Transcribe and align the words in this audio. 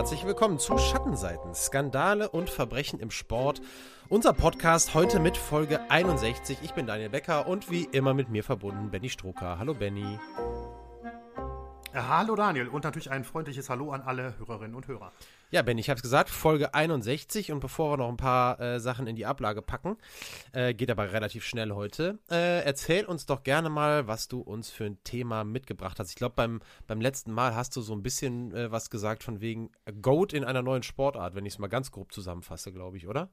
Herzlich 0.00 0.24
willkommen 0.24 0.58
zu 0.58 0.78
Schattenseiten, 0.78 1.54
Skandale 1.54 2.30
und 2.30 2.48
Verbrechen 2.48 3.00
im 3.00 3.10
Sport. 3.10 3.60
Unser 4.08 4.32
Podcast 4.32 4.94
heute 4.94 5.20
mit 5.20 5.36
Folge 5.36 5.78
61. 5.90 6.56
Ich 6.62 6.72
bin 6.72 6.86
Daniel 6.86 7.10
Becker 7.10 7.46
und 7.46 7.70
wie 7.70 7.84
immer 7.92 8.14
mit 8.14 8.30
mir 8.30 8.42
verbunden 8.42 8.90
Benny 8.90 9.10
Stroker. 9.10 9.58
Hallo 9.58 9.74
Benny. 9.74 10.18
Hallo 12.10 12.34
Daniel 12.34 12.66
und 12.66 12.82
natürlich 12.82 13.08
ein 13.12 13.22
freundliches 13.22 13.70
Hallo 13.70 13.92
an 13.92 14.02
alle 14.02 14.36
Hörerinnen 14.36 14.74
und 14.74 14.88
Hörer. 14.88 15.12
Ja, 15.52 15.62
Ben, 15.62 15.78
ich 15.78 15.88
habe 15.90 15.96
es 15.98 16.02
gesagt, 16.02 16.28
Folge 16.28 16.74
61 16.74 17.52
und 17.52 17.60
bevor 17.60 17.92
wir 17.92 17.98
noch 17.98 18.08
ein 18.08 18.16
paar 18.16 18.58
äh, 18.58 18.80
Sachen 18.80 19.06
in 19.06 19.14
die 19.14 19.26
Ablage 19.26 19.62
packen, 19.62 19.96
äh, 20.50 20.74
geht 20.74 20.90
aber 20.90 21.12
relativ 21.12 21.44
schnell 21.44 21.70
heute, 21.70 22.18
äh, 22.28 22.64
erzähl 22.64 23.04
uns 23.04 23.26
doch 23.26 23.44
gerne 23.44 23.70
mal, 23.70 24.08
was 24.08 24.26
du 24.26 24.40
uns 24.40 24.70
für 24.70 24.86
ein 24.86 24.98
Thema 25.04 25.44
mitgebracht 25.44 26.00
hast. 26.00 26.10
Ich 26.10 26.16
glaube, 26.16 26.34
beim, 26.34 26.60
beim 26.88 27.00
letzten 27.00 27.30
Mal 27.30 27.54
hast 27.54 27.76
du 27.76 27.80
so 27.80 27.92
ein 27.92 28.02
bisschen 28.02 28.52
äh, 28.56 28.72
was 28.72 28.90
gesagt 28.90 29.22
von 29.22 29.40
wegen 29.40 29.70
Goat 30.02 30.32
in 30.32 30.42
einer 30.42 30.62
neuen 30.62 30.82
Sportart, 30.82 31.36
wenn 31.36 31.46
ich 31.46 31.52
es 31.52 31.58
mal 31.60 31.68
ganz 31.68 31.92
grob 31.92 32.12
zusammenfasse, 32.12 32.72
glaube 32.72 32.96
ich, 32.96 33.06
oder? 33.06 33.30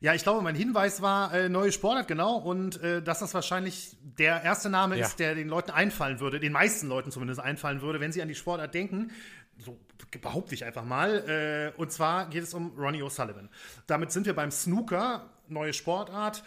Ja, 0.00 0.14
ich 0.14 0.22
glaube, 0.22 0.42
mein 0.42 0.54
Hinweis 0.54 1.02
war 1.02 1.34
äh, 1.34 1.48
neue 1.48 1.72
Sportart, 1.72 2.06
genau. 2.06 2.36
Und 2.36 2.80
äh, 2.82 3.02
dass 3.02 3.18
das 3.18 3.34
wahrscheinlich 3.34 3.96
der 4.00 4.42
erste 4.44 4.70
Name 4.70 4.96
ja. 4.96 5.06
ist, 5.06 5.18
der 5.18 5.34
den 5.34 5.48
Leuten 5.48 5.72
einfallen 5.72 6.20
würde, 6.20 6.38
den 6.38 6.52
meisten 6.52 6.86
Leuten 6.88 7.10
zumindest 7.10 7.40
einfallen 7.40 7.82
würde, 7.82 8.00
wenn 8.00 8.12
sie 8.12 8.22
an 8.22 8.28
die 8.28 8.36
Sportart 8.36 8.74
denken. 8.74 9.10
So 9.58 9.76
behaupte 10.20 10.54
ich 10.54 10.64
einfach 10.64 10.84
mal. 10.84 11.74
Äh, 11.76 11.80
und 11.80 11.90
zwar 11.90 12.28
geht 12.28 12.44
es 12.44 12.54
um 12.54 12.72
Ronnie 12.78 13.02
O'Sullivan. 13.02 13.48
Damit 13.88 14.12
sind 14.12 14.26
wir 14.26 14.34
beim 14.34 14.52
Snooker, 14.52 15.30
neue 15.48 15.72
Sportart. 15.72 16.44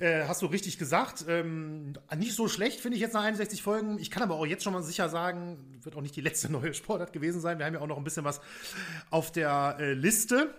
Äh, 0.00 0.24
hast 0.26 0.42
du 0.42 0.46
richtig 0.46 0.76
gesagt. 0.76 1.24
Ähm, 1.28 1.92
nicht 2.16 2.34
so 2.34 2.48
schlecht, 2.48 2.80
finde 2.80 2.96
ich 2.96 3.00
jetzt 3.00 3.12
nach 3.14 3.22
61 3.22 3.62
Folgen. 3.62 3.98
Ich 4.00 4.10
kann 4.10 4.24
aber 4.24 4.34
auch 4.34 4.46
jetzt 4.46 4.64
schon 4.64 4.72
mal 4.72 4.82
sicher 4.82 5.08
sagen, 5.08 5.78
wird 5.82 5.94
auch 5.94 6.00
nicht 6.00 6.16
die 6.16 6.20
letzte 6.20 6.50
neue 6.52 6.74
Sportart 6.74 7.12
gewesen 7.12 7.40
sein. 7.40 7.58
Wir 7.58 7.66
haben 7.66 7.74
ja 7.74 7.80
auch 7.80 7.86
noch 7.86 7.98
ein 7.98 8.04
bisschen 8.04 8.24
was 8.24 8.40
auf 9.10 9.30
der 9.30 9.76
äh, 9.78 9.92
Liste. 9.92 10.52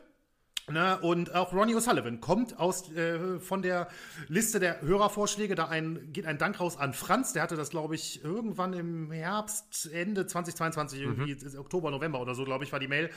Ne, 0.71 0.99
und 0.99 1.33
auch 1.33 1.53
Ronnie 1.53 1.75
O'Sullivan 1.75 2.19
kommt 2.19 2.59
aus, 2.59 2.91
äh, 2.91 3.39
von 3.39 3.61
der 3.61 3.87
Liste 4.27 4.59
der 4.59 4.81
Hörervorschläge. 4.81 5.55
Da 5.55 5.67
ein, 5.67 6.09
geht 6.13 6.25
ein 6.25 6.37
Dank 6.37 6.59
raus 6.59 6.77
an 6.77 6.93
Franz. 6.93 7.33
Der 7.33 7.43
hatte 7.43 7.55
das, 7.55 7.69
glaube 7.69 7.95
ich, 7.95 8.23
irgendwann 8.23 8.73
im 8.73 9.11
Herbst, 9.11 9.91
Ende 9.91 10.27
2022, 10.27 11.01
irgendwie 11.01 11.35
mhm. 11.35 11.59
Oktober, 11.59 11.91
November 11.91 12.21
oder 12.21 12.35
so, 12.35 12.43
glaube 12.43 12.63
ich, 12.63 12.71
war 12.71 12.79
die 12.79 12.87
Mail. 12.87 13.09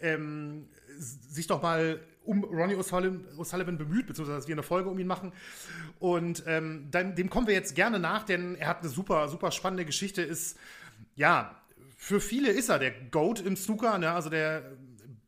Ähm, 0.00 0.68
sich 0.98 1.46
doch 1.46 1.62
mal 1.62 2.00
um 2.24 2.44
Ronnie 2.44 2.74
O'Sullivan, 2.74 3.76
bemüht, 3.76 4.06
beziehungsweise 4.06 4.38
dass 4.38 4.48
wir 4.48 4.54
eine 4.54 4.62
Folge 4.62 4.88
um 4.88 4.98
ihn 4.98 5.06
machen. 5.06 5.32
Und 5.98 6.44
ähm, 6.46 6.90
dem, 6.90 7.14
dem 7.14 7.30
kommen 7.30 7.46
wir 7.46 7.54
jetzt 7.54 7.74
gerne 7.74 7.98
nach, 7.98 8.24
denn 8.24 8.54
er 8.56 8.68
hat 8.68 8.80
eine 8.80 8.88
super, 8.88 9.28
super 9.28 9.50
spannende 9.50 9.84
Geschichte. 9.84 10.22
Ist, 10.22 10.58
ja, 11.16 11.54
für 11.96 12.20
viele 12.20 12.50
ist 12.50 12.68
er 12.68 12.78
der 12.78 12.90
Goat 12.90 13.40
im 13.40 13.56
Snooker, 13.56 13.98
ne? 13.98 14.12
also 14.12 14.30
der 14.30 14.62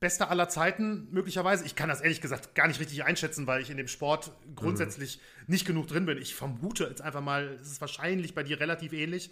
Beste 0.01 0.29
aller 0.29 0.49
Zeiten, 0.49 1.09
möglicherweise. 1.11 1.65
Ich 1.65 1.75
kann 1.75 1.89
das 1.89 2.01
ehrlich 2.01 2.21
gesagt 2.21 2.55
gar 2.55 2.69
nicht 2.69 2.81
richtig 2.81 3.05
einschätzen, 3.05 3.47
weil 3.47 3.63
ich 3.63 3.71
in 3.71 3.77
dem 3.77 3.89
Sport 3.89 4.33
grundsätzlich 4.55 5.19
mhm. 5.19 5.53
nicht 5.53 5.67
genug 5.67 5.87
drin 5.87 6.07
bin. 6.07 6.19
Ich 6.19 6.35
vermute 6.35 6.85
jetzt 6.85 7.03
einfach 7.03 7.23
mal, 7.23 7.59
es 7.61 7.71
ist 7.71 7.81
wahrscheinlich 7.81 8.35
bei 8.35 8.43
dir 8.43 8.61
relativ 8.61 8.93
ähnlich. 8.93 9.31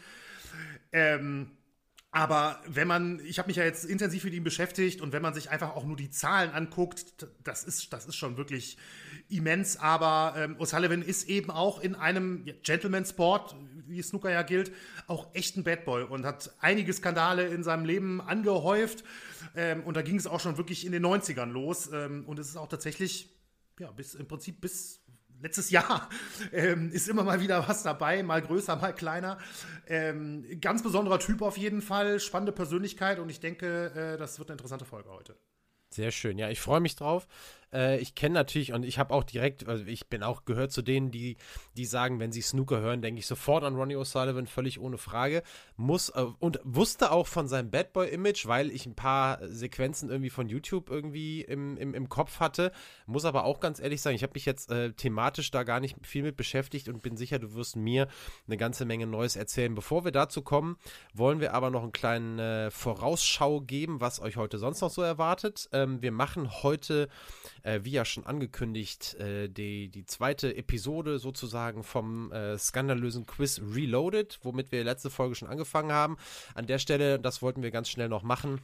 Ähm, 0.93 1.51
aber 2.15 2.61
wenn 2.69 2.87
man, 2.87 3.21
ich 3.25 3.41
habe 3.41 3.49
mich 3.49 3.57
ja 3.57 3.65
jetzt 3.65 3.85
intensiv 3.85 4.23
mit 4.23 4.35
ihm 4.35 4.45
beschäftigt 4.45 5.01
und 5.01 5.13
wenn 5.13 5.21
man 5.21 5.35
sich 5.35 5.51
einfach 5.51 5.75
auch 5.75 5.85
nur 5.85 5.97
die 5.97 6.11
Zahlen 6.11 6.53
anguckt, 6.53 7.27
das 7.43 7.65
ist, 7.65 7.93
das 7.93 8.07
ist 8.07 8.15
schon 8.15 8.37
wirklich 8.37 8.79
immens. 9.29 9.77
Aber 9.77 10.35
ähm, 10.37 10.57
O'Sullivan 10.59 11.03
ist 11.03 11.29
eben 11.29 11.51
auch 11.51 11.81
in 11.81 11.97
einem 11.97 12.45
Gentleman-Sport, 12.63 13.57
wie 13.87 14.03
Snooker 14.03 14.31
ja 14.31 14.43
gilt, 14.43 14.73
auch 15.07 15.35
echt 15.35 15.57
ein 15.57 15.65
Bad 15.65 15.85
Boy 15.85 16.05
und 16.05 16.25
hat 16.25 16.55
einige 16.61 16.93
Skandale 16.93 17.47
in 17.47 17.63
seinem 17.63 17.85
Leben 17.85 18.21
angehäuft. 18.21 19.05
Ähm, 19.57 19.83
und 19.85 19.97
da 19.97 20.03
ging 20.03 20.17
es 20.17 20.27
auch 20.27 20.41
schon 20.41 20.57
wirklich 20.57 20.85
in 20.85 20.93
den 20.93 21.05
90ern 21.05 21.51
los. 21.51 21.91
Ähm, 21.93 22.25
und 22.27 22.39
es 22.39 22.49
ist 22.49 22.57
auch 22.57 22.69
tatsächlich, 22.69 23.31
ja, 23.79 23.91
bis 23.91 24.15
im 24.15 24.27
Prinzip 24.27 24.61
bis 24.61 25.05
letztes 25.45 25.71
Jahr 25.71 26.09
ähm, 26.53 26.91
ist 26.91 27.09
immer 27.09 27.23
mal 27.23 27.41
wieder 27.41 27.69
was 27.69 27.83
dabei, 27.83 28.23
mal 28.23 28.43
größer, 28.43 28.77
mal 28.77 28.95
kleiner. 28.95 29.39
Ähm, 29.87 30.45
ganz 30.61 30.83
besonderer 30.83 31.21
Typ 31.21 31.43
auf 31.43 31.57
jeden 31.57 31.83
Fall, 31.83 32.19
spannende 32.19 32.53
Persönlichkeit 32.53 33.19
und 33.19 33.29
ich 33.29 33.41
denke, 33.41 34.15
äh, 34.15 34.19
das 34.19 34.39
wird 34.39 34.51
eine 34.51 34.55
interessante 34.55 34.85
Folge 34.85 35.11
heute. 35.11 35.37
Sehr 35.91 36.11
schön, 36.11 36.39
ja, 36.39 36.51
ich 36.51 36.61
freue 36.61 36.81
mich 36.81 36.97
drauf. 36.97 37.29
Äh, 37.73 37.99
ich 37.99 38.15
kenne 38.15 38.35
natürlich 38.35 38.73
und 38.73 38.85
ich 38.85 38.99
habe 38.99 39.15
auch 39.15 39.25
direkt, 39.25 39.67
also 39.69 39.85
ich 39.85 40.09
bin 40.09 40.23
auch 40.23 40.45
gehört 40.45 40.73
zu 40.73 40.83
denen, 40.83 41.11
die, 41.11 41.37
die 41.77 41.85
sagen, 41.85 42.21
wenn 42.21 42.33
sie 42.33 42.43
Snooker 42.43 42.81
hören, 42.81 43.03
denke 43.03 43.19
ich 43.19 43.27
sofort 43.27 43.65
an 43.65 43.77
Ronnie 43.77 43.97
O'Sullivan, 43.97 44.47
völlig 44.47 44.81
ohne 44.81 44.99
Frage. 44.99 45.43
Muss 45.77 46.11
äh, 46.11 46.25
und 46.39 46.61
wusste 46.65 47.11
auch 47.11 47.27
von 47.27 47.49
seinem 47.49 47.71
Bad 47.71 47.93
Boy-Image, 47.93 48.47
weil 48.47 48.71
ich 48.71 48.87
ein 48.87 48.95
paar 48.95 49.39
Sequenzen 49.47 50.11
irgendwie 50.11 50.31
von 50.31 50.49
YouTube 50.49 50.91
irgendwie 50.91 51.43
im, 51.43 51.77
im, 51.77 51.95
im 51.95 52.09
Kopf 52.09 52.41
hatte. 52.41 52.73
Muss 53.07 53.25
aber 53.25 53.45
auch 53.45 53.61
ganz 53.61 53.81
ehrlich 53.81 54.01
sagen, 54.01 54.17
ich 54.17 54.23
habe 54.23 54.35
mich 54.35 54.45
jetzt 54.45 54.71
äh, 54.71 54.93
thematisch 54.93 55.51
da 55.51 55.63
gar 55.63 55.81
nicht 55.81 55.97
viel 56.03 56.23
mit 56.23 56.37
beschäftigt 56.37 56.89
und 56.89 57.03
bin 57.03 57.17
sicher, 57.17 57.39
du 57.39 57.55
wirst 57.55 57.77
mir 57.77 58.09
eine 58.47 58.57
ganze 58.57 58.85
Menge 58.85 59.07
Neues 59.07 59.37
erzählen. 59.37 59.75
Bevor 59.75 60.05
wir 60.05 60.13
dazu 60.13 60.43
kommen, 60.43 60.77
wollen 61.13 61.41
wir 61.41 61.55
aber 61.55 61.71
noch 61.71 61.83
einen 61.83 61.93
kleinen 61.93 62.39
äh, 62.39 62.71
Vorausschau 62.71 63.61
geben, 63.61 64.01
was 64.01 64.21
euch 64.21 64.37
heute 64.37 64.59
sonst 64.59 64.81
noch 64.81 64.91
so 64.91 65.03
erwartet. 65.03 65.69
Ähm, 65.73 66.03
wir 66.03 66.13
machen 66.13 66.63
heute 66.63 67.09
äh, 67.65 67.81
wie 67.83 67.91
ja 67.91 68.05
schon 68.05 68.25
angekündigt, 68.25 69.15
äh, 69.15 69.49
die, 69.49 69.89
die 69.89 70.05
zweite 70.05 70.57
Episode 70.57 71.19
sozusagen 71.19 71.83
vom 71.83 72.31
äh, 72.31 72.57
skandalösen 72.57 73.27
Quiz 73.27 73.61
Reloaded, 73.75 74.39
womit 74.43 74.71
wir 74.71 74.85
letzte 74.85 75.11
Folge 75.11 75.35
schon 75.35 75.49
angefangen 75.49 75.93
haben. 75.93 76.17
An 76.55 76.67
der 76.67 76.79
Stelle, 76.79 77.19
das 77.19 77.43
wollten 77.43 77.63
wir 77.63 77.71
ganz 77.71 77.89
schnell 77.89 78.09
noch 78.09 78.23
machen. 78.23 78.61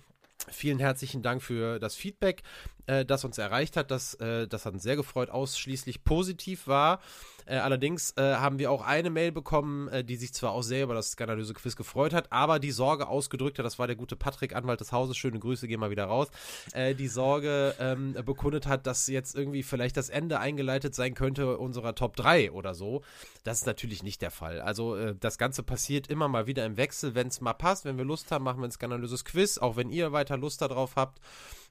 Vielen 0.49 0.78
herzlichen 0.78 1.22
Dank 1.22 1.43
für 1.43 1.78
das 1.78 1.97
Feedback, 1.97 2.43
äh, 2.87 3.05
das 3.05 3.25
uns 3.25 3.38
erreicht 3.38 3.77
hat. 3.77 3.91
Das, 3.91 4.15
äh, 4.15 4.47
das 4.47 4.65
hat 4.65 4.75
uns 4.75 4.83
sehr 4.83 4.97
gefreut, 4.97 5.31
ausschließlich 5.31 6.05
positiv 6.05 6.67
war. 6.67 7.00
Äh, 7.50 7.56
allerdings 7.56 8.12
äh, 8.16 8.34
haben 8.34 8.61
wir 8.61 8.71
auch 8.71 8.87
eine 8.87 9.11
Mail 9.11 9.33
bekommen, 9.33 9.88
äh, 9.88 10.05
die 10.05 10.15
sich 10.15 10.33
zwar 10.33 10.53
auch 10.53 10.62
sehr 10.62 10.84
über 10.84 10.94
das 10.94 11.11
skandalöse 11.11 11.53
Quiz 11.53 11.75
gefreut 11.75 12.15
hat, 12.15 12.31
aber 12.31 12.61
die 12.61 12.71
Sorge 12.71 13.09
ausgedrückt 13.09 13.59
hat, 13.59 13.66
das 13.66 13.77
war 13.81 13.88
der 13.88 13.97
gute 13.97 14.15
Patrick, 14.15 14.55
Anwalt 14.55 14.81
des 14.81 14.93
Hauses, 14.93 15.16
schöne 15.16 15.41
Grüße, 15.41 15.66
gehen 15.66 15.81
mal 15.81 15.91
wieder 15.91 16.05
raus, 16.05 16.28
äh, 16.75 16.94
die 16.94 17.09
Sorge 17.09 17.75
ähm, 17.81 18.15
bekundet 18.25 18.69
hat, 18.69 18.87
dass 18.87 19.09
jetzt 19.09 19.34
irgendwie 19.34 19.65
vielleicht 19.65 19.97
das 19.97 20.11
Ende 20.11 20.38
eingeleitet 20.38 20.94
sein 20.94 21.15
könnte 21.15 21.59
unserer 21.59 21.97
Top 21.97 22.15
3 22.15 22.53
oder 22.53 22.72
so. 22.72 23.03
Das 23.43 23.59
ist 23.59 23.67
natürlich 23.67 24.05
nicht 24.05 24.22
der 24.22 24.31
Fall. 24.31 24.61
Also 24.61 24.94
äh, 24.94 25.17
das 25.19 25.37
Ganze 25.37 25.65
passiert 25.65 26.06
immer 26.06 26.28
mal 26.28 26.47
wieder 26.47 26.65
im 26.65 26.77
Wechsel, 26.77 27.17
wenn 27.17 27.27
es 27.27 27.41
mal 27.41 27.55
passt, 27.55 27.84
wenn 27.84 27.99
wir 27.99 28.05
Lust 28.05 28.31
haben, 28.31 28.44
machen 28.44 28.61
wir 28.61 28.69
ein 28.69 28.72
skandalöses 28.72 29.25
Quiz, 29.25 29.59
auch 29.59 29.75
wenn 29.75 29.91
ihr 29.91 30.12
weiter 30.12 30.37
Lust 30.37 30.62
darauf 30.62 30.94
habt 30.94 31.19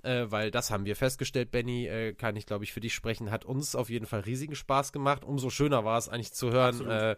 äh, 0.04 0.26
weil 0.30 0.52
das 0.52 0.72
haben 0.72 0.86
wir 0.86 0.96
festgestellt, 0.96 1.52
Benny, 1.52 1.88
äh, 1.88 2.14
kann 2.14 2.36
ich 2.36 2.46
glaube 2.46 2.64
ich 2.64 2.74
für 2.74 2.80
dich 2.80 2.94
sprechen, 2.94 3.32
hat 3.32 3.46
uns 3.46 3.76
auf 3.76 3.90
jeden 3.90 4.06
Fall 4.06 4.22
riesigen 4.22 4.56
Spaß 4.56 4.92
gemacht. 4.92 5.24
Umso 5.24 5.50
schöner 5.50 5.86
war 5.86 5.98
es 5.98 6.10
eigentlich 6.10 6.34
zu 6.34 6.52
hören, 6.52 7.16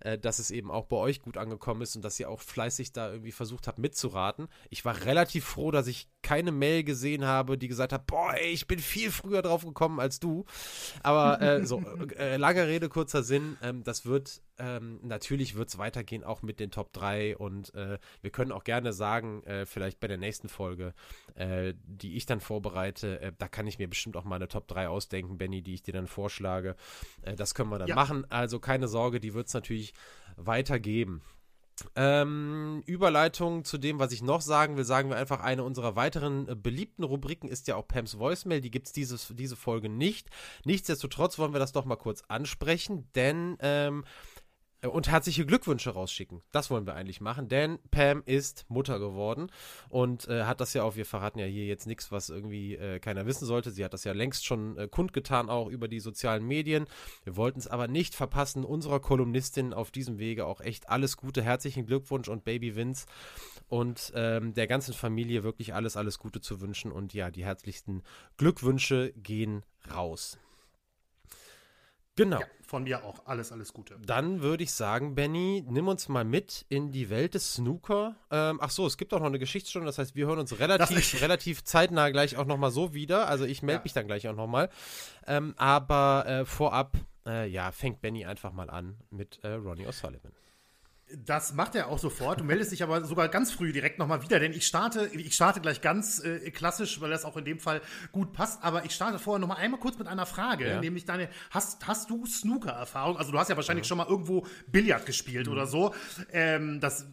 äh, 0.00 0.08
äh, 0.08 0.18
dass 0.18 0.38
es 0.38 0.50
eben 0.50 0.70
auch 0.70 0.86
bei 0.86 0.96
euch 0.96 1.20
gut 1.20 1.36
angekommen 1.36 1.82
ist 1.82 1.96
und 1.96 2.04
dass 2.04 2.18
ihr 2.20 2.30
auch 2.30 2.40
fleißig 2.40 2.92
da 2.92 3.10
irgendwie 3.10 3.32
versucht 3.32 3.66
habt 3.66 3.78
mitzuraten. 3.78 4.48
Ich 4.70 4.84
war 4.84 5.04
relativ 5.04 5.44
froh, 5.44 5.70
dass 5.70 5.86
ich 5.86 6.08
keine 6.22 6.52
Mail 6.52 6.84
gesehen 6.84 7.24
habe, 7.24 7.58
die 7.58 7.68
gesagt 7.68 7.92
hat, 7.92 8.06
boah, 8.06 8.34
ey, 8.34 8.50
ich 8.50 8.66
bin 8.66 8.78
viel 8.78 9.10
früher 9.10 9.42
drauf 9.42 9.64
gekommen 9.64 10.00
als 10.00 10.20
du. 10.20 10.44
Aber 11.02 11.40
äh, 11.40 11.66
so, 11.66 11.82
äh, 12.16 12.36
lange 12.36 12.66
Rede, 12.66 12.88
kurzer 12.88 13.22
Sinn, 13.22 13.56
ähm, 13.62 13.82
das 13.84 14.06
wird 14.06 14.42
ähm, 14.58 14.98
natürlich 15.02 15.54
wird 15.54 15.68
es 15.68 15.78
weitergehen, 15.78 16.24
auch 16.24 16.42
mit 16.42 16.58
den 16.58 16.70
Top 16.70 16.92
3 16.92 17.36
und 17.36 17.72
äh, 17.74 17.98
wir 18.22 18.30
können 18.30 18.52
auch 18.52 18.64
gerne 18.64 18.92
sagen, 18.92 19.42
äh, 19.44 19.66
vielleicht 19.66 20.00
bei 20.00 20.08
der 20.08 20.18
nächsten 20.18 20.48
Folge, 20.48 20.94
äh, 21.34 21.74
die 21.84 22.16
ich 22.16 22.26
dann 22.26 22.40
vorbereite, 22.40 23.20
äh, 23.20 23.32
da 23.38 23.46
kann 23.46 23.66
ich 23.66 23.78
mir 23.78 23.88
bestimmt 23.88 24.16
auch 24.16 24.24
mal 24.24 24.36
eine 24.36 24.48
Top 24.48 24.66
3 24.66 24.88
ausdenken, 24.88 25.38
Benny, 25.38 25.62
die 25.62 25.74
ich 25.74 25.82
dir 25.82 25.92
dann 25.92 26.08
vorschlage. 26.08 26.74
Äh, 27.22 27.36
das 27.36 27.54
können 27.54 27.70
wir 27.70 27.78
dann 27.78 27.88
ja. 27.88 27.94
machen. 27.94 28.26
Also 28.30 28.58
keine 28.58 28.88
Sorge, 28.88 29.20
die 29.20 29.32
wird 29.32 29.46
es 29.46 29.54
natürlich 29.54 29.87
weitergeben. 30.36 31.22
Ähm, 31.94 32.82
Überleitung 32.86 33.64
zu 33.64 33.78
dem, 33.78 33.98
was 33.98 34.12
ich 34.12 34.22
noch 34.22 34.40
sagen 34.40 34.76
will, 34.76 34.84
sagen 34.84 35.10
wir 35.10 35.16
einfach, 35.16 35.40
eine 35.40 35.62
unserer 35.62 35.96
weiteren 35.96 36.48
äh, 36.48 36.56
beliebten 36.56 37.04
Rubriken 37.04 37.48
ist 37.48 37.68
ja 37.68 37.76
auch 37.76 37.86
Pams 37.86 38.18
Voicemail. 38.18 38.60
Die 38.60 38.70
gibt 38.70 38.88
es 38.88 38.92
diese 38.92 39.56
Folge 39.56 39.88
nicht. 39.88 40.28
Nichtsdestotrotz 40.64 41.38
wollen 41.38 41.52
wir 41.52 41.60
das 41.60 41.72
doch 41.72 41.84
mal 41.84 41.96
kurz 41.96 42.22
ansprechen, 42.28 43.08
denn 43.14 43.56
ähm, 43.60 44.04
und 44.86 45.08
herzliche 45.08 45.44
Glückwünsche 45.44 45.90
rausschicken. 45.90 46.42
Das 46.52 46.70
wollen 46.70 46.86
wir 46.86 46.94
eigentlich 46.94 47.20
machen, 47.20 47.48
denn 47.48 47.78
Pam 47.90 48.22
ist 48.26 48.64
Mutter 48.68 49.00
geworden 49.00 49.50
und 49.88 50.28
äh, 50.28 50.44
hat 50.44 50.60
das 50.60 50.72
ja 50.72 50.84
auch, 50.84 50.94
wir 50.94 51.04
verraten 51.04 51.40
ja 51.40 51.46
hier 51.46 51.66
jetzt 51.66 51.86
nichts, 51.86 52.12
was 52.12 52.28
irgendwie 52.28 52.76
äh, 52.76 53.00
keiner 53.00 53.26
wissen 53.26 53.44
sollte. 53.44 53.72
Sie 53.72 53.84
hat 53.84 53.92
das 53.92 54.04
ja 54.04 54.12
längst 54.12 54.46
schon 54.46 54.76
äh, 54.76 54.86
kundgetan, 54.86 55.50
auch 55.50 55.68
über 55.68 55.88
die 55.88 55.98
sozialen 55.98 56.46
Medien. 56.46 56.86
Wir 57.24 57.36
wollten 57.36 57.58
es 57.58 57.66
aber 57.66 57.88
nicht 57.88 58.14
verpassen, 58.14 58.64
unserer 58.64 59.00
Kolumnistin 59.00 59.74
auf 59.74 59.90
diesem 59.90 60.18
Wege 60.18 60.46
auch 60.46 60.60
echt 60.60 60.88
alles 60.88 61.16
Gute, 61.16 61.42
herzlichen 61.42 61.86
Glückwunsch 61.86 62.28
und 62.28 62.44
Baby 62.44 62.76
Vince 62.76 63.06
und 63.68 64.12
ähm, 64.14 64.54
der 64.54 64.68
ganzen 64.68 64.94
Familie 64.94 65.42
wirklich 65.42 65.74
alles, 65.74 65.96
alles 65.96 66.18
Gute 66.18 66.40
zu 66.40 66.60
wünschen 66.60 66.92
und 66.92 67.14
ja, 67.14 67.30
die 67.30 67.44
herzlichsten 67.44 68.02
Glückwünsche 68.36 69.12
gehen 69.16 69.64
raus. 69.92 70.38
Genau. 72.18 72.40
Ja, 72.40 72.46
von 72.66 72.82
mir 72.82 73.04
auch. 73.04 73.24
Alles, 73.26 73.52
alles 73.52 73.72
Gute. 73.72 73.96
Dann 74.04 74.42
würde 74.42 74.64
ich 74.64 74.72
sagen, 74.72 75.14
Benny, 75.14 75.64
nimm 75.68 75.86
uns 75.86 76.08
mal 76.08 76.24
mit 76.24 76.66
in 76.68 76.90
die 76.90 77.10
Welt 77.10 77.34
des 77.34 77.54
Snooker. 77.54 78.16
Ähm, 78.32 78.58
ach 78.60 78.70
so, 78.70 78.86
es 78.86 78.96
gibt 78.96 79.14
auch 79.14 79.20
noch 79.20 79.26
eine 79.26 79.38
Geschichtsstunde, 79.38 79.86
das 79.86 79.98
heißt, 79.98 80.16
wir 80.16 80.26
hören 80.26 80.40
uns 80.40 80.58
relativ, 80.58 81.22
relativ 81.22 81.62
zeitnah 81.62 82.10
gleich 82.10 82.36
auch 82.36 82.44
nochmal 82.44 82.72
so 82.72 82.92
wieder. 82.92 83.28
Also 83.28 83.44
ich 83.44 83.62
melde 83.62 83.78
ja. 83.78 83.84
mich 83.84 83.92
dann 83.92 84.08
gleich 84.08 84.26
auch 84.26 84.34
nochmal. 84.34 84.68
Ähm, 85.28 85.54
aber 85.56 86.24
äh, 86.26 86.44
vorab, 86.44 86.96
äh, 87.24 87.48
ja, 87.48 87.70
fängt 87.70 88.00
Benny 88.00 88.26
einfach 88.26 88.52
mal 88.52 88.68
an 88.68 88.96
mit 89.10 89.38
äh, 89.44 89.52
Ronnie 89.52 89.86
O'Sullivan. 89.86 90.32
Das 91.24 91.54
macht 91.54 91.74
er 91.74 91.88
auch 91.88 91.98
sofort. 91.98 92.40
Du 92.40 92.44
meldest 92.44 92.72
dich 92.72 92.82
aber 92.82 93.04
sogar 93.04 93.28
ganz 93.28 93.50
früh 93.50 93.72
direkt 93.72 93.98
nochmal 93.98 94.22
wieder, 94.22 94.38
denn 94.38 94.52
ich 94.52 94.66
starte, 94.66 95.06
ich 95.14 95.34
starte 95.34 95.60
gleich 95.60 95.80
ganz 95.80 96.22
äh, 96.22 96.50
klassisch, 96.50 97.00
weil 97.00 97.10
das 97.10 97.24
auch 97.24 97.36
in 97.36 97.44
dem 97.44 97.58
Fall 97.58 97.80
gut 98.12 98.32
passt. 98.32 98.62
Aber 98.62 98.84
ich 98.84 98.92
starte 98.92 99.18
vorher 99.18 99.38
nochmal 99.38 99.58
einmal 99.58 99.80
kurz 99.80 99.98
mit 99.98 100.06
einer 100.06 100.26
Frage, 100.26 100.68
ja. 100.68 100.80
nämlich 100.80 101.04
deine, 101.04 101.28
hast, 101.50 101.86
hast 101.86 102.10
du 102.10 102.26
Snooker-Erfahrung? 102.26 103.16
Also 103.16 103.32
du 103.32 103.38
hast 103.38 103.48
ja 103.48 103.56
wahrscheinlich 103.56 103.86
ja. 103.86 103.88
schon 103.88 103.98
mal 103.98 104.06
irgendwo 104.06 104.46
Billard 104.66 105.06
gespielt 105.06 105.46
mhm. 105.46 105.52
oder 105.52 105.66
so. 105.66 105.94
Ähm, 106.32 106.80
das 106.80 107.06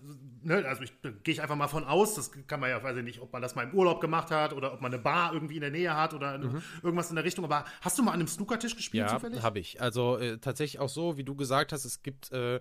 Ne, 0.45 0.63
also 0.63 0.83
ich 0.83 0.94
gehe 1.01 1.33
ich 1.33 1.41
einfach 1.41 1.56
mal 1.56 1.68
von 1.68 1.86
aus, 1.86 2.13
das 2.13 2.30
kann 2.45 2.59
man 2.59 2.69
ja, 2.69 2.83
weiß 2.83 2.98
ich 2.98 3.03
nicht, 3.03 3.19
ob 3.19 3.33
man 3.33 3.41
das 3.41 3.56
mal 3.56 3.63
im 3.63 3.74
Urlaub 3.74 4.00
gemacht 4.00 4.30
hat 4.30 4.53
oder 4.53 4.74
ob 4.74 4.81
man 4.81 4.94
eine 4.94 5.01
Bar 5.01 5.33
irgendwie 5.33 5.56
in 5.56 5.62
der 5.62 5.71
Nähe 5.71 5.98
hat 5.98 6.13
oder 6.13 6.38
mhm. 6.38 6.62
irgendwas 6.83 7.09
in 7.09 7.15
der 7.15 7.25
Richtung. 7.25 7.45
Aber 7.45 7.65
hast 7.81 7.98
du 7.98 8.03
mal 8.03 8.12
an 8.12 8.19
einem 8.19 8.27
Snookertisch 8.27 8.75
gespielt 8.75 9.07
ja, 9.07 9.13
zufällig? 9.15 9.39
Ja, 9.39 9.44
habe 9.44 9.57
ich. 9.57 9.81
Also 9.81 10.19
äh, 10.19 10.38
tatsächlich 10.38 10.80
auch 10.80 10.89
so, 10.89 11.18
wie 11.18 11.24
du 11.24 11.33
gesagt 11.33 11.71
hast, 11.71 11.83
es 11.83 12.03
gibt 12.03 12.31
äh, 12.31 12.59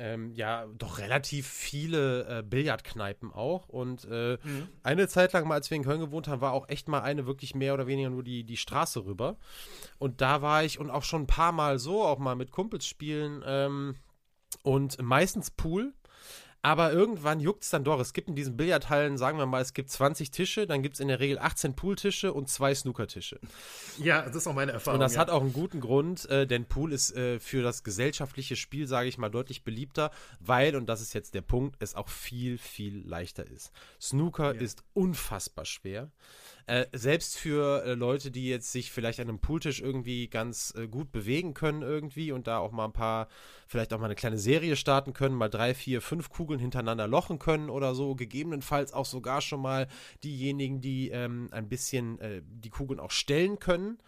ähm, 0.00 0.32
ja 0.34 0.66
doch 0.78 0.98
relativ 0.98 1.46
viele 1.46 2.38
äh, 2.38 2.42
Billardkneipen 2.42 3.32
auch. 3.32 3.68
Und 3.68 4.06
äh, 4.10 4.38
mhm. 4.42 4.68
eine 4.82 5.06
Zeit 5.08 5.32
lang 5.32 5.46
mal, 5.46 5.54
als 5.54 5.70
wir 5.70 5.76
in 5.76 5.84
Köln 5.84 6.00
gewohnt 6.00 6.26
haben, 6.26 6.40
war 6.40 6.52
auch 6.52 6.68
echt 6.68 6.88
mal 6.88 7.02
eine 7.02 7.26
wirklich 7.26 7.54
mehr 7.54 7.74
oder 7.74 7.86
weniger 7.86 8.10
nur 8.10 8.22
die, 8.22 8.44
die 8.44 8.56
Straße 8.56 9.04
rüber. 9.04 9.36
Und 9.98 10.20
da 10.20 10.42
war 10.42 10.64
ich 10.64 10.78
und 10.80 10.90
auch 10.90 11.04
schon 11.04 11.22
ein 11.22 11.26
paar 11.28 11.52
Mal 11.52 11.78
so, 11.78 12.02
auch 12.02 12.18
mal 12.18 12.34
mit 12.34 12.50
Kumpels 12.50 12.86
spielen. 12.86 13.42
Ähm, 13.46 13.96
und 14.62 15.00
meistens 15.00 15.50
Pool. 15.50 15.92
Aber 16.62 16.92
irgendwann 16.92 17.40
juckt 17.40 17.62
es 17.62 17.70
dann 17.70 17.84
doch. 17.84 17.98
Es 18.00 18.12
gibt 18.12 18.28
in 18.28 18.34
diesen 18.34 18.56
Billardhallen, 18.56 19.16
sagen 19.16 19.38
wir 19.38 19.46
mal, 19.46 19.62
es 19.62 19.72
gibt 19.72 19.90
20 19.90 20.30
Tische, 20.30 20.66
dann 20.66 20.82
gibt 20.82 20.96
es 20.96 21.00
in 21.00 21.08
der 21.08 21.18
Regel 21.18 21.38
18 21.38 21.74
Pooltische 21.74 22.34
und 22.34 22.50
zwei 22.50 22.74
Snookertische. 22.74 23.40
Ja, 23.98 24.22
das 24.22 24.36
ist 24.36 24.46
auch 24.46 24.54
meine 24.54 24.72
Erfahrung. 24.72 24.96
Und 24.96 25.00
das 25.00 25.14
ja. 25.14 25.20
hat 25.20 25.30
auch 25.30 25.40
einen 25.40 25.54
guten 25.54 25.80
Grund, 25.80 26.28
äh, 26.28 26.46
denn 26.46 26.66
Pool 26.66 26.92
ist 26.92 27.16
äh, 27.16 27.40
für 27.40 27.62
das 27.62 27.82
gesellschaftliche 27.82 28.56
Spiel, 28.56 28.86
sage 28.86 29.08
ich 29.08 29.16
mal, 29.16 29.30
deutlich 29.30 29.64
beliebter, 29.64 30.10
weil, 30.38 30.76
und 30.76 30.86
das 30.86 31.00
ist 31.00 31.14
jetzt 31.14 31.34
der 31.34 31.42
Punkt, 31.42 31.76
es 31.78 31.94
auch 31.94 32.08
viel, 32.08 32.58
viel 32.58 33.06
leichter 33.06 33.46
ist. 33.46 33.72
Snooker 34.00 34.54
ja. 34.54 34.60
ist 34.60 34.84
unfassbar 34.92 35.64
schwer. 35.64 36.10
Äh, 36.70 36.86
selbst 36.92 37.36
für 37.36 37.82
äh, 37.84 37.94
Leute, 37.94 38.30
die 38.30 38.46
jetzt 38.46 38.70
sich 38.70 38.92
vielleicht 38.92 39.18
an 39.18 39.28
einem 39.28 39.40
Pooltisch 39.40 39.80
irgendwie 39.80 40.28
ganz 40.28 40.72
äh, 40.78 40.86
gut 40.86 41.10
bewegen 41.10 41.52
können 41.52 41.82
irgendwie 41.82 42.30
und 42.30 42.46
da 42.46 42.58
auch 42.58 42.70
mal 42.70 42.84
ein 42.84 42.92
paar, 42.92 43.26
vielleicht 43.66 43.92
auch 43.92 43.98
mal 43.98 44.04
eine 44.04 44.14
kleine 44.14 44.38
Serie 44.38 44.76
starten 44.76 45.12
können, 45.12 45.34
mal 45.34 45.48
drei, 45.48 45.74
vier, 45.74 46.00
fünf 46.00 46.28
Kugeln 46.28 46.60
hintereinander 46.60 47.08
lochen 47.08 47.40
können 47.40 47.70
oder 47.70 47.96
so, 47.96 48.14
gegebenenfalls 48.14 48.92
auch 48.92 49.04
sogar 49.04 49.40
schon 49.40 49.60
mal 49.60 49.88
diejenigen, 50.22 50.80
die 50.80 51.08
ähm, 51.08 51.48
ein 51.50 51.68
bisschen 51.68 52.20
äh, 52.20 52.40
die 52.46 52.70
Kugeln 52.70 53.00
auch 53.00 53.10
stellen 53.10 53.58
können. 53.58 53.98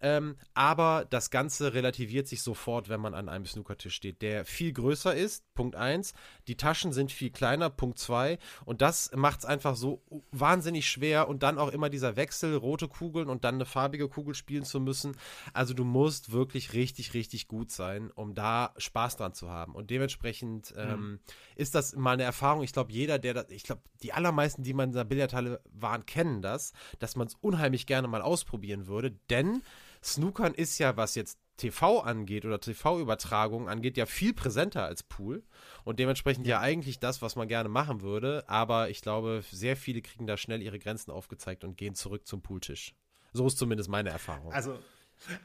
Ähm, 0.00 0.36
aber 0.54 1.06
das 1.08 1.30
Ganze 1.30 1.74
relativiert 1.74 2.28
sich 2.28 2.42
sofort, 2.42 2.88
wenn 2.88 3.00
man 3.00 3.14
an 3.14 3.28
einem 3.28 3.46
Snookertisch 3.46 3.94
steht, 3.94 4.22
der 4.22 4.44
viel 4.44 4.72
größer 4.72 5.14
ist, 5.14 5.44
Punkt 5.54 5.76
1. 5.76 6.14
Die 6.46 6.56
Taschen 6.56 6.92
sind 6.92 7.10
viel 7.10 7.30
kleiner, 7.30 7.70
Punkt 7.70 7.98
2. 7.98 8.38
Und 8.64 8.82
das 8.82 9.10
macht 9.14 9.40
es 9.40 9.44
einfach 9.44 9.76
so 9.76 10.02
wahnsinnig 10.30 10.88
schwer 10.88 11.28
und 11.28 11.42
dann 11.42 11.58
auch 11.58 11.68
immer 11.68 11.90
dieser 11.90 12.16
Wechsel, 12.16 12.54
rote 12.56 12.88
Kugeln 12.88 13.28
und 13.28 13.44
dann 13.44 13.56
eine 13.56 13.66
farbige 13.66 14.08
Kugel 14.08 14.34
spielen 14.34 14.64
zu 14.64 14.80
müssen. 14.80 15.16
Also 15.52 15.74
du 15.74 15.84
musst 15.84 16.32
wirklich 16.32 16.72
richtig, 16.72 17.14
richtig 17.14 17.48
gut 17.48 17.70
sein, 17.70 18.10
um 18.12 18.34
da 18.34 18.74
Spaß 18.76 19.16
dran 19.16 19.34
zu 19.34 19.50
haben. 19.50 19.74
Und 19.74 19.90
dementsprechend 19.90 20.74
mhm. 20.76 20.80
ähm, 20.80 21.20
ist 21.56 21.74
das 21.74 21.96
mal 21.96 22.12
eine 22.12 22.22
Erfahrung. 22.22 22.62
Ich 22.62 22.72
glaube, 22.72 22.92
jeder, 22.92 23.18
der 23.18 23.34
das, 23.34 23.50
ich 23.50 23.64
glaube, 23.64 23.82
die 24.02 24.12
allermeisten, 24.12 24.62
die 24.62 24.74
mal 24.74 24.84
in 24.84 24.90
dieser 24.90 25.04
Billardhalle 25.04 25.60
waren, 25.72 26.06
kennen 26.06 26.42
das, 26.42 26.72
dass 26.98 27.16
man 27.16 27.26
es 27.26 27.34
unheimlich 27.40 27.86
gerne 27.86 28.08
mal 28.08 28.22
ausprobieren 28.22 28.86
würde, 28.86 29.12
denn 29.30 29.62
Snookern 30.02 30.54
ist 30.54 30.78
ja, 30.78 30.96
was 30.96 31.14
jetzt 31.14 31.38
TV 31.56 32.00
angeht 32.00 32.44
oder 32.44 32.60
TV-Übertragungen 32.60 33.68
angeht, 33.68 33.96
ja 33.96 34.06
viel 34.06 34.32
präsenter 34.32 34.84
als 34.84 35.02
Pool 35.02 35.42
und 35.84 35.98
dementsprechend 35.98 36.46
ja. 36.46 36.56
ja 36.56 36.60
eigentlich 36.60 37.00
das, 37.00 37.20
was 37.20 37.36
man 37.36 37.48
gerne 37.48 37.68
machen 37.68 38.00
würde. 38.00 38.44
Aber 38.48 38.90
ich 38.90 39.02
glaube, 39.02 39.42
sehr 39.50 39.76
viele 39.76 40.00
kriegen 40.00 40.26
da 40.26 40.36
schnell 40.36 40.62
ihre 40.62 40.78
Grenzen 40.78 41.10
aufgezeigt 41.10 41.64
und 41.64 41.76
gehen 41.76 41.94
zurück 41.94 42.26
zum 42.26 42.42
Pooltisch. 42.42 42.94
So 43.32 43.46
ist 43.46 43.58
zumindest 43.58 43.90
meine 43.90 44.10
Erfahrung. 44.10 44.52
Also 44.52 44.78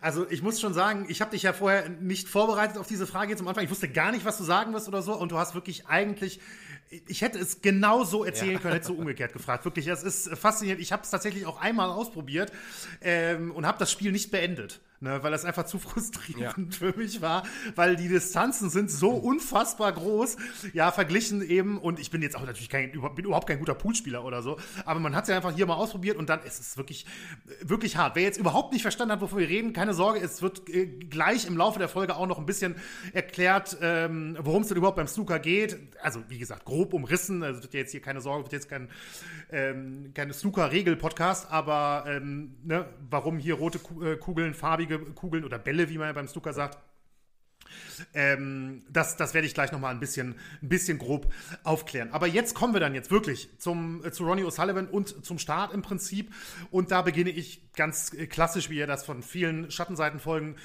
also 0.02 0.30
ich 0.30 0.42
muss 0.42 0.62
schon 0.62 0.74
sagen, 0.74 1.06
ich 1.10 1.22
habe 1.22 1.32
dich 1.32 1.44
ja 1.44 1.54
vorher 1.54 1.90
nicht 1.90 2.30
vorbereitet 2.30 2.78
auf 2.78 2.88
diese 2.88 3.08
Frage 3.08 3.32
jetzt 3.32 3.42
am 3.42 3.48
Anfang. 3.48 3.64
Ich 3.64 3.72
wusste 3.72 3.90
gar 3.90 4.12
nicht, 4.12 4.26
was 4.26 4.38
du 4.38 4.44
sagen 4.44 4.74
wirst 4.74 4.88
oder 4.88 5.02
so. 5.02 5.14
Und 5.14 5.32
du 5.32 5.38
hast 5.38 5.56
wirklich 5.56 5.88
eigentlich, 5.88 6.40
ich 7.08 7.22
hätte 7.22 7.40
es 7.40 7.62
genau 7.62 8.04
so 8.04 8.24
erzählen 8.24 8.54
ja. 8.54 8.60
können, 8.60 8.74
hätte 8.74 8.88
so 8.88 8.94
umgekehrt 8.94 9.34
gefragt. 9.34 9.66
Wirklich, 9.66 9.88
es 9.88 10.04
ist 10.04 10.30
faszinierend. 10.38 10.82
Ich 10.82 10.92
habe 10.92 11.04
es 11.04 11.10
tatsächlich 11.10 11.46
auch 11.46 11.60
einmal 11.60 11.90
ausprobiert 11.90 12.52
ähm, 13.02 13.52
und 13.52 13.66
habe 13.66 13.78
das 13.80 13.92
Spiel 13.92 14.12
nicht 14.12 14.32
beendet 14.32 14.80
ne, 15.04 15.22
weil 15.22 15.32
das 15.32 15.46
einfach 15.46 15.66
zu 15.66 15.78
frustrierend 15.80 16.74
ja. 16.74 16.80
für 16.80 16.98
mich 16.98 17.22
war, 17.22 17.44
weil 17.76 17.96
die 17.96 18.08
Distanzen 18.08 18.70
sind 18.70 18.90
so 18.90 19.12
unfassbar 19.12 19.92
groß, 19.92 20.38
ja, 20.74 20.92
verglichen 20.92 21.42
eben, 21.48 21.78
und 21.78 22.00
ich 22.00 22.10
bin 22.10 22.22
jetzt 22.22 22.36
auch 22.36 22.46
natürlich 22.46 22.70
kein, 22.70 22.92
bin 22.92 23.26
überhaupt 23.26 23.48
kein 23.48 23.60
guter 23.60 23.76
Poolspieler 23.76 24.24
oder 24.24 24.42
so, 24.42 24.58
aber 24.86 25.00
man 25.00 25.16
hat 25.16 25.24
es 25.24 25.30
ja 25.30 25.36
einfach 25.36 25.54
hier 25.54 25.66
mal 25.66 25.76
ausprobiert 25.76 26.18
und 26.18 26.30
dann 26.30 26.42
ist 26.44 26.60
es 26.60 26.78
wirklich, 26.78 27.06
wirklich 27.62 27.98
hart. 27.98 28.16
Wer 28.16 28.24
jetzt 28.24 28.40
überhaupt 28.40 28.72
nicht 28.72 28.82
verstanden 28.82 29.12
hat, 29.12 29.22
wovon 29.22 29.40
wir 29.40 29.50
reden, 29.50 29.74
keine 29.74 29.94
Sorge, 29.94 30.20
es 30.20 30.42
wird 30.42 30.70
äh, 30.70 30.86
gleich 30.86 31.46
im 31.46 31.58
Laufe 31.58 31.80
der 31.80 31.90
Folge 31.90 32.16
auch 32.16 32.28
noch 32.28 32.40
ein 32.40 32.46
bisschen 32.46 32.76
erklärt, 33.12 33.78
ähm, 33.82 34.38
worum 34.40 34.62
es 34.62 34.70
denn 34.70 34.78
überhaupt 34.78 34.98
beim 34.98 35.08
Snooker 35.08 35.40
geht. 35.40 35.78
Also, 36.02 36.24
wie 36.30 36.40
gesagt, 36.40 36.64
grob 36.64 36.94
umrissen, 36.94 37.44
also 37.44 37.62
wird 37.62 37.74
ja 37.74 37.82
jetzt 37.82 37.92
hier 37.92 38.02
keine 38.02 38.22
Sorge, 38.22 38.46
wird 38.46 38.54
jetzt 38.54 38.70
kein, 38.70 38.90
ähm, 39.52 40.12
keine 40.14 40.34
Snooker-Regel-Podcast, 40.34 41.52
aber 41.52 42.06
ähm, 42.08 42.56
ne, 42.64 42.86
warum 43.10 43.38
hier 43.38 43.56
rote 43.56 43.80
äh, 44.02 44.16
Kugeln, 44.16 44.54
farbige 44.54 44.93
Kugeln 45.00 45.44
oder 45.44 45.60
Bälle, 45.60 45.90
wie 45.90 45.98
man 45.98 46.08
ja 46.08 46.14
beim 46.14 46.28
Snooker 46.28 46.54
sagt. 46.54 46.78
Ähm, 48.14 48.84
das, 48.90 49.18
das 49.18 49.34
werde 49.34 49.48
ich 49.48 49.54
gleich 49.54 49.72
nochmal 49.72 49.94
ein 49.94 50.00
bisschen, 50.00 50.36
ein 50.62 50.70
bisschen 50.70 50.98
grob 50.98 51.32
aufklären. 51.64 52.12
Aber 52.12 52.28
jetzt 52.28 52.56
kommen 52.56 52.74
wir 52.74 52.80
dann 52.80 52.96
jetzt 52.96 53.12
wirklich 53.12 53.50
zum, 53.60 54.04
äh, 54.04 54.12
zu 54.12 54.26
Ronnie 54.26 54.44
O'Sullivan 54.44 54.88
und 54.88 55.26
zum 55.26 55.40
Start 55.40 55.74
im 55.74 55.82
Prinzip. 55.82 56.34
Und 56.72 56.92
da 56.92 57.02
beginne 57.02 57.30
ich 57.30 57.74
ganz 57.74 58.12
klassisch, 58.30 58.70
wie 58.70 58.78
ihr 58.78 58.88
das 58.88 59.06
von 59.06 59.24
vielen 59.24 59.72
Schattenseitenfolgen 59.72 60.56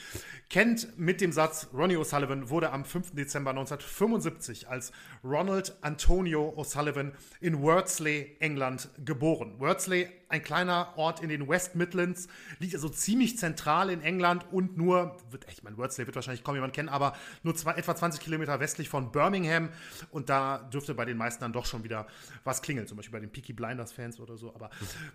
kennt, 0.51 0.99
mit 0.99 1.21
dem 1.21 1.33
Satz, 1.33 1.69
Ronnie 1.73 1.97
O'Sullivan 1.97 2.51
wurde 2.51 2.71
am 2.71 2.85
5. 2.85 3.15
Dezember 3.15 3.51
1975 3.51 4.69
als 4.69 4.93
Ronald 5.25 5.77
Antonio 5.83 6.55
O'Sullivan 6.57 7.13
in 7.41 7.61
Wordsley, 7.61 8.37
England, 8.41 8.89
geboren. 9.05 9.59
Wordsley, 9.59 10.09
ein 10.29 10.43
kleiner 10.43 10.93
Ort 10.97 11.21
in 11.21 11.29
den 11.29 11.49
West 11.49 11.75
Midlands, 11.75 12.29
liegt 12.59 12.75
also 12.75 12.89
ziemlich 12.89 13.39
zentral 13.39 13.91
in 13.91 14.03
England 14.03 14.45
und 14.53 14.77
nur, 14.77 15.17
ich 15.51 15.63
meine, 15.63 15.77
Wordsley 15.77 16.07
wird 16.07 16.17
wahrscheinlich 16.17 16.45
kaum 16.45 16.55
jemand 16.55 16.75
kennen, 16.75 16.89
aber 16.89 17.17
nur 17.43 17.55
zwei, 17.55 17.73
etwa 17.73 17.95
20 17.97 18.21
Kilometer 18.21 18.61
westlich 18.61 18.89
von 18.89 19.11
Birmingham. 19.11 19.71
Und 20.11 20.29
da 20.29 20.59
dürfte 20.59 20.95
bei 20.95 21.05
den 21.05 21.17
meisten 21.17 21.41
dann 21.41 21.53
doch 21.53 21.67
schon 21.67 21.85
wieder 21.85 22.07
was 22.45 22.63
klingeln, 22.63 22.87
zum 22.87 22.97
Beispiel 22.97 23.13
bei 23.13 23.21
den 23.21 23.31
Peaky 23.31 23.53
Blinders-Fans 23.53 24.21
oder 24.21 24.37
so, 24.37 24.55
aber 24.55 24.71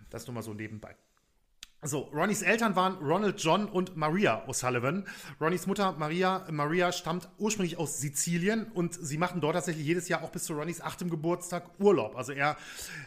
das 0.09 0.25
nur 0.27 0.33
mal 0.33 0.43
so 0.43 0.53
nebenbei. 0.53 0.95
So, 1.85 2.09
Ronnys 2.13 2.41
Eltern 2.43 2.77
waren 2.77 2.95
Ronald 3.03 3.43
John 3.43 3.65
und 3.65 3.97
Maria 3.97 4.45
O'Sullivan. 4.47 5.03
Ronnys 5.41 5.67
Mutter 5.67 5.91
Maria, 5.91 6.45
Maria 6.49 6.93
stammt 6.93 7.27
ursprünglich 7.37 7.77
aus 7.77 7.99
Sizilien 7.99 8.71
und 8.73 8.93
sie 8.93 9.17
machen 9.17 9.41
dort 9.41 9.55
tatsächlich 9.55 9.85
jedes 9.85 10.07
Jahr 10.07 10.23
auch 10.23 10.29
bis 10.29 10.45
zu 10.45 10.53
Ronnys 10.53 10.79
achtem 10.79 11.09
Geburtstag 11.09 11.65
Urlaub. 11.79 12.15
Also 12.15 12.31
er 12.31 12.55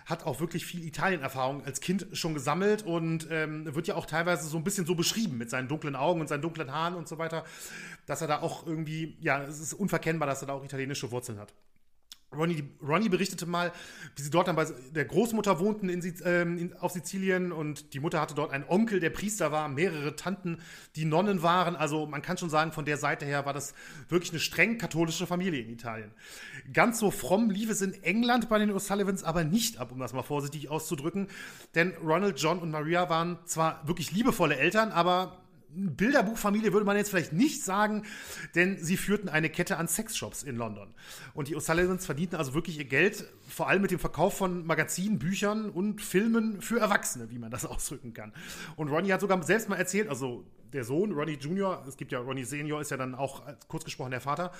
hat 0.04 0.26
auch 0.26 0.40
wirklich 0.40 0.66
viel 0.66 0.85
Italien-Erfahrung 0.85 1.64
als 1.64 1.80
Kind 1.80 2.06
schon 2.12 2.35
gesammelt 2.35 2.83
und 2.83 3.26
ähm, 3.30 3.75
wird 3.75 3.87
ja 3.87 3.95
auch 3.95 4.04
teilweise 4.04 4.47
so 4.47 4.59
ein 4.59 4.64
bisschen 4.64 4.85
so 4.85 4.95
beschrieben 4.95 5.38
mit 5.38 5.49
seinen 5.49 5.68
dunklen 5.68 5.97
Augen 5.97 6.21
und 6.21 6.28
seinen 6.28 6.42
dunklen 6.42 6.71
Haaren 6.71 6.97
und 6.97 7.09
so 7.09 7.16
weiter, 7.16 7.45
dass 8.04 8.21
er 8.21 8.28
da 8.28 8.42
auch 8.42 8.66
irgendwie, 8.66 9.16
ja, 9.21 9.42
es 9.42 9.59
ist 9.59 9.73
unverkennbar, 9.73 10.28
dass 10.28 10.42
er 10.42 10.49
da 10.49 10.52
auch 10.52 10.64
italienische 10.64 11.11
Wurzeln 11.11 11.38
hat. 11.38 11.54
Ronny, 12.37 12.64
Ronny 12.87 13.09
berichtete 13.09 13.47
mal, 13.47 13.73
wie 14.14 14.23
sie 14.23 14.31
dort 14.31 14.49
dann 14.49 14.57
bei 14.57 14.66
der 14.95 15.05
Großmutter 15.05 15.59
wohnten 15.61 15.88
in, 15.88 16.14
ähm, 16.25 16.59
in, 16.59 16.76
auf 16.76 16.93
Sizilien 16.93 17.52
und 17.52 17.95
die 17.95 18.00
Mutter 18.00 18.21
hatte 18.21 18.35
dort 18.35 18.52
einen 18.52 18.64
Onkel, 18.69 19.00
der 19.00 19.11
Priester 19.11 19.52
war, 19.52 19.69
mehrere 19.69 20.16
Tanten, 20.16 20.59
die 20.95 21.05
Nonnen 21.05 21.43
waren. 21.43 21.76
Also 21.76 22.07
man 22.07 22.23
kann 22.23 22.38
schon 22.38 22.50
sagen, 22.50 22.73
von 22.73 22.85
der 22.85 22.97
Seite 22.97 23.25
her 23.25 23.47
war 23.47 23.52
das 23.52 23.75
wirklich 24.09 24.31
eine 24.31 24.40
streng 24.40 24.78
katholische 24.78 25.26
Familie 25.26 25.62
in 25.62 25.71
Italien. 25.71 26.11
Ganz 26.73 26.99
so 26.99 27.11
fromm 27.11 27.50
lief 27.50 27.71
es 27.71 27.83
in 27.83 27.95
England 28.02 28.49
bei 28.49 28.59
den 28.59 28.71
O'Sullivans 28.71 29.25
aber 29.25 29.45
nicht 29.45 29.78
ab, 29.78 29.93
um 29.93 29.99
das 29.99 30.12
mal 30.12 30.23
vorsichtig 30.23 30.69
auszudrücken. 30.69 31.28
Denn 31.75 31.95
Ronald, 32.02 32.40
John 32.40 32.59
und 32.59 32.71
Maria 32.71 33.09
waren 33.09 33.38
zwar 33.45 33.87
wirklich 33.87 34.12
liebevolle 34.12 34.57
Eltern, 34.57 34.93
aber 34.93 35.46
Bilderbuchfamilie 35.69 36.73
würde 36.73 36.87
man 36.87 36.97
jetzt 36.97 37.11
vielleicht 37.11 37.33
nicht 37.33 37.63
sagen, 37.63 38.05
denn 38.55 38.83
sie 38.83 38.97
führten 38.97 39.29
eine 39.29 39.51
Kette 39.51 39.77
an 39.77 39.89
Sexshops 39.89 40.43
in 40.43 40.57
London. 40.57 40.95
Und 41.35 41.49
die 41.49 41.57
O'Sullivans 41.57 42.07
verdienten 42.07 42.37
also 42.37 42.55
wirklich 42.55 42.79
ihr 42.79 42.85
Geld, 42.85 43.27
vor 43.49 43.69
allem 43.69 43.83
mit 43.83 43.91
dem 43.91 43.99
Verkauf 43.99 44.37
von 44.37 44.67
Magazinen, 44.67 45.19
Büchern 45.19 45.71
und 45.71 46.01
Filmen 46.01 46.63
für 46.63 46.81
Erwachsene, 46.81 47.31
wie 47.31 47.39
man 47.39 47.51
das 47.51 47.67
ausdrücken 47.67 48.15
kann. 48.15 48.33
Und 48.77 48.89
Ronnie 48.89 49.13
hat 49.13 49.21
sogar 49.21 49.43
selbst 49.43 49.69
mal 49.69 49.77
erzählt, 49.77 50.09
also 50.09 50.45
der 50.73 50.85
Sohn, 50.85 51.13
Ronnie 51.13 51.39
Junior, 51.39 51.85
es 51.87 51.97
gibt 51.97 52.13
ja 52.13 52.19
Ronnie 52.19 52.45
Senior, 52.45 52.81
ist 52.81 52.91
ja 52.91 52.97
dann 52.97 53.15
auch 53.15 53.43
kurz 53.69 53.85
gesprochen 53.85 54.11
der 54.11 54.21
Vater. 54.21 54.53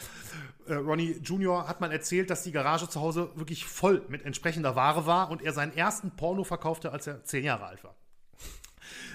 Äh, 0.67 0.75
Ronnie 0.75 1.19
Junior 1.23 1.69
hat 1.69 1.81
mal 1.81 1.93
erzählt, 1.93 2.31
dass 2.31 2.43
die 2.43 2.53
Garage 2.53 2.89
zu 2.89 3.01
Hause 3.01 3.31
wirklich 3.35 3.65
voll 3.65 4.03
mit 4.09 4.25
entsprechender 4.25 4.77
Ware 4.77 5.07
war 5.07 5.31
und 5.31 5.43
er 5.43 5.53
seinen 5.53 5.77
ersten 5.77 6.13
Porno 6.13 6.45
verkaufte, 6.45 6.93
als 6.93 7.07
er 7.07 7.25
zehn 7.25 7.45
Jahre 7.45 7.67
alt 7.67 7.85
war. 7.85 7.97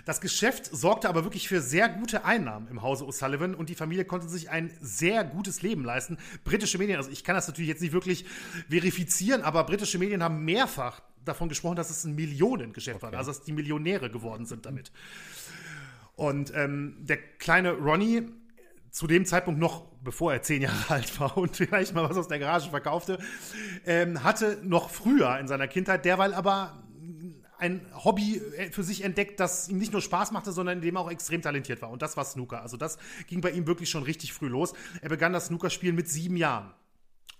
Das 0.05 0.21
Geschäft 0.21 0.65
sorgte 0.65 1.09
aber 1.09 1.23
wirklich 1.23 1.47
für 1.47 1.61
sehr 1.61 1.89
gute 1.89 2.25
Einnahmen 2.25 2.67
im 2.69 2.81
Hause 2.81 3.05
O'Sullivan 3.05 3.53
und 3.53 3.69
die 3.69 3.75
Familie 3.75 4.05
konnte 4.05 4.27
sich 4.27 4.49
ein 4.49 4.71
sehr 4.81 5.23
gutes 5.23 5.61
Leben 5.61 5.83
leisten. 5.83 6.17
Britische 6.43 6.77
Medien, 6.77 6.97
also 6.97 7.11
ich 7.11 7.23
kann 7.23 7.35
das 7.35 7.47
natürlich 7.47 7.69
jetzt 7.69 7.81
nicht 7.81 7.93
wirklich 7.93 8.25
verifizieren, 8.69 9.41
aber 9.41 9.63
britische 9.63 9.97
Medien 9.97 10.23
haben 10.23 10.43
mehrfach 10.43 11.01
davon 11.23 11.49
gesprochen, 11.49 11.75
dass 11.75 11.89
es 11.89 12.03
ein 12.03 12.15
Millionengeschäft 12.15 13.03
okay. 13.03 13.11
war, 13.11 13.19
also 13.19 13.31
dass 13.31 13.43
die 13.43 13.51
Millionäre 13.51 14.09
geworden 14.09 14.45
sind 14.45 14.65
damit. 14.65 14.91
Und 16.15 16.53
ähm, 16.55 16.97
der 16.99 17.17
kleine 17.17 17.73
Ronnie, 17.73 18.27
zu 18.89 19.07
dem 19.07 19.25
Zeitpunkt 19.25 19.59
noch, 19.59 19.85
bevor 20.03 20.33
er 20.33 20.41
zehn 20.41 20.63
Jahre 20.63 20.77
alt 20.89 21.19
war 21.19 21.37
und 21.37 21.55
vielleicht 21.55 21.93
mal 21.93 22.09
was 22.09 22.17
aus 22.17 22.27
der 22.27 22.39
Garage 22.39 22.69
verkaufte, 22.69 23.19
ähm, 23.85 24.23
hatte 24.23 24.59
noch 24.63 24.89
früher 24.89 25.39
in 25.39 25.47
seiner 25.47 25.67
Kindheit 25.67 26.05
derweil 26.05 26.33
aber 26.33 26.83
ein 27.61 27.81
Hobby 28.03 28.41
äh, 28.57 28.71
für 28.71 28.83
sich 28.83 29.03
entdeckt, 29.03 29.39
das 29.39 29.69
ihm 29.69 29.77
nicht 29.77 29.91
nur 29.91 30.01
Spaß 30.01 30.31
machte, 30.31 30.51
sondern 30.51 30.79
in 30.79 30.81
dem 30.81 30.95
er 30.95 31.01
auch 31.01 31.11
extrem 31.11 31.41
talentiert 31.41 31.81
war. 31.81 31.91
Und 31.91 32.01
das 32.01 32.17
war 32.17 32.25
Snooker. 32.25 32.61
Also 32.61 32.75
das 32.75 32.97
ging 33.27 33.41
bei 33.41 33.51
ihm 33.51 33.67
wirklich 33.67 33.89
schon 33.89 34.03
richtig 34.03 34.33
früh 34.33 34.47
los. 34.47 34.73
Er 35.01 35.09
begann 35.09 35.31
das 35.31 35.47
Snookerspielen 35.47 35.95
mit 35.95 36.09
sieben 36.09 36.35
Jahren. 36.35 36.73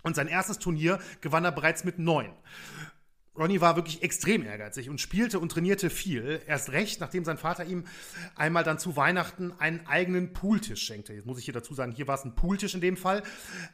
Und 0.02 0.16
sein 0.16 0.28
erstes 0.28 0.58
Turnier 0.58 0.98
gewann 1.20 1.44
er 1.44 1.52
bereits 1.52 1.84
mit 1.84 1.98
neun. 1.98 2.30
Ronnie 3.36 3.62
war 3.62 3.76
wirklich 3.76 4.02
extrem 4.02 4.44
ehrgeizig 4.44 4.90
und 4.90 5.00
spielte 5.00 5.40
und 5.40 5.50
trainierte 5.50 5.88
viel. 5.88 6.42
Erst 6.46 6.70
recht, 6.70 7.00
nachdem 7.00 7.24
sein 7.24 7.38
Vater 7.38 7.64
ihm 7.64 7.84
einmal 8.36 8.62
dann 8.62 8.78
zu 8.78 8.94
Weihnachten 8.94 9.52
einen 9.58 9.86
eigenen 9.86 10.34
Pooltisch 10.34 10.82
schenkte. 10.82 11.14
Jetzt 11.14 11.24
muss 11.24 11.38
ich 11.38 11.46
hier 11.46 11.54
dazu 11.54 11.72
sagen, 11.72 11.92
hier 11.92 12.06
war 12.06 12.16
es 12.16 12.24
ein 12.24 12.34
Pooltisch 12.34 12.74
in 12.74 12.82
dem 12.82 12.96
Fall. 12.96 13.22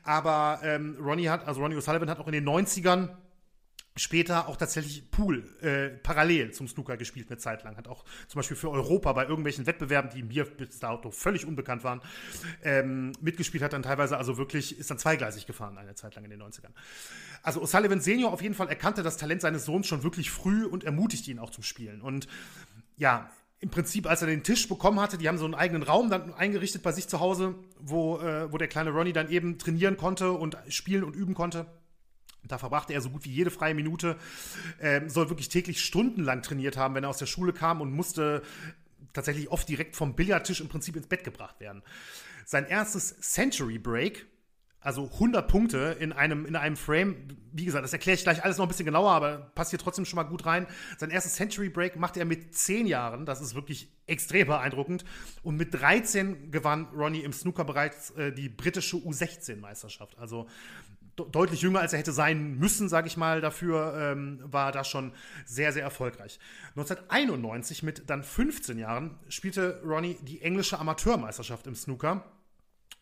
Aber 0.05 0.61
ähm, 0.62 0.97
Ronnie 1.00 1.28
hat, 1.28 1.47
also 1.47 1.61
Ronnie 1.61 1.76
O'Sullivan 1.76 2.09
hat 2.09 2.21
auch 2.21 2.28
in 2.28 2.35
den 2.35 2.49
90ern 2.49 3.11
später 3.99 4.49
auch 4.49 4.57
tatsächlich 4.57 5.11
Pool 5.11 5.45
äh, 5.61 5.88
parallel 5.88 6.52
zum 6.52 6.69
Snooker 6.69 6.97
gespielt 6.97 7.28
eine 7.28 7.38
Zeit 7.38 7.64
lang. 7.64 7.76
Hat 7.76 7.88
auch 7.88 8.05
zum 8.28 8.38
Beispiel 8.38 8.57
für 8.57 8.71
Europa 8.71 9.12
bei 9.12 9.26
irgendwelchen 9.26 9.67
Wettbewerben, 9.67 10.11
die 10.11 10.23
mir 10.23 10.45
bis 10.45 10.78
dato 10.78 11.11
völlig 11.11 11.47
unbekannt 11.47 11.85
waren, 11.85 12.00
ähm, 12.62 13.12
mitgespielt 13.21 13.62
hat 13.62 13.73
dann 13.73 13.83
teilweise 13.83 14.17
also 14.17 14.38
wirklich, 14.38 14.78
ist 14.78 14.90
dann 14.90 14.99
zweigleisig 14.99 15.47
gefahren 15.47 15.78
eine 15.78 15.95
Zeit 15.95 16.14
lang 16.14 16.25
in 16.25 16.31
den 16.31 16.43
90ern. 16.43 16.73
Also 17.43 17.62
O'Sullivan 17.62 18.00
Senior 18.00 18.33
auf 18.33 18.43
jeden 18.43 18.55
Fall 18.55 18.69
erkannte 18.69 19.02
das 19.02 19.17
Talent 19.17 19.43
seines 19.43 19.64
Sohns 19.64 19.87
schon 19.87 20.02
wirklich 20.02 20.31
früh 20.31 20.64
und 20.64 20.85
ermutigte 20.85 21.31
ihn 21.31 21.38
auch 21.38 21.50
zum 21.50 21.62
Spielen. 21.62 22.00
Und 22.00 22.28
ja, 22.97 23.31
im 23.61 23.71
Prinzip, 23.71 24.07
als 24.07 24.23
er 24.23 24.28
den 24.28 24.45
Tisch 24.45 24.69
bekommen 24.69 25.00
hatte, 25.00 25.19
die 25.19 25.28
haben 25.28 25.38
so 25.38 25.45
einen 25.45 25.55
eigenen 25.55 25.83
Raum 25.83 26.11
dann 26.11 26.33
eingerichtet 26.35 26.83
bei 26.83 26.93
sich 26.93 27.09
zu 27.09 27.19
Hause, 27.19 27.57
wo, 27.81 28.19
äh, 28.19 28.52
wo 28.52 28.59
der 28.59 28.69
kleine 28.69 28.90
Ronnie 28.90 29.12
dann 29.12 29.31
eben 29.31 29.59
trainieren 29.59 29.97
konnte 29.97 30.31
und 30.33 30.57
spielen 30.69 31.02
und 31.02 31.17
üben 31.17 31.35
konnte. 31.35 31.67
Da 32.49 32.59
verbrachte 32.59 32.93
er 32.93 33.00
so 33.00 33.11
gut 33.11 33.25
wie 33.25 33.31
jede 33.31 33.50
freie 33.50 33.75
Minute, 33.75 34.17
ähm, 34.81 35.09
soll 35.09 35.28
wirklich 35.28 35.49
täglich 35.49 35.83
stundenlang 35.83 36.43
trainiert 36.43 36.76
haben, 36.76 36.95
wenn 36.95 37.05
er 37.05 37.11
aus 37.11 37.19
der 37.19 37.26
Schule 37.26 37.52
kam 37.52 37.81
und 37.81 37.93
musste 37.93 38.43
tatsächlich 39.12 39.50
oft 39.50 39.69
direkt 39.69 39.97
vom 39.97 40.14
Billardtisch 40.14 40.61
im 40.61 40.69
Prinzip 40.69 40.97
ins 40.97 41.07
Bett 41.07 41.25
gebracht 41.25 41.61
werden. 41.61 41.83
Sein 42.45 42.67
erstes 42.67 43.19
Century 43.21 43.78
Break, 43.78 44.26
also 44.81 45.11
100 45.14 45.49
Punkte 45.49 45.97
in 45.99 46.12
einem, 46.12 46.47
in 46.47 46.55
einem 46.55 46.76
Frame, 46.76 47.17
wie 47.52 47.64
gesagt, 47.64 47.85
das 47.85 47.93
erkläre 47.93 48.14
ich 48.14 48.23
gleich 48.23 48.45
alles 48.45 48.59
noch 48.59 48.64
ein 48.64 48.69
bisschen 48.69 48.87
genauer, 48.87 49.11
aber 49.11 49.50
passt 49.55 49.71
hier 49.71 49.78
trotzdem 49.78 50.05
schon 50.05 50.17
mal 50.17 50.23
gut 50.23 50.47
rein. 50.47 50.67
Sein 50.99 51.11
erstes 51.11 51.35
Century 51.35 51.69
Break 51.69 51.97
machte 51.97 52.21
er 52.21 52.26
mit 52.26 52.55
10 52.55 52.87
Jahren, 52.87 53.26
das 53.26 53.40
ist 53.40 53.55
wirklich 53.55 53.93
extrem 54.07 54.47
beeindruckend. 54.47 55.05
Und 55.43 55.57
mit 55.57 55.75
13 55.75 56.52
gewann 56.52 56.87
Ronnie 56.95 57.23
im 57.23 57.33
Snooker 57.33 57.64
bereits 57.64 58.11
äh, 58.12 58.33
die 58.33 58.49
britische 58.49 58.97
U16-Meisterschaft. 58.97 60.17
Also 60.17 60.47
deutlich 61.27 61.63
jünger, 61.63 61.81
als 61.81 61.93
er 61.93 61.99
hätte 61.99 62.13
sein 62.13 62.59
müssen, 62.59 62.89
sage 62.89 63.07
ich 63.07 63.17
mal, 63.17 63.41
dafür 63.41 63.95
ähm, 63.97 64.41
war 64.45 64.73
das 64.73 64.89
schon 64.89 65.13
sehr, 65.45 65.73
sehr 65.73 65.83
erfolgreich. 65.83 66.39
1991 66.77 67.83
mit 67.83 68.09
dann 68.09 68.23
15 68.23 68.79
Jahren 68.79 69.19
spielte 69.29 69.83
Ronnie 69.85 70.19
die 70.23 70.43
englische 70.43 70.79
Amateurmeisterschaft 70.79 71.67
im 71.67 71.75
Snooker. 71.75 72.25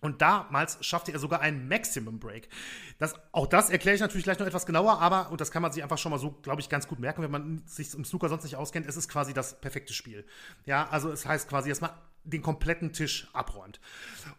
Und 0.03 0.21
damals 0.21 0.79
schaffte 0.85 1.11
er 1.11 1.19
sogar 1.19 1.41
einen 1.41 1.69
Maximum 1.69 2.21
Break. 2.21 2.49
Das, 2.99 3.15
auch 3.33 3.47
das 3.47 3.71
erkläre 3.71 3.95
ich 3.95 4.01
natürlich 4.01 4.25
gleich 4.25 4.39
noch 4.39 4.47
etwas 4.47 4.67
genauer, 4.67 5.01
aber, 5.01 5.31
und 5.31 5.41
das 5.41 5.51
kann 5.51 5.63
man 5.63 5.73
sich 5.73 5.83
einfach 5.83 5.97
schon 5.97 6.11
mal 6.11 6.19
so, 6.19 6.33
glaube 6.43 6.61
ich, 6.61 6.69
ganz 6.69 6.87
gut 6.87 7.01
merken, 7.01 7.23
wenn 7.23 7.31
man 7.31 7.63
sich 7.67 7.95
im 7.95 8.05
Snooker 8.05 8.29
sonst 8.29 8.45
nicht 8.45 8.57
auskennt, 8.57 8.87
es 8.87 8.97
ist 8.97 9.09
quasi 9.09 9.33
das 9.33 9.59
perfekte 9.59 9.95
Spiel. 9.95 10.27
Ja, 10.67 10.87
also 10.91 11.11
es 11.11 11.25
heißt 11.25 11.49
quasi, 11.49 11.71
dass 11.71 11.81
man 11.81 11.91
den 12.27 12.43
kompletten 12.43 12.93
Tisch 12.93 13.29
abräumt. 13.33 13.81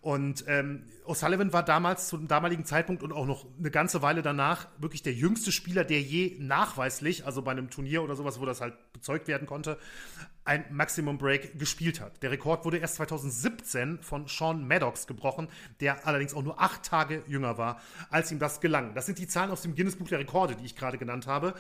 Und 0.02 0.46
ähm, 0.48 0.84
O'Sullivan 1.06 1.54
war 1.54 1.64
damals 1.64 2.08
zu 2.08 2.18
dem 2.18 2.28
damaligen 2.28 2.66
Zeitpunkt 2.66 3.04
und 3.04 3.12
auch 3.12 3.26
noch 3.26 3.46
eine 3.58 3.72
ganze 3.72 4.02
Weile 4.02 4.22
danach 4.22 4.68
wirklich 4.78 5.02
der 5.04 5.14
jüngste 5.14 5.52
Spieler, 5.52 5.84
der 5.84 6.02
je 6.02 6.36
nachweislich, 6.40 7.26
also 7.26 7.42
bei 7.42 7.52
einem 7.52 7.70
Turnier 7.70 8.04
oder 8.04 8.16
sowas, 8.16 8.40
wo 8.40 8.46
das 8.46 8.62
halt 8.62 8.74
bezeugt 8.94 9.28
werden 9.28 9.48
konnte, 9.48 9.78
ein 10.48 10.66
Maximum 10.70 11.18
Break 11.18 11.60
gespielt 11.60 12.00
hat. 12.00 12.24
Der 12.24 12.32
Rekord 12.32 12.64
wurde 12.64 12.78
erst 12.78 12.96
2017 12.96 14.00
von 14.02 14.28
Sean 14.28 14.66
Maddox 14.66 15.06
gebrochen, 15.06 15.50
der 15.82 16.08
allerdings 16.08 16.34
auch 16.34 16.42
nur 16.42 16.62
acht 16.62 16.84
Tage 16.84 17.24
jünger 17.28 17.58
war, 17.58 17.82
als 18.10 18.32
ihm 18.32 18.40
das 18.40 18.62
gelang. 18.62 18.94
Das 18.96 19.06
sind 19.06 19.20
die 19.20 19.28
Zahlen 19.28 19.52
aus 19.52 19.62
dem 19.62 19.76
Guinness 19.76 19.98
Buch 19.98 20.08
der 20.08 20.20
Rekorde, 20.20 20.56
die 20.56 20.66
ich 20.66 20.78
gerade 20.78 20.98
genannt 20.98 21.28
habe. 21.28 21.54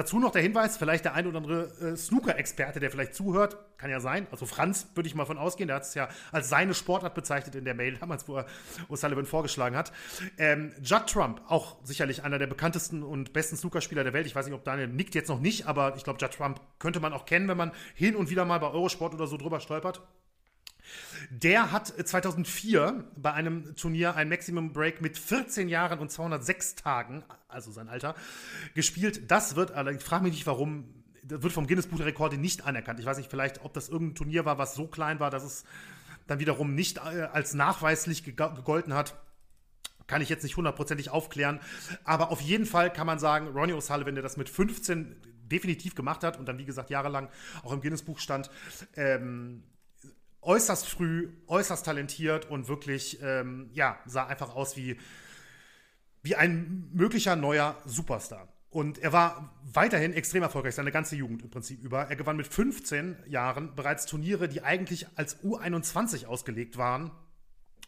Dazu 0.00 0.18
noch 0.18 0.32
der 0.32 0.40
Hinweis, 0.40 0.78
vielleicht 0.78 1.04
der 1.04 1.12
ein 1.12 1.26
oder 1.26 1.36
andere 1.36 1.64
äh, 1.78 1.94
Snooker-Experte, 1.94 2.80
der 2.80 2.90
vielleicht 2.90 3.14
zuhört, 3.14 3.58
kann 3.76 3.90
ja 3.90 4.00
sein. 4.00 4.26
Also 4.30 4.46
Franz 4.46 4.86
würde 4.94 5.06
ich 5.06 5.14
mal 5.14 5.26
von 5.26 5.36
ausgehen, 5.36 5.66
der 5.66 5.76
hat 5.76 5.82
es 5.82 5.92
ja 5.92 6.08
als 6.32 6.48
seine 6.48 6.72
Sportart 6.72 7.14
bezeichnet 7.14 7.54
in 7.54 7.66
der 7.66 7.74
Mail 7.74 7.96
damals, 8.00 8.26
wo 8.26 8.38
er 8.38 8.46
O'Sullivan 8.88 9.26
vorgeschlagen 9.26 9.76
hat. 9.76 9.92
Ähm, 10.38 10.72
Judd 10.82 11.06
Trump, 11.06 11.42
auch 11.48 11.76
sicherlich 11.84 12.24
einer 12.24 12.38
der 12.38 12.46
bekanntesten 12.46 13.02
und 13.02 13.34
besten 13.34 13.58
Snookerspieler 13.58 14.02
der 14.02 14.14
Welt. 14.14 14.26
Ich 14.26 14.34
weiß 14.34 14.46
nicht, 14.46 14.54
ob 14.54 14.64
Daniel 14.64 14.88
nickt 14.88 15.14
jetzt 15.14 15.28
noch 15.28 15.38
nicht, 15.38 15.66
aber 15.66 15.94
ich 15.96 16.04
glaube, 16.04 16.18
Judd 16.18 16.32
Trump 16.32 16.62
könnte 16.78 17.00
man 17.00 17.12
auch 17.12 17.26
kennen, 17.26 17.46
wenn 17.48 17.58
man 17.58 17.70
hin 17.94 18.16
und 18.16 18.30
wieder 18.30 18.46
mal 18.46 18.58
bei 18.58 18.70
Eurosport 18.70 19.12
oder 19.12 19.26
so 19.26 19.36
drüber 19.36 19.60
stolpert. 19.60 20.00
Der 21.30 21.72
hat 21.72 21.86
2004 21.86 23.04
bei 23.16 23.32
einem 23.32 23.76
Turnier 23.76 24.16
ein 24.16 24.28
Maximum 24.28 24.72
Break 24.72 25.00
mit 25.00 25.18
14 25.18 25.68
Jahren 25.68 25.98
und 25.98 26.10
206 26.10 26.74
Tagen, 26.74 27.22
also 27.48 27.70
sein 27.70 27.88
Alter, 27.88 28.14
gespielt. 28.74 29.30
Das 29.30 29.56
wird 29.56 29.72
allerdings, 29.72 30.02
ich 30.02 30.08
frage 30.08 30.24
mich 30.24 30.32
nicht 30.32 30.46
warum, 30.46 30.92
das 31.22 31.42
wird 31.42 31.52
vom 31.52 31.66
Guinness 31.66 31.86
Buch 31.86 31.98
der 31.98 32.06
Rekorde 32.06 32.38
nicht 32.38 32.64
anerkannt. 32.64 32.98
Ich 33.00 33.06
weiß 33.06 33.18
nicht 33.18 33.30
vielleicht, 33.30 33.64
ob 33.64 33.74
das 33.74 33.88
irgendein 33.88 34.16
Turnier 34.16 34.44
war, 34.44 34.58
was 34.58 34.74
so 34.74 34.86
klein 34.86 35.20
war, 35.20 35.30
dass 35.30 35.44
es 35.44 35.64
dann 36.26 36.38
wiederum 36.38 36.74
nicht 36.74 36.98
äh, 36.98 37.28
als 37.32 37.54
nachweislich 37.54 38.24
gegolten 38.24 38.94
hat. 38.94 39.16
Kann 40.06 40.22
ich 40.22 40.28
jetzt 40.28 40.42
nicht 40.42 40.56
hundertprozentig 40.56 41.10
aufklären. 41.10 41.60
Aber 42.04 42.30
auf 42.30 42.40
jeden 42.40 42.66
Fall 42.66 42.92
kann 42.92 43.06
man 43.06 43.18
sagen, 43.18 43.48
Ronnie 43.48 43.74
O'Sullivan, 43.74 44.12
der 44.12 44.22
das 44.22 44.36
mit 44.36 44.48
15 44.48 45.16
definitiv 45.50 45.94
gemacht 45.94 46.24
hat 46.24 46.38
und 46.38 46.46
dann, 46.46 46.58
wie 46.58 46.64
gesagt, 46.64 46.90
jahrelang 46.90 47.28
auch 47.62 47.72
im 47.72 47.80
Guinness 47.80 48.02
Buch 48.02 48.18
stand, 48.18 48.50
ähm, 48.96 49.62
äußerst 50.42 50.88
früh, 50.88 51.30
äußerst 51.46 51.84
talentiert 51.84 52.50
und 52.50 52.68
wirklich, 52.68 53.20
ähm, 53.22 53.70
ja, 53.72 53.98
sah 54.06 54.26
einfach 54.26 54.54
aus 54.54 54.76
wie, 54.76 54.98
wie 56.22 56.36
ein 56.36 56.88
möglicher 56.92 57.36
neuer 57.36 57.76
Superstar. 57.84 58.48
Und 58.70 58.98
er 58.98 59.12
war 59.12 59.52
weiterhin 59.64 60.12
extrem 60.12 60.44
erfolgreich, 60.44 60.76
seine 60.76 60.92
ganze 60.92 61.16
Jugend 61.16 61.42
im 61.42 61.50
Prinzip 61.50 61.82
über. 61.82 62.02
Er 62.04 62.16
gewann 62.16 62.36
mit 62.36 62.46
15 62.46 63.16
Jahren 63.26 63.74
bereits 63.74 64.06
Turniere, 64.06 64.48
die 64.48 64.62
eigentlich 64.62 65.06
als 65.16 65.42
U21 65.42 66.26
ausgelegt 66.26 66.76
waren 66.76 67.10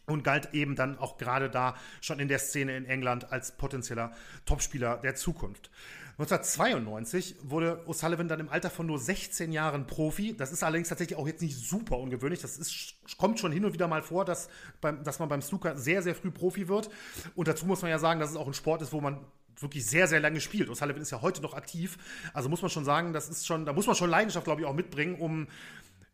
und 0.05 0.25
galt 0.25 0.53
eben 0.53 0.75
dann 0.75 0.97
auch 0.97 1.17
gerade 1.17 1.49
da 1.49 1.75
schon 2.01 2.19
in 2.19 2.27
der 2.27 2.39
Szene 2.39 2.75
in 2.75 2.85
England 2.85 3.31
als 3.31 3.55
potenzieller 3.55 4.11
Topspieler 4.45 4.97
der 4.97 5.15
Zukunft. 5.15 5.71
1992 6.19 7.37
wurde 7.41 7.83
O'Sullivan 7.87 8.27
dann 8.27 8.39
im 8.39 8.49
Alter 8.49 8.69
von 8.69 8.85
nur 8.85 8.99
16 8.99 9.51
Jahren 9.51 9.87
Profi. 9.87 10.35
Das 10.37 10.51
ist 10.51 10.61
allerdings 10.61 10.89
tatsächlich 10.89 11.17
auch 11.17 11.25
jetzt 11.25 11.41
nicht 11.41 11.57
super 11.57 11.97
ungewöhnlich. 11.97 12.39
Das 12.39 12.57
ist, 12.57 12.95
kommt 13.17 13.39
schon 13.39 13.51
hin 13.51 13.65
und 13.65 13.73
wieder 13.73 13.87
mal 13.87 14.03
vor, 14.03 14.23
dass, 14.23 14.47
beim, 14.79 15.03
dass 15.03 15.17
man 15.17 15.27
beim 15.27 15.41
Snooker 15.41 15.75
sehr, 15.75 16.03
sehr 16.03 16.13
früh 16.13 16.29
Profi 16.29 16.67
wird. 16.67 16.91
Und 17.33 17.47
dazu 17.47 17.65
muss 17.65 17.81
man 17.81 17.89
ja 17.89 17.97
sagen, 17.97 18.19
dass 18.19 18.29
es 18.29 18.35
auch 18.35 18.45
ein 18.45 18.53
Sport 18.53 18.83
ist, 18.83 18.93
wo 18.93 19.01
man 19.01 19.25
wirklich 19.59 19.87
sehr, 19.87 20.07
sehr 20.07 20.19
lange 20.19 20.39
spielt. 20.39 20.69
O'Sullivan 20.69 21.01
ist 21.01 21.11
ja 21.11 21.21
heute 21.23 21.41
noch 21.41 21.55
aktiv. 21.55 21.97
Also 22.33 22.47
muss 22.47 22.61
man 22.61 22.69
schon 22.69 22.85
sagen, 22.85 23.13
das 23.13 23.27
ist 23.29 23.47
schon, 23.47 23.65
da 23.65 23.73
muss 23.73 23.87
man 23.87 23.95
schon 23.95 24.09
Leidenschaft, 24.11 24.45
glaube 24.45 24.61
ich, 24.61 24.67
auch 24.67 24.73
mitbringen, 24.73 25.15
um 25.15 25.47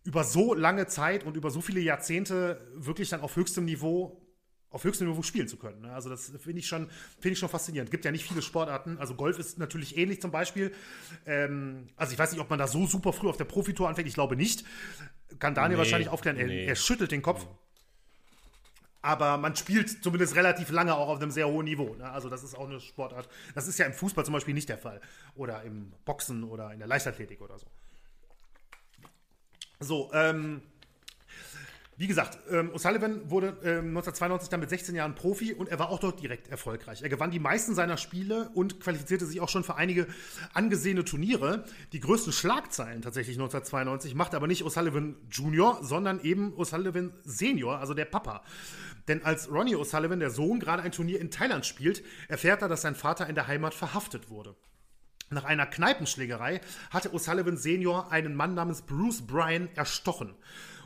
über 0.06 0.24
so 0.24 0.54
lange 0.54 0.88
Zeit 0.88 1.26
und 1.26 1.36
über 1.36 1.52
so 1.52 1.60
viele 1.60 1.82
Jahrzehnte 1.82 2.62
wirklich 2.74 3.10
dann 3.10 3.20
auf 3.20 3.36
höchstem 3.36 3.66
Niveau 3.66 4.19
auf 4.72 4.84
höchstem 4.84 5.08
Niveau 5.08 5.24
spielen 5.24 5.48
zu 5.48 5.58
können. 5.58 5.82
Ne? 5.82 5.94
Also 5.94 6.10
das 6.10 6.32
finde 6.40 6.60
ich 6.60 6.68
schon, 6.68 6.90
finde 7.20 7.34
ich 7.34 7.40
schon 7.40 7.50
faszinierend. 7.50 7.90
Es 7.90 7.92
gibt 7.92 8.06
ja 8.06 8.12
nicht 8.12 8.26
viele 8.26 8.42
Sportarten. 8.42 8.98
Also 9.00 9.16
Golf 9.16 9.40
ist 9.40 9.58
natürlich 9.58 9.98
ähnlich 9.98 10.22
zum 10.22 10.32
Beispiel. 10.32 10.72
Ähm, 11.26 11.88
also 11.96 12.14
ich 12.14 12.20
weiß 12.20 12.32
nicht, 12.32 12.42
ob 12.42 12.50
man 12.50 12.60
da 12.60 12.68
so 12.68 12.86
super 12.86 13.12
früh 13.12 13.30
auf 13.30 13.38
der 13.38 13.46
Profitour 13.46 13.90
anfängt. 13.90 14.08
Ich 14.08 14.14
glaube 14.14 14.36
nicht. 14.36 14.64
Kann 15.40 15.56
Daniel 15.56 15.78
nee, 15.78 15.78
wahrscheinlich 15.80 16.10
aufklären. 16.10 16.38
Er, 16.38 16.48
nee. 16.48 16.66
er, 16.66 16.76
schüttelt 16.76 17.12
den 17.12 17.22
Kopf. 17.22 17.48
Aber 19.02 19.38
man 19.38 19.56
spielt 19.56 20.04
zumindest 20.04 20.36
relativ 20.36 20.70
lange 20.72 20.94
auch 20.94 21.08
auf 21.08 21.22
einem 21.22 21.32
sehr 21.32 21.48
hohen 21.48 21.66
Niveau. 21.66 21.96
Ne? 21.96 22.10
Also 22.12 22.30
das 22.30 22.44
ist 22.44 22.54
auch 22.56 22.68
eine 22.68 22.80
Sportart. 22.80 23.28
Das 23.56 23.68
ist 23.68 23.80
ja 23.80 23.86
im 23.86 23.94
Fußball 23.94 24.26
zum 24.26 24.34
Beispiel 24.34 24.54
nicht 24.54 24.70
der 24.70 24.78
Fall. 24.78 25.02
Oder 25.36 25.64
im 25.64 25.94
Boxen 26.06 26.44
oder 26.44 26.74
in 26.74 26.80
der 26.80 26.88
Leichtathletik 26.88 27.42
oder 27.42 27.58
so. 27.58 27.66
So, 29.80 30.12
ähm, 30.14 30.62
wie 32.00 32.08
gesagt, 32.08 32.40
ähm, 32.50 32.72
O'Sullivan 32.72 33.30
wurde 33.30 33.58
ähm, 33.62 33.90
1992 33.90 34.48
dann 34.48 34.62
mit 34.62 34.70
16 34.70 34.96
Jahren 34.96 35.16
Profi 35.16 35.54
und 35.54 35.68
er 35.68 35.80
war 35.80 35.90
auch 35.90 36.00
dort 36.00 36.22
direkt 36.22 36.48
erfolgreich. 36.48 37.02
Er 37.02 37.10
gewann 37.10 37.30
die 37.30 37.40
meisten 37.40 37.76
seiner 37.76 37.98
Spiele 37.98 38.52
und 38.54 38.80
qualifizierte 38.80 39.26
sich 39.26 39.42
auch 39.42 39.50
schon 39.50 39.66
für 39.66 39.76
einige 39.76 40.08
angesehene 40.54 41.04
Turniere. 41.04 41.66
Die 41.92 42.00
größten 42.00 42.32
Schlagzeilen 42.32 43.02
tatsächlich 43.02 43.36
1992 43.36 44.16
machte 44.16 44.38
aber 44.38 44.48
nicht 44.48 44.64
O'Sullivan 44.64 45.16
Junior, 45.30 45.84
sondern 45.84 46.22
eben 46.22 46.54
O'Sullivan 46.54 47.12
Senior, 47.26 47.80
also 47.80 47.94
der 47.94 48.06
Papa. 48.06 48.44
Denn 49.10 49.26
als 49.26 49.52
Ronnie 49.52 49.76
O'Sullivan, 49.76 50.20
der 50.20 50.30
Sohn, 50.30 50.62
gerade 50.62 50.84
ein 50.84 50.94
Turnier 50.94 51.20
in 51.20 51.32
Thailand 51.32 51.66
spielt, 51.66 52.02
erfährt 52.30 52.62
er, 52.62 52.70
dass 52.70 52.82
sein 52.82 52.96
Vater 52.96 53.28
in 53.28 53.36
der 53.36 53.48
Heimat 53.48 53.74
verhaftet 53.74 54.30
wurde. 54.30 54.56
Nach 55.32 55.44
einer 55.44 55.66
Kneipenschlägerei 55.66 56.62
hatte 56.92 57.10
O'Sullivan 57.10 57.58
Senior 57.58 58.10
einen 58.10 58.36
Mann 58.36 58.54
namens 58.54 58.84
Bruce 58.84 59.28
Bryan 59.28 59.68
erstochen. 59.76 60.34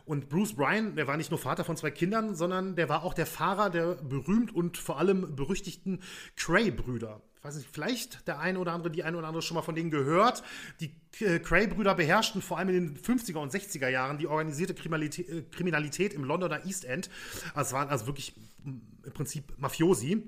Und 0.05 0.27
Bruce 0.29 0.53
Bryan, 0.53 0.95
der 0.95 1.07
war 1.07 1.15
nicht 1.15 1.31
nur 1.31 1.39
Vater 1.39 1.63
von 1.63 1.77
zwei 1.77 1.91
Kindern, 1.91 2.35
sondern 2.35 2.75
der 2.75 2.89
war 2.89 3.03
auch 3.03 3.13
der 3.13 3.25
Fahrer 3.25 3.69
der 3.69 3.95
berühmt 3.95 4.53
und 4.53 4.77
vor 4.77 4.99
allem 4.99 5.35
berüchtigten 5.35 6.01
Cray-Brüder. 6.35 7.21
Ich 7.37 7.43
weiß 7.43 7.55
nicht, 7.57 7.69
vielleicht 7.71 8.27
der 8.27 8.39
eine 8.39 8.59
oder 8.59 8.73
andere, 8.73 8.91
die 8.91 9.03
eine 9.03 9.17
oder 9.17 9.27
andere 9.27 9.41
schon 9.41 9.55
mal 9.55 9.61
von 9.61 9.75
denen 9.75 9.91
gehört. 9.91 10.43
Die 10.79 10.95
äh, 11.19 11.39
Cray-Brüder 11.39 11.95
beherrschten 11.95 12.41
vor 12.41 12.57
allem 12.57 12.69
in 12.69 12.95
den 12.95 12.97
50er 12.97 13.37
und 13.37 13.53
60er 13.53 13.87
Jahren 13.89 14.17
die 14.17 14.27
organisierte 14.27 14.73
Kriminalität, 14.73 15.29
äh, 15.29 15.41
Kriminalität 15.51 16.13
im 16.13 16.23
Londoner 16.23 16.65
East 16.65 16.85
End. 16.85 17.09
Es 17.55 17.71
waren 17.73 17.89
also 17.89 18.07
wirklich 18.07 18.35
im 18.63 18.81
Prinzip 19.13 19.53
Mafiosi. 19.57 20.23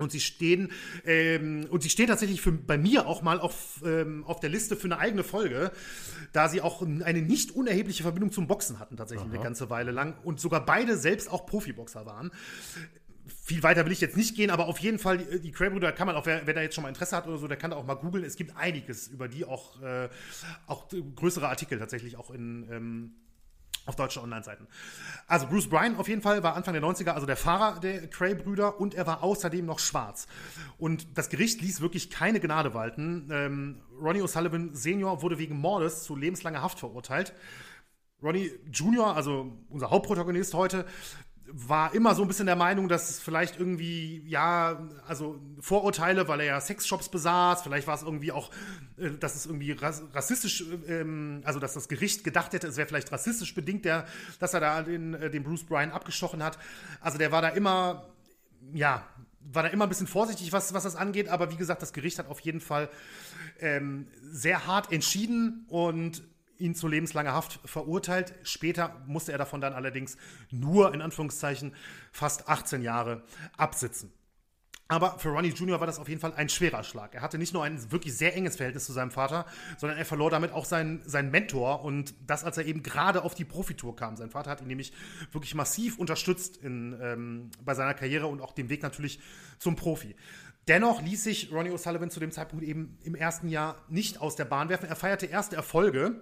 Und 0.00 0.10
sie 0.10 0.20
stehen, 0.20 0.72
ähm, 1.04 1.66
und 1.70 1.82
sie 1.82 1.90
stehen 1.90 2.06
tatsächlich 2.06 2.40
für, 2.40 2.52
bei 2.52 2.78
mir 2.78 3.06
auch 3.06 3.22
mal 3.22 3.38
auf, 3.38 3.82
ähm, 3.84 4.24
auf 4.24 4.40
der 4.40 4.50
Liste 4.50 4.76
für 4.76 4.86
eine 4.86 4.98
eigene 4.98 5.22
Folge, 5.22 5.72
da 6.32 6.48
sie 6.48 6.60
auch 6.62 6.82
eine 6.82 7.22
nicht 7.22 7.52
unerhebliche 7.52 8.02
Verbindung 8.02 8.32
zum 8.32 8.46
Boxen 8.46 8.78
hatten, 8.78 8.96
tatsächlich 8.96 9.26
Aha. 9.26 9.34
eine 9.34 9.42
ganze 9.42 9.68
Weile 9.70 9.90
lang. 9.90 10.16
Und 10.24 10.40
sogar 10.40 10.64
beide 10.64 10.96
selbst 10.96 11.30
auch 11.30 11.46
Profiboxer 11.46 12.06
waren. 12.06 12.30
Viel 13.44 13.62
weiter 13.62 13.84
will 13.84 13.92
ich 13.92 14.00
jetzt 14.00 14.16
nicht 14.16 14.34
gehen, 14.34 14.50
aber 14.50 14.66
auf 14.66 14.78
jeden 14.78 14.98
Fall, 14.98 15.18
die, 15.18 15.40
die 15.40 15.52
Cray-Brüder 15.52 15.92
kann 15.92 16.06
man 16.06 16.16
auch, 16.16 16.26
wer, 16.26 16.46
wer, 16.46 16.54
da 16.54 16.62
jetzt 16.62 16.74
schon 16.74 16.82
mal 16.82 16.88
Interesse 16.88 17.16
hat 17.16 17.26
oder 17.26 17.38
so, 17.38 17.46
der 17.46 17.56
kann 17.56 17.70
da 17.70 17.76
auch 17.76 17.86
mal 17.86 17.94
googeln. 17.94 18.24
Es 18.24 18.36
gibt 18.36 18.56
einiges 18.56 19.06
über 19.06 19.28
die, 19.28 19.44
auch, 19.44 19.80
äh, 19.82 20.08
auch 20.66 20.88
größere 20.88 21.48
Artikel 21.48 21.78
tatsächlich 21.78 22.16
auch 22.16 22.30
in. 22.30 22.66
Ähm, 22.70 23.12
auf 23.90 23.96
deutschen 23.96 24.22
Online-Seiten. 24.22 24.66
Also 25.26 25.46
Bruce 25.46 25.68
Bryan 25.68 25.96
auf 25.96 26.08
jeden 26.08 26.22
Fall 26.22 26.42
war 26.42 26.56
Anfang 26.56 26.72
der 26.72 26.82
90er 26.82 27.10
also 27.10 27.26
der 27.26 27.36
Fahrer 27.36 27.80
der 27.80 28.08
Cray-Brüder 28.08 28.80
und 28.80 28.94
er 28.94 29.06
war 29.06 29.22
außerdem 29.22 29.66
noch 29.66 29.78
schwarz. 29.78 30.26
Und 30.78 31.18
das 31.18 31.28
Gericht 31.28 31.60
ließ 31.60 31.82
wirklich 31.82 32.08
keine 32.08 32.40
Gnade 32.40 32.72
walten. 32.72 33.28
Ähm, 33.30 33.82
Ronnie 34.00 34.22
O'Sullivan 34.22 34.74
Senior 34.74 35.20
wurde 35.20 35.38
wegen 35.38 35.58
Mordes 35.58 36.04
zu 36.04 36.16
lebenslanger 36.16 36.62
Haft 36.62 36.78
verurteilt. 36.78 37.34
Ronnie 38.22 38.50
Junior, 38.72 39.16
also 39.16 39.52
unser 39.68 39.90
Hauptprotagonist 39.90 40.54
heute, 40.54 40.84
war 41.52 41.94
immer 41.94 42.14
so 42.14 42.22
ein 42.22 42.28
bisschen 42.28 42.46
der 42.46 42.56
Meinung, 42.56 42.88
dass 42.88 43.10
es 43.10 43.20
vielleicht 43.20 43.58
irgendwie, 43.58 44.22
ja, 44.26 44.88
also 45.06 45.40
Vorurteile, 45.60 46.28
weil 46.28 46.40
er 46.40 46.46
ja 46.46 46.60
Sexshops 46.60 47.08
besaß, 47.08 47.62
vielleicht 47.62 47.86
war 47.86 47.94
es 47.94 48.02
irgendwie 48.02 48.32
auch, 48.32 48.50
äh, 48.96 49.10
dass 49.10 49.34
es 49.34 49.46
irgendwie 49.46 49.72
rassistisch, 49.72 50.64
ähm, 50.86 51.42
also 51.44 51.58
dass 51.58 51.74
das 51.74 51.88
Gericht 51.88 52.24
gedacht 52.24 52.52
hätte, 52.52 52.66
es 52.66 52.76
wäre 52.76 52.88
vielleicht 52.88 53.12
rassistisch 53.12 53.54
bedingt, 53.54 53.84
der, 53.84 54.06
dass 54.38 54.54
er 54.54 54.60
da 54.60 54.82
den, 54.82 55.14
äh, 55.14 55.30
den 55.30 55.42
Bruce 55.42 55.64
Bryan 55.64 55.90
abgestochen 55.92 56.42
hat. 56.42 56.58
Also 57.00 57.18
der 57.18 57.32
war 57.32 57.42
da 57.42 57.48
immer, 57.48 58.06
ja, 58.72 59.04
war 59.40 59.62
da 59.62 59.68
immer 59.70 59.86
ein 59.86 59.88
bisschen 59.88 60.06
vorsichtig, 60.06 60.52
was, 60.52 60.74
was 60.74 60.84
das 60.84 60.96
angeht, 60.96 61.28
aber 61.28 61.50
wie 61.50 61.56
gesagt, 61.56 61.82
das 61.82 61.92
Gericht 61.92 62.18
hat 62.18 62.28
auf 62.28 62.40
jeden 62.40 62.60
Fall 62.60 62.88
ähm, 63.58 64.06
sehr 64.22 64.66
hart 64.66 64.92
entschieden 64.92 65.66
und 65.68 66.22
ihn 66.60 66.74
zu 66.74 66.88
lebenslanger 66.88 67.32
Haft 67.32 67.60
verurteilt. 67.64 68.34
Später 68.42 69.02
musste 69.06 69.32
er 69.32 69.38
davon 69.38 69.60
dann 69.60 69.72
allerdings 69.72 70.16
nur 70.50 70.94
in 70.94 71.02
Anführungszeichen 71.02 71.74
fast 72.12 72.48
18 72.48 72.82
Jahre 72.82 73.22
absitzen. 73.56 74.12
Aber 74.90 75.20
für 75.20 75.28
Ronnie 75.28 75.50
Jr. 75.50 75.78
war 75.78 75.86
das 75.86 76.00
auf 76.00 76.08
jeden 76.08 76.20
Fall 76.20 76.34
ein 76.34 76.48
schwerer 76.48 76.82
Schlag. 76.82 77.14
Er 77.14 77.22
hatte 77.22 77.38
nicht 77.38 77.54
nur 77.54 77.62
ein 77.62 77.92
wirklich 77.92 78.12
sehr 78.16 78.34
enges 78.34 78.56
Verhältnis 78.56 78.86
zu 78.86 78.92
seinem 78.92 79.12
Vater, 79.12 79.46
sondern 79.78 79.96
er 79.96 80.04
verlor 80.04 80.30
damit 80.30 80.50
auch 80.50 80.64
seinen, 80.64 81.00
seinen 81.08 81.30
Mentor 81.30 81.84
und 81.84 82.12
das, 82.26 82.42
als 82.42 82.58
er 82.58 82.66
eben 82.66 82.82
gerade 82.82 83.22
auf 83.22 83.36
die 83.36 83.44
Profitour 83.44 83.94
kam. 83.94 84.16
Sein 84.16 84.30
Vater 84.30 84.50
hat 84.50 84.60
ihn 84.60 84.66
nämlich 84.66 84.92
wirklich 85.30 85.54
massiv 85.54 85.96
unterstützt 85.96 86.56
in, 86.56 86.98
ähm, 87.00 87.50
bei 87.64 87.74
seiner 87.74 87.94
Karriere 87.94 88.26
und 88.26 88.40
auch 88.40 88.50
dem 88.50 88.68
Weg 88.68 88.82
natürlich 88.82 89.20
zum 89.60 89.76
Profi. 89.76 90.16
Dennoch 90.66 91.00
ließ 91.02 91.22
sich 91.22 91.52
Ronnie 91.52 91.70
O'Sullivan 91.70 92.10
zu 92.10 92.18
dem 92.18 92.32
Zeitpunkt 92.32 92.64
eben 92.64 92.98
im 93.04 93.14
ersten 93.14 93.48
Jahr 93.48 93.76
nicht 93.88 94.20
aus 94.20 94.34
der 94.34 94.44
Bahn 94.44 94.68
werfen. 94.70 94.88
Er 94.88 94.96
feierte 94.96 95.26
erste 95.26 95.54
Erfolge 95.54 96.20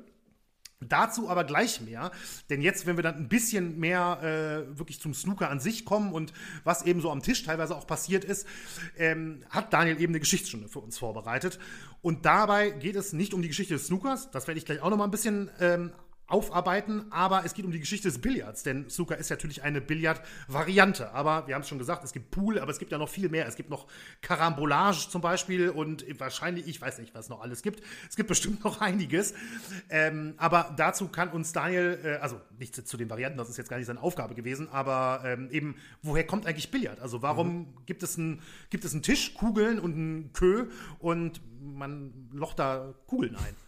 Dazu 0.80 1.28
aber 1.28 1.42
gleich 1.42 1.80
mehr, 1.80 2.12
denn 2.50 2.62
jetzt, 2.62 2.86
wenn 2.86 2.96
wir 2.96 3.02
dann 3.02 3.16
ein 3.16 3.28
bisschen 3.28 3.80
mehr 3.80 4.20
äh, 4.22 4.78
wirklich 4.78 5.00
zum 5.00 5.12
Snooker 5.12 5.50
an 5.50 5.58
sich 5.58 5.84
kommen 5.84 6.12
und 6.12 6.32
was 6.62 6.82
eben 6.82 7.00
so 7.00 7.10
am 7.10 7.20
Tisch 7.20 7.42
teilweise 7.42 7.76
auch 7.76 7.84
passiert 7.84 8.24
ist, 8.24 8.46
ähm, 8.96 9.42
hat 9.50 9.72
Daniel 9.72 10.00
eben 10.00 10.12
eine 10.12 10.20
Geschichtsstunde 10.20 10.68
für 10.68 10.78
uns 10.78 10.96
vorbereitet. 10.96 11.58
Und 12.00 12.26
dabei 12.26 12.70
geht 12.70 12.94
es 12.94 13.12
nicht 13.12 13.34
um 13.34 13.42
die 13.42 13.48
Geschichte 13.48 13.74
des 13.74 13.88
Snookers, 13.88 14.30
das 14.30 14.46
werde 14.46 14.58
ich 14.58 14.66
gleich 14.66 14.80
auch 14.80 14.90
noch 14.90 14.96
mal 14.96 15.04
ein 15.04 15.10
bisschen 15.10 15.50
ähm, 15.58 15.90
aufarbeiten, 16.28 17.06
aber 17.10 17.44
es 17.44 17.54
geht 17.54 17.64
um 17.64 17.72
die 17.72 17.80
Geschichte 17.80 18.08
des 18.08 18.20
Billards, 18.20 18.62
denn 18.62 18.88
Snooker 18.90 19.16
ist 19.16 19.30
natürlich 19.30 19.62
eine 19.62 19.80
Billard-Variante. 19.80 21.12
Aber 21.12 21.46
wir 21.46 21.54
haben 21.54 21.62
es 21.62 21.68
schon 21.68 21.78
gesagt, 21.78 22.04
es 22.04 22.12
gibt 22.12 22.30
Pool, 22.30 22.58
aber 22.58 22.70
es 22.70 22.78
gibt 22.78 22.92
ja 22.92 22.98
noch 22.98 23.08
viel 23.08 23.30
mehr. 23.30 23.46
Es 23.46 23.56
gibt 23.56 23.70
noch 23.70 23.86
Karambolage 24.20 25.08
zum 25.08 25.22
Beispiel 25.22 25.70
und 25.70 26.04
wahrscheinlich, 26.20 26.66
ich 26.66 26.80
weiß 26.80 26.98
nicht, 26.98 27.14
was 27.14 27.30
noch 27.30 27.40
alles 27.40 27.62
gibt. 27.62 27.82
Es 28.08 28.16
gibt 28.16 28.28
bestimmt 28.28 28.62
noch 28.62 28.82
einiges. 28.82 29.32
Ähm, 29.88 30.34
aber 30.36 30.74
dazu 30.76 31.08
kann 31.08 31.30
uns 31.30 31.52
Daniel, 31.52 31.98
äh, 32.04 32.16
also 32.16 32.38
nicht 32.58 32.74
zu, 32.86 32.96
den 32.98 33.08
Varianten, 33.08 33.38
das 33.38 33.48
ist 33.48 33.56
jetzt 33.56 33.70
gar 33.70 33.78
nicht 33.78 33.86
seine 33.86 34.02
Aufgabe 34.02 34.34
gewesen, 34.34 34.68
aber 34.68 35.22
ähm, 35.24 35.48
eben, 35.50 35.76
woher 36.02 36.26
kommt 36.26 36.46
eigentlich 36.46 36.70
Billard? 36.70 37.00
Also 37.00 37.22
warum 37.22 37.58
mhm. 37.58 37.66
gibt, 37.86 38.02
es 38.02 38.18
ein, 38.18 38.42
gibt 38.68 38.84
es 38.84 38.92
einen 38.92 39.02
Tisch, 39.02 39.32
Kugeln 39.34 39.78
und 39.78 39.94
einen 39.94 40.32
Kö 40.34 40.68
und 40.98 41.40
man 41.62 42.28
locht 42.32 42.58
da 42.58 42.92
Kugeln 43.06 43.34
ein? 43.36 43.67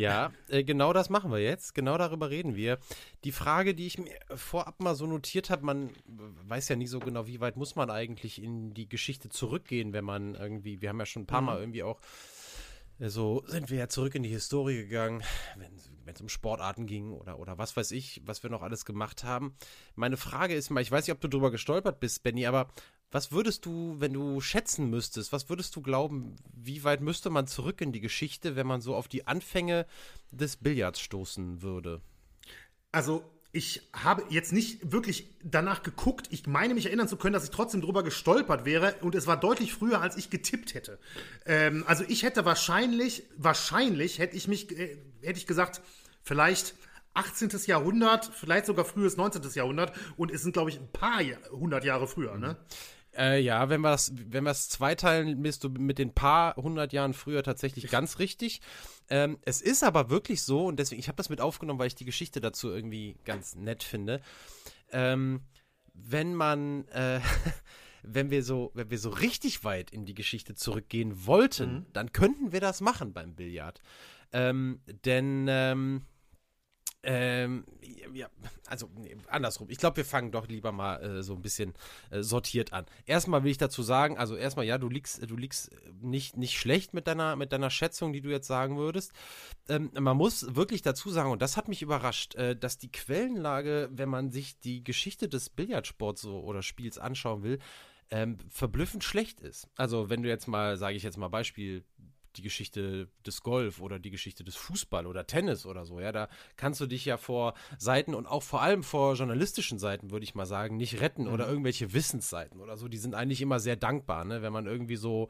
Ja, 0.00 0.32
äh, 0.48 0.64
genau 0.64 0.92
das 0.92 1.10
machen 1.10 1.30
wir 1.30 1.38
jetzt. 1.38 1.74
Genau 1.74 1.98
darüber 1.98 2.30
reden 2.30 2.56
wir. 2.56 2.78
Die 3.24 3.32
Frage, 3.32 3.74
die 3.74 3.86
ich 3.86 3.98
mir 3.98 4.10
vorab 4.34 4.80
mal 4.80 4.94
so 4.94 5.06
notiert 5.06 5.50
habe, 5.50 5.64
man 5.64 5.90
weiß 6.06 6.68
ja 6.68 6.76
nie 6.76 6.86
so 6.86 7.00
genau, 7.00 7.26
wie 7.26 7.40
weit 7.40 7.56
muss 7.56 7.76
man 7.76 7.90
eigentlich 7.90 8.42
in 8.42 8.72
die 8.72 8.88
Geschichte 8.88 9.28
zurückgehen, 9.28 9.92
wenn 9.92 10.04
man 10.04 10.34
irgendwie, 10.34 10.80
wir 10.80 10.88
haben 10.88 10.98
ja 10.98 11.06
schon 11.06 11.22
ein 11.22 11.26
paar 11.26 11.42
mhm. 11.42 11.46
Mal 11.46 11.60
irgendwie 11.60 11.82
auch 11.82 12.00
äh, 12.98 13.08
so 13.08 13.42
sind 13.46 13.70
wir 13.70 13.78
ja 13.78 13.88
zurück 13.88 14.14
in 14.14 14.22
die 14.22 14.28
Historie 14.28 14.76
gegangen, 14.76 15.22
wenn 15.56 16.14
es 16.14 16.20
um 16.20 16.28
Sportarten 16.28 16.86
ging 16.86 17.12
oder, 17.12 17.38
oder 17.38 17.58
was 17.58 17.76
weiß 17.76 17.90
ich, 17.92 18.22
was 18.24 18.42
wir 18.42 18.50
noch 18.50 18.62
alles 18.62 18.84
gemacht 18.84 19.24
haben. 19.24 19.54
Meine 19.94 20.16
Frage 20.16 20.54
ist 20.54 20.70
mal, 20.70 20.80
ich 20.80 20.90
weiß 20.90 21.06
nicht, 21.06 21.14
ob 21.14 21.20
du 21.20 21.28
drüber 21.28 21.50
gestolpert 21.50 22.00
bist, 22.00 22.22
Benny, 22.22 22.46
aber 22.46 22.68
was 23.10 23.32
würdest 23.32 23.66
du, 23.66 23.96
wenn 23.98 24.12
du 24.12 24.40
schätzen 24.40 24.88
müsstest, 24.88 25.32
was 25.32 25.48
würdest 25.48 25.74
du 25.74 25.82
glauben, 25.82 26.36
wie 26.54 26.84
weit 26.84 27.00
müsste 27.00 27.30
man 27.30 27.46
zurück 27.46 27.80
in 27.80 27.92
die 27.92 28.00
Geschichte, 28.00 28.56
wenn 28.56 28.66
man 28.66 28.80
so 28.80 28.94
auf 28.94 29.08
die 29.08 29.26
Anfänge 29.26 29.86
des 30.30 30.56
Billards 30.56 31.00
stoßen 31.00 31.62
würde? 31.62 32.00
Also, 32.92 33.24
ich 33.52 33.82
habe 33.92 34.22
jetzt 34.28 34.52
nicht 34.52 34.92
wirklich 34.92 35.28
danach 35.42 35.82
geguckt. 35.82 36.28
Ich 36.30 36.46
meine 36.46 36.72
mich 36.74 36.86
erinnern 36.86 37.08
zu 37.08 37.16
können, 37.16 37.32
dass 37.32 37.44
ich 37.44 37.50
trotzdem 37.50 37.80
drüber 37.80 38.04
gestolpert 38.04 38.64
wäre 38.64 38.94
und 39.00 39.16
es 39.16 39.26
war 39.26 39.38
deutlich 39.38 39.72
früher, 39.74 40.00
als 40.00 40.16
ich 40.16 40.30
getippt 40.30 40.74
hätte. 40.74 41.00
Ähm, 41.46 41.82
also 41.88 42.04
ich 42.06 42.22
hätte 42.22 42.44
wahrscheinlich, 42.44 43.24
wahrscheinlich 43.36 44.20
hätte 44.20 44.36
ich 44.36 44.46
mich, 44.46 44.70
äh, 44.70 44.98
hätte 45.22 45.38
ich 45.38 45.48
gesagt, 45.48 45.82
vielleicht 46.22 46.76
18. 47.14 47.50
Jahrhundert, 47.66 48.30
vielleicht 48.32 48.66
sogar 48.66 48.84
frühes 48.84 49.16
19. 49.16 49.42
Jahrhundert 49.54 49.96
und 50.16 50.30
es 50.30 50.42
sind, 50.42 50.52
glaube 50.52 50.70
ich, 50.70 50.78
ein 50.78 50.92
paar 50.92 51.20
hundert 51.50 51.84
Jahre 51.84 52.06
früher, 52.06 52.38
ne? 52.38 52.56
Äh, 53.16 53.40
ja, 53.40 53.68
wenn 53.68 53.80
wir 53.80 53.92
es 53.92 54.12
wenn 54.14 54.46
zweiteilen, 54.54 55.42
bist 55.42 55.64
du 55.64 55.68
mit 55.68 55.98
den 55.98 56.14
paar 56.14 56.56
hundert 56.56 56.92
Jahren 56.92 57.14
früher 57.14 57.42
tatsächlich 57.42 57.90
ganz 57.90 58.18
richtig. 58.18 58.60
Ähm, 59.08 59.38
es 59.42 59.60
ist 59.60 59.82
aber 59.82 60.10
wirklich 60.10 60.42
so, 60.42 60.66
und 60.66 60.78
deswegen, 60.78 61.00
ich 61.00 61.08
habe 61.08 61.16
das 61.16 61.28
mit 61.28 61.40
aufgenommen, 61.40 61.78
weil 61.78 61.88
ich 61.88 61.96
die 61.96 62.04
Geschichte 62.04 62.40
dazu 62.40 62.70
irgendwie 62.70 63.16
ganz 63.24 63.56
nett 63.56 63.82
finde. 63.82 64.20
Ähm, 64.92 65.42
wenn 65.92 66.34
man, 66.34 66.86
äh, 66.88 67.20
wenn 68.02 68.30
wir 68.30 68.44
so, 68.44 68.70
wenn 68.74 68.90
wir 68.90 68.98
so 68.98 69.10
richtig 69.10 69.64
weit 69.64 69.90
in 69.90 70.04
die 70.04 70.14
Geschichte 70.14 70.54
zurückgehen 70.54 71.26
wollten, 71.26 71.72
mhm. 71.72 71.86
dann 71.92 72.12
könnten 72.12 72.52
wir 72.52 72.60
das 72.60 72.80
machen 72.80 73.12
beim 73.12 73.34
Billard. 73.34 73.82
Ähm, 74.32 74.80
denn 75.04 75.48
ähm, 77.02 77.64
ja, 78.12 78.28
also 78.66 78.90
nee, 78.96 79.16
andersrum. 79.28 79.70
Ich 79.70 79.78
glaube, 79.78 79.98
wir 79.98 80.04
fangen 80.04 80.32
doch 80.32 80.48
lieber 80.48 80.70
mal 80.70 80.96
äh, 81.02 81.22
so 81.22 81.34
ein 81.34 81.40
bisschen 81.40 81.72
äh, 82.10 82.22
sortiert 82.22 82.72
an. 82.72 82.84
Erstmal 83.06 83.42
will 83.42 83.50
ich 83.50 83.58
dazu 83.58 83.82
sagen, 83.82 84.18
also 84.18 84.36
erstmal 84.36 84.66
ja, 84.66 84.76
du 84.76 84.88
liegst, 84.88 85.28
du 85.28 85.36
liegst 85.36 85.70
nicht, 86.02 86.36
nicht 86.36 86.58
schlecht 86.58 86.92
mit 86.92 87.06
deiner, 87.06 87.36
mit 87.36 87.52
deiner 87.52 87.70
Schätzung, 87.70 88.12
die 88.12 88.20
du 88.20 88.28
jetzt 88.28 88.46
sagen 88.46 88.76
würdest. 88.76 89.12
Ähm, 89.68 89.90
man 89.98 90.16
muss 90.16 90.54
wirklich 90.54 90.82
dazu 90.82 91.10
sagen, 91.10 91.30
und 91.30 91.40
das 91.40 91.56
hat 91.56 91.68
mich 91.68 91.80
überrascht, 91.80 92.34
äh, 92.34 92.54
dass 92.54 92.76
die 92.76 92.92
Quellenlage, 92.92 93.88
wenn 93.92 94.08
man 94.08 94.30
sich 94.30 94.58
die 94.60 94.84
Geschichte 94.84 95.28
des 95.28 95.48
Billardsports 95.48 96.20
so, 96.20 96.40
oder 96.40 96.62
Spiels 96.62 96.98
anschauen 96.98 97.42
will, 97.42 97.58
ähm, 98.10 98.38
verblüffend 98.48 99.04
schlecht 99.04 99.40
ist. 99.40 99.68
Also 99.76 100.10
wenn 100.10 100.22
du 100.22 100.28
jetzt 100.28 100.48
mal, 100.48 100.76
sage 100.76 100.96
ich 100.96 101.02
jetzt 101.02 101.16
mal 101.16 101.28
Beispiel 101.28 101.84
die 102.36 102.42
Geschichte 102.42 103.08
des 103.26 103.42
Golf 103.42 103.80
oder 103.80 103.98
die 103.98 104.10
Geschichte 104.10 104.44
des 104.44 104.56
Fußball 104.56 105.06
oder 105.06 105.26
Tennis 105.26 105.66
oder 105.66 105.84
so. 105.84 106.00
Ja, 106.00 106.12
da 106.12 106.28
kannst 106.56 106.80
du 106.80 106.86
dich 106.86 107.04
ja 107.04 107.16
vor 107.16 107.54
Seiten 107.78 108.14
und 108.14 108.26
auch 108.26 108.42
vor 108.42 108.62
allem 108.62 108.82
vor 108.82 109.14
journalistischen 109.14 109.78
Seiten, 109.78 110.10
würde 110.10 110.24
ich 110.24 110.34
mal 110.34 110.46
sagen, 110.46 110.76
nicht 110.76 111.00
retten 111.00 111.24
mhm. 111.24 111.32
oder 111.32 111.48
irgendwelche 111.48 111.92
Wissensseiten 111.92 112.60
oder 112.60 112.76
so. 112.76 112.88
Die 112.88 112.98
sind 112.98 113.14
eigentlich 113.14 113.40
immer 113.40 113.60
sehr 113.60 113.76
dankbar, 113.76 114.24
ne? 114.24 114.42
wenn 114.42 114.52
man 114.52 114.66
irgendwie 114.66 114.96
so 114.96 115.28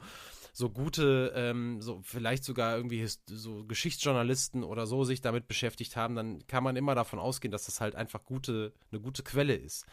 so 0.53 0.69
gute, 0.69 1.31
ähm, 1.35 1.81
so 1.81 2.01
vielleicht 2.03 2.43
sogar 2.43 2.75
irgendwie 2.75 3.07
so 3.25 3.63
Geschichtsjournalisten 3.65 4.63
oder 4.63 4.85
so 4.85 5.03
sich 5.03 5.21
damit 5.21 5.47
beschäftigt 5.47 5.95
haben, 5.95 6.15
dann 6.15 6.45
kann 6.47 6.63
man 6.63 6.75
immer 6.75 6.93
davon 6.93 7.19
ausgehen, 7.19 7.51
dass 7.51 7.65
das 7.65 7.79
halt 7.79 7.95
einfach 7.95 8.25
gute, 8.25 8.73
eine 8.91 8.99
gute 8.99 9.23
Quelle 9.23 9.55
ist. 9.55 9.85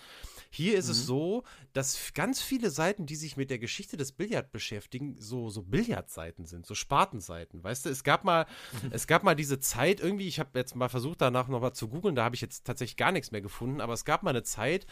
Hier 0.50 0.76
ist 0.76 0.86
mhm. 0.86 0.92
es 0.92 1.06
so, 1.06 1.44
dass 1.72 2.12
ganz 2.14 2.42
viele 2.42 2.70
Seiten, 2.70 3.06
die 3.06 3.16
sich 3.16 3.36
mit 3.36 3.50
der 3.50 3.58
Geschichte 3.58 3.96
des 3.96 4.12
Billard 4.12 4.50
beschäftigen, 4.50 5.16
so, 5.18 5.48
so 5.48 5.62
Billardseiten 5.62 6.44
sind, 6.44 6.66
so 6.66 6.74
Spartenseiten. 6.74 7.62
Weißt 7.62 7.86
du, 7.86 7.90
es 7.90 8.02
gab 8.02 8.24
mal, 8.24 8.46
es 8.90 9.06
gab 9.06 9.22
mal 9.22 9.36
diese 9.36 9.60
Zeit 9.60 10.00
irgendwie, 10.00 10.26
ich 10.26 10.40
habe 10.40 10.58
jetzt 10.58 10.74
mal 10.74 10.88
versucht, 10.88 11.20
danach 11.20 11.48
noch 11.48 11.60
mal 11.60 11.72
zu 11.72 11.88
googeln, 11.88 12.16
da 12.16 12.24
habe 12.24 12.34
ich 12.34 12.40
jetzt 12.40 12.64
tatsächlich 12.64 12.96
gar 12.96 13.12
nichts 13.12 13.30
mehr 13.30 13.42
gefunden, 13.42 13.80
aber 13.80 13.92
es 13.92 14.04
gab 14.04 14.24
mal 14.24 14.30
eine 14.30 14.42
Zeit, 14.42 14.86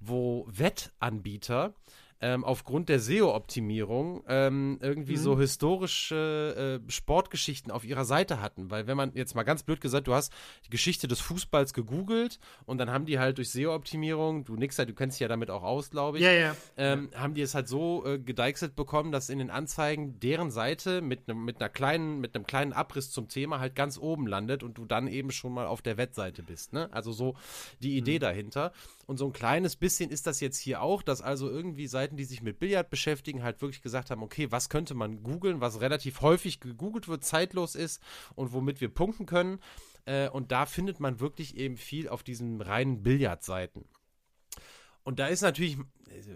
wo 0.00 0.46
Wettanbieter 0.50 1.74
ähm, 2.22 2.44
aufgrund 2.44 2.88
der 2.88 3.00
SEO-Optimierung 3.00 4.22
ähm, 4.28 4.78
irgendwie 4.80 5.16
mhm. 5.16 5.20
so 5.20 5.38
historische 5.38 6.80
äh, 6.86 6.90
Sportgeschichten 6.90 7.72
auf 7.72 7.84
ihrer 7.84 8.04
Seite 8.04 8.40
hatten. 8.40 8.70
Weil 8.70 8.86
wenn 8.86 8.96
man 8.96 9.12
jetzt 9.14 9.34
mal 9.34 9.42
ganz 9.42 9.64
blöd 9.64 9.80
gesagt, 9.80 10.06
du 10.06 10.14
hast 10.14 10.32
die 10.64 10.70
Geschichte 10.70 11.08
des 11.08 11.20
Fußballs 11.20 11.74
gegoogelt 11.74 12.38
und 12.64 12.78
dann 12.78 12.90
haben 12.90 13.06
die 13.06 13.18
halt 13.18 13.38
durch 13.38 13.50
SEO-Optimierung, 13.50 14.44
du 14.44 14.54
nix, 14.54 14.76
du 14.76 14.94
kennst 14.94 15.16
dich 15.16 15.20
ja 15.20 15.28
damit 15.28 15.50
auch 15.50 15.64
aus, 15.64 15.90
glaube 15.90 16.18
ich, 16.18 16.24
ja, 16.24 16.32
ja. 16.32 16.56
Ähm, 16.76 17.10
haben 17.16 17.34
die 17.34 17.42
es 17.42 17.56
halt 17.56 17.66
so 17.66 18.06
äh, 18.06 18.20
gedeichselt 18.20 18.76
bekommen, 18.76 19.10
dass 19.10 19.28
in 19.28 19.38
den 19.38 19.50
Anzeigen 19.50 20.20
deren 20.20 20.52
Seite 20.52 21.02
mit, 21.02 21.26
ne, 21.26 21.34
mit 21.34 21.60
einer 21.60 21.68
kleinen, 21.68 22.20
mit 22.20 22.36
einem 22.36 22.46
kleinen 22.46 22.72
Abriss 22.72 23.10
zum 23.10 23.28
Thema 23.28 23.58
halt 23.58 23.74
ganz 23.74 23.98
oben 23.98 24.28
landet 24.28 24.62
und 24.62 24.78
du 24.78 24.84
dann 24.84 25.08
eben 25.08 25.32
schon 25.32 25.52
mal 25.52 25.66
auf 25.66 25.82
der 25.82 25.96
Wettseite 25.96 26.44
bist. 26.44 26.72
Ne? 26.72 26.88
Also 26.92 27.10
so 27.10 27.34
die 27.80 27.96
Idee 27.96 28.16
mhm. 28.16 28.20
dahinter. 28.20 28.72
Und 29.06 29.18
so 29.18 29.26
ein 29.26 29.32
kleines 29.32 29.76
bisschen 29.76 30.10
ist 30.10 30.26
das 30.26 30.40
jetzt 30.40 30.58
hier 30.58 30.80
auch, 30.80 31.02
dass 31.02 31.22
also 31.22 31.50
irgendwie 31.50 31.86
Seiten, 31.86 32.16
die 32.16 32.24
sich 32.24 32.42
mit 32.42 32.58
Billard 32.58 32.88
beschäftigen, 32.88 33.42
halt 33.42 33.60
wirklich 33.60 33.82
gesagt 33.82 34.10
haben, 34.10 34.22
okay, 34.22 34.50
was 34.50 34.68
könnte 34.68 34.94
man 34.94 35.22
googeln, 35.22 35.60
was 35.60 35.80
relativ 35.80 36.20
häufig 36.20 36.60
gegoogelt 36.60 37.08
wird, 37.08 37.24
zeitlos 37.24 37.74
ist 37.74 38.00
und 38.34 38.52
womit 38.52 38.80
wir 38.80 38.88
punkten 38.88 39.26
können. 39.26 39.58
Äh, 40.04 40.28
und 40.28 40.52
da 40.52 40.66
findet 40.66 41.00
man 41.00 41.20
wirklich 41.20 41.56
eben 41.56 41.76
viel 41.76 42.08
auf 42.08 42.22
diesen 42.22 42.60
reinen 42.60 43.02
Billardseiten. 43.02 43.84
Und 45.04 45.18
da 45.18 45.26
ist 45.26 45.42
natürlich, 45.42 45.78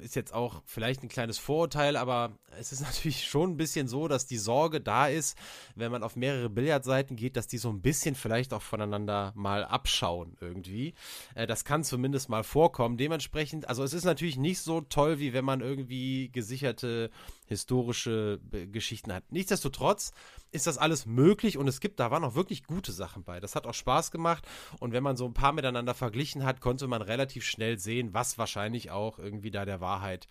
ist 0.03 0.17
jetzt 0.17 0.33
auch 0.33 0.63
vielleicht 0.65 1.03
ein 1.03 1.09
kleines 1.09 1.39
Vorurteil, 1.39 1.97
aber 1.97 2.39
es 2.59 2.73
ist 2.73 2.81
natürlich 2.83 3.27
schon 3.27 3.51
ein 3.51 3.57
bisschen 3.57 3.89
so, 3.89 4.09
dass 4.09 4.27
die 4.27 4.39
Sorge 4.39 4.81
da 4.81 5.07
ist, 5.09 5.37
wenn 5.75 5.93
man 5.93 6.03
auf 6.03 6.17
mehrere 6.17 6.49
Billardseiten 6.49 7.17
geht, 7.17 7.37
dass 7.37 7.47
die 7.47 7.59
so 7.59 7.71
ein 7.71 7.81
bisschen 7.81 8.15
vielleicht 8.15 8.53
auch 8.53 8.63
voneinander 8.63 9.33
mal 9.35 9.65
abschauen 9.65 10.37
irgendwie. 10.41 10.95
Äh, 11.35 11.47
das 11.47 11.65
kann 11.65 11.85
zumindest 11.85 12.29
mal 12.29 12.45
vorkommen. 12.45 12.97
Dementsprechend, 12.97 13.69
also 13.69 13.83
es 13.83 13.93
ist 13.93 14.05
natürlich 14.05 14.37
nicht 14.37 14.61
so 14.61 14.81
toll, 14.81 15.19
wie 15.19 15.33
wenn 15.33 15.45
man 15.45 15.61
irgendwie 15.61 16.31
gesicherte 16.31 17.11
historische 17.47 18.41
Geschichten 18.73 19.13
hat. 19.13 19.31
Nichtsdestotrotz 19.31 20.13
ist 20.51 20.67
das 20.67 20.79
alles 20.79 21.07
möglich 21.07 21.59
und 21.59 21.69
es 21.69 21.81
gibt, 21.81 22.01
da 22.01 22.11
waren 22.11 22.25
auch 22.25 22.35
wirklich 22.35 22.65
gute 22.65 22.93
Sachen 22.93 23.23
bei. 23.25 23.41
Das 23.41 23.55
hat 23.55 23.67
auch 23.67 23.75
Spaß 23.75 24.11
gemacht 24.11 24.47
und 24.81 24.93
wenn 24.93 25.03
man 25.03 25.17
so 25.17 25.27
ein 25.27 25.35
paar 25.35 25.53
miteinander 25.53 25.95
verglichen 25.95 26.45
hat, 26.45 26.61
konnte 26.61 26.89
man 26.89 27.03
relativ 27.03 27.45
schnell 27.45 27.79
sehen, 27.79 28.15
was 28.15 28.39
wahrscheinlich 28.39 28.91
auch 28.91 29.19
irgendwie 29.19 29.51
da 29.57 29.65
der 29.65 29.81
Wahrheit 29.81 30.29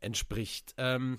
entspricht. 0.00 0.74
Ähm, 0.76 1.18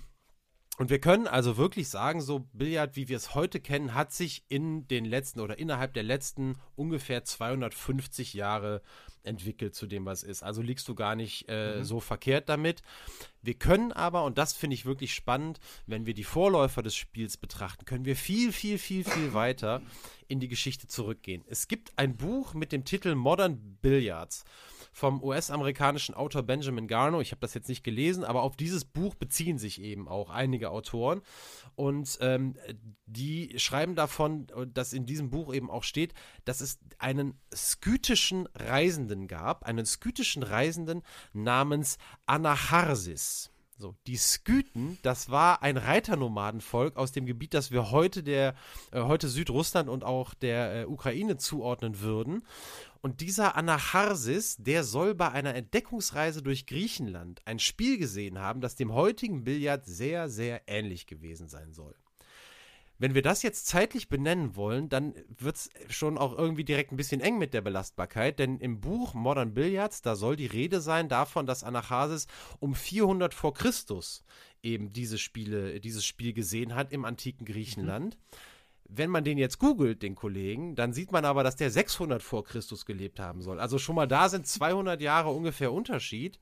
und 0.78 0.90
wir 0.90 1.00
können 1.00 1.28
also 1.28 1.58
wirklich 1.58 1.90
sagen, 1.90 2.22
so 2.22 2.48
Billard, 2.54 2.96
wie 2.96 3.10
wir 3.10 3.18
es 3.18 3.36
heute 3.36 3.60
kennen, 3.60 3.96
hat 3.96 4.14
sich 4.14 4.46
in 4.48 4.88
den 4.88 5.04
letzten 5.04 5.42
oder 5.42 5.60
innerhalb 5.60 5.94
der 5.94 6.04
letzten 6.04 6.58
ungefähr 6.78 7.26
250 7.26 8.34
Jahre 8.34 8.82
entwickelt 9.24 9.76
zu 9.76 9.88
dem, 9.88 10.06
was 10.06 10.24
ist. 10.24 10.42
Also 10.42 10.62
liegst 10.62 10.88
du 10.88 10.96
gar 10.96 11.16
nicht 11.16 11.50
äh, 11.50 11.80
mhm. 11.80 11.84
so 11.84 12.00
verkehrt 12.00 12.48
damit. 12.48 12.82
Wir 13.42 13.54
können 13.54 13.92
aber, 13.92 14.24
und 14.24 14.38
das 14.38 14.54
finde 14.54 14.74
ich 14.74 14.86
wirklich 14.86 15.14
spannend, 15.14 15.60
wenn 15.86 16.06
wir 16.06 16.14
die 16.14 16.24
Vorläufer 16.24 16.82
des 16.82 16.96
Spiels 16.96 17.38
betrachten, 17.38 17.86
können 17.86 18.06
wir 18.06 18.16
viel, 18.16 18.52
viel, 18.52 18.78
viel, 18.78 19.04
viel 19.04 19.34
weiter 19.34 19.82
in 20.28 20.40
die 20.40 20.48
Geschichte 20.48 20.88
zurückgehen. 20.88 21.44
Es 21.48 21.68
gibt 21.68 21.98
ein 21.98 22.16
Buch 22.18 22.54
mit 22.54 22.72
dem 22.72 22.86
Titel 22.86 23.16
Modern 23.16 23.78
Billiards 23.82 24.44
vom 24.92 25.24
US-amerikanischen 25.24 26.16
Autor 26.16 26.44
Benjamin 26.44 26.88
Garno. 26.88 27.22
Ich 27.22 27.32
habe 27.32 27.42
das 27.42 27.54
jetzt 27.54 27.70
nicht 27.70 27.84
gelesen, 27.84 28.24
aber 28.24 28.44
auf 28.44 28.56
dieses 28.56 28.86
Buch 28.86 29.16
beziehen 29.16 29.58
sich 29.58 29.82
eben 29.82 30.08
auch 30.08 30.30
einige 30.30 30.72
Autoren. 30.72 31.22
Und 31.76 32.18
ähm, 32.22 32.56
die 33.06 33.58
schreiben 33.58 33.96
davon, 33.96 34.48
dass 34.74 34.94
in 34.94 35.06
diesem 35.06 35.30
Buch 35.30 35.54
eben 35.54 35.70
auch 35.70 35.84
steht, 35.84 36.14
dass 36.46 36.62
es 36.62 36.80
einen 36.98 37.40
skytischen 37.54 38.48
Reisenden 38.54 39.28
gab, 39.28 39.64
einen 39.64 39.86
skytischen 39.86 40.44
Reisenden 40.44 41.04
namens 41.34 41.98
Anacharsis. 42.26 43.29
So, 43.80 43.96
die 44.08 44.18
Skythen, 44.18 44.98
das 45.04 45.30
war 45.30 45.64
ein 45.64 45.78
Reiternomadenvolk 45.78 46.98
aus 46.98 47.14
dem 47.14 47.26
Gebiet, 47.26 47.54
das 47.54 47.72
wir 47.72 47.92
heute 47.92 48.24
der 48.24 48.54
äh, 48.92 49.04
heute 49.04 49.30
Südrussland 49.30 49.88
und 49.88 50.04
auch 50.04 50.34
der 50.34 50.82
äh, 50.82 50.86
Ukraine 50.86 51.38
zuordnen 51.38 52.02
würden. 52.02 52.46
Und 53.00 53.22
dieser 53.22 53.56
Anacharsis, 53.56 54.58
der 54.58 54.84
soll 54.84 55.16
bei 55.16 55.32
einer 55.32 55.56
Entdeckungsreise 55.56 56.42
durch 56.42 56.66
Griechenland 56.66 57.42
ein 57.46 57.58
Spiel 57.58 57.98
gesehen 57.98 58.40
haben, 58.40 58.60
das 58.60 58.76
dem 58.76 58.92
heutigen 58.92 59.46
Billard 59.46 59.86
sehr, 59.86 60.28
sehr 60.28 60.62
ähnlich 60.68 61.08
gewesen 61.08 61.48
sein 61.48 61.72
soll. 61.72 61.96
Wenn 63.00 63.16
wir 63.16 63.22
das 63.22 63.44
jetzt 63.44 63.68
zeitlich 63.68 64.10
benennen 64.10 64.58
wollen, 64.58 64.90
dann 64.90 65.14
wird 65.38 65.56
es 65.56 65.70
schon 65.90 66.18
auch 66.18 66.38
irgendwie 66.38 66.66
direkt 66.66 66.92
ein 66.92 66.98
bisschen 66.98 67.22
eng 67.22 67.38
mit 67.38 67.54
der 67.54 67.62
Belastbarkeit, 67.62 68.40
denn 68.40 68.60
im 68.60 68.82
Buch 68.82 69.14
Modern 69.14 69.54
Billiards, 69.54 70.02
da 70.02 70.18
soll 70.18 70.36
die 70.36 70.46
Rede 70.46 70.82
sein 70.82 71.08
davon, 71.08 71.46
dass 71.46 71.64
Anachasis 71.64 72.28
um 72.60 72.76
400 72.76 73.34
vor 73.34 73.54
Christus 73.54 74.26
eben 74.62 74.92
diese 74.92 75.18
Spiele, 75.18 75.80
dieses 75.80 76.06
Spiel 76.06 76.34
gesehen 76.34 76.76
hat 76.76 76.92
im 76.92 77.06
antiken 77.06 77.46
Griechenland. 77.46 78.16
Mhm. 78.16 78.38
Wenn 78.92 79.10
man 79.10 79.24
den 79.24 79.38
jetzt 79.38 79.60
googelt, 79.60 80.02
den 80.02 80.16
Kollegen, 80.16 80.76
dann 80.76 80.94
sieht 80.94 81.12
man 81.12 81.24
aber, 81.24 81.44
dass 81.44 81.56
der 81.56 81.70
600 81.70 82.24
vor 82.24 82.44
Christus 82.44 82.86
gelebt 82.86 83.20
haben 83.20 83.42
soll. 83.42 83.60
Also 83.60 83.78
schon 83.78 83.96
mal 83.96 84.08
da 84.08 84.30
sind 84.30 84.48
200 84.48 85.00
Jahre 85.00 85.30
ungefähr 85.30 85.72
Unterschied. 85.72 86.40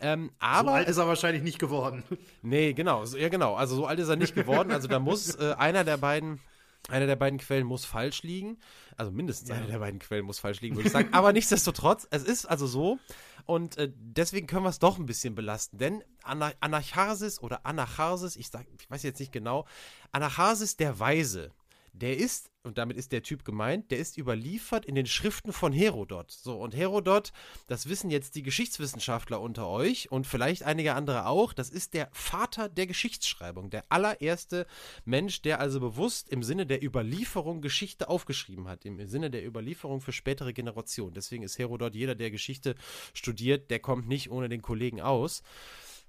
Ähm, 0.00 0.32
aber 0.38 0.70
so 0.70 0.74
alt 0.74 0.88
ist 0.88 0.96
er 0.96 1.06
wahrscheinlich 1.06 1.42
nicht 1.42 1.58
geworden. 1.58 2.02
Nee, 2.42 2.72
genau. 2.72 3.04
Ja, 3.04 3.28
genau. 3.28 3.54
Also 3.54 3.76
so 3.76 3.86
alt 3.86 3.98
ist 3.98 4.08
er 4.08 4.16
nicht 4.16 4.34
geworden. 4.34 4.72
Also 4.72 4.88
da 4.88 4.98
muss 4.98 5.34
äh, 5.36 5.54
einer 5.56 5.84
der 5.84 5.96
beiden 5.96 6.40
einer 6.88 7.06
der 7.06 7.16
beiden 7.16 7.38
Quellen 7.38 7.66
muss 7.66 7.84
falsch 7.84 8.22
liegen. 8.22 8.58
Also 8.96 9.12
mindestens 9.12 9.50
ja. 9.50 9.56
einer 9.56 9.66
der 9.66 9.78
beiden 9.78 10.00
Quellen 10.00 10.24
muss 10.24 10.38
falsch 10.38 10.60
liegen, 10.60 10.76
würde 10.76 10.86
ich 10.86 10.92
sagen. 10.92 11.12
Aber 11.12 11.32
nichtsdestotrotz, 11.32 12.06
es 12.10 12.22
ist 12.22 12.46
also 12.46 12.66
so. 12.66 12.98
Und 13.44 13.76
äh, 13.78 13.90
deswegen 13.94 14.46
können 14.46 14.64
wir 14.64 14.70
es 14.70 14.78
doch 14.78 14.98
ein 14.98 15.06
bisschen 15.06 15.34
belasten. 15.34 15.78
Denn 15.78 16.02
Ana 16.22 16.52
Anacharsis 16.60 17.40
oder 17.40 17.66
Anacharsis, 17.66 18.36
ich, 18.36 18.48
sag, 18.48 18.66
ich 18.78 18.90
weiß 18.90 19.02
jetzt 19.02 19.20
nicht 19.20 19.32
genau, 19.32 19.66
Anacharsis 20.12 20.76
der 20.76 20.98
Weise, 20.98 21.52
der 21.98 22.16
ist, 22.16 22.50
und 22.62 22.76
damit 22.76 22.96
ist 22.96 23.12
der 23.12 23.22
Typ 23.22 23.44
gemeint, 23.44 23.90
der 23.90 23.98
ist 23.98 24.18
überliefert 24.18 24.84
in 24.84 24.94
den 24.94 25.06
Schriften 25.06 25.52
von 25.52 25.72
Herodot. 25.72 26.30
So, 26.30 26.56
und 26.56 26.76
Herodot, 26.76 27.32
das 27.66 27.88
wissen 27.88 28.10
jetzt 28.10 28.34
die 28.34 28.42
Geschichtswissenschaftler 28.42 29.40
unter 29.40 29.68
euch 29.68 30.10
und 30.12 30.26
vielleicht 30.26 30.64
einige 30.64 30.94
andere 30.94 31.26
auch, 31.26 31.52
das 31.52 31.70
ist 31.70 31.94
der 31.94 32.10
Vater 32.12 32.68
der 32.68 32.86
Geschichtsschreibung, 32.86 33.70
der 33.70 33.84
allererste 33.88 34.66
Mensch, 35.04 35.42
der 35.42 35.60
also 35.60 35.80
bewusst 35.80 36.28
im 36.28 36.42
Sinne 36.42 36.66
der 36.66 36.82
Überlieferung 36.82 37.62
Geschichte 37.62 38.08
aufgeschrieben 38.08 38.68
hat, 38.68 38.84
im 38.84 39.06
Sinne 39.06 39.30
der 39.30 39.46
Überlieferung 39.46 40.00
für 40.00 40.12
spätere 40.12 40.52
Generationen. 40.52 41.14
Deswegen 41.14 41.44
ist 41.44 41.58
Herodot, 41.58 41.94
jeder, 41.94 42.14
der 42.14 42.30
Geschichte 42.30 42.74
studiert, 43.14 43.70
der 43.70 43.78
kommt 43.78 44.08
nicht 44.08 44.30
ohne 44.30 44.48
den 44.48 44.62
Kollegen 44.62 45.00
aus. 45.00 45.42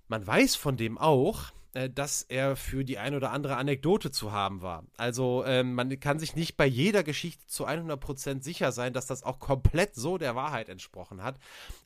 Man 0.09 0.25
weiß 0.25 0.55
von 0.55 0.75
dem 0.75 0.97
auch, 0.97 1.53
äh, 1.73 1.87
dass 1.87 2.23
er 2.23 2.55
für 2.55 2.83
die 2.83 2.97
ein 2.97 3.13
oder 3.13 3.31
andere 3.31 3.57
Anekdote 3.57 4.09
zu 4.09 4.31
haben 4.31 4.63
war. 4.63 4.85
Also 4.97 5.43
ähm, 5.45 5.75
man 5.75 5.99
kann 5.99 6.17
sich 6.17 6.35
nicht 6.35 6.57
bei 6.57 6.65
jeder 6.65 7.03
Geschichte 7.03 7.45
zu 7.45 7.67
100% 7.67 8.41
sicher 8.41 8.71
sein, 8.71 8.91
dass 8.91 9.05
das 9.05 9.21
auch 9.21 9.37
komplett 9.37 9.93
so 9.93 10.17
der 10.17 10.35
Wahrheit 10.35 10.67
entsprochen 10.67 11.21
hat. 11.21 11.37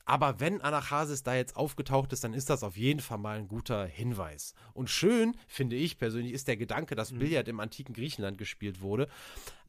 Aber 0.06 0.40
wenn 0.40 0.62
Anachasis 0.62 1.22
da 1.22 1.34
jetzt 1.34 1.54
aufgetaucht 1.54 2.14
ist, 2.14 2.24
dann 2.24 2.32
ist 2.32 2.48
das 2.48 2.62
auf 2.62 2.78
jeden 2.78 3.00
Fall 3.00 3.18
mal 3.18 3.36
ein 3.36 3.46
guter 3.46 3.84
Hinweis. 3.84 4.54
Und 4.72 4.88
schön, 4.88 5.36
finde 5.46 5.76
ich 5.76 5.98
persönlich, 5.98 6.32
ist 6.32 6.48
der 6.48 6.56
Gedanke, 6.56 6.94
dass 6.94 7.12
mhm. 7.12 7.18
Billard 7.18 7.48
im 7.48 7.60
antiken 7.60 7.94
Griechenland 7.94 8.38
gespielt 8.38 8.80
wurde. 8.80 9.06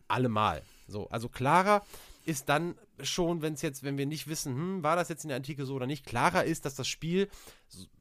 Allemal. 0.07 0.63
So, 0.87 1.09
also 1.09 1.27
klarer 1.27 1.85
ist 2.25 2.47
dann 2.47 2.75
schon, 3.01 3.41
wenn 3.41 3.53
es 3.53 3.61
jetzt, 3.61 3.83
wenn 3.83 3.97
wir 3.97 4.05
nicht 4.05 4.27
wissen, 4.27 4.55
hm, 4.55 4.83
war 4.83 4.95
das 4.95 5.09
jetzt 5.09 5.23
in 5.23 5.29
der 5.29 5.37
Antike 5.37 5.65
so 5.65 5.75
oder 5.75 5.87
nicht, 5.87 6.05
klarer 6.05 6.43
ist, 6.43 6.65
dass 6.65 6.75
das 6.75 6.87
Spiel, 6.87 7.29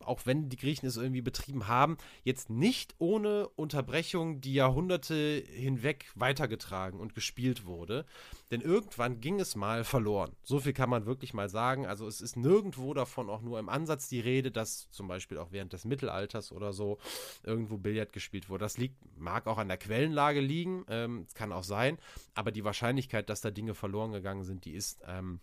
auch 0.00 0.20
wenn 0.24 0.48
die 0.48 0.57
Griechen 0.57 0.87
es 0.87 0.96
irgendwie 0.96 1.22
betrieben 1.22 1.66
haben, 1.66 1.96
jetzt 2.22 2.50
nicht 2.50 2.94
ohne 2.98 3.48
Unterbrechung 3.48 4.40
die 4.40 4.54
Jahrhunderte 4.54 5.42
hinweg 5.46 6.07
weitergetragen 6.14 7.00
und 7.00 7.14
gespielt 7.14 7.64
wurde. 7.64 8.04
Denn 8.50 8.61
irgendwann 8.61 9.20
ging 9.20 9.40
es 9.40 9.57
mal 9.57 9.85
verloren. 9.85 10.33
So 10.42 10.61
viel 10.61 10.74
kann 10.74 10.90
man 10.90 11.07
wirklich 11.07 11.35
mal 11.35 11.48
sagen. 11.48 11.87
Also 11.87 12.07
es 12.07 12.20
ist 12.20 12.37
nirgendwo 12.37 12.94
davon 12.94 13.30
auch 13.30 13.40
nur 13.40 13.59
im 13.59 13.68
Ansatz 13.68 14.09
die 14.09 14.20
Rede, 14.20 14.50
dass 14.50 14.90
zum 14.90 15.09
Beispiel 15.09 15.38
auch 15.38 15.50
während 15.50 15.72
des 15.72 15.85
Mittelalters 15.85 16.52
oder 16.52 16.72
so 16.72 16.98
irgendwo 17.42 17.78
Billard 17.78 18.12
gespielt 18.12 18.48
wurde. 18.48 18.64
Das 18.64 18.78
liegt, 18.78 18.96
mag 19.18 19.46
auch 19.46 19.59
an 19.59 19.68
der 19.68 19.78
Quellenlage 19.78 20.40
liegen, 20.40 20.85
ähm, 20.88 21.26
kann 21.35 21.52
auch 21.52 21.64
sein, 21.64 21.98
aber 22.35 22.52
die 22.52 22.64
Wahrscheinlichkeit, 22.64 23.28
dass 23.30 23.40
da 23.40 23.50
Dinge 23.50 23.74
verloren 23.74 24.12
gegangen 24.12 24.44
sind, 24.44 24.64
die 24.64 24.72
ist 24.72 24.84
ähm, 25.07 25.40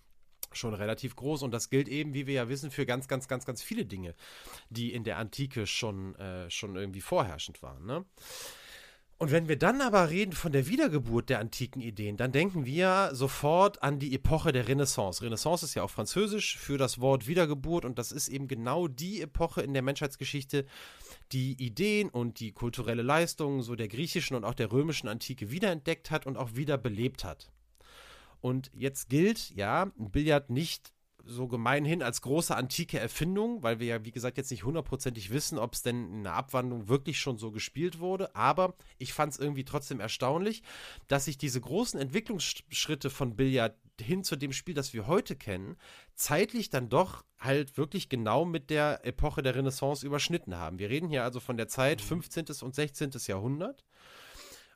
schon 0.52 0.74
relativ 0.74 1.16
groß 1.16 1.44
und 1.44 1.52
das 1.52 1.70
gilt 1.70 1.88
eben, 1.88 2.14
wie 2.14 2.28
wir 2.28 2.34
ja 2.34 2.50
wissen, 2.50 2.72
für 2.72 2.86
ganz, 2.86 3.08
ganz, 3.08 3.28
ganz, 3.28 3.46
ganz 3.46 3.62
viele 3.62 3.86
Dinge, 3.86 4.16
die 4.70 4.94
in 4.94 5.04
der 5.04 5.18
Antike 5.18 5.66
schon, 5.66 6.16
äh, 6.16 6.50
schon 6.50 6.76
irgendwie 6.76 7.02
vorherrschend 7.02 7.62
waren. 7.62 7.86
Ne? 7.86 8.06
Und 9.22 9.30
wenn 9.30 9.48
wir 9.48 9.56
dann 9.56 9.82
aber 9.82 10.10
reden 10.10 10.32
von 10.32 10.52
der 10.52 10.66
Wiedergeburt 10.68 11.30
der 11.30 11.38
antiken 11.38 11.80
Ideen, 11.80 12.18
dann 12.18 12.32
denken 12.32 12.66
wir 12.66 13.12
sofort 13.14 13.84
an 13.84 14.00
die 14.00 14.16
Epoche 14.16 14.52
der 14.52 14.68
Renaissance. 14.68 15.22
Renaissance 15.22 15.64
ist 15.64 15.76
ja 15.76 15.84
auch 15.84 15.92
französisch 15.92 16.58
für 16.58 16.80
das 16.80 17.00
Wort 17.00 17.28
Wiedergeburt 17.28 17.86
und 17.86 18.00
das 18.00 18.12
ist 18.12 18.30
eben 18.30 18.48
genau 18.48 18.88
die 18.88 19.22
Epoche 19.22 19.62
in 19.62 19.74
der 19.74 19.84
Menschheitsgeschichte, 19.84 20.66
die 21.34 21.52
Ideen 21.64 22.10
und 22.10 22.40
die 22.40 22.52
kulturelle 22.52 23.04
Leistung 23.04 23.62
so 23.62 23.76
der 23.76 23.90
griechischen 23.90 24.36
und 24.36 24.44
auch 24.44 24.56
der 24.56 24.72
römischen 24.72 25.08
Antike 25.08 25.52
wiederentdeckt 25.52 26.10
hat 26.10 26.26
und 26.26 26.36
auch 26.36 26.56
wiederbelebt 26.56 27.24
hat. 27.24 27.52
Und 28.42 28.72
jetzt 28.74 29.10
gilt, 29.10 29.52
ja, 29.52 29.92
Billard 29.96 30.50
nicht 30.50 30.94
so 31.24 31.48
gemeinhin 31.48 32.02
als 32.02 32.22
große 32.22 32.56
antike 32.56 33.00
Erfindung, 33.00 33.64
weil 33.64 33.80
wir 33.80 33.88
ja, 33.88 34.06
wie 34.06 34.12
gesagt, 34.12 34.38
jetzt 34.38 34.52
nicht 34.52 34.64
hundertprozentig 34.64 35.32
wissen, 35.32 35.58
ob 35.58 35.74
es 35.74 35.84
denn 35.84 36.12
in 36.12 36.24
der 36.24 36.34
Abwandlung 36.34 36.88
wirklich 36.88 37.20
schon 37.20 37.38
so 37.38 37.52
gespielt 37.52 38.00
wurde. 38.00 38.36
Aber 38.36 38.76
ich 38.98 39.14
fand 39.14 39.34
es 39.34 39.40
irgendwie 39.40 39.64
trotzdem 39.64 40.00
erstaunlich, 40.00 40.64
dass 41.08 41.26
sich 41.26 41.38
diese 41.38 41.62
großen 41.62 42.00
Entwicklungsschritte 42.00 43.10
von 43.10 43.36
Billard 43.36 43.76
hin 44.00 44.24
zu 44.24 44.36
dem 44.36 44.52
Spiel, 44.52 44.74
das 44.74 44.94
wir 44.94 45.08
heute 45.08 45.36
kennen, 45.36 45.78
zeitlich 46.16 46.70
dann 46.70 46.90
doch 46.90 47.24
halt 47.40 47.78
wirklich 47.78 48.10
genau 48.10 48.46
mit 48.46 48.70
der 48.70 49.06
Epoche 49.06 49.44
der 49.44 49.56
Renaissance 49.56 50.06
überschnitten 50.06 50.56
haben. 50.56 50.80
Wir 50.80 50.90
reden 50.90 51.10
hier 51.10 51.24
also 51.24 51.40
von 51.40 51.58
der 51.58 51.68
Zeit 51.68 52.02
15. 52.02 52.46
Mhm. 52.48 52.66
und 52.66 52.76
16. 52.76 53.12
Jahrhundert. 53.28 53.84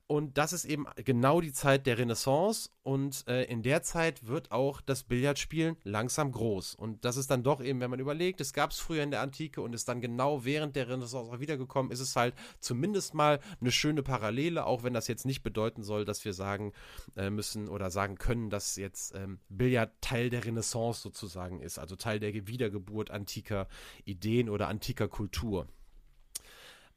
Und 0.07 0.37
das 0.37 0.53
ist 0.53 0.65
eben 0.65 0.85
genau 1.03 1.41
die 1.41 1.51
Zeit 1.51 1.87
der 1.87 1.97
Renaissance. 1.97 2.69
Und 2.83 3.27
äh, 3.27 3.45
in 3.45 3.63
der 3.63 3.81
Zeit 3.81 4.27
wird 4.27 4.51
auch 4.51 4.81
das 4.81 5.03
Billardspielen 5.03 5.77
langsam 5.83 6.31
groß. 6.31 6.75
Und 6.75 7.03
das 7.05 7.17
ist 7.17 7.31
dann 7.31 7.41
doch 7.41 7.59
eben, 7.59 7.79
wenn 7.79 7.89
man 7.89 7.99
überlegt, 7.99 8.39
es 8.39 8.53
gab 8.53 8.69
es 8.69 8.79
früher 8.79 9.01
in 9.01 9.09
der 9.09 9.21
Antike 9.21 9.61
und 9.61 9.73
ist 9.73 9.89
dann 9.89 10.01
genau 10.01 10.45
während 10.45 10.75
der 10.75 10.87
Renaissance 10.87 11.31
auch 11.31 11.39
wiedergekommen, 11.39 11.91
ist 11.91 12.01
es 12.01 12.15
halt 12.15 12.35
zumindest 12.59 13.15
mal 13.15 13.39
eine 13.59 13.71
schöne 13.71 14.03
Parallele, 14.03 14.67
auch 14.67 14.83
wenn 14.83 14.93
das 14.93 15.07
jetzt 15.07 15.25
nicht 15.25 15.41
bedeuten 15.41 15.81
soll, 15.81 16.05
dass 16.05 16.23
wir 16.23 16.33
sagen 16.33 16.73
äh, 17.15 17.31
müssen 17.31 17.67
oder 17.67 17.89
sagen 17.89 18.19
können, 18.19 18.51
dass 18.51 18.75
jetzt 18.75 19.15
ähm, 19.15 19.39
Billard 19.49 19.91
Teil 20.01 20.29
der 20.29 20.45
Renaissance 20.45 21.01
sozusagen 21.01 21.61
ist, 21.61 21.79
also 21.79 21.95
Teil 21.95 22.19
der 22.19 22.31
Wiedergeburt 22.35 23.09
antiker 23.09 23.67
Ideen 24.03 24.49
oder 24.49 24.67
antiker 24.67 25.07
Kultur. 25.07 25.67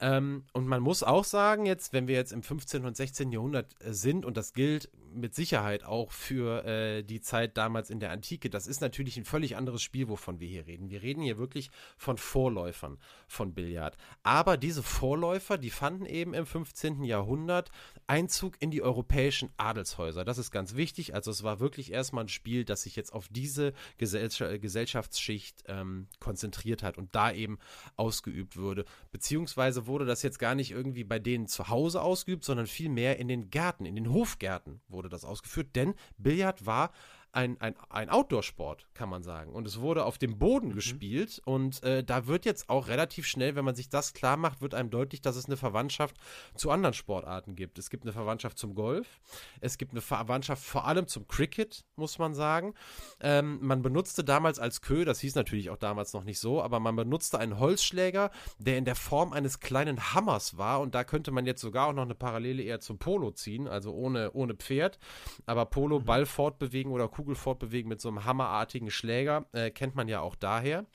Ähm, 0.01 0.45
und 0.53 0.67
man 0.67 0.81
muss 0.81 1.03
auch 1.03 1.25
sagen, 1.25 1.67
jetzt, 1.67 1.93
wenn 1.93 2.07
wir 2.07 2.15
jetzt 2.15 2.33
im 2.33 2.43
15. 2.43 2.85
und 2.85 2.97
16. 2.97 3.33
Jahrhundert 3.33 3.75
äh, 3.81 3.93
sind, 3.93 4.25
und 4.25 4.37
das 4.37 4.53
gilt 4.53 4.91
mit 5.13 5.35
Sicherheit 5.35 5.85
auch 5.85 6.13
für 6.13 6.65
äh, 6.65 7.03
die 7.03 7.21
Zeit 7.21 7.57
damals 7.57 7.91
in 7.91 7.99
der 7.99 8.13
Antike, 8.13 8.51
das 8.51 8.67
ist 8.67 8.81
natürlich 8.81 9.17
ein 9.17 9.25
völlig 9.25 9.57
anderes 9.57 9.83
Spiel, 9.83 10.09
wovon 10.09 10.39
wir 10.39 10.47
hier 10.47 10.67
reden. 10.67 10.91
Wir 10.91 11.03
reden 11.03 11.23
hier 11.23 11.39
wirklich 11.39 11.71
von 11.97 12.17
Vorläufern 12.17 12.99
von 13.27 13.55
Billard. 13.55 13.97
Aber 14.23 14.57
diese 14.57 14.83
Vorläufer, 14.83 15.59
die 15.59 15.71
fanden 15.71 16.07
eben 16.07 16.35
im 16.35 16.47
15. 16.47 17.03
Jahrhundert 17.03 17.71
Einzug 18.07 18.61
in 18.61 18.71
die 18.71 18.83
europäischen 18.83 19.51
Adelshäuser. 19.57 20.25
Das 20.25 20.39
ist 20.39 20.51
ganz 20.51 20.77
wichtig. 20.77 21.15
Also 21.15 21.31
es 21.31 21.43
war 21.43 21.59
wirklich 21.59 21.93
erstmal 21.93 22.25
ein 22.25 22.29
Spiel, 22.29 22.65
das 22.65 22.83
sich 22.83 22.95
jetzt 22.95 23.13
auf 23.13 23.29
diese 23.29 23.73
Gesell 23.97 24.29
Gesellschaftsschicht 24.59 25.65
ähm, 25.67 26.07
konzentriert 26.21 26.83
hat 26.83 26.99
und 26.99 27.15
da 27.15 27.33
eben 27.33 27.59
ausgeübt 27.97 28.57
wurde. 28.57 28.85
Beziehungsweise 29.11 29.88
wurde 29.89 30.05
das 30.05 30.23
jetzt 30.23 30.39
gar 30.39 30.55
nicht 30.55 30.71
irgendwie 30.71 31.05
bei 31.05 31.19
denen 31.19 31.47
zu 31.47 31.69
Hause 31.69 32.03
ausgeübt, 32.03 32.45
sondern 32.45 32.67
vielmehr 32.67 33.19
in 33.19 33.29
den 33.29 33.51
Gärten, 33.51 33.87
in 33.87 33.97
den 33.97 34.13
Hofgärten 34.13 34.81
wurde 34.89 35.09
das 35.09 35.25
ausgeführt. 35.25 35.75
Denn 35.75 35.95
Billard 36.17 36.67
war 36.67 36.93
ein, 37.33 37.61
ein, 37.61 37.75
ein 37.91 38.11
Outdoor-Sport, 38.11 38.89
kann 38.95 39.09
man 39.09 39.23
sagen. 39.23 39.53
Und 39.53 39.67
es 39.67 39.81
wurde 39.81 40.05
auf 40.05 40.19
dem 40.19 40.39
Boden 40.39 40.69
mhm. 40.69 40.75
gespielt. 40.75 41.41
Und 41.45 41.83
äh, 41.83 42.03
da 42.03 42.27
wird 42.27 42.45
jetzt 42.45 42.69
auch 42.71 42.89
relativ 42.89 43.27
schnell, 43.27 43.55
wenn 43.55 43.65
man 43.65 43.75
sich 43.75 43.89
das 43.89 44.15
klar 44.15 44.37
macht, 44.37 44.61
wird 44.61 44.75
einem 44.75 44.91
deutlich, 44.91 45.21
dass 45.21 45.37
es 45.37 45.47
eine 45.47 45.57
Verwandtschaft 45.57 46.17
zu 46.55 46.71
anderen 46.71 46.95
Sportarten 46.95 47.55
gibt. 47.55 47.79
Es 47.79 47.91
gibt 47.91 48.05
eine 48.05 48.13
Verwandtschaft 48.13 48.59
zum 48.59 48.75
Golf. 48.75 49.21
Es 49.61 49.79
gibt 49.79 49.93
eine 49.93 50.01
Verwandtschaft 50.01 50.65
vor 50.65 50.87
allem 50.87 51.07
zum 51.07 51.29
Cricket, 51.29 51.85
muss 51.97 52.19
man 52.19 52.35
sagen. 52.35 52.75
Ähm, 53.21 53.59
man 53.61 53.83
benutzte 53.83 54.25
damals 54.25 54.59
als 54.59 54.81
Kö, 54.81 55.05
das 55.05 55.21
hieß 55.21 55.35
natürlich 55.35 55.71
auch 55.71 55.77
damals 55.77 56.13
noch 56.13 56.25
nicht 56.25 56.39
so, 56.39 56.63
aber 56.63 56.81
man 56.81 56.97
benutzte 56.97 57.39
einen 57.39 57.59
Holzschläger, 57.59 58.31
der 58.59 58.79
in 58.79 58.85
der 58.85 58.97
Form 58.97 59.33
eines 59.33 59.61
kleinen 59.61 60.15
Hammers 60.15 60.57
war. 60.57 60.81
Und 60.81 60.95
da 60.95 61.05
könnte 61.05 61.31
man 61.31 61.47
jetzt 61.47 61.61
sogar 61.61 61.89
auch 61.89 61.93
noch 61.93 62.03
eine 62.03 62.15
Parallele 62.15 62.63
eher 62.63 62.81
zum 62.81 62.99
Polo 62.99 63.31
ziehen, 63.33 63.69
also 63.69 63.93
ohne, 63.93 64.33
ohne 64.33 64.55
Pferd. 64.55 64.99
Aber 65.47 65.67
Polo, 65.67 66.01
mhm. 66.01 66.05
Ball 66.05 66.27
fortbewegen 66.27 66.93
oder 66.93 67.09
Kugel 67.09 67.28
fortbewegen 67.37 67.89
mit 67.89 68.01
so 68.01 68.09
einem 68.09 68.25
hammerartigen 68.25 68.91
Schläger, 68.91 69.47
äh, 69.53 69.71
kennt 69.71 69.95
man 69.95 70.09
ja 70.09 70.21
auch 70.21 70.37
daher. 70.37 70.87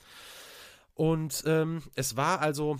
Und 0.95 1.43
ähm, 1.47 1.81
es 1.95 2.15
war 2.17 2.41
also 2.41 2.77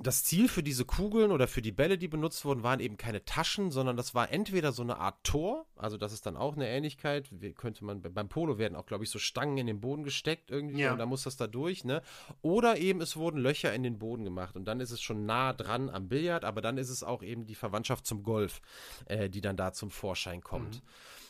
das 0.00 0.24
Ziel 0.24 0.48
für 0.48 0.62
diese 0.62 0.84
Kugeln 0.84 1.32
oder 1.32 1.48
für 1.48 1.62
die 1.62 1.72
Bälle, 1.72 1.98
die 1.98 2.08
benutzt 2.08 2.44
wurden, 2.44 2.62
waren 2.62 2.80
eben 2.80 2.96
keine 2.96 3.24
Taschen, 3.24 3.70
sondern 3.70 3.96
das 3.96 4.14
war 4.14 4.32
entweder 4.32 4.72
so 4.72 4.82
eine 4.82 4.98
Art 4.98 5.24
Tor, 5.24 5.66
also 5.76 5.96
das 5.96 6.12
ist 6.12 6.26
dann 6.26 6.36
auch 6.36 6.54
eine 6.54 6.68
Ähnlichkeit, 6.68 7.28
wie 7.30 7.52
könnte 7.52 7.84
man, 7.84 8.00
beim 8.00 8.28
Polo 8.28 8.58
werden 8.58 8.76
auch, 8.76 8.86
glaube 8.86 9.04
ich, 9.04 9.10
so 9.10 9.18
Stangen 9.18 9.58
in 9.58 9.66
den 9.66 9.80
Boden 9.80 10.04
gesteckt 10.04 10.50
irgendwie 10.50 10.80
ja. 10.80 10.92
und 10.92 10.98
da 10.98 11.06
muss 11.06 11.24
das 11.24 11.36
da 11.36 11.46
durch, 11.46 11.84
ne? 11.84 12.02
Oder 12.42 12.78
eben 12.78 13.00
es 13.00 13.16
wurden 13.16 13.38
Löcher 13.38 13.72
in 13.74 13.82
den 13.82 13.98
Boden 13.98 14.24
gemacht 14.24 14.56
und 14.56 14.66
dann 14.66 14.80
ist 14.80 14.90
es 14.90 15.00
schon 15.00 15.26
nah 15.26 15.52
dran 15.52 15.90
am 15.90 16.08
Billard, 16.08 16.44
aber 16.44 16.60
dann 16.60 16.78
ist 16.78 16.90
es 16.90 17.02
auch 17.02 17.22
eben 17.22 17.46
die 17.46 17.56
Verwandtschaft 17.56 18.06
zum 18.06 18.22
Golf, 18.22 18.60
äh, 19.06 19.28
die 19.28 19.40
dann 19.40 19.56
da 19.56 19.72
zum 19.72 19.90
Vorschein 19.90 20.42
kommt. 20.42 20.76
Mhm. 20.76 20.88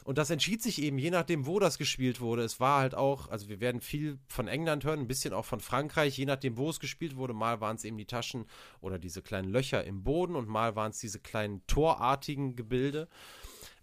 Und 0.08 0.16
das 0.16 0.30
entschied 0.30 0.62
sich 0.62 0.80
eben, 0.80 0.96
je 0.96 1.10
nachdem, 1.10 1.44
wo 1.44 1.58
das 1.58 1.76
gespielt 1.76 2.22
wurde. 2.22 2.42
Es 2.42 2.60
war 2.60 2.80
halt 2.80 2.94
auch, 2.94 3.28
also 3.28 3.50
wir 3.50 3.60
werden 3.60 3.82
viel 3.82 4.18
von 4.26 4.48
England 4.48 4.82
hören, 4.84 5.00
ein 5.00 5.06
bisschen 5.06 5.34
auch 5.34 5.44
von 5.44 5.60
Frankreich, 5.60 6.16
je 6.16 6.24
nachdem, 6.24 6.56
wo 6.56 6.70
es 6.70 6.80
gespielt 6.80 7.16
wurde. 7.16 7.34
Mal 7.34 7.60
waren 7.60 7.76
es 7.76 7.84
eben 7.84 7.98
die 7.98 8.06
Taschen 8.06 8.46
oder 8.80 8.98
diese 8.98 9.20
kleinen 9.20 9.50
Löcher 9.50 9.84
im 9.84 10.04
Boden 10.04 10.34
und 10.34 10.48
mal 10.48 10.76
waren 10.76 10.92
es 10.92 10.98
diese 10.98 11.20
kleinen 11.20 11.60
torartigen 11.66 12.56
Gebilde. 12.56 13.06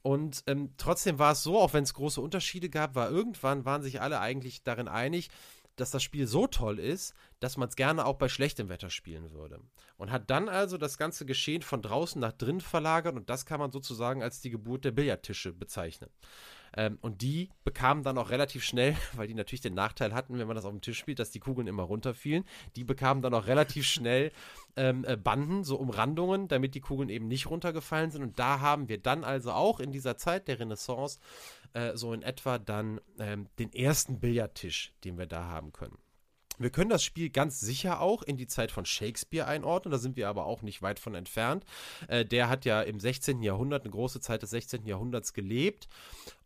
Und 0.02 0.44
ähm, 0.48 0.72
trotzdem 0.78 1.20
war 1.20 1.34
es 1.34 1.44
so, 1.44 1.60
auch 1.60 1.74
wenn 1.74 1.84
es 1.84 1.94
große 1.94 2.20
Unterschiede 2.20 2.70
gab, 2.70 2.96
war 2.96 3.12
irgendwann 3.12 3.64
waren 3.66 3.84
sich 3.84 4.02
alle 4.02 4.20
eigentlich 4.20 4.64
darin 4.64 4.88
einig, 4.88 5.30
dass 5.76 5.92
das 5.92 6.04
Spiel 6.04 6.28
so 6.28 6.48
toll 6.48 6.80
ist, 6.80 7.14
dass 7.40 7.58
man 7.58 7.70
es 7.70 7.76
gerne 7.76 8.06
auch 8.06 8.16
bei 8.16 8.30
schlechtem 8.30 8.70
Wetter 8.70 8.90
spielen 8.90 9.32
würde. 9.32 9.60
Und 9.98 10.12
hat 10.12 10.30
dann 10.30 10.50
also 10.50 10.78
das 10.78 10.98
ganze 10.98 11.26
Geschehen 11.26 11.62
von 11.62 11.82
draußen 11.82 12.20
nach 12.20 12.34
drin 12.34 12.62
verlagert 12.62 13.16
und 13.16 13.30
das 13.30 13.46
kann 13.46 13.60
man 13.60 13.72
sozusagen 13.72 14.24
als 14.24 14.42
die 14.42 14.50
Geburt 14.50 14.86
der 14.86 14.92
Billardtische 14.92 15.54
bezeichnen. 15.54 16.10
Ähm, 16.78 16.98
und 17.02 17.22
die 17.22 17.50
bekamen 17.64 18.04
dann 18.04 18.18
auch 18.18 18.30
relativ 18.30 18.64
schnell, 18.64 18.96
weil 19.14 19.28
die 19.28 19.34
natürlich 19.34 19.62
den 19.62 19.74
Nachteil 19.74 20.14
hatten, 20.14 20.38
wenn 20.38 20.48
man 20.48 20.56
das 20.56 20.66
auf 20.66 20.72
dem 20.72 20.82
Tisch 20.82 20.98
spielt, 20.98 21.20
dass 21.20 21.32
die 21.32 21.40
Kugeln 21.40 21.68
immer 21.68 21.84
runterfielen, 21.84 22.44
die 22.76 22.84
bekamen 22.84 23.22
dann 23.22 23.34
auch 23.34 23.48
relativ 23.48 23.86
schnell 23.86 24.32
ähm, 24.76 25.06
äh, 25.06 25.16
Banden, 25.16 25.64
so 25.64 25.78
Umrandungen, 25.78 26.48
damit 26.48 26.76
die 26.76 26.82
Kugeln 26.82 27.10
eben 27.10 27.28
nicht 27.28 27.50
runtergefallen 27.50 28.12
sind. 28.12 28.24
Und 28.24 28.40
da 28.40 28.60
haben 28.60 28.90
wir 28.90 28.98
dann 28.98 29.24
also 29.24 29.52
auch 29.52 29.80
in 29.80 29.92
dieser 29.92 30.18
Zeit 30.18 30.48
der 30.48 30.60
Renaissance 30.60 31.20
äh, 31.76 31.96
so 31.96 32.14
in 32.14 32.22
etwa 32.22 32.58
dann 32.58 33.02
ähm, 33.20 33.48
den 33.60 33.74
ersten 33.74 34.20
Billardtisch, 34.20 34.94
den 35.04 35.18
wir 35.18 35.28
da 35.28 35.46
haben 35.46 35.74
können. 35.74 35.98
Wir 36.58 36.70
können 36.70 36.90
das 36.90 37.04
Spiel 37.04 37.30
ganz 37.30 37.60
sicher 37.60 38.00
auch 38.00 38.24
in 38.24 38.38
die 38.38 38.48
Zeit 38.48 38.72
von 38.72 38.86
Shakespeare 38.86 39.46
einordnen, 39.46 39.92
da 39.92 39.98
sind 39.98 40.16
wir 40.16 40.30
aber 40.30 40.46
auch 40.46 40.62
nicht 40.62 40.82
weit 40.82 41.00
von 41.00 41.14
entfernt. 41.14 41.66
Äh, 42.08 42.24
der 42.24 42.48
hat 42.48 42.64
ja 42.64 42.82
im 42.82 43.00
16. 43.00 43.44
Jahrhundert, 43.44 43.84
eine 43.84 43.92
große 43.92 44.22
Zeit 44.22 44.42
des 44.42 44.52
16. 44.52 44.86
Jahrhunderts 44.86 45.34
gelebt 45.34 45.90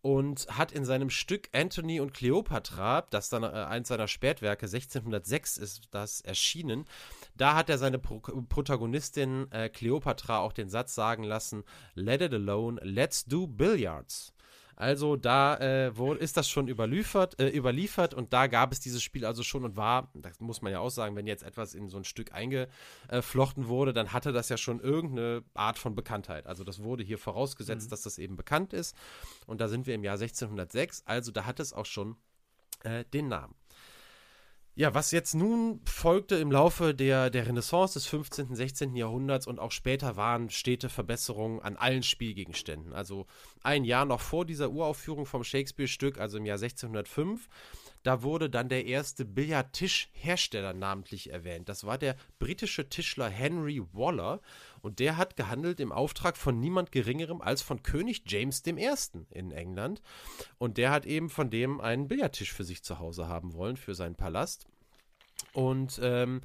und 0.02 0.48
hat 0.50 0.72
in 0.72 0.84
seinem 0.84 1.12
Stück 1.12 1.50
Anthony 1.54 2.00
und 2.00 2.14
Cleopatra, 2.14 3.02
das 3.12 3.30
dann 3.30 3.44
äh, 3.44 3.48
eins 3.48 3.90
seiner 3.90 4.08
Spätwerke, 4.08 4.66
1606 4.66 5.58
ist 5.58 5.82
das 5.92 6.22
erschienen, 6.22 6.86
da 7.36 7.56
hat 7.56 7.70
er 7.70 7.78
seine 7.78 8.00
Pro 8.00 8.20
Protagonistin 8.20 9.52
äh, 9.52 9.70
Cleopatra 9.70 10.40
auch 10.40 10.54
den 10.54 10.70
Satz 10.70 10.96
sagen 10.96 11.24
lassen, 11.24 11.64
Let 11.94 12.22
it 12.22 12.34
alone, 12.34 12.82
let's 12.84 13.26
do 13.26 13.46
billiards. 13.46 14.34
Also 14.80 15.18
da 15.18 15.58
äh, 15.58 15.98
wo, 15.98 16.14
ist 16.14 16.38
das 16.38 16.50
schon 16.50 16.70
überliefert, 16.70 17.38
äh, 17.38 17.50
überliefert 17.50 18.14
und 18.14 18.32
da 18.32 18.48
gab 18.48 18.72
es 18.72 18.80
dieses 18.80 19.04
Spiel 19.04 19.26
also 19.26 19.44
schon 19.44 19.66
und 19.66 19.76
war, 19.76 20.10
das 20.14 20.40
muss 20.40 20.62
man 20.62 20.72
ja 20.72 20.80
auch 20.80 20.90
sagen, 20.90 21.18
wenn 21.18 21.28
jetzt 21.28 21.44
etwas 21.44 21.76
in 21.76 21.90
so 21.90 21.98
ein 21.98 22.06
Stück 22.06 22.34
eingeflochten 22.34 23.68
wurde, 23.68 23.92
dann 23.92 24.14
hatte 24.14 24.32
das 24.32 24.48
ja 24.48 24.56
schon 24.56 24.80
irgendeine 24.80 25.44
Art 25.54 25.78
von 25.78 25.96
Bekanntheit. 25.96 26.48
Also 26.48 26.64
das 26.64 26.82
wurde 26.82 27.04
hier 27.04 27.18
vorausgesetzt, 27.18 27.88
mhm. 27.88 27.90
dass 27.90 28.04
das 28.04 28.18
eben 28.18 28.38
bekannt 28.38 28.72
ist 28.72 28.96
und 29.48 29.60
da 29.60 29.68
sind 29.68 29.86
wir 29.86 29.96
im 29.96 30.04
Jahr 30.06 30.16
1606, 30.16 31.04
also 31.06 31.34
da 31.34 31.44
hat 31.44 31.60
es 31.60 31.74
auch 31.74 31.86
schon 31.86 32.16
äh, 32.84 33.04
den 33.04 33.28
Namen. 33.28 33.59
Ja, 34.80 34.94
was 34.94 35.12
jetzt 35.12 35.34
nun 35.34 35.82
folgte 35.84 36.36
im 36.36 36.54
Laufe 36.54 36.96
der, 36.96 37.30
der 37.30 37.46
Renaissance 37.46 37.96
des 37.96 38.06
15., 38.06 38.56
16. 38.56 38.96
Jahrhunderts 38.96 39.46
und 39.46 39.60
auch 39.60 39.74
später 39.74 40.16
waren 40.16 40.50
stete 40.50 40.88
Verbesserungen 40.88 41.60
an 41.60 41.76
allen 41.76 42.02
Spielgegenständen. 42.02 42.94
Also 42.94 43.28
ein 43.62 43.84
Jahr 43.84 44.06
noch 44.06 44.22
vor 44.22 44.46
dieser 44.46 44.70
Uraufführung 44.70 45.26
vom 45.26 45.44
Shakespeare-Stück, 45.44 46.18
also 46.18 46.38
im 46.38 46.46
Jahr 46.46 46.56
1605, 46.56 47.50
da 48.04 48.24
wurde 48.24 48.50
dann 48.50 48.70
der 48.70 48.86
erste 48.86 49.26
Billardtischhersteller 49.26 50.74
namentlich 50.74 51.32
erwähnt. 51.32 51.68
Das 51.70 51.84
war 51.84 51.98
der 51.98 52.16
britische 52.40 52.90
Tischler 52.90 53.30
Henry 53.30 53.82
Waller 53.94 54.42
und 54.82 55.00
der 55.00 55.18
hat 55.18 55.36
gehandelt 55.36 55.80
im 55.80 55.92
Auftrag 55.92 56.38
von 56.38 56.60
niemand 56.60 56.92
Geringerem 56.92 57.42
als 57.42 57.62
von 57.62 57.84
König 57.84 58.24
James 58.26 58.64
I. 58.66 58.74
in 59.32 59.52
England. 59.52 60.02
Und 60.58 60.78
der 60.78 60.92
hat 60.92 61.06
eben 61.06 61.30
von 61.30 61.50
dem 61.50 61.82
einen 61.82 62.08
Billardtisch 62.08 62.54
für 62.54 62.64
sich 62.64 62.84
zu 62.84 63.00
Hause 63.00 63.28
haben 63.28 63.54
wollen, 63.54 63.78
für 63.78 63.96
seinen 63.96 64.16
Palast. 64.16 64.66
Und 65.54 66.00
ähm, 66.02 66.42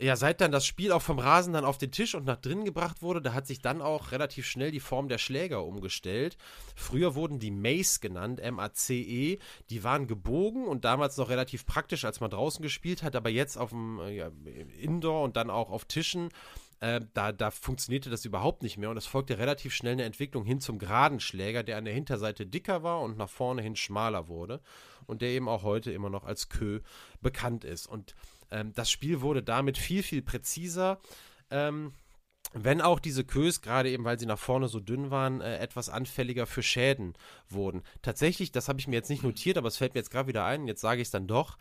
ja, 0.00 0.14
seit 0.14 0.40
dann 0.40 0.52
das 0.52 0.64
Spiel 0.64 0.92
auch 0.92 1.02
vom 1.02 1.18
Rasen 1.18 1.52
dann 1.52 1.64
auf 1.64 1.76
den 1.76 1.90
Tisch 1.90 2.14
und 2.14 2.24
nach 2.24 2.36
drinnen 2.36 2.64
gebracht 2.64 3.02
wurde, 3.02 3.20
da 3.20 3.32
hat 3.32 3.48
sich 3.48 3.60
dann 3.60 3.82
auch 3.82 4.12
relativ 4.12 4.46
schnell 4.46 4.70
die 4.70 4.78
Form 4.78 5.08
der 5.08 5.18
Schläger 5.18 5.64
umgestellt. 5.64 6.36
Früher 6.76 7.16
wurden 7.16 7.40
die 7.40 7.50
Mace 7.50 8.00
genannt, 8.00 8.38
M-A-C-E. 8.38 9.38
Die 9.70 9.84
waren 9.84 10.06
gebogen 10.06 10.66
und 10.66 10.84
damals 10.84 11.16
noch 11.16 11.30
relativ 11.30 11.66
praktisch, 11.66 12.04
als 12.04 12.20
man 12.20 12.30
draußen 12.30 12.62
gespielt 12.62 13.02
hat, 13.02 13.16
aber 13.16 13.28
jetzt 13.28 13.58
auf 13.58 13.70
dem 13.70 13.98
äh, 13.98 14.14
ja, 14.14 14.30
Indoor 14.78 15.24
und 15.24 15.36
dann 15.36 15.50
auch 15.50 15.70
auf 15.70 15.84
Tischen 15.84 16.28
äh, 16.80 17.00
da, 17.12 17.32
da 17.32 17.50
funktionierte 17.50 18.08
das 18.08 18.24
überhaupt 18.24 18.62
nicht 18.62 18.78
mehr 18.78 18.90
und 18.90 18.96
es 18.96 19.06
folgte 19.06 19.38
relativ 19.38 19.74
schnell 19.74 19.94
eine 19.94 20.04
Entwicklung 20.04 20.44
hin 20.44 20.60
zum 20.60 20.78
geraden 20.78 21.18
Schläger, 21.18 21.64
der 21.64 21.76
an 21.76 21.84
der 21.84 21.94
Hinterseite 21.94 22.46
dicker 22.46 22.84
war 22.84 23.00
und 23.00 23.18
nach 23.18 23.28
vorne 23.28 23.62
hin 23.62 23.74
schmaler 23.74 24.28
wurde 24.28 24.60
und 25.06 25.22
der 25.22 25.30
eben 25.30 25.48
auch 25.48 25.64
heute 25.64 25.90
immer 25.90 26.08
noch 26.10 26.22
als 26.22 26.48
Kö 26.48 26.80
bekannt 27.20 27.64
ist. 27.64 27.88
Und 27.88 28.14
ähm, 28.50 28.72
das 28.74 28.90
Spiel 28.90 29.20
wurde 29.20 29.42
damit 29.42 29.78
viel, 29.78 30.02
viel 30.02 30.22
präziser. 30.22 31.00
Ähm, 31.50 31.92
wenn 32.54 32.80
auch 32.80 32.98
diese 32.98 33.24
Kös, 33.24 33.60
gerade 33.60 33.90
eben 33.90 34.04
weil 34.04 34.18
sie 34.18 34.26
nach 34.26 34.38
vorne 34.38 34.68
so 34.68 34.80
dünn 34.80 35.10
waren, 35.10 35.40
äh, 35.40 35.58
etwas 35.58 35.88
anfälliger 35.88 36.46
für 36.46 36.62
Schäden 36.62 37.14
wurden. 37.48 37.82
Tatsächlich, 38.00 38.52
das 38.52 38.68
habe 38.68 38.80
ich 38.80 38.88
mir 38.88 38.96
jetzt 38.96 39.10
nicht 39.10 39.22
notiert, 39.22 39.58
aber 39.58 39.68
es 39.68 39.76
fällt 39.76 39.94
mir 39.94 40.00
jetzt 40.00 40.10
gerade 40.10 40.28
wieder 40.28 40.44
ein, 40.44 40.66
jetzt 40.66 40.80
sage 40.80 41.02
ich 41.02 41.08
es 41.08 41.12
dann 41.12 41.26
doch, 41.26 41.58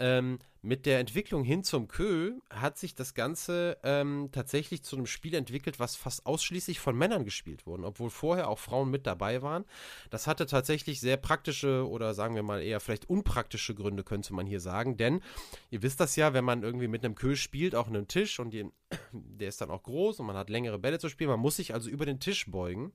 ähm, 0.00 0.38
mit 0.62 0.84
der 0.84 0.98
Entwicklung 0.98 1.42
hin 1.42 1.64
zum 1.64 1.88
Kö 1.88 2.38
hat 2.50 2.76
sich 2.76 2.94
das 2.94 3.14
Ganze 3.14 3.78
ähm, 3.82 4.28
tatsächlich 4.30 4.82
zu 4.82 4.96
einem 4.96 5.06
Spiel 5.06 5.34
entwickelt, 5.34 5.80
was 5.80 5.96
fast 5.96 6.26
ausschließlich 6.26 6.80
von 6.80 6.96
Männern 6.96 7.24
gespielt 7.24 7.66
wurde, 7.66 7.84
obwohl 7.84 8.10
vorher 8.10 8.48
auch 8.48 8.58
Frauen 8.58 8.90
mit 8.90 9.06
dabei 9.06 9.40
waren. 9.40 9.64
Das 10.10 10.26
hatte 10.26 10.44
tatsächlich 10.46 11.00
sehr 11.00 11.16
praktische 11.16 11.88
oder 11.88 12.12
sagen 12.12 12.34
wir 12.34 12.42
mal 12.42 12.62
eher 12.62 12.80
vielleicht 12.80 13.08
unpraktische 13.08 13.74
Gründe, 13.74 14.04
könnte 14.04 14.34
man 14.34 14.46
hier 14.46 14.60
sagen. 14.60 14.98
Denn 14.98 15.22
ihr 15.70 15.82
wisst 15.82 16.00
das 16.00 16.16
ja, 16.16 16.34
wenn 16.34 16.44
man 16.44 16.62
irgendwie 16.62 16.88
mit 16.88 17.04
einem 17.04 17.14
Kö 17.14 17.36
spielt, 17.36 17.74
auch 17.74 17.86
einen 17.86 18.08
Tisch 18.08 18.38
und 18.38 18.50
die, 18.50 18.70
der 19.12 19.48
ist 19.48 19.60
dann 19.62 19.70
auch 19.70 19.82
groß 19.82 20.20
und 20.20 20.26
man 20.26 20.36
hat 20.36 20.50
längere 20.50 20.78
Bälle 20.78 20.98
zu 20.98 21.08
spielen, 21.08 21.30
man 21.30 21.40
muss 21.40 21.56
sich 21.56 21.72
also 21.72 21.88
über 21.88 22.04
den 22.04 22.20
Tisch 22.20 22.50
beugen. 22.50 22.92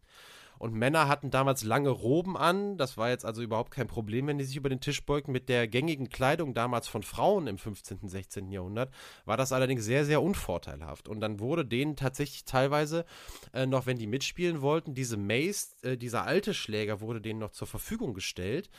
Und 0.58 0.74
Männer 0.74 1.08
hatten 1.08 1.32
damals 1.32 1.64
lange 1.64 1.90
Roben 1.90 2.38
an. 2.38 2.78
Das 2.78 2.98
war 2.98 3.10
jetzt 3.10 3.26
also 3.26 3.42
überhaupt 3.42 3.72
kein 3.72 3.88
Problem, 3.88 4.28
wenn 4.28 4.38
die 4.38 4.44
sich 4.44 4.56
über 4.56 4.70
den 4.70 4.82
Tisch 4.82 5.06
beugten. 5.06 5.32
Mit 5.32 5.50
der 5.50 5.68
gängigen 5.68 6.10
Kleidung 6.10 6.54
damals 6.54 6.88
von 6.88 7.04
Frauen 7.04 7.48
im 7.48 7.58
15., 7.58 8.08
16. 8.08 8.52
Jahrhundert 8.52 8.94
war 9.26 9.38
das 9.38 9.52
allerdings 9.52 9.84
sehr, 9.84 10.06
sehr 10.06 10.22
unvorteilhaft. 10.22 11.08
Und 11.08 11.20
dann 11.20 11.40
wurde 11.40 11.66
denen 11.66 11.96
tatsächlich 11.96 12.46
teilweise 12.46 13.06
äh, 13.54 13.66
noch, 13.66 13.86
wenn 13.86 13.98
die 13.98 14.08
mitspielen 14.08 14.62
wollten, 14.62 14.94
diese 14.94 15.18
Mace, 15.18 15.76
äh, 15.82 15.98
dieser 15.98 16.24
alte 16.26 16.54
Schläger 16.54 17.02
wurde 17.02 17.22
denen 17.22 17.40
noch 17.40 17.52
zur 17.52 17.68
Verfügung 17.68 18.14
gestellt. 18.14 18.70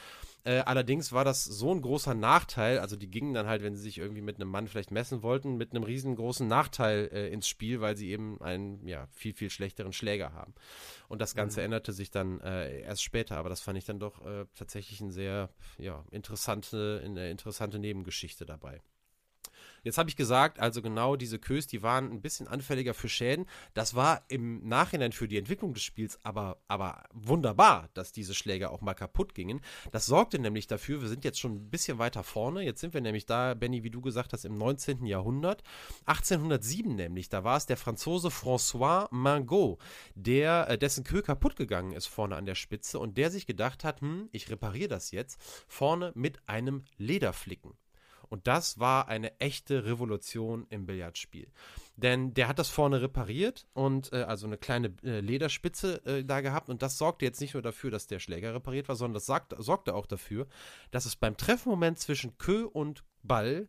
Äh, 0.46 0.62
allerdings 0.64 1.12
war 1.12 1.24
das 1.24 1.42
so 1.42 1.72
ein 1.72 1.82
großer 1.82 2.14
Nachteil, 2.14 2.78
also 2.78 2.94
die 2.94 3.11
gingen 3.11 3.35
dann 3.35 3.48
halt, 3.48 3.64
wenn 3.64 3.74
sie 3.74 3.82
sich 3.82 3.98
irgendwie 3.98 4.20
mit 4.20 4.37
einem 4.37 4.48
Mann 4.48 4.68
vielleicht 4.68 4.92
messen 4.92 5.24
wollten, 5.24 5.56
mit 5.56 5.72
einem 5.72 5.82
riesengroßen 5.82 6.46
Nachteil 6.46 7.11
äh, 7.12 7.28
ins 7.32 7.48
Spiel, 7.48 7.80
weil 7.80 7.96
sie 7.96 8.11
eben 8.11 8.40
einen 8.40 8.87
ja, 8.87 9.09
viel, 9.11 9.35
viel 9.35 9.50
schlechteren 9.50 9.92
Schläger 9.92 10.35
haben. 10.35 10.54
Und 11.09 11.20
das 11.20 11.35
Ganze 11.35 11.59
mhm. 11.59 11.64
änderte 11.64 11.92
sich 11.92 12.12
dann 12.12 12.40
äh, 12.42 12.82
erst 12.82 13.02
später, 13.02 13.38
aber 13.38 13.48
das 13.48 13.61
fand 13.61 13.76
ich 13.76 13.87
dann 13.87 13.98
doch 13.98 14.24
äh, 14.24 14.46
tatsächlich 14.54 15.00
eine 15.00 15.11
sehr 15.11 15.50
ja, 15.78 16.04
interessante, 16.12 17.02
eine 17.04 17.28
interessante 17.28 17.80
Nebengeschichte 17.80 18.46
dabei. 18.46 18.82
Jetzt 19.87 19.99
habe 19.99 20.11
ich 20.11 20.16
gesagt, 20.16 20.59
also 20.59 20.83
genau 20.83 21.14
diese 21.14 21.38
Kös, 21.38 21.68
die 21.68 21.81
waren 21.81 22.11
ein 22.11 22.20
bisschen 22.20 22.49
anfälliger 22.49 22.92
für 22.92 23.09
Schäden. 23.09 23.46
Das 23.72 23.94
war 23.94 24.25
im 24.27 24.66
Nachhinein 24.66 25.12
für 25.12 25.29
die 25.29 25.38
Entwicklung 25.38 25.75
des 25.75 25.85
Spiels 25.85 26.18
aber, 26.25 26.59
aber 26.66 27.05
wunderbar, 27.12 27.88
dass 27.94 28.11
diese 28.11 28.35
Schläger 28.35 28.72
auch 28.72 28.81
mal 28.81 28.94
kaputt 28.94 29.33
gingen. 29.33 29.61
Das 29.92 30.07
sorgte 30.07 30.40
nämlich 30.40 30.66
dafür, 30.66 31.03
wir 31.03 31.09
sind 31.09 31.22
jetzt 31.22 31.38
schon 31.38 31.55
ein 31.55 31.70
bisschen 31.70 31.99
weiter 31.99 32.25
vorne. 32.25 32.62
Jetzt 32.62 32.81
sind 32.81 32.94
wir 32.94 33.01
nämlich 33.01 33.27
da, 33.27 33.55
Benny, 33.55 33.85
wie 33.85 33.90
du 33.90 34.01
gesagt 34.01 34.33
hast, 34.33 34.44
im 34.44 34.59
19. 34.59 35.07
Jahrhundert. 35.07 35.62
1807 36.07 36.96
nämlich, 36.96 37.29
da 37.29 37.44
war 37.44 37.57
es 37.57 37.66
der 37.66 37.77
Franzose 37.77 38.29
François 38.29 39.07
Mingot, 39.14 39.79
der, 40.16 40.68
äh, 40.68 40.77
dessen 40.77 41.05
Kö 41.05 41.22
kaputt 41.22 41.55
gegangen 41.55 41.92
ist 41.92 42.07
vorne 42.07 42.35
an 42.35 42.44
der 42.44 42.57
Spitze 42.57 42.99
und 42.99 43.16
der 43.16 43.31
sich 43.31 43.46
gedacht 43.46 43.85
hat, 43.85 44.01
hm, 44.01 44.29
ich 44.33 44.51
repariere 44.51 44.88
das 44.88 45.12
jetzt 45.12 45.40
vorne 45.68 46.11
mit 46.16 46.40
einem 46.49 46.83
Lederflicken. 46.99 47.75
Und 48.28 48.46
das 48.46 48.78
war 48.78 49.08
eine 49.08 49.38
echte 49.40 49.84
Revolution 49.84 50.66
im 50.70 50.86
Billardspiel. 50.86 51.50
Denn 51.96 52.34
der 52.34 52.48
hat 52.48 52.58
das 52.58 52.68
vorne 52.68 53.00
repariert 53.00 53.66
und 53.72 54.12
äh, 54.12 54.22
also 54.22 54.46
eine 54.46 54.58
kleine 54.58 54.94
äh, 55.02 55.20
Lederspitze 55.20 56.04
äh, 56.04 56.24
da 56.24 56.40
gehabt. 56.40 56.68
Und 56.68 56.82
das 56.82 56.98
sorgte 56.98 57.24
jetzt 57.24 57.40
nicht 57.40 57.54
nur 57.54 57.62
dafür, 57.62 57.90
dass 57.90 58.06
der 58.06 58.18
Schläger 58.18 58.54
repariert 58.54 58.88
war, 58.88 58.96
sondern 58.96 59.14
das 59.14 59.26
sagt, 59.26 59.54
sorgte 59.58 59.94
auch 59.94 60.06
dafür, 60.06 60.46
dass 60.90 61.06
es 61.06 61.16
beim 61.16 61.36
Treffmoment 61.36 61.98
zwischen 61.98 62.36
Kö 62.38 62.64
und 62.64 63.04
Ball 63.22 63.68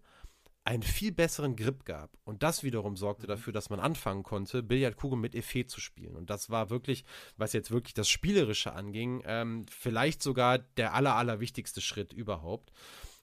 einen 0.67 0.83
viel 0.83 1.13
besseren 1.13 1.55
Grip 1.55 1.85
gab. 1.85 2.17
Und 2.25 2.43
das 2.43 2.61
wiederum 2.61 2.97
sorgte 2.97 3.25
mhm. 3.25 3.29
dafür, 3.29 3.53
dass 3.53 3.69
man 3.69 3.79
anfangen 3.79 4.23
konnte, 4.23 4.61
Billardkugeln 4.61 5.21
mit 5.21 5.33
Effet 5.33 5.69
zu 5.69 5.79
spielen. 5.79 6.17
Und 6.17 6.29
das 6.29 6.49
war 6.49 6.69
wirklich, 6.69 7.05
was 7.37 7.53
jetzt 7.53 7.71
wirklich 7.71 7.93
das 7.93 8.09
Spielerische 8.09 8.73
anging, 8.73 9.23
ähm, 9.25 9.65
vielleicht 9.69 10.21
sogar 10.21 10.57
der 10.57 10.93
aller, 10.93 11.15
aller 11.15 11.39
wichtigste 11.39 11.79
Schritt 11.79 12.11
überhaupt. 12.11 12.73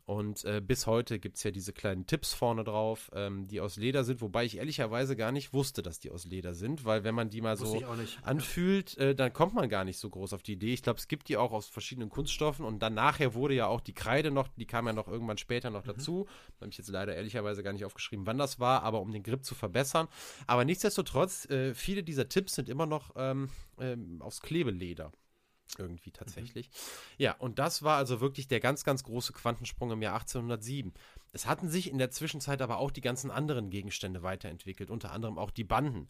Und 0.06 0.44
äh, 0.44 0.60
bis 0.60 0.86
heute 0.86 1.18
gibt 1.18 1.38
es 1.38 1.44
ja 1.44 1.50
diese 1.50 1.72
kleinen 1.72 2.06
Tipps 2.06 2.34
vorne 2.34 2.62
drauf, 2.62 3.10
ähm, 3.14 3.46
die 3.46 3.62
aus 3.62 3.76
Leder 3.76 4.04
sind, 4.04 4.20
wobei 4.20 4.44
ich 4.44 4.58
ehrlicherweise 4.58 5.16
gar 5.16 5.32
nicht 5.32 5.54
wusste, 5.54 5.82
dass 5.82 5.98
die 5.98 6.10
aus 6.10 6.26
Leder 6.26 6.52
sind, 6.52 6.84
weil 6.84 7.04
wenn 7.04 7.14
man 7.14 7.30
die 7.30 7.40
mal 7.40 7.56
so 7.56 7.80
anfühlt, 8.22 8.98
äh, 8.98 9.14
dann 9.14 9.32
kommt 9.32 9.54
man 9.54 9.70
gar 9.70 9.84
nicht 9.84 9.98
so 9.98 10.10
groß 10.10 10.34
auf 10.34 10.42
die 10.42 10.52
Idee. 10.52 10.74
Ich 10.74 10.82
glaube, 10.82 10.98
es 10.98 11.08
gibt 11.08 11.30
die 11.30 11.38
auch 11.38 11.52
aus 11.52 11.68
verschiedenen 11.68 12.10
Kunststoffen 12.10 12.66
und 12.66 12.80
dann 12.80 12.92
nachher 12.92 13.32
wurde 13.32 13.54
ja 13.54 13.66
auch 13.66 13.80
die 13.80 13.94
Kreide 13.94 14.30
noch, 14.30 14.48
die 14.48 14.66
kam 14.66 14.86
ja 14.86 14.92
noch 14.92 15.08
irgendwann 15.08 15.38
später 15.38 15.70
noch 15.70 15.84
mhm. 15.84 15.92
dazu. 15.92 16.28
Habe 16.60 16.68
ich 16.68 16.76
jetzt 16.76 16.88
leider 16.88 17.14
ehrlicherweise 17.14 17.62
gar 17.62 17.72
nicht 17.72 17.86
aufgeschrieben, 17.86 18.26
wann 18.26 18.36
das 18.36 18.60
war, 18.60 18.82
aber 18.82 19.00
um 19.00 19.10
den 19.10 19.22
Grip 19.22 19.42
zu 19.42 19.54
verbessern. 19.54 20.08
Aber 20.46 20.66
nichtsdestotrotz, 20.66 21.48
äh, 21.48 21.72
viele 21.74 22.02
dieser 22.02 22.28
Tipps 22.28 22.56
sind 22.56 22.68
immer 22.68 22.84
noch 22.84 23.12
ähm, 23.16 23.48
ähm, 23.80 24.20
aus 24.20 24.42
Klebeleder. 24.42 25.12
Irgendwie 25.78 26.10
tatsächlich. 26.10 26.68
Mhm. 26.68 26.72
Ja, 27.18 27.32
und 27.38 27.58
das 27.58 27.82
war 27.82 27.96
also 27.96 28.20
wirklich 28.20 28.48
der 28.48 28.60
ganz, 28.60 28.84
ganz 28.84 29.04
große 29.04 29.32
Quantensprung 29.32 29.90
im 29.90 30.02
Jahr 30.02 30.14
1807. 30.14 30.92
Es 31.32 31.46
hatten 31.46 31.68
sich 31.68 31.90
in 31.90 31.98
der 31.98 32.10
Zwischenzeit 32.10 32.62
aber 32.62 32.78
auch 32.78 32.90
die 32.90 33.00
ganzen 33.00 33.30
anderen 33.30 33.70
Gegenstände 33.70 34.22
weiterentwickelt, 34.22 34.90
unter 34.90 35.10
anderem 35.10 35.38
auch 35.38 35.50
die 35.50 35.64
Banden. 35.64 36.08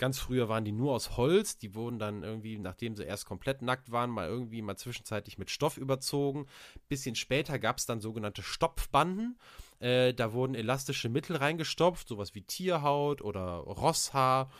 Ganz 0.00 0.18
früher 0.18 0.48
waren 0.48 0.64
die 0.64 0.72
nur 0.72 0.94
aus 0.94 1.18
Holz, 1.18 1.58
die 1.58 1.74
wurden 1.74 1.98
dann 1.98 2.22
irgendwie, 2.22 2.56
nachdem 2.56 2.96
sie 2.96 3.04
erst 3.04 3.26
komplett 3.26 3.60
nackt 3.60 3.92
waren, 3.92 4.08
mal 4.08 4.28
irgendwie 4.28 4.62
mal 4.62 4.76
zwischenzeitlich 4.76 5.36
mit 5.36 5.50
Stoff 5.50 5.76
überzogen. 5.76 6.46
Bisschen 6.88 7.16
später 7.16 7.58
gab 7.58 7.76
es 7.76 7.84
dann 7.84 8.00
sogenannte 8.00 8.42
Stopfbanden. 8.42 9.38
Äh, 9.78 10.14
da 10.14 10.32
wurden 10.32 10.54
elastische 10.54 11.10
Mittel 11.10 11.36
reingestopft, 11.36 12.08
sowas 12.08 12.34
wie 12.34 12.42
Tierhaut 12.42 13.20
oder 13.20 13.56
Rosshaar. 13.56 14.50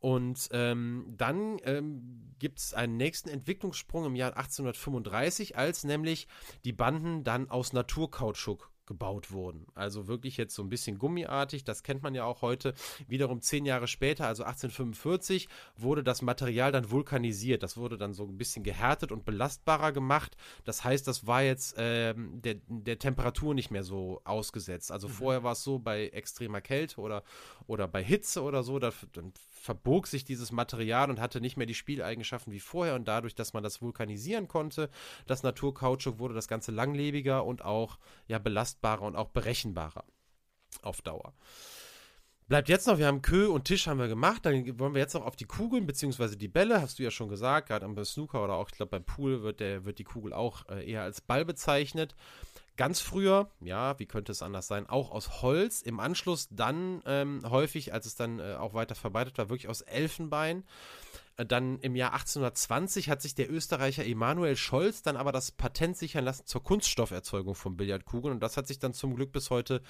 Und 0.00 0.48
ähm, 0.52 1.14
dann 1.16 1.58
ähm, 1.64 2.34
gibt 2.38 2.58
es 2.60 2.74
einen 2.74 2.96
nächsten 2.96 3.28
Entwicklungssprung 3.28 4.06
im 4.06 4.16
Jahr 4.16 4.36
1835, 4.36 5.56
als 5.56 5.84
nämlich 5.84 6.28
die 6.64 6.72
Banden 6.72 7.24
dann 7.24 7.50
aus 7.50 7.72
Naturkautschuk 7.72 8.70
gebaut 8.88 9.30
wurden. 9.30 9.66
Also 9.74 10.08
wirklich 10.08 10.38
jetzt 10.38 10.54
so 10.54 10.62
ein 10.62 10.70
bisschen 10.70 10.98
gummiartig, 10.98 11.62
das 11.62 11.82
kennt 11.84 12.02
man 12.02 12.14
ja 12.14 12.24
auch 12.24 12.42
heute. 12.42 12.72
Wiederum 13.06 13.42
zehn 13.42 13.66
Jahre 13.66 13.86
später, 13.86 14.26
also 14.26 14.44
1845, 14.44 15.48
wurde 15.76 16.02
das 16.02 16.22
Material 16.22 16.72
dann 16.72 16.90
vulkanisiert. 16.90 17.62
Das 17.62 17.76
wurde 17.76 17.98
dann 17.98 18.14
so 18.14 18.24
ein 18.24 18.38
bisschen 18.38 18.64
gehärtet 18.64 19.12
und 19.12 19.26
belastbarer 19.26 19.92
gemacht. 19.92 20.36
Das 20.64 20.82
heißt, 20.82 21.06
das 21.06 21.26
war 21.26 21.42
jetzt 21.42 21.74
ähm, 21.76 22.40
der, 22.40 22.56
der 22.66 22.98
Temperatur 22.98 23.54
nicht 23.54 23.70
mehr 23.70 23.84
so 23.84 24.22
ausgesetzt. 24.24 24.90
Also 24.90 25.06
mhm. 25.06 25.12
vorher 25.12 25.42
war 25.44 25.52
es 25.52 25.62
so, 25.62 25.78
bei 25.78 26.08
extremer 26.08 26.62
Kälte 26.62 27.00
oder, 27.00 27.22
oder 27.66 27.86
bei 27.86 28.02
Hitze 28.02 28.42
oder 28.42 28.62
so, 28.62 28.78
da, 28.78 28.90
dann 29.12 29.34
verbog 29.68 30.06
sich 30.06 30.24
dieses 30.24 30.50
Material 30.50 31.10
und 31.10 31.20
hatte 31.20 31.42
nicht 31.42 31.58
mehr 31.58 31.66
die 31.66 31.74
Spieleigenschaften 31.74 32.54
wie 32.54 32.58
vorher. 32.58 32.94
Und 32.94 33.06
dadurch, 33.06 33.34
dass 33.34 33.52
man 33.52 33.62
das 33.62 33.82
vulkanisieren 33.82 34.48
konnte, 34.48 34.88
das 35.26 35.42
Naturkautschuk, 35.42 36.18
wurde 36.18 36.32
das 36.32 36.48
Ganze 36.48 36.72
langlebiger 36.72 37.44
und 37.44 37.62
auch 37.62 37.98
ja, 38.28 38.38
belastbarer 38.38 39.02
und 39.02 39.14
auch 39.14 39.28
berechenbarer 39.28 40.04
auf 40.80 41.02
Dauer. 41.02 41.34
Bleibt 42.48 42.70
jetzt 42.70 42.86
noch, 42.86 42.96
wir 42.96 43.06
haben 43.06 43.20
Kö 43.20 43.48
und 43.48 43.66
Tisch 43.66 43.86
haben 43.86 43.98
wir 43.98 44.08
gemacht, 44.08 44.46
dann 44.46 44.78
wollen 44.78 44.94
wir 44.94 45.02
jetzt 45.02 45.12
noch 45.12 45.26
auf 45.26 45.36
die 45.36 45.44
Kugeln 45.44 45.86
bzw. 45.86 46.34
die 46.34 46.48
Bälle, 46.48 46.80
hast 46.80 46.98
du 46.98 47.02
ja 47.02 47.10
schon 47.10 47.28
gesagt, 47.28 47.68
gerade 47.68 47.86
beim 47.86 48.04
Snooker 48.06 48.42
oder 48.42 48.54
auch, 48.54 48.70
ich 48.70 48.74
glaube 48.74 48.88
beim 48.88 49.04
Pool 49.04 49.42
wird, 49.42 49.60
der, 49.60 49.84
wird 49.84 49.98
die 49.98 50.04
Kugel 50.04 50.32
auch 50.32 50.66
äh, 50.70 50.90
eher 50.90 51.02
als 51.02 51.20
Ball 51.20 51.44
bezeichnet. 51.44 52.14
Ganz 52.78 53.00
früher, 53.00 53.50
ja, 53.60 53.98
wie 53.98 54.06
könnte 54.06 54.30
es 54.30 54.40
anders 54.40 54.68
sein, 54.68 54.88
auch 54.88 55.10
aus 55.10 55.42
Holz, 55.42 55.82
im 55.82 55.98
Anschluss 55.98 56.46
dann 56.52 57.02
ähm, 57.06 57.42
häufig, 57.50 57.92
als 57.92 58.06
es 58.06 58.14
dann 58.14 58.38
äh, 58.38 58.54
auch 58.54 58.72
weiter 58.72 58.94
verbreitet 58.94 59.36
war, 59.36 59.48
wirklich 59.48 59.68
aus 59.68 59.80
Elfenbein. 59.80 60.62
Äh, 61.36 61.44
dann 61.44 61.80
im 61.80 61.96
Jahr 61.96 62.12
1820 62.12 63.10
hat 63.10 63.20
sich 63.20 63.34
der 63.34 63.50
Österreicher 63.50 64.06
Emanuel 64.06 64.54
Scholz 64.54 65.02
dann 65.02 65.16
aber 65.16 65.32
das 65.32 65.50
Patent 65.50 65.96
sichern 65.96 66.24
lassen 66.24 66.46
zur 66.46 66.62
Kunststofferzeugung 66.62 67.56
von 67.56 67.76
Billardkugeln 67.76 68.34
und 68.34 68.40
das 68.40 68.56
hat 68.56 68.68
sich 68.68 68.78
dann 68.78 68.94
zum 68.94 69.16
Glück 69.16 69.32
bis 69.32 69.50
heute 69.50 69.82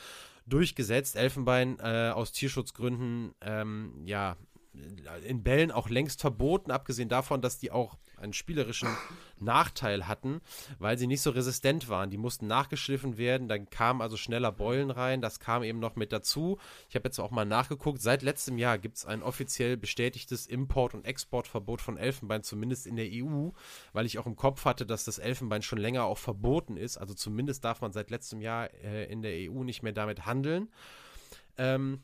durchgesetzt. 0.46 1.14
Elfenbein 1.14 1.78
äh, 1.80 2.12
aus 2.14 2.32
Tierschutzgründen, 2.32 3.34
ähm, 3.42 4.00
ja, 4.06 4.38
in 5.24 5.42
Bällen 5.42 5.70
auch 5.70 5.88
längst 5.88 6.20
verboten, 6.20 6.70
abgesehen 6.70 7.08
davon, 7.08 7.40
dass 7.40 7.58
die 7.58 7.70
auch 7.70 7.96
einen 8.16 8.32
spielerischen 8.32 8.88
Nachteil 9.38 10.08
hatten, 10.08 10.40
weil 10.78 10.98
sie 10.98 11.06
nicht 11.06 11.22
so 11.22 11.30
resistent 11.30 11.88
waren. 11.88 12.10
Die 12.10 12.16
mussten 12.18 12.46
nachgeschliffen 12.46 13.16
werden, 13.16 13.48
dann 13.48 13.70
kamen 13.70 14.02
also 14.02 14.16
schneller 14.16 14.52
Beulen 14.52 14.90
rein, 14.90 15.20
das 15.20 15.40
kam 15.40 15.62
eben 15.62 15.78
noch 15.78 15.96
mit 15.96 16.12
dazu. 16.12 16.58
Ich 16.88 16.94
habe 16.94 17.08
jetzt 17.08 17.18
auch 17.18 17.30
mal 17.30 17.44
nachgeguckt, 17.44 18.02
seit 18.02 18.22
letztem 18.22 18.58
Jahr 18.58 18.78
gibt 18.78 18.96
es 18.96 19.06
ein 19.06 19.22
offiziell 19.22 19.76
bestätigtes 19.76 20.46
Import- 20.46 20.94
und 20.94 21.04
Exportverbot 21.04 21.80
von 21.80 21.96
Elfenbein, 21.96 22.42
zumindest 22.42 22.86
in 22.86 22.96
der 22.96 23.08
EU, 23.10 23.50
weil 23.92 24.06
ich 24.06 24.18
auch 24.18 24.26
im 24.26 24.36
Kopf 24.36 24.64
hatte, 24.64 24.86
dass 24.86 25.04
das 25.04 25.18
Elfenbein 25.18 25.62
schon 25.62 25.78
länger 25.78 26.04
auch 26.04 26.18
verboten 26.18 26.76
ist. 26.76 26.96
Also 26.96 27.14
zumindest 27.14 27.64
darf 27.64 27.80
man 27.80 27.92
seit 27.92 28.10
letztem 28.10 28.40
Jahr 28.40 28.72
äh, 28.82 29.10
in 29.10 29.22
der 29.22 29.50
EU 29.50 29.62
nicht 29.64 29.82
mehr 29.82 29.92
damit 29.92 30.26
handeln. 30.26 30.68
Ähm, 31.56 32.02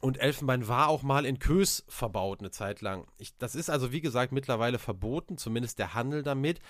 und 0.00 0.18
Elfenbein 0.18 0.68
war 0.68 0.88
auch 0.88 1.02
mal 1.02 1.26
in 1.26 1.38
Kös 1.38 1.84
verbaut 1.88 2.40
eine 2.40 2.50
Zeit 2.50 2.80
lang. 2.80 3.06
Ich, 3.18 3.36
das 3.36 3.54
ist 3.54 3.70
also, 3.70 3.92
wie 3.92 4.00
gesagt, 4.00 4.32
mittlerweile 4.32 4.78
verboten, 4.78 5.38
zumindest 5.38 5.78
der 5.78 5.94
Handel 5.94 6.22
damit. 6.22 6.60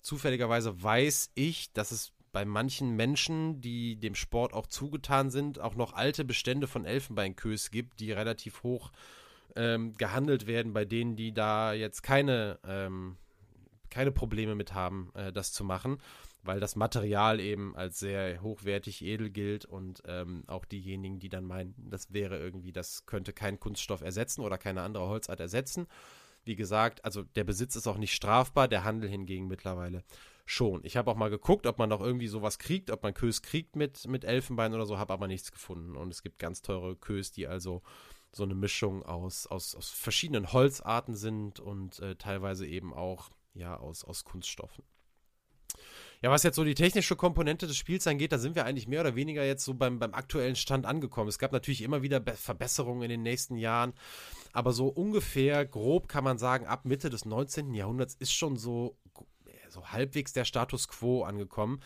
Zufälligerweise 0.00 0.82
weiß 0.82 1.32
ich, 1.34 1.72
dass 1.72 1.90
es 1.90 2.12
bei 2.32 2.44
manchen 2.44 2.96
Menschen, 2.96 3.60
die 3.60 3.96
dem 3.96 4.14
Sport 4.14 4.52
auch 4.52 4.66
zugetan 4.66 5.30
sind, 5.30 5.58
auch 5.58 5.74
noch 5.74 5.92
alte 5.94 6.24
Bestände 6.24 6.66
von 6.66 6.84
Elfenbeinkös 6.84 7.70
gibt, 7.70 8.00
die 8.00 8.12
relativ 8.12 8.62
hoch 8.62 8.90
ähm, 9.56 9.94
gehandelt 9.94 10.46
werden, 10.46 10.72
bei 10.72 10.84
denen, 10.84 11.16
die 11.16 11.32
da 11.32 11.72
jetzt 11.72 12.02
keine, 12.02 12.58
ähm, 12.64 13.16
keine 13.90 14.12
Probleme 14.12 14.54
mit 14.54 14.72
haben, 14.74 15.10
äh, 15.14 15.32
das 15.32 15.52
zu 15.52 15.64
machen 15.64 15.98
weil 16.42 16.60
das 16.60 16.76
Material 16.76 17.40
eben 17.40 17.76
als 17.76 17.98
sehr 17.98 18.40
hochwertig 18.42 19.02
edel 19.02 19.30
gilt 19.30 19.64
und 19.64 20.02
ähm, 20.06 20.44
auch 20.46 20.64
diejenigen, 20.64 21.18
die 21.18 21.28
dann 21.28 21.44
meinen, 21.44 21.74
das 21.76 22.12
wäre 22.12 22.38
irgendwie, 22.38 22.72
das 22.72 23.06
könnte 23.06 23.32
kein 23.32 23.60
Kunststoff 23.60 24.00
ersetzen 24.00 24.42
oder 24.42 24.58
keine 24.58 24.82
andere 24.82 25.08
Holzart 25.08 25.40
ersetzen. 25.40 25.86
Wie 26.44 26.56
gesagt, 26.56 27.04
also 27.04 27.24
der 27.24 27.44
Besitz 27.44 27.76
ist 27.76 27.86
auch 27.86 27.98
nicht 27.98 28.14
strafbar, 28.14 28.68
der 28.68 28.84
Handel 28.84 29.10
hingegen 29.10 29.48
mittlerweile 29.48 30.04
schon. 30.46 30.80
Ich 30.84 30.96
habe 30.96 31.10
auch 31.10 31.16
mal 31.16 31.28
geguckt, 31.28 31.66
ob 31.66 31.78
man 31.78 31.90
noch 31.90 32.00
irgendwie 32.00 32.28
sowas 32.28 32.58
kriegt, 32.58 32.90
ob 32.90 33.02
man 33.02 33.12
Kös 33.12 33.42
kriegt 33.42 33.76
mit, 33.76 34.06
mit 34.06 34.24
Elfenbein 34.24 34.72
oder 34.72 34.86
so, 34.86 34.98
habe 34.98 35.12
aber 35.12 35.28
nichts 35.28 35.52
gefunden. 35.52 35.94
Und 35.94 36.10
es 36.10 36.22
gibt 36.22 36.38
ganz 36.38 36.62
teure 36.62 36.96
Kös, 36.96 37.32
die 37.32 37.46
also 37.46 37.82
so 38.32 38.44
eine 38.44 38.54
Mischung 38.54 39.02
aus, 39.02 39.46
aus, 39.46 39.74
aus 39.74 39.90
verschiedenen 39.90 40.52
Holzarten 40.52 41.14
sind 41.16 41.60
und 41.60 41.98
äh, 42.00 42.16
teilweise 42.16 42.66
eben 42.66 42.94
auch 42.94 43.30
ja, 43.54 43.76
aus, 43.76 44.04
aus 44.04 44.24
Kunststoffen. 44.24 44.84
Ja, 46.20 46.30
was 46.30 46.42
jetzt 46.42 46.56
so 46.56 46.64
die 46.64 46.74
technische 46.74 47.14
Komponente 47.14 47.68
des 47.68 47.76
Spiels 47.76 48.06
angeht, 48.08 48.32
da 48.32 48.38
sind 48.38 48.56
wir 48.56 48.64
eigentlich 48.64 48.88
mehr 48.88 49.02
oder 49.02 49.14
weniger 49.14 49.44
jetzt 49.44 49.64
so 49.64 49.74
beim, 49.74 50.00
beim 50.00 50.14
aktuellen 50.14 50.56
Stand 50.56 50.84
angekommen. 50.84 51.28
Es 51.28 51.38
gab 51.38 51.52
natürlich 51.52 51.82
immer 51.82 52.02
wieder 52.02 52.18
Be 52.18 52.32
Verbesserungen 52.32 53.02
in 53.02 53.10
den 53.10 53.22
nächsten 53.22 53.56
Jahren, 53.56 53.92
aber 54.52 54.72
so 54.72 54.88
ungefähr 54.88 55.64
grob 55.64 56.08
kann 56.08 56.24
man 56.24 56.38
sagen, 56.38 56.66
ab 56.66 56.84
Mitte 56.84 57.08
des 57.08 57.24
19. 57.24 57.72
Jahrhunderts 57.72 58.16
ist 58.18 58.32
schon 58.32 58.56
so, 58.56 58.98
so 59.68 59.86
halbwegs 59.86 60.32
der 60.32 60.44
Status 60.44 60.88
quo 60.88 61.22
angekommen. 61.22 61.80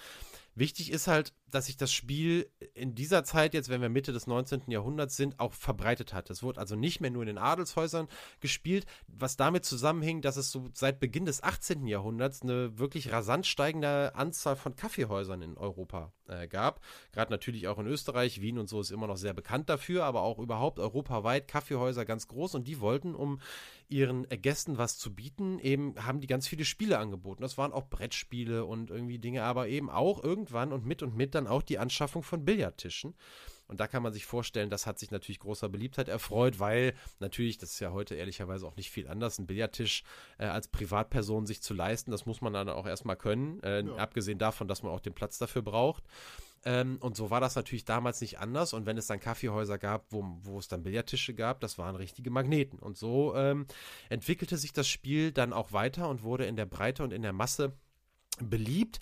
Wichtig 0.55 0.91
ist 0.91 1.09
halt, 1.09 1.35
dass 1.55 1.67
sich 1.67 1.77
das 1.77 1.93
Spiel 1.93 2.51
in 2.75 2.95
dieser 2.95 3.25
Zeit 3.25 3.55
jetzt, 3.55 3.69
wenn 3.69 3.81
wir 3.81 3.89
Mitte 3.89 4.13
des 4.13 4.27
19. 4.27 4.63
Jahrhunderts 4.69 5.17
sind, 5.17 5.39
auch 5.39 5.53
verbreitet 5.53 6.13
hat. 6.13 6.31
Es 6.31 6.43
wurde 6.43 6.61
also 6.61 6.77
nicht 6.77 7.01
mehr 7.01 7.11
nur 7.11 7.23
in 7.23 7.29
den 7.29 7.39
Adelshäusern 7.39 8.09
gespielt, 8.41 8.87
was 9.07 9.37
damit 9.37 9.65
zusammenhing, 9.65 10.23
dass 10.23 10.37
es 10.37 10.51
so 10.51 10.69
seit 10.73 11.01
Beginn 11.01 11.27
des 11.27 11.43
18. 11.43 11.87
Jahrhunderts 11.87 12.43
eine 12.43 12.79
wirklich 12.79 13.13
rasant 13.13 13.47
steigende 13.47 14.15
Anzahl 14.15 14.57
von 14.57 14.77
Kaffeehäusern 14.77 15.43
in 15.43 15.57
Europa 15.57 16.13
äh, 16.27 16.49
gab. 16.49 16.81
Gerade 17.13 17.31
natürlich 17.31 17.69
auch 17.69 17.79
in 17.79 17.87
Österreich, 17.87 18.41
Wien 18.41 18.59
und 18.59 18.69
so 18.69 18.81
ist 18.81 18.91
immer 18.91 19.07
noch 19.07 19.17
sehr 19.17 19.35
bekannt 19.35 19.69
dafür, 19.69 20.05
aber 20.05 20.23
auch 20.23 20.39
überhaupt 20.39 20.79
europaweit 20.79 21.49
Kaffeehäuser 21.49 22.05
ganz 22.05 22.29
groß 22.29 22.55
und 22.55 22.67
die 22.67 22.81
wollten, 22.81 23.15
um 23.15 23.41
ihren 23.89 24.27
Gästen 24.29 24.79
was 24.79 24.99
zu 24.99 25.15
bieten, 25.15 25.59
eben 25.59 25.95
haben 26.05 26.21
die 26.21 26.27
ganz 26.27 26.49
viele 26.49 26.65
Spiele 26.65 26.99
angeboten. 26.99 27.43
Das 27.43 27.59
waren 27.59 27.73
auch 27.73 27.89
Brettspiele 27.89 28.65
und 28.65 28.91
irgendwie 28.91 29.19
Dinge, 29.19 29.43
aber 29.45 29.69
eben 29.69 29.91
auch 29.91 30.23
irgendwann 30.23 30.73
und 30.73 30.87
mit 30.87 31.03
und 31.03 31.15
mit 31.15 31.35
dann 31.35 31.42
dann 31.45 31.53
auch 31.53 31.63
die 31.63 31.79
Anschaffung 31.79 32.23
von 32.23 32.45
Billardtischen. 32.45 33.15
Und 33.69 33.81
da 33.81 33.87
kann 33.87 34.03
man 34.03 34.13
sich 34.13 34.27
vorstellen, 34.27 34.69
das 34.69 34.87
hat 34.87 34.99
sich 34.99 35.11
natürlich 35.11 35.39
großer 35.39 35.69
Beliebtheit 35.69 36.09
erfreut, 36.09 36.59
weil 36.59 36.95
natürlich, 37.21 37.57
das 37.57 37.73
ist 37.73 37.81
ja 37.81 37.91
heute 37.91 38.15
ehrlicherweise 38.15 38.67
auch 38.67 38.77
nicht 38.77 38.91
viel 38.91 39.09
anders, 39.09 39.39
einen 39.39 39.47
Billardtisch 39.47 40.05
äh, 40.39 40.45
als 40.45 40.69
Privatperson 40.69 41.47
sich 41.47 41.63
zu 41.63 41.73
leisten, 41.73 42.11
das 42.11 42.27
muss 42.27 42.43
man 42.43 42.53
dann 42.53 42.69
auch 42.69 42.87
erstmal 42.87 43.17
können, 43.17 43.63
äh, 43.63 43.83
ja. 43.83 43.97
abgesehen 43.97 44.39
davon, 44.39 44.69
dass 44.69 44.83
man 44.83 44.93
auch 44.93 45.01
den 45.01 45.15
Platz 45.15 45.39
dafür 45.39 45.63
braucht. 45.63 46.05
Ähm, 46.65 46.99
und 47.01 47.17
so 47.17 47.31
war 47.31 47.41
das 47.41 47.55
natürlich 47.55 47.87
damals 47.87 48.21
nicht 48.21 48.39
anders. 48.39 48.75
Und 48.75 48.85
wenn 48.85 48.99
es 48.99 49.07
dann 49.07 49.21
Kaffeehäuser 49.21 49.79
gab, 49.79 50.05
wo, 50.11 50.23
wo 50.43 50.59
es 50.59 50.69
dann 50.69 50.83
Billardtische 50.83 51.33
gab, 51.33 51.61
das 51.61 51.79
waren 51.79 51.97
richtige 51.97 52.31
Magneten. 52.31 52.79
Und 52.79 52.99
so 52.99 53.35
ähm, 53.35 53.67
entwickelte 54.11 54.59
sich 54.59 54.73
das 54.73 54.87
Spiel 54.87 55.33
dann 55.33 55.53
auch 55.53 55.73
weiter 55.73 56.09
und 56.11 56.23
wurde 56.23 56.45
in 56.45 56.57
der 56.57 56.67
Breite 56.67 57.03
und 57.03 57.13
in 57.13 57.23
der 57.23 57.33
Masse 57.33 57.73
beliebt 58.39 59.01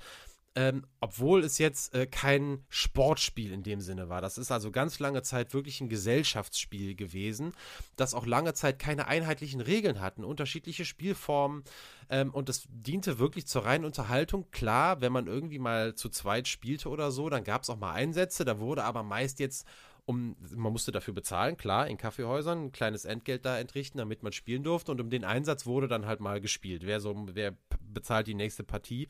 ähm, 0.56 0.84
obwohl 1.00 1.44
es 1.44 1.58
jetzt 1.58 1.94
äh, 1.94 2.06
kein 2.06 2.64
Sportspiel 2.68 3.52
in 3.52 3.62
dem 3.62 3.80
Sinne 3.80 4.08
war. 4.08 4.20
Das 4.20 4.36
ist 4.36 4.50
also 4.50 4.72
ganz 4.72 4.98
lange 4.98 5.22
Zeit 5.22 5.54
wirklich 5.54 5.80
ein 5.80 5.88
Gesellschaftsspiel 5.88 6.96
gewesen, 6.96 7.52
das 7.96 8.14
auch 8.14 8.26
lange 8.26 8.52
Zeit 8.54 8.80
keine 8.80 9.06
einheitlichen 9.06 9.60
Regeln 9.60 10.00
hatten, 10.00 10.24
unterschiedliche 10.24 10.84
Spielformen 10.84 11.62
ähm, 12.08 12.34
und 12.34 12.48
das 12.48 12.64
diente 12.68 13.20
wirklich 13.20 13.46
zur 13.46 13.64
reinen 13.64 13.84
Unterhaltung. 13.84 14.50
Klar, 14.50 15.00
wenn 15.00 15.12
man 15.12 15.28
irgendwie 15.28 15.60
mal 15.60 15.94
zu 15.94 16.08
zweit 16.08 16.48
spielte 16.48 16.88
oder 16.88 17.12
so, 17.12 17.28
dann 17.28 17.44
gab 17.44 17.62
es 17.62 17.70
auch 17.70 17.78
mal 17.78 17.92
Einsätze, 17.92 18.44
da 18.44 18.58
wurde 18.58 18.82
aber 18.82 19.04
meist 19.04 19.38
jetzt 19.38 19.66
um, 20.10 20.34
man 20.56 20.72
musste 20.72 20.90
dafür 20.90 21.14
bezahlen, 21.14 21.56
klar, 21.56 21.86
in 21.86 21.96
Kaffeehäusern 21.96 22.64
ein 22.64 22.72
kleines 22.72 23.04
Entgelt 23.04 23.44
da 23.44 23.58
entrichten, 23.58 23.98
damit 23.98 24.24
man 24.24 24.32
spielen 24.32 24.64
durfte. 24.64 24.90
Und 24.90 25.00
um 25.00 25.08
den 25.08 25.24
Einsatz 25.24 25.66
wurde 25.66 25.86
dann 25.86 26.06
halt 26.06 26.18
mal 26.18 26.40
gespielt. 26.40 26.82
Wer 26.84 26.98
so, 27.00 27.14
wer 27.32 27.54
bezahlt 27.80 28.26
die 28.26 28.34
nächste 28.34 28.64
Partie? 28.64 29.06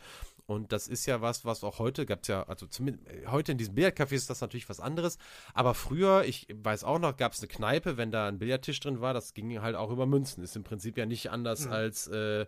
Und 0.51 0.73
das 0.73 0.89
ist 0.89 1.07
ja 1.07 1.21
was, 1.21 1.45
was 1.45 1.63
auch 1.63 1.79
heute 1.79 2.05
gab 2.07 2.23
es 2.23 2.29
ja, 2.29 2.43
also 2.43 2.67
zumindest 2.67 3.07
heute 3.29 3.53
in 3.53 3.59
diesem 3.59 3.77
Billardcafé 3.77 4.15
ist 4.15 4.31
das 4.31 4.41
natürlich 4.41 4.69
was 4.69 4.81
anderes. 4.81 5.17
Aber 5.55 5.75
früher, 5.75 6.25
ich 6.25 6.49
weiß 6.53 6.83
auch 6.83 6.99
noch, 6.99 7.17
gab 7.17 7.35
es 7.35 7.39
eine 7.39 7.47
Kneipe, 7.47 7.97
wenn 7.97 8.11
da 8.11 8.27
ein 8.27 8.41
Billardtisch 8.41 8.81
drin 8.81 9.01
war, 9.01 9.15
das 9.15 9.33
ging 9.33 9.63
halt 9.63 9.77
auch 9.77 9.93
über 9.93 10.07
Münzen. 10.07 10.43
Ist 10.43 10.57
im 10.57 10.65
Prinzip 10.65 10.99
ja 10.99 11.07
nicht 11.07 11.31
anders 11.31 11.67
mhm. 11.67 11.73
als 11.73 12.09
äh, 12.09 12.47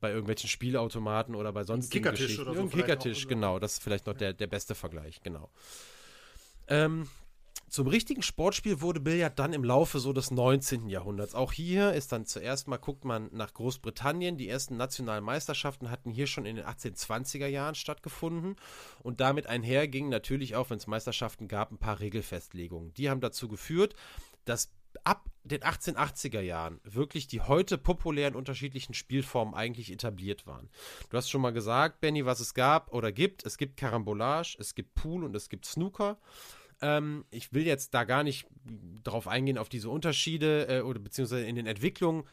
bei 0.00 0.08
irgendwelchen 0.08 0.48
Spielautomaten 0.48 1.34
oder 1.34 1.52
bei 1.52 1.64
sonstigen 1.64 2.02
Kickertisch 2.02 2.28
Geschichten. 2.28 2.48
Oder 2.48 2.62
so 2.62 2.68
Kickertisch, 2.68 3.28
genau. 3.28 3.58
Das 3.58 3.74
ist 3.74 3.82
vielleicht 3.82 4.06
noch 4.06 4.14
der, 4.14 4.32
der 4.32 4.46
beste 4.46 4.74
Vergleich, 4.74 5.20
genau. 5.22 5.50
Ähm, 6.68 7.06
zum 7.72 7.86
richtigen 7.86 8.20
Sportspiel 8.20 8.82
wurde 8.82 9.00
Billard 9.00 9.38
dann 9.38 9.54
im 9.54 9.64
Laufe 9.64 9.98
so 9.98 10.12
des 10.12 10.30
19. 10.30 10.90
Jahrhunderts. 10.90 11.34
Auch 11.34 11.52
hier 11.52 11.94
ist 11.94 12.12
dann 12.12 12.26
zuerst 12.26 12.68
mal, 12.68 12.76
guckt 12.76 13.06
man 13.06 13.30
nach 13.32 13.54
Großbritannien. 13.54 14.36
Die 14.36 14.50
ersten 14.50 14.76
nationalen 14.76 15.24
Meisterschaften 15.24 15.90
hatten 15.90 16.10
hier 16.10 16.26
schon 16.26 16.44
in 16.44 16.56
den 16.56 16.66
1820er 16.66 17.46
Jahren 17.46 17.74
stattgefunden. 17.74 18.56
Und 19.02 19.20
damit 19.20 19.46
einhergingen 19.46 20.10
natürlich 20.10 20.54
auch, 20.54 20.68
wenn 20.68 20.76
es 20.76 20.86
Meisterschaften 20.86 21.48
gab, 21.48 21.72
ein 21.72 21.78
paar 21.78 22.00
Regelfestlegungen. 22.00 22.92
Die 22.92 23.08
haben 23.08 23.22
dazu 23.22 23.48
geführt, 23.48 23.94
dass 24.44 24.70
ab 25.04 25.30
den 25.42 25.62
1880er 25.62 26.40
Jahren 26.40 26.78
wirklich 26.84 27.26
die 27.26 27.40
heute 27.40 27.78
populären 27.78 28.34
unterschiedlichen 28.34 28.92
Spielformen 28.92 29.54
eigentlich 29.54 29.90
etabliert 29.90 30.46
waren. 30.46 30.68
Du 31.08 31.16
hast 31.16 31.30
schon 31.30 31.40
mal 31.40 31.54
gesagt, 31.54 32.02
Benny, 32.02 32.26
was 32.26 32.40
es 32.40 32.52
gab 32.52 32.92
oder 32.92 33.12
gibt. 33.12 33.46
Es 33.46 33.56
gibt 33.56 33.78
Karambolage, 33.78 34.58
es 34.60 34.74
gibt 34.74 34.94
Pool 34.94 35.24
und 35.24 35.34
es 35.34 35.48
gibt 35.48 35.64
Snooker. 35.64 36.18
Ähm, 36.82 37.24
ich 37.30 37.52
will 37.52 37.66
jetzt 37.66 37.94
da 37.94 38.04
gar 38.04 38.22
nicht 38.22 38.46
drauf 39.04 39.28
eingehen, 39.28 39.58
auf 39.58 39.68
diese 39.68 39.88
Unterschiede 39.88 40.66
äh, 40.68 40.80
oder 40.82 41.00
beziehungsweise 41.00 41.46
in 41.46 41.56
den 41.56 41.66
Entwicklungen. 41.66 42.24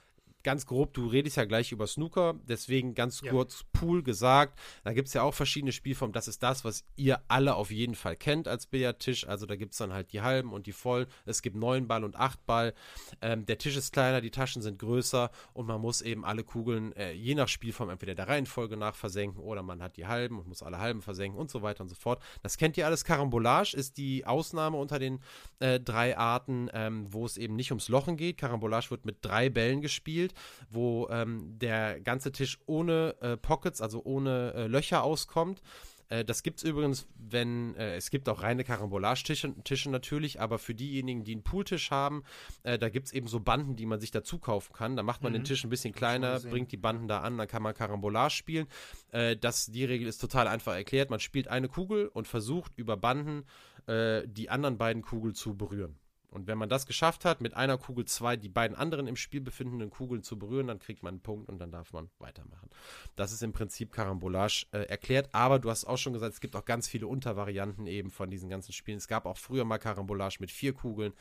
Ganz 0.43 0.65
grob, 0.65 0.93
du 0.93 1.07
redest 1.07 1.37
ja 1.37 1.45
gleich 1.45 1.71
über 1.71 1.87
Snooker, 1.87 2.35
deswegen 2.47 2.95
ganz 2.95 3.21
ja. 3.21 3.31
kurz 3.31 3.65
Pool 3.73 4.03
gesagt. 4.03 4.59
Da 4.83 4.93
gibt 4.93 5.07
es 5.07 5.13
ja 5.13 5.23
auch 5.23 5.33
verschiedene 5.33 5.71
Spielformen. 5.71 6.13
Das 6.13 6.27
ist 6.27 6.43
das, 6.43 6.63
was 6.63 6.83
ihr 6.95 7.21
alle 7.27 7.55
auf 7.55 7.71
jeden 7.71 7.95
Fall 7.95 8.15
kennt 8.15 8.47
als 8.47 8.65
Billardtisch. 8.65 9.27
Also 9.27 9.45
da 9.45 9.55
gibt 9.55 9.73
es 9.73 9.77
dann 9.77 9.93
halt 9.93 10.13
die 10.13 10.21
halben 10.21 10.53
und 10.53 10.67
die 10.67 10.71
vollen. 10.71 11.07
Es 11.25 11.41
gibt 11.41 11.55
neun 11.55 11.87
Ball 11.87 12.03
und 12.03 12.15
acht 12.15 12.45
Ball. 12.45 12.73
Ähm, 13.21 13.45
der 13.45 13.57
Tisch 13.57 13.75
ist 13.75 13.93
kleiner, 13.93 14.21
die 14.21 14.31
Taschen 14.31 14.61
sind 14.61 14.79
größer 14.79 15.31
und 15.53 15.65
man 15.65 15.81
muss 15.81 16.01
eben 16.01 16.25
alle 16.25 16.43
Kugeln 16.43 16.93
äh, 16.93 17.11
je 17.11 17.35
nach 17.35 17.47
Spielform 17.47 17.89
entweder 17.89 18.15
der 18.15 18.27
Reihenfolge 18.27 18.77
nach 18.77 18.95
versenken 18.95 19.41
oder 19.41 19.63
man 19.63 19.81
hat 19.81 19.97
die 19.97 20.07
halben 20.07 20.39
und 20.39 20.47
muss 20.47 20.63
alle 20.63 20.79
halben 20.79 21.01
versenken 21.01 21.39
und 21.39 21.49
so 21.49 21.61
weiter 21.61 21.81
und 21.81 21.89
so 21.89 21.95
fort. 21.95 22.21
Das 22.41 22.57
kennt 22.57 22.77
ihr 22.77 22.85
alles. 22.85 23.03
Karambolage 23.03 23.75
ist 23.75 23.97
die 23.97 24.25
Ausnahme 24.25 24.77
unter 24.77 24.99
den 24.99 25.19
äh, 25.59 25.79
drei 25.79 26.17
Arten, 26.17 26.69
ähm, 26.73 27.11
wo 27.11 27.25
es 27.25 27.37
eben 27.37 27.55
nicht 27.55 27.71
ums 27.71 27.89
Lochen 27.89 28.17
geht. 28.17 28.37
Karambolage 28.37 28.91
wird 28.91 29.05
mit 29.05 29.17
drei 29.21 29.49
Bällen 29.49 29.81
gespielt, 29.81 30.28
wo 30.69 31.07
ähm, 31.09 31.57
der 31.59 31.99
ganze 32.01 32.31
Tisch 32.31 32.59
ohne 32.65 33.15
äh, 33.21 33.37
Pockets, 33.37 33.81
also 33.81 34.01
ohne 34.03 34.53
äh, 34.53 34.67
Löcher 34.67 35.03
auskommt. 35.03 35.61
Äh, 36.09 36.25
das 36.25 36.43
gibt 36.43 36.59
es 36.59 36.63
übrigens, 36.63 37.07
wenn, 37.15 37.75
äh, 37.75 37.95
es 37.95 38.09
gibt 38.09 38.27
auch 38.27 38.41
reine 38.41 38.63
Karambolage-Tische 38.63 39.53
Tische 39.63 39.89
natürlich, 39.89 40.41
aber 40.41 40.59
für 40.59 40.75
diejenigen, 40.75 41.23
die 41.23 41.33
einen 41.33 41.43
Pooltisch 41.43 41.91
haben, 41.91 42.23
äh, 42.63 42.77
da 42.77 42.89
gibt 42.89 43.07
es 43.07 43.13
eben 43.13 43.27
so 43.27 43.39
Banden, 43.39 43.75
die 43.75 43.85
man 43.85 43.99
sich 43.99 44.11
dazu 44.11 44.39
kaufen 44.39 44.73
kann. 44.73 44.95
Da 44.95 45.03
macht 45.03 45.23
man 45.23 45.31
mhm. 45.31 45.37
den 45.37 45.43
Tisch 45.45 45.63
ein 45.63 45.69
bisschen 45.69 45.93
kleiner, 45.93 46.39
bringt 46.39 46.71
die 46.71 46.77
Banden 46.77 47.07
da 47.07 47.21
an, 47.21 47.37
dann 47.37 47.47
kann 47.47 47.63
man 47.63 47.73
Karambolage 47.73 48.33
spielen. 48.33 48.67
Das, 49.11 49.67
die 49.67 49.85
Regel 49.85 50.07
ist 50.07 50.19
total 50.19 50.47
einfach 50.47 50.73
erklärt. 50.73 51.09
Man 51.09 51.19
spielt 51.19 51.47
eine 51.47 51.67
Kugel 51.67 52.07
und 52.07 52.27
versucht 52.27 52.71
über 52.75 52.97
Banden 52.97 53.43
die 53.87 54.49
anderen 54.49 54.77
beiden 54.77 55.01
Kugeln 55.01 55.33
zu 55.33 55.55
berühren. 55.55 55.97
Und 56.31 56.47
wenn 56.47 56.57
man 56.57 56.69
das 56.69 56.85
geschafft 56.85 57.25
hat, 57.25 57.41
mit 57.41 57.55
einer 57.55 57.77
Kugel 57.77 58.05
zwei 58.05 58.37
die 58.37 58.49
beiden 58.49 58.77
anderen 58.77 59.07
im 59.07 59.15
Spiel 59.15 59.41
befindenden 59.41 59.89
Kugeln 59.89 60.23
zu 60.23 60.37
berühren, 60.37 60.67
dann 60.67 60.79
kriegt 60.79 61.03
man 61.03 61.15
einen 61.15 61.21
Punkt 61.21 61.49
und 61.49 61.59
dann 61.59 61.71
darf 61.71 61.91
man 61.91 62.09
weitermachen. 62.19 62.69
Das 63.15 63.31
ist 63.31 63.41
im 63.41 63.51
Prinzip 63.51 63.91
Karambolage 63.91 64.67
äh, 64.71 64.83
erklärt, 64.83 65.29
aber 65.33 65.59
du 65.59 65.69
hast 65.69 65.85
auch 65.85 65.97
schon 65.97 66.13
gesagt, 66.13 66.33
es 66.33 66.41
gibt 66.41 66.55
auch 66.55 66.65
ganz 66.65 66.87
viele 66.87 67.07
Untervarianten 67.07 67.87
eben 67.87 68.11
von 68.11 68.29
diesen 68.29 68.49
ganzen 68.49 68.73
Spielen. 68.73 68.97
Es 68.97 69.07
gab 69.07 69.25
auch 69.25 69.37
früher 69.37 69.65
mal 69.65 69.79
Karambolage 69.79 70.37
mit 70.39 70.51
vier 70.51 70.73
Kugeln. 70.73 71.13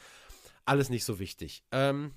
Alles 0.65 0.91
nicht 0.91 1.05
so 1.05 1.19
wichtig. 1.19 1.63
Ähm, 1.73 2.13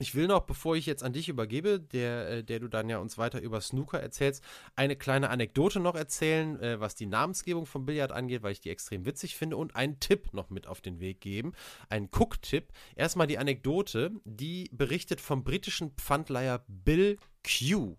ich 0.00 0.14
will 0.14 0.26
noch, 0.26 0.40
bevor 0.40 0.76
ich 0.76 0.86
jetzt 0.86 1.02
an 1.02 1.12
dich 1.12 1.28
übergebe, 1.28 1.78
der, 1.78 2.28
äh, 2.28 2.44
der 2.44 2.58
du 2.58 2.68
dann 2.68 2.88
ja 2.88 2.98
uns 2.98 3.18
weiter 3.18 3.40
über 3.40 3.60
Snooker 3.60 4.00
erzählst, 4.00 4.42
eine 4.74 4.96
kleine 4.96 5.28
Anekdote 5.28 5.78
noch 5.78 5.94
erzählen, 5.94 6.58
äh, 6.60 6.80
was 6.80 6.94
die 6.94 7.06
Namensgebung 7.06 7.66
vom 7.66 7.84
Billard 7.84 8.10
angeht, 8.10 8.42
weil 8.42 8.52
ich 8.52 8.60
die 8.60 8.70
extrem 8.70 9.04
witzig 9.04 9.36
finde 9.36 9.58
und 9.58 9.76
einen 9.76 10.00
Tipp 10.00 10.32
noch 10.32 10.48
mit 10.48 10.66
auf 10.66 10.80
den 10.80 11.00
Weg 11.00 11.20
geben. 11.20 11.52
Einen 11.90 12.08
Cook-Tipp. 12.10 12.68
Erstmal 12.96 13.26
die 13.26 13.38
Anekdote, 13.38 14.10
die 14.24 14.70
berichtet 14.72 15.20
vom 15.20 15.44
britischen 15.44 15.90
Pfandleiher 15.92 16.64
Bill 16.66 17.18
Q. 17.44 17.96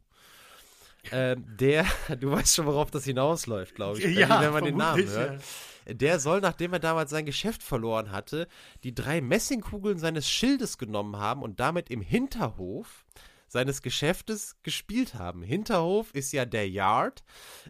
Ähm, 1.11 1.45
der, 1.59 1.85
du 2.19 2.31
weißt 2.31 2.55
schon, 2.55 2.65
worauf 2.65 2.89
das 2.89 3.05
hinausläuft, 3.05 3.75
glaube 3.75 3.99
ich, 3.99 4.17
ja, 4.17 4.41
wenn 4.41 4.53
man 4.53 4.63
den 4.65 4.77
Namen 4.77 5.07
hört. 5.07 5.33
Ja. 5.33 5.39
Der 5.87 6.19
soll, 6.19 6.41
nachdem 6.41 6.73
er 6.73 6.79
damals 6.79 7.09
sein 7.09 7.25
Geschäft 7.25 7.63
verloren 7.63 8.11
hatte, 8.11 8.47
die 8.83 8.93
drei 8.93 9.21
Messingkugeln 9.21 9.97
seines 9.97 10.29
Schildes 10.29 10.77
genommen 10.77 11.17
haben 11.17 11.41
und 11.41 11.59
damit 11.59 11.89
im 11.89 12.01
Hinterhof 12.01 13.05
seines 13.51 13.81
Geschäftes 13.81 14.55
gespielt 14.63 15.15
haben. 15.15 15.43
Hinterhof 15.43 16.13
ist 16.13 16.31
ja 16.31 16.45
der 16.45 16.69
Yard 16.69 17.21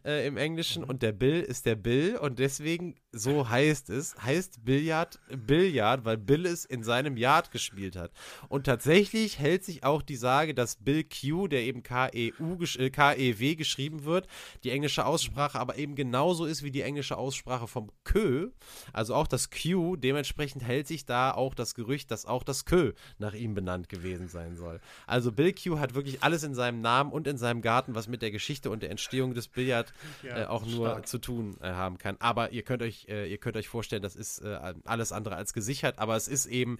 äh, 0.06 0.28
im 0.28 0.38
Englischen 0.38 0.84
mhm. 0.84 0.90
und 0.90 1.02
der 1.02 1.12
Bill 1.12 1.42
ist 1.42 1.66
der 1.66 1.76
Bill 1.76 2.18
und 2.18 2.38
deswegen 2.38 2.96
so 3.12 3.50
heißt 3.50 3.90
es, 3.90 4.16
heißt 4.24 4.64
Billard 4.64 5.20
Billard, 5.36 6.06
weil 6.06 6.18
Bill 6.18 6.46
es 6.46 6.66
in 6.66 6.84
seinem 6.84 7.18
Yard 7.18 7.50
gespielt 7.50 7.96
hat. 7.96 8.12
Und 8.48 8.66
tatsächlich 8.66 9.40
hält 9.40 9.66
sich 9.66 9.84
auch 9.84 10.04
die 10.04 10.16
Sage, 10.18 10.54
dass 10.54 10.76
Bill 10.76 11.04
Q, 11.04 11.48
der 11.48 11.64
eben 11.64 11.82
K-E-U, 11.82 12.60
äh, 12.78 12.90
K-E-W 12.92 13.56
geschrieben 13.56 14.06
wird, 14.06 14.28
die 14.64 14.70
englische 14.70 15.06
Aussprache 15.06 15.60
aber 15.60 15.78
eben 15.78 15.96
genauso 15.96 16.46
ist 16.46 16.62
wie 16.62 16.72
die 16.72 16.84
englische 16.84 17.18
Aussprache 17.18 17.68
vom 17.68 17.92
Kö, 18.04 18.52
also 18.94 19.16
auch 19.16 19.28
das 19.28 19.50
Q, 19.50 19.96
dementsprechend 19.96 20.64
hält 20.64 20.88
sich 20.88 21.06
da 21.06 21.32
auch 21.32 21.56
das 21.56 21.74
Gerücht, 21.74 22.12
dass 22.12 22.28
auch 22.28 22.44
das 22.44 22.66
Kö 22.66 22.94
nach 23.18 23.34
ihm 23.34 23.56
benannt 23.56 23.90
gewesen 23.90 24.28
sein 24.28 24.56
soll. 24.56 24.80
Also 25.08 25.32
Bill 25.32 25.54
Q 25.54 25.71
hat 25.80 25.94
wirklich 25.94 26.24
alles 26.24 26.44
in 26.44 26.56
seinem 26.56 26.82
Namen 26.82 27.12
und 27.12 27.28
in 27.28 27.38
seinem 27.38 27.62
Garten, 27.62 27.96
was 27.96 28.08
mit 28.08 28.22
der 28.22 28.32
Geschichte 28.32 28.70
und 28.70 28.84
der 28.84 28.92
Entstehung 28.92 29.34
des 29.34 29.48
Billard 29.48 29.94
ja, 30.24 30.44
äh, 30.44 30.46
auch 30.46 30.66
nur 30.66 30.90
stark. 30.90 31.08
zu 31.08 31.18
tun 31.20 31.58
äh, 31.62 31.70
haben 31.70 31.98
kann. 31.98 32.18
Aber 32.20 32.52
ihr 32.52 32.64
könnt 32.64 32.82
euch 32.82 33.08
äh, 33.10 33.30
ihr 33.30 33.38
könnt 33.38 33.58
euch 33.58 33.68
vorstellen, 33.68 34.02
das 34.02 34.16
ist 34.16 34.40
äh, 34.40 34.74
alles 34.86 35.12
andere 35.12 35.36
als 35.36 35.54
gesichert, 35.54 36.00
aber 36.00 36.16
es 36.16 36.28
ist 36.28 36.46
eben 36.46 36.78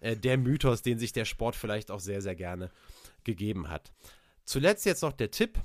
äh, 0.00 0.16
der 0.16 0.38
Mythos, 0.38 0.82
den 0.82 0.98
sich 0.98 1.12
der 1.12 1.24
Sport 1.24 1.56
vielleicht 1.56 1.90
auch 1.90 2.00
sehr, 2.00 2.20
sehr 2.22 2.34
gerne 2.34 2.70
gegeben 3.24 3.68
hat. 3.68 3.92
Zuletzt 4.44 4.84
jetzt 4.84 5.02
noch 5.02 5.12
der 5.12 5.30
Tipp. 5.30 5.58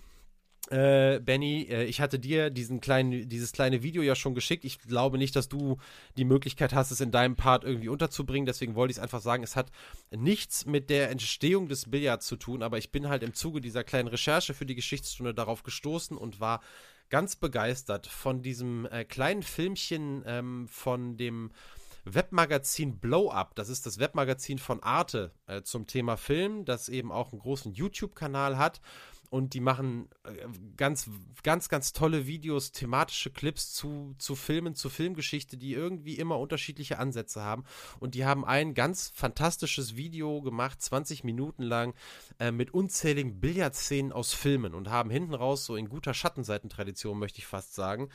Äh, 0.69 1.19
Benny, 1.19 1.63
äh, 1.63 1.85
ich 1.85 1.99
hatte 1.99 2.19
dir 2.19 2.51
diesen 2.51 2.79
kleinen, 2.79 3.27
dieses 3.27 3.53
kleine 3.53 3.81
Video 3.81 4.03
ja 4.03 4.13
schon 4.13 4.35
geschickt. 4.35 4.65
Ich 4.65 4.79
glaube 4.79 5.17
nicht, 5.17 5.35
dass 5.35 5.49
du 5.49 5.77
die 6.15 6.25
Möglichkeit 6.25 6.73
hast, 6.73 6.91
es 6.91 7.01
in 7.01 7.11
deinem 7.11 7.35
Part 7.35 7.63
irgendwie 7.63 7.89
unterzubringen. 7.89 8.45
Deswegen 8.45 8.75
wollte 8.75 8.91
ich 8.91 8.97
es 8.97 9.03
einfach 9.03 9.21
sagen, 9.21 9.43
es 9.43 9.55
hat 9.55 9.71
nichts 10.11 10.67
mit 10.67 10.91
der 10.91 11.09
Entstehung 11.09 11.67
des 11.69 11.89
Billards 11.89 12.27
zu 12.27 12.35
tun, 12.35 12.61
aber 12.61 12.77
ich 12.77 12.91
bin 12.91 13.09
halt 13.09 13.23
im 13.23 13.33
Zuge 13.33 13.61
dieser 13.61 13.83
kleinen 13.83 14.09
Recherche 14.09 14.53
für 14.53 14.67
die 14.67 14.75
Geschichtsstunde 14.75 15.33
darauf 15.33 15.63
gestoßen 15.63 16.15
und 16.15 16.39
war 16.39 16.61
ganz 17.09 17.35
begeistert 17.35 18.05
von 18.05 18.43
diesem 18.43 18.85
äh, 18.85 19.05
kleinen 19.05 19.41
Filmchen 19.41 20.23
ähm, 20.27 20.67
von 20.67 21.17
dem 21.17 21.49
Webmagazin 22.05 22.99
Blow 22.99 23.31
Up. 23.31 23.55
Das 23.55 23.69
ist 23.69 23.87
das 23.87 23.97
Webmagazin 23.97 24.59
von 24.59 24.83
Arte 24.83 25.31
äh, 25.47 25.63
zum 25.63 25.87
Thema 25.87 26.15
Film, 26.15 26.63
das 26.65 26.89
eben 26.89 27.11
auch 27.11 27.31
einen 27.31 27.41
großen 27.41 27.73
YouTube-Kanal 27.73 28.59
hat 28.59 28.81
und 29.29 29.53
die 29.53 29.59
machen 29.59 30.09
äh, 30.23 30.47
ganz, 30.75 31.09
ganz, 31.43 31.69
ganz 31.69 31.93
tolle 31.93 32.25
Videos, 32.27 32.71
thematische 32.71 33.29
Clips 33.29 33.73
zu, 33.73 34.15
zu 34.17 34.35
Filmen, 34.35 34.75
zu 34.75 34.89
Filmgeschichte, 34.89 35.57
die 35.57 35.73
irgendwie 35.73 36.15
immer 36.15 36.39
unterschiedliche 36.39 36.99
Ansätze 36.99 37.41
haben. 37.41 37.63
Und 37.99 38.15
die 38.15 38.25
haben 38.25 38.43
ein 38.45 38.73
ganz 38.73 39.11
fantastisches 39.13 39.95
Video 39.95 40.41
gemacht, 40.41 40.81
20 40.81 41.23
Minuten 41.23 41.63
lang, 41.63 41.93
äh, 42.39 42.51
mit 42.51 42.73
unzähligen 42.73 43.39
Billardszenen 43.39 44.11
aus 44.11 44.33
Filmen 44.33 44.73
und 44.73 44.89
haben 44.89 45.09
hinten 45.09 45.33
raus, 45.33 45.65
so 45.65 45.75
in 45.75 45.89
guter 45.89 46.13
Schattenseitentradition, 46.13 47.17
möchte 47.19 47.39
ich 47.39 47.45
fast 47.45 47.75
sagen, 47.75 48.09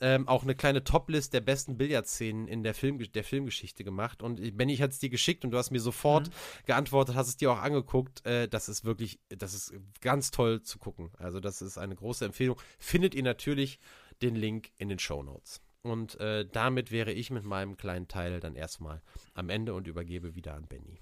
ähm, 0.00 0.28
auch 0.28 0.42
eine 0.42 0.54
kleine 0.54 0.84
Toplist 0.84 1.34
der 1.34 1.40
besten 1.40 1.76
Billardszenen 1.76 2.46
in 2.46 2.62
der, 2.62 2.74
Film, 2.74 2.98
der 2.98 3.24
Filmgeschichte 3.24 3.84
gemacht. 3.84 4.22
Und 4.22 4.56
Benny 4.56 4.76
hat 4.76 4.92
es 4.92 4.98
dir 4.98 5.10
geschickt 5.10 5.44
und 5.44 5.50
du 5.50 5.58
hast 5.58 5.70
mir 5.70 5.80
sofort 5.80 6.28
mhm. 6.28 6.32
geantwortet, 6.66 7.14
hast 7.14 7.28
es 7.28 7.36
dir 7.36 7.50
auch 7.50 7.60
angeguckt. 7.60 8.24
Äh, 8.24 8.48
das 8.48 8.68
ist 8.68 8.84
wirklich, 8.84 9.18
das 9.28 9.54
ist 9.54 9.74
ganz 10.00 10.30
toll 10.30 10.62
zu 10.62 10.78
gucken. 10.78 11.10
Also 11.18 11.40
das 11.40 11.62
ist 11.62 11.78
eine 11.78 11.96
große 11.96 12.24
Empfehlung. 12.24 12.60
Findet 12.78 13.14
ihr 13.14 13.22
natürlich 13.22 13.78
den 14.22 14.34
Link 14.34 14.70
in 14.78 14.88
den 14.88 14.98
Show 14.98 15.22
Notes. 15.22 15.60
Und 15.82 16.18
äh, 16.20 16.46
damit 16.50 16.90
wäre 16.90 17.12
ich 17.12 17.30
mit 17.30 17.44
meinem 17.44 17.76
kleinen 17.76 18.08
Teil 18.08 18.40
dann 18.40 18.54
erstmal 18.54 19.00
am 19.34 19.48
Ende 19.48 19.74
und 19.74 19.86
übergebe 19.86 20.34
wieder 20.34 20.54
an 20.54 20.66
Benny. 20.66 21.00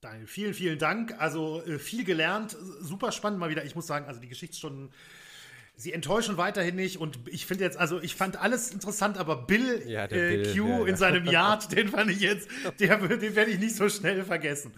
Daniel, 0.00 0.26
vielen, 0.26 0.54
vielen 0.54 0.78
Dank. 0.78 1.14
Also 1.18 1.62
äh, 1.64 1.78
viel 1.78 2.04
gelernt, 2.04 2.56
super 2.80 3.12
spannend 3.12 3.40
mal 3.40 3.50
wieder. 3.50 3.64
Ich 3.64 3.74
muss 3.74 3.86
sagen, 3.86 4.06
also 4.06 4.20
die 4.20 4.28
Geschichtsstunden 4.28 4.92
sie 5.76 5.92
enttäuschen 5.92 6.38
weiterhin 6.38 6.74
nicht 6.74 6.98
und 6.98 7.18
ich 7.26 7.44
finde 7.44 7.64
jetzt, 7.64 7.76
also 7.76 8.00
ich 8.00 8.14
fand 8.14 8.40
alles 8.40 8.70
interessant, 8.70 9.18
aber 9.18 9.36
Bill, 9.36 9.82
ja, 9.86 10.04
äh, 10.04 10.08
Bill 10.08 10.54
Q 10.54 10.68
ja, 10.68 10.78
ja. 10.78 10.86
in 10.86 10.96
seinem 10.96 11.24
Yard, 11.30 11.70
den 11.70 11.88
fand 11.88 12.10
ich 12.10 12.20
jetzt, 12.20 12.48
der, 12.80 12.96
den 12.96 13.36
werde 13.36 13.50
ich 13.50 13.58
nicht 13.58 13.76
so 13.76 13.88
schnell 13.88 14.24
vergessen. 14.24 14.72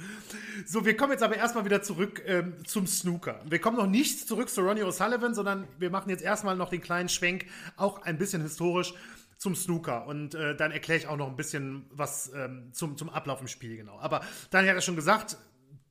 So, 0.66 0.84
wir 0.84 0.96
kommen 0.96 1.12
jetzt 1.12 1.22
aber 1.22 1.36
erstmal 1.36 1.64
wieder 1.64 1.82
zurück 1.82 2.22
ähm, 2.26 2.54
zum 2.66 2.86
Snooker. 2.88 3.40
Wir 3.48 3.60
kommen 3.60 3.76
noch 3.76 3.86
nicht 3.86 4.26
zurück 4.26 4.48
zu 4.48 4.62
Ronnie 4.62 4.82
O'Sullivan, 4.82 5.34
sondern 5.34 5.68
wir 5.78 5.90
machen 5.90 6.10
jetzt 6.10 6.22
erstmal 6.22 6.56
noch 6.56 6.68
den 6.68 6.80
kleinen 6.80 7.08
Schwenk, 7.08 7.46
auch 7.76 8.02
ein 8.02 8.18
bisschen 8.18 8.42
historisch 8.42 8.92
zum 9.36 9.54
Snooker 9.54 10.06
und 10.08 10.34
äh, 10.34 10.56
dann 10.56 10.72
erkläre 10.72 10.98
ich 10.98 11.06
auch 11.06 11.16
noch 11.16 11.28
ein 11.28 11.36
bisschen 11.36 11.86
was 11.90 12.32
ähm, 12.34 12.70
zum, 12.72 12.96
zum 12.96 13.08
Ablauf 13.08 13.40
im 13.40 13.46
Spiel 13.46 13.76
genau. 13.76 13.98
Aber 14.00 14.20
Daniel 14.50 14.70
hat 14.70 14.76
ja 14.78 14.82
schon 14.82 14.96
gesagt, 14.96 15.36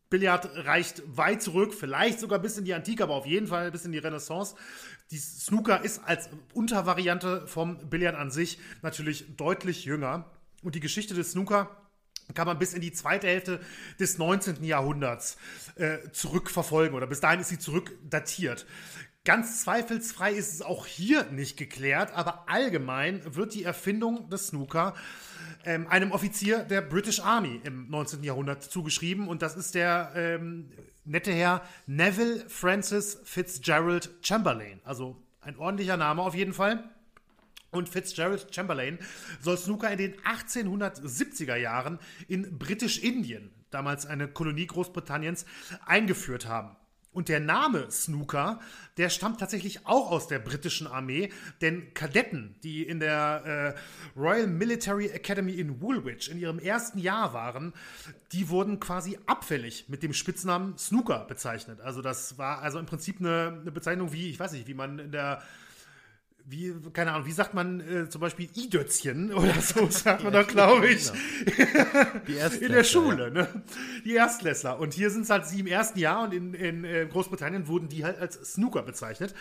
Billard 0.09 0.65
reicht 0.65 1.03
weit 1.05 1.41
zurück, 1.41 1.73
vielleicht 1.73 2.19
sogar 2.19 2.39
bis 2.39 2.57
in 2.57 2.63
die 2.63 2.73
Antike, 2.73 3.03
aber 3.03 3.15
auf 3.15 3.25
jeden 3.25 3.47
Fall 3.47 3.71
bis 3.71 3.83
in 3.83 3.91
die 3.91 3.97
Renaissance. 3.97 4.55
Die 5.11 5.17
Snooker 5.17 5.83
ist 5.83 6.03
als 6.03 6.29
Untervariante 6.53 7.47
vom 7.47 7.89
Billard 7.89 8.15
an 8.15 8.29
sich 8.29 8.59
natürlich 8.81 9.37
deutlich 9.37 9.85
jünger. 9.85 10.29
Und 10.63 10.75
die 10.75 10.79
Geschichte 10.81 11.13
des 11.13 11.31
Snooker 11.31 11.69
kann 12.33 12.47
man 12.47 12.59
bis 12.59 12.73
in 12.73 12.81
die 12.81 12.91
zweite 12.91 13.27
Hälfte 13.27 13.61
des 13.99 14.17
19. 14.17 14.63
Jahrhunderts 14.63 15.37
äh, 15.75 15.99
zurückverfolgen 16.11 16.95
oder 16.95 17.07
bis 17.07 17.21
dahin 17.21 17.39
ist 17.39 17.49
sie 17.49 17.59
zurückdatiert. 17.59 18.65
Ganz 19.23 19.61
zweifelsfrei 19.61 20.31
ist 20.31 20.53
es 20.53 20.61
auch 20.61 20.85
hier 20.85 21.25
nicht 21.31 21.57
geklärt, 21.57 22.13
aber 22.13 22.49
allgemein 22.49 23.21
wird 23.35 23.53
die 23.53 23.63
Erfindung 23.63 24.29
des 24.29 24.47
Snooker 24.47 24.93
ähm, 25.65 25.87
einem 25.87 26.11
Offizier 26.11 26.59
der 26.59 26.81
British 26.81 27.19
Army 27.19 27.59
im 27.63 27.89
19. 27.89 28.23
Jahrhundert 28.23 28.63
zugeschrieben 28.63 29.27
und 29.27 29.41
das 29.41 29.55
ist 29.55 29.75
der 29.75 30.11
ähm, 30.15 30.69
nette 31.07 31.31
Herr 31.31 31.63
Neville 31.85 32.47
Francis 32.49 33.19
Fitzgerald 33.23 34.09
Chamberlain. 34.21 34.79
Also 34.83 35.21
ein 35.41 35.57
ordentlicher 35.57 35.97
Name 35.97 36.21
auf 36.21 36.35
jeden 36.35 36.53
Fall. 36.53 36.83
Und 37.71 37.89
Fitzgerald 37.89 38.53
Chamberlain 38.53 38.97
soll 39.41 39.57
Snooker 39.57 39.91
in 39.91 39.97
den 39.97 40.15
1870er 40.21 41.55
Jahren 41.55 41.99
in 42.27 42.57
Britisch-Indien 42.57 43.51
damals 43.71 44.05
eine 44.05 44.27
Kolonie 44.27 44.67
Großbritanniens, 44.67 45.45
eingeführt 45.85 46.47
haben. 46.47 46.76
Und 47.18 47.30
der 47.30 47.39
Name 47.39 47.89
Snooker, 47.89 48.59
der 48.97 49.09
stammt 49.09 49.39
tatsächlich 49.39 49.88
auch 49.88 50.11
aus 50.11 50.28
der 50.28 50.38
britischen 50.38 50.86
Armee, 50.86 51.32
denn 51.61 51.91
Kadetten, 51.95 52.53
die 52.61 52.84
in 52.84 52.99
der 52.99 53.76
äh, 53.76 54.20
Royal 54.20 54.45
Military 54.45 55.07
Academy 55.07 55.53
in 55.53 55.82
Woolwich 55.82 56.30
in 56.30 56.38
ihrem 56.38 56.59
ersten 56.59 56.99
Jahr 56.99 57.34
waren, 57.34 57.74
die 58.34 58.49
wurden 58.49 58.80
quasi 58.80 59.18
abfällig 59.26 59.86
mit 59.88 60.03
dem 60.03 60.13
Spitznamen 60.13 60.78
Snooker 60.78 61.26
bezeichnet. 61.28 61.82
Also 61.82 62.03
das 62.03 62.38
war 62.38 62.61
also 62.61 62.78
im 62.78 62.86
Prinzip 62.86 63.20
eine, 63.20 63.61
eine 63.61 63.72
Bezeichnung 63.72 64.13
wie, 64.13 64.30
ich 64.30 64.39
weiß 64.39 64.51
nicht, 64.51 64.68
wie 64.68 64.76
man 64.76 64.99
in 64.99 65.11
der 65.11 65.41
wie, 66.49 66.73
keine 66.93 67.11
Ahnung, 67.11 67.27
wie 67.27 67.33
sagt 67.33 67.53
man 67.53 67.81
äh, 67.81 68.09
zum 68.09 68.21
Beispiel 68.21 68.49
I-Dötzchen 68.55 69.33
oder 69.33 69.59
so, 69.61 69.87
sagt 69.89 70.23
man 70.23 70.33
doch, 70.33 70.47
glaube 70.47 70.87
ich. 70.87 71.11
Genau. 71.45 72.49
in 72.61 72.71
der 72.71 72.83
Schule, 72.83 73.31
ne? 73.31 73.47
Die 74.05 74.15
Erstklässler. 74.15 74.79
Und 74.79 74.93
hier 74.93 75.09
sind 75.09 75.23
es 75.23 75.29
halt 75.29 75.45
sie 75.45 75.59
im 75.59 75.67
ersten 75.67 75.99
Jahr 75.99 76.23
und 76.23 76.33
in, 76.33 76.53
in, 76.53 76.83
in 76.83 76.85
äh, 76.85 77.05
Großbritannien 77.05 77.67
wurden 77.67 77.89
die 77.89 78.05
halt 78.05 78.19
als 78.19 78.35
Snooker 78.53 78.83
bezeichnet. 78.83 79.35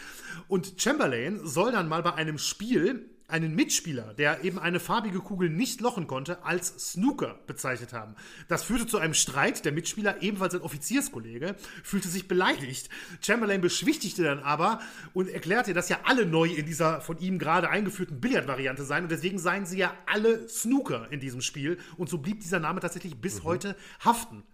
Und 0.49 0.75
Chamberlain 0.79 1.41
soll 1.45 1.73
dann 1.73 1.89
mal 1.89 2.03
bei 2.03 2.15
einem 2.15 2.39
Spiel 2.39 3.09
einen 3.29 3.55
Mitspieler, 3.55 4.15
der 4.15 4.45
eben 4.45 4.59
eine 4.59 4.79
farbige 4.79 5.19
Kugel 5.19 5.51
nicht 5.51 5.81
lochen 5.81 6.07
konnte, 6.07 6.45
als 6.45 6.93
Snooker 6.93 7.39
bezeichnet 7.47 7.93
haben. 7.93 8.15
Das 8.49 8.63
führte 8.63 8.87
zu 8.87 8.99
einem 8.99 9.15
Streit. 9.15 9.65
Der 9.65 9.73
Mitspieler, 9.73 10.23
ebenfalls 10.23 10.55
ein 10.55 10.61
Offizierskollege, 10.61 11.57
fühlte 11.83 12.09
sich 12.09 12.29
beleidigt. 12.29 12.89
Chamberlain 13.21 13.61
beschwichtigte 13.61 14.23
dann 14.23 14.39
aber 14.39 14.81
und 15.13 15.29
erklärte, 15.29 15.75
dass 15.75 15.89
ja 15.89 15.99
alle 16.05 16.25
neu 16.25 16.49
in 16.49 16.67
dieser 16.67 17.01
von 17.01 17.19
ihm 17.19 17.39
gerade 17.39 17.69
eingeführten 17.69 18.21
Billardvariante 18.21 18.85
seien 18.85 19.05
und 19.05 19.11
deswegen 19.11 19.39
seien 19.39 19.67
sie 19.67 19.79
ja 19.79 19.93
alle 20.07 20.49
Snooker 20.49 21.09
in 21.11 21.19
diesem 21.19 21.41
Spiel. 21.41 21.79
Und 21.97 22.09
so 22.09 22.19
blieb 22.19 22.41
dieser 22.41 22.61
Name 22.61 22.81
tatsächlich 22.81 23.17
bis 23.17 23.41
mhm. 23.41 23.45
heute 23.45 23.77
haften. 24.05 24.45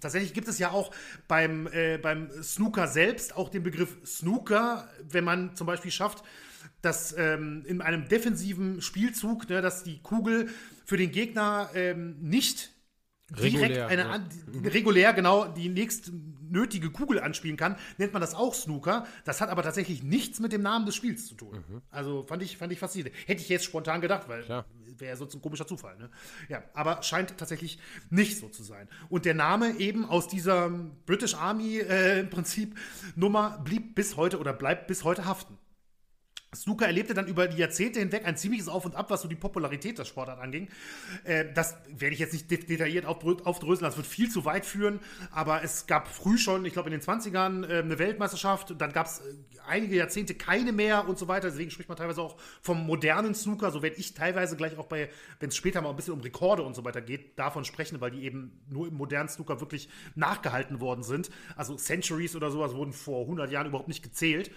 Tatsächlich 0.00 0.32
gibt 0.32 0.48
es 0.48 0.58
ja 0.58 0.70
auch 0.70 0.92
beim, 1.28 1.68
äh, 1.68 1.98
beim 1.98 2.30
Snooker 2.42 2.88
selbst 2.88 3.36
auch 3.36 3.50
den 3.50 3.62
Begriff 3.62 3.98
Snooker, 4.04 4.88
wenn 5.08 5.24
man 5.24 5.54
zum 5.54 5.66
Beispiel 5.66 5.90
schafft, 5.90 6.24
dass 6.82 7.16
ähm, 7.16 7.64
in 7.66 7.80
einem 7.80 8.08
defensiven 8.08 8.82
Spielzug, 8.82 9.48
ne, 9.48 9.62
dass 9.62 9.84
die 9.84 10.00
Kugel 10.02 10.48
für 10.84 10.96
den 10.96 11.12
Gegner 11.12 11.70
ähm, 11.74 12.16
nicht 12.20 12.70
direkt 13.30 13.54
regulär, 13.54 13.86
eine 13.86 14.02
ja. 14.02 14.18
Mhm. 14.18 14.66
regulär 14.66 15.12
genau 15.14 15.46
die 15.46 15.68
nächst 15.68 16.12
nötige 16.50 16.90
Kugel 16.90 17.20
anspielen 17.20 17.56
kann, 17.56 17.76
nennt 17.96 18.12
man 18.12 18.20
das 18.20 18.34
auch 18.34 18.54
Snooker. 18.54 19.06
Das 19.24 19.40
hat 19.40 19.48
aber 19.48 19.62
tatsächlich 19.62 20.02
nichts 20.02 20.38
mit 20.38 20.52
dem 20.52 20.60
Namen 20.60 20.84
des 20.84 20.94
Spiels 20.94 21.26
zu 21.26 21.34
tun. 21.34 21.64
Mhm. 21.68 21.82
Also 21.90 22.24
fand 22.24 22.42
ich, 22.42 22.58
fand 22.58 22.72
ich 22.72 22.78
faszinierend. 22.78 23.16
Hätte 23.26 23.40
ich 23.40 23.48
jetzt 23.48 23.64
spontan 23.64 24.02
gedacht, 24.02 24.28
weil 24.28 24.44
wäre 24.98 25.10
ja 25.10 25.16
sonst 25.16 25.34
ein 25.34 25.42
komischer 25.42 25.66
Zufall. 25.66 25.96
Ne? 25.98 26.10
Ja, 26.48 26.62
aber 26.74 27.02
scheint 27.02 27.36
tatsächlich 27.38 27.78
nicht 28.10 28.38
so 28.38 28.48
zu 28.48 28.62
sein. 28.62 28.88
Und 29.08 29.24
der 29.24 29.34
Name 29.34 29.78
eben 29.78 30.04
aus 30.04 30.28
dieser 30.28 30.70
British 31.06 31.34
Army 31.34 31.78
äh, 31.78 32.20
im 32.20 32.30
Prinzip 32.30 32.78
Nummer 33.16 33.60
blieb 33.64 33.94
bis 33.94 34.16
heute 34.16 34.38
oder 34.38 34.52
bleibt 34.52 34.86
bis 34.86 35.04
heute 35.04 35.24
haften. 35.24 35.58
Snooker 36.54 36.84
erlebte 36.84 37.14
dann 37.14 37.26
über 37.26 37.48
die 37.48 37.56
Jahrzehnte 37.56 37.98
hinweg 37.98 38.26
ein 38.26 38.36
ziemliches 38.36 38.68
Auf 38.68 38.84
und 38.84 38.94
Ab, 38.94 39.08
was 39.08 39.22
so 39.22 39.28
die 39.28 39.36
Popularität 39.36 39.98
der 39.98 40.04
Sportart 40.04 40.38
anging. 40.38 40.68
Äh, 41.24 41.46
das 41.54 41.76
werde 41.88 42.12
ich 42.12 42.20
jetzt 42.20 42.34
nicht 42.34 42.50
detailliert 42.50 43.06
aufdröseln, 43.06 43.86
das 43.86 43.96
wird 43.96 44.06
viel 44.06 44.30
zu 44.30 44.44
weit 44.44 44.66
führen, 44.66 45.00
aber 45.30 45.64
es 45.64 45.86
gab 45.86 46.08
früh 46.08 46.36
schon, 46.36 46.66
ich 46.66 46.74
glaube 46.74 46.90
in 46.90 46.98
den 46.98 47.00
20ern, 47.00 47.66
äh, 47.66 47.78
eine 47.78 47.98
Weltmeisterschaft, 47.98 48.74
dann 48.76 48.92
gab 48.92 49.06
es 49.06 49.20
äh, 49.20 49.22
einige 49.66 49.96
Jahrzehnte 49.96 50.34
keine 50.34 50.72
mehr 50.72 51.08
und 51.08 51.18
so 51.18 51.26
weiter, 51.26 51.48
deswegen 51.48 51.70
spricht 51.70 51.88
man 51.88 51.96
teilweise 51.96 52.20
auch 52.20 52.36
vom 52.60 52.86
modernen 52.86 53.34
Snooker, 53.34 53.70
so 53.70 53.82
werde 53.82 53.96
ich 53.96 54.12
teilweise 54.12 54.54
gleich 54.54 54.76
auch 54.76 54.86
bei, 54.86 55.08
wenn 55.40 55.48
es 55.48 55.56
später 55.56 55.80
mal 55.80 55.88
ein 55.88 55.96
bisschen 55.96 56.12
um 56.12 56.20
Rekorde 56.20 56.64
und 56.64 56.76
so 56.76 56.84
weiter 56.84 57.00
geht, 57.00 57.38
davon 57.38 57.64
sprechen, 57.64 57.98
weil 58.02 58.10
die 58.10 58.24
eben 58.24 58.60
nur 58.68 58.88
im 58.88 58.94
modernen 58.94 59.30
Snooker 59.30 59.60
wirklich 59.60 59.88
nachgehalten 60.16 60.80
worden 60.80 61.02
sind. 61.02 61.30
Also 61.56 61.76
Centuries 61.76 62.36
oder 62.36 62.50
sowas 62.50 62.74
wurden 62.74 62.92
vor 62.92 63.22
100 63.22 63.50
Jahren 63.50 63.68
überhaupt 63.68 63.88
nicht 63.88 64.02
gezählt. 64.02 64.50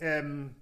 Ähm, 0.00 0.56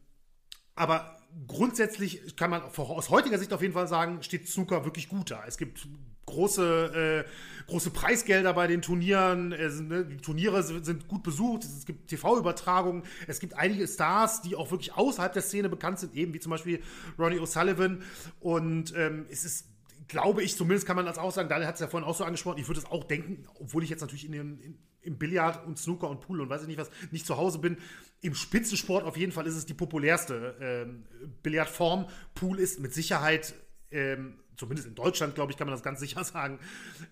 aber 0.78 1.18
grundsätzlich 1.46 2.36
kann 2.36 2.50
man 2.50 2.62
aus 2.62 3.10
heutiger 3.10 3.38
Sicht 3.38 3.52
auf 3.52 3.62
jeden 3.62 3.74
Fall 3.74 3.88
sagen, 3.88 4.22
steht 4.22 4.48
Snooker 4.48 4.84
wirklich 4.84 5.08
gut 5.08 5.30
da. 5.30 5.44
Es 5.46 5.58
gibt 5.58 5.86
große, 6.26 7.24
äh, 7.26 7.68
große 7.70 7.90
Preisgelder 7.90 8.52
bei 8.52 8.66
den 8.66 8.82
Turnieren. 8.82 9.52
Äh, 9.52 9.68
ne, 9.68 10.04
die 10.04 10.18
Turniere 10.18 10.62
sind 10.62 11.08
gut 11.08 11.22
besucht. 11.22 11.64
Es 11.64 11.86
gibt 11.86 12.08
TV-Übertragungen. 12.08 13.02
Es 13.26 13.40
gibt 13.40 13.54
einige 13.54 13.86
Stars, 13.86 14.42
die 14.42 14.56
auch 14.56 14.70
wirklich 14.70 14.94
außerhalb 14.94 15.32
der 15.32 15.42
Szene 15.42 15.68
bekannt 15.68 15.98
sind, 15.98 16.14
eben 16.14 16.34
wie 16.34 16.40
zum 16.40 16.50
Beispiel 16.50 16.82
Ronnie 17.18 17.40
O'Sullivan. 17.40 18.02
Und 18.40 18.94
ähm, 18.96 19.26
es 19.30 19.44
ist 19.44 19.66
glaube 20.08 20.42
ich, 20.42 20.56
zumindest 20.56 20.86
kann 20.86 20.96
man 20.96 21.04
das 21.04 21.18
auch 21.18 21.32
sagen, 21.32 21.48
Daniel 21.50 21.68
hat 21.68 21.74
es 21.74 21.80
ja 21.80 21.86
vorhin 21.86 22.08
auch 22.08 22.16
so 22.16 22.24
angesprochen, 22.24 22.58
ich 22.58 22.66
würde 22.66 22.80
es 22.80 22.86
auch 22.86 23.04
denken, 23.04 23.44
obwohl 23.60 23.84
ich 23.84 23.90
jetzt 23.90 24.00
natürlich 24.00 24.24
in 24.24 24.32
den, 24.32 24.58
in, 24.60 24.78
im 25.02 25.18
Billard 25.18 25.66
und 25.66 25.78
Snooker 25.78 26.08
und 26.08 26.20
Pool 26.20 26.40
und 26.40 26.48
weiß 26.48 26.62
ich 26.62 26.68
nicht 26.68 26.80
was, 26.80 26.90
nicht 27.10 27.26
zu 27.26 27.36
Hause 27.36 27.58
bin. 27.58 27.76
Im 28.20 28.34
Spitzensport 28.34 29.04
auf 29.04 29.16
jeden 29.16 29.32
Fall 29.32 29.46
ist 29.46 29.54
es 29.54 29.66
die 29.66 29.74
populärste 29.74 30.56
ähm, 30.60 31.04
Billardform. 31.42 32.06
Pool 32.34 32.58
ist 32.58 32.80
mit 32.80 32.92
Sicherheit 32.92 33.54
ähm, 33.90 34.38
zumindest 34.58 34.88
in 34.88 34.94
Deutschland, 34.94 35.34
glaube 35.34 35.52
ich, 35.52 35.56
kann 35.56 35.66
man 35.66 35.74
das 35.74 35.82
ganz 35.82 36.00
sicher 36.08 36.22
sagen, 36.24 36.58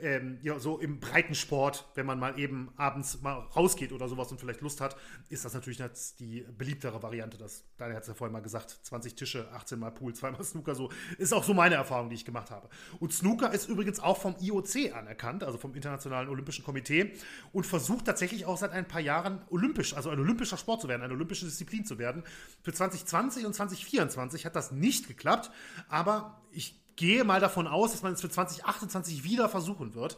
ähm, 0.01 0.39
ja, 0.43 0.59
so 0.59 0.79
im 0.79 1.01
Breitensport, 1.01 1.89
wenn 1.95 2.05
man 2.05 2.19
mal 2.19 2.39
eben 2.39 2.71
abends 2.77 3.23
mal 3.23 3.35
rausgeht 3.35 3.93
oder 3.93 4.09
sowas 4.09 4.31
und 4.31 4.41
vielleicht 4.41 4.61
Lust 4.61 4.81
hat, 4.81 4.97
ist 5.29 5.45
das 5.45 5.55
natürlich 5.55 5.83
die 6.19 6.45
beliebtere 6.59 7.03
Variante. 7.03 7.39
Das, 7.39 7.65
Daniel 7.79 7.97
hat 7.97 8.03
es 8.03 8.09
ja 8.09 8.15
vorhin 8.15 8.33
mal 8.33 8.41
gesagt, 8.41 8.79
20 8.83 9.15
Tische, 9.15 9.49
18 9.53 9.79
mal 9.79 9.91
Pool, 9.91 10.15
zweimal 10.15 10.43
Snooker, 10.45 10.75
so 10.75 10.91
ist 11.19 11.33
auch 11.33 11.45
so 11.45 11.55
meine 11.55 11.77
Erfahrung, 11.77 12.11
die 12.11 12.17
ich 12.17 12.25
gemacht 12.25 12.51
habe. 12.51 12.69
Und 12.99 13.13
Snooker 13.13 13.53
ist 13.53 13.69
übrigens 13.69 14.01
auch 14.01 14.19
vom 14.19 14.35
IOC 14.41 14.95
anerkannt, 14.95 15.45
also 15.45 15.59
vom 15.59 15.75
Internationalen 15.75 16.29
Olympischen 16.29 16.65
Komitee 16.65 17.13
und 17.53 17.65
versucht 17.65 18.07
tatsächlich 18.07 18.45
auch 18.47 18.57
seit 18.57 18.73
ein 18.73 18.89
paar 18.89 19.01
Jahren 19.01 19.41
olympisch, 19.51 19.95
also 19.95 20.11
ein 20.11 20.19
olympischer 20.19 20.57
Sport 20.57 20.83
zu 20.83 20.89
werden, 20.89 21.03
eine 21.03 21.15
olympische 21.15 21.45
Disziplin 21.45 21.85
zu 21.85 21.99
werden. 21.99 22.25
Für 22.63 22.73
2020 22.73 23.47
und 23.47 23.55
2024 23.55 24.45
hat 24.45 24.57
das 24.57 24.73
nicht 24.73 25.07
geklappt, 25.07 25.51
aber 25.89 26.43
ich 26.51 26.86
gehe 26.97 27.25
mal 27.25 27.41
davon 27.41 27.67
aus, 27.67 27.93
dass 27.93 28.03
man 28.03 28.15
es 28.15 28.21
für 28.21 28.31
2028 28.31 29.25
wieder 29.25 29.49
versuchen 29.49 29.95
wird. 29.95 30.17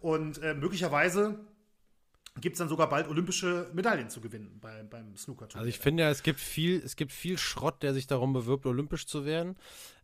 Und 0.00 0.42
äh, 0.42 0.54
möglicherweise 0.54 1.38
gibt 2.40 2.54
es 2.54 2.58
dann 2.58 2.68
sogar 2.68 2.88
bald 2.88 3.08
olympische 3.08 3.70
Medaillen 3.72 4.10
zu 4.10 4.20
gewinnen 4.20 4.58
bei, 4.60 4.82
beim 4.82 5.16
Snooker-Turnier. 5.16 5.60
Also 5.60 5.68
ich 5.68 5.78
finde 5.78 6.02
ja, 6.02 6.10
es 6.10 6.22
gibt 6.22 6.40
viel, 6.40 6.82
es 6.84 6.96
gibt 6.96 7.12
viel 7.12 7.38
Schrott, 7.38 7.82
der 7.82 7.94
sich 7.94 8.06
darum 8.06 8.32
bewirbt, 8.32 8.66
olympisch 8.66 9.06
zu 9.06 9.24
werden. 9.24 9.56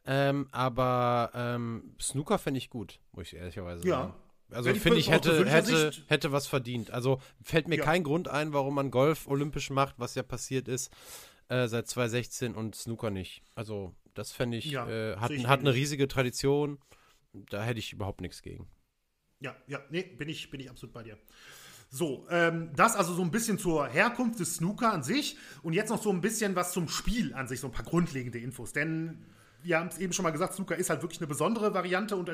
Ähm, 0.07 0.49
aber 0.51 1.31
ähm, 1.35 1.95
Snooker 2.01 2.39
finde 2.39 2.59
ich 2.59 2.71
gut, 2.71 2.99
muss 3.13 3.27
ich 3.27 3.35
ehrlicherweise 3.35 3.87
ja. 3.87 4.01
sagen. 4.01 4.15
Also 4.51 4.75
finde 4.75 4.99
ich, 4.99 5.11
hätte, 5.11 5.47
hätte, 5.49 5.93
hätte 6.09 6.33
was 6.33 6.47
verdient. 6.47 6.91
Also 6.91 7.21
fällt 7.43 7.69
mir 7.69 7.79
ja. 7.79 7.85
kein 7.85 8.03
Grund 8.05 8.29
ein, 8.29 8.53
warum 8.53 8.75
man 8.75 8.91
Golf 8.91 9.27
olympisch 9.27 9.71
macht, 9.71 9.95
was 9.99 10.15
ja 10.15 10.23
passiert 10.23 10.69
ist 10.69 10.91
äh, 11.49 11.69
seit 11.69 11.87
2016 11.89 12.55
und 12.55 12.75
Snooker 12.75 13.11
nicht. 13.11 13.43
Also 13.55 13.95
das 14.15 14.33
fände 14.33 14.57
ich, 14.57 14.67
ja, 14.67 14.89
äh, 14.89 15.17
hat, 15.17 15.31
ich 15.31 15.47
hat 15.47 15.61
eine 15.61 15.75
riesige 15.75 16.09
Tradition. 16.09 16.79
Da 17.33 17.63
hätte 17.63 17.79
ich 17.79 17.93
überhaupt 17.93 18.21
nichts 18.21 18.43
gegen. 18.43 18.69
Ja, 19.41 19.57
ja, 19.67 19.81
nee, 19.91 20.03
bin 20.03 20.29
ich, 20.29 20.51
bin 20.51 20.61
ich 20.61 20.71
absolut 20.71 20.93
bei 20.93 21.03
dir. 21.03 21.19
So, 21.91 22.27
ähm, 22.31 22.71
das 22.75 22.97
also 22.97 23.13
so 23.13 23.23
ein 23.23 23.31
bisschen 23.31 23.59
zur 23.59 23.87
Herkunft 23.87 24.41
des 24.41 24.57
Snooker 24.57 24.93
an 24.93 25.03
sich 25.03 25.37
und 25.63 25.75
jetzt 25.75 25.91
noch 25.91 26.03
so 26.03 26.11
ein 26.11 26.21
bisschen 26.21 26.57
was 26.57 26.73
zum 26.73 26.89
Spiel 26.89 27.35
an 27.35 27.49
sich, 27.49 27.61
so 27.61 27.69
ein 27.69 27.73
paar 27.73 27.85
grundlegende 27.85 28.39
Infos. 28.39 28.73
Denn 28.73 29.27
wir 29.63 29.79
haben 29.79 29.89
es 29.89 29.99
eben 29.99 30.13
schon 30.13 30.23
mal 30.23 30.31
gesagt, 30.31 30.55
Snooker 30.55 30.77
ist 30.77 30.91
halt 30.91 31.03
wirklich 31.03 31.21
eine 31.21 31.27
besondere 31.27 31.75
Variante 31.75 32.17
und 32.17 32.31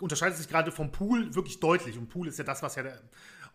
unterscheidet 0.00 0.38
sich 0.38 0.48
gerade 0.48 0.72
vom 0.72 0.92
Pool 0.92 1.34
wirklich 1.34 1.60
deutlich. 1.60 1.98
Und 1.98 2.08
Pool 2.08 2.28
ist 2.28 2.38
ja 2.38 2.44
das, 2.44 2.62
was 2.62 2.76
ja 2.76 2.82
der 2.82 3.02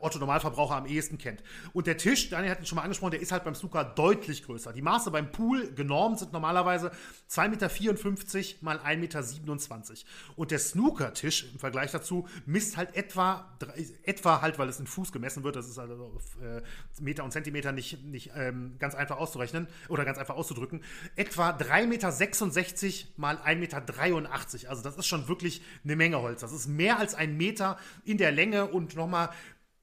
Otto 0.02 0.20
Normalverbraucher 0.20 0.76
am 0.76 0.86
ehesten 0.86 1.18
kennt. 1.18 1.44
Und 1.74 1.88
der 1.88 1.98
Tisch, 1.98 2.30
Daniel 2.30 2.52
hat 2.52 2.60
ihn 2.60 2.66
schon 2.66 2.76
mal 2.76 2.84
angesprochen, 2.84 3.12
der 3.12 3.22
ist 3.22 3.32
halt 3.32 3.44
beim 3.44 3.56
Snooker 3.56 3.84
deutlich 3.84 4.44
größer. 4.44 4.74
Die 4.74 4.82
Maße 4.82 5.12
beim 5.12 5.32
Pool 5.32 5.72
genormt 5.74 6.20
sind 6.20 6.34
normalerweise 6.34 6.92
2,54 7.30 8.38
Meter 8.38 8.58
mal 8.62 8.78
1,27 8.80 8.98
Meter. 8.98 9.96
Und 10.36 10.52
der 10.52 10.60
Snooker-Tisch 10.60 11.52
im 11.54 11.60
Vergleich 11.60 11.92
dazu 11.92 12.28
misst 12.46 12.78
halt 12.78 12.96
etwa, 12.96 13.58
etwa 14.04 14.42
halt, 14.42 14.60
weil 14.60 14.70
es 14.70 14.80
in 14.80 14.88
Fuß 14.88 15.12
gemessen 15.12 15.44
wird, 15.44 15.56
das 15.56 15.68
ist 15.68 15.80
also 15.80 16.14
auf 16.16 16.42
äh, 16.42 16.62
Meter 17.00 17.24
und 17.24 17.32
Zentimeter 17.32 17.72
nicht, 17.72 18.04
nicht 18.04 18.32
ähm, 18.36 18.76
ganz 18.80 18.96
einfach 18.96 19.18
auszurechnen 19.18 19.68
oder 19.90 20.06
ganz 20.06 20.18
einfach 20.18 20.36
auszudrücken, 20.36 20.84
etwa 21.16 21.52
3,66 21.52 21.86
Meter 21.86 23.08
mal 23.18 23.38
1,83 23.38 23.56
Meter. 23.56 24.70
Also 24.70 24.84
das 24.84 24.98
ist 24.98 25.08
schon 25.08 25.28
wirklich 25.28 25.62
eine 25.84 25.96
Menge 25.96 26.22
Holz. 26.22 26.42
Das 26.42 26.52
ist 26.52 26.68
mehr 26.68 27.00
als 27.00 27.16
ein 27.16 27.38
Meter 27.38 27.78
in 28.04 28.18
der 28.18 28.32
Länge 28.32 28.68
und 28.68 28.96
nochmal 28.96 29.30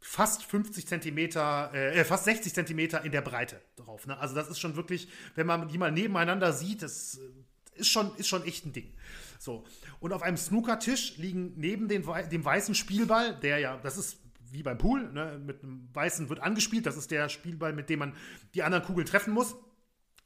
fast 0.00 0.44
50 0.44 0.86
Zentimeter, 0.86 1.72
äh, 1.74 2.04
fast 2.04 2.24
60 2.24 2.54
Zentimeter 2.54 3.04
in 3.04 3.12
der 3.12 3.20
Breite 3.20 3.60
drauf. 3.76 4.06
Ne? 4.06 4.16
Also 4.18 4.34
das 4.34 4.48
ist 4.48 4.60
schon 4.60 4.76
wirklich, 4.76 5.08
wenn 5.34 5.46
man 5.46 5.68
die 5.68 5.78
mal 5.78 5.92
nebeneinander 5.92 6.52
sieht, 6.52 6.82
das 6.82 7.18
äh, 7.18 7.80
ist 7.80 7.88
schon, 7.88 8.14
ist 8.16 8.28
schon 8.28 8.44
echt 8.44 8.66
ein 8.66 8.72
Ding. 8.72 8.94
So. 9.38 9.64
Und 10.00 10.12
auf 10.12 10.22
einem 10.22 10.36
Snookertisch 10.36 11.16
liegen 11.16 11.54
neben 11.56 11.88
den, 11.88 12.04
dem 12.30 12.44
weißen 12.44 12.74
Spielball, 12.74 13.38
der 13.40 13.58
ja, 13.58 13.76
das 13.78 13.96
ist 13.96 14.18
wie 14.50 14.62
beim 14.62 14.78
Pool, 14.78 15.12
ne? 15.12 15.40
mit 15.44 15.62
einem 15.62 15.88
weißen 15.92 16.28
wird 16.28 16.40
angespielt, 16.40 16.86
das 16.86 16.96
ist 16.96 17.10
der 17.10 17.28
Spielball, 17.28 17.72
mit 17.72 17.90
dem 17.90 17.98
man 17.98 18.16
die 18.54 18.62
anderen 18.62 18.84
Kugeln 18.84 19.06
treffen 19.06 19.34
muss 19.34 19.56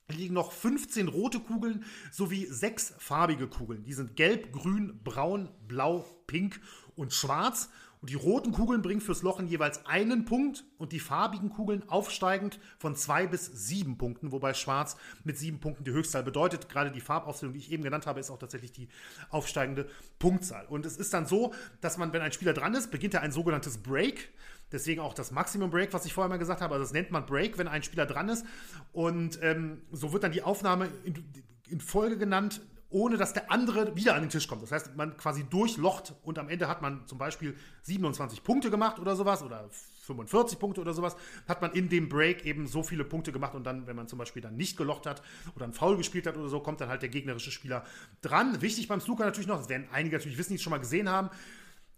liegen 0.08 0.34
noch 0.34 0.52
15 0.52 1.08
rote 1.08 1.40
Kugeln 1.40 1.84
sowie 2.10 2.46
sechs 2.46 2.94
farbige 2.98 3.48
Kugeln. 3.48 3.84
Die 3.84 3.92
sind 3.92 4.16
gelb, 4.16 4.52
grün, 4.52 5.00
braun, 5.02 5.48
blau, 5.66 6.04
pink 6.26 6.60
und 6.94 7.12
schwarz. 7.12 7.70
Und 8.02 8.10
die 8.10 8.16
roten 8.16 8.50
Kugeln 8.50 8.82
bringen 8.82 9.00
fürs 9.00 9.22
Lochen 9.22 9.46
jeweils 9.46 9.86
einen 9.86 10.24
Punkt 10.24 10.64
und 10.76 10.90
die 10.90 10.98
farbigen 10.98 11.50
Kugeln 11.50 11.88
aufsteigend 11.88 12.58
von 12.78 12.96
zwei 12.96 13.28
bis 13.28 13.46
sieben 13.46 13.96
Punkten, 13.96 14.32
wobei 14.32 14.54
Schwarz 14.54 14.96
mit 15.22 15.38
sieben 15.38 15.60
Punkten 15.60 15.84
die 15.84 15.92
Höchstzahl 15.92 16.24
bedeutet. 16.24 16.68
Gerade 16.68 16.90
die 16.90 17.00
Farbaufstellung, 17.00 17.52
die 17.52 17.60
ich 17.60 17.70
eben 17.70 17.84
genannt 17.84 18.08
habe, 18.08 18.18
ist 18.18 18.28
auch 18.30 18.40
tatsächlich 18.40 18.72
die 18.72 18.88
aufsteigende 19.30 19.88
Punktzahl. 20.18 20.66
Und 20.66 20.84
es 20.84 20.96
ist 20.96 21.14
dann 21.14 21.26
so, 21.26 21.54
dass 21.80 21.96
man, 21.96 22.12
wenn 22.12 22.22
ein 22.22 22.32
Spieler 22.32 22.54
dran 22.54 22.74
ist, 22.74 22.90
beginnt 22.90 23.14
er 23.14 23.20
ein 23.20 23.30
sogenanntes 23.30 23.78
Break. 23.78 24.32
Deswegen 24.72 25.00
auch 25.00 25.14
das 25.14 25.30
Maximum 25.30 25.70
Break, 25.70 25.92
was 25.92 26.04
ich 26.04 26.12
vorher 26.12 26.28
mal 26.28 26.38
gesagt 26.38 26.60
habe. 26.60 26.74
Also 26.74 26.82
das 26.84 26.92
nennt 26.92 27.12
man 27.12 27.24
Break, 27.24 27.56
wenn 27.56 27.68
ein 27.68 27.84
Spieler 27.84 28.06
dran 28.06 28.28
ist. 28.28 28.44
Und 28.92 29.38
ähm, 29.42 29.82
so 29.92 30.12
wird 30.12 30.24
dann 30.24 30.32
die 30.32 30.42
Aufnahme 30.42 30.88
in, 31.04 31.24
in 31.68 31.80
Folge 31.80 32.18
genannt, 32.18 32.62
ohne 32.92 33.16
dass 33.16 33.32
der 33.32 33.50
andere 33.50 33.96
wieder 33.96 34.14
an 34.14 34.22
den 34.22 34.30
Tisch 34.30 34.46
kommt. 34.46 34.62
Das 34.62 34.70
heißt, 34.70 34.96
man 34.96 35.16
quasi 35.16 35.44
durchlocht 35.44 36.14
und 36.22 36.38
am 36.38 36.48
Ende 36.48 36.68
hat 36.68 36.82
man 36.82 37.06
zum 37.06 37.18
Beispiel 37.18 37.56
27 37.82 38.42
Punkte 38.44 38.70
gemacht 38.70 38.98
oder 38.98 39.16
sowas 39.16 39.42
oder 39.42 39.68
45 40.02 40.58
Punkte 40.58 40.80
oder 40.80 40.92
sowas, 40.92 41.16
hat 41.48 41.62
man 41.62 41.72
in 41.72 41.88
dem 41.88 42.08
Break 42.08 42.44
eben 42.44 42.66
so 42.66 42.82
viele 42.82 43.04
Punkte 43.04 43.32
gemacht 43.32 43.54
und 43.54 43.64
dann, 43.64 43.86
wenn 43.86 43.96
man 43.96 44.08
zum 44.08 44.18
Beispiel 44.18 44.42
dann 44.42 44.56
nicht 44.56 44.76
gelocht 44.76 45.06
hat 45.06 45.22
oder 45.54 45.64
einen 45.64 45.72
Foul 45.72 45.96
gespielt 45.96 46.26
hat 46.26 46.36
oder 46.36 46.48
so, 46.48 46.60
kommt 46.60 46.80
dann 46.80 46.88
halt 46.88 47.02
der 47.02 47.08
gegnerische 47.08 47.50
Spieler 47.50 47.84
dran. 48.20 48.60
Wichtig 48.60 48.88
beim 48.88 49.00
Snooker 49.00 49.24
natürlich 49.24 49.48
noch, 49.48 49.58
das 49.58 49.68
werden 49.68 49.86
einige 49.92 50.16
natürlich 50.16 50.38
wissen, 50.38 50.50
die 50.50 50.56
es 50.56 50.62
schon 50.62 50.72
mal 50.72 50.78
gesehen 50.78 51.08
haben, 51.08 51.30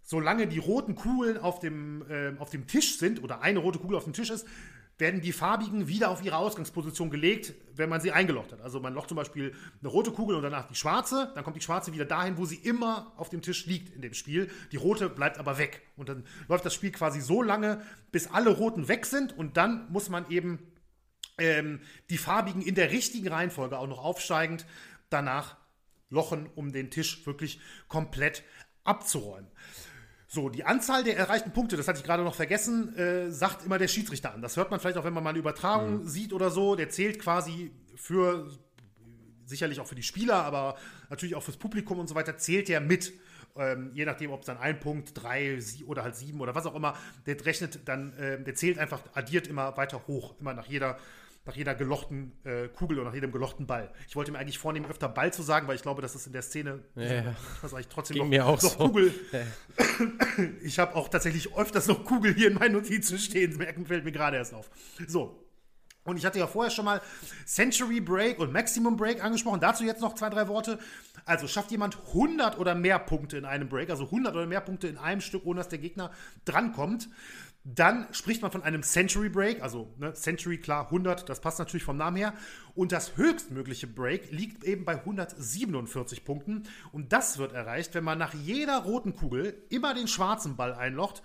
solange 0.01 0.47
die 0.47 0.59
roten 0.59 0.95
Kugeln 0.95 1.37
auf 1.37 1.59
dem, 1.59 2.03
äh, 2.09 2.33
auf 2.37 2.51
dem 2.51 2.67
Tisch 2.67 2.97
sind 2.97 3.23
oder 3.23 3.41
eine 3.41 3.59
rote 3.59 3.79
Kugel 3.79 3.97
auf 3.97 4.03
dem 4.03 4.13
Tisch 4.13 4.29
ist, 4.29 4.47
werden 4.97 5.19
die 5.19 5.33
farbigen 5.33 5.87
wieder 5.87 6.09
auf 6.09 6.23
ihre 6.23 6.37
Ausgangsposition 6.37 7.09
gelegt, 7.09 7.53
wenn 7.75 7.89
man 7.89 7.99
sie 7.99 8.11
eingelocht 8.11 8.53
hat. 8.53 8.61
Also 8.61 8.79
man 8.79 8.93
locht 8.93 9.09
zum 9.09 9.17
Beispiel 9.17 9.53
eine 9.81 9.89
rote 9.89 10.11
Kugel 10.11 10.37
und 10.37 10.43
danach 10.43 10.67
die 10.67 10.75
schwarze, 10.75 11.31
dann 11.35 11.43
kommt 11.43 11.57
die 11.57 11.61
schwarze 11.61 11.93
wieder 11.93 12.05
dahin, 12.05 12.37
wo 12.37 12.45
sie 12.45 12.55
immer 12.55 13.11
auf 13.17 13.29
dem 13.29 13.41
Tisch 13.41 13.65
liegt 13.65 13.93
in 13.93 14.01
dem 14.01 14.13
Spiel. 14.13 14.49
Die 14.71 14.77
rote 14.77 15.09
bleibt 15.09 15.37
aber 15.37 15.57
weg. 15.57 15.81
Und 15.97 16.07
dann 16.07 16.23
läuft 16.47 16.65
das 16.65 16.73
Spiel 16.73 16.91
quasi 16.91 17.19
so 17.19 17.41
lange, 17.41 17.81
bis 18.11 18.27
alle 18.27 18.51
roten 18.51 18.87
weg 18.87 19.05
sind 19.05 19.37
und 19.37 19.57
dann 19.57 19.91
muss 19.91 20.07
man 20.07 20.29
eben 20.29 20.59
ähm, 21.37 21.81
die 22.09 22.17
farbigen 22.17 22.61
in 22.61 22.75
der 22.75 22.91
richtigen 22.91 23.27
Reihenfolge 23.27 23.77
auch 23.77 23.87
noch 23.87 24.03
aufsteigend 24.03 24.65
danach 25.09 25.57
lochen, 26.09 26.47
um 26.55 26.71
den 26.71 26.89
Tisch 26.89 27.25
wirklich 27.25 27.59
komplett 27.89 28.43
abzuräumen. 28.85 29.49
So, 30.27 30.49
die 30.49 30.63
Anzahl 30.63 31.03
der 31.03 31.17
erreichten 31.17 31.51
Punkte, 31.51 31.77
das 31.77 31.87
hatte 31.87 31.99
ich 31.99 32.03
gerade 32.03 32.23
noch 32.23 32.35
vergessen, 32.35 32.95
äh, 32.97 33.31
sagt 33.31 33.65
immer 33.65 33.77
der 33.77 33.87
Schiedsrichter 33.87 34.33
an. 34.33 34.41
Das 34.41 34.57
hört 34.57 34.71
man 34.71 34.79
vielleicht 34.79 34.97
auch, 34.97 35.03
wenn 35.03 35.13
man 35.13 35.23
mal 35.23 35.29
eine 35.29 35.39
Übertragung 35.39 35.99
mhm. 35.99 36.07
sieht 36.07 36.33
oder 36.33 36.49
so. 36.49 36.75
Der 36.75 36.89
zählt 36.89 37.19
quasi 37.19 37.71
für, 37.95 38.49
sicherlich 39.45 39.79
auch 39.79 39.87
für 39.87 39.95
die 39.95 40.03
Spieler, 40.03 40.43
aber 40.43 40.77
natürlich 41.09 41.35
auch 41.35 41.43
fürs 41.43 41.57
Publikum 41.57 41.99
und 41.99 42.07
so 42.07 42.15
weiter, 42.15 42.37
zählt 42.37 42.69
der 42.69 42.81
mit. 42.81 43.13
Ähm, 43.57 43.91
je 43.93 44.03
nachdem, 44.03 44.31
ob 44.31 44.41
es 44.41 44.47
dann 44.47 44.57
ein 44.57 44.79
Punkt, 44.79 45.11
drei 45.13 45.59
oder 45.85 46.03
halt 46.03 46.15
sieben 46.15 46.41
oder 46.41 46.55
was 46.55 46.65
auch 46.65 46.75
immer, 46.75 46.97
der 47.25 47.43
rechnet 47.45 47.87
dann, 47.87 48.11
äh, 48.17 48.43
der 48.43 48.55
zählt 48.55 48.79
einfach, 48.79 49.01
addiert 49.13 49.47
immer 49.47 49.77
weiter 49.77 50.07
hoch, 50.07 50.35
immer 50.39 50.53
nach 50.53 50.65
jeder 50.65 50.97
nach 51.45 51.55
jeder 51.55 51.75
gelochten 51.75 52.31
äh, 52.43 52.67
Kugel 52.69 52.97
oder 52.97 53.09
nach 53.09 53.13
jedem 53.13 53.31
gelochten 53.31 53.67
Ball. 53.67 53.91
Ich 54.07 54.15
wollte 54.15 54.31
mir 54.31 54.39
eigentlich 54.39 54.57
vornehmen, 54.57 54.87
öfter 54.87 55.07
Ball 55.07 55.31
zu 55.31 55.43
sagen, 55.43 55.67
weil 55.67 55.75
ich 55.75 55.83
glaube, 55.83 56.01
dass 56.01 56.15
es 56.15 56.25
in 56.25 56.33
der 56.33 56.41
Szene 56.41 56.79
ja, 56.95 57.35
was 57.61 57.73
eigentlich 57.73 57.87
trotzdem 57.87 58.17
noch, 58.17 58.25
mir 58.25 58.45
auch 58.45 58.61
noch 58.61 58.71
so. 58.71 58.77
Kugel. 58.77 59.13
Ja. 59.31 59.41
Ich 60.63 60.79
habe 60.79 60.95
auch 60.95 61.07
tatsächlich 61.07 61.55
öfters 61.55 61.87
noch 61.87 62.03
Kugel 62.03 62.33
hier 62.33 62.47
in 62.47 62.55
meinen 62.55 62.73
Notizen 62.73 63.17
stehen. 63.17 63.57
Merken 63.57 63.85
fällt 63.85 64.03
mir 64.03 64.11
gerade 64.11 64.37
erst 64.37 64.53
auf. 64.53 64.69
So. 65.07 65.45
Und 66.05 66.17
ich 66.17 66.25
hatte 66.25 66.37
ja 66.37 66.45
vorher 66.45 66.69
schon 66.69 66.85
mal 66.85 67.01
Century 67.45 67.99
Break 67.99 68.39
und 68.39 68.53
Maximum 68.53 68.95
Break 68.95 69.23
angesprochen. 69.23 69.59
Dazu 69.59 69.83
jetzt 69.83 70.01
noch 70.01 70.13
zwei, 70.13 70.29
drei 70.29 70.47
Worte. 70.47 70.77
Also 71.25 71.47
schafft 71.47 71.71
jemand 71.71 71.97
100 72.09 72.59
oder 72.59 72.75
mehr 72.75 72.99
Punkte 72.99 73.37
in 73.37 73.45
einem 73.45 73.67
Break, 73.67 73.89
also 73.89 74.05
100 74.05 74.35
oder 74.35 74.45
mehr 74.45 74.61
Punkte 74.61 74.87
in 74.87 74.97
einem 74.97 75.21
Stück, 75.21 75.45
ohne 75.45 75.59
dass 75.59 75.69
der 75.69 75.79
Gegner 75.79 76.11
drankommt, 76.45 77.09
dann 77.65 78.07
spricht 78.11 78.43
man 78.43 78.51
von 78.51 78.61
einem 78.61 78.83
Century 78.83 79.27
Break, 79.27 79.63
also 79.63 79.91
ne, 79.97 80.13
Century 80.13 80.59
klar 80.59 80.85
100, 80.85 81.27
das 81.27 81.41
passt 81.41 81.57
natürlich 81.57 81.83
vom 81.83 81.97
Namen 81.97 82.15
her. 82.15 82.33
Und 82.75 82.91
das 82.91 83.17
höchstmögliche 83.17 83.87
Break 83.87 84.31
liegt 84.31 84.63
eben 84.63 84.85
bei 84.85 84.93
147 84.93 86.23
Punkten. 86.23 86.63
Und 86.91 87.11
das 87.11 87.39
wird 87.39 87.53
erreicht, 87.53 87.95
wenn 87.95 88.03
man 88.03 88.19
nach 88.19 88.35
jeder 88.35 88.77
roten 88.83 89.15
Kugel 89.15 89.63
immer 89.69 89.95
den 89.95 90.07
schwarzen 90.07 90.55
Ball 90.55 90.75
einlocht 90.75 91.23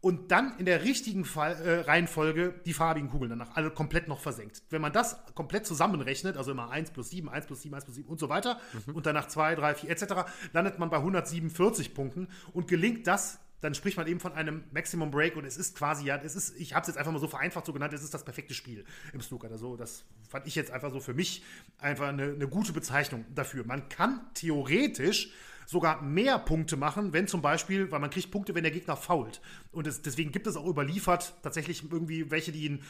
und 0.00 0.30
dann 0.30 0.56
in 0.58 0.64
der 0.64 0.84
richtigen 0.84 1.24
Fall, 1.24 1.54
äh, 1.56 1.80
Reihenfolge 1.80 2.54
die 2.64 2.72
farbigen 2.72 3.10
Kugeln 3.10 3.30
danach 3.30 3.56
alle 3.56 3.70
komplett 3.70 4.06
noch 4.06 4.20
versenkt. 4.20 4.62
Wenn 4.70 4.80
man 4.80 4.92
das 4.92 5.18
komplett 5.34 5.66
zusammenrechnet, 5.66 6.36
also 6.36 6.52
immer 6.52 6.70
1 6.70 6.92
plus 6.92 7.10
7, 7.10 7.28
1 7.28 7.46
plus 7.46 7.62
7, 7.62 7.74
1 7.74 7.84
plus 7.84 7.96
7 7.96 8.08
und 8.08 8.20
so 8.20 8.28
weiter, 8.28 8.60
mhm. 8.86 8.94
und 8.94 9.06
danach 9.06 9.26
2, 9.26 9.56
3, 9.56 9.74
4 9.74 9.90
etc., 9.90 10.04
landet 10.52 10.78
man 10.78 10.88
bei 10.88 10.98
147 10.98 11.94
Punkten 11.94 12.28
und 12.52 12.68
gelingt 12.68 13.08
das 13.08 13.40
dann 13.60 13.74
spricht 13.74 13.96
man 13.96 14.06
eben 14.06 14.20
von 14.20 14.32
einem 14.32 14.64
Maximum 14.72 15.10
Break 15.10 15.36
und 15.36 15.44
es 15.44 15.56
ist 15.56 15.76
quasi 15.76 16.06
ja, 16.06 16.16
es 16.16 16.34
ist, 16.34 16.56
ich 16.58 16.74
habe 16.74 16.82
es 16.82 16.88
jetzt 16.88 16.96
einfach 16.96 17.12
mal 17.12 17.18
so 17.18 17.28
vereinfacht 17.28 17.66
so 17.66 17.72
genannt, 17.72 17.92
es 17.92 18.02
ist 18.02 18.14
das 18.14 18.24
perfekte 18.24 18.54
Spiel 18.54 18.84
im 19.12 19.20
Snooker. 19.20 19.50
Also 19.50 19.76
das 19.76 20.04
fand 20.28 20.46
ich 20.46 20.54
jetzt 20.54 20.70
einfach 20.70 20.90
so 20.90 21.00
für 21.00 21.14
mich 21.14 21.42
einfach 21.78 22.08
eine, 22.08 22.24
eine 22.24 22.48
gute 22.48 22.72
Bezeichnung 22.72 23.24
dafür. 23.34 23.64
Man 23.64 23.88
kann 23.88 24.20
theoretisch 24.34 25.32
sogar 25.66 26.02
mehr 26.02 26.38
Punkte 26.38 26.76
machen, 26.76 27.12
wenn 27.12 27.28
zum 27.28 27.42
Beispiel, 27.42 27.90
weil 27.90 28.00
man 28.00 28.10
kriegt 28.10 28.30
Punkte, 28.30 28.54
wenn 28.54 28.64
der 28.64 28.72
Gegner 28.72 28.96
fault. 28.96 29.40
Und 29.70 29.86
es, 29.86 30.02
deswegen 30.02 30.32
gibt 30.32 30.46
es 30.46 30.56
auch 30.56 30.66
überliefert 30.66 31.34
tatsächlich 31.42 31.84
irgendwie 31.90 32.30
welche, 32.30 32.50
die 32.50 32.68
einen 32.68 32.82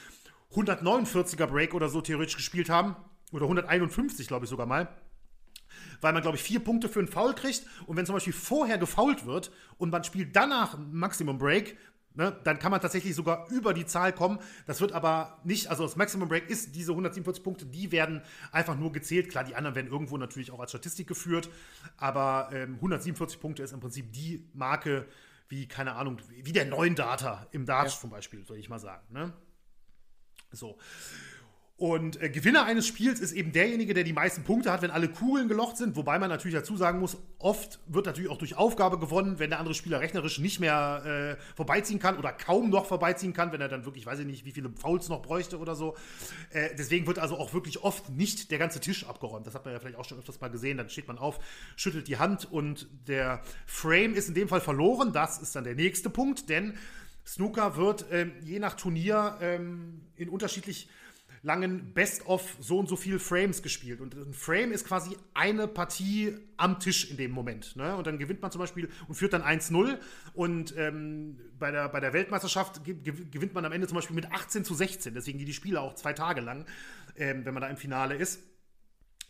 149er 0.54 1.46
Break 1.46 1.74
oder 1.74 1.88
so 1.88 2.00
theoretisch 2.00 2.36
gespielt 2.36 2.70
haben. 2.70 2.96
Oder 3.32 3.44
151, 3.44 4.26
glaube 4.26 4.46
ich 4.46 4.50
sogar 4.50 4.66
mal 4.66 4.88
weil 6.00 6.12
man, 6.12 6.22
glaube 6.22 6.36
ich, 6.36 6.42
vier 6.42 6.60
Punkte 6.60 6.88
für 6.88 6.98
einen 6.98 7.08
Foul 7.08 7.34
kriegt. 7.34 7.64
Und 7.86 7.96
wenn 7.96 8.06
zum 8.06 8.14
Beispiel 8.14 8.32
vorher 8.32 8.78
gefoult 8.78 9.26
wird 9.26 9.50
und 9.78 9.90
man 9.90 10.04
spielt 10.04 10.34
danach 10.34 10.78
Maximum 10.78 11.38
Break, 11.38 11.76
ne, 12.14 12.36
dann 12.44 12.58
kann 12.58 12.70
man 12.70 12.80
tatsächlich 12.80 13.14
sogar 13.14 13.48
über 13.50 13.74
die 13.74 13.86
Zahl 13.86 14.12
kommen. 14.12 14.38
Das 14.66 14.80
wird 14.80 14.92
aber 14.92 15.38
nicht, 15.44 15.68
also 15.68 15.84
das 15.84 15.96
Maximum 15.96 16.28
Break 16.28 16.48
ist 16.48 16.74
diese 16.74 16.92
147 16.92 17.42
Punkte, 17.42 17.66
die 17.66 17.92
werden 17.92 18.22
einfach 18.52 18.76
nur 18.76 18.92
gezählt. 18.92 19.30
Klar, 19.30 19.44
die 19.44 19.54
anderen 19.54 19.74
werden 19.74 19.90
irgendwo 19.90 20.16
natürlich 20.16 20.50
auch 20.50 20.60
als 20.60 20.70
Statistik 20.70 21.06
geführt, 21.06 21.48
aber 21.96 22.50
ähm, 22.52 22.74
147 22.76 23.40
Punkte 23.40 23.62
ist 23.62 23.72
im 23.72 23.80
Prinzip 23.80 24.12
die 24.12 24.48
Marke, 24.52 25.06
wie, 25.48 25.66
keine 25.66 25.94
Ahnung, 25.94 26.18
wie 26.28 26.52
der 26.52 26.64
neuen 26.64 26.94
Data 26.94 27.46
im 27.50 27.66
Darts 27.66 27.94
ja. 27.94 28.00
zum 28.00 28.10
Beispiel, 28.10 28.44
soll 28.44 28.58
ich 28.58 28.68
mal 28.68 28.78
sagen. 28.78 29.04
Ne? 29.10 29.32
So. 30.52 30.78
Und 31.80 32.20
äh, 32.20 32.28
Gewinner 32.28 32.66
eines 32.66 32.86
Spiels 32.86 33.20
ist 33.20 33.32
eben 33.32 33.52
derjenige, 33.52 33.94
der 33.94 34.04
die 34.04 34.12
meisten 34.12 34.44
Punkte 34.44 34.70
hat, 34.70 34.82
wenn 34.82 34.90
alle 34.90 35.08
Kugeln 35.08 35.48
gelocht 35.48 35.78
sind. 35.78 35.96
Wobei 35.96 36.18
man 36.18 36.28
natürlich 36.28 36.54
dazu 36.54 36.76
sagen 36.76 36.98
muss, 37.00 37.16
oft 37.38 37.80
wird 37.86 38.04
natürlich 38.04 38.28
auch 38.28 38.36
durch 38.36 38.54
Aufgabe 38.54 38.98
gewonnen, 38.98 39.38
wenn 39.38 39.48
der 39.48 39.60
andere 39.60 39.74
Spieler 39.74 39.98
rechnerisch 39.98 40.40
nicht 40.40 40.60
mehr 40.60 41.38
äh, 41.38 41.42
vorbeiziehen 41.56 41.98
kann 41.98 42.18
oder 42.18 42.32
kaum 42.32 42.68
noch 42.68 42.84
vorbeiziehen 42.84 43.32
kann, 43.32 43.50
wenn 43.52 43.62
er 43.62 43.68
dann 43.68 43.86
wirklich, 43.86 44.04
weiß 44.04 44.18
ich 44.18 44.26
nicht, 44.26 44.44
wie 44.44 44.52
viele 44.52 44.68
Fouls 44.68 45.08
noch 45.08 45.22
bräuchte 45.22 45.58
oder 45.58 45.74
so. 45.74 45.96
Äh, 46.50 46.68
deswegen 46.76 47.06
wird 47.06 47.18
also 47.18 47.38
auch 47.38 47.54
wirklich 47.54 47.82
oft 47.82 48.10
nicht 48.10 48.50
der 48.50 48.58
ganze 48.58 48.80
Tisch 48.80 49.06
abgeräumt. 49.06 49.46
Das 49.46 49.54
hat 49.54 49.64
man 49.64 49.72
ja 49.72 49.80
vielleicht 49.80 49.96
auch 49.96 50.04
schon 50.04 50.18
öfters 50.18 50.38
mal 50.38 50.50
gesehen. 50.50 50.76
Dann 50.76 50.90
steht 50.90 51.08
man 51.08 51.16
auf, 51.16 51.38
schüttelt 51.76 52.08
die 52.08 52.18
Hand 52.18 52.52
und 52.52 52.88
der 53.08 53.40
Frame 53.64 54.12
ist 54.12 54.28
in 54.28 54.34
dem 54.34 54.48
Fall 54.48 54.60
verloren. 54.60 55.14
Das 55.14 55.38
ist 55.38 55.56
dann 55.56 55.64
der 55.64 55.76
nächste 55.76 56.10
Punkt, 56.10 56.50
denn 56.50 56.74
Snooker 57.26 57.76
wird 57.76 58.04
ähm, 58.10 58.32
je 58.42 58.58
nach 58.58 58.74
Turnier 58.74 59.38
ähm, 59.40 60.02
in 60.16 60.28
unterschiedlich 60.28 60.90
langen 61.42 61.94
Best-of 61.94 62.56
so 62.60 62.78
und 62.78 62.88
so 62.88 62.96
viel 62.96 63.18
Frames 63.18 63.62
gespielt. 63.62 64.00
Und 64.00 64.14
ein 64.14 64.34
Frame 64.34 64.72
ist 64.72 64.86
quasi 64.86 65.16
eine 65.32 65.66
Partie 65.66 66.34
am 66.56 66.78
Tisch 66.80 67.10
in 67.10 67.16
dem 67.16 67.30
Moment. 67.30 67.76
Ne? 67.76 67.96
Und 67.96 68.06
dann 68.06 68.18
gewinnt 68.18 68.42
man 68.42 68.50
zum 68.50 68.58
Beispiel 68.58 68.90
und 69.08 69.14
führt 69.14 69.32
dann 69.32 69.42
1-0. 69.42 69.98
Und 70.34 70.74
ähm, 70.76 71.38
bei, 71.58 71.70
der, 71.70 71.88
bei 71.88 72.00
der 72.00 72.12
Weltmeisterschaft 72.12 72.84
gewinnt 72.84 73.54
man 73.54 73.64
am 73.64 73.72
Ende 73.72 73.86
zum 73.86 73.96
Beispiel 73.96 74.16
mit 74.16 74.30
18 74.30 74.64
zu 74.64 74.74
16. 74.74 75.14
Deswegen 75.14 75.38
gehen 75.38 75.46
die 75.46 75.54
Spiele 75.54 75.80
auch 75.80 75.94
zwei 75.94 76.12
Tage 76.12 76.42
lang, 76.42 76.66
ähm, 77.16 77.44
wenn 77.44 77.54
man 77.54 77.62
da 77.62 77.68
im 77.68 77.78
Finale 77.78 78.16
ist. 78.16 78.40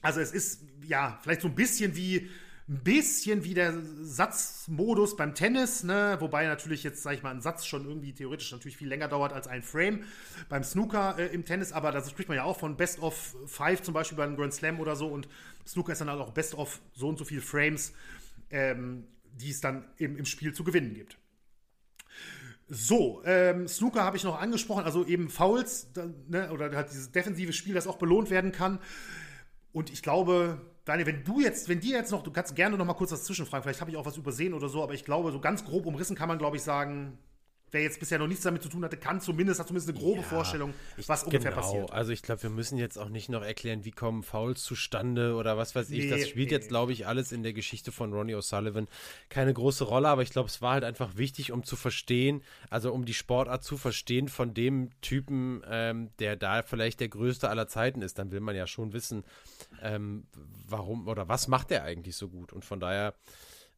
Also 0.02 0.20
es 0.20 0.32
ist 0.32 0.62
ja 0.86 1.18
vielleicht 1.22 1.42
so 1.42 1.48
ein 1.48 1.54
bisschen 1.54 1.94
wie 1.94 2.28
ein 2.71 2.85
bisschen 2.85 3.43
wie 3.43 3.53
der 3.53 3.75
Satzmodus 4.01 5.16
beim 5.16 5.35
Tennis, 5.35 5.83
ne? 5.83 6.16
wobei 6.21 6.47
natürlich 6.47 6.85
jetzt, 6.85 7.03
sag 7.03 7.14
ich 7.14 7.23
mal, 7.25 7.33
ein 7.33 7.41
Satz 7.41 7.66
schon 7.66 7.85
irgendwie 7.85 8.12
theoretisch 8.12 8.53
natürlich 8.53 8.77
viel 8.77 8.87
länger 8.87 9.09
dauert 9.09 9.33
als 9.33 9.49
ein 9.49 9.64
Frame 9.64 10.05
beim 10.49 10.62
Snooker 10.62 11.18
äh, 11.18 11.27
im 11.35 11.45
Tennis, 11.45 11.73
aber 11.73 11.91
da 11.91 12.03
spricht 12.09 12.29
man 12.29 12.37
ja 12.37 12.45
auch 12.45 12.61
von 12.61 12.77
Best 12.77 13.01
of 13.01 13.35
Five 13.47 13.83
zum 13.83 13.93
Beispiel 13.93 14.16
beim 14.16 14.37
Grand 14.37 14.55
Slam 14.55 14.79
oder 14.79 14.95
so 14.95 15.09
und 15.09 15.27
Snooker 15.66 15.93
ist 15.93 16.01
dann 16.01 16.11
halt 16.11 16.21
auch 16.21 16.31
Best 16.31 16.55
of 16.55 16.81
so 16.93 17.09
und 17.09 17.18
so 17.18 17.25
viele 17.25 17.41
Frames, 17.41 17.93
ähm, 18.51 19.09
die 19.33 19.51
es 19.51 19.61
dann 19.61 19.85
im, 19.97 20.16
im 20.16 20.25
Spiel 20.25 20.55
zu 20.55 20.62
gewinnen 20.62 20.95
gibt. 20.95 21.18
So, 22.68 23.21
ähm, 23.25 23.66
Snooker 23.66 24.05
habe 24.05 24.16
ich 24.16 24.23
noch 24.23 24.41
angesprochen, 24.41 24.85
also 24.85 25.05
eben 25.05 25.29
Fouls 25.29 25.89
ne, 26.29 26.53
oder 26.53 26.71
halt 26.77 26.91
dieses 26.91 27.11
defensive 27.11 27.53
Spiel, 27.53 27.75
das 27.75 27.89
auch 27.89 27.97
belohnt 27.97 28.31
werden 28.31 28.53
kann. 28.53 28.79
Und 29.73 29.91
ich 29.91 30.03
glaube, 30.03 30.61
Daniel, 30.91 31.07
wenn 31.07 31.22
du 31.22 31.38
jetzt, 31.38 31.68
wenn 31.68 31.78
dir 31.78 31.99
jetzt 31.99 32.11
noch, 32.11 32.24
du 32.24 32.32
kannst 32.32 32.57
gerne 32.57 32.76
noch 32.76 32.84
mal 32.84 32.95
kurz 32.95 33.12
was 33.12 33.22
zwischenfragen, 33.22 33.62
vielleicht 33.62 33.80
habe 33.80 33.93
ich 33.93 33.97
auch 33.97 34.07
was 34.07 34.16
übersehen 34.16 34.55
oder 34.55 34.68
so, 34.68 34.82
aber 34.82 34.93
ich 34.93 35.05
glaube, 35.05 35.30
so 35.30 35.38
ganz 35.38 35.64
grob 35.64 35.86
umrissen 35.86 36.16
kann 36.16 36.26
man, 36.26 36.36
glaube 36.36 36.57
ich, 36.57 36.62
sagen, 36.62 37.16
wer 37.73 37.83
jetzt 37.83 38.01
bisher 38.01 38.18
noch 38.18 38.27
nichts 38.27 38.43
damit 38.45 38.62
zu 38.62 38.68
tun 38.68 38.85
hatte, 38.85 38.97
kann 38.97 39.21
zumindest, 39.21 39.61
hat 39.61 39.68
zumindest 39.68 39.91
eine 39.91 39.99
grobe 39.99 40.21
ja, 40.21 40.27
Vorstellung, 40.27 40.75
was 41.07 41.25
ungefähr 41.25 41.51
genau. 41.51 41.62
passiert. 41.62 41.93
Also 41.93 42.12
ich 42.12 42.23
glaube, 42.23 42.43
wir 42.43 42.51
müssen 42.51 42.79
jetzt 42.79 42.99
auch 42.99 43.09
nicht 43.09 43.29
noch 43.29 43.43
erklären, 43.43 43.85
wie 43.85 43.91
kommen 43.91 44.23
Fouls 44.23 44.62
zustande 44.62 45.35
oder 45.35 45.57
was 45.57 45.75
weiß 45.75 45.91
ich. 45.91 46.05
Nee, 46.05 46.11
das 46.11 46.29
spielt 46.29 46.51
nee. 46.51 46.57
jetzt, 46.57 46.68
glaube 46.68 46.93
ich, 46.93 47.07
alles 47.07 47.33
in 47.33 47.43
der 47.43 47.53
Geschichte 47.53 47.93
von 47.93 48.12
Ronnie 48.12 48.35
O'Sullivan 48.35 48.87
keine 49.29 49.55
große 49.55 49.85
Rolle, 49.85 50.09
aber 50.09 50.23
ich 50.23 50.31
glaube, 50.31 50.49
es 50.49 50.62
war 50.62 50.73
halt 50.73 50.85
einfach 50.85 51.16
wichtig, 51.16 51.53
um 51.53 51.64
zu 51.64 51.77
verstehen, 51.77 52.43
also 52.68 52.93
um 52.93 53.05
die 53.05 53.14
Sportart 53.14 53.62
zu 53.62 53.77
verstehen 53.77 54.29
von 54.29 54.55
dem 54.55 54.91
Typen, 55.01 55.62
ähm, 55.68 56.11
der 56.18 56.37
da 56.37 56.62
vielleicht 56.62 57.01
der 57.01 57.09
größte 57.09 57.49
aller 57.49 57.68
Zeiten 57.68 58.03
ist. 58.03 58.18
Dann 58.18 58.31
will 58.31 58.41
man 58.41 58.57
ja 58.57 58.66
schon 58.66 58.93
wissen, 58.93 59.25
ähm, 59.83 60.27
warum 60.66 61.09
oder 61.09 61.29
was 61.29 61.49
macht 61.49 61.71
er 61.71 61.85
eigentlich 61.85 62.16
so 62.16 62.29
gut. 62.29 62.53
Und 62.53 62.64
von 62.64 62.81
daher 62.81 63.14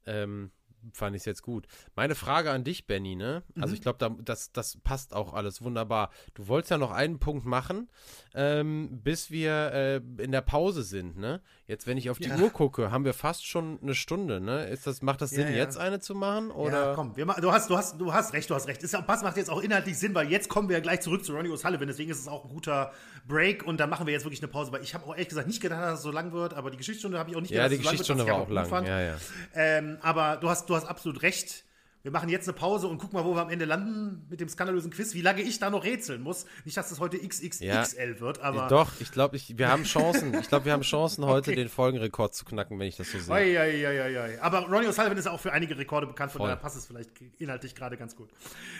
ähm, 0.06 0.50
fand 0.92 1.16
ich 1.16 1.20
es 1.22 1.26
jetzt 1.26 1.42
gut. 1.42 1.66
Meine 1.94 2.14
Frage 2.14 2.50
an 2.50 2.64
dich, 2.64 2.86
Benny, 2.86 3.16
ne? 3.16 3.42
Also 3.56 3.68
mhm. 3.68 3.74
ich 3.74 3.80
glaube, 3.82 3.98
da, 3.98 4.10
das, 4.22 4.52
das 4.52 4.78
passt 4.82 5.14
auch 5.14 5.34
alles 5.34 5.62
wunderbar. 5.62 6.10
Du 6.34 6.48
wolltest 6.48 6.70
ja 6.70 6.78
noch 6.78 6.90
einen 6.90 7.18
Punkt 7.18 7.46
machen, 7.46 7.88
ähm, 8.34 9.00
bis 9.02 9.30
wir 9.30 9.72
äh, 9.72 9.96
in 10.22 10.32
der 10.32 10.40
Pause 10.40 10.82
sind, 10.82 11.16
ne? 11.16 11.40
Jetzt, 11.66 11.86
wenn 11.86 11.96
ich 11.96 12.10
auf 12.10 12.18
die 12.18 12.28
ja. 12.28 12.36
Uhr 12.36 12.50
gucke, 12.50 12.90
haben 12.90 13.04
wir 13.04 13.14
fast 13.14 13.46
schon 13.46 13.78
eine 13.82 13.94
Stunde, 13.94 14.40
ne? 14.40 14.66
Ist 14.66 14.86
das, 14.86 15.02
macht 15.02 15.22
das 15.22 15.30
Sinn, 15.30 15.46
ja, 15.46 15.50
ja. 15.50 15.56
jetzt 15.58 15.78
eine 15.78 16.00
zu 16.00 16.14
machen? 16.14 16.50
Oder? 16.50 16.88
Ja, 16.88 16.94
komm, 16.94 17.16
wir, 17.16 17.26
du, 17.26 17.52
hast, 17.52 17.70
du, 17.70 17.76
hast, 17.76 18.00
du 18.00 18.12
hast 18.12 18.32
recht, 18.32 18.50
du 18.50 18.54
hast 18.54 18.68
recht. 18.68 18.82
Ist 18.82 18.92
Pass 19.06 19.22
macht 19.22 19.36
jetzt 19.36 19.50
auch 19.50 19.62
inhaltlich 19.62 19.98
Sinn, 19.98 20.14
weil 20.14 20.30
jetzt 20.30 20.48
kommen 20.48 20.68
wir 20.68 20.76
ja 20.76 20.82
gleich 20.82 21.00
zurück 21.00 21.24
zu 21.24 21.34
Ronnie 21.34 21.50
O'Sullivan, 21.50 21.86
deswegen 21.86 22.10
ist 22.10 22.20
es 22.20 22.28
auch 22.28 22.44
ein 22.44 22.50
guter 22.50 22.92
Break 23.26 23.64
und 23.66 23.78
dann 23.78 23.88
machen 23.88 24.06
wir 24.06 24.12
jetzt 24.12 24.24
wirklich 24.24 24.42
eine 24.42 24.48
Pause, 24.48 24.72
weil 24.72 24.82
ich 24.82 24.94
habe 24.94 25.06
auch 25.06 25.12
ehrlich 25.12 25.28
gesagt 25.28 25.46
nicht 25.46 25.60
gedacht, 25.60 25.80
dass 25.80 25.98
es 25.98 26.02
so 26.02 26.10
lang 26.10 26.32
wird, 26.32 26.54
aber 26.54 26.70
die 26.70 26.76
Geschichtsstunde 26.76 27.18
habe 27.18 27.30
ich 27.30 27.36
auch 27.36 27.40
nicht 27.40 27.52
gedacht, 27.52 27.72
dass 27.72 27.78
es 27.78 27.84
so 27.84 28.12
lang 28.14 28.26
wird. 28.26 28.26
Ja, 28.26 28.48
die 28.48 28.48
Geschichtsstunde 28.48 28.70
war 28.70 28.70
auch 28.70 28.70
lang, 28.72 28.86
ja, 28.86 29.00
ja. 29.00 29.16
Ähm, 29.54 29.98
aber 30.02 30.36
du 30.36 30.48
hast, 30.48 30.68
du 30.68 30.71
hast 30.74 30.86
absolut 30.86 31.22
recht 31.22 31.64
wir 32.02 32.10
machen 32.10 32.28
jetzt 32.28 32.48
eine 32.48 32.56
Pause 32.56 32.88
und 32.88 32.98
gucken 32.98 33.16
mal, 33.16 33.24
wo 33.24 33.34
wir 33.34 33.42
am 33.42 33.50
Ende 33.50 33.64
landen 33.64 34.26
mit 34.28 34.40
dem 34.40 34.48
skandalösen 34.48 34.90
Quiz, 34.90 35.14
wie 35.14 35.20
lange 35.20 35.42
ich 35.42 35.60
da 35.60 35.70
noch 35.70 35.84
rätseln 35.84 36.20
muss. 36.20 36.46
Nicht, 36.64 36.76
dass 36.76 36.88
das 36.88 36.98
heute 36.98 37.16
XXXL 37.16 37.64
ja. 37.64 38.20
wird, 38.20 38.40
aber. 38.40 38.66
Doch, 38.66 38.90
ich 38.98 39.12
glaube, 39.12 39.38
wir 39.46 39.68
haben 39.68 39.84
Chancen. 39.84 40.34
ich 40.34 40.48
glaube, 40.48 40.64
wir 40.64 40.72
haben 40.72 40.82
Chancen, 40.82 41.24
heute 41.24 41.52
okay. 41.52 41.60
den 41.60 41.68
Folgenrekord 41.68 42.34
zu 42.34 42.44
knacken, 42.44 42.78
wenn 42.80 42.88
ich 42.88 42.96
das 42.96 43.12
so 43.12 43.18
sehe. 43.18 43.32
Oi, 43.32 43.56
oi, 43.56 43.86
oi, 43.86 44.18
oi. 44.18 44.38
Aber 44.40 44.66
Ronnie 44.66 44.88
O'Sullivan 44.88 45.16
ist 45.16 45.28
auch 45.28 45.38
für 45.38 45.52
einige 45.52 45.78
Rekorde 45.78 46.08
bekannt, 46.08 46.32
von 46.32 46.40
Voll. 46.40 46.48
daher 46.48 46.60
passt 46.60 46.76
es 46.76 46.86
vielleicht 46.86 47.10
inhaltlich 47.38 47.74
gerade 47.76 47.96
ganz 47.96 48.16
gut. 48.16 48.30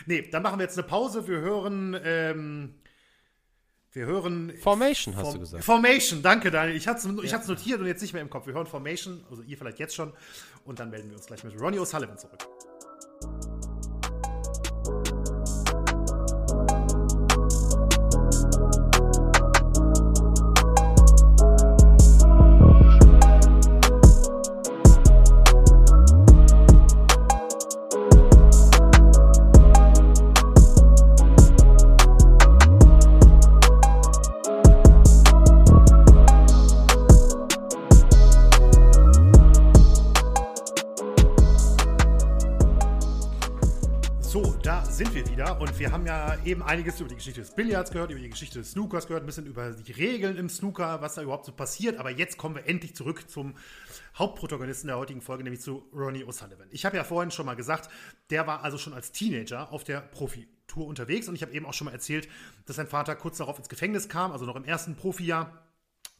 Nee, 0.05 0.27
dann 0.29 0.43
machen 0.43 0.59
wir 0.59 0.63
jetzt 0.63 0.77
eine 0.77 0.85
Pause. 0.85 1.25
Wir 1.25 1.39
hören. 1.39 1.97
Ähm, 2.03 2.75
wir 3.93 4.07
hören. 4.07 4.51
Formation, 4.57 5.15
hast 5.15 5.23
Form 5.23 5.33
du 5.35 5.39
gesagt. 5.41 5.63
Formation, 5.63 6.23
danke, 6.23 6.49
Daniel. 6.49 6.75
Ich 6.75 6.87
hatte 6.87 7.07
es 7.07 7.31
ja. 7.31 7.39
notiert 7.47 7.79
und 7.79 7.85
jetzt 7.85 8.01
nicht 8.01 8.13
mehr 8.13 8.23
im 8.23 8.29
Kopf. 8.29 8.47
Wir 8.47 8.55
hören 8.55 8.65
Formation, 8.65 9.23
also 9.29 9.43
ihr 9.43 9.55
vielleicht 9.55 9.77
jetzt 9.77 9.95
schon. 9.95 10.13
Und 10.65 10.79
dann 10.79 10.89
melden 10.89 11.09
wir 11.09 11.17
uns 11.17 11.25
gleich 11.25 11.43
mit 11.43 11.59
Ronnie 11.59 11.79
O'Sullivan 11.79 12.17
zurück. 12.17 12.47
Eben 46.45 46.61
einiges 46.61 46.99
über 46.99 47.09
die 47.09 47.15
Geschichte 47.15 47.41
des 47.41 47.55
Billards 47.55 47.91
gehört, 47.91 48.11
über 48.11 48.19
die 48.19 48.29
Geschichte 48.29 48.59
des 48.59 48.71
Snookers 48.71 49.07
gehört, 49.07 49.23
ein 49.23 49.25
bisschen 49.25 49.45
über 49.45 49.71
die 49.71 49.91
Regeln 49.91 50.37
im 50.37 50.49
Snooker, 50.49 51.01
was 51.01 51.15
da 51.15 51.21
überhaupt 51.21 51.45
so 51.45 51.51
passiert. 51.51 51.97
Aber 51.97 52.11
jetzt 52.11 52.37
kommen 52.37 52.55
wir 52.55 52.67
endlich 52.67 52.95
zurück 52.95 53.29
zum 53.29 53.55
Hauptprotagonisten 54.17 54.87
der 54.87 54.97
heutigen 54.97 55.21
Folge, 55.21 55.43
nämlich 55.43 55.61
zu 55.61 55.87
Ronnie 55.93 56.25
O'Sullivan. 56.25 56.67
Ich 56.71 56.85
habe 56.85 56.97
ja 56.97 57.03
vorhin 57.03 57.31
schon 57.31 57.45
mal 57.45 57.55
gesagt, 57.55 57.89
der 58.29 58.45
war 58.45 58.63
also 58.63 58.77
schon 58.77 58.93
als 58.93 59.11
Teenager 59.11 59.71
auf 59.71 59.83
der 59.83 60.01
Profitour 60.01 60.87
unterwegs 60.87 61.27
und 61.27 61.35
ich 61.35 61.41
habe 61.41 61.53
eben 61.53 61.65
auch 61.65 61.73
schon 61.73 61.85
mal 61.85 61.91
erzählt, 61.91 62.27
dass 62.65 62.75
sein 62.75 62.87
Vater 62.87 63.15
kurz 63.15 63.37
darauf 63.37 63.57
ins 63.57 63.69
Gefängnis 63.69 64.09
kam, 64.09 64.31
also 64.31 64.45
noch 64.45 64.55
im 64.55 64.65
ersten 64.65 64.95
Profijahr 64.95 65.62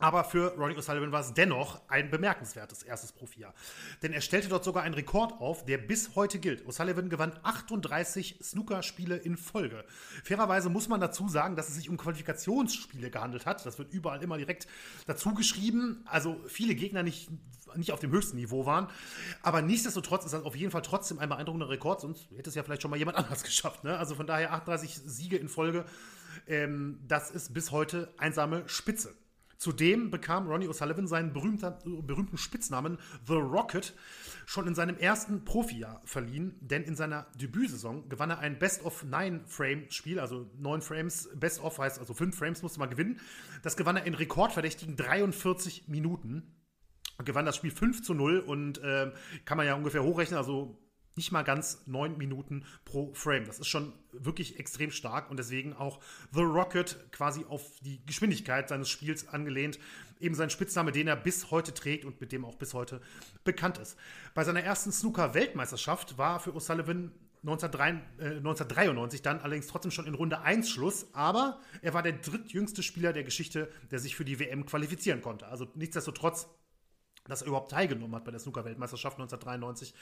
aber 0.04 0.26
für 0.26 0.54
Ronnie 0.58 0.76
O'Sullivan 0.76 1.14
war 1.14 1.22
es 1.22 1.34
dennoch 1.34 1.80
ein 1.88 2.10
bemerkenswertes 2.10 2.84
erstes 2.84 3.14
Profijahr. 3.14 3.54
Denn 4.01 4.12
er 4.12 4.20
stellte 4.20 4.49
dort 4.49 4.66
sogar 4.66 4.84
einen 4.84 4.95
Rekord 4.95 5.39
auf, 5.39 5.64
der 5.64 5.78
bis 5.78 6.14
heute 6.18 6.39
gilt. 6.39 6.68
O'Sullivan 6.68 7.08
gewann 7.08 7.32
38 7.41 8.39
Snookerspiele 8.43 9.16
in 9.16 9.38
Folge. 9.38 9.86
Fairerweise 10.26 10.70
muss 10.70 10.89
man 10.89 10.99
dazu 10.99 11.30
sagen, 11.30 11.56
dass 11.56 11.70
es 11.70 11.76
sich 11.76 11.89
um 11.89 11.95
Qualifikationsspiele 11.95 13.12
gehandelt 13.12 13.45
hat. 13.45 13.66
Das 13.66 13.80
wird 13.80 13.93
überall 13.93 14.22
immer 14.22 14.36
direkt 14.36 14.68
dazu 15.06 15.34
geschrieben. 15.34 16.04
Also 16.04 16.38
viele 16.47 16.76
Gegner 16.76 17.01
nicht, 17.01 17.30
nicht 17.78 17.93
auf 17.93 18.01
dem 18.01 18.12
höchsten 18.12 18.36
Niveau 18.36 18.66
waren. 18.66 18.89
Aber 19.41 19.62
nichtsdestotrotz 19.62 20.26
ist 20.26 20.34
das 20.34 20.43
auf 20.43 20.58
jeden 20.58 20.72
Fall 20.72 20.82
trotzdem 20.82 21.18
ein 21.20 21.30
beeindruckender 21.30 21.70
Rekord. 21.70 22.01
Sonst 22.01 22.30
hätte 22.36 22.49
es 22.49 22.56
ja 22.56 22.64
vielleicht 22.64 22.82
schon 22.82 22.91
mal 22.91 22.97
jemand 22.97 23.18
anders 23.20 23.41
geschafft. 23.41 23.86
Ne? 23.86 23.97
Also 23.97 24.16
von 24.16 24.28
daher 24.28 24.51
38 24.51 24.95
Siege 24.95 25.38
in 25.38 25.47
Folge. 25.47 25.86
Ähm, 26.45 26.99
das 27.08 27.32
ist 27.32 27.54
bis 27.54 27.72
heute 27.72 28.14
einsame 28.18 28.68
Spitze. 28.68 29.16
Zudem 29.64 30.11
bekam 30.11 30.47
Ronnie 30.47 30.68
O'Sullivan 30.68 31.07
seinen 31.07 31.32
berühmten 31.32 32.38
Spitznamen 32.38 32.97
The 33.26 33.36
Rocket 33.36 33.93
schon 34.45 34.68
in 34.68 34.76
seinem 34.76 34.97
ersten 34.97 35.45
Profijahr 35.45 36.01
verliehen, 36.03 36.57
denn 36.59 36.84
in 36.84 36.97
seiner 36.97 37.28
Debütsaison 37.36 38.09
gewann 38.09 38.30
er 38.30 38.39
ein 38.39 38.59
Best-of-Nine-Frame-Spiel, 38.59 40.20
also 40.20 40.49
neun 40.59 40.82
Frames, 40.82 41.30
Best-of 41.34 41.80
heißt 41.80 41.97
also 41.97 42.14
fünf 42.14 42.36
Frames 42.36 42.61
musste 42.61 42.78
man 42.78 42.89
gewinnen. 42.89 43.22
Das 43.61 43.78
gewann 43.78 43.95
er 43.95 44.03
in 44.05 44.16
rekordverdächtigen 44.16 44.97
43 44.97 45.88
Minuten. 45.88 46.43
Gewann 47.24 47.45
das 47.45 47.55
Spiel 47.55 47.72
5 47.72 48.03
zu 48.03 48.14
0 48.14 48.39
und 48.39 48.80
äh, 48.80 49.14
kann 49.45 49.55
man 49.55 49.66
ja 49.66 49.76
ungefähr 49.76 50.03
hochrechnen, 50.03 50.38
also 50.38 50.78
nicht 51.16 51.32
mal 51.32 51.43
ganz 51.43 51.84
neun 51.86 52.18
Minuten 52.18 52.66
pro 52.86 53.14
Frame. 53.14 53.45
Das 53.45 53.59
ist 53.59 53.68
schon 53.68 53.93
wirklich 54.11 54.59
extrem 54.59 54.91
stark 54.91 55.30
und 55.30 55.38
deswegen 55.38 55.74
auch 55.74 55.99
The 56.32 56.41
Rocket 56.41 56.97
quasi 57.11 57.45
auf 57.47 57.80
die 57.82 58.03
Geschwindigkeit 58.05 58.70
seines 58.70 58.89
Spiels 58.89 59.28
angelehnt. 59.28 59.80
Eben 60.20 60.36
sein 60.36 60.49
Spitzname, 60.49 60.91
den 60.91 61.07
er 61.07 61.16
bis 61.16 61.51
heute 61.51 61.74
trägt 61.74 62.05
und 62.05 62.22
mit 62.22 62.32
dem 62.32 62.45
auch 62.45 62.55
bis 62.55 62.74
heute 62.74 63.01
bekannt 63.43 63.78
ist. 63.78 63.97
Bei 64.34 64.43
seiner 64.43 64.61
ersten 64.61 64.91
Snooker-Weltmeisterschaft 64.91 66.18
war 66.18 66.39
für 66.39 66.51
O'Sullivan 66.51 67.11
1993 67.45 69.22
dann 69.22 69.39
allerdings 69.39 69.68
trotzdem 69.68 69.91
schon 69.91 70.07
in 70.07 70.14
Runde 70.14 70.39
1 70.39 70.70
Schluss, 70.70 71.07
aber 71.14 71.59
er 71.82 71.93
war 71.93 72.01
der 72.01 72.14
drittjüngste 72.14 72.84
Spieler 72.84 73.11
der 73.11 73.26
Geschichte, 73.26 73.70
der 73.91 73.99
sich 73.99 74.16
für 74.16 74.24
die 74.24 74.39
WM 74.39 74.66
qualifizieren 74.66 75.22
konnte. 75.22 75.47
Also 75.47 75.68
nichtsdestotrotz 75.76 76.47
dass 77.28 77.41
er 77.41 77.47
überhaupt 77.47 77.71
teilgenommen 77.71 78.15
hat 78.15 78.26
bei 78.26 78.32
der 78.32 78.39
Snooker-Weltmeisterschaft 78.39 79.17
1993, 79.17 79.93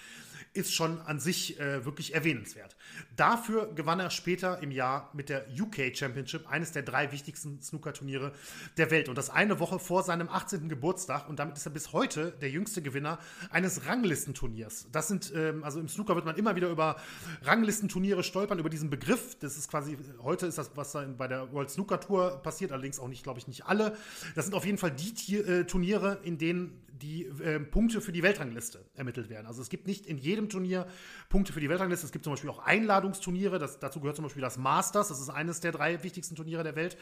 ist 0.54 0.74
schon 0.74 1.00
an 1.02 1.20
sich 1.20 1.60
äh, 1.60 1.86
wirklich 1.86 2.16
erwähnenswert. 2.16 2.76
Dafür 3.16 3.72
gewann 3.74 4.00
er 4.00 4.10
später 4.10 4.62
im 4.64 4.72
Jahr 4.72 5.10
mit 5.14 5.30
der 5.30 5.46
UK 5.50 5.96
Championship 5.96 6.50
eines 6.50 6.72
der 6.72 6.82
drei 6.82 7.12
wichtigsten 7.12 7.62
Snooker-Turniere 7.62 8.34
der 8.78 8.90
Welt. 8.90 9.08
Und 9.08 9.18
das 9.18 9.30
eine 9.30 9.60
Woche 9.60 9.78
vor 9.78 10.04
seinem 10.04 10.30
18. 10.30 10.68
Geburtstag. 10.68 11.30
Und 11.30 11.38
damit 11.40 11.58
ist 11.58 11.66
er 11.66 11.72
bis 11.72 11.94
heute 11.94 12.32
der 12.42 12.50
jüngste 12.50 12.82
Gewinner 12.82 13.20
eines 13.52 13.86
Ranglistenturniers. 13.86 14.88
Das 14.92 15.08
sind, 15.08 15.32
ähm, 15.36 15.64
also 15.64 15.80
im 15.80 15.88
Snooker 15.88 16.16
wird 16.16 16.26
man 16.26 16.36
immer 16.38 16.56
wieder 16.56 16.70
über 16.70 16.96
Ranglistenturniere 17.44 18.24
stolpern, 18.24 18.58
über 18.58 18.70
diesen 18.70 18.90
Begriff. 18.90 19.38
Das 19.40 19.58
ist 19.58 19.70
quasi, 19.70 19.98
heute 20.24 20.48
ist 20.48 20.58
das, 20.58 20.72
was 20.76 20.98
bei 21.18 21.28
der 21.28 21.52
World 21.54 21.70
Snooker 21.70 22.00
Tour 22.00 22.42
passiert, 22.42 22.72
allerdings 22.72 23.00
auch 23.00 23.08
nicht, 23.08 23.24
glaube 23.24 23.40
ich, 23.40 23.48
nicht 23.48 23.66
alle. 23.66 23.96
Das 24.36 24.46
sind 24.46 24.56
auf 24.56 24.66
jeden 24.66 24.78
Fall 24.78 24.92
die 24.92 25.38
äh, 25.38 25.66
Turniere, 25.66 26.20
in 26.24 26.38
denen 26.38 26.82
die 27.02 27.26
äh, 27.26 27.60
Punkte 27.60 28.02
für 28.02 28.12
die 28.12 28.24
Weltrangliste 28.24 28.86
ermittelt 28.96 29.30
werden. 29.30 29.48
Also 29.48 29.62
es 29.62 29.70
gibt 29.70 29.88
nicht 29.88 30.06
in 30.06 30.18
jedem 30.18 30.50
Turnier 30.50 30.88
Punkte 31.30 31.54
für 31.54 31.60
die 31.60 31.70
Weltrangliste. 31.70 32.06
Es 32.06 32.12
gibt 32.12 32.24
zum 32.24 32.34
Beispiel 32.34 32.50
auch 32.50 32.60
Einladungsturniere. 32.60 33.60
Das, 33.60 33.80
dazu 33.80 34.00
gehört 34.00 34.16
zum 34.16 34.24
Beispiel 34.24 34.42
das 34.42 34.58
Masters. 34.58 35.10
Das 35.10 35.20
ist 35.20 35.30
eines 35.30 35.60
der 35.60 35.72
drei 35.72 36.04
wichtigsten 36.04 36.36
Turniere 36.36 36.64
der 36.64 36.76
Welt. 36.76 36.98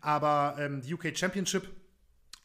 Aber 0.00 0.56
ähm, 0.58 0.80
die 0.82 0.92
UK 0.94 1.16
Championship 1.16 1.68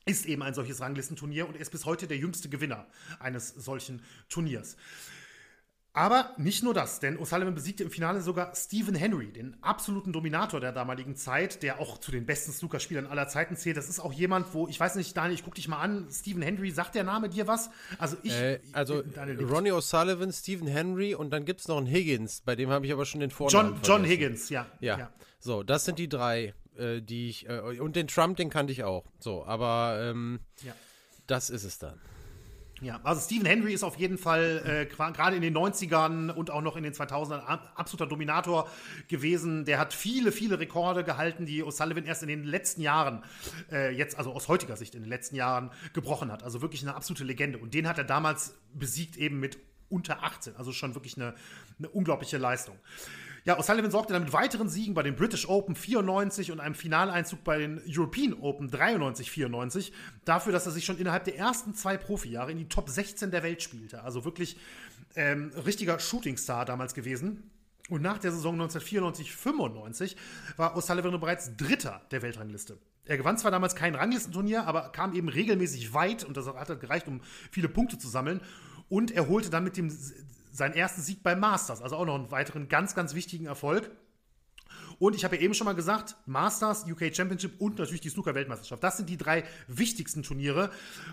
ist 0.05 0.25
eben 0.25 0.43
ein 0.43 0.53
solches 0.53 0.81
Ranglistenturnier 0.81 1.47
und 1.47 1.55
er 1.55 1.61
ist 1.61 1.71
bis 1.71 1.85
heute 1.85 2.07
der 2.07 2.17
jüngste 2.17 2.49
Gewinner 2.49 2.87
eines 3.19 3.49
solchen 3.49 4.01
Turniers. 4.29 4.75
Aber 5.95 6.31
nicht 6.37 6.63
nur 6.63 6.73
das, 6.73 6.99
denn 6.99 7.19
O'Sullivan 7.19 7.51
besiegte 7.51 7.83
im 7.83 7.91
Finale 7.91 8.21
sogar 8.21 8.55
Stephen 8.55 8.95
Henry, 8.95 9.31
den 9.31 9.55
absoluten 9.61 10.11
Dominator 10.11 10.59
der 10.59 10.71
damaligen 10.71 11.15
Zeit, 11.15 11.61
der 11.61 11.79
auch 11.79 11.99
zu 11.99 12.09
den 12.09 12.25
besten 12.25 12.51
Snookerspielern 12.51 13.05
aller 13.05 13.27
Zeiten 13.27 13.55
zählt. 13.55 13.77
Das 13.77 13.89
ist 13.89 13.99
auch 13.99 14.11
jemand, 14.11 14.55
wo, 14.55 14.67
ich 14.67 14.79
weiß 14.79 14.95
nicht, 14.95 15.15
Daniel, 15.15 15.35
ich 15.35 15.43
guck 15.43 15.53
dich 15.53 15.67
mal 15.67 15.79
an, 15.79 16.07
Stephen 16.09 16.41
Henry, 16.41 16.71
sagt 16.71 16.95
der 16.95 17.03
Name 17.03 17.29
dir 17.29 17.45
was? 17.47 17.69
Also 17.99 18.17
ich. 18.23 18.33
Äh, 18.33 18.59
also 18.71 19.03
Ronnie 19.39 19.71
O'Sullivan, 19.71 20.33
Stephen 20.33 20.67
Henry 20.67 21.13
und 21.13 21.29
dann 21.29 21.45
gibt 21.45 21.59
es 21.59 21.67
noch 21.67 21.77
einen 21.77 21.85
Higgins, 21.85 22.41
bei 22.41 22.55
dem 22.55 22.71
habe 22.71 22.87
ich 22.87 22.91
aber 22.91 23.05
schon 23.05 23.19
den 23.19 23.29
Vornamen 23.29 23.73
John, 23.75 23.81
John 23.83 24.03
Higgins, 24.03 24.49
ja, 24.49 24.65
ja. 24.79 24.97
ja. 24.97 25.09
So, 25.37 25.61
das 25.61 25.85
sind 25.85 25.99
die 25.99 26.09
drei, 26.09 26.55
äh, 26.75 27.01
die 27.01 27.29
ich. 27.29 27.47
Äh, 27.47 27.59
und 27.59 27.95
den 27.95 28.07
Trump, 28.07 28.37
den 28.37 28.49
kannte 28.49 28.73
ich 28.73 28.83
auch. 28.83 29.05
So, 29.19 29.45
aber 29.45 29.99
ähm, 30.01 30.39
ja. 30.63 30.73
das 31.27 31.51
ist 31.51 31.65
es 31.65 31.77
dann. 31.77 31.99
Ja, 32.83 32.99
also 33.03 33.21
Stephen 33.21 33.45
Henry 33.45 33.73
ist 33.73 33.83
auf 33.83 33.97
jeden 33.97 34.17
Fall 34.17 34.61
äh, 34.65 34.85
gerade 34.85 35.37
in 35.37 35.41
den 35.41 35.55
90ern 35.55 36.29
und 36.29 36.51
auch 36.51 36.61
noch 36.61 36.75
in 36.75 36.83
den 36.83 36.91
2000ern 36.91 37.39
absoluter 37.75 38.07
Dominator 38.07 38.69
gewesen. 39.07 39.63
Der 39.63 39.79
hat 39.79 39.93
viele, 39.93 40.33
viele 40.33 40.59
Rekorde 40.59 41.05
gehalten, 41.05 41.45
die 41.45 41.63
O'Sullivan 41.63 42.03
erst 42.03 42.23
in 42.23 42.27
den 42.27 42.43
letzten 42.43 42.81
Jahren, 42.81 43.23
äh, 43.71 43.95
jetzt 43.95 44.17
also 44.17 44.33
aus 44.33 44.49
heutiger 44.49 44.75
Sicht 44.75 44.95
in 44.95 45.01
den 45.01 45.09
letzten 45.09 45.37
Jahren 45.37 45.71
gebrochen 45.93 46.29
hat. 46.29 46.43
Also 46.43 46.61
wirklich 46.61 46.81
eine 46.81 46.93
absolute 46.93 47.23
Legende. 47.23 47.57
Und 47.57 47.73
den 47.73 47.87
hat 47.87 47.97
er 47.97 48.03
damals 48.03 48.53
besiegt 48.73 49.15
eben 49.15 49.39
mit 49.39 49.59
unter 49.87 50.21
18. 50.21 50.57
Also 50.57 50.73
schon 50.73 50.93
wirklich 50.93 51.15
eine, 51.15 51.35
eine 51.79 51.87
unglaubliche 51.87 52.37
Leistung. 52.37 52.75
Ja, 53.45 53.59
O'Sullivan 53.59 53.91
sorgte 53.91 54.13
dann 54.13 54.23
mit 54.23 54.31
weiteren 54.31 54.69
Siegen 54.69 54.93
bei 54.93 55.03
den 55.03 55.17
British 55.17 55.49
Open 55.49 55.75
94 55.75 56.53
und 56.53 56.61
einem 56.61 56.75
Finaleinzug 56.75 57.43
bei 57.43 57.57
den 57.57 57.81
European 57.85 58.33
Open 58.33 58.71
93, 58.71 59.29
94 59.29 59.91
dafür, 60.23 60.53
dass 60.53 60.65
er 60.65 60.71
sich 60.71 60.85
schon 60.85 60.97
innerhalb 60.97 61.25
der 61.25 61.37
ersten 61.37 61.75
zwei 61.75 61.97
Profijahre 61.97 62.51
in 62.51 62.57
die 62.57 62.69
Top 62.69 62.89
16 62.89 63.31
der 63.31 63.43
Welt 63.43 63.61
spielte. 63.61 64.01
Also 64.03 64.23
wirklich 64.23 64.55
ähm, 65.15 65.51
richtiger 65.65 65.99
Shootingstar 65.99 66.63
damals 66.63 66.93
gewesen. 66.93 67.51
Und 67.89 68.01
nach 68.01 68.17
der 68.17 68.31
Saison 68.31 68.61
1994-95 68.61 70.15
war 70.55 70.77
O'Sullivan 70.77 71.17
bereits 71.17 71.57
Dritter 71.57 72.01
der 72.11 72.21
Weltrangliste. 72.21 72.77
Er 73.03 73.17
gewann 73.17 73.37
zwar 73.37 73.51
damals 73.51 73.75
kein 73.75 73.95
Ranglistenturnier, 73.95 74.65
aber 74.65 74.93
kam 74.93 75.13
eben 75.13 75.27
regelmäßig 75.27 75.93
weit 75.93 76.23
und 76.23 76.37
das 76.37 76.47
hat 76.47 76.79
gereicht, 76.79 77.09
um 77.09 77.19
viele 77.51 77.67
Punkte 77.67 77.97
zu 77.97 78.07
sammeln. 78.07 78.39
Und 78.87 79.11
er 79.11 79.27
holte 79.27 79.49
dann 79.49 79.65
mit 79.65 79.75
dem 79.75 79.89
seinen 80.53 80.75
ersten 80.75 81.01
Sieg 81.01 81.23
beim 81.23 81.39
Masters, 81.39 81.81
also 81.81 81.97
auch 81.97 82.05
noch 82.05 82.15
einen 82.15 82.31
weiteren 82.31 82.69
ganz, 82.69 82.95
ganz 82.95 83.13
wichtigen 83.13 83.47
Erfolg. 83.47 83.91
Und 84.99 85.15
ich 85.15 85.25
habe 85.25 85.35
ja 85.35 85.41
eben 85.41 85.53
schon 85.53 85.65
mal 85.65 85.73
gesagt, 85.73 86.15
Masters, 86.27 86.85
UK 86.85 87.13
Championship 87.13 87.59
und 87.59 87.79
natürlich 87.79 88.01
die 88.01 88.09
Snooker-Weltmeisterschaft. 88.09 88.83
Das 88.83 88.97
sind 88.97 89.09
die 89.09 89.17
drei 89.17 89.43
wichtigsten 89.67 90.23
Turniere 90.23 90.69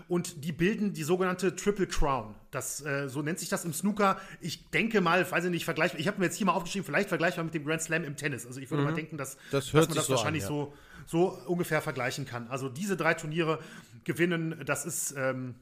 und 0.07 0.45
die 0.45 0.51
bilden 0.51 0.93
die 0.93 1.03
sogenannte 1.03 1.55
Triple 1.55 1.87
Crown. 1.87 2.35
Das, 2.51 2.85
äh, 2.85 3.09
so 3.09 3.21
nennt 3.21 3.39
sich 3.39 3.49
das 3.49 3.65
im 3.65 3.73
Snooker. 3.73 4.19
Ich 4.39 4.69
denke 4.69 5.01
mal, 5.01 5.29
weiß 5.29 5.45
ich 5.45 5.51
nicht, 5.51 5.65
vergleichbar. 5.65 5.99
Ich 5.99 6.07
habe 6.07 6.19
mir 6.19 6.25
jetzt 6.25 6.37
hier 6.37 6.45
mal 6.45 6.53
aufgeschrieben, 6.53 6.85
vielleicht 6.85 7.09
vergleichbar 7.09 7.43
mit 7.43 7.53
dem 7.53 7.65
Grand 7.65 7.81
Slam 7.81 8.03
im 8.03 8.15
Tennis. 8.15 8.45
Also 8.45 8.59
ich 8.59 8.69
würde 8.69 8.83
mhm. 8.83 8.89
mal 8.89 8.95
denken, 8.95 9.17
dass, 9.17 9.37
das 9.51 9.71
dass 9.71 9.87
man 9.87 9.95
das 9.95 10.05
so 10.05 10.13
wahrscheinlich 10.13 10.45
an, 10.45 10.49
ja. 10.49 10.55
so, 10.55 10.73
so 11.07 11.27
ungefähr 11.47 11.81
vergleichen 11.81 12.25
kann. 12.25 12.47
Also 12.49 12.69
diese 12.69 12.95
drei 12.95 13.15
Turniere 13.15 13.59
gewinnen, 14.03 14.61
das 14.65 14.85
ist. 14.85 15.15
Ähm, 15.17 15.55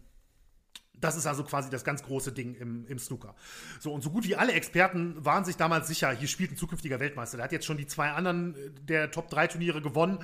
das 1.01 1.15
ist 1.15 1.25
also 1.25 1.43
quasi 1.43 1.69
das 1.69 1.83
ganz 1.83 2.03
große 2.03 2.31
Ding 2.31 2.55
im, 2.55 2.85
im 2.87 2.99
Snooker. 2.99 3.35
So, 3.79 3.93
und 3.93 4.01
so 4.01 4.09
gut 4.09 4.27
wie 4.27 4.35
alle 4.35 4.53
Experten 4.53 5.23
waren 5.23 5.45
sich 5.45 5.57
damals 5.57 5.87
sicher, 5.87 6.11
hier 6.11 6.27
spielt 6.27 6.51
ein 6.51 6.57
zukünftiger 6.57 6.99
Weltmeister. 6.99 7.37
Der 7.37 7.45
hat 7.45 7.51
jetzt 7.51 7.65
schon 7.65 7.77
die 7.77 7.87
zwei 7.87 8.11
anderen 8.11 8.55
äh, 8.55 8.69
der 8.81 9.11
Top 9.11 9.29
3 9.29 9.47
Turniere 9.47 9.81
gewonnen 9.81 10.19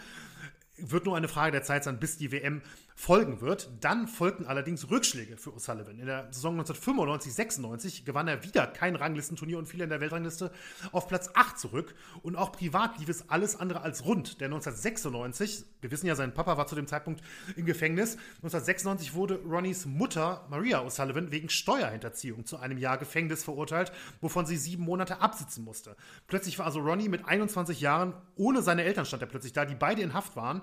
wird 0.77 1.05
nur 1.05 1.15
eine 1.15 1.27
Frage 1.27 1.51
der 1.51 1.63
Zeit 1.63 1.83
sein, 1.83 1.99
bis 1.99 2.17
die 2.17 2.31
WM 2.31 2.61
folgen 2.95 3.41
wird. 3.41 3.69
Dann 3.81 4.07
folgten 4.07 4.45
allerdings 4.45 4.89
Rückschläge 4.89 5.37
für 5.37 5.51
O'Sullivan. 5.51 5.99
In 5.99 6.05
der 6.05 6.31
Saison 6.31 6.59
1995-96 6.61 8.05
gewann 8.05 8.27
er 8.29 8.43
wieder 8.43 8.65
kein 8.67 8.95
Ranglistenturnier 8.95 9.57
und 9.57 9.67
fiel 9.67 9.81
in 9.81 9.89
der 9.89 9.99
Weltrangliste 9.99 10.49
auf 10.93 11.07
Platz 11.07 11.29
8 11.33 11.59
zurück. 11.59 11.93
Und 12.23 12.37
auch 12.37 12.53
privat 12.53 12.97
lief 12.97 13.09
es 13.09 13.29
alles 13.29 13.59
andere 13.59 13.81
als 13.81 14.05
rund. 14.05 14.39
Der 14.39 14.47
1996, 14.47 15.65
wir 15.81 15.91
wissen 15.91 16.07
ja, 16.07 16.15
sein 16.15 16.33
Papa 16.33 16.57
war 16.57 16.67
zu 16.67 16.75
dem 16.75 16.87
Zeitpunkt 16.87 17.21
im 17.57 17.65
Gefängnis. 17.65 18.13
1996 18.37 19.13
wurde 19.13 19.41
Ronnys 19.45 19.85
Mutter 19.85 20.47
Maria 20.49 20.81
O'Sullivan 20.81 21.31
wegen 21.31 21.49
Steuerhinterziehung 21.49 22.45
zu 22.45 22.57
einem 22.57 22.77
Jahr 22.77 22.97
Gefängnis 22.97 23.43
verurteilt, 23.43 23.91
wovon 24.21 24.45
sie 24.45 24.57
sieben 24.57 24.83
Monate 24.85 25.19
absitzen 25.19 25.65
musste. 25.65 25.97
Plötzlich 26.27 26.57
war 26.59 26.65
also 26.65 26.79
Ronny 26.79 27.09
mit 27.09 27.27
21 27.27 27.81
Jahren 27.81 28.13
ohne 28.35 28.61
seine 28.61 28.83
Eltern 28.83 29.05
stand 29.05 29.21
er 29.21 29.27
plötzlich 29.27 29.53
da, 29.53 29.65
die 29.65 29.75
beide 29.75 30.01
in 30.01 30.13
Haft 30.13 30.35
waren 30.37 30.61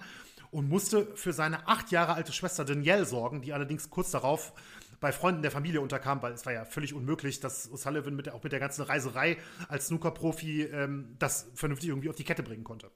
und 0.52 0.68
musste 0.68 1.06
für 1.16 1.32
seine 1.32 1.66
acht 1.66 1.90
Jahre 1.90 2.12
alte 2.12 2.32
Schwester 2.32 2.64
Danielle 2.64 3.06
sorgen, 3.06 3.40
die 3.40 3.52
allerdings 3.52 3.90
kurz 3.90 4.12
darauf 4.12 4.52
bei 5.00 5.10
Freunden 5.10 5.42
der 5.42 5.50
Familie 5.50 5.80
unterkam, 5.80 6.22
weil 6.22 6.32
es 6.32 6.46
war 6.46 6.52
ja 6.52 6.64
völlig 6.64 6.94
unmöglich, 6.94 7.40
dass 7.40 7.72
O'Sullivan 7.72 8.12
mit, 8.12 8.28
auch 8.28 8.44
mit 8.44 8.52
der 8.52 8.60
ganzen 8.60 8.82
Reiserei 8.82 9.38
als 9.68 9.88
Snooker-Profi 9.88 10.64
ähm, 10.64 11.16
das 11.18 11.48
vernünftig 11.54 11.88
irgendwie 11.88 12.10
auf 12.10 12.14
die 12.14 12.22
Kette 12.22 12.44
bringen 12.44 12.62
konnte. 12.62 12.90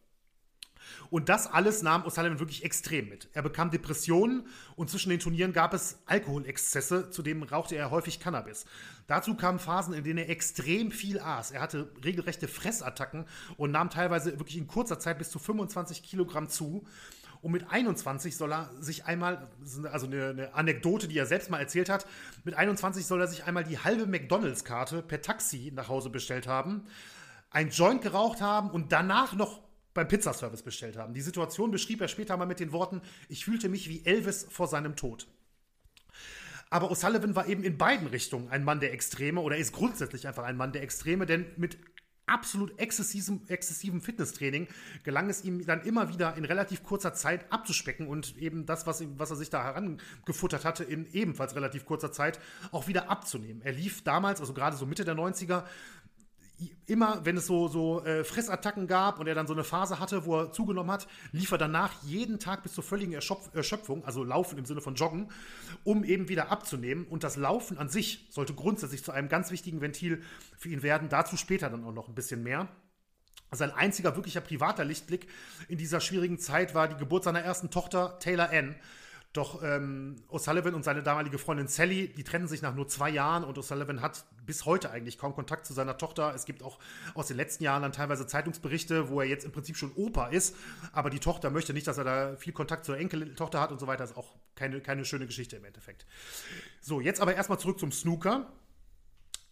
Und 1.11 1.28
das 1.28 1.46
alles 1.46 1.82
nahm 1.82 2.02
O'Sullivan 2.04 2.38
wirklich 2.38 2.64
extrem 2.64 3.09
mit. 3.09 3.28
Er 3.32 3.42
bekam 3.42 3.70
Depressionen 3.70 4.46
und 4.76 4.90
zwischen 4.90 5.11
den 5.11 5.20
Turnieren 5.20 5.52
gab 5.52 5.74
es 5.74 5.98
Alkoholexzesse, 6.07 7.11
zudem 7.11 7.42
rauchte 7.42 7.76
er 7.76 7.90
häufig 7.90 8.20
Cannabis. 8.20 8.66
Dazu 9.07 9.34
kamen 9.34 9.59
Phasen, 9.59 9.94
in 9.94 10.04
denen 10.04 10.18
er 10.18 10.28
extrem 10.28 10.90
viel 10.90 11.20
aß. 11.20 11.52
Er 11.52 11.61
hatte 11.61 11.92
regelrechte 12.04 12.48
Fressattacken 12.48 13.24
und 13.57 13.70
nahm 13.70 13.90
teilweise 13.90 14.38
wirklich 14.38 14.59
in 14.59 14.66
kurzer 14.66 14.98
Zeit 14.98 15.18
bis 15.18 15.30
zu 15.30 15.38
25 15.38 16.02
Kilogramm 16.02 16.48
zu. 16.48 16.86
Und 17.41 17.53
mit 17.53 17.70
21 17.70 18.37
soll 18.37 18.53
er 18.53 18.70
sich 18.80 19.05
einmal, 19.05 19.49
also 19.91 20.07
eine, 20.07 20.28
eine, 20.30 20.55
Anekdote, 20.55 21.09
die 21.09 21.18
er 21.18 21.26
selbst 21.26 21.51
mal 21.51 21.61
erzählt 21.61 21.89
hat, 21.89 22.07
mit 22.45 22.55
21 22.55 23.07
soll 23.07 23.20
er 23.20 23.28
sich 23.28 23.45
einmal 23.45 23.64
die 23.64 23.78
halbe 23.78 24.07
McDonalds-Karte 24.07 25.03
per 25.03 25.22
Taxi 25.22 25.72
nach 25.74 25.89
Hause 25.89 26.11
bestellt 26.11 26.47
haben, 26.47 26.87
ein 27.51 27.70
Joint 27.70 28.03
geraucht 28.03 28.41
haben 28.41 28.70
und 28.70 28.93
danach 28.93 29.34
noch 29.34 29.61
beim 29.95 30.09
Pizzaservice 30.09 30.62
bestellt 30.62 30.97
haben. 30.97 31.14
Die 31.14 31.22
Situation 31.22 31.70
beschrieb 31.70 32.01
er 32.01 32.09
später 32.09 32.37
mal 32.37 32.47
mit 32.47 32.61
den 32.61 32.72
Worten, 32.72 33.01
ich 33.28 33.45
fühlte 33.45 33.68
mich 33.68 33.89
wie 33.89 34.05
Elvis 34.05 34.47
vor 34.51 34.68
seinem 34.68 34.95
Tod. 34.95 35.26
Aber 36.68 36.91
O'Sullivan 36.91 37.34
war 37.34 37.47
eben 37.47 37.62
in 37.62 37.78
beiden 37.78 38.09
Richtungen 38.09 38.49
ein 38.51 38.64
Mann 38.64 38.80
der 38.80 38.93
Extreme 38.93 39.41
oder 39.41 39.57
ist 39.57 39.72
grundsätzlich 39.72 40.26
einfach 40.26 40.45
ein 40.45 40.57
Mann 40.57 40.72
der 40.72 40.82
Extreme, 40.82 41.24
denn 41.24 41.47
mit 41.57 41.78
absolut 42.27 42.79
exzessivem, 42.79 43.41
exzessivem 43.49 44.01
Fitnesstraining 44.01 44.66
gelang 45.05 45.31
es 45.31 45.45
ihm 45.45 45.64
dann 45.64 45.83
immer 45.83 46.09
wieder 46.09 46.37
in 46.37 46.45
relativ 46.45 46.83
kurzer 46.83 47.14
Zeit 47.14 47.51
abzuspecken 47.53 48.09
und 48.09 48.37
eben 48.39 48.66
das, 48.66 48.87
was, 48.87 49.05
was 49.16 49.31
er 49.31 49.37
sich 49.37 49.51
da 49.51 49.62
herangefuttert 49.62 50.64
hatte, 50.64 50.85
in 50.85 51.07
ebenfalls 51.12 51.55
relativ 51.55 51.87
kurzer 51.87 52.12
Zeit 52.12 52.41
auch 52.72 52.89
wieder 52.89 53.11
abzunehmen. 53.11 53.62
Er 53.62 53.72
lief 53.72 54.03
damals, 54.03 54.41
also 54.41 54.53
gerade 54.53 54.77
so 54.77 54.87
Mitte 54.87 55.05
der 55.05 55.14
90er, 55.14 55.64
immer, 56.86 57.24
wenn 57.24 57.36
es 57.36 57.46
so, 57.46 57.68
so 57.68 58.02
äh, 58.04 58.24
Fressattacken 58.24 58.86
gab 58.86 59.20
und 59.20 59.26
er 59.26 59.34
dann 59.34 59.46
so 59.46 59.52
eine 59.52 59.64
Phase 59.64 60.00
hatte, 60.00 60.24
wo 60.24 60.40
er 60.40 60.52
zugenommen 60.52 60.90
hat, 60.90 61.07
lief 61.32 61.50
er 61.52 61.59
danach 61.59 62.02
jeden 62.02 62.38
Tag 62.38 62.62
bis 62.62 62.72
zur 62.72 62.84
völligen 62.84 63.12
Erschöpf 63.12 63.50
Erschöpfung, 63.54 64.04
also 64.04 64.24
Laufen 64.24 64.59
im 64.59 64.64
Sinne 64.64 64.80
von 64.80 64.94
Joggen, 64.94 65.30
um 65.84 66.04
eben 66.04 66.28
wieder 66.28 66.50
abzunehmen. 66.50 67.07
Und 67.07 67.24
das 67.24 67.36
Laufen 67.36 67.78
an 67.78 67.88
sich 67.88 68.26
sollte 68.30 68.54
grundsätzlich 68.54 69.04
zu 69.04 69.12
einem 69.12 69.28
ganz 69.28 69.50
wichtigen 69.50 69.80
Ventil 69.80 70.22
für 70.57 70.70
ihn 70.70 70.82
werden. 70.82 71.09
Dazu 71.09 71.36
später 71.36 71.68
dann 71.68 71.84
auch 71.84 71.92
noch 71.92 72.09
ein 72.09 72.14
bisschen 72.14 72.42
mehr. 72.42 72.68
Sein 73.52 73.70
einziger 73.70 74.16
wirklicher 74.16 74.40
privater 74.40 74.84
Lichtblick 74.84 75.28
in 75.68 75.78
dieser 75.78 76.00
schwierigen 76.00 76.38
Zeit 76.38 76.74
war 76.74 76.88
die 76.88 76.96
Geburt 76.96 77.24
seiner 77.24 77.40
ersten 77.40 77.70
Tochter, 77.70 78.18
Taylor 78.18 78.50
Ann. 78.50 78.76
Doch 79.37 79.62
ähm, 79.62 80.16
O'Sullivan 80.30 80.72
und 80.72 80.82
seine 80.82 81.03
damalige 81.03 81.37
Freundin 81.39 81.68
Sally, 81.68 82.09
die 82.09 82.24
trennen 82.24 82.49
sich 82.49 82.62
nach 82.62 82.74
nur 82.74 82.89
zwei 82.89 83.11
Jahren 83.11 83.45
und 83.45 83.59
O'Sullivan 83.59 84.01
hat 84.01 84.24
bis 84.47 84.64
heute 84.64 84.91
eigentlich 84.91 85.18
kaum 85.18 85.34
Kontakt 85.34 85.66
zu 85.66 85.74
seiner 85.74 85.99
Tochter. 85.99 86.32
Es 86.34 86.47
gibt 86.47 86.62
auch 86.62 86.78
aus 87.14 87.26
den 87.26 87.37
letzten 87.37 87.64
Jahren 87.64 87.82
dann 87.82 87.93
teilweise 87.93 88.26
Zeitungsberichte, 88.26 89.11
wo 89.11 89.20
er 89.20 89.26
jetzt 89.26 89.45
im 89.45 89.53
Prinzip 89.53 89.76
schon 89.76 89.93
Opa 89.95 90.28
ist, 90.28 90.57
aber 90.93 91.11
die 91.11 91.18
Tochter 91.18 91.51
möchte 91.51 91.74
nicht, 91.74 91.87
dass 91.87 91.99
er 91.99 92.05
da 92.05 92.37
viel 92.37 92.55
Kontakt 92.55 92.87
zur 92.87 92.97
Enkeltochter 92.97 93.61
hat 93.61 93.72
und 93.72 93.78
so 93.78 93.87
weiter. 93.87 94.05
Das 94.05 94.12
ist 94.12 94.16
auch 94.16 94.37
keine, 94.55 94.80
keine 94.80 95.05
schöne 95.05 95.26
Geschichte 95.26 95.57
im 95.57 95.64
Endeffekt. 95.64 96.07
So, 96.80 97.03
jetzt 97.03 97.20
aber 97.20 97.34
erstmal 97.34 97.59
zurück 97.59 97.78
zum 97.78 97.93
Snooker. 97.93 98.51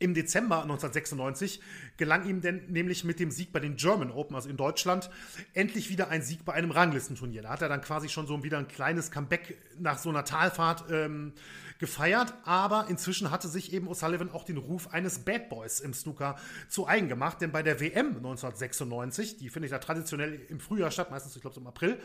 Im 0.04 0.12
Dezember 0.12 0.56
1996 0.56 1.62
gelang 1.96 2.28
ihm 2.28 2.42
denn 2.42 2.66
nämlich 2.68 3.04
mit 3.04 3.18
dem 3.20 3.30
Sieg 3.30 3.52
bei 3.52 3.60
den 3.60 3.76
German 3.76 4.10
Open, 4.10 4.36
also 4.36 4.50
in 4.50 4.58
Deutschland, 4.58 5.08
endlich 5.54 5.88
wieder 5.88 6.08
ein 6.10 6.20
Sieg 6.20 6.44
bei 6.44 6.52
einem 6.52 6.72
Ranglistenturnier. 6.72 7.40
Da 7.40 7.48
hat 7.48 7.62
er 7.62 7.70
dann 7.70 7.80
quasi 7.80 8.10
schon 8.10 8.26
so 8.26 8.44
wieder 8.44 8.58
ein 8.58 8.68
kleines 8.68 9.10
Comeback 9.10 9.56
nach 9.78 9.96
so 9.96 10.10
einer 10.10 10.26
Talfahrt 10.26 10.84
ähm, 10.90 11.32
gefeiert, 11.78 12.34
aber 12.44 12.88
inzwischen 12.90 13.30
hatte 13.30 13.48
sich 13.48 13.72
eben 13.72 13.88
O'Sullivan 13.88 14.30
auch 14.30 14.44
den 14.44 14.58
Ruf 14.58 14.92
eines 14.92 15.20
Bad 15.20 15.48
Boys 15.48 15.80
im 15.80 15.94
Snooker 15.94 16.36
zu 16.68 16.86
eigen 16.86 17.08
gemacht, 17.08 17.40
denn 17.40 17.50
bei 17.50 17.62
der 17.62 17.80
WM 17.80 18.08
1996, 18.08 19.38
die 19.38 19.48
findet 19.48 19.72
ja 19.72 19.78
traditionell 19.78 20.38
im 20.50 20.60
Frühjahr 20.60 20.90
statt, 20.90 21.10
meistens 21.10 21.34
ich 21.34 21.40
glaube 21.40 21.54
so 21.54 21.62
im 21.62 21.66
April, 21.66 21.98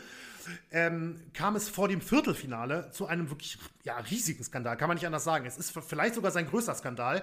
ähm, 0.70 1.20
kam 1.34 1.54
es 1.54 1.68
vor 1.68 1.88
dem 1.88 2.00
Viertelfinale 2.00 2.90
zu 2.92 3.06
einem 3.06 3.28
wirklich 3.28 3.58
ja, 3.84 3.98
riesigen 3.98 4.42
Skandal, 4.42 4.78
kann 4.78 4.88
man 4.88 4.96
nicht 4.96 5.06
anders 5.06 5.24
sagen. 5.24 5.44
Es 5.44 5.58
ist 5.58 5.78
vielleicht 5.86 6.14
sogar 6.14 6.30
sein 6.30 6.46
größter 6.48 6.74
Skandal. 6.74 7.22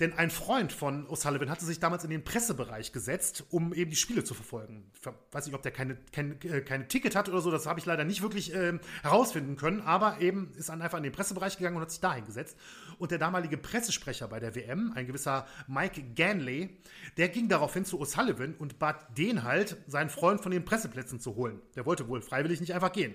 Denn 0.00 0.12
ein 0.12 0.30
Freund 0.30 0.72
von 0.72 1.06
O'Sullivan 1.06 1.48
hatte 1.48 1.64
sich 1.64 1.78
damals 1.78 2.02
in 2.02 2.10
den 2.10 2.24
Pressebereich 2.24 2.90
gesetzt, 2.92 3.44
um 3.50 3.72
eben 3.72 3.90
die 3.90 3.96
Spiele 3.96 4.24
zu 4.24 4.34
verfolgen. 4.34 4.90
Ich 4.94 5.06
weiß 5.30 5.46
nicht, 5.46 5.54
ob 5.54 5.62
der 5.62 5.70
keine, 5.70 5.96
keine, 6.12 6.34
äh, 6.42 6.62
keine 6.62 6.88
Ticket 6.88 7.14
hat 7.14 7.28
oder 7.28 7.40
so, 7.40 7.50
das 7.52 7.66
habe 7.66 7.78
ich 7.78 7.86
leider 7.86 8.04
nicht 8.04 8.20
wirklich 8.20 8.52
äh, 8.52 8.78
herausfinden 9.02 9.56
können, 9.56 9.80
aber 9.82 10.20
eben 10.20 10.52
ist 10.56 10.68
dann 10.68 10.82
einfach 10.82 10.98
in 10.98 11.04
den 11.04 11.12
Pressebereich 11.12 11.58
gegangen 11.58 11.76
und 11.76 11.82
hat 11.82 11.92
sich 11.92 12.00
da 12.00 12.14
hingesetzt. 12.14 12.56
Und 12.98 13.12
der 13.12 13.18
damalige 13.18 13.56
Pressesprecher 13.56 14.26
bei 14.26 14.40
der 14.40 14.56
WM, 14.56 14.92
ein 14.96 15.06
gewisser 15.06 15.46
Mike 15.68 16.02
Ganley, 16.16 16.76
der 17.16 17.28
ging 17.28 17.48
daraufhin 17.48 17.84
zu 17.84 18.00
O'Sullivan 18.00 18.56
und 18.56 18.80
bat 18.80 19.16
den 19.16 19.44
halt, 19.44 19.76
seinen 19.86 20.10
Freund 20.10 20.40
von 20.40 20.50
den 20.50 20.64
Presseplätzen 20.64 21.20
zu 21.20 21.36
holen. 21.36 21.60
Der 21.76 21.86
wollte 21.86 22.08
wohl 22.08 22.20
freiwillig 22.20 22.60
nicht 22.60 22.74
einfach 22.74 22.92
gehen. 22.92 23.14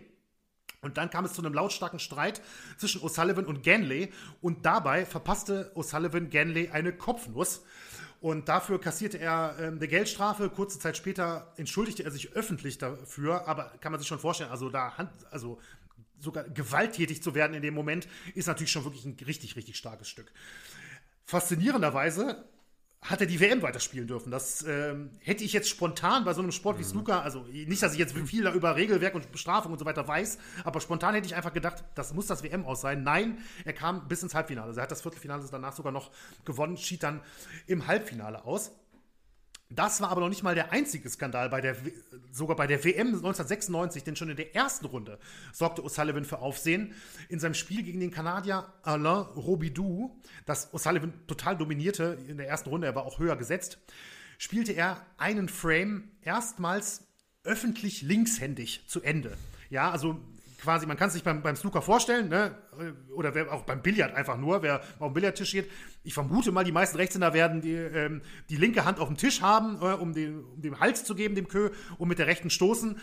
Und 0.81 0.97
dann 0.97 1.09
kam 1.09 1.25
es 1.25 1.33
zu 1.33 1.41
einem 1.41 1.53
lautstarken 1.53 1.99
Streit 1.99 2.41
zwischen 2.77 3.01
O'Sullivan 3.01 3.45
und 3.45 3.63
Ganley 3.63 4.11
und 4.41 4.65
dabei 4.65 5.05
verpasste 5.05 5.71
O'Sullivan 5.75 6.29
Ganley 6.29 6.69
eine 6.69 6.93
Kopfnuss. 6.93 7.63
Und 8.21 8.49
dafür 8.49 8.79
kassierte 8.79 9.17
er 9.17 9.55
äh, 9.59 9.67
eine 9.67 9.87
Geldstrafe. 9.87 10.49
Kurze 10.49 10.79
Zeit 10.79 10.97
später 10.97 11.53
entschuldigte 11.57 12.03
er 12.03 12.11
sich 12.11 12.33
öffentlich 12.33 12.77
dafür, 12.77 13.47
aber 13.47 13.73
kann 13.81 13.91
man 13.91 13.99
sich 13.99 14.07
schon 14.07 14.19
vorstellen, 14.19 14.51
also 14.51 14.69
da, 14.69 14.93
also 15.31 15.59
sogar 16.19 16.43
gewalttätig 16.43 17.23
zu 17.23 17.33
werden 17.33 17.53
in 17.53 17.61
dem 17.61 17.73
Moment, 17.73 18.07
ist 18.35 18.47
natürlich 18.47 18.71
schon 18.71 18.83
wirklich 18.83 19.05
ein 19.05 19.15
richtig, 19.25 19.55
richtig 19.55 19.77
starkes 19.77 20.09
Stück. 20.09 20.31
Faszinierenderweise 21.25 22.45
hat 23.01 23.21
er 23.21 23.27
die 23.27 23.39
WM 23.39 23.61
weiterspielen 23.61 24.07
dürfen. 24.07 24.29
Das 24.29 24.63
ähm, 24.67 25.11
hätte 25.19 25.43
ich 25.43 25.53
jetzt 25.53 25.69
spontan 25.69 26.25
bei 26.25 26.33
so 26.33 26.41
einem 26.41 26.51
Sport 26.51 26.79
wie 26.79 26.83
mhm. 26.83 26.89
Snooker, 26.89 27.23
also 27.23 27.43
nicht, 27.43 27.81
dass 27.81 27.93
ich 27.93 27.99
jetzt 27.99 28.15
viel 28.17 28.45
über 28.47 28.75
Regelwerk 28.75 29.15
und 29.15 29.31
Bestrafung 29.31 29.71
und 29.71 29.79
so 29.79 29.85
weiter 29.85 30.07
weiß, 30.07 30.37
aber 30.65 30.81
spontan 30.81 31.13
hätte 31.13 31.25
ich 31.25 31.35
einfach 31.35 31.53
gedacht, 31.53 31.83
das 31.95 32.13
muss 32.13 32.27
das 32.27 32.43
WM 32.43 32.65
aus 32.65 32.81
sein. 32.81 33.03
Nein, 33.03 33.37
er 33.63 33.73
kam 33.73 34.07
bis 34.07 34.21
ins 34.21 34.35
Halbfinale. 34.35 34.67
Also 34.67 34.79
er 34.79 34.83
hat 34.83 34.91
das 34.91 35.01
Viertelfinale 35.01 35.45
danach 35.49 35.73
sogar 35.73 35.93
noch 35.93 36.11
gewonnen, 36.43 36.77
schied 36.77 37.03
dann 37.03 37.21
im 37.67 37.87
Halbfinale 37.87 38.43
aus. 38.43 38.71
Das 39.71 40.01
war 40.01 40.09
aber 40.09 40.21
noch 40.21 40.29
nicht 40.29 40.41
mal 40.41 40.55
der 40.55 40.71
einzige 40.71 41.07
Skandal 41.09 41.47
bei 41.49 41.61
der, 41.61 41.75
sogar 42.31 42.55
bei 42.55 42.65
der 42.65 42.83
WM 42.83 43.07
1996, 43.09 44.03
denn 44.03 44.15
schon 44.15 44.29
in 44.29 44.35
der 44.35 44.55
ersten 44.55 44.85
Runde 44.85 45.19
sorgte 45.53 45.83
O'Sullivan 45.83 46.25
für 46.25 46.39
Aufsehen. 46.39 46.95
In 47.29 47.39
seinem 47.39 47.53
Spiel 47.53 47.83
gegen 47.83 47.99
den 47.99 48.09
Kanadier 48.09 48.65
Alain 48.81 49.27
Robidoux, 49.35 50.19
das 50.47 50.73
O'Sullivan 50.73 51.13
total 51.27 51.55
dominierte 51.55 52.17
in 52.27 52.37
der 52.37 52.47
ersten 52.47 52.69
Runde, 52.69 52.87
er 52.87 52.95
war 52.95 53.05
auch 53.05 53.19
höher 53.19 53.35
gesetzt, 53.35 53.77
spielte 54.39 54.71
er 54.71 55.05
einen 55.17 55.49
Frame 55.49 56.09
erstmals 56.23 57.03
öffentlich 57.43 58.01
linkshändig 58.01 58.85
zu 58.87 59.03
Ende. 59.03 59.37
Ja, 59.69 59.91
also 59.91 60.19
quasi, 60.59 60.85
man 60.85 60.97
kann 60.97 61.07
es 61.07 61.13
sich 61.13 61.23
beim, 61.23 61.41
beim 61.41 61.55
Snooker 61.55 61.81
vorstellen, 61.81 62.29
ne? 62.29 62.55
oder 63.15 63.33
wer, 63.33 63.51
auch 63.51 63.63
beim 63.63 63.81
Billard 63.81 64.13
einfach 64.13 64.37
nur, 64.37 64.61
wer 64.61 64.81
auf 64.99 65.07
dem 65.07 65.13
Billardtisch 65.13 65.49
steht. 65.49 65.71
Ich 66.03 66.13
vermute 66.13 66.51
mal, 66.51 66.63
die 66.63 66.71
meisten 66.71 66.97
Rechtshänder 66.97 67.33
werden 67.33 67.61
die, 67.61 67.73
ähm, 67.73 68.21
die 68.49 68.57
linke 68.57 68.85
Hand 68.85 68.99
auf 68.99 69.07
dem 69.07 69.17
Tisch 69.17 69.41
haben, 69.41 69.77
äh, 69.81 69.93
um, 69.93 70.13
den, 70.13 70.43
um 70.43 70.61
dem 70.61 70.79
Hals 70.79 71.03
zu 71.03 71.15
geben, 71.15 71.35
dem 71.35 71.47
Kö, 71.47 71.71
und 71.97 72.07
mit 72.07 72.19
der 72.19 72.27
rechten 72.27 72.49
stoßen. 72.49 72.99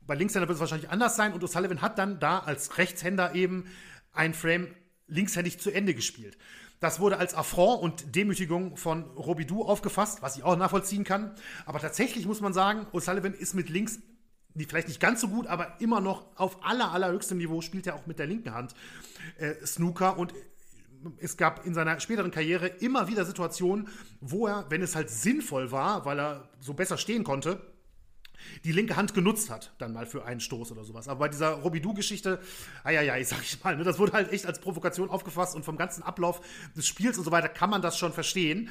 Bei 0.00 0.14
Linkshänder 0.14 0.48
wird 0.48 0.56
es 0.56 0.60
wahrscheinlich 0.60 0.90
anders 0.90 1.16
sein 1.16 1.32
und 1.32 1.44
O'Sullivan 1.44 1.80
hat 1.80 1.98
dann 1.98 2.18
da 2.18 2.38
als 2.38 2.78
Rechtshänder 2.78 3.34
eben 3.34 3.66
ein 4.12 4.32
Frame 4.32 4.68
linkshändig 5.06 5.60
zu 5.60 5.70
Ende 5.70 5.94
gespielt. 5.94 6.38
Das 6.80 7.00
wurde 7.00 7.18
als 7.18 7.34
Affront 7.34 7.82
und 7.82 8.14
Demütigung 8.14 8.76
von 8.76 9.04
Robidoux 9.16 9.64
aufgefasst, 9.64 10.22
was 10.22 10.36
ich 10.36 10.44
auch 10.44 10.56
nachvollziehen 10.56 11.04
kann. 11.04 11.34
Aber 11.66 11.80
tatsächlich 11.80 12.24
muss 12.24 12.40
man 12.40 12.52
sagen, 12.52 12.86
O'Sullivan 12.92 13.32
ist 13.32 13.54
mit 13.54 13.68
links 13.68 13.98
vielleicht 14.54 14.88
nicht 14.88 15.00
ganz 15.00 15.20
so 15.20 15.28
gut, 15.28 15.46
aber 15.46 15.80
immer 15.80 16.00
noch 16.00 16.26
auf 16.36 16.64
aller, 16.64 16.92
allerhöchstem 16.92 17.38
Niveau 17.38 17.60
spielt 17.60 17.86
er 17.86 17.94
auch 17.94 18.06
mit 18.06 18.18
der 18.18 18.26
linken 18.26 18.54
Hand 18.54 18.74
äh, 19.38 19.54
Snooker. 19.64 20.18
Und 20.18 20.34
es 21.18 21.36
gab 21.36 21.64
in 21.64 21.74
seiner 21.74 22.00
späteren 22.00 22.30
Karriere 22.30 22.66
immer 22.66 23.08
wieder 23.08 23.24
Situationen, 23.24 23.88
wo 24.20 24.46
er, 24.46 24.66
wenn 24.68 24.82
es 24.82 24.96
halt 24.96 25.10
sinnvoll 25.10 25.70
war, 25.70 26.04
weil 26.04 26.18
er 26.18 26.48
so 26.60 26.74
besser 26.74 26.98
stehen 26.98 27.24
konnte, 27.24 27.60
die 28.64 28.72
linke 28.72 28.96
Hand 28.96 29.14
genutzt 29.14 29.50
hat, 29.50 29.72
dann 29.78 29.92
mal 29.92 30.06
für 30.06 30.24
einen 30.24 30.40
Stoß 30.40 30.72
oder 30.72 30.84
sowas. 30.84 31.08
Aber 31.08 31.20
bei 31.20 31.28
dieser 31.28 31.50
Robidoux-Geschichte, 31.50 32.40
ja, 32.84 33.02
sag 33.24 33.42
ich 33.42 33.62
mal, 33.62 33.76
ne, 33.76 33.84
das 33.84 33.98
wurde 33.98 34.12
halt 34.12 34.32
echt 34.32 34.46
als 34.46 34.60
Provokation 34.60 35.10
aufgefasst 35.10 35.54
und 35.54 35.64
vom 35.64 35.76
ganzen 35.76 36.02
Ablauf 36.02 36.40
des 36.76 36.86
Spiels 36.86 37.18
und 37.18 37.24
so 37.24 37.30
weiter 37.30 37.48
kann 37.48 37.70
man 37.70 37.82
das 37.82 37.98
schon 37.98 38.12
verstehen. 38.12 38.70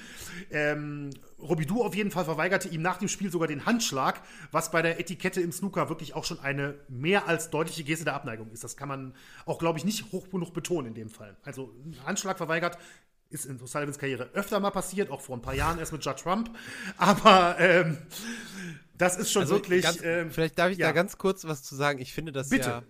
Ähm, 0.52 1.10
Robidoux 1.40 1.84
auf 1.84 1.96
jeden 1.96 2.12
Fall 2.12 2.26
verweigerte 2.26 2.68
ihm 2.70 2.82
nach 2.82 2.98
dem 2.98 3.08
Spiel 3.08 3.32
sogar 3.32 3.48
den 3.48 3.66
Handschlag, 3.66 4.22
was 4.52 4.72
bei 4.72 4.82
der 4.82 5.00
Etikette 5.00 5.42
im 5.42 5.52
Snooker 5.52 5.90
wirklich 5.90 6.16
auch 6.16 6.24
schon 6.24 6.40
eine 6.40 6.76
mehr 6.88 7.28
als 7.28 7.50
deutliche 7.50 7.84
Geste 7.84 8.06
der 8.06 8.16
Abneigung 8.16 8.50
ist. 8.52 8.64
Das 8.64 8.78
kann 8.78 8.88
man 8.88 9.14
auch, 9.46 9.60
glaube 9.60 9.80
ich, 9.80 9.86
nicht 9.86 10.12
hoch 10.12 10.30
genug 10.30 10.54
betonen 10.54 10.88
in 10.88 10.94
dem 10.96 11.10
Fall. 11.10 11.38
Also 11.44 11.74
Handschlag 12.06 12.38
verweigert 12.38 12.78
ist 13.30 13.46
in 13.46 13.60
Sullivans 13.60 13.98
Karriere 13.98 14.30
öfter 14.34 14.60
mal 14.60 14.72
passiert, 14.72 15.10
auch 15.10 15.22
vor 15.22 15.36
ein 15.36 15.42
paar 15.42 15.54
Jahren 15.54 15.80
erst 15.80 15.92
mit 15.92 16.04
Judge 16.04 16.24
Trump. 16.24 16.50
Aber 16.98 17.60
ähm, 17.60 17.98
das 18.98 19.18
ist 19.18 19.32
schon 19.32 19.44
also 19.44 19.56
wirklich. 19.56 19.84
Ganz, 19.84 20.02
ähm, 20.04 20.32
vielleicht 20.32 20.58
darf 20.58 20.72
ich 20.72 20.78
ja. 20.78 20.88
da 20.88 20.94
ganz 20.94 21.18
kurz 21.18 21.46
was 21.46 21.64
zu 21.64 21.76
sagen. 21.76 22.00
Ich 22.00 22.14
finde 22.14 22.32
das 22.32 22.50
Bitte. 22.50 22.70
ja. 22.70 22.84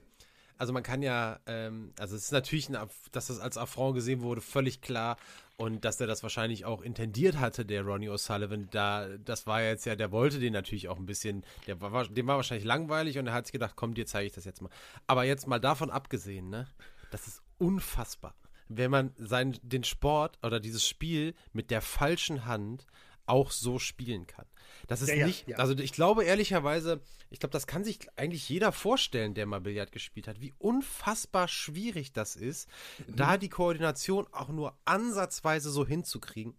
Also 0.58 0.74
man 0.74 0.84
kann 0.84 1.04
ja, 1.04 1.40
ähm, 1.46 1.94
also 2.00 2.16
es 2.16 2.26
ist 2.26 2.32
natürlich, 2.32 2.70
ein, 2.70 2.78
dass 3.12 3.28
das 3.28 3.40
als 3.40 3.58
Affront 3.58 3.96
gesehen 3.96 4.22
wurde, 4.22 4.42
völlig 4.42 4.82
klar. 4.82 5.18
Und 5.56 5.86
dass 5.86 6.00
er 6.00 6.06
das 6.06 6.22
wahrscheinlich 6.22 6.66
auch 6.66 6.82
intendiert 6.82 7.40
hatte, 7.40 7.66
der 7.66 7.84
Ronnie 7.84 8.10
O'Sullivan, 8.10 8.68
da, 8.70 9.08
das 9.18 9.48
war 9.48 9.64
jetzt 9.64 9.86
ja, 9.86 9.96
der 9.96 10.12
wollte 10.12 10.40
den 10.40 10.54
natürlich 10.54 10.88
auch 10.88 10.98
ein 10.98 11.08
bisschen, 11.08 11.44
der 11.66 11.82
war, 11.82 12.08
dem 12.08 12.28
war 12.28 12.36
wahrscheinlich 12.36 12.66
langweilig 12.66 13.18
und 13.18 13.26
er 13.26 13.34
hat 13.34 13.48
sich 13.48 13.54
gedacht, 13.54 13.74
komm, 13.76 13.96
dir 13.96 14.06
zeige 14.06 14.28
ich 14.28 14.34
das 14.34 14.46
jetzt 14.46 14.62
mal. 14.62 14.70
Aber 15.08 15.24
jetzt 15.24 15.48
mal 15.48 15.60
davon 15.60 15.90
abgesehen, 15.90 16.50
ne, 16.50 16.68
das 17.10 17.28
ist 17.28 17.42
unfassbar, 17.58 18.36
wenn 18.68 18.92
man 18.92 19.14
sein, 19.18 19.58
den 19.64 19.84
Sport 19.84 20.38
oder 20.44 20.60
dieses 20.60 20.88
Spiel 20.88 21.34
mit 21.54 21.72
der 21.72 21.82
falschen 21.82 22.46
Hand 22.46 22.86
auch 23.26 23.50
so 23.50 23.80
spielen 23.80 24.28
kann. 24.28 24.46
Das 24.88 25.02
ist 25.02 25.10
ja, 25.10 25.26
nicht, 25.26 25.48
ja. 25.48 25.58
also 25.58 25.76
ich 25.78 25.92
glaube 25.92 26.24
ehrlicherweise, 26.24 27.02
ich 27.30 27.40
glaube, 27.40 27.54
das 27.54 27.68
kann 27.68 27.84
sich 27.84 28.00
eigentlich 28.16 28.48
jeder 28.48 28.72
vorstellen, 28.72 29.34
der 29.34 29.46
mal 29.46 29.62
Billard 29.62 29.92
gespielt 29.92 30.28
hat, 30.28 30.40
wie 30.40 30.54
unfassbar 30.58 31.48
schwierig 31.48 32.14
das 32.14 32.36
ist, 32.36 32.70
mhm. 33.08 33.16
da 33.16 33.38
die 33.38 33.50
Koordination 33.50 34.28
auch 34.32 34.50
nur 34.50 34.78
ansatzweise 34.86 35.70
so 35.70 35.86
hinzukriegen. 35.86 36.56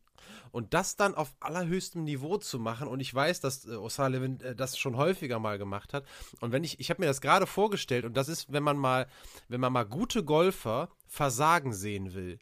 Und 0.51 0.75
das 0.75 0.97
dann 0.97 1.15
auf 1.15 1.35
allerhöchstem 1.41 2.05
Niveau 2.05 2.37
zu 2.39 2.59
machen, 2.59 2.89
und 2.89 3.01
ich 3.01 3.15
weiß, 3.15 3.41
dass 3.41 3.67
äh, 3.67 3.71
O'Sullivan 3.71 4.43
äh, 4.43 4.55
das 4.55 4.79
schon 4.79 4.97
häufiger 4.97 5.39
mal 5.39 5.59
gemacht 5.59 5.95
hat. 5.95 6.05
Und 6.41 6.53
wenn 6.53 6.65
ich, 6.65 6.81
ich 6.81 6.91
habe 6.91 7.01
mir 7.01 7.07
das 7.07 7.21
gerade 7.21 7.47
vorgestellt, 7.47 8.05
und 8.05 8.17
das 8.17 8.29
ist, 8.29 8.53
wenn 8.53 8.63
man 8.63 8.77
mal, 8.77 9.07
wenn 9.49 9.61
man 9.61 9.73
mal 9.73 9.85
gute 9.85 10.25
Golfer 10.25 10.91
versagen 11.07 11.73
sehen 11.73 12.15
will, 12.15 12.39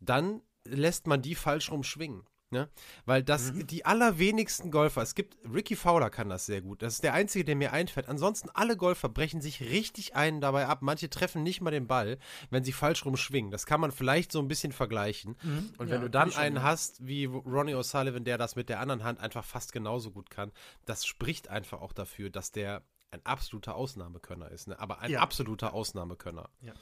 dann 0.00 0.42
lässt 0.64 1.06
man 1.06 1.22
die 1.22 1.34
falsch 1.34 1.70
rumschwingen. 1.70 2.26
Ne? 2.56 2.70
Weil 3.04 3.22
das 3.22 3.52
mhm. 3.52 3.66
die 3.66 3.84
allerwenigsten 3.84 4.70
Golfer, 4.70 5.02
es 5.02 5.14
gibt, 5.14 5.36
Ricky 5.44 5.76
Fowler 5.76 6.08
kann 6.08 6.30
das 6.30 6.46
sehr 6.46 6.62
gut. 6.62 6.80
Das 6.80 6.94
ist 6.94 7.04
der 7.04 7.12
einzige, 7.12 7.44
der 7.44 7.54
mir 7.54 7.74
einfällt. 7.74 8.08
Ansonsten 8.08 8.48
alle 8.54 8.78
Golfer 8.78 9.10
brechen 9.10 9.42
sich 9.42 9.60
richtig 9.60 10.16
einen 10.16 10.40
dabei 10.40 10.66
ab. 10.66 10.78
Manche 10.80 11.10
treffen 11.10 11.42
nicht 11.42 11.60
mal 11.60 11.70
den 11.70 11.86
Ball, 11.86 12.16
wenn 12.48 12.64
sie 12.64 12.72
falsch 12.72 13.04
rumschwingen. 13.04 13.50
Das 13.50 13.66
kann 13.66 13.78
man 13.78 13.92
vielleicht 13.92 14.32
so 14.32 14.38
ein 14.38 14.48
bisschen 14.48 14.72
vergleichen. 14.72 15.36
Mhm. 15.42 15.74
Und 15.76 15.90
wenn 15.90 16.00
ja, 16.00 16.04
du 16.04 16.08
dann 16.08 16.32
einen 16.32 16.62
hast 16.62 17.06
wie 17.06 17.26
Ronnie 17.26 17.74
O'Sullivan, 17.74 18.24
der 18.24 18.38
das 18.38 18.56
mit 18.56 18.70
der 18.70 18.80
anderen 18.80 19.04
Hand 19.04 19.20
einfach 19.20 19.44
fast 19.44 19.74
genauso 19.74 20.10
gut 20.10 20.30
kann, 20.30 20.50
das 20.86 21.04
spricht 21.04 21.48
einfach 21.48 21.82
auch 21.82 21.92
dafür, 21.92 22.30
dass 22.30 22.52
der 22.52 22.82
ein 23.10 23.20
absoluter 23.24 23.74
Ausnahmekönner 23.74 24.50
ist. 24.50 24.68
Ne? 24.68 24.80
Aber 24.80 25.00
ein 25.00 25.10
ja. 25.10 25.20
absoluter 25.20 25.74
Ausnahmekönner. 25.74 26.48
Ja. 26.62 26.72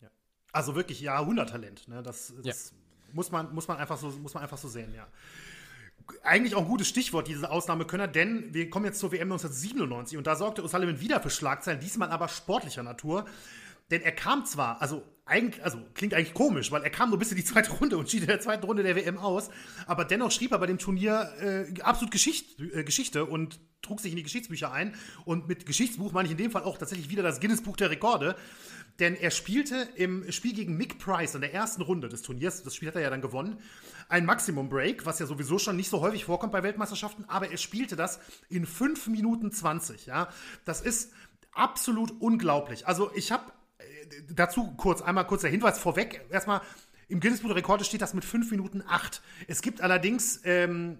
ja. 0.00 0.10
Also 0.52 0.76
wirklich 0.76 1.00
Jahrhunderttalent. 1.00 1.88
Ne? 1.88 2.04
Das, 2.04 2.32
das 2.44 2.72
muss 3.12 3.30
man, 3.30 3.54
muss 3.54 3.68
man, 3.68 3.78
einfach, 3.78 3.98
so, 3.98 4.08
muss 4.10 4.34
man 4.34 4.42
einfach 4.42 4.58
so 4.58 4.68
sehen, 4.68 4.94
ja. 4.94 5.06
Eigentlich 6.22 6.54
auch 6.54 6.62
ein 6.62 6.68
gutes 6.68 6.88
Stichwort, 6.88 7.28
diese 7.28 7.50
Ausnahmekönner, 7.50 8.08
denn 8.08 8.54
wir 8.54 8.70
kommen 8.70 8.86
jetzt 8.86 8.98
zur 8.98 9.12
WM 9.12 9.30
1997 9.30 10.16
und 10.16 10.26
da 10.26 10.36
sorgte 10.36 10.62
O'Sullivan 10.62 11.00
wieder 11.00 11.20
für 11.20 11.28
Schlagzeilen, 11.28 11.80
diesmal 11.80 12.10
aber 12.10 12.28
sportlicher 12.28 12.82
Natur. 12.82 13.26
Denn 13.90 14.02
er 14.02 14.12
kam 14.12 14.44
zwar, 14.44 14.80
also 14.82 15.02
eigentlich, 15.24 15.62
also 15.62 15.78
klingt 15.94 16.14
eigentlich 16.14 16.34
komisch, 16.34 16.70
weil 16.72 16.82
er 16.82 16.90
kam 16.90 17.10
nur 17.10 17.18
bis 17.18 17.30
in 17.30 17.36
die 17.36 17.44
zweite 17.44 17.70
Runde 17.72 17.98
und 17.98 18.10
schied 18.10 18.22
in 18.22 18.28
der 18.28 18.40
zweiten 18.40 18.64
Runde 18.64 18.82
der 18.82 18.96
WM 18.96 19.18
aus, 19.18 19.50
aber 19.86 20.04
dennoch 20.04 20.30
schrieb 20.30 20.52
er 20.52 20.58
bei 20.58 20.66
dem 20.66 20.78
Turnier 20.78 21.32
äh, 21.40 21.80
absolut 21.82 22.10
Geschicht, 22.10 22.60
äh, 22.60 22.84
Geschichte 22.84 23.24
und 23.24 23.58
trug 23.82 24.00
sich 24.00 24.12
in 24.12 24.16
die 24.16 24.22
Geschichtsbücher 24.22 24.72
ein. 24.72 24.94
Und 25.24 25.48
mit 25.48 25.66
Geschichtsbuch 25.66 26.12
meine 26.12 26.26
ich 26.26 26.32
in 26.32 26.38
dem 26.38 26.50
Fall 26.50 26.64
auch 26.64 26.78
tatsächlich 26.78 27.10
wieder 27.10 27.22
das 27.22 27.40
Guinness 27.40 27.62
Buch 27.62 27.76
der 27.76 27.90
Rekorde. 27.90 28.36
Denn 28.98 29.14
er 29.14 29.30
spielte 29.30 29.88
im 29.94 30.30
Spiel 30.32 30.54
gegen 30.54 30.76
Mick 30.76 30.98
Price 30.98 31.34
in 31.34 31.40
der 31.40 31.54
ersten 31.54 31.82
Runde 31.82 32.08
des 32.08 32.22
Turniers, 32.22 32.64
das 32.64 32.74
Spiel 32.74 32.88
hat 32.88 32.96
er 32.96 33.02
ja 33.02 33.10
dann 33.10 33.20
gewonnen, 33.20 33.58
ein 34.08 34.24
Maximum 34.24 34.68
Break, 34.68 35.06
was 35.06 35.18
ja 35.18 35.26
sowieso 35.26 35.58
schon 35.58 35.76
nicht 35.76 35.88
so 35.88 36.00
häufig 36.00 36.24
vorkommt 36.24 36.52
bei 36.52 36.62
Weltmeisterschaften, 36.62 37.24
aber 37.28 37.50
er 37.50 37.58
spielte 37.58 37.94
das 37.94 38.18
in 38.48 38.66
5 38.66 39.06
Minuten 39.08 39.52
20. 39.52 40.06
Ja? 40.06 40.28
Das 40.64 40.80
ist 40.80 41.12
absolut 41.52 42.12
unglaublich. 42.20 42.86
Also 42.86 43.10
ich 43.14 43.30
habe 43.30 43.52
äh, 43.78 43.84
dazu 44.34 44.72
kurz, 44.76 45.00
einmal 45.00 45.26
kurz 45.26 45.42
der 45.42 45.50
Hinweis 45.50 45.78
vorweg. 45.78 46.24
Erstmal, 46.30 46.60
im 47.08 47.20
Guinness 47.20 47.40
Buch 47.40 47.48
der 47.48 47.56
Rekorde 47.56 47.84
steht 47.84 48.02
das 48.02 48.12
mit 48.14 48.24
5 48.24 48.50
Minuten 48.50 48.82
8. 48.86 49.22
Es 49.46 49.62
gibt 49.62 49.80
allerdings 49.80 50.40
ähm, 50.44 50.98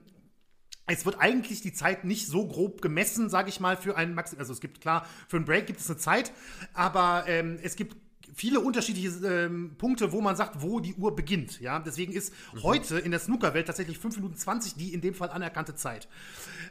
es 0.88 1.04
wird 1.04 1.20
eigentlich 1.20 1.60
die 1.60 1.72
Zeit 1.72 2.04
nicht 2.04 2.26
so 2.26 2.46
grob 2.46 2.82
gemessen, 2.82 3.30
sage 3.30 3.48
ich 3.48 3.60
mal, 3.60 3.76
für 3.76 3.96
einen 3.96 4.14
Max. 4.14 4.34
Also 4.34 4.52
es 4.52 4.60
gibt 4.60 4.80
klar, 4.80 5.06
für 5.28 5.36
einen 5.36 5.44
Break 5.44 5.66
gibt 5.66 5.80
es 5.80 5.88
eine 5.88 5.98
Zeit, 5.98 6.32
aber 6.72 7.24
ähm, 7.26 7.58
es 7.62 7.76
gibt 7.76 7.96
viele 8.34 8.60
unterschiedliche 8.60 9.08
ähm, 9.26 9.74
Punkte, 9.78 10.12
wo 10.12 10.20
man 10.20 10.36
sagt, 10.36 10.62
wo 10.62 10.80
die 10.80 10.94
Uhr 10.94 11.14
beginnt. 11.14 11.60
Ja, 11.60 11.80
deswegen 11.80 12.12
ist 12.12 12.32
mhm. 12.54 12.62
heute 12.62 12.98
in 12.98 13.10
der 13.10 13.20
Snookerwelt 13.20 13.66
tatsächlich 13.66 13.98
5 13.98 14.16
Minuten 14.16 14.36
20 14.36 14.76
die 14.76 14.94
in 14.94 15.00
dem 15.00 15.14
Fall 15.14 15.30
anerkannte 15.30 15.74
Zeit. 15.74 16.08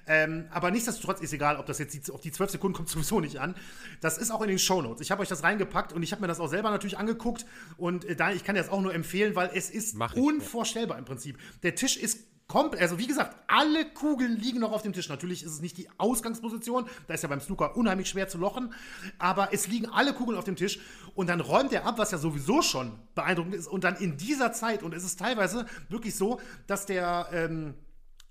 Ähm, 0.07 0.45
aber 0.51 0.71
nichtsdestotrotz 0.71 1.19
ist 1.19 1.33
egal, 1.33 1.57
ob 1.57 1.65
das 1.65 1.77
jetzt 1.79 1.93
die, 1.93 2.11
auf 2.11 2.21
die 2.21 2.31
12 2.31 2.51
Sekunden 2.51 2.75
kommt 2.75 2.89
sowieso 2.89 3.19
nicht 3.19 3.39
an. 3.39 3.55
Das 4.01 4.17
ist 4.17 4.31
auch 4.31 4.41
in 4.41 4.47
den 4.47 4.59
Shownotes. 4.59 5.01
Ich 5.01 5.11
habe 5.11 5.21
euch 5.21 5.29
das 5.29 5.43
reingepackt 5.43 5.93
und 5.93 6.03
ich 6.03 6.11
habe 6.11 6.21
mir 6.21 6.27
das 6.27 6.39
auch 6.39 6.47
selber 6.47 6.71
natürlich 6.71 6.97
angeguckt 6.97 7.45
und 7.75 8.05
äh, 8.05 8.15
da 8.15 8.31
ich 8.31 8.43
kann 8.43 8.55
das 8.55 8.69
auch 8.69 8.81
nur 8.81 8.93
empfehlen, 8.93 9.35
weil 9.35 9.51
es 9.53 9.69
ist 9.69 9.97
unvorstellbar 10.15 10.97
im 10.97 11.05
Prinzip. 11.05 11.37
Der 11.63 11.75
Tisch 11.75 11.97
ist 11.97 12.25
also 12.53 12.97
wie 12.97 13.07
gesagt, 13.07 13.35
alle 13.47 13.85
Kugeln 13.85 14.37
liegen 14.37 14.59
noch 14.59 14.71
auf 14.71 14.81
dem 14.81 14.93
Tisch. 14.93 15.09
Natürlich 15.09 15.43
ist 15.43 15.51
es 15.51 15.61
nicht 15.61 15.77
die 15.77 15.89
Ausgangsposition, 15.97 16.87
da 17.07 17.13
ist 17.13 17.23
ja 17.23 17.29
beim 17.29 17.41
Snooker 17.41 17.75
unheimlich 17.75 18.07
schwer 18.07 18.29
zu 18.29 18.37
lochen, 18.37 18.73
aber 19.19 19.49
es 19.51 19.67
liegen 19.67 19.87
alle 19.87 20.13
Kugeln 20.13 20.37
auf 20.37 20.45
dem 20.45 20.55
Tisch 20.55 20.79
und 21.13 21.27
dann 21.27 21.41
räumt 21.41 21.73
er 21.73 21.85
ab, 21.85 21.97
was 21.97 22.11
ja 22.11 22.17
sowieso 22.17 22.61
schon 22.61 22.97
beeindruckend 23.15 23.55
ist 23.55 23.67
und 23.67 23.83
dann 23.83 23.97
in 23.97 24.17
dieser 24.17 24.53
Zeit 24.53 24.81
und 24.81 24.93
es 24.93 25.03
ist 25.03 25.19
teilweise 25.19 25.65
wirklich 25.89 26.15
so, 26.15 26.39
dass 26.67 26.85
der 26.85 27.27
ähm, 27.33 27.73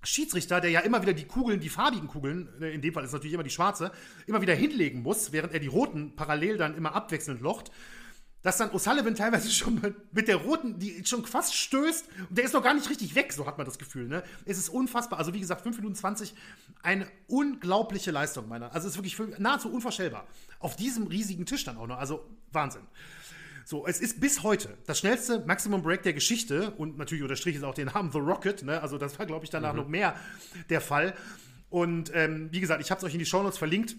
Schiedsrichter, 0.03 0.61
der 0.61 0.71
ja 0.71 0.79
immer 0.79 1.01
wieder 1.01 1.13
die 1.13 1.25
Kugeln, 1.25 1.59
die 1.59 1.69
farbigen 1.69 2.07
Kugeln, 2.07 2.49
äh, 2.61 2.73
in 2.73 2.81
dem 2.81 2.93
Fall 2.93 3.03
ist 3.03 3.13
natürlich 3.13 3.33
immer 3.33 3.43
die 3.43 3.49
schwarze, 3.49 3.91
immer 4.25 4.41
wieder 4.41 4.55
hinlegen 4.55 5.01
muss, 5.01 5.31
während 5.31 5.53
er 5.53 5.59
die 5.59 5.67
roten 5.67 6.15
parallel 6.15 6.57
dann 6.57 6.75
immer 6.75 6.95
abwechselnd 6.95 7.41
locht, 7.41 7.71
dass 8.47 8.55
dann 8.55 8.69
O'Sullivan 8.69 9.13
teilweise 9.13 9.51
schon 9.51 9.81
mit 10.13 10.29
der 10.29 10.37
roten, 10.37 10.79
die 10.79 11.03
schon 11.05 11.25
fast 11.25 11.53
stößt 11.53 12.05
und 12.29 12.37
der 12.37 12.45
ist 12.45 12.53
noch 12.53 12.63
gar 12.63 12.73
nicht 12.73 12.89
richtig 12.89 13.13
weg, 13.13 13.33
so 13.33 13.45
hat 13.45 13.57
man 13.57 13.65
das 13.65 13.77
Gefühl. 13.77 14.07
Ne? 14.07 14.23
Es 14.45 14.57
ist 14.57 14.69
unfassbar. 14.69 15.19
Also 15.19 15.33
wie 15.33 15.41
gesagt, 15.41 15.63
5 15.63 15.75
Minuten 15.75 15.95
20, 15.95 16.33
eine 16.81 17.07
unglaubliche 17.27 18.11
Leistung 18.11 18.47
meiner. 18.47 18.73
Also 18.73 18.87
es 18.87 18.95
ist 18.95 19.03
wirklich 19.03 19.37
nahezu 19.37 19.69
unvorstellbar. 19.69 20.25
Auf 20.59 20.77
diesem 20.77 21.07
riesigen 21.07 21.45
Tisch 21.45 21.65
dann 21.65 21.75
auch 21.75 21.87
noch. 21.87 21.97
Also 21.97 22.25
Wahnsinn. 22.53 22.83
So, 23.65 23.85
es 23.85 23.99
ist 23.99 24.21
bis 24.21 24.43
heute 24.43 24.77
das 24.85 24.99
schnellste 24.99 25.39
Maximum 25.45 25.81
Break 25.81 26.03
der 26.03 26.13
Geschichte 26.13 26.71
und 26.71 26.97
natürlich 26.97 27.23
unterstrich 27.23 27.57
es 27.57 27.63
auch 27.63 27.73
den 27.73 27.87
Namen 27.87 28.13
The 28.13 28.19
Rocket, 28.19 28.63
ne? 28.63 28.81
Also 28.81 28.97
das 28.97 29.19
war, 29.19 29.25
glaube 29.25 29.43
ich, 29.43 29.49
danach 29.49 29.73
mhm. 29.73 29.79
noch 29.79 29.87
mehr 29.89 30.15
der 30.69 30.79
Fall. 30.79 31.13
Und 31.69 32.11
ähm, 32.13 32.47
wie 32.51 32.61
gesagt, 32.61 32.81
ich 32.81 32.91
habe 32.91 32.99
es 32.99 33.03
euch 33.03 33.13
in 33.13 33.19
die 33.19 33.25
Show 33.25 33.43
Notes 33.43 33.57
verlinkt. 33.57 33.97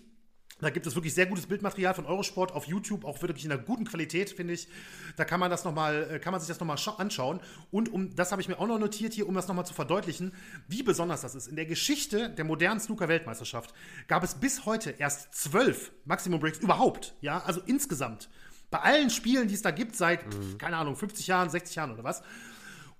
Da 0.60 0.70
gibt 0.70 0.86
es 0.86 0.94
wirklich 0.94 1.14
sehr 1.14 1.26
gutes 1.26 1.47
Bildmaterial 1.47 1.94
von 1.94 2.05
Eurosport 2.05 2.52
auf 2.52 2.66
YouTube, 2.66 3.05
auch 3.05 3.22
wirklich 3.22 3.44
in 3.44 3.52
einer 3.52 3.62
guten 3.62 3.85
Qualität, 3.85 4.30
finde 4.30 4.55
ich. 4.55 4.68
Da 5.16 5.24
kann 5.24 5.39
man 5.39 5.51
das 5.51 5.64
noch 5.64 5.72
mal, 5.72 6.09
äh, 6.10 6.18
kann 6.18 6.32
man 6.32 6.40
sich 6.40 6.48
das 6.48 6.59
nochmal 6.59 6.78
anschauen. 6.98 7.40
Und 7.70 7.93
um, 7.93 8.14
das 8.16 8.32
habe 8.32 8.43
ich 8.43 8.48
mir 8.48 8.59
auch 8.59 8.66
noch 8.66 8.78
notiert 8.78 9.12
hier, 9.12 9.28
um 9.28 9.35
das 9.35 9.47
nochmal 9.47 9.66
zu 9.66 9.74
verdeutlichen, 9.74 10.32
wie 10.66 10.82
besonders 10.82 11.20
das 11.20 11.35
ist. 11.35 11.47
In 11.47 11.56
der 11.56 11.66
Geschichte 11.66 12.30
der 12.30 12.44
modernen 12.44 12.80
Snooker-Weltmeisterschaft 12.80 13.72
gab 14.09 14.24
es 14.24 14.35
bis 14.35 14.64
heute 14.66 14.90
erst 14.90 15.32
zwölf 15.35 15.93
Maximum 16.05 16.40
Breaks 16.40 16.59
überhaupt. 16.59 17.14
Ja, 17.20 17.43
also 17.44 17.60
insgesamt. 17.66 18.28
Bei 18.70 18.80
allen 18.80 19.10
Spielen, 19.10 19.48
die 19.48 19.55
es 19.55 19.62
da 19.62 19.70
gibt, 19.70 19.97
seit, 19.97 20.26
mhm. 20.26 20.59
keine 20.59 20.76
Ahnung, 20.76 20.97
50 20.97 21.26
Jahren, 21.26 21.48
60 21.48 21.76
Jahren 21.76 21.93
oder 21.93 22.05
was. 22.05 22.22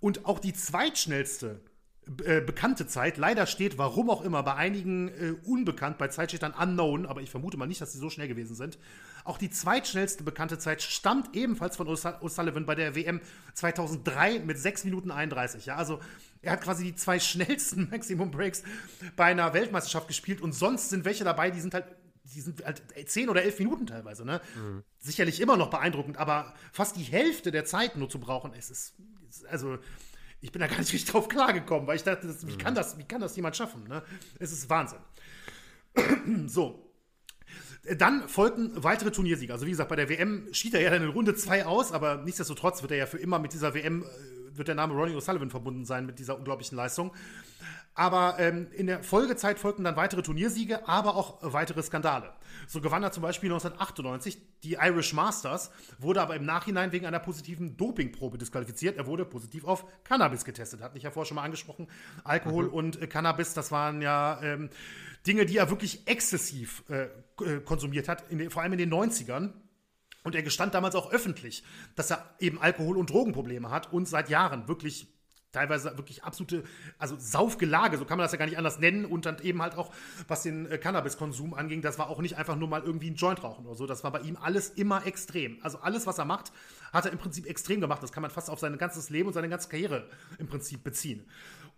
Und 0.01 0.27
auch 0.27 0.39
die 0.39 0.53
zweitschnellste 0.53 1.61
äh, 2.25 2.41
bekannte 2.41 2.87
Zeit, 2.87 3.19
leider 3.19 3.47
steht, 3.47 3.77
warum 3.77 4.09
auch 4.09 4.23
immer, 4.23 4.43
bei 4.43 4.55
einigen 4.55 5.09
äh, 5.09 5.35
unbekannt, 5.45 5.99
bei 5.99 6.09
Zeit 6.09 6.31
steht 6.31 6.43
dann 6.43 6.55
unknown, 6.55 7.05
aber 7.05 7.21
ich 7.21 7.31
vermute 7.31 7.59
mal 7.59 7.67
nicht, 7.67 7.81
dass 7.81 7.93
sie 7.93 7.99
so 7.99 8.09
schnell 8.09 8.29
gewesen 8.29 8.57
sind. 8.57 8.79
Auch 9.25 9.37
die 9.37 9.51
zweitschnellste 9.51 10.25
bekannte 10.25 10.59
Zeit 10.59 10.81
stammt 10.81 11.37
ebenfalls 11.37 11.77
von 11.77 11.87
O'Sullivan 11.87 12.65
bei 12.65 12.75
der 12.75 12.95
WM 12.95 13.21
2003 13.53 14.41
mit 14.41 14.59
6 14.59 14.85
Minuten 14.85 15.11
31. 15.11 15.67
Ja, 15.67 15.77
also 15.77 16.01
er 16.41 16.53
hat 16.53 16.63
quasi 16.63 16.85
die 16.85 16.95
zwei 16.95 17.19
schnellsten 17.21 17.89
Maximum 17.91 18.31
Breaks 18.31 18.63
bei 19.17 19.25
einer 19.25 19.53
Weltmeisterschaft 19.53 20.09
gespielt 20.09 20.41
und 20.41 20.53
sonst 20.53 20.89
sind 20.89 21.05
welche 21.05 21.25
dabei, 21.25 21.51
die 21.51 21.61
sind 21.61 21.75
halt 21.75 21.85
die 22.35 22.41
sind 22.43 22.63
halt 22.63 22.83
zehn 23.07 23.31
oder 23.31 23.43
elf 23.43 23.59
Minuten 23.59 23.87
teilweise, 23.87 24.23
ne? 24.25 24.43
Mhm. 24.55 24.85
Sicherlich 24.99 25.41
immer 25.41 25.57
noch 25.57 25.71
beeindruckend, 25.71 26.19
aber 26.19 26.53
fast 26.73 26.97
die 26.97 27.03
Hälfte 27.03 27.51
der 27.51 27.65
Zeit 27.65 27.97
nur 27.97 28.11
zu 28.11 28.21
brauchen, 28.21 28.53
es 28.53 28.71
ist, 28.71 28.95
also 29.49 29.79
ich 30.41 30.53
bin 30.53 30.61
da 30.61 30.67
gar 30.67 30.79
nicht 30.79 30.93
richtig 30.93 31.11
drauf 31.11 31.29
klargekommen, 31.29 31.87
weil 31.87 31.97
ich 31.97 32.05
dachte, 32.05 32.27
das, 32.27 32.47
wie, 32.47 32.53
mhm. 32.53 32.59
kann 32.59 32.75
das, 32.75 32.99
wie 32.99 33.05
kann 33.05 33.21
das 33.21 33.35
jemand 33.37 33.57
schaffen, 33.57 33.85
ne? 33.89 34.03
Es 34.39 34.53
ist 34.53 34.71
Wahnsinn. 34.71 34.99
so. 36.47 36.85
Dann 37.97 38.29
folgten 38.29 38.73
weitere 38.83 39.11
Turniersieger. 39.11 39.55
Also 39.55 39.67
wie 39.67 39.71
gesagt, 39.71 39.89
bei 39.89 39.97
der 39.97 40.09
WM 40.09 40.49
schied 40.53 40.75
er 40.75 40.83
ja 40.83 40.91
dann 40.91 41.03
in 41.03 41.09
Runde 41.09 41.35
2 41.35 41.65
aus, 41.65 41.93
aber 41.93 42.19
nichtsdestotrotz 42.19 42.83
wird 42.83 42.93
er 42.93 42.99
ja 42.99 43.07
für 43.07 43.19
immer 43.19 43.39
mit 43.39 43.53
dieser 43.53 43.75
WM, 43.75 44.03
äh, 44.03 44.57
wird 44.57 44.69
der 44.69 44.75
Name 44.75 44.95
Ronnie 44.95 45.15
O'Sullivan 45.15 45.51
verbunden 45.51 45.85
sein 45.85 46.05
mit 46.05 46.19
dieser 46.19 46.37
unglaublichen 46.37 46.77
Leistung. 46.77 47.13
Aber 47.99 48.37
ähm, 48.39 48.69
in 48.71 48.87
der 48.87 49.03
Folgezeit 49.03 49.59
folgten 49.59 49.83
dann 49.83 49.97
weitere 49.97 50.23
Turniersiege, 50.23 50.87
aber 50.87 51.17
auch 51.17 51.39
weitere 51.41 51.83
Skandale. 51.83 52.33
So 52.69 52.81
gewann 52.81 53.03
er 53.03 53.11
zum 53.11 53.25
Beispiel 53.25 53.49
1998 53.49 54.39
die 54.63 54.75
Irish 54.75 55.13
Masters, 55.15 55.73
wurde 55.99 56.23
aber 56.23 56.37
im 56.37 56.45
Nachhinein 56.45 56.93
wegen 56.93 57.07
einer 57.07 57.19
positiven 57.19 57.77
Dopingprobe 57.77 58.39
disqualifiziert. 58.39 58.97
Er 58.97 59.07
wurde 59.07 59.25
positiv 59.25 59.65
auf 59.65 59.85
Cannabis 60.05 60.45
getestet. 60.45 60.81
Hatten 60.81 60.97
ich 60.97 61.03
ja 61.03 61.11
vorher 61.11 61.27
schon 61.27 61.35
mal 61.35 61.43
angesprochen. 61.43 61.89
Alkohol 62.23 62.67
mhm. 62.67 62.73
und 62.73 63.03
äh, 63.03 63.09
Cannabis, 63.09 63.53
das 63.53 63.73
waren 63.73 64.01
ja 64.01 64.41
ähm, 64.45 64.71
Dinge, 65.27 65.45
die 65.45 65.57
er 65.57 65.69
wirklich 65.69 66.07
exzessiv 66.07 66.85
äh, 66.91 67.09
äh 67.45 67.61
konsumiert 67.65 68.09
hat, 68.09 68.31
in, 68.31 68.49
vor 68.49 68.63
allem 68.63 68.75
in 68.75 68.79
den 68.79 68.95
90ern. 68.95 69.55
Und 70.23 70.37
er 70.37 70.45
gestand 70.45 70.73
damals 70.73 70.95
auch 70.95 71.11
öffentlich, 71.11 71.65
dass 71.97 72.13
er 72.13 72.25
eben 72.39 72.61
Alkohol- 72.61 72.97
und 72.97 73.11
Drogenprobleme 73.11 73.71
hat 73.71 73.93
und 73.93 74.07
seit 74.07 74.29
Jahren 74.29 74.69
wirklich 74.69 75.18
teilweise 75.53 75.97
wirklich 75.97 76.25
absolute, 76.25 76.65
also 76.99 77.17
Saufgelage, 77.19 77.97
so 77.97 78.05
kann 78.05 78.19
man 78.19 78.25
das 78.25 78.33
ja 78.33 78.39
gar 78.39 78.47
nicht 78.47 78.59
anders 78.59 78.79
nennen. 78.79 79.05
Und 79.05 79.27
dann 79.27 79.39
eben 79.43 79.63
halt 79.63 79.77
auch, 79.77 79.93
was 80.27 80.43
den 80.43 80.71
äh, 80.71 80.79
Cannabiskonsum 80.79 81.55
anging, 81.55 81.83
das 81.83 81.99
war 81.99 82.11
auch 82.11 82.21
nicht 82.21 82.37
einfach 82.37 82.57
nur 82.57 82.69
mal 82.69 82.83
irgendwie 82.83 83.11
ein 83.11 83.15
Joint 83.15 83.43
rauchen 83.43 83.67
oder 83.67 83.75
so. 83.75 83.87
Das 83.87 84.05
war 84.05 84.13
bei 84.13 84.21
ihm 84.21 84.37
alles 84.37 84.71
immer 84.71 85.07
extrem. 85.07 85.59
Also 85.63 85.79
alles, 85.79 86.07
was 86.07 86.19
er 86.19 86.25
macht, 86.25 86.53
hat 86.93 87.07
er 87.07 87.13
im 87.13 87.19
Prinzip 87.19 87.47
extrem 87.47 87.81
gemacht. 87.81 88.03
Das 88.03 88.13
kann 88.13 88.23
man 88.23 88.31
fast 88.31 88.51
auf 88.51 88.59
sein 88.59 88.77
ganzes 88.79 89.11
Leben 89.11 89.29
und 89.29 89.35
seine 89.35 89.49
ganze 89.49 89.69
Karriere 89.69 90.09
im 90.39 90.49
Prinzip 90.49 90.85
beziehen. 90.85 91.25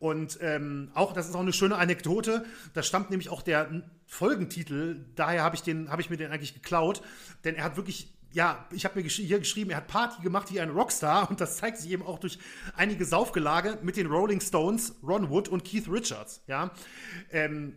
Und 0.00 0.38
ähm, 0.40 0.90
auch, 0.94 1.12
das 1.12 1.28
ist 1.28 1.34
auch 1.34 1.40
eine 1.40 1.52
schöne 1.52 1.76
Anekdote, 1.76 2.46
da 2.72 2.82
stammt 2.82 3.10
nämlich 3.10 3.28
auch 3.28 3.42
der 3.42 3.82
Folgentitel, 4.06 5.04
daher 5.14 5.42
habe 5.44 5.56
ich, 5.56 5.62
hab 5.62 6.00
ich 6.00 6.08
mir 6.08 6.16
den 6.16 6.32
eigentlich 6.32 6.54
geklaut, 6.54 7.02
denn 7.44 7.54
er 7.54 7.64
hat 7.64 7.76
wirklich 7.76 8.10
ja, 8.32 8.66
ich 8.72 8.84
habe 8.84 8.96
mir 8.96 9.02
gesch 9.02 9.16
hier 9.16 9.38
geschrieben, 9.38 9.70
er 9.70 9.78
hat 9.78 9.88
Party 9.88 10.22
gemacht 10.22 10.52
wie 10.52 10.60
ein 10.60 10.70
Rockstar 10.70 11.28
und 11.30 11.40
das 11.40 11.56
zeigt 11.56 11.78
sich 11.78 11.90
eben 11.90 12.02
auch 12.02 12.18
durch 12.18 12.38
einige 12.76 13.04
Saufgelage 13.04 13.78
mit 13.82 13.96
den 13.96 14.06
Rolling 14.06 14.40
Stones, 14.40 14.94
Ron 15.02 15.30
Wood 15.30 15.48
und 15.48 15.64
Keith 15.64 15.88
Richards, 15.88 16.42
ja. 16.46 16.70
Ähm, 17.30 17.76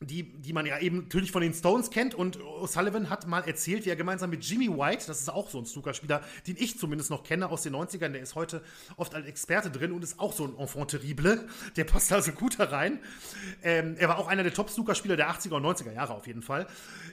die, 0.00 0.40
die 0.40 0.52
man 0.52 0.66
ja 0.66 0.78
eben 0.78 1.04
natürlich 1.04 1.32
von 1.32 1.42
den 1.42 1.54
Stones 1.54 1.90
kennt. 1.90 2.14
Und 2.14 2.38
O'Sullivan 2.38 3.08
hat 3.08 3.26
mal 3.26 3.40
erzählt, 3.40 3.84
wie 3.84 3.90
er 3.90 3.96
gemeinsam 3.96 4.30
mit 4.30 4.44
Jimmy 4.44 4.68
White, 4.68 5.04
das 5.06 5.20
ist 5.20 5.30
auch 5.30 5.48
so 5.48 5.58
ein 5.58 5.66
Snookerspieler, 5.66 6.22
den 6.46 6.56
ich 6.58 6.78
zumindest 6.78 7.10
noch 7.10 7.22
kenne 7.22 7.48
aus 7.48 7.62
den 7.62 7.74
90ern, 7.74 8.10
der 8.10 8.20
ist 8.20 8.34
heute 8.34 8.62
oft 8.96 9.14
als 9.14 9.26
Experte 9.26 9.70
drin 9.70 9.92
und 9.92 10.02
ist 10.02 10.18
auch 10.18 10.32
so 10.32 10.44
ein 10.44 10.58
Enfant 10.58 10.90
terrible. 10.90 11.46
Der 11.76 11.84
passt 11.84 12.12
also 12.12 12.32
gut 12.32 12.58
da 12.58 12.64
rein. 12.64 12.98
Ähm, 13.62 13.96
er 13.98 14.08
war 14.08 14.18
auch 14.18 14.28
einer 14.28 14.42
der 14.42 14.52
Top-Snookerspieler 14.52 15.16
der 15.16 15.30
80er 15.30 15.54
und 15.54 15.64
90er 15.64 15.92
Jahre 15.92 16.14
auf 16.14 16.26
jeden 16.26 16.42
Fall. 16.42 16.66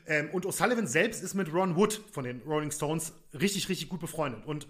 Ähm, 0.08 0.30
und 0.32 0.46
O'Sullivan 0.46 0.88
selbst 0.88 1.24
ist 1.24 1.34
mit 1.34 1.54
Ron 1.54 1.76
Wood 1.76 2.02
von 2.12 2.24
den 2.24 2.42
Rolling 2.42 2.72
Stones 2.72 3.14
richtig, 3.34 3.70
richtig 3.70 3.90
gut 3.90 4.00
befreundet. 4.00 4.46
Und 4.46 4.68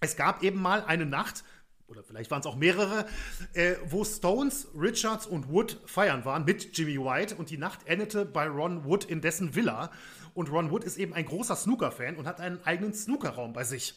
es 0.00 0.16
gab 0.16 0.42
eben 0.42 0.60
mal 0.60 0.84
eine 0.84 1.06
Nacht, 1.06 1.44
oder 1.92 2.02
vielleicht 2.02 2.30
waren 2.30 2.40
es 2.40 2.46
auch 2.46 2.56
mehrere, 2.56 3.06
äh, 3.52 3.74
wo 3.84 4.02
Stones, 4.02 4.68
Richards 4.74 5.26
und 5.26 5.50
Wood 5.50 5.78
feiern 5.84 6.24
waren 6.24 6.46
mit 6.46 6.76
Jimmy 6.76 6.98
White 6.98 7.36
und 7.36 7.50
die 7.50 7.58
Nacht 7.58 7.80
endete 7.86 8.24
bei 8.24 8.48
Ron 8.48 8.84
Wood 8.84 9.04
in 9.04 9.20
dessen 9.20 9.54
Villa. 9.54 9.90
Und 10.32 10.50
Ron 10.50 10.70
Wood 10.70 10.84
ist 10.84 10.96
eben 10.96 11.12
ein 11.12 11.26
großer 11.26 11.54
Snooker-Fan 11.54 12.16
und 12.16 12.26
hat 12.26 12.40
einen 12.40 12.64
eigenen 12.64 12.94
Snookerraum 12.94 13.52
bei 13.52 13.64
sich. 13.64 13.94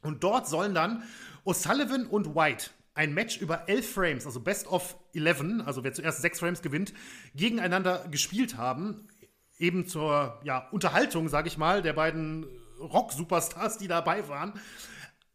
Und 0.00 0.24
dort 0.24 0.48
sollen 0.48 0.74
dann 0.74 1.02
O'Sullivan 1.44 2.06
und 2.06 2.34
White 2.34 2.70
ein 2.94 3.12
Match 3.12 3.38
über 3.38 3.68
elf 3.68 3.92
Frames, 3.92 4.24
also 4.24 4.40
Best 4.40 4.66
of 4.66 4.96
11, 5.14 5.66
also 5.66 5.84
wer 5.84 5.92
zuerst 5.92 6.22
sechs 6.22 6.38
Frames 6.38 6.62
gewinnt, 6.62 6.94
gegeneinander 7.34 8.06
gespielt 8.10 8.56
haben. 8.56 9.08
Eben 9.58 9.86
zur 9.86 10.40
ja, 10.44 10.68
Unterhaltung, 10.70 11.28
sage 11.28 11.48
ich 11.48 11.58
mal, 11.58 11.82
der 11.82 11.92
beiden 11.92 12.46
Rock-Superstars, 12.80 13.76
die 13.76 13.88
dabei 13.88 14.26
waren. 14.28 14.54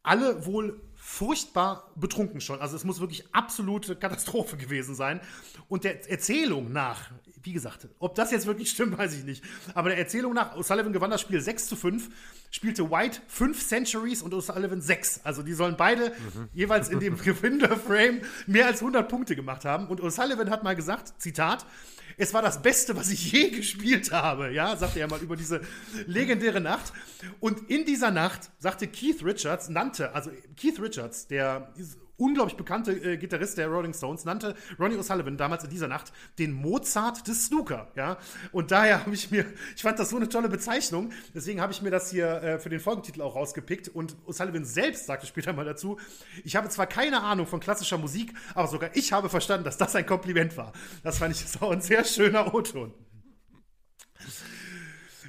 Alle 0.01 0.47
wohl 0.47 0.81
furchtbar 1.07 1.91
betrunken 1.95 2.41
schon. 2.41 2.60
Also 2.60 2.76
es 2.76 2.84
muss 2.84 2.99
wirklich 2.99 3.26
absolute 3.32 3.95
Katastrophe 3.95 4.57
gewesen 4.57 4.95
sein. 4.95 5.22
Und 5.69 5.84
der 5.84 6.10
Erzählung 6.10 6.73
nach, 6.73 7.11
wie 7.44 7.53
gesagt, 7.53 7.88
ob 7.99 8.15
das 8.15 8.32
jetzt 8.32 8.48
wirklich 8.48 8.72
stimmt, 8.72 8.98
weiß 8.98 9.14
ich 9.14 9.23
nicht. 9.23 9.44
Aber 9.76 9.90
der 9.90 9.99
Erzählung 9.99 10.34
nach, 10.34 10.56
O'Sullivan 10.57 10.94
gewann 10.94 11.11
das 11.11 11.22
Spiel 11.22 11.40
6 11.40 11.68
zu 11.68 11.76
5, 11.76 12.10
spielte 12.49 12.90
White 12.90 13.22
5 13.27 13.68
Centuries 13.68 14.23
und 14.23 14.34
O'Sullivan 14.34 14.82
6. 14.82 15.22
Also 15.23 15.44
die 15.44 15.53
sollen 15.53 15.77
beide 15.77 16.10
mhm. 16.10 16.49
jeweils 16.53 16.90
in 16.90 16.99
dem 16.99 17.18
Gewinner-Frame 17.22 18.22
mehr 18.48 18.65
als 18.65 18.80
100 18.80 19.07
Punkte 19.07 19.36
gemacht 19.36 19.64
haben. 19.64 19.88
Und 19.88 20.02
O'Sullivan 20.02 20.49
hat 20.49 20.64
mal 20.64 20.76
gesagt, 20.76 21.14
Zitat, 21.22 21.68
es 22.17 22.33
war 22.33 22.41
das 22.41 22.61
Beste, 22.61 22.95
was 22.95 23.09
ich 23.09 23.31
je 23.31 23.49
gespielt 23.49 24.11
habe, 24.11 24.51
ja, 24.51 24.75
sagte 24.75 24.99
er 24.99 25.07
mal 25.07 25.21
über 25.21 25.35
diese 25.35 25.61
legendäre 26.05 26.61
Nacht. 26.61 26.93
Und 27.39 27.69
in 27.69 27.85
dieser 27.85 28.11
Nacht 28.11 28.51
sagte 28.59 28.87
Keith 28.87 29.23
Richards, 29.23 29.69
nannte, 29.69 30.13
also 30.13 30.31
Keith 30.55 30.79
Richards, 30.79 31.27
der 31.27 31.73
unglaublich 32.17 32.57
bekannte 32.57 32.91
äh, 32.91 33.17
Gitarrist 33.17 33.57
der 33.57 33.67
Rolling 33.67 33.93
Stones, 33.93 34.25
nannte 34.25 34.55
Ronnie 34.79 34.97
O'Sullivan 34.97 35.37
damals 35.37 35.63
in 35.63 35.69
dieser 35.69 35.87
Nacht 35.87 36.11
den 36.39 36.53
Mozart 36.53 37.27
des 37.27 37.45
Snooker, 37.45 37.91
ja. 37.95 38.17
Und 38.51 38.71
daher 38.71 39.01
habe 39.01 39.13
ich 39.13 39.31
mir, 39.31 39.45
ich 39.75 39.81
fand 39.81 39.99
das 39.99 40.09
so 40.09 40.15
eine 40.15 40.29
tolle 40.29 40.49
Bezeichnung, 40.49 41.11
deswegen 41.33 41.61
habe 41.61 41.73
ich 41.73 41.81
mir 41.81 41.91
das 41.91 42.09
hier 42.09 42.27
äh, 42.41 42.59
für 42.59 42.69
den 42.69 42.79
Folgentitel 42.79 43.21
auch 43.21 43.35
rausgepickt 43.35 43.89
und 43.89 44.15
O'Sullivan 44.27 44.65
selbst 44.65 45.05
sagte 45.05 45.27
später 45.27 45.53
mal 45.53 45.65
dazu, 45.65 45.97
ich 46.43 46.55
habe 46.55 46.69
zwar 46.69 46.87
keine 46.87 47.21
Ahnung 47.21 47.47
von 47.47 47.59
klassischer 47.59 47.97
Musik, 47.97 48.33
aber 48.53 48.67
sogar 48.67 48.95
ich 48.95 49.11
habe 49.13 49.29
verstanden, 49.29 49.65
dass 49.65 49.77
das 49.77 49.95
ein 49.95 50.05
Kompliment 50.05 50.57
war. 50.57 50.73
Das 51.03 51.17
fand 51.17 51.35
ich 51.35 51.61
auch 51.61 51.71
ein 51.71 51.81
sehr 51.81 52.03
schöner 52.03 52.53
O-Ton. 52.53 52.93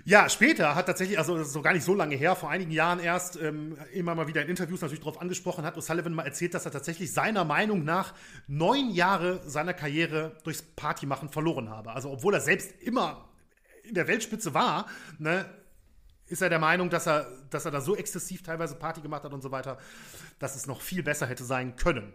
Ja, 0.08 0.28
später 0.28 0.76
hat 0.76 0.86
tatsächlich, 0.86 1.18
also 1.18 1.42
so 1.42 1.62
gar 1.62 1.72
nicht 1.72 1.82
so 1.82 1.92
lange 1.92 2.14
her, 2.14 2.36
vor 2.36 2.48
einigen 2.48 2.70
Jahren 2.70 3.00
erst, 3.00 3.42
ähm, 3.42 3.76
immer 3.92 4.14
mal 4.14 4.28
wieder 4.28 4.40
in 4.40 4.48
Interviews 4.48 4.80
natürlich 4.80 5.00
darauf 5.00 5.20
angesprochen, 5.20 5.64
hat 5.64 5.76
O'Sullivan 5.76 6.10
mal 6.10 6.22
erzählt, 6.22 6.54
dass 6.54 6.64
er 6.64 6.70
tatsächlich 6.70 7.12
seiner 7.12 7.44
Meinung 7.44 7.82
nach 7.82 8.14
neun 8.46 8.90
Jahre 8.90 9.40
seiner 9.50 9.74
Karriere 9.74 10.38
durchs 10.44 10.62
Partymachen 10.62 11.28
verloren 11.28 11.70
habe. 11.70 11.90
Also 11.90 12.12
obwohl 12.12 12.34
er 12.34 12.40
selbst 12.40 12.70
immer 12.82 13.28
in 13.82 13.94
der 13.94 14.06
Weltspitze 14.06 14.54
war, 14.54 14.86
ne, 15.18 15.44
ist 16.28 16.40
er 16.40 16.50
der 16.50 16.60
Meinung, 16.60 16.88
dass 16.88 17.08
er, 17.08 17.26
dass 17.50 17.64
er 17.64 17.72
da 17.72 17.80
so 17.80 17.96
exzessiv 17.96 18.44
teilweise 18.44 18.76
Party 18.76 19.00
gemacht 19.00 19.24
hat 19.24 19.32
und 19.32 19.42
so 19.42 19.50
weiter, 19.50 19.76
dass 20.38 20.54
es 20.54 20.68
noch 20.68 20.82
viel 20.82 21.02
besser 21.02 21.26
hätte 21.26 21.42
sein 21.42 21.74
können. 21.74 22.12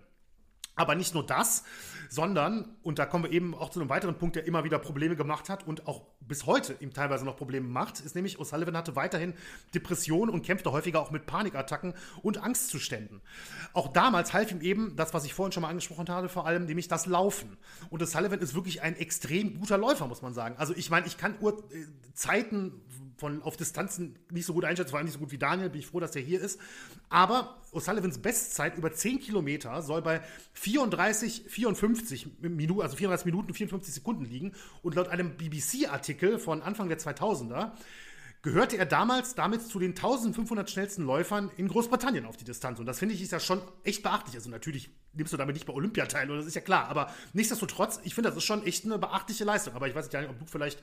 Aber 0.75 0.95
nicht 0.95 1.13
nur 1.13 1.25
das, 1.25 1.65
sondern, 2.11 2.75
und 2.83 2.99
da 2.99 3.05
kommen 3.05 3.23
wir 3.23 3.31
eben 3.31 3.55
auch 3.55 3.69
zu 3.69 3.79
einem 3.79 3.87
weiteren 3.87 4.17
Punkt, 4.17 4.35
der 4.35 4.45
immer 4.45 4.65
wieder 4.65 4.79
Probleme 4.79 5.15
gemacht 5.15 5.47
hat 5.47 5.65
und 5.65 5.87
auch 5.87 6.01
bis 6.19 6.45
heute 6.45 6.75
ihm 6.81 6.93
teilweise 6.93 7.23
noch 7.23 7.37
Probleme 7.37 7.65
macht, 7.65 8.01
ist 8.01 8.15
nämlich, 8.15 8.37
O'Sullivan 8.37 8.75
hatte 8.75 8.97
weiterhin 8.97 9.33
Depressionen 9.73 10.29
und 10.29 10.45
kämpfte 10.45 10.73
häufiger 10.73 10.99
auch 10.99 11.11
mit 11.11 11.25
Panikattacken 11.25 11.93
und 12.21 12.37
Angstzuständen. 12.37 13.21
Auch 13.71 13.87
damals 13.93 14.33
half 14.33 14.51
ihm 14.51 14.59
eben 14.59 14.97
das, 14.97 15.13
was 15.13 15.23
ich 15.23 15.33
vorhin 15.33 15.53
schon 15.53 15.61
mal 15.61 15.69
angesprochen 15.69 16.09
habe, 16.09 16.27
vor 16.27 16.45
allem 16.45 16.65
nämlich 16.65 16.89
das 16.89 17.05
Laufen. 17.05 17.57
Und 17.89 18.03
O'Sullivan 18.03 18.39
ist 18.39 18.55
wirklich 18.55 18.81
ein 18.81 18.97
extrem 18.97 19.57
guter 19.57 19.77
Läufer, 19.77 20.05
muss 20.07 20.21
man 20.21 20.33
sagen. 20.33 20.55
Also 20.57 20.73
ich 20.75 20.89
meine, 20.89 21.07
ich 21.07 21.15
kann 21.15 21.35
Ur 21.39 21.63
äh, 21.71 21.85
Zeiten 22.13 22.81
von 23.21 23.43
auf 23.43 23.55
Distanzen 23.55 24.17
nicht 24.31 24.47
so 24.47 24.53
gut 24.53 24.65
einschätzen, 24.65 24.89
vor 24.89 24.97
allem 24.97 25.05
nicht 25.05 25.13
so 25.13 25.19
gut 25.19 25.31
wie 25.31 25.37
Daniel, 25.37 25.69
bin 25.69 25.79
ich 25.79 25.85
froh, 25.85 25.99
dass 25.99 26.15
er 26.15 26.23
hier 26.23 26.41
ist. 26.41 26.59
Aber 27.07 27.61
O'Sullivans 27.71 28.19
Bestzeit 28.19 28.77
über 28.77 28.91
10 28.91 29.19
Kilometer 29.19 29.81
soll 29.83 30.01
bei 30.01 30.21
34, 30.53 31.43
54 31.47 32.00
Minuten, 32.39 32.81
also 32.81 32.95
34 32.95 33.25
Minuten, 33.25 33.53
54 33.53 33.93
Sekunden 33.93 34.25
liegen. 34.25 34.53
Und 34.81 34.95
laut 34.95 35.09
einem 35.09 35.37
BBC-Artikel 35.37 36.39
von 36.39 36.61
Anfang 36.61 36.89
der 36.89 36.99
2000er 36.99 37.71
gehörte 38.41 38.77
er 38.77 38.85
damals 38.85 39.35
damit 39.35 39.61
zu 39.61 39.79
den 39.79 39.91
1500 39.91 40.69
schnellsten 40.69 41.03
Läufern 41.03 41.51
in 41.57 41.67
Großbritannien 41.67 42.25
auf 42.25 42.37
die 42.37 42.43
Distanz. 42.43 42.79
Und 42.79 42.87
das 42.87 42.97
finde 42.97 43.13
ich 43.13 43.21
ist 43.21 43.31
ja 43.31 43.39
schon 43.39 43.61
echt 43.83 44.01
beachtlich. 44.01 44.35
Also 44.35 44.49
natürlich 44.49 44.89
nimmst 45.13 45.31
du 45.31 45.37
damit 45.37 45.55
nicht 45.55 45.67
bei 45.67 45.73
Olympia 45.73 46.05
teil, 46.07 46.27
das 46.27 46.47
ist 46.47 46.55
ja 46.55 46.61
klar. 46.61 46.87
Aber 46.87 47.13
nichtsdestotrotz, 47.33 47.99
ich 48.03 48.15
finde, 48.15 48.29
das 48.29 48.37
ist 48.37 48.45
schon 48.45 48.65
echt 48.65 48.85
eine 48.85 48.97
beachtliche 48.97 49.43
Leistung. 49.43 49.75
Aber 49.75 49.87
ich 49.87 49.93
weiß 49.93 50.11
nicht, 50.11 50.29
ob 50.29 50.39
du 50.39 50.45
vielleicht 50.45 50.81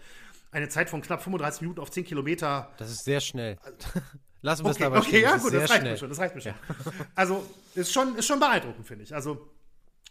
eine 0.53 0.69
Zeit 0.69 0.89
von 0.89 1.03
knapp 1.03 1.23
35 1.23 1.63
Minuten 1.63 1.81
auf 1.81 1.91
10 1.91 2.05
Kilometer. 2.05 2.71
Das 2.79 2.91
ist 2.91 3.05
sehr 3.05 3.21
schnell. 3.21 3.59
Lassen 4.41 4.65
wir 4.65 4.71
okay, 4.71 4.79
es 4.79 4.85
dabei 4.85 4.99
Okay, 4.99 5.23
ja, 5.23 5.37
gut, 5.37 5.53
das 5.53 5.63
reicht 5.63 5.81
schnell. 5.81 5.93
mir 5.93 5.99
schon. 5.99 6.09
Das 6.11 6.19
reicht 6.19 6.35
mir 6.37 6.41
schon. 6.41 6.53
Ja. 6.53 6.93
Also, 7.17 7.45
ist 7.75 7.93
schon, 7.93 8.15
ist 8.15 8.27
schon 8.27 8.39
beeindruckend, 8.39 8.87
finde 8.87 9.03
ich. 9.03 9.13
Also, 9.13 9.51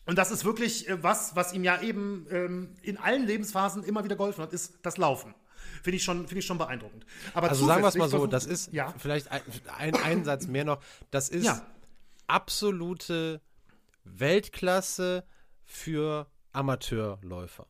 und 0.07 0.17
das 0.17 0.31
ist 0.31 0.45
wirklich 0.45 0.87
äh, 0.89 1.03
was, 1.03 1.35
was 1.35 1.53
ihm 1.53 1.63
ja 1.63 1.81
eben 1.81 2.25
ähm, 2.31 2.75
in 2.81 2.97
allen 2.97 3.27
Lebensphasen 3.27 3.83
immer 3.83 4.03
wieder 4.03 4.15
geholfen 4.15 4.41
hat, 4.41 4.53
ist 4.53 4.79
das 4.81 4.97
Laufen. 4.97 5.35
Finde 5.83 5.97
ich, 5.97 6.03
schon, 6.03 6.27
find 6.27 6.39
ich 6.39 6.45
schon 6.45 6.57
beeindruckend. 6.57 7.05
Aber 7.33 7.49
also 7.49 7.65
sagen 7.65 7.83
wir 7.83 7.89
es 7.89 7.95
mal 7.95 8.09
so, 8.09 8.25
das 8.25 8.45
ist 8.45 8.73
ja. 8.73 8.93
vielleicht 8.97 9.29
ein, 9.31 9.41
ein, 9.77 9.95
ein 9.95 10.25
Satz 10.25 10.47
mehr 10.47 10.65
noch, 10.65 10.81
das 11.11 11.29
ist 11.29 11.45
ja. 11.45 11.61
absolute 12.25 13.41
Weltklasse 14.03 15.25
für 15.63 16.27
Amateurläufer. 16.53 17.67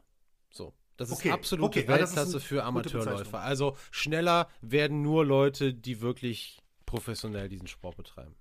So. 0.51 0.73
Das 0.95 1.09
ist 1.09 1.18
okay, 1.18 1.31
absolute 1.31 1.80
okay, 1.80 1.88
Weltklasse 1.88 2.38
ist 2.38 2.43
für 2.43 2.64
Amateurläufer. 2.64 3.39
Also 3.39 3.76
schneller 3.91 4.47
werden 4.61 5.01
nur 5.01 5.26
Leute, 5.26 5.73
die 5.73 6.01
wirklich 6.01 6.59
professionell 6.85 7.49
diesen 7.49 7.68
Sport 7.68 7.97
betreiben. 7.97 8.35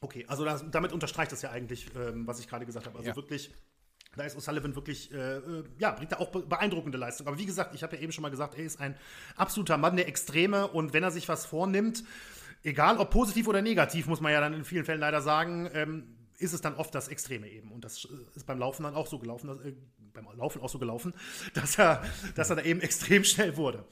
Okay, 0.00 0.24
also 0.28 0.44
das, 0.44 0.64
damit 0.70 0.92
unterstreicht 0.92 1.32
das 1.32 1.42
ja 1.42 1.50
eigentlich, 1.50 1.86
ähm, 1.94 2.26
was 2.26 2.40
ich 2.40 2.48
gerade 2.48 2.64
gesagt 2.64 2.86
habe. 2.86 2.96
Also 2.98 3.10
ja. 3.10 3.16
wirklich 3.16 3.52
da 4.16 4.24
ist 4.24 4.36
O'Sullivan 4.36 4.74
wirklich, 4.74 5.12
äh, 5.12 5.36
äh, 5.36 5.64
ja, 5.78 5.92
bringt 5.92 6.12
da 6.12 6.18
auch 6.18 6.30
beeindruckende 6.30 6.98
Leistung. 6.98 7.28
Aber 7.28 7.38
wie 7.38 7.46
gesagt, 7.46 7.74
ich 7.74 7.82
habe 7.82 7.94
ja 7.94 8.02
eben 8.02 8.10
schon 8.10 8.22
mal 8.22 8.30
gesagt, 8.30 8.56
er 8.56 8.64
ist 8.64 8.80
ein 8.80 8.96
absoluter 9.36 9.76
Mann 9.76 9.96
der 9.96 10.08
Extreme 10.08 10.66
und 10.66 10.92
wenn 10.92 11.04
er 11.04 11.12
sich 11.12 11.28
was 11.28 11.46
vornimmt, 11.46 12.02
egal 12.64 12.98
ob 12.98 13.10
positiv 13.10 13.46
oder 13.46 13.62
negativ, 13.62 14.06
muss 14.06 14.20
man 14.20 14.32
ja 14.32 14.40
dann 14.40 14.52
in 14.52 14.64
vielen 14.64 14.84
Fällen 14.84 15.00
leider 15.00 15.22
sagen, 15.22 15.70
ähm, 15.74 16.16
ist 16.40 16.52
es 16.52 16.60
dann 16.60 16.74
oft 16.74 16.94
das 16.94 17.08
Extreme 17.08 17.48
eben. 17.48 17.70
Und 17.70 17.84
das 17.84 18.04
äh, 18.04 18.08
ist 18.36 18.46
beim 18.46 18.58
Laufen 18.58 18.82
dann 18.82 18.94
auch 18.94 19.06
so 19.06 19.18
gelaufen, 19.18 19.48
dass, 19.48 19.60
äh, 19.60 19.74
beim 20.12 20.26
Laufen 20.36 20.60
auch 20.60 20.68
so 20.68 20.78
gelaufen, 20.78 21.14
dass 21.54 21.78
er, 21.78 22.02
dass 22.34 22.50
er 22.50 22.56
da 22.56 22.62
eben 22.62 22.80
extrem 22.90 23.24
schnell 23.24 23.56
wurde. 23.56 23.84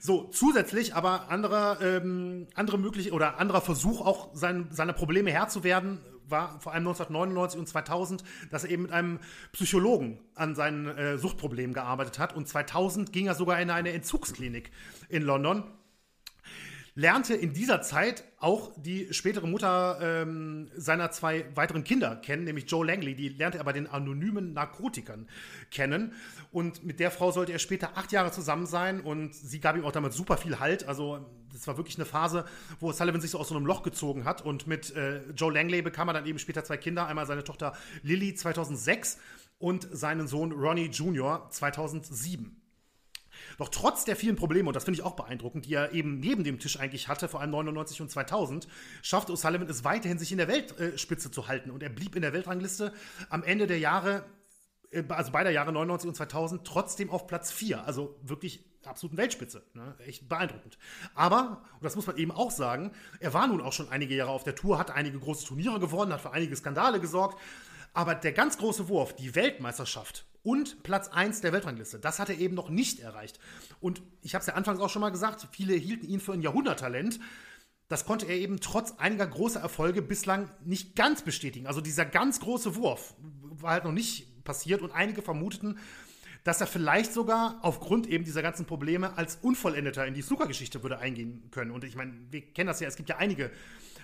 So, 0.00 0.24
zusätzlich 0.24 0.94
aber 0.94 1.28
andere, 1.30 1.78
ähm, 1.82 2.46
andere 2.54 2.78
mögliche 2.78 3.12
oder 3.12 3.38
anderer 3.38 3.60
Versuch, 3.60 4.00
auch 4.00 4.34
sein, 4.34 4.68
seine 4.70 4.92
Probleme 4.92 5.30
Herr 5.30 5.48
zu 5.48 5.64
werden, 5.64 5.98
war 6.30 6.60
vor 6.60 6.72
allem 6.72 6.86
1999 6.86 7.58
und 7.58 7.66
2000, 7.66 8.22
dass 8.50 8.64
er 8.64 8.70
eben 8.70 8.82
mit 8.82 8.92
einem 8.92 9.18
Psychologen 9.52 10.20
an 10.34 10.54
seinen 10.54 10.86
äh, 10.86 11.18
Suchtproblemen 11.18 11.72
gearbeitet 11.72 12.18
hat. 12.18 12.36
Und 12.36 12.46
2000 12.46 13.12
ging 13.12 13.26
er 13.26 13.34
sogar 13.34 13.60
in 13.60 13.70
eine 13.70 13.92
Entzugsklinik 13.92 14.70
in 15.08 15.22
London 15.22 15.64
lernte 16.98 17.34
in 17.34 17.52
dieser 17.52 17.80
Zeit 17.80 18.24
auch 18.40 18.72
die 18.76 19.14
spätere 19.14 19.46
Mutter 19.46 20.00
ähm, 20.02 20.68
seiner 20.74 21.12
zwei 21.12 21.44
weiteren 21.54 21.84
Kinder 21.84 22.16
kennen, 22.16 22.42
nämlich 22.42 22.68
Joe 22.68 22.84
Langley. 22.84 23.14
Die 23.14 23.28
lernte 23.28 23.58
er 23.58 23.64
bei 23.64 23.72
den 23.72 23.86
anonymen 23.86 24.52
Narkotikern 24.52 25.28
kennen. 25.70 26.12
Und 26.50 26.84
mit 26.84 26.98
der 26.98 27.12
Frau 27.12 27.30
sollte 27.30 27.52
er 27.52 27.60
später 27.60 27.96
acht 27.96 28.10
Jahre 28.10 28.32
zusammen 28.32 28.66
sein 28.66 29.00
und 29.00 29.32
sie 29.32 29.60
gab 29.60 29.76
ihm 29.76 29.84
auch 29.84 29.92
damit 29.92 30.12
super 30.12 30.36
viel 30.38 30.58
Halt. 30.58 30.88
Also 30.88 31.24
das 31.52 31.68
war 31.68 31.76
wirklich 31.76 31.98
eine 31.98 32.04
Phase, 32.04 32.44
wo 32.80 32.90
Sullivan 32.90 33.20
sich 33.20 33.30
so 33.30 33.38
aus 33.38 33.48
so 33.48 33.54
einem 33.54 33.66
Loch 33.66 33.84
gezogen 33.84 34.24
hat. 34.24 34.44
Und 34.44 34.66
mit 34.66 34.90
äh, 34.96 35.20
Joe 35.36 35.52
Langley 35.52 35.82
bekam 35.82 36.08
er 36.08 36.14
dann 36.14 36.26
eben 36.26 36.40
später 36.40 36.64
zwei 36.64 36.78
Kinder. 36.78 37.06
Einmal 37.06 37.26
seine 37.26 37.44
Tochter 37.44 37.74
Lily 38.02 38.34
2006 38.34 39.18
und 39.60 39.86
seinen 39.92 40.26
Sohn 40.26 40.50
Ronnie 40.50 40.86
Jr. 40.86 41.46
2007. 41.48 42.57
Doch 43.58 43.68
trotz 43.68 44.04
der 44.04 44.16
vielen 44.16 44.36
Probleme, 44.36 44.68
und 44.68 44.74
das 44.74 44.84
finde 44.84 45.00
ich 45.00 45.04
auch 45.04 45.16
beeindruckend, 45.16 45.66
die 45.66 45.74
er 45.74 45.92
eben 45.92 46.20
neben 46.20 46.44
dem 46.44 46.60
Tisch 46.60 46.78
eigentlich 46.78 47.08
hatte, 47.08 47.28
vor 47.28 47.40
allem 47.40 47.50
99 47.50 48.00
und 48.00 48.10
2000, 48.10 48.68
schaffte 49.02 49.32
O'Sullivan 49.32 49.68
es 49.68 49.84
weiterhin, 49.84 50.18
sich 50.18 50.30
in 50.30 50.38
der 50.38 50.48
Weltspitze 50.48 51.30
zu 51.30 51.48
halten. 51.48 51.70
Und 51.70 51.82
er 51.82 51.88
blieb 51.88 52.14
in 52.14 52.22
der 52.22 52.32
Weltrangliste 52.32 52.92
am 53.28 53.42
Ende 53.42 53.66
der 53.66 53.80
Jahre, 53.80 54.24
äh, 54.90 55.02
also 55.08 55.32
beider 55.32 55.50
Jahre 55.50 55.72
99 55.72 56.08
und 56.08 56.14
2000, 56.14 56.64
trotzdem 56.64 57.10
auf 57.10 57.26
Platz 57.26 57.50
4. 57.50 57.84
Also 57.84 58.16
wirklich 58.22 58.64
absoluten 58.84 59.16
Weltspitze. 59.16 59.64
Ne? 59.74 59.96
Echt 60.06 60.28
beeindruckend. 60.28 60.78
Aber, 61.16 61.62
und 61.74 61.84
das 61.84 61.96
muss 61.96 62.06
man 62.06 62.16
eben 62.16 62.30
auch 62.30 62.52
sagen, 62.52 62.92
er 63.18 63.34
war 63.34 63.48
nun 63.48 63.60
auch 63.60 63.72
schon 63.72 63.88
einige 63.88 64.14
Jahre 64.14 64.30
auf 64.30 64.44
der 64.44 64.54
Tour, 64.54 64.78
hat 64.78 64.92
einige 64.92 65.18
große 65.18 65.44
Turniere 65.44 65.80
gewonnen, 65.80 66.12
hat 66.12 66.20
für 66.20 66.30
einige 66.30 66.54
Skandale 66.54 67.00
gesorgt. 67.00 67.38
Aber 67.92 68.14
der 68.14 68.32
ganz 68.32 68.56
große 68.58 68.88
Wurf, 68.88 69.16
die 69.16 69.34
Weltmeisterschaft 69.34 70.26
und 70.48 70.82
Platz 70.82 71.08
1 71.08 71.42
der 71.42 71.52
Weltrangliste, 71.52 71.98
das 71.98 72.18
hat 72.18 72.30
er 72.30 72.38
eben 72.38 72.54
noch 72.54 72.70
nicht 72.70 73.00
erreicht. 73.00 73.38
Und 73.80 74.00
ich 74.22 74.34
habe 74.34 74.40
es 74.40 74.46
ja 74.46 74.54
anfangs 74.54 74.80
auch 74.80 74.88
schon 74.88 75.02
mal 75.02 75.10
gesagt, 75.10 75.46
viele 75.52 75.74
hielten 75.74 76.08
ihn 76.08 76.20
für 76.20 76.32
ein 76.32 76.40
Jahrhunderttalent. 76.40 77.20
Das 77.88 78.06
konnte 78.06 78.24
er 78.24 78.34
eben 78.34 78.58
trotz 78.58 78.92
einiger 78.92 79.26
großer 79.26 79.60
Erfolge 79.60 80.00
bislang 80.00 80.48
nicht 80.64 80.96
ganz 80.96 81.20
bestätigen. 81.20 81.66
Also 81.66 81.82
dieser 81.82 82.06
ganz 82.06 82.40
große 82.40 82.76
Wurf 82.76 83.14
war 83.20 83.72
halt 83.72 83.84
noch 83.84 83.92
nicht 83.92 84.42
passiert 84.42 84.80
und 84.80 84.92
einige 84.92 85.20
vermuteten, 85.20 85.78
dass 86.44 86.62
er 86.62 86.66
vielleicht 86.66 87.12
sogar 87.12 87.58
aufgrund 87.60 88.06
eben 88.06 88.24
dieser 88.24 88.40
ganzen 88.40 88.64
Probleme 88.64 89.18
als 89.18 89.36
Unvollendeter 89.36 90.06
in 90.06 90.14
die 90.14 90.22
Snooker-Geschichte 90.22 90.82
würde 90.82 90.98
eingehen 90.98 91.42
können. 91.50 91.72
Und 91.72 91.84
ich 91.84 91.94
meine, 91.94 92.14
wir 92.30 92.40
kennen 92.40 92.68
das 92.68 92.80
ja, 92.80 92.88
es 92.88 92.96
gibt 92.96 93.10
ja 93.10 93.18
einige 93.18 93.50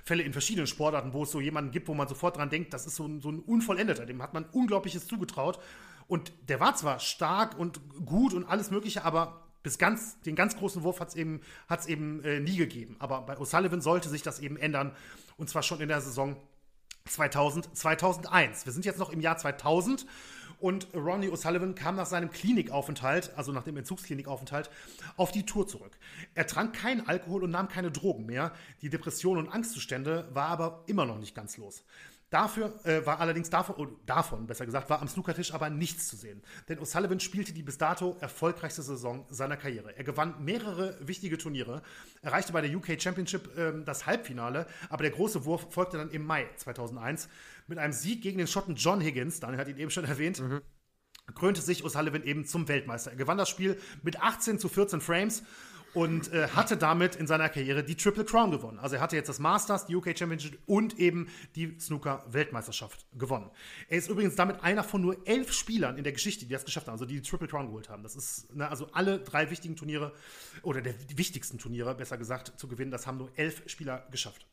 Fälle 0.05 0.25
in 0.25 0.35
verschiedenen 0.35 0.67
Sportarten, 0.67 1.15
wo 1.15 1.23
es 1.23 1.31
so 1.31 1.41
jemanden 1.41 1.71
gibt, 1.71 1.89
wo 1.89 1.95
man 1.95 2.07
sofort 2.07 2.37
dran 2.37 2.51
denkt, 2.51 2.75
das 2.75 2.87
ist 2.87 2.97
so 2.97 3.07
ein, 3.07 3.23
so 3.23 3.31
ein 3.31 3.39
Unvollendeter, 3.39 4.05
dem 4.05 4.21
hat 4.21 4.35
man 4.35 4.45
Unglaubliches 4.45 5.07
zugetraut. 5.07 5.59
Und 6.07 6.33
der 6.49 6.61
war 6.61 6.75
zwar 6.75 7.01
stark 7.01 7.59
und 7.59 7.81
gut 8.05 8.35
und 8.35 8.45
alles 8.45 8.71
Mögliche, 8.71 9.05
aber 9.05 9.45
bis 9.63 9.79
ganz, 9.79 10.21
den 10.21 10.37
ganz 10.37 10.57
großen 10.57 10.83
Wurf 10.83 11.01
hat 11.01 11.09
es 11.09 11.15
eben, 11.15 11.41
hat's 11.69 11.87
eben 11.87 12.23
äh, 12.23 12.39
nie 12.39 12.57
gegeben. 12.57 12.97
Aber 12.99 13.23
bei 13.23 13.37
O'Sullivan 13.37 13.81
sollte 13.81 14.09
sich 14.09 14.23
das 14.23 14.39
eben 14.39 14.57
ändern. 14.57 14.95
Und 15.37 15.49
zwar 15.49 15.63
schon 15.63 15.81
in 15.81 15.89
der 15.89 16.01
Saison 16.01 16.37
2000, 17.07 17.77
2001. 17.77 18.67
Wir 18.67 18.73
sind 18.73 18.85
jetzt 18.85 18.99
noch 18.99 19.11
im 19.11 19.21
Jahr 19.21 19.37
2000 19.37 20.07
und 20.59 20.89
Ronnie 20.95 21.29
O'Sullivan 21.29 21.75
kam 21.75 21.97
nach 21.97 22.07
seinem 22.07 22.31
Klinikaufenthalt, 22.31 23.33
also 23.37 23.53
nach 23.53 23.65
dem 23.65 23.77
Entzugsklinikaufenthalt, 23.77 24.71
auf 25.17 25.31
die 25.33 25.45
Tour 25.45 25.67
zurück. 25.67 25.93
Er 26.35 26.47
trank 26.47 26.75
keinen 26.75 27.07
Alkohol 27.07 27.45
und 27.45 27.51
nahm 27.51 27.69
keine 27.69 27.91
Drogen 27.91 28.27
mehr. 28.27 28.53
Die 28.81 28.89
Depressionen 28.89 29.47
und 29.47 29.53
Angstzustände 29.53 30.29
war 30.33 30.49
aber 30.49 30.85
immer 30.87 31.05
noch 31.05 31.19
nicht 31.19 31.35
ganz 31.35 31.57
los. 31.57 31.85
Dafür 32.35 32.85
äh, 32.85 33.07
war 33.07 33.21
allerdings 33.21 33.49
davon, 33.49 33.77
oh, 33.79 33.87
davon, 34.07 34.49
besser 34.49 34.67
gesagt, 34.67 34.91
war 34.91 35.01
am 35.01 35.07
Snookertisch 35.07 35.55
aber 35.55 35.71
nichts 35.71 36.09
zu 36.09 36.17
sehen. 36.17 36.43
Denn 36.69 36.81
O'Sullivan 36.81 37.21
spielte 37.21 37.53
die 37.53 37.63
bis 37.63 37.79
dato 37.79 38.17
erfolgreichste 38.19 38.83
Saison 38.83 39.25
seiner 39.31 39.57
Karriere. 39.57 39.97
Er 39.97 40.03
gewann 40.03 40.45
mehrere 40.45 40.99
wichtige 41.01 41.39
Turniere, 41.39 41.83
erreichte 42.23 42.53
bei 42.53 42.61
der 42.61 42.77
UK 42.77 43.01
Championship 43.01 43.57
äh, 43.57 43.85
das 43.85 44.07
Halbfinale, 44.07 44.67
aber 44.89 45.05
der 45.05 45.13
große 45.13 45.45
Wurf 45.45 45.73
folgte 45.73 45.97
dann 45.97 46.11
im 46.11 46.27
Mai 46.27 46.49
2001 46.57 47.29
mit 47.69 47.79
einem 47.79 47.93
Sieg 47.93 48.21
gegen 48.21 48.39
den 48.39 48.49
Schotten 48.49 48.75
John 48.75 49.01
Higgins, 49.01 49.39
Daniel 49.39 49.61
hat 49.61 49.69
ihn 49.69 49.79
eben 49.79 49.93
schon 49.93 50.05
erwähnt. 50.05 50.41
Mhm 50.41 50.61
krönte 51.35 51.63
sich 51.63 51.85
O'Sullivan 51.85 52.23
eben 52.25 52.45
zum 52.45 52.69
Weltmeister. 52.69 53.13
Er 53.13 53.17
gewann 53.17 53.39
das 53.39 53.49
Spiel 53.49 53.81
mit 54.03 54.21
18 54.21 54.59
zu 54.59 54.69
14 54.69 55.01
Frames 55.01 55.43
und 55.95 56.33
äh, 56.33 56.49
hatte 56.49 56.77
damit 56.77 57.17
in 57.17 57.27
seiner 57.27 57.49
Karriere 57.49 57.85
die 57.85 57.97
Triple 57.97 58.25
Crown 58.25 58.51
gewonnen. 58.51 58.79
Also 58.79 58.97
er 58.97 59.03
hatte 59.03 59.17
jetzt 59.17 59.29
das 59.29 59.39
Masters, 59.39 59.87
die 59.87 59.97
UK 59.97 60.19
Championship 60.19 60.59
und 60.67 60.99
eben 60.99 61.29
die 61.55 61.79
Snooker-Weltmeisterschaft 61.79 63.07
gewonnen. 63.15 63.51
Er 63.89 63.99
ist 63.99 64.09
übrigens 64.09 64.35
damit 64.35 64.63
einer 64.63 64.85
von 64.85 65.01
nur 65.01 65.17
elf 65.27 65.53
Spielern 65.53 65.97
in 65.97 66.05
der 66.05 66.13
Geschichte, 66.13 66.47
die 66.47 66.53
das 66.53 66.65
geschafft 66.65 66.89
haben, 66.89 66.95
also 66.95 67.07
die 67.07 67.15
die 67.15 67.23
Triple 67.23 67.49
Crown 67.49 67.67
geholt 67.67 67.89
haben. 67.89 68.03
Das 68.03 68.17
ist, 68.17 68.55
ne, 68.55 68.69
also 68.69 68.89
alle 68.93 69.21
drei 69.21 69.51
wichtigen 69.51 69.77
Turniere, 69.77 70.13
oder 70.63 70.83
der 70.83 70.95
wichtigsten 71.17 71.59
Turniere, 71.59 71.95
besser 71.95 72.19
gesagt, 72.19 72.59
zu 72.59 72.69
gewinnen, 72.69 72.91
das 72.91 73.07
haben 73.07 73.19
nur 73.19 73.31
elf 73.37 73.63
Spieler 73.67 74.07
geschafft. 74.11 74.47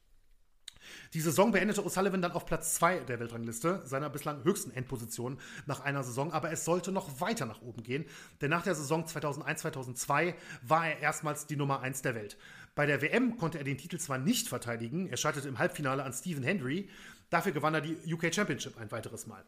Die 1.14 1.22
Saison 1.22 1.52
beendete 1.52 1.82
O'Sullivan 1.82 2.22
dann 2.22 2.32
auf 2.32 2.46
Platz 2.46 2.76
2 2.76 3.02
der 3.02 3.20
Weltrangliste, 3.20 3.82
seiner 3.86 4.10
bislang 4.10 4.44
höchsten 4.44 4.72
Endposition 4.72 5.40
nach 5.66 5.82
einer 5.82 6.04
Saison, 6.04 6.32
aber 6.34 6.52
es 6.52 6.66
sollte 6.66 6.92
noch 6.92 7.20
weiter 7.22 7.46
nach 7.46 7.62
oben 7.62 7.84
gehen, 7.84 8.06
denn 8.42 8.50
nach 8.50 8.64
der 8.64 8.76
Saison 8.76 9.06
2001-2002 9.06 10.36
war 10.62 10.88
er 10.88 11.00
erstmals 11.00 11.48
die 11.48 11.56
Nummer 11.56 11.82
1 11.82 12.02
der 12.02 12.16
Welt. 12.16 12.38
Bei 12.76 12.86
der 12.86 13.02
WM 13.02 13.38
konnte 13.38 13.58
er 13.58 13.64
den 13.64 13.78
Titel 13.78 13.98
zwar 13.98 14.18
nicht 14.18 14.48
verteidigen, 14.48 15.08
er 15.08 15.18
scheiterte 15.18 15.48
im 15.48 15.60
Halbfinale 15.60 16.04
an 16.04 16.14
Stephen 16.14 16.44
Hendry, 16.44 16.90
dafür 17.30 17.52
gewann 17.52 17.74
er 17.74 17.82
die 17.82 17.98
UK 18.14 18.34
Championship 18.34 18.78
ein 18.78 18.92
weiteres 18.92 19.28
Mal. 19.28 19.44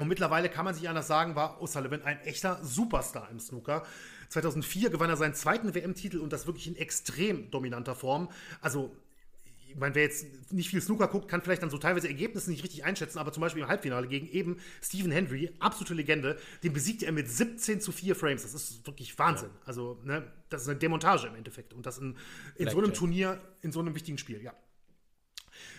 Und 0.00 0.08
mittlerweile 0.08 0.48
kann 0.48 0.64
man 0.64 0.74
sich 0.74 0.88
anders 0.88 1.06
sagen, 1.06 1.34
war 1.36 1.60
O'Sullivan 1.60 2.02
ein 2.04 2.20
echter 2.22 2.58
Superstar 2.64 3.28
im 3.30 3.38
Snooker. 3.38 3.84
2004 4.30 4.88
gewann 4.88 5.10
er 5.10 5.16
seinen 5.18 5.34
zweiten 5.34 5.74
WM-Titel 5.74 6.18
und 6.18 6.32
das 6.32 6.46
wirklich 6.46 6.66
in 6.66 6.76
extrem 6.76 7.50
dominanter 7.50 7.94
Form. 7.94 8.30
Also, 8.62 8.96
meine, 9.76 9.94
wer 9.94 10.02
jetzt 10.02 10.52
nicht 10.52 10.68
viel 10.68 10.80
Snooker 10.80 11.08
guckt, 11.08 11.28
kann 11.28 11.42
vielleicht 11.42 11.62
dann 11.62 11.70
so 11.70 11.78
teilweise 11.78 12.08
Ergebnisse 12.08 12.50
nicht 12.50 12.62
richtig 12.62 12.84
einschätzen, 12.84 13.18
aber 13.18 13.32
zum 13.32 13.40
Beispiel 13.40 13.62
im 13.62 13.68
Halbfinale 13.68 14.08
gegen 14.08 14.28
eben 14.28 14.58
Stephen 14.82 15.10
Hendry, 15.10 15.50
absolute 15.58 15.94
Legende, 15.94 16.38
den 16.62 16.72
besiegte 16.72 17.06
er 17.06 17.12
mit 17.12 17.28
17 17.28 17.80
zu 17.80 17.92
4 17.92 18.16
Frames. 18.16 18.42
Das 18.42 18.54
ist 18.54 18.86
wirklich 18.86 19.18
Wahnsinn. 19.18 19.50
Ja. 19.50 19.66
Also, 19.66 20.00
ne, 20.04 20.30
das 20.48 20.62
ist 20.62 20.68
eine 20.68 20.78
Demontage 20.78 21.28
im 21.28 21.34
Endeffekt. 21.34 21.72
Und 21.72 21.86
das 21.86 21.98
in, 21.98 22.16
in 22.56 22.68
so 22.68 22.78
einem 22.78 22.94
Turnier, 22.94 23.40
in 23.62 23.72
so 23.72 23.80
einem 23.80 23.94
wichtigen 23.94 24.18
Spiel, 24.18 24.42
ja. 24.42 24.54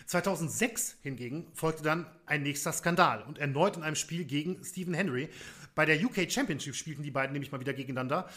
2006 0.06 0.98
hingegen 1.02 1.48
folgte 1.54 1.82
dann 1.82 2.06
ein 2.26 2.42
nächster 2.42 2.72
Skandal 2.72 3.22
und 3.22 3.38
erneut 3.38 3.76
in 3.76 3.82
einem 3.82 3.96
Spiel 3.96 4.24
gegen 4.24 4.64
Stephen 4.64 4.94
Henry. 4.94 5.28
Bei 5.74 5.86
der 5.86 6.02
UK 6.02 6.30
Championship 6.30 6.74
spielten 6.74 7.02
die 7.02 7.10
beiden 7.10 7.32
nämlich 7.32 7.50
mal 7.50 7.60
wieder 7.60 7.72
gegeneinander 7.72 8.28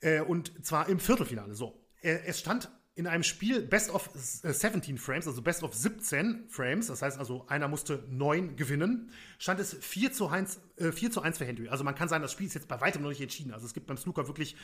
äh, 0.00 0.20
und 0.20 0.64
zwar 0.64 0.88
im 0.88 1.00
Viertelfinale. 1.00 1.54
So, 1.54 1.80
äh, 2.02 2.18
es 2.26 2.40
stand 2.40 2.70
in 2.94 3.06
einem 3.06 3.22
Spiel 3.22 3.62
Best 3.62 3.90
of 3.90 4.10
17 4.14 4.96
äh, 4.96 4.98
Frames, 4.98 5.26
also 5.26 5.40
Best 5.40 5.62
of 5.62 5.74
17 5.74 6.48
Frames, 6.48 6.88
das 6.88 7.00
heißt 7.00 7.18
also, 7.18 7.46
einer 7.48 7.68
musste 7.68 8.04
9 8.10 8.56
gewinnen, 8.56 9.10
stand 9.38 9.60
es 9.60 9.74
4 9.80 10.12
zu 10.12 10.28
1, 10.28 10.60
äh, 10.76 10.92
4 10.92 11.10
zu 11.10 11.22
1 11.22 11.38
für 11.38 11.46
Henry. 11.46 11.68
Also 11.68 11.84
man 11.84 11.94
kann 11.94 12.08
sagen, 12.08 12.22
das 12.22 12.32
Spiel 12.32 12.46
ist 12.46 12.54
jetzt 12.54 12.68
bei 12.68 12.80
weitem 12.80 13.02
noch 13.02 13.08
nicht 13.08 13.20
entschieden. 13.20 13.52
Also 13.52 13.64
es 13.64 13.72
gibt 13.72 13.86
beim 13.86 13.96
Snooker 13.96 14.28
wirklich 14.28 14.56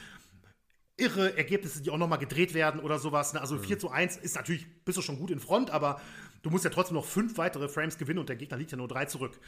irre 0.99 1.37
Ergebnisse, 1.39 1.81
die 1.81 1.91
auch 1.91 1.97
nochmal 1.97 2.19
gedreht 2.19 2.53
werden 2.53 2.81
oder 2.81 2.99
sowas. 2.99 3.33
Ne? 3.33 3.41
Also 3.41 3.55
mhm. 3.55 3.65
4 3.65 3.79
zu 3.79 3.91
1 3.91 4.19
ist 4.19 4.37
natürlich, 4.37 4.67
bist 4.85 4.99
du 4.99 5.03
schon 5.03 5.19
gut 5.19 5.31
in 5.31 5.41
Front, 5.41 5.71
aber 5.71 6.01
du 6.43 6.51
musst 6.51 6.65
ja 6.65 6.71
trotzdem 6.71 6.97
noch 6.97 7.07
fünf 7.07 7.39
weitere 7.39 7.69
Frames 7.69 7.97
gewinnen 7.97 8.19
und 8.19 8.29
der 8.29 8.37
Gegner 8.37 8.59
liegt 8.59 8.73
ja 8.73 8.77
nur 8.77 8.89
drei 8.89 9.07
zurück. 9.07 9.39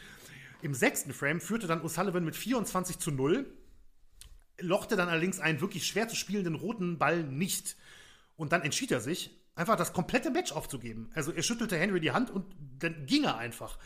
Im 0.63 0.73
sechsten 0.73 1.13
Frame 1.13 1.41
führte 1.41 1.67
dann 1.67 1.83
O'Sullivan 1.83 2.21
mit 2.21 2.37
24 2.37 2.99
zu 2.99 3.11
0, 3.11 3.47
lochte 4.59 4.97
dann 4.97 5.09
allerdings 5.09 5.41
einen 5.41 5.61
wirklich 5.61 5.87
schwer 5.87 6.09
zu 6.09 6.17
spielenden 6.17 6.55
roten 6.55 6.99
Ball 6.99 7.25
nicht. 7.25 7.77
Und 8.41 8.53
dann 8.53 8.63
entschied 8.63 8.91
er 8.91 9.01
sich, 9.01 9.39
einfach 9.55 9.77
das 9.77 9.93
komplette 9.93 10.31
Match 10.31 10.53
aufzugeben. 10.53 11.11
Also 11.15 11.33
er 11.33 11.43
schüttelte 11.43 11.77
Henry 11.77 12.01
die 12.01 12.13
Hand 12.13 12.31
und 12.31 12.47
dann 12.79 13.07
ging 13.07 13.25
er 13.25 13.37
einfach. 13.37 13.79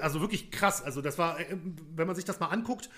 Also 0.00 0.20
wirklich 0.20 0.50
krass. 0.50 0.82
Also 0.82 1.00
das 1.00 1.16
war, 1.18 1.38
äh, 1.38 1.56
wenn 1.94 2.06
man 2.06 2.14
sich 2.16 2.24
das 2.24 2.40
mal 2.40 2.46
anguckt, 2.46 2.88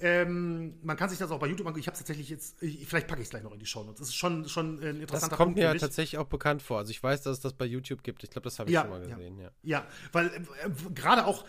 ähm, 0.00 0.78
man 0.82 0.96
kann 0.96 1.08
sich 1.08 1.18
das 1.18 1.30
auch 1.30 1.38
bei 1.38 1.46
YouTube 1.46 1.66
angucken. 1.66 1.80
Ich 1.80 1.86
habe 1.86 1.94
es 1.94 2.00
tatsächlich 2.00 2.28
jetzt, 2.28 2.58
vielleicht 2.86 3.06
packe 3.06 3.20
ich 3.20 3.26
es 3.26 3.30
gleich 3.30 3.42
noch 3.42 3.52
in 3.52 3.58
die 3.58 3.66
Show 3.66 3.82
Notes. 3.82 3.98
Das 3.98 4.08
ist 4.08 4.14
schon, 4.14 4.48
schon 4.48 4.78
ein 4.78 5.00
interessanter 5.00 5.28
Das 5.28 5.36
kommt 5.36 5.38
Punkt, 5.38 5.58
mir 5.58 5.64
ja 5.64 5.74
tatsächlich 5.74 6.18
auch 6.18 6.26
bekannt 6.26 6.62
vor. 6.62 6.78
Also 6.78 6.90
ich 6.90 7.02
weiß, 7.02 7.22
dass 7.22 7.34
es 7.34 7.40
das 7.40 7.54
bei 7.54 7.64
YouTube 7.64 8.02
gibt. 8.02 8.24
Ich 8.24 8.30
glaube, 8.30 8.44
das 8.44 8.58
habe 8.58 8.70
ich 8.70 8.74
ja, 8.74 8.82
schon 8.82 8.90
mal 8.90 9.00
gesehen. 9.00 9.38
Ja, 9.38 9.44
ja. 9.44 9.50
ja 9.62 9.86
weil 10.12 10.26
äh, 10.26 10.40
gerade 10.94 11.26
auch 11.26 11.44
äh, 11.44 11.46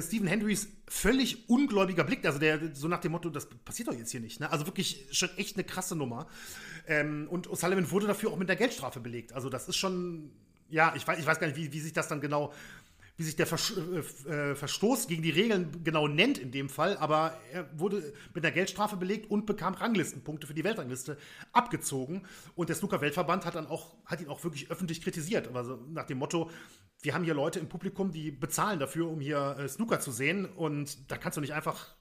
Stephen 0.00 0.26
Hendrys 0.26 0.68
völlig 0.88 1.48
ungläubiger 1.48 2.04
Blick, 2.04 2.24
also 2.26 2.38
der 2.38 2.74
so 2.74 2.86
nach 2.86 3.00
dem 3.00 3.12
Motto, 3.12 3.30
das 3.30 3.48
passiert 3.64 3.88
doch 3.88 3.94
jetzt 3.94 4.10
hier 4.10 4.20
nicht. 4.20 4.40
Ne? 4.40 4.50
Also 4.50 4.66
wirklich 4.66 5.06
schon 5.10 5.30
echt 5.36 5.56
eine 5.56 5.64
krasse 5.64 5.96
Nummer. 5.96 6.26
Ähm, 6.86 7.26
und 7.30 7.48
O'Sullivan 7.48 7.90
wurde 7.90 8.06
dafür 8.06 8.30
auch 8.30 8.36
mit 8.36 8.48
der 8.48 8.56
Geldstrafe 8.56 9.00
belegt. 9.00 9.32
Also 9.32 9.48
das 9.48 9.68
ist 9.68 9.76
schon, 9.76 10.30
ja, 10.68 10.92
ich 10.96 11.06
weiß, 11.06 11.18
ich 11.18 11.26
weiß 11.26 11.40
gar 11.40 11.46
nicht, 11.46 11.56
wie, 11.56 11.72
wie 11.72 11.80
sich 11.80 11.92
das 11.92 12.08
dann 12.08 12.20
genau 12.20 12.52
wie 13.20 13.24
sich 13.24 13.36
der 13.36 13.46
Vers 13.46 13.74
äh, 13.76 14.30
äh, 14.32 14.54
Verstoß 14.54 15.06
gegen 15.06 15.22
die 15.22 15.28
Regeln 15.28 15.84
genau 15.84 16.08
nennt 16.08 16.38
in 16.38 16.52
dem 16.52 16.70
Fall, 16.70 16.96
aber 16.96 17.38
er 17.52 17.68
wurde 17.78 18.14
mit 18.32 18.42
einer 18.42 18.50
Geldstrafe 18.50 18.96
belegt 18.96 19.30
und 19.30 19.44
bekam 19.44 19.74
Ranglistenpunkte 19.74 20.46
für 20.46 20.54
die 20.54 20.64
Weltrangliste 20.64 21.18
abgezogen. 21.52 22.22
Und 22.54 22.70
der 22.70 22.76
Snooker-Weltverband 22.76 23.44
hat 23.44 23.56
dann 23.56 23.66
auch, 23.66 23.94
hat 24.06 24.22
ihn 24.22 24.28
auch 24.28 24.42
wirklich 24.42 24.70
öffentlich 24.70 25.02
kritisiert. 25.02 25.54
Also 25.54 25.78
nach 25.90 26.06
dem 26.06 26.16
Motto, 26.16 26.50
wir 27.02 27.14
haben 27.14 27.24
hier 27.24 27.34
Leute 27.34 27.58
im 27.58 27.68
Publikum, 27.68 28.12
die 28.12 28.30
bezahlen 28.30 28.78
dafür, 28.78 29.08
um 29.08 29.20
hier 29.20 29.56
äh, 29.58 29.68
Snooker 29.68 30.00
zu 30.00 30.10
sehen. 30.10 30.44
Und 30.44 31.10
da 31.10 31.16
kannst 31.16 31.36
du 31.36 31.40
nicht 31.40 31.54
einfach 31.54 31.94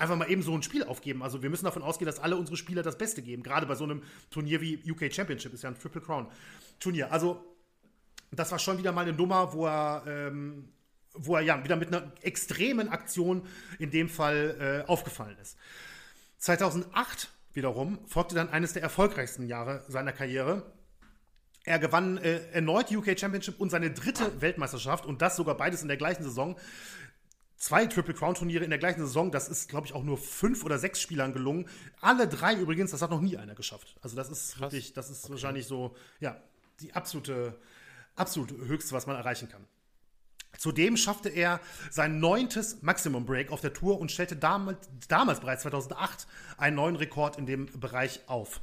einfach 0.00 0.16
mal 0.16 0.30
eben 0.30 0.42
so 0.42 0.54
ein 0.54 0.62
Spiel 0.62 0.82
aufgeben. 0.84 1.22
Also 1.22 1.42
wir 1.42 1.50
müssen 1.50 1.66
davon 1.66 1.82
ausgehen, 1.82 2.06
dass 2.06 2.18
alle 2.18 2.36
unsere 2.36 2.56
Spieler 2.56 2.82
das 2.82 2.96
Beste 2.96 3.20
geben. 3.20 3.42
Gerade 3.42 3.66
bei 3.66 3.74
so 3.74 3.84
einem 3.84 4.02
Turnier 4.30 4.60
wie 4.62 4.90
UK 4.90 5.12
Championship 5.12 5.52
ist 5.52 5.62
ja 5.62 5.68
ein 5.68 5.78
Triple 5.78 6.00
Crown 6.00 6.26
Turnier. 6.78 7.12
Also 7.12 7.44
das 8.30 8.50
war 8.50 8.58
schon 8.58 8.78
wieder 8.78 8.92
mal 8.92 9.02
eine 9.02 9.12
Nummer, 9.12 9.52
wo 9.52 9.66
er, 9.66 10.04
ähm, 10.06 10.70
wo 11.12 11.36
er 11.36 11.42
ja 11.42 11.62
wieder 11.62 11.76
mit 11.76 11.88
einer 11.88 12.12
extremen 12.22 12.88
Aktion 12.88 13.46
in 13.78 13.90
dem 13.90 14.08
Fall 14.08 14.84
äh, 14.86 14.88
aufgefallen 14.88 15.36
ist. 15.40 15.58
2008 16.38 17.30
wiederum 17.52 17.98
folgte 18.06 18.34
dann 18.34 18.48
eines 18.48 18.72
der 18.72 18.82
erfolgreichsten 18.82 19.46
Jahre 19.46 19.84
seiner 19.88 20.12
Karriere. 20.12 20.72
Er 21.64 21.78
gewann 21.78 22.18
äh, 22.18 22.40
erneut 22.52 22.90
UK 22.90 23.18
Championship 23.18 23.60
und 23.60 23.70
seine 23.70 23.90
dritte 23.90 24.40
Weltmeisterschaft 24.40 25.04
und 25.04 25.20
das 25.20 25.36
sogar 25.36 25.56
beides 25.56 25.82
in 25.82 25.88
der 25.88 25.96
gleichen 25.96 26.22
Saison. 26.22 26.56
Zwei 27.56 27.84
Triple 27.84 28.14
Crown 28.14 28.34
Turniere 28.34 28.64
in 28.64 28.70
der 28.70 28.78
gleichen 28.78 29.00
Saison, 29.00 29.30
das 29.30 29.48
ist, 29.48 29.68
glaube 29.68 29.86
ich, 29.86 29.92
auch 29.92 30.02
nur 30.02 30.16
fünf 30.16 30.64
oder 30.64 30.78
sechs 30.78 31.02
Spielern 31.02 31.34
gelungen. 31.34 31.68
Alle 32.00 32.26
drei 32.26 32.54
übrigens, 32.54 32.90
das 32.90 33.02
hat 33.02 33.10
noch 33.10 33.20
nie 33.20 33.36
einer 33.36 33.54
geschafft. 33.54 33.96
Also, 34.00 34.16
das 34.16 34.30
ist 34.30 34.52
Krass. 34.52 34.60
wirklich, 34.60 34.94
das 34.94 35.10
ist 35.10 35.24
okay. 35.24 35.34
wahrscheinlich 35.34 35.66
so, 35.66 35.94
ja, 36.20 36.40
die 36.80 36.94
absolute 36.94 37.58
absolut 38.20 38.50
höchste, 38.50 38.94
was 38.94 39.06
man 39.06 39.16
erreichen 39.16 39.48
kann. 39.48 39.66
Zudem 40.58 40.96
schaffte 40.96 41.28
er 41.28 41.60
sein 41.90 42.18
neuntes 42.18 42.82
Maximum 42.82 43.24
Break 43.24 43.50
auf 43.50 43.60
der 43.60 43.72
Tour 43.72 43.98
und 44.00 44.10
stellte 44.10 44.36
damals, 44.36 44.88
damals 45.08 45.40
bereits 45.40 45.62
2008 45.62 46.26
einen 46.58 46.76
neuen 46.76 46.96
Rekord 46.96 47.38
in 47.38 47.46
dem 47.46 47.66
Bereich 47.78 48.20
auf. 48.26 48.60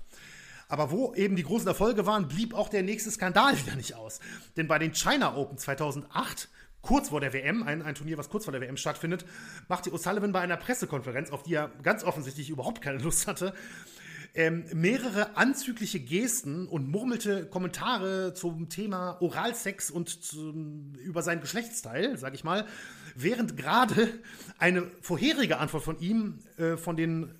Aber 0.67 0.91
wo 0.91 1.13
eben 1.13 1.35
die 1.35 1.43
großen 1.43 1.67
Erfolge 1.67 2.05
waren, 2.05 2.27
blieb 2.27 2.53
auch 2.53 2.69
der 2.69 2.83
nächste 2.83 3.11
Skandal 3.11 3.57
wieder 3.57 3.75
nicht 3.75 3.95
aus. 3.95 4.19
Denn 4.57 4.67
bei 4.67 4.79
den 4.79 4.93
China 4.93 5.35
Open 5.35 5.57
2008 5.57 6.49
kurz 6.81 7.09
vor 7.09 7.19
der 7.19 7.33
WM, 7.33 7.63
ein, 7.63 7.81
ein, 7.81 7.95
Turnier, 7.95 8.17
was 8.17 8.29
kurz 8.29 8.45
vor 8.45 8.51
der 8.51 8.61
WM 8.61 8.77
stattfindet, 8.77 9.25
machte 9.67 9.91
O'Sullivan 9.91 10.31
bei 10.31 10.39
einer 10.39 10.57
Pressekonferenz, 10.57 11.31
auf 11.31 11.43
die 11.43 11.55
er 11.55 11.69
ganz 11.83 12.03
offensichtlich 12.03 12.49
überhaupt 12.49 12.81
keine 12.81 12.99
Lust 12.99 13.27
hatte, 13.27 13.53
ähm, 14.35 14.65
mehrere 14.73 15.35
anzügliche 15.35 15.99
Gesten 15.99 16.67
und 16.67 16.87
murmelte 16.89 17.45
Kommentare 17.47 18.33
zum 18.33 18.69
Thema 18.69 19.17
Oralsex 19.19 19.89
und 19.89 20.09
zum, 20.09 20.93
über 21.03 21.23
seinen 21.23 21.41
Geschlechtsteil, 21.41 22.17
sag 22.17 22.35
ich 22.35 22.43
mal, 22.43 22.65
während 23.15 23.57
gerade 23.57 24.09
eine 24.59 24.83
vorherige 25.01 25.57
Antwort 25.57 25.83
von 25.83 25.99
ihm 25.99 26.39
äh, 26.57 26.77
von 26.77 26.95
den 26.95 27.33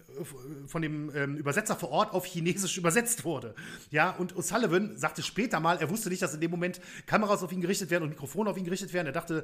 von 0.68 0.81
dem 0.81 1.11
ähm, 1.15 1.35
Übersetzer 1.38 1.76
vor 1.76 1.89
Ort 1.89 2.14
auf 2.14 2.26
Chinesisch 2.26 2.77
übersetzt 2.77 3.26
wurde. 3.26 3.56
Ja, 3.91 4.11
und 4.11 4.35
O'Sullivan 4.35 4.98
sagte 4.98 5.23
später 5.23 5.60
mal, 5.60 5.77
er 5.77 5.89
wusste 5.89 6.10
nicht, 6.10 6.22
dass 6.22 6.34
in 6.34 6.41
dem 6.41 6.52
Moment 6.52 6.80
Kameras 7.06 7.44
auf 7.44 7.52
ihn 7.52 7.61
gerichtet 7.61 7.89
werden 7.89 8.03
und 8.03 8.10
Mikrofone 8.10 8.49
auf 8.49 8.57
ihn 8.57 8.65
gerichtet 8.65 8.94
werden. 8.94 9.07
Er 9.07 9.14
dachte, 9.14 9.44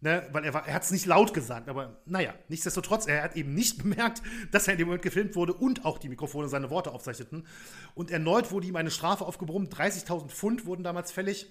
ne, 0.00 0.28
weil 0.32 0.44
er, 0.44 0.54
er 0.54 0.74
hat 0.74 0.82
es 0.82 0.90
nicht 0.90 1.06
laut 1.06 1.34
gesagt, 1.34 1.68
aber 1.68 2.00
naja, 2.06 2.34
nichtsdestotrotz, 2.48 3.06
er 3.06 3.22
hat 3.22 3.36
eben 3.36 3.54
nicht 3.54 3.78
bemerkt, 3.82 4.22
dass 4.50 4.66
er 4.66 4.74
in 4.74 4.78
dem 4.78 4.88
Moment 4.88 5.02
gefilmt 5.02 5.34
wurde 5.36 5.54
und 5.54 5.84
auch 5.84 5.98
die 5.98 6.08
Mikrofone 6.08 6.48
seine 6.48 6.70
Worte 6.70 6.92
aufzeichneten. 6.92 7.46
Und 7.94 8.10
erneut 8.10 8.50
wurde 8.50 8.66
ihm 8.66 8.76
eine 8.76 8.90
Strafe 8.90 9.24
aufgebrummt, 9.24 9.74
30.000 9.74 10.28
Pfund 10.28 10.66
wurden 10.66 10.82
damals 10.82 11.12
fällig. 11.12 11.46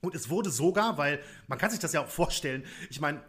Und 0.00 0.14
es 0.14 0.28
wurde 0.28 0.50
sogar, 0.50 0.98
weil 0.98 1.20
man 1.46 1.58
kann 1.58 1.70
sich 1.70 1.80
das 1.80 1.92
ja 1.92 2.02
auch 2.02 2.08
vorstellen, 2.08 2.64
ich 2.90 3.00
meine, 3.00 3.22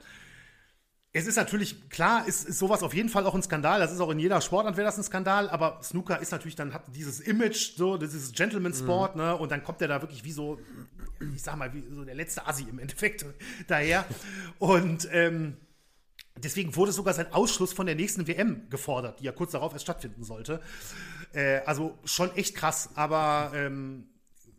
es 1.15 1.27
ist 1.27 1.37
natürlich, 1.37 1.89
klar, 1.89 2.27
ist, 2.27 2.45
ist 2.45 2.59
sowas 2.59 2.83
auf 2.83 2.93
jeden 2.93 3.07
Fall 3.07 3.25
auch 3.25 3.33
ein 3.33 3.41
Skandal. 3.41 3.79
Das 3.79 3.93
ist 3.93 4.01
auch 4.01 4.09
in 4.09 4.19
jeder 4.19 4.41
Sportart 4.41 4.75
wäre 4.75 4.85
das 4.85 4.97
ein 4.97 5.03
Skandal, 5.03 5.49
aber 5.49 5.79
Snooker 5.81 6.19
ist 6.19 6.33
natürlich 6.33 6.57
dann, 6.57 6.73
hat 6.73 6.83
dieses 6.93 7.21
Image, 7.21 7.77
so, 7.77 7.95
dieses 7.95 8.33
Gentleman-Sport, 8.33 9.15
mhm. 9.15 9.21
ne? 9.21 9.37
Und 9.37 9.49
dann 9.49 9.63
kommt 9.63 9.81
er 9.81 9.87
da 9.87 10.01
wirklich 10.01 10.25
wie 10.25 10.33
so, 10.33 10.59
ich 11.33 11.41
sag 11.41 11.55
mal, 11.55 11.73
wie 11.73 11.85
so 11.89 12.03
der 12.03 12.15
letzte 12.15 12.45
Assi 12.45 12.65
im 12.69 12.79
Endeffekt 12.79 13.25
daher. 13.67 14.03
Und 14.59 15.07
ähm, 15.13 15.55
deswegen 16.35 16.75
wurde 16.75 16.91
sogar 16.91 17.13
sein 17.13 17.31
Ausschluss 17.31 17.71
von 17.71 17.85
der 17.85 17.95
nächsten 17.95 18.27
WM 18.27 18.69
gefordert, 18.69 19.21
die 19.21 19.23
ja 19.23 19.31
kurz 19.31 19.53
darauf 19.53 19.71
erst 19.71 19.85
stattfinden 19.85 20.25
sollte. 20.25 20.59
Äh, 21.31 21.61
also 21.65 21.97
schon 22.03 22.35
echt 22.35 22.55
krass, 22.55 22.89
aber 22.95 23.53
ähm, 23.55 24.09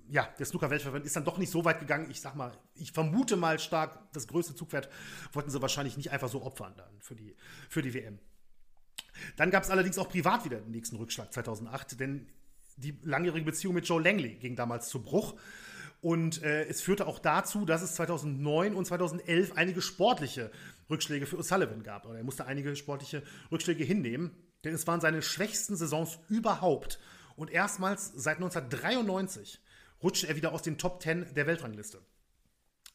ja, 0.08 0.28
der 0.38 0.46
Snooker-Weltverband 0.46 1.04
ist 1.04 1.16
dann 1.16 1.24
doch 1.24 1.38
nicht 1.38 1.50
so 1.50 1.64
weit 1.64 1.80
gegangen. 1.80 2.10
Ich 2.10 2.20
sag 2.20 2.34
mal, 2.34 2.52
ich 2.74 2.92
vermute 2.92 3.36
mal 3.36 3.58
stark, 3.58 4.12
das 4.12 4.26
größte 4.26 4.54
Zugpferd 4.54 4.88
wollten 5.32 5.50
sie 5.50 5.60
wahrscheinlich 5.60 5.96
nicht 5.96 6.10
einfach 6.10 6.28
so 6.28 6.42
opfern 6.42 6.74
dann 6.76 7.00
für 7.00 7.14
die, 7.14 7.34
für 7.68 7.82
die 7.82 7.94
WM. 7.94 8.18
Dann 9.36 9.50
gab 9.50 9.62
es 9.62 9.70
allerdings 9.70 9.98
auch 9.98 10.08
privat 10.08 10.44
wieder 10.44 10.60
den 10.60 10.72
nächsten 10.72 10.96
Rückschlag 10.96 11.32
2008, 11.32 11.98
denn 11.98 12.26
die 12.76 12.98
langjährige 13.02 13.44
Beziehung 13.44 13.74
mit 13.74 13.88
Joe 13.88 14.02
Langley 14.02 14.36
ging 14.36 14.56
damals 14.56 14.88
zu 14.88 15.02
Bruch. 15.02 15.34
Und 16.02 16.42
äh, 16.42 16.64
es 16.66 16.82
führte 16.82 17.06
auch 17.06 17.18
dazu, 17.18 17.64
dass 17.64 17.82
es 17.82 17.94
2009 17.94 18.74
und 18.74 18.84
2011 18.84 19.56
einige 19.56 19.80
sportliche 19.80 20.50
Rückschläge 20.90 21.26
für 21.26 21.36
O'Sullivan 21.36 21.82
gab. 21.82 22.06
Oder 22.06 22.18
er 22.18 22.24
musste 22.24 22.46
einige 22.46 22.76
sportliche 22.76 23.22
Rückschläge 23.50 23.82
hinnehmen, 23.82 24.30
denn 24.62 24.74
es 24.74 24.86
waren 24.86 25.00
seine 25.00 25.22
schwächsten 25.22 25.74
Saisons 25.74 26.18
überhaupt. 26.28 27.00
Und 27.34 27.50
erstmals 27.50 28.12
seit 28.14 28.36
1993 28.36 29.60
rutschte 30.06 30.28
er 30.28 30.36
wieder 30.36 30.52
aus 30.52 30.62
den 30.62 30.78
Top 30.78 31.02
10 31.02 31.34
der 31.34 31.48
Weltrangliste. 31.48 32.00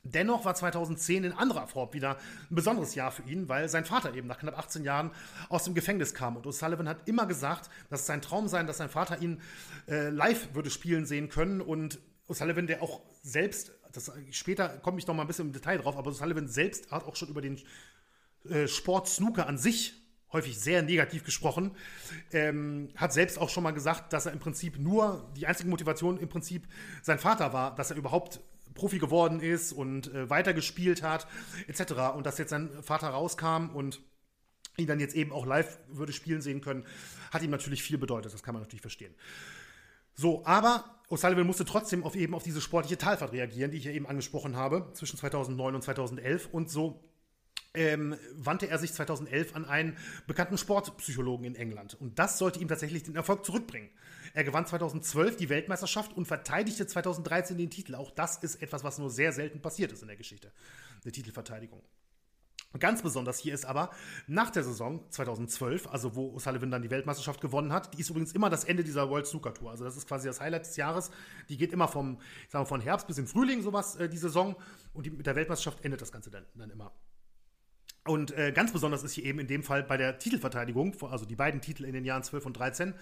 Dennoch 0.04 0.46
war 0.46 0.56
2010 0.56 1.26
in 1.26 1.32
anderer 1.34 1.68
Form 1.68 1.94
wieder 1.94 2.18
ein 2.50 2.56
besonderes 2.56 2.96
Jahr 2.96 3.12
für 3.12 3.24
ihn, 3.24 3.50
weil 3.50 3.68
sein 3.68 3.86
Vater 3.86 4.16
eben 4.16 4.28
nach 4.28 4.40
knapp 4.40 4.58
18 4.58 4.84
Jahren 4.84 5.12
aus 5.50 5.66
dem 5.66 5.76
Gefängnis 5.76 6.14
kam. 6.16 6.38
Und 6.38 6.48
O'Sullivan 6.48 6.88
hat 6.88 7.08
immer 7.08 7.28
gesagt, 7.28 7.70
dass 7.90 8.02
es 8.02 8.06
sein 8.08 8.22
Traum 8.22 8.48
sei, 8.48 8.64
dass 8.64 8.78
sein 8.78 8.90
Vater 8.90 9.22
ihn 9.22 9.42
äh, 9.88 10.10
live 10.10 10.56
würde 10.56 10.72
spielen 10.72 11.06
sehen 11.06 11.28
können. 11.28 11.60
Und 11.60 12.00
O'Sullivan, 12.30 12.66
der 12.66 12.82
auch 12.82 13.02
selbst, 13.22 13.74
das, 13.92 14.12
später 14.32 14.70
komme 14.70 14.98
ich 14.98 15.06
noch 15.06 15.14
mal 15.14 15.24
ein 15.24 15.28
bisschen 15.28 15.48
im 15.48 15.54
Detail 15.54 15.78
drauf, 15.78 15.98
aber 15.98 16.12
O'Sullivan 16.12 16.48
selbst 16.48 16.92
hat 16.92 17.04
auch 17.04 17.18
schon 17.18 17.30
über 17.30 17.42
den 17.42 17.60
äh, 18.50 18.68
Sport 18.68 19.08
Snooker 19.08 19.48
an 19.48 19.58
sich 19.58 20.01
häufig 20.34 20.60
sehr 20.60 20.82
negativ 20.82 21.24
gesprochen, 21.24 21.72
ähm, 22.32 22.90
hat 22.96 23.14
selbst 23.14 23.38
auch 23.40 23.50
schon 23.50 23.64
mal 23.64 23.72
gesagt, 23.72 24.14
dass 24.14 24.26
er 24.26 24.32
im 24.32 24.40
Prinzip 24.40 24.78
nur, 24.80 25.30
die 25.36 25.48
einzige 25.48 25.70
Motivation 25.70 26.18
im 26.18 26.30
Prinzip 26.30 26.68
sein 27.02 27.20
Vater 27.20 27.54
war, 27.54 27.76
dass 27.76 27.92
er 27.92 27.98
überhaupt 27.98 28.42
Profi 28.74 29.00
geworden 29.00 29.40
ist 29.42 29.74
und 29.74 30.14
äh, 30.14 30.30
weitergespielt 30.30 31.04
hat, 31.04 31.28
etc. 31.68 32.16
Und 32.16 32.26
dass 32.26 32.38
jetzt 32.38 32.52
sein 32.52 32.70
Vater 32.82 33.10
rauskam 33.10 33.70
und 33.74 34.02
ihn 34.78 34.88
dann 34.88 35.00
jetzt 35.00 35.16
eben 35.16 35.32
auch 35.32 35.46
live 35.46 35.80
würde 35.90 36.14
spielen 36.14 36.42
sehen 36.42 36.62
können, 36.62 36.86
hat 37.32 37.44
ihm 37.44 37.52
natürlich 37.52 37.84
viel 37.84 37.98
bedeutet. 37.98 38.34
Das 38.34 38.44
kann 38.44 38.54
man 38.54 38.64
natürlich 38.64 38.82
verstehen. 38.82 39.14
So, 40.14 40.46
aber 40.46 41.02
O'Sullivan 41.10 41.44
musste 41.44 41.66
trotzdem 41.66 42.04
auf 42.04 42.16
eben 42.16 42.34
auf 42.34 42.44
diese 42.44 42.62
sportliche 42.62 42.98
Talfahrt 42.98 43.34
reagieren, 43.34 43.72
die 43.72 43.78
ich 43.78 43.86
ja 43.86 43.92
eben 43.92 44.08
angesprochen 44.08 44.56
habe, 44.56 44.90
zwischen 44.94 45.18
2009 45.18 45.76
und 45.76 45.82
2011. 45.82 46.50
Und 46.52 46.70
so 46.70 47.04
ähm, 47.74 48.16
wandte 48.36 48.68
er 48.68 48.78
sich 48.78 48.94
2011 48.94 49.56
an 49.56 49.66
einen 49.66 49.98
bekannten 50.28 50.58
Sportpsychologen 50.58 51.46
in 51.46 51.56
England. 51.56 51.94
Und 52.00 52.20
das 52.20 52.38
sollte 52.38 52.60
ihm 52.60 52.68
tatsächlich 52.68 53.04
den 53.04 53.16
Erfolg 53.16 53.46
zurückbringen. 53.46 53.90
Er 54.34 54.44
gewann 54.44 54.66
2012 54.66 55.38
die 55.38 55.50
Weltmeisterschaft 55.50 56.14
und 56.14 56.26
verteidigte 56.26 56.88
2013 56.88 57.58
den 57.58 57.70
Titel. 57.70 57.96
Auch 57.96 58.12
das 58.12 58.38
ist 58.38 58.62
etwas, 58.62 58.84
was 58.84 58.98
nur 58.98 59.10
sehr 59.10 59.34
selten 59.34 59.62
passiert 59.62 59.92
ist 59.92 60.02
in 60.02 60.08
der 60.08 60.18
Geschichte. 60.18 60.52
Eine 61.04 61.12
Titelverteidigung. 61.12 61.82
Ganz 62.80 63.02
besonders 63.02 63.38
hier 63.38 63.54
ist 63.54 63.66
aber 63.66 63.90
nach 64.28 64.50
der 64.50 64.64
Saison 64.64 65.04
2012, 65.10 65.88
also 65.88 66.16
wo 66.16 66.34
O'Sullivan 66.38 66.70
dann 66.70 66.82
die 66.82 66.90
Weltmeisterschaft 66.90 67.42
gewonnen 67.42 67.74
hat, 67.74 67.94
die 67.94 68.00
ist 68.00 68.10
übrigens 68.10 68.32
immer 68.32 68.50
das 68.50 68.64
Ende 68.64 68.86
dieser 68.86 69.10
World 69.10 69.28
Snooker 69.28 69.54
Tour. 69.54 69.72
Also 69.72 69.84
das 69.84 69.98
ist 69.98 70.08
quasi 70.08 70.28
das 70.28 70.40
Highlight 70.40 70.66
des 70.66 70.78
Jahres. 70.78 71.12
Die 71.50 71.58
geht 71.58 71.74
immer 71.74 71.90
vom, 71.90 72.20
sagen 72.48 72.64
wir, 72.64 72.68
von 72.68 72.80
Herbst 72.80 73.08
bis 73.08 73.18
in 73.18 73.28
Frühling 73.28 73.62
sowas, 73.62 73.98
äh, 73.98 74.08
die 74.08 74.18
Saison. 74.18 74.56
Und 74.94 75.06
die, 75.06 75.10
mit 75.10 75.26
der 75.26 75.36
Weltmeisterschaft 75.36 75.84
endet 75.84 76.02
das 76.02 76.14
Ganze 76.14 76.32
dann, 76.32 76.46
dann 76.56 76.70
immer. 76.70 76.94
Und 78.06 78.36
äh, 78.36 78.52
ganz 78.52 78.72
besonders 78.72 79.04
ist 79.04 79.14
hier 79.14 79.26
eben 79.26 79.40
in 79.40 79.48
dem 79.48 79.64
Fall 79.64 79.84
bei 79.84 79.96
der 79.96 80.18
Titelverteidigung, 80.18 80.96
also 81.04 81.26
die 81.26 81.36
beiden 81.36 81.62
Titel 81.62 81.86
in 81.86 81.94
den 81.94 82.04
Jahren 82.04 82.24
12 82.24 82.48
und 82.48 82.54
13, 82.54 82.94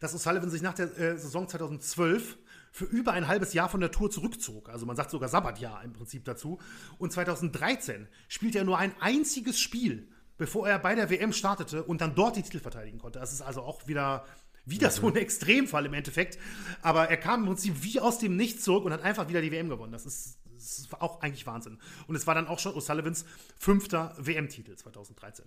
dass 0.00 0.16
O'Sullivan 0.16 0.48
sich 0.48 0.62
nach 0.62 0.74
der 0.74 0.98
äh, 0.98 1.16
Saison 1.16 1.46
2012 1.46 2.38
für 2.72 2.86
über 2.86 3.12
ein 3.12 3.28
halbes 3.28 3.52
Jahr 3.52 3.68
von 3.68 3.80
der 3.80 3.92
Tour 3.92 4.10
zurückzog. 4.10 4.68
Also 4.68 4.84
man 4.84 4.96
sagt 4.96 5.10
sogar 5.10 5.28
Sabbatjahr 5.28 5.84
im 5.84 5.92
Prinzip 5.92 6.24
dazu. 6.24 6.58
Und 6.98 7.12
2013 7.12 8.08
spielte 8.28 8.58
er 8.58 8.64
nur 8.64 8.78
ein 8.78 8.94
einziges 8.98 9.60
Spiel, 9.60 10.08
bevor 10.38 10.68
er 10.68 10.80
bei 10.80 10.96
der 10.96 11.08
WM 11.08 11.32
startete 11.32 11.84
und 11.84 12.00
dann 12.00 12.16
dort 12.16 12.34
die 12.34 12.42
Titel 12.42 12.58
verteidigen 12.58 12.98
konnte. 12.98 13.20
Das 13.20 13.32
ist 13.32 13.42
also 13.42 13.62
auch 13.62 13.86
wieder 13.86 14.24
wieder 14.64 14.90
so 14.90 15.08
ein 15.08 15.16
Extremfall 15.16 15.86
im 15.86 15.94
Endeffekt. 15.94 16.38
Aber 16.82 17.08
er 17.08 17.16
kam 17.16 17.40
im 17.40 17.46
Prinzip 17.46 17.82
wie 17.82 18.00
aus 18.00 18.18
dem 18.18 18.36
Nichts 18.36 18.64
zurück 18.64 18.84
und 18.84 18.92
hat 18.92 19.02
einfach 19.02 19.28
wieder 19.28 19.40
die 19.40 19.50
WM 19.50 19.68
gewonnen. 19.68 19.92
Das 19.92 20.06
ist, 20.06 20.38
das 20.62 20.78
ist 20.78 21.00
auch 21.00 21.20
eigentlich 21.20 21.46
Wahnsinn. 21.46 21.78
Und 22.06 22.14
es 22.14 22.26
war 22.26 22.34
dann 22.34 22.46
auch 22.46 22.58
schon 22.58 22.74
O'Sullivans 22.74 23.24
fünfter 23.58 24.14
WM-Titel 24.18 24.76
2013. 24.76 25.44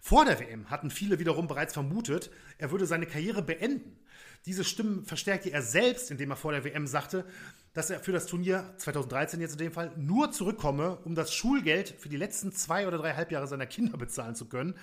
Vor 0.00 0.24
der 0.24 0.38
WM 0.38 0.70
hatten 0.70 0.90
viele 0.90 1.18
wiederum 1.18 1.48
bereits 1.48 1.74
vermutet, 1.74 2.30
er 2.58 2.70
würde 2.70 2.86
seine 2.86 3.06
Karriere 3.06 3.42
beenden. 3.42 3.98
Diese 4.44 4.62
Stimmen 4.62 5.04
verstärkte 5.04 5.50
er 5.50 5.62
selbst, 5.62 6.10
indem 6.10 6.30
er 6.30 6.36
vor 6.36 6.52
der 6.52 6.64
WM 6.64 6.86
sagte, 6.86 7.24
dass 7.72 7.90
er 7.90 8.00
für 8.00 8.12
das 8.12 8.26
Turnier 8.26 8.72
2013 8.78 9.40
jetzt 9.40 9.52
in 9.52 9.58
dem 9.58 9.72
Fall 9.72 9.92
nur 9.96 10.30
zurückkomme, 10.30 10.98
um 11.04 11.14
das 11.14 11.34
Schulgeld 11.34 11.88
für 11.98 12.08
die 12.08 12.16
letzten 12.16 12.52
zwei 12.52 12.86
oder 12.86 12.98
drei 12.98 13.14
Halbjahre 13.14 13.48
seiner 13.48 13.66
Kinder 13.66 13.98
bezahlen 13.98 14.36
zu 14.36 14.46
können. 14.48 14.74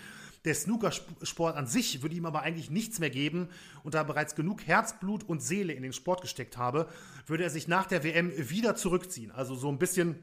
Der 0.45 0.55
Snookersport 0.55 1.55
an 1.55 1.67
sich 1.67 2.01
würde 2.01 2.15
ihm 2.15 2.25
aber 2.25 2.41
eigentlich 2.41 2.69
nichts 2.69 2.99
mehr 2.99 3.09
geben 3.09 3.49
und 3.83 3.93
da 3.93 3.99
er 3.99 4.03
bereits 4.03 4.35
genug 4.35 4.67
Herzblut 4.67 5.23
und 5.23 5.41
Seele 5.41 5.73
in 5.73 5.83
den 5.83 5.93
Sport 5.93 6.21
gesteckt 6.21 6.57
habe, 6.57 6.87
würde 7.27 7.43
er 7.43 7.49
sich 7.49 7.67
nach 7.67 7.85
der 7.85 8.03
WM 8.03 8.31
wieder 8.49 8.75
zurückziehen. 8.75 9.31
Also 9.31 9.55
so 9.55 9.69
ein 9.69 9.79
bisschen, 9.79 10.19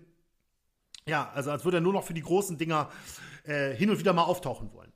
ja, 1.06 1.30
also 1.32 1.50
als 1.50 1.64
würde 1.64 1.78
er 1.78 1.80
nur 1.80 1.94
noch 1.94 2.04
für 2.04 2.14
die 2.14 2.22
großen 2.22 2.58
Dinger 2.58 2.90
äh, 3.44 3.74
hin 3.74 3.88
und 3.88 3.98
wieder 3.98 4.12
mal 4.12 4.24
auftauchen 4.24 4.72
wollen. 4.74 4.92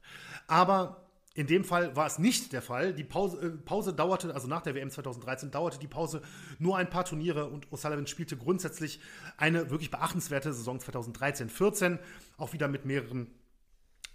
Aber 0.47 1.05
in 1.37 1.49
dem 1.49 1.65
Fall 1.65 1.97
war 1.97 2.07
es 2.07 2.19
nicht 2.19 2.53
der 2.53 2.63
Fall. 2.63 2.93
Die 2.93 3.03
Pause, 3.03 3.41
äh, 3.41 3.51
Pause, 3.51 3.93
dauerte, 3.93 4.33
also 4.35 4.47
nach 4.47 4.63
der 4.63 4.75
WM 4.75 4.91
2013, 4.91 5.51
dauerte 5.51 5.79
die 5.79 5.89
Pause 5.89 6.23
nur 6.59 6.77
ein 6.77 6.89
paar 6.89 7.05
Turniere 7.05 7.47
und 7.47 7.67
O'Sullivan 7.71 8.07
spielte 8.07 8.37
grundsätzlich 8.37 9.01
eine 9.37 9.71
wirklich 9.71 9.91
beachtenswerte 9.91 10.53
Saison 10.53 10.79
2013-14, 10.79 11.99
auch 12.37 12.53
wieder 12.53 12.69
mit 12.69 12.85
mehreren 12.85 13.27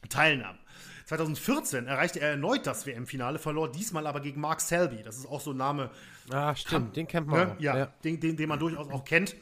Teilnahmen. 0.07 0.59
2014 1.09 1.87
erreichte 1.87 2.19
er 2.19 2.29
erneut 2.29 2.67
das 2.67 2.85
WM-Finale, 2.85 3.39
verlor 3.39 3.71
diesmal 3.71 4.05
aber 4.05 4.19
gegen 4.19 4.39
Mark 4.39 4.61
Selby. 4.61 5.01
Das 5.03 5.17
ist 5.17 5.25
auch 5.25 5.41
so 5.41 5.51
ein 5.51 5.57
Name. 5.57 5.89
Ah, 6.31 6.55
stimmt, 6.55 6.71
kann, 6.85 6.93
den 6.93 7.07
kennt 7.07 7.27
man. 7.27 7.47
Ne? 7.47 7.55
Ja, 7.57 7.77
ja. 7.77 7.85
Den, 8.03 8.19
den, 8.19 8.37
den 8.37 8.47
man 8.47 8.59
durchaus 8.59 8.91
auch 8.91 9.03
kennt. 9.05 9.35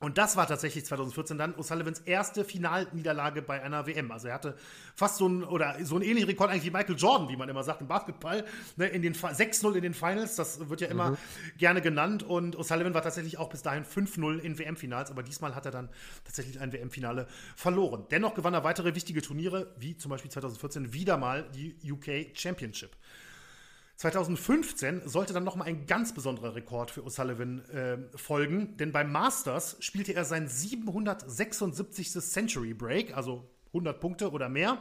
Und 0.00 0.16
das 0.16 0.36
war 0.36 0.46
tatsächlich 0.46 0.84
2014 0.84 1.38
dann 1.38 1.54
O'Sullivans 1.54 2.02
erste 2.04 2.44
Finalniederlage 2.44 3.42
bei 3.42 3.62
einer 3.62 3.86
WM. 3.86 4.12
Also 4.12 4.28
er 4.28 4.34
hatte 4.34 4.56
fast 4.94 5.16
so 5.16 5.26
einen, 5.26 5.42
oder 5.42 5.76
so 5.84 5.96
einen 5.96 6.04
ähnlichen 6.04 6.28
Rekord 6.30 6.50
eigentlich 6.50 6.64
wie 6.64 6.70
Michael 6.70 6.96
Jordan, 6.96 7.28
wie 7.28 7.36
man 7.36 7.48
immer 7.48 7.64
sagt 7.64 7.80
im 7.80 7.88
Basketball, 7.88 8.44
ne, 8.76 8.86
in 8.86 9.02
den 9.02 9.14
6-0 9.14 9.74
in 9.74 9.82
den 9.82 9.94
Finals, 9.94 10.36
das 10.36 10.68
wird 10.68 10.82
ja 10.82 10.88
immer 10.88 11.10
mhm. 11.10 11.16
gerne 11.58 11.80
genannt. 11.80 12.22
Und 12.22 12.56
O'Sullivan 12.56 12.94
war 12.94 13.02
tatsächlich 13.02 13.38
auch 13.38 13.48
bis 13.48 13.62
dahin 13.62 13.84
5-0 13.84 14.38
in 14.38 14.58
WM-Finals, 14.58 15.10
aber 15.10 15.24
diesmal 15.24 15.56
hat 15.56 15.66
er 15.66 15.72
dann 15.72 15.88
tatsächlich 16.24 16.60
ein 16.60 16.72
WM-Finale 16.72 17.26
verloren. 17.56 18.06
Dennoch 18.10 18.34
gewann 18.34 18.54
er 18.54 18.62
weitere 18.62 18.94
wichtige 18.94 19.20
Turniere, 19.20 19.74
wie 19.78 19.96
zum 19.96 20.10
Beispiel 20.10 20.30
2014 20.30 20.92
wieder 20.92 21.16
mal 21.16 21.48
die 21.54 21.76
UK 21.90 22.36
Championship. 22.38 22.96
2015 23.98 25.08
sollte 25.08 25.32
dann 25.32 25.42
nochmal 25.42 25.66
ein 25.66 25.86
ganz 25.86 26.14
besonderer 26.14 26.54
Rekord 26.54 26.92
für 26.92 27.02
O'Sullivan 27.02 27.68
äh, 27.70 27.98
folgen, 28.16 28.76
denn 28.76 28.92
beim 28.92 29.10
Masters 29.10 29.76
spielte 29.80 30.14
er 30.14 30.24
sein 30.24 30.46
776. 30.46 32.12
Century 32.12 32.74
Break, 32.74 33.16
also 33.16 33.50
100 33.68 34.00
Punkte 34.00 34.30
oder 34.30 34.48
mehr, 34.48 34.80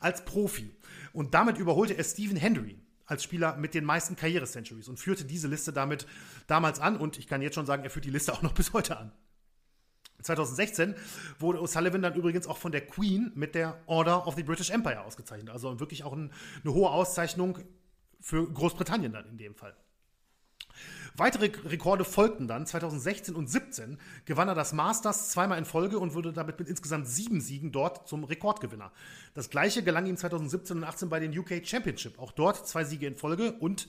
als 0.00 0.24
Profi. 0.24 0.74
Und 1.12 1.34
damit 1.34 1.56
überholte 1.58 1.96
er 1.96 2.02
Stephen 2.02 2.36
Hendry 2.36 2.80
als 3.06 3.22
Spieler 3.22 3.56
mit 3.56 3.74
den 3.74 3.84
meisten 3.84 4.16
Karriere-Centuries 4.16 4.88
und 4.88 4.98
führte 4.98 5.24
diese 5.24 5.46
Liste 5.46 5.72
damit 5.72 6.08
damals 6.48 6.80
an. 6.80 6.96
Und 6.96 7.16
ich 7.16 7.28
kann 7.28 7.40
jetzt 7.40 7.54
schon 7.54 7.64
sagen, 7.64 7.84
er 7.84 7.90
führt 7.90 8.06
die 8.06 8.10
Liste 8.10 8.32
auch 8.32 8.42
noch 8.42 8.52
bis 8.54 8.72
heute 8.72 8.96
an. 8.96 9.12
2016 10.22 10.96
wurde 11.38 11.60
O'Sullivan 11.60 12.00
dann 12.00 12.14
übrigens 12.14 12.48
auch 12.48 12.58
von 12.58 12.72
der 12.72 12.84
Queen 12.84 13.30
mit 13.36 13.54
der 13.54 13.80
Order 13.86 14.26
of 14.26 14.34
the 14.34 14.42
British 14.42 14.70
Empire 14.70 15.02
ausgezeichnet. 15.02 15.50
Also 15.50 15.78
wirklich 15.78 16.02
auch 16.02 16.12
ein, 16.12 16.32
eine 16.64 16.74
hohe 16.74 16.90
Auszeichnung 16.90 17.60
für 18.20 18.46
Großbritannien 18.50 19.12
dann 19.12 19.26
in 19.26 19.38
dem 19.38 19.54
Fall. 19.54 19.76
Weitere 21.16 21.50
Rekorde 21.68 22.04
folgten 22.04 22.46
dann. 22.46 22.66
2016 22.66 23.34
und 23.34 23.48
2017 23.48 23.98
gewann 24.24 24.48
er 24.48 24.54
das 24.54 24.72
Masters 24.72 25.30
zweimal 25.30 25.58
in 25.58 25.64
Folge 25.64 25.98
und 25.98 26.14
wurde 26.14 26.32
damit 26.32 26.58
mit 26.58 26.68
insgesamt 26.68 27.08
sieben 27.08 27.40
Siegen 27.40 27.72
dort 27.72 28.08
zum 28.08 28.22
Rekordgewinner. 28.22 28.92
Das 29.34 29.50
gleiche 29.50 29.82
gelang 29.82 30.06
ihm 30.06 30.16
2017 30.16 30.76
und 30.76 30.82
2018 30.82 31.08
bei 31.08 31.20
den 31.20 31.36
UK 31.36 31.66
Championship. 31.66 32.18
Auch 32.18 32.30
dort 32.30 32.68
zwei 32.68 32.84
Siege 32.84 33.06
in 33.06 33.16
Folge 33.16 33.52
und 33.52 33.88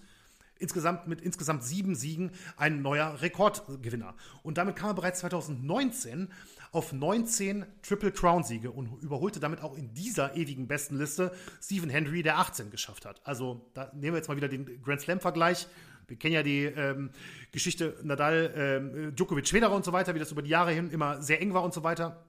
insgesamt 0.57 1.07
mit 1.07 1.22
insgesamt 1.22 1.64
sieben 1.64 1.95
Siegen 1.95 2.31
ein 2.57 2.81
neuer 2.81 3.22
Rekordgewinner. 3.22 4.15
Und 4.43 4.57
damit 4.57 4.76
kam 4.76 4.89
er 4.89 4.93
bereits 4.95 5.19
2019 5.19 6.30
auf 6.71 6.93
19 6.93 7.65
Triple 7.81 8.11
Crown 8.11 8.43
Siege 8.43 8.71
und 8.71 9.01
überholte 9.01 9.39
damit 9.39 9.61
auch 9.61 9.75
in 9.75 9.93
dieser 9.93 10.35
ewigen 10.35 10.67
Bestenliste 10.67 11.31
Stephen 11.61 11.89
Hendry, 11.89 12.23
der 12.23 12.37
18 12.37 12.69
geschafft 12.69 13.05
hat. 13.05 13.21
Also 13.25 13.69
da 13.73 13.91
nehmen 13.93 14.13
wir 14.13 14.17
jetzt 14.17 14.27
mal 14.27 14.37
wieder 14.37 14.49
den 14.49 14.81
Grand 14.81 15.01
Slam 15.01 15.19
Vergleich. 15.19 15.67
Wir 16.07 16.17
kennen 16.17 16.33
ja 16.33 16.43
die 16.43 16.65
ähm, 16.65 17.11
Geschichte 17.51 17.97
Nadal, 18.03 18.51
ähm, 18.55 19.15
Djokovic, 19.15 19.47
Federer 19.47 19.75
und 19.75 19.85
so 19.85 19.93
weiter, 19.93 20.15
wie 20.15 20.19
das 20.19 20.31
über 20.31 20.41
die 20.41 20.49
Jahre 20.49 20.71
hin 20.71 20.89
immer 20.89 21.21
sehr 21.21 21.41
eng 21.41 21.53
war 21.53 21.63
und 21.63 21.73
so 21.73 21.83
weiter. 21.83 22.25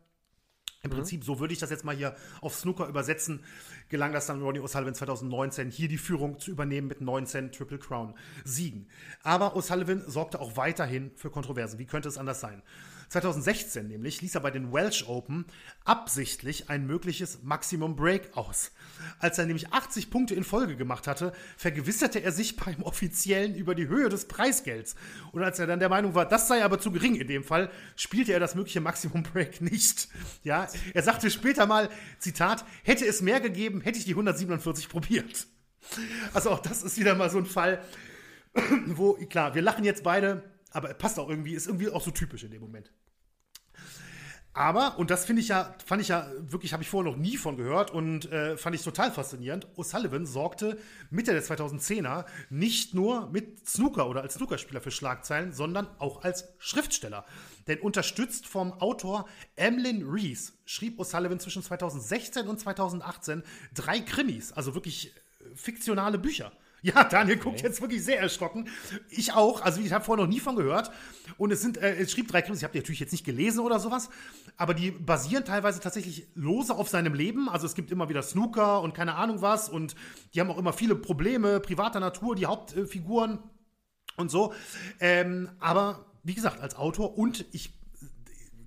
Im 0.82 0.90
mhm. 0.90 0.94
Prinzip, 0.94 1.24
so 1.24 1.40
würde 1.40 1.52
ich 1.52 1.60
das 1.60 1.70
jetzt 1.70 1.84
mal 1.84 1.94
hier 1.94 2.14
auf 2.40 2.54
Snooker 2.54 2.86
übersetzen, 2.86 3.44
gelang 3.88 4.12
das 4.12 4.26
dann 4.26 4.42
Ronnie 4.42 4.60
O'Sullivan 4.60 4.94
2019, 4.94 5.70
hier 5.70 5.88
die 5.88 5.98
Führung 5.98 6.38
zu 6.38 6.50
übernehmen 6.50 6.88
mit 6.88 7.00
19 7.00 7.52
Triple 7.52 7.78
Crown 7.78 8.14
Siegen. 8.44 8.88
Aber 9.22 9.56
O'Sullivan 9.56 10.08
sorgte 10.08 10.40
auch 10.40 10.56
weiterhin 10.56 11.10
für 11.16 11.30
Kontroversen. 11.30 11.78
Wie 11.78 11.86
könnte 11.86 12.08
es 12.08 12.18
anders 12.18 12.40
sein? 12.40 12.62
2016 13.10 13.88
nämlich 13.88 14.22
ließ 14.22 14.36
er 14.36 14.40
bei 14.40 14.52
den 14.52 14.72
Welsh 14.72 15.08
Open 15.08 15.44
absichtlich 15.84 16.70
ein 16.70 16.86
mögliches 16.86 17.42
Maximum 17.42 17.96
Break 17.96 18.36
aus. 18.36 18.70
Als 19.18 19.36
er 19.36 19.46
nämlich 19.46 19.72
80 19.72 20.10
Punkte 20.10 20.36
in 20.36 20.44
Folge 20.44 20.76
gemacht 20.76 21.08
hatte, 21.08 21.32
vergewisserte 21.56 22.20
er 22.20 22.30
sich 22.30 22.54
beim 22.54 22.82
Offiziellen 22.84 23.56
über 23.56 23.74
die 23.74 23.88
Höhe 23.88 24.08
des 24.08 24.28
Preisgelds. 24.28 24.94
Und 25.32 25.42
als 25.42 25.58
er 25.58 25.66
dann 25.66 25.80
der 25.80 25.88
Meinung 25.88 26.14
war, 26.14 26.24
das 26.24 26.46
sei 26.46 26.64
aber 26.64 26.78
zu 26.78 26.92
gering 26.92 27.16
in 27.16 27.26
dem 27.26 27.42
Fall, 27.42 27.68
spielte 27.96 28.32
er 28.32 28.38
das 28.38 28.54
mögliche 28.54 28.80
Maximum 28.80 29.24
Break 29.24 29.60
nicht. 29.60 30.08
Ja, 30.44 30.68
er 30.94 31.02
sagte 31.02 31.32
später 31.32 31.66
mal, 31.66 31.88
Zitat, 32.20 32.64
hätte 32.84 33.06
es 33.06 33.22
mehr 33.22 33.40
gegeben, 33.40 33.80
hätte 33.80 33.98
ich 33.98 34.04
die 34.04 34.12
147 34.12 34.88
probiert. 34.88 35.48
Also 36.32 36.50
auch 36.50 36.60
das 36.60 36.84
ist 36.84 36.96
wieder 36.96 37.16
mal 37.16 37.30
so 37.30 37.38
ein 37.38 37.46
Fall, 37.46 37.82
wo, 38.86 39.14
klar, 39.14 39.56
wir 39.56 39.62
lachen 39.62 39.84
jetzt 39.84 40.04
beide, 40.04 40.44
aber 40.70 40.94
passt 40.94 41.18
auch 41.18 41.28
irgendwie, 41.28 41.54
ist 41.54 41.66
irgendwie 41.66 41.88
auch 41.88 42.02
so 42.02 42.12
typisch 42.12 42.44
in 42.44 42.52
dem 42.52 42.60
Moment. 42.60 42.92
Aber, 44.52 44.98
und 44.98 45.10
das 45.10 45.26
finde 45.26 45.42
ich 45.42 45.48
ja, 45.48 45.76
fand 45.86 46.02
ich 46.02 46.08
ja 46.08 46.28
wirklich, 46.40 46.72
habe 46.72 46.82
ich 46.82 46.88
vorher 46.88 47.12
noch 47.12 47.16
nie 47.16 47.36
von 47.36 47.56
gehört 47.56 47.92
und 47.92 48.30
äh, 48.32 48.56
fand 48.56 48.74
ich 48.74 48.82
total 48.82 49.12
faszinierend. 49.12 49.68
O'Sullivan 49.76 50.26
sorgte 50.26 50.76
Mitte 51.08 51.32
der 51.32 51.42
2010er 51.42 52.24
nicht 52.48 52.92
nur 52.92 53.30
mit 53.30 53.68
Snooker 53.68 54.08
oder 54.08 54.22
als 54.22 54.34
Snookerspieler 54.34 54.80
für 54.80 54.90
Schlagzeilen, 54.90 55.52
sondern 55.52 55.86
auch 55.98 56.24
als 56.24 56.48
Schriftsteller. 56.58 57.24
Denn 57.68 57.78
unterstützt 57.78 58.48
vom 58.48 58.72
Autor 58.72 59.28
Emlyn 59.54 60.04
Rees 60.04 60.58
schrieb 60.64 60.98
O'Sullivan 60.98 61.38
zwischen 61.38 61.62
2016 61.62 62.48
und 62.48 62.58
2018 62.58 63.44
drei 63.72 64.00
Krimis, 64.00 64.50
also 64.50 64.74
wirklich 64.74 65.14
äh, 65.14 65.54
fiktionale 65.54 66.18
Bücher. 66.18 66.50
Ja, 66.82 67.04
Daniel 67.04 67.36
okay. 67.36 67.44
guckt 67.44 67.62
jetzt 67.62 67.80
wirklich 67.80 68.02
sehr 68.04 68.20
erschrocken. 68.20 68.68
Ich 69.10 69.32
auch. 69.32 69.60
Also 69.62 69.80
ich 69.80 69.92
habe 69.92 70.04
vorher 70.04 70.24
noch 70.24 70.30
nie 70.30 70.40
von 70.40 70.56
gehört. 70.56 70.90
Und 71.36 71.52
es 71.52 71.60
sind, 71.60 71.76
äh, 71.76 71.96
es 71.96 72.10
schrieb 72.10 72.28
drei 72.28 72.42
Krimis. 72.42 72.58
Ich 72.58 72.64
habe 72.64 72.72
die 72.72 72.78
natürlich 72.78 73.00
jetzt 73.00 73.12
nicht 73.12 73.24
gelesen 73.24 73.60
oder 73.60 73.78
sowas, 73.78 74.08
aber 74.56 74.74
die 74.74 74.90
basieren 74.90 75.44
teilweise 75.44 75.80
tatsächlich 75.80 76.28
lose 76.34 76.74
auf 76.74 76.88
seinem 76.88 77.14
Leben. 77.14 77.48
Also 77.48 77.66
es 77.66 77.74
gibt 77.74 77.90
immer 77.90 78.08
wieder 78.08 78.22
Snooker 78.22 78.80
und 78.80 78.94
keine 78.94 79.14
Ahnung 79.14 79.42
was. 79.42 79.68
Und 79.68 79.94
die 80.34 80.40
haben 80.40 80.50
auch 80.50 80.58
immer 80.58 80.72
viele 80.72 80.96
Probleme 80.96 81.60
privater 81.60 82.00
Natur, 82.00 82.34
die 82.34 82.46
Hauptfiguren 82.46 83.38
und 84.16 84.30
so. 84.30 84.54
Ähm, 85.00 85.50
aber 85.60 86.06
wie 86.22 86.34
gesagt, 86.34 86.60
als 86.60 86.76
Autor 86.76 87.16
und 87.16 87.44
ich 87.52 87.79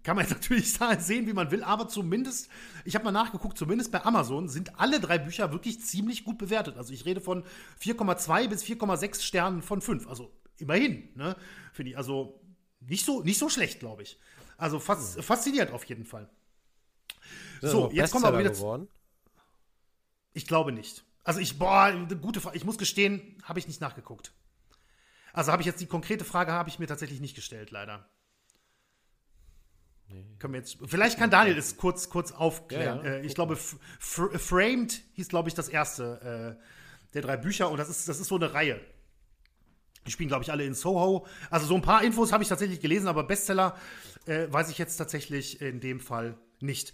kann 0.03 0.15
man 0.15 0.25
jetzt 0.25 0.33
natürlich 0.41 0.73
sehen, 0.73 1.27
wie 1.27 1.33
man 1.33 1.51
will, 1.51 1.63
aber 1.63 1.87
zumindest, 1.87 2.49
ich 2.85 2.95
habe 2.95 3.05
mal 3.05 3.11
nachgeguckt, 3.11 3.57
zumindest 3.57 3.91
bei 3.91 4.03
Amazon 4.03 4.49
sind 4.49 4.79
alle 4.79 4.99
drei 4.99 5.17
Bücher 5.17 5.51
wirklich 5.51 5.81
ziemlich 5.81 6.23
gut 6.23 6.37
bewertet. 6.37 6.77
Also 6.77 6.93
ich 6.93 7.05
rede 7.05 7.21
von 7.21 7.43
4,2 7.81 8.49
bis 8.49 8.63
4,6 8.63 9.21
Sternen 9.21 9.61
von 9.61 9.81
5. 9.81 10.07
Also 10.07 10.31
immerhin, 10.57 11.09
ne? 11.15 11.35
Finde 11.71 11.91
ich. 11.91 11.97
Also 11.97 12.41
nicht 12.79 13.05
so, 13.05 13.23
nicht 13.23 13.39
so 13.39 13.49
schlecht, 13.49 13.79
glaube 13.79 14.03
ich. 14.03 14.19
Also 14.57 14.79
fas 14.79 15.15
hm. 15.15 15.23
faszinierend 15.23 15.71
auf 15.71 15.85
jeden 15.85 16.05
Fall. 16.05 16.29
So, 17.61 17.89
jetzt 17.91 18.11
kommen 18.11 18.25
wir 18.25 18.37
wieder 18.37 18.49
geworden? 18.49 18.89
Ich 20.33 20.47
glaube 20.47 20.73
nicht. 20.73 21.05
Also 21.23 21.39
ich, 21.39 21.57
boah, 21.57 21.93
gute 22.21 22.41
Frage. 22.41 22.57
Ich 22.57 22.65
muss 22.65 22.77
gestehen, 22.77 23.41
habe 23.43 23.59
ich 23.59 23.67
nicht 23.67 23.79
nachgeguckt. 23.79 24.33
Also 25.31 25.51
habe 25.51 25.61
ich 25.61 25.65
jetzt 25.65 25.79
die 25.79 25.85
konkrete 25.85 26.25
Frage 26.25 26.51
habe 26.51 26.69
ich 26.69 26.79
mir 26.79 26.87
tatsächlich 26.87 27.21
nicht 27.21 27.35
gestellt, 27.35 27.71
leider. 27.71 28.09
Nee. 30.09 30.25
Können 30.39 30.53
wir 30.53 30.59
jetzt, 30.59 30.77
vielleicht 30.85 31.17
kann 31.17 31.29
Daniel 31.29 31.57
es 31.57 31.77
kurz, 31.77 32.09
kurz 32.09 32.31
aufklären. 32.31 32.99
Ja, 33.03 33.11
ja, 33.11 33.17
äh, 33.17 33.25
ich 33.25 33.35
glaube, 33.35 33.55
Framed 33.55 35.01
hieß, 35.13 35.29
glaube 35.29 35.49
ich, 35.49 35.55
das 35.55 35.69
erste 35.69 36.57
äh, 36.59 37.13
der 37.13 37.21
drei 37.21 37.37
Bücher 37.37 37.69
und 37.69 37.77
das 37.77 37.89
ist, 37.89 38.07
das 38.07 38.19
ist 38.19 38.27
so 38.27 38.35
eine 38.35 38.53
Reihe. 38.53 38.79
Die 40.05 40.11
spielen, 40.11 40.27
glaube 40.27 40.43
ich, 40.43 40.51
alle 40.51 40.65
in 40.65 40.73
Soho. 40.73 41.25
Also 41.49 41.65
so 41.65 41.75
ein 41.75 41.81
paar 41.81 42.03
Infos 42.03 42.31
habe 42.31 42.43
ich 42.43 42.49
tatsächlich 42.49 42.81
gelesen, 42.81 43.07
aber 43.07 43.23
Bestseller 43.23 43.75
äh, 44.25 44.47
weiß 44.49 44.69
ich 44.69 44.77
jetzt 44.77 44.97
tatsächlich 44.97 45.61
in 45.61 45.79
dem 45.79 45.99
Fall 45.99 46.37
nicht. 46.59 46.93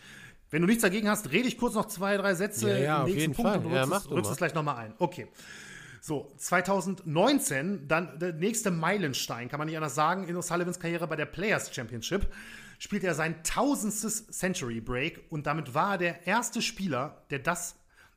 Wenn 0.52 0.62
du 0.62 0.68
nichts 0.68 0.82
dagegen 0.82 1.10
hast, 1.10 1.32
rede 1.32 1.48
ich 1.48 1.58
kurz 1.58 1.76
noch 1.76 1.86
zwei, 1.86 2.18
drei 2.18 2.34
Sätze 2.36 2.70
ja, 2.70 2.78
ja, 2.78 3.04
im 3.04 3.14
nächsten 3.14 3.34
Punkt 3.34 3.52
Fall. 3.52 3.60
und 3.60 3.72
rückst, 3.72 4.10
ja, 4.12 4.20
es, 4.20 4.30
es 4.30 4.38
gleich 4.38 4.54
nochmal 4.54 4.78
ein. 4.78 4.94
Okay. 4.98 5.28
So, 6.02 6.32
2019, 6.38 7.88
dann 7.88 8.18
der 8.20 8.34
nächste 8.34 8.72
Meilenstein, 8.72 9.50
kann 9.50 9.58
man 9.58 9.68
nicht 9.68 9.76
anders 9.76 9.96
sagen, 9.96 10.28
in 10.28 10.36
O'Sullivans 10.38 10.80
Karriere 10.80 11.08
bei 11.08 11.18
der 11.18 11.26
Players 11.26 11.74
Championship 11.74 12.32
spielte 12.80 13.08
er 13.08 13.14
sein 13.14 13.44
tausendstes 13.44 14.28
Century 14.28 14.82
Break 14.82 15.22
und 15.30 15.46
damit 15.46 15.74
war 15.74 15.94
er 15.94 15.98
der 15.98 16.28
erste 16.28 16.62
Spieler, 16.62 17.24
der 17.30 17.40
das 17.40 17.76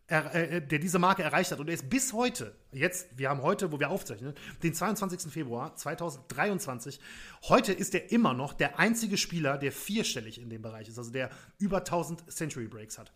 äh, 0.09 0.61
der 0.61 0.79
diese 0.79 0.99
Marke 0.99 1.23
erreicht 1.23 1.53
hat. 1.53 1.61
Und 1.61 1.69
er 1.69 1.75
ist 1.75 1.89
bis 1.89 2.13
heute, 2.13 2.55
jetzt, 2.73 3.07
wir 3.17 3.31
haben 3.31 3.41
heute, 3.41 3.73
wo 3.73 3.81
wir 3.81 3.89
aufzeichnen, 3.89 4.35
den 4.63 4.75
22. 4.75 5.33
Februar 5.33 5.75
2023, 5.75 7.01
heute 7.49 7.73
ist 7.73 7.95
er 7.95 8.13
immer 8.13 8.35
noch 8.35 8.53
der 8.53 8.79
einzige 8.79 9.17
Spieler, 9.17 9.57
der 9.57 9.73
vierstellig 9.73 10.39
in 10.39 10.51
dem 10.51 10.61
Bereich 10.61 10.89
ist, 10.89 10.99
also 10.99 11.11
der 11.11 11.31
über 11.59 11.79
1000 11.79 12.31
Century 12.31 12.67
Breaks 12.67 12.99
hat. 12.99 13.13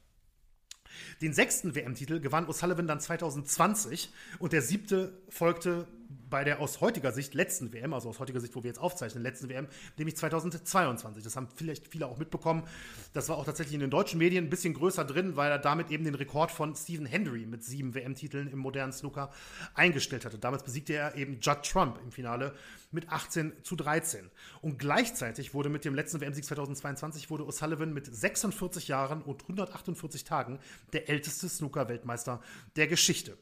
Den 1.20 1.35
sechsten 1.35 1.74
WM-Titel 1.74 2.20
gewann 2.20 2.47
O'Sullivan 2.47 2.86
dann 2.86 3.01
2020 3.01 4.10
und 4.39 4.52
der 4.55 4.62
siebte 4.62 5.20
folgte 5.28 5.86
bei 6.28 6.44
der 6.44 6.61
aus 6.61 6.81
heutiger 6.81 7.12
Sicht 7.12 7.35
letzten 7.35 7.73
WM, 7.73 7.93
also 7.93 8.09
aus 8.09 8.19
heutiger 8.19 8.40
Sicht, 8.40 8.55
wo 8.57 8.62
wir 8.62 8.69
jetzt 8.69 8.78
aufzeichnen, 8.78 9.23
letzten 9.23 9.48
WM, 9.48 9.69
nämlich 9.97 10.16
2022. 10.16 11.23
Das 11.23 11.36
haben 11.36 11.48
vielleicht 11.55 11.89
viele 11.89 12.07
auch 12.07 12.19
mitbekommen. 12.19 12.65
Das 13.12 13.28
war 13.28 13.36
auch 13.36 13.44
tatsächlich 13.44 13.74
in 13.74 13.81
den 13.81 13.90
deutschen 13.90 14.19
Medien 14.19 14.44
ein 14.44 14.51
bisschen 14.51 14.74
größer 14.74 15.05
drin, 15.05 15.36
weil 15.36 15.51
er 15.51 15.59
damit 15.59 15.90
eben 15.90 16.05
den 16.05 16.15
Rekord 16.15 16.51
von 16.51 16.74
Stephen 16.74 17.07
Hendry 17.07 17.47
mit 17.47 17.65
sieben 17.65 17.94
WM-Titeln 17.94 18.48
im 18.48 18.59
modernen 18.59 18.93
Snooker 18.93 19.31
eingestellt 19.74 20.24
hatte. 20.24 20.39
Damals 20.39 20.62
besiegte 20.62 20.94
er 20.94 21.15
eben 21.16 21.39
Judd 21.40 21.62
Trump 21.62 21.98
im 22.03 22.11
Finale 22.11 22.55
mit 22.90 23.09
18 23.11 23.53
zu 23.62 23.77
13. 23.77 24.31
Und 24.62 24.78
gleichzeitig 24.78 25.55
wurde 25.55 25.69
mit 25.69 25.85
dem 25.85 25.94
letzten 25.94 26.20
WM-Sieg 26.20 26.44
2022 26.44 27.31
wurde 27.31 27.44
O'Sullivan 27.44 27.86
mit 27.86 28.07
46 28.07 28.89
Jahren 28.89 29.23
und 29.23 29.43
148 29.43 30.24
Tagen 30.24 30.59
der 30.93 31.09
älteste 31.09 31.48
Snooker-Weltmeister 31.48 32.40
der 32.77 32.86
Geschichte. 32.86 33.36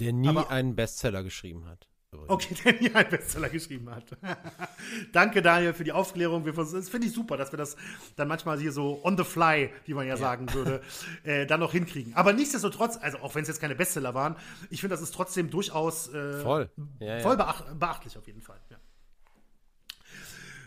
Der 0.00 0.12
nie 0.12 0.28
Aber, 0.28 0.50
einen 0.50 0.74
Bestseller 0.74 1.22
geschrieben 1.22 1.66
hat. 1.66 1.88
Okay, 2.28 2.54
der 2.64 2.80
nie 2.80 2.94
einen 2.94 3.10
Bestseller 3.10 3.48
geschrieben 3.48 3.90
hat. 3.90 4.04
Danke, 5.12 5.42
Daniel, 5.42 5.74
für 5.74 5.84
die 5.84 5.92
Aufklärung. 5.92 6.44
Das 6.44 6.88
finde 6.88 7.06
ich 7.06 7.12
super, 7.12 7.36
dass 7.36 7.52
wir 7.52 7.56
das 7.56 7.76
dann 8.16 8.28
manchmal 8.28 8.58
hier 8.58 8.72
so 8.72 9.00
on 9.04 9.16
the 9.16 9.24
fly, 9.24 9.70
wie 9.84 9.94
man 9.94 10.06
ja, 10.06 10.14
ja. 10.14 10.16
sagen 10.16 10.52
würde, 10.52 10.82
äh, 11.24 11.46
dann 11.46 11.60
noch 11.60 11.72
hinkriegen. 11.72 12.14
Aber 12.14 12.32
nichtsdestotrotz, 12.32 12.98
also 13.00 13.18
auch 13.18 13.34
wenn 13.34 13.42
es 13.42 13.48
jetzt 13.48 13.60
keine 13.60 13.74
Bestseller 13.74 14.14
waren, 14.14 14.36
ich 14.70 14.80
finde, 14.80 14.94
das 14.94 15.02
ist 15.02 15.14
trotzdem 15.14 15.50
durchaus 15.50 16.08
äh, 16.12 16.40
voll, 16.40 16.70
ja, 17.00 17.20
voll 17.20 17.36
beacht 17.36 17.78
beachtlich 17.78 18.16
auf 18.16 18.26
jeden 18.26 18.42
Fall. 18.42 18.60
Ja. 18.70 18.76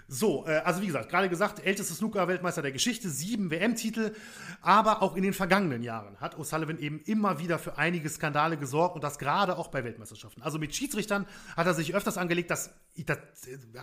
So, 0.09 0.45
äh, 0.47 0.59
also 0.59 0.81
wie 0.81 0.87
gesagt, 0.87 1.09
gerade 1.09 1.27
gesagt, 1.27 1.65
ältester 1.65 1.93
Snooker-Weltmeister 1.93 2.61
der 2.61 2.71
Geschichte, 2.71 3.09
sieben 3.09 3.51
WM-Titel, 3.51 4.13
aber 4.61 5.01
auch 5.01 5.17
in 5.17 5.23
den 5.23 5.33
vergangenen 5.33 5.83
Jahren 5.83 6.17
hat 6.21 6.37
O'Sullivan 6.37 6.77
eben 6.79 7.01
immer 7.01 7.39
wieder 7.39 7.59
für 7.59 7.77
einige 7.77 8.07
Skandale 8.07 8.55
gesorgt 8.55 8.95
und 8.95 9.03
das 9.03 9.19
gerade 9.19 9.57
auch 9.57 9.67
bei 9.67 9.83
Weltmeisterschaften. 9.83 10.41
Also 10.41 10.59
mit 10.59 10.73
Schiedsrichtern 10.73 11.27
hat 11.57 11.67
er 11.67 11.73
sich 11.73 11.93
öfters 11.93 12.17
angelegt, 12.17 12.51
dass 12.51 12.69
ich, 12.93 13.05
das, 13.05 13.17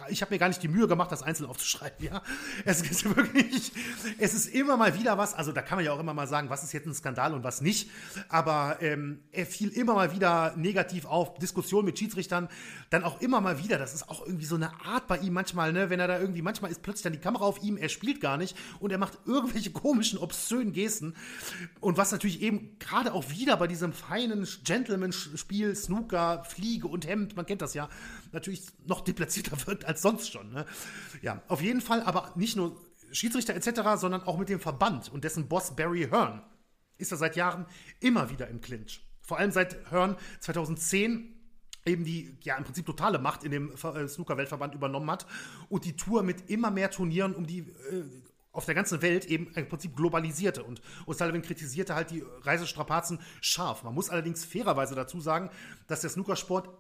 ich 0.09 0.23
habe 0.23 0.35
mir 0.35 0.39
gar 0.39 0.49
nicht 0.49 0.63
die 0.63 0.69
Mühe 0.69 0.89
gemacht, 0.89 1.13
das 1.13 1.23
einzeln 1.23 1.47
aufzuschreiben, 1.47 2.07
ja. 2.07 2.23
Es 2.65 2.81
ist 2.81 3.05
wirklich, 3.17 3.73
es 4.19 4.33
ist 4.33 4.47
immer 4.47 4.79
mal 4.79 4.99
wieder 4.99 5.19
was, 5.19 5.35
also 5.35 5.53
da 5.53 5.61
kann 5.61 5.77
man 5.77 5.85
ja 5.85 5.93
auch 5.93 6.01
immer 6.01 6.15
mal 6.15 6.27
sagen, 6.27 6.49
was 6.49 6.65
ist 6.65 6.73
jetzt 6.73 6.87
ein 6.87 6.95
Skandal 6.95 7.35
und 7.35 7.45
was 7.45 7.61
nicht, 7.61 7.91
aber 8.31 8.79
ähm, 8.81 9.23
er 9.31 9.45
fiel 9.45 9.69
immer 9.69 9.95
mal 9.95 10.15
wieder 10.15 10.55
negativ 10.57 11.05
auf, 11.05 11.35
Diskussionen 11.35 11.85
mit 11.85 11.99
Schiedsrichtern, 11.99 12.49
dann 12.89 13.05
auch 13.05 13.21
immer 13.21 13.43
mal 13.43 13.63
wieder, 13.63 13.77
das 13.77 13.93
ist 13.93 14.09
auch 14.09 14.25
irgendwie 14.25 14.47
so 14.47 14.57
eine 14.57 14.73
Art 14.87 15.07
bei 15.07 15.19
ihm 15.19 15.35
manchmal, 15.35 15.73
ne, 15.73 15.91
wenn 15.91 16.01
er 16.01 16.09
da 16.09 16.14
da 16.15 16.21
irgendwie, 16.21 16.43
manchmal 16.43 16.71
ist 16.71 16.83
plötzlich 16.83 17.03
dann 17.03 17.13
die 17.13 17.19
Kamera 17.19 17.45
auf 17.45 17.63
ihm, 17.63 17.77
er 17.77 17.89
spielt 17.89 18.21
gar 18.21 18.37
nicht 18.37 18.57
und 18.81 18.91
er 18.91 18.99
macht 18.99 19.19
irgendwelche 19.27 19.71
komischen, 19.73 20.19
obszönen 20.19 20.73
Gesten. 20.73 21.15
Und 21.81 21.97
was 21.97 22.13
natürlich 22.13 22.41
eben 22.43 22.79
gerade 22.79 23.13
auch 23.13 23.31
wieder 23.31 23.57
bei 23.57 23.67
diesem 23.67 23.93
feinen 23.93 24.47
Gentleman-Spiel, 24.65 25.75
Snooker, 25.75 26.45
Fliege 26.45 26.89
und 26.89 27.07
Hemd, 27.07 27.37
man 27.37 27.47
kennt 27.47 27.63
das 27.63 27.75
ja, 27.75 27.89
natürlich 28.33 28.63
noch 28.87 29.01
deplatzierter 29.01 29.67
wirkt 29.67 29.85
als 29.85 30.03
sonst 30.03 30.31
schon. 30.31 30.53
Ne? 30.53 30.67
Ja, 31.23 31.43
auf 31.49 31.61
jeden 31.61 31.81
Fall, 31.81 32.03
aber 32.03 32.33
nicht 32.37 32.57
nur 32.57 32.81
Schiedsrichter 33.13 33.55
etc., 33.55 33.83
sondern 33.97 34.23
auch 34.23 34.39
mit 34.39 34.49
dem 34.49 34.61
Verband 34.61 35.13
und 35.13 35.25
dessen 35.25 35.49
Boss 35.49 35.75
Barry 35.77 36.09
Hearn 36.11 36.43
ist 36.99 37.13
er 37.13 37.19
seit 37.19 37.37
Jahren 37.37 37.67
immer 38.01 38.31
wieder 38.31 38.49
im 38.49 38.61
Clinch. 38.61 39.05
Vor 39.21 39.39
allem 39.39 39.51
seit 39.51 39.91
Hearn 39.91 40.17
2010 40.41 41.34
eben 41.87 42.05
die 42.05 42.37
ja 42.43 42.57
im 42.57 42.65
Prinzip 42.65 42.87
totale 42.87 43.19
Macht 43.19 43.45
in 43.45 43.51
dem 43.51 43.73
äh, 43.73 44.09
Snooker-Weltverband 44.09 44.75
übernommen 44.75 45.11
hat 45.11 45.27
und 45.69 45.85
die 45.85 45.97
Tour 45.97 46.23
mit 46.23 46.49
immer 46.51 46.71
mehr 46.71 46.91
Turnieren 46.91 47.35
um 47.35 47.47
die 47.47 47.61
äh, 47.61 48.05
auf 48.53 48.67
der 48.67 48.75
ganzen 48.75 49.03
Welt 49.03 49.27
eben 49.27 49.49
im 49.55 49.69
Prinzip 49.69 49.97
globalisierte. 49.97 50.63
Und 50.63 50.81
O'Sullivan 51.07 51.43
kritisierte 51.43 51.95
halt 51.97 52.13
die 52.13 52.23
Reisestrapazen 52.43 53.19
scharf. 53.41 53.83
Man 53.83 53.95
muss 53.95 54.11
allerdings 54.11 54.45
fairerweise 54.45 54.95
dazu 54.95 55.21
sagen, 55.21 55.51
dass 55.89 56.03
der 56.03 56.11
Snookersport 56.11 56.71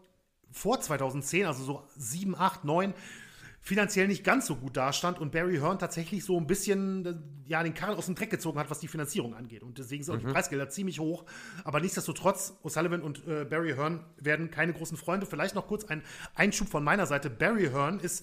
vor 0.52 0.80
2010, 0.80 1.46
also 1.46 1.64
so 1.64 1.88
7, 1.96 2.36
8, 2.36 2.64
9, 2.64 2.94
finanziell 3.64 4.08
nicht 4.08 4.24
ganz 4.24 4.46
so 4.46 4.56
gut 4.56 4.76
dastand 4.76 5.18
und 5.18 5.32
Barry 5.32 5.56
Hearn 5.56 5.78
tatsächlich 5.78 6.22
so 6.22 6.36
ein 6.36 6.46
bisschen 6.46 7.06
äh, 7.06 7.14
ja, 7.48 7.62
den 7.62 7.72
Karren 7.72 7.96
aus 7.96 8.06
dem 8.06 8.14
Dreck 8.14 8.28
gezogen 8.28 8.58
hat, 8.58 8.68
was 8.68 8.78
die 8.78 8.88
Finanzierung 8.88 9.34
angeht. 9.34 9.62
Und 9.62 9.78
deswegen 9.78 10.04
sind 10.04 10.14
auch 10.14 10.22
mhm. 10.22 10.26
die 10.26 10.32
Preisgelder 10.34 10.68
ziemlich 10.68 11.00
hoch. 11.00 11.24
Aber 11.64 11.80
nichtsdestotrotz, 11.80 12.58
O'Sullivan 12.62 13.00
und 13.00 13.26
äh, 13.26 13.46
Barry 13.46 13.72
Hearn 13.72 14.04
werden 14.18 14.50
keine 14.50 14.74
großen 14.74 14.98
Freunde. 14.98 15.24
Vielleicht 15.24 15.54
noch 15.54 15.66
kurz 15.66 15.86
ein 15.86 16.02
Einschub 16.34 16.68
von 16.68 16.84
meiner 16.84 17.06
Seite. 17.06 17.30
Barry 17.30 17.70
Hearn 17.70 18.00
ist 18.00 18.22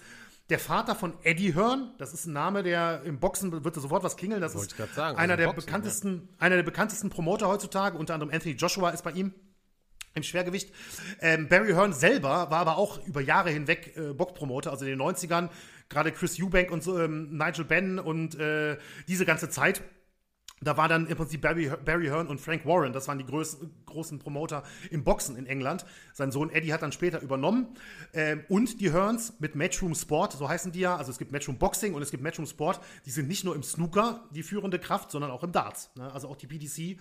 der 0.52 0.60
Vater 0.60 0.94
von 0.94 1.14
Eddie 1.24 1.56
Hearn, 1.56 1.92
das 1.98 2.14
ist 2.14 2.28
ein 2.28 2.34
Name, 2.34 2.62
der 2.62 3.02
im 3.04 3.20
Boxen 3.20 3.64
wird 3.64 3.74
sofort 3.74 4.04
was 4.04 4.18
klingeln. 4.18 4.42
Das 4.42 4.54
ist 4.54 4.76
sagen, 4.94 5.18
einer, 5.18 5.34
also 5.34 5.38
der 5.38 5.46
Boxen, 5.48 5.66
bekanntesten, 5.66 6.30
ja. 6.34 6.46
einer 6.46 6.56
der 6.58 6.64
bekanntesten 6.64 7.10
Promoter 7.10 7.48
heutzutage. 7.48 7.98
Unter 7.98 8.14
anderem 8.14 8.32
Anthony 8.32 8.56
Joshua 8.56 8.92
ist 8.92 9.04
bei 9.04 9.12
ihm 9.12 9.34
im 10.14 10.24
Schwergewicht. 10.24 10.72
Ähm, 11.22 11.48
Barry 11.48 11.74
Hearn 11.74 11.94
selber 11.94 12.50
war 12.50 12.60
aber 12.60 12.78
auch 12.78 13.06
über 13.06 13.22
Jahre 13.22 13.50
hinweg 13.50 13.96
äh, 13.96 14.14
Boxpromoter, 14.14 14.72
also 14.72 14.86
in 14.86 14.92
den 14.92 15.02
90ern, 15.02 15.50
gerade 15.90 16.12
Chris 16.12 16.40
Eubank 16.42 16.72
und 16.72 16.86
ähm, 16.88 17.38
Nigel 17.38 17.66
Benn 17.66 18.00
und 18.00 18.36
äh, 18.40 18.78
diese 19.08 19.26
ganze 19.26 19.50
Zeit. 19.50 19.82
Da 20.64 20.78
war 20.78 20.88
dann 20.88 21.08
im 21.08 21.18
Prinzip 21.18 21.42
Barry, 21.42 21.72
Barry 21.84 22.06
Hearn 22.06 22.28
und 22.28 22.40
Frank 22.40 22.68
Warren, 22.68 22.94
das 22.94 23.08
waren 23.08 23.18
die 23.18 23.26
größten, 23.26 23.84
großen 23.88 24.20
Promoter 24.20 24.62
im 24.92 25.04
Boxen 25.04 25.36
in 25.36 25.48
England. 25.48 25.86
Sein 26.14 26.32
Sohn 26.32 26.52
Eddie 26.52 26.72
hat 26.72 26.84
dann 26.84 26.92
später 26.92 27.20
übernommen. 27.20 27.76
Ähm, 28.14 28.44
und 28.48 28.80
die 28.80 28.94
Hearns 28.94 29.34
mit 29.40 29.56
Matchroom 29.56 29.96
Sport, 29.96 30.34
so 30.34 30.48
heißen 30.48 30.72
die 30.72 30.82
ja. 30.82 30.96
Also 30.96 31.10
es 31.10 31.18
gibt 31.18 31.32
Matchroom 31.32 31.58
Boxing 31.58 31.96
und 31.96 32.04
es 32.04 32.12
gibt 32.12 32.22
Matchroom 32.22 32.46
Sport. 32.46 32.80
Die 33.08 33.10
sind 33.10 33.28
nicht 33.28 33.44
nur 33.44 33.56
im 33.56 33.64
Snooker 33.64 34.24
die 34.36 34.44
führende 34.44 34.78
Kraft, 34.78 35.10
sondern 35.10 35.32
auch 35.32 35.44
im 35.44 35.52
Darts. 35.52 35.90
Ne? 35.96 36.14
Also 36.14 36.28
auch 36.28 36.38
die 36.38 36.46
PDC, 36.46 37.00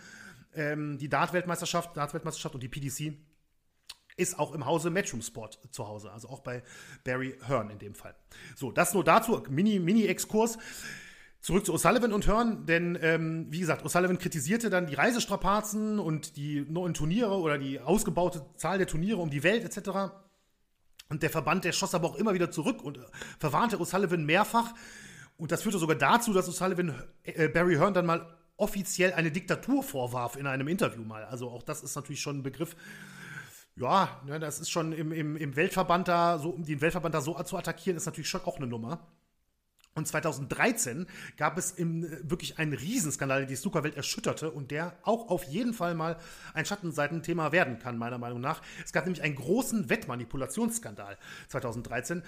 ähm, 0.55 0.98
die 0.98 1.09
Dart-Weltmeisterschaft, 1.09 1.97
Dart-Weltmeisterschaft 1.97 2.55
und 2.55 2.62
die 2.62 2.68
PDC 2.68 3.14
ist 4.16 4.39
auch 4.39 4.52
im 4.52 4.66
Hause 4.66 4.90
Matchroom 4.90 5.22
Sport 5.22 5.60
zu 5.70 5.86
Hause. 5.86 6.12
Also 6.12 6.28
auch 6.28 6.40
bei 6.40 6.62
Barry 7.05 7.39
Hearn 7.47 7.70
in 7.70 7.78
dem 7.78 7.94
Fall. 7.94 8.14
So, 8.55 8.70
das 8.70 8.93
nur 8.93 9.05
dazu. 9.05 9.43
Mini-Exkurs. 9.48 10.56
Mini 10.56 10.66
Zurück 11.40 11.64
zu 11.64 11.72
O'Sullivan 11.72 12.12
und 12.12 12.27
Hören, 12.27 12.66
denn 12.66 12.98
ähm, 13.01 13.47
wie 13.48 13.60
gesagt, 13.60 13.82
O'Sullivan 13.86 14.18
kritisierte 14.18 14.68
dann 14.68 14.86
die 14.86 14.94
Reisestrapazen 14.94 15.98
und 15.98 16.36
die 16.36 16.66
neuen 16.68 16.93
Turniere 16.93 17.39
oder 17.39 17.56
die 17.56 17.81
ausgebaute 17.81 18.44
Zahl 18.56 18.77
der 18.77 18.86
Turniere 18.86 19.20
um 19.20 19.31
die 19.31 19.43
Welt 19.43 19.64
etc. 19.64 20.12
Und 21.09 21.22
der 21.22 21.31
Verband, 21.31 21.64
der 21.64 21.72
schoss 21.72 21.94
aber 21.94 22.09
auch 22.09 22.16
immer 22.16 22.35
wieder 22.35 22.51
zurück 22.51 22.82
und 22.82 23.01
verwarnte 23.39 23.78
O'Sullivan 23.78 24.27
mehrfach. 24.27 24.74
Und 25.39 25.51
das 25.51 25.62
führte 25.62 25.78
sogar 25.78 25.97
dazu, 25.97 26.35
dass 26.35 26.47
O'Sullivan 26.47 26.93
äh, 27.22 27.48
Barry 27.48 27.77
Hearn 27.77 27.94
dann 27.94 28.05
mal 28.05 28.36
offiziell 28.60 29.12
eine 29.12 29.30
Diktatur 29.30 29.82
vorwarf 29.82 30.36
in 30.36 30.46
einem 30.46 30.68
Interview 30.68 31.02
mal. 31.02 31.24
Also 31.24 31.50
auch 31.50 31.62
das 31.62 31.82
ist 31.82 31.96
natürlich 31.96 32.20
schon 32.20 32.38
ein 32.38 32.42
Begriff. 32.42 32.76
Ja, 33.76 34.20
ne, 34.26 34.38
das 34.38 34.60
ist 34.60 34.70
schon 34.70 34.92
im, 34.92 35.12
im, 35.12 35.36
im 35.36 35.56
Weltverband 35.56 36.08
da, 36.08 36.38
so, 36.38 36.52
den 36.52 36.80
Weltverband 36.80 37.14
da 37.14 37.20
so 37.20 37.40
zu 37.42 37.56
attackieren, 37.56 37.96
ist 37.96 38.06
natürlich 38.06 38.28
schon 38.28 38.42
auch 38.42 38.56
eine 38.56 38.66
Nummer. 38.66 39.06
Und 39.94 40.06
2013 40.06 41.06
gab 41.36 41.58
es 41.58 41.72
im, 41.72 42.04
äh, 42.04 42.30
wirklich 42.30 42.58
einen 42.58 42.72
Riesenskandal, 42.74 43.40
der 43.40 43.48
die 43.48 43.56
Snookerwelt 43.56 43.96
erschütterte 43.96 44.50
und 44.52 44.70
der 44.70 44.96
auch 45.02 45.28
auf 45.28 45.44
jeden 45.44 45.74
Fall 45.74 45.94
mal 45.94 46.16
ein 46.54 46.64
Schattenseitenthema 46.64 47.50
werden 47.50 47.80
kann, 47.80 47.98
meiner 47.98 48.18
Meinung 48.18 48.40
nach. 48.40 48.62
Es 48.84 48.92
gab 48.92 49.04
nämlich 49.04 49.22
einen 49.22 49.34
großen 49.34 49.90
Wettmanipulationsskandal 49.90 51.18
2013. 51.48 52.22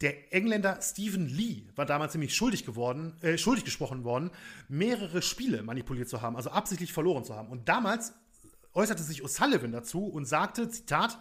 Der 0.00 0.32
Engländer 0.32 0.78
Stephen 0.80 1.28
Lee 1.28 1.64
war 1.76 1.84
damals 1.84 2.14
nämlich 2.14 2.34
schuldig 2.34 2.64
geworden, 2.64 3.14
äh, 3.20 3.36
schuldig 3.36 3.64
gesprochen 3.64 4.04
worden, 4.04 4.30
mehrere 4.68 5.20
Spiele 5.20 5.62
manipuliert 5.62 6.08
zu 6.08 6.22
haben, 6.22 6.36
also 6.36 6.50
absichtlich 6.50 6.94
verloren 6.94 7.24
zu 7.24 7.36
haben. 7.36 7.48
Und 7.48 7.68
damals 7.68 8.14
äußerte 8.74 9.02
sich 9.02 9.22
O'Sullivan 9.22 9.70
dazu 9.70 10.06
und 10.06 10.24
sagte, 10.24 10.70
Zitat, 10.70 11.18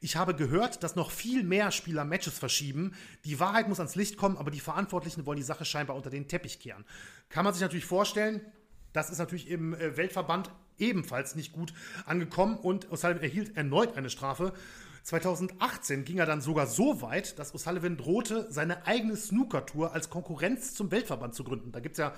ich 0.00 0.16
habe 0.16 0.34
gehört, 0.34 0.82
dass 0.82 0.94
noch 0.94 1.10
viel 1.10 1.42
mehr 1.42 1.72
Spieler 1.72 2.04
Matches 2.04 2.38
verschieben. 2.38 2.94
Die 3.24 3.40
Wahrheit 3.40 3.68
muss 3.68 3.80
ans 3.80 3.96
Licht 3.96 4.16
kommen, 4.16 4.36
aber 4.36 4.50
die 4.50 4.60
Verantwortlichen 4.60 5.26
wollen 5.26 5.38
die 5.38 5.42
Sache 5.42 5.64
scheinbar 5.64 5.96
unter 5.96 6.10
den 6.10 6.28
Teppich 6.28 6.60
kehren. 6.60 6.84
Kann 7.28 7.44
man 7.44 7.52
sich 7.52 7.62
natürlich 7.62 7.84
vorstellen, 7.84 8.40
das 8.92 9.10
ist 9.10 9.18
natürlich 9.18 9.48
im 9.48 9.74
äh, 9.74 9.96
Weltverband 9.96 10.50
ebenfalls 10.78 11.34
nicht 11.34 11.52
gut 11.52 11.72
angekommen 12.06 12.56
und 12.56 12.88
O'Sullivan 12.88 13.20
erhielt 13.20 13.56
erneut 13.56 13.96
eine 13.96 14.10
Strafe. 14.10 14.52
2018 15.08 16.04
ging 16.04 16.18
er 16.18 16.26
dann 16.26 16.42
sogar 16.42 16.66
so 16.66 17.00
weit, 17.00 17.38
dass 17.38 17.54
O'Sullivan 17.54 17.96
drohte, 17.96 18.46
seine 18.50 18.86
eigene 18.86 19.16
Snooker-Tour 19.16 19.94
als 19.94 20.10
Konkurrenz 20.10 20.74
zum 20.74 20.90
Weltverband 20.90 21.34
zu 21.34 21.44
gründen. 21.44 21.72
Da 21.72 21.80
gibt 21.80 21.94
es 21.94 21.98
ja 21.98 22.12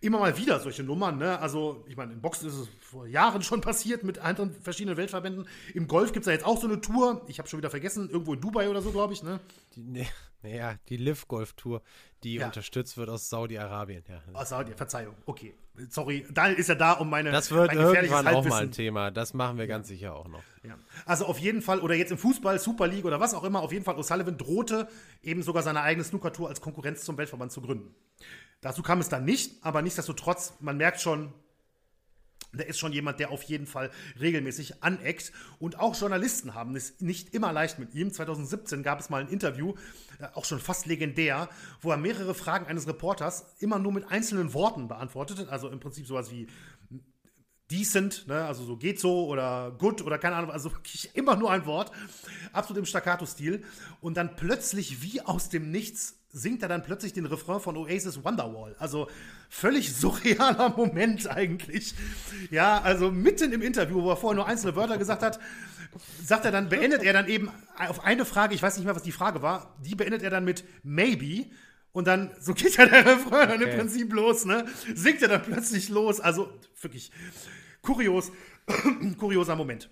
immer 0.00 0.18
mal 0.18 0.36
wieder 0.36 0.58
solche 0.58 0.82
Nummern. 0.82 1.18
Ne? 1.18 1.38
Also, 1.38 1.84
ich 1.86 1.96
meine, 1.96 2.12
im 2.12 2.20
Boxen 2.20 2.48
ist 2.48 2.56
es 2.56 2.68
vor 2.80 3.06
Jahren 3.06 3.42
schon 3.42 3.60
passiert 3.60 4.02
mit 4.02 4.18
anderen 4.18 4.50
verschiedenen 4.50 4.96
Weltverbänden. 4.96 5.46
Im 5.72 5.86
Golf 5.86 6.12
gibt 6.12 6.24
es 6.24 6.26
ja 6.26 6.32
jetzt 6.32 6.44
auch 6.44 6.60
so 6.60 6.66
eine 6.66 6.80
Tour. 6.80 7.24
Ich 7.28 7.38
habe 7.38 7.48
schon 7.48 7.58
wieder 7.58 7.70
vergessen, 7.70 8.10
irgendwo 8.10 8.34
in 8.34 8.40
Dubai 8.40 8.68
oder 8.68 8.82
so, 8.82 8.90
glaube 8.90 9.12
ich. 9.12 9.22
Ne? 9.22 9.38
Die, 9.76 9.84
ne, 9.84 10.06
naja, 10.46 10.76
die 10.88 10.96
Live 10.96 11.26
Golf 11.26 11.54
Tour, 11.54 11.82
die 12.22 12.34
ja. 12.34 12.46
unterstützt 12.46 12.96
wird 12.96 13.08
aus 13.08 13.28
Saudi-Arabien. 13.28 14.04
Ja. 14.08 14.22
Aus 14.32 14.50
Saudi, 14.50 14.72
Verzeihung, 14.72 15.16
okay. 15.26 15.54
Sorry, 15.90 16.24
da 16.30 16.46
ist 16.46 16.68
er 16.68 16.76
da, 16.76 16.92
um 16.92 17.10
meine. 17.10 17.30
Das 17.30 17.50
wird 17.50 17.74
irgendwann 17.74 18.26
auch 18.28 18.44
mal 18.46 18.62
ein 18.62 18.72
Thema. 18.72 19.10
Das 19.10 19.34
machen 19.34 19.58
wir 19.58 19.66
ganz 19.66 19.88
sicher 19.88 20.14
auch 20.14 20.28
noch. 20.28 20.42
Ja. 20.62 20.78
Also 21.04 21.26
auf 21.26 21.38
jeden 21.38 21.60
Fall, 21.60 21.80
oder 21.80 21.94
jetzt 21.94 22.12
im 22.12 22.18
Fußball, 22.18 22.58
Super 22.58 22.86
League 22.86 23.04
oder 23.04 23.20
was 23.20 23.34
auch 23.34 23.44
immer, 23.44 23.60
auf 23.60 23.72
jeden 23.72 23.84
Fall, 23.84 23.96
O'Sullivan 23.96 24.38
drohte 24.38 24.88
eben 25.22 25.42
sogar 25.42 25.62
seine 25.62 25.82
eigene 25.82 26.04
Snooker-Tour 26.04 26.48
als 26.48 26.60
Konkurrenz 26.60 27.04
zum 27.04 27.18
Weltverband 27.18 27.52
zu 27.52 27.60
gründen. 27.60 27.94
Dazu 28.62 28.82
kam 28.82 29.00
es 29.00 29.08
dann 29.08 29.24
nicht, 29.24 29.62
aber 29.64 29.82
nichtsdestotrotz, 29.82 30.54
man 30.60 30.78
merkt 30.78 31.00
schon, 31.00 31.32
der 32.56 32.68
ist 32.68 32.78
schon 32.78 32.92
jemand, 32.92 33.20
der 33.20 33.30
auf 33.30 33.42
jeden 33.44 33.66
Fall 33.66 33.90
regelmäßig 34.20 34.82
aneckt. 34.82 35.32
Und 35.58 35.78
auch 35.78 35.98
Journalisten 35.98 36.54
haben 36.54 36.76
es 36.76 37.00
nicht 37.00 37.34
immer 37.34 37.52
leicht 37.52 37.78
mit 37.78 37.94
ihm. 37.94 38.12
2017 38.12 38.82
gab 38.82 39.00
es 39.00 39.10
mal 39.10 39.20
ein 39.20 39.28
Interview, 39.28 39.74
äh, 40.20 40.26
auch 40.34 40.44
schon 40.44 40.60
fast 40.60 40.86
legendär, 40.86 41.48
wo 41.80 41.90
er 41.90 41.96
mehrere 41.96 42.34
Fragen 42.34 42.66
eines 42.66 42.86
Reporters 42.86 43.54
immer 43.60 43.78
nur 43.78 43.92
mit 43.92 44.10
einzelnen 44.10 44.54
Worten 44.54 44.88
beantwortete. 44.88 45.48
Also 45.50 45.68
im 45.68 45.80
Prinzip 45.80 46.06
sowas 46.06 46.30
wie 46.30 46.46
decent, 47.70 48.26
ne? 48.28 48.44
also 48.44 48.64
so 48.64 48.76
geht 48.76 49.00
so 49.00 49.26
oder 49.26 49.74
good 49.78 50.02
oder 50.02 50.18
keine 50.18 50.36
Ahnung, 50.36 50.50
also 50.50 50.72
wirklich 50.72 51.10
immer 51.14 51.36
nur 51.36 51.50
ein 51.50 51.66
Wort. 51.66 51.90
Absolut 52.52 52.78
im 52.78 52.86
Staccato-Stil. 52.86 53.64
Und 54.00 54.16
dann 54.16 54.36
plötzlich 54.36 55.02
wie 55.02 55.20
aus 55.20 55.48
dem 55.48 55.70
Nichts 55.70 56.16
singt 56.36 56.62
er 56.62 56.68
dann 56.68 56.82
plötzlich 56.82 57.12
den 57.14 57.26
Refrain 57.26 57.60
von 57.60 57.76
Oasis 57.76 58.22
Wonderwall. 58.22 58.76
Also 58.78 59.08
völlig 59.48 59.94
surrealer 59.94 60.68
Moment 60.76 61.28
eigentlich. 61.28 61.94
Ja, 62.50 62.80
also 62.80 63.10
mitten 63.10 63.52
im 63.52 63.62
Interview, 63.62 64.02
wo 64.02 64.10
er 64.10 64.16
vorher 64.16 64.36
nur 64.36 64.46
einzelne 64.46 64.76
Wörter 64.76 64.98
gesagt 64.98 65.22
hat, 65.22 65.40
sagt 66.22 66.44
er 66.44 66.52
dann, 66.52 66.68
beendet 66.68 67.02
er 67.02 67.14
dann 67.14 67.26
eben 67.26 67.50
auf 67.76 68.04
eine 68.04 68.26
Frage, 68.26 68.54
ich 68.54 68.62
weiß 68.62 68.76
nicht 68.76 68.84
mehr, 68.84 68.94
was 68.94 69.02
die 69.02 69.12
Frage 69.12 69.40
war, 69.40 69.74
die 69.82 69.94
beendet 69.94 70.22
er 70.22 70.30
dann 70.30 70.44
mit 70.44 70.64
maybe. 70.82 71.46
Und 71.96 72.06
dann, 72.06 72.30
so 72.38 72.52
geht 72.52 72.76
ja 72.76 72.84
der 72.84 73.06
Refrain 73.06 73.48
dann 73.48 73.62
okay. 73.62 73.70
im 73.70 73.78
Prinzip 73.78 74.12
los, 74.12 74.44
ne? 74.44 74.66
Singt 74.94 75.22
er 75.22 75.28
dann 75.28 75.42
plötzlich 75.42 75.88
los. 75.88 76.20
Also 76.20 76.52
wirklich 76.78 77.10
kurios, 77.80 78.32
kurioser 79.18 79.56
Moment. 79.56 79.88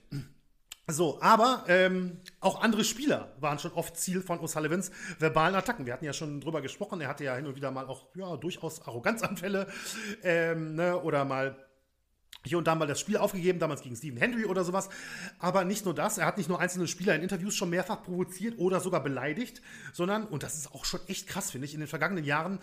So, 0.87 1.19
aber 1.23 1.65
ähm, 1.67 2.21
auch 2.41 2.61
andere 2.61 2.85
Spieler 2.85 3.35
waren 3.41 3.59
schon 3.59 3.73
oft 3.73 3.97
Ziel 3.97 4.21
von 4.21 4.39
O'Sullivans 4.41 4.91
verbalen 5.19 5.55
Attacken. 5.55 5.87
Wir 5.87 5.95
hatten 5.95 6.05
ja 6.05 6.13
schon 6.13 6.43
drüber 6.43 6.61
gesprochen, 6.61 7.01
er 7.01 7.09
hatte 7.09 7.25
ja 7.25 7.37
hin 7.37 7.47
und 7.47 7.57
wieder 7.57 7.71
mal 7.71 7.87
auch 7.87 8.15
ja, 8.15 8.37
durchaus 8.37 8.87
Arroganzanfälle 8.87 9.67
ähm, 10.23 10.75
ne, 10.75 11.01
oder 11.01 11.25
mal 11.25 11.57
hier 12.45 12.59
und 12.59 12.67
da 12.67 12.75
mal 12.75 12.87
das 12.87 13.01
Spiel 13.01 13.17
aufgegeben, 13.17 13.59
damals 13.59 13.83
gegen 13.83 13.97
Stephen 13.97 14.19
Henry 14.19 14.45
oder 14.45 14.65
sowas. 14.65 14.89
Aber 15.39 15.65
nicht 15.65 15.85
nur 15.85 15.95
das, 15.95 16.19
er 16.19 16.27
hat 16.27 16.37
nicht 16.37 16.49
nur 16.49 16.61
einzelne 16.61 16.87
Spieler 16.87 17.15
in 17.15 17.23
Interviews 17.23 17.55
schon 17.55 17.71
mehrfach 17.71 18.03
provoziert 18.03 18.59
oder 18.59 18.81
sogar 18.81 19.03
beleidigt, 19.03 19.63
sondern, 19.93 20.25
und 20.25 20.43
das 20.43 20.57
ist 20.57 20.75
auch 20.75 20.85
schon 20.85 21.01
echt 21.09 21.27
krass, 21.27 21.51
finde 21.51 21.67
ich, 21.67 21.75
in 21.75 21.81
den 21.81 21.89
vergangenen 21.89 22.25
Jahren 22.25 22.59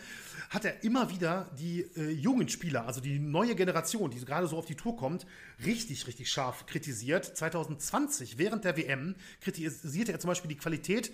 hat 0.50 0.66
er 0.66 0.84
immer 0.84 1.10
wieder 1.10 1.50
die 1.58 1.82
äh, 1.96 2.12
jungen 2.12 2.50
Spieler, 2.50 2.86
also 2.86 3.02
die 3.02 3.20
neue 3.20 3.56
Generation, 3.56 4.12
die 4.12 4.24
gerade 4.24 4.48
so 4.48 4.58
auf 4.58 4.66
die 4.66 4.76
Tour 4.76 4.96
kommt, 4.96 5.26
richtig, 5.66 6.08
richtig 6.08 6.32
scharf 6.32 6.66
kritisiert. 6.66 7.26
2020, 7.26 8.38
während 8.38 8.66
der 8.66 8.78
WM, 8.78 9.16
kritisierte 9.42 10.12
er 10.12 10.20
zum 10.20 10.28
Beispiel 10.28 10.50
die 10.50 10.58
Qualität 10.58 11.12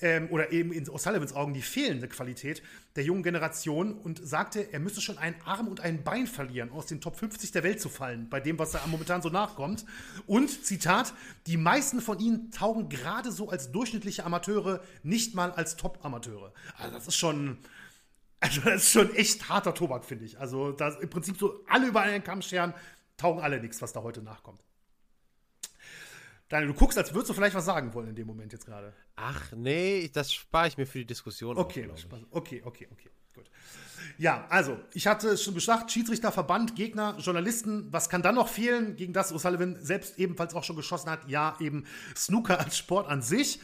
ähm, 0.00 0.28
oder 0.30 0.52
eben 0.52 0.72
in 0.72 0.84
O'Sullivans 0.86 1.32
Augen 1.34 1.54
die 1.54 1.62
fehlende 1.62 2.08
Qualität 2.08 2.62
der 2.96 3.04
jungen 3.04 3.22
Generation 3.22 3.94
und 3.94 4.26
sagte, 4.26 4.72
er 4.72 4.80
müsse 4.80 5.00
schon 5.00 5.18
einen 5.18 5.36
Arm 5.44 5.68
und 5.68 5.80
ein 5.80 6.04
Bein 6.04 6.26
verlieren, 6.26 6.70
aus 6.70 6.86
den 6.86 7.00
Top 7.00 7.16
50 7.16 7.52
der 7.52 7.62
Welt 7.62 7.80
zu 7.80 7.88
fallen, 7.88 8.28
bei 8.28 8.40
dem, 8.40 8.58
was 8.58 8.72
da 8.72 8.80
momentan 8.86 9.22
so 9.22 9.28
nachkommt. 9.28 9.84
Und, 10.26 10.64
Zitat, 10.64 11.12
die 11.46 11.56
meisten 11.56 12.00
von 12.00 12.18
ihnen 12.18 12.50
taugen 12.50 12.88
gerade 12.88 13.32
so 13.32 13.48
als 13.48 13.72
durchschnittliche 13.72 14.24
Amateure, 14.24 14.80
nicht 15.02 15.34
mal 15.34 15.50
als 15.52 15.76
Top-Amateure. 15.76 16.52
Also 16.78 16.94
das 16.94 17.08
ist 17.08 17.16
schon, 17.16 17.58
also 18.40 18.60
das 18.62 18.84
ist 18.84 18.92
schon 18.92 19.14
echt 19.14 19.48
harter 19.48 19.74
Tobak, 19.74 20.04
finde 20.04 20.24
ich. 20.24 20.38
Also 20.38 20.72
da 20.72 20.88
im 20.88 21.10
Prinzip 21.10 21.38
so 21.38 21.64
alle 21.68 21.86
über 21.86 22.02
einen 22.02 22.22
Kamm 22.24 22.42
scheren, 22.42 22.74
taugen 23.16 23.42
alle 23.42 23.60
nichts, 23.60 23.80
was 23.82 23.92
da 23.92 24.02
heute 24.02 24.22
nachkommt. 24.22 24.65
Daniel, 26.48 26.72
du 26.72 26.78
guckst, 26.78 26.96
als 26.96 27.12
würdest 27.12 27.30
du 27.30 27.34
vielleicht 27.34 27.56
was 27.56 27.64
sagen 27.64 27.92
wollen 27.92 28.08
in 28.08 28.14
dem 28.14 28.26
Moment 28.26 28.52
jetzt 28.52 28.66
gerade. 28.66 28.92
Ach, 29.16 29.52
nee, 29.52 30.10
das 30.12 30.32
spare 30.32 30.68
ich 30.68 30.76
mir 30.76 30.86
für 30.86 30.98
die 30.98 31.06
Diskussion. 31.06 31.56
Okay, 31.56 31.90
auf, 31.90 32.06
okay, 32.30 32.62
okay, 32.64 32.88
okay, 32.92 33.10
gut. 33.34 33.50
Ja, 34.16 34.46
also, 34.48 34.78
ich 34.92 35.08
hatte 35.08 35.30
es 35.30 35.42
schon 35.42 35.54
gesagt, 35.54 35.90
Schiedsrichter, 35.90 36.30
Verband, 36.30 36.76
Gegner, 36.76 37.16
Journalisten, 37.18 37.92
was 37.92 38.08
kann 38.08 38.22
dann 38.22 38.36
noch 38.36 38.48
fehlen, 38.48 38.94
gegen 38.94 39.12
das 39.12 39.32
O'Sullivan 39.32 39.76
selbst 39.80 40.18
ebenfalls 40.18 40.54
auch 40.54 40.62
schon 40.62 40.76
geschossen 40.76 41.10
hat? 41.10 41.28
Ja, 41.28 41.56
eben 41.58 41.84
Snooker 42.14 42.60
als 42.60 42.78
Sport 42.78 43.08
an 43.08 43.22
sich. 43.22 43.58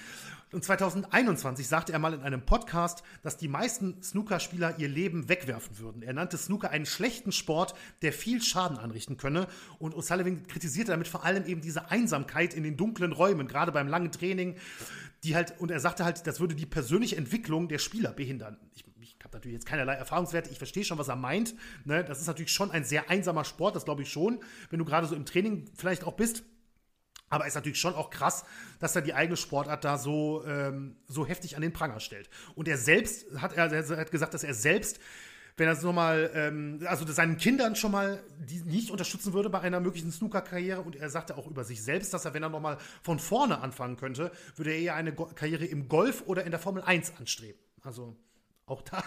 Und 0.53 0.63
2021 0.63 1.67
sagte 1.67 1.95
er 1.95 1.99
mal 1.99 2.13
in 2.13 2.21
einem 2.21 2.45
Podcast, 2.45 3.03
dass 3.23 3.39
die 3.39 3.49
meisten 3.49 4.03
Snookerspieler 4.03 4.79
ihr 4.79 4.89
Leben 4.89 5.31
wegwerfen 5.31 5.79
würden. 5.79 6.03
Er 6.03 6.13
nannte 6.13 6.37
Snooker 6.37 6.71
einen 6.71 6.85
schlechten 6.85 7.33
Sport, 7.33 7.75
der 8.03 8.13
viel 8.13 8.43
Schaden 8.43 8.77
anrichten 8.77 9.17
könne. 9.17 9.47
Und 9.79 9.95
O'Sullivan 9.95 10.47
kritisierte 10.47 10.91
damit 10.91 11.09
vor 11.09 11.25
allem 11.25 11.47
eben 11.47 11.63
diese 11.63 11.91
Einsamkeit 11.91 12.53
in 12.53 12.65
den 12.65 12.77
dunklen 12.77 13.13
Räumen, 13.13 13.49
gerade 13.49 13.73
beim 13.73 13.89
langen 13.89 14.13
Training, 14.13 14.57
die 15.25 15.35
halt, 15.35 15.59
und 15.59 15.71
er 15.71 15.81
sagte 15.81 16.05
halt, 16.05 16.27
das 16.27 16.39
würde 16.39 16.55
die 16.55 16.67
persönliche 16.67 17.17
Entwicklung 17.17 17.69
der 17.69 17.79
Spieler 17.79 18.13
behindern. 18.13 18.59
Ich, 18.75 18.85
ich 19.01 19.17
habe 19.25 19.35
natürlich 19.35 19.55
jetzt 19.55 19.67
keinerlei 19.67 19.95
Erfahrungswerte, 19.95 20.51
ich 20.51 20.59
verstehe 20.59 20.85
schon, 20.85 20.99
was 20.99 21.09
er 21.09 21.17
meint. 21.17 21.55
Ne? 21.87 22.05
Das 22.05 22.21
ist 22.21 22.27
natürlich 22.27 22.53
schon 22.53 22.71
ein 22.71 22.85
sehr 22.85 23.09
einsamer 23.09 23.47
Sport, 23.47 23.75
das 23.75 23.87
glaube 23.87 24.03
ich 24.03 24.11
schon, 24.11 24.41
wenn 24.69 24.79
du 24.79 24.85
gerade 24.85 25.07
so 25.07 25.15
im 25.15 25.25
Training 25.25 25.65
vielleicht 25.75 26.05
auch 26.05 26.15
bist. 26.15 26.45
Aber 27.33 27.47
ist 27.47 27.55
natürlich 27.55 27.81
schon 27.81 27.95
auch 27.95 28.11
krass, 28.11 28.45
dass 28.79 28.95
er 28.95 29.01
die 29.01 29.15
eigene 29.15 29.39
Sportart 29.39 29.85
da 29.85 29.97
so, 29.97 30.45
ähm, 30.47 30.97
so 31.09 31.27
heftig 31.27 31.57
an 31.57 31.63
den 31.63 31.73
Pranger 31.73 31.99
stellt. 31.99 32.29
Und 32.55 32.69
er 32.69 32.77
selbst 32.77 33.25
hat, 33.41 33.55
er, 33.55 33.73
er 33.73 33.97
hat 33.97 34.11
gesagt, 34.11 34.35
dass 34.35 34.45
er 34.45 34.53
selbst 34.53 35.01
wenn 35.59 35.67
er 35.67 35.75
es 35.75 35.83
nochmal, 35.83 36.31
ähm, 36.35 36.81
also 36.87 37.07
seinen 37.13 37.37
Kindern 37.37 37.77
schon 37.77 37.93
mal 37.93 38.23
die 38.39 38.63
nicht 38.63 38.91
unterstützen 38.91 39.35
würde 39.35 39.51
bei 39.51 39.61
einer 39.61 39.81
möglichen 39.81 40.11
Snooker-Karriere. 40.11 40.81
Und 40.81 40.97
er 40.97 41.11
sagte 41.11 41.37
auch 41.37 41.47
über 41.47 41.63
sich 41.63 41.83
selbst, 41.83 42.15
dass 42.15 42.25
er, 42.25 42.33
wenn 42.33 42.43
er 42.43 42.49
nochmal 42.49 42.79
von 43.03 43.19
vorne 43.19 43.61
anfangen 43.61 43.99
könnte, 43.99 44.33
würde 44.57 44.73
er 44.73 44.79
eher 44.79 44.95
eine 44.95 45.13
Go 45.13 45.27
Karriere 45.35 45.67
im 45.67 45.89
Golf 45.89 46.23
oder 46.27 46.45
in 46.45 46.53
der 46.53 46.61
Formel 46.61 46.83
1 46.83 47.19
anstreben. 47.19 47.61
Also 47.83 48.17
auch 48.65 48.81
da 48.81 49.05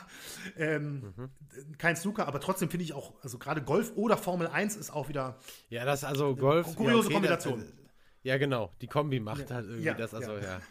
ähm, 0.57 1.13
mhm. 1.17 1.77
kein 1.79 1.95
Snooker, 1.95 2.27
aber 2.27 2.39
trotzdem 2.39 2.69
finde 2.69 2.83
ich 2.83 2.93
auch, 2.93 3.13
also 3.23 3.39
gerade 3.39 3.63
Golf 3.63 3.93
oder 3.95 4.15
Formel 4.15 4.47
1 4.47 4.75
ist 4.75 4.91
auch 4.91 5.09
wieder. 5.09 5.39
Ja, 5.69 5.83
das 5.83 6.03
also 6.03 6.35
Golf. 6.35 6.75
Kuriose 6.75 6.93
ja, 6.93 7.05
okay, 7.05 7.13
Kombination. 7.13 7.59
Das, 7.59 7.84
ja, 8.25 8.37
genau. 8.37 8.73
Die 8.81 8.87
Kombi 8.87 9.19
macht 9.19 9.51
halt 9.51 9.67
irgendwie 9.67 9.85
ja, 9.85 9.93
das, 9.93 10.13
also 10.13 10.33
ja. 10.33 10.41
ja. 10.41 10.61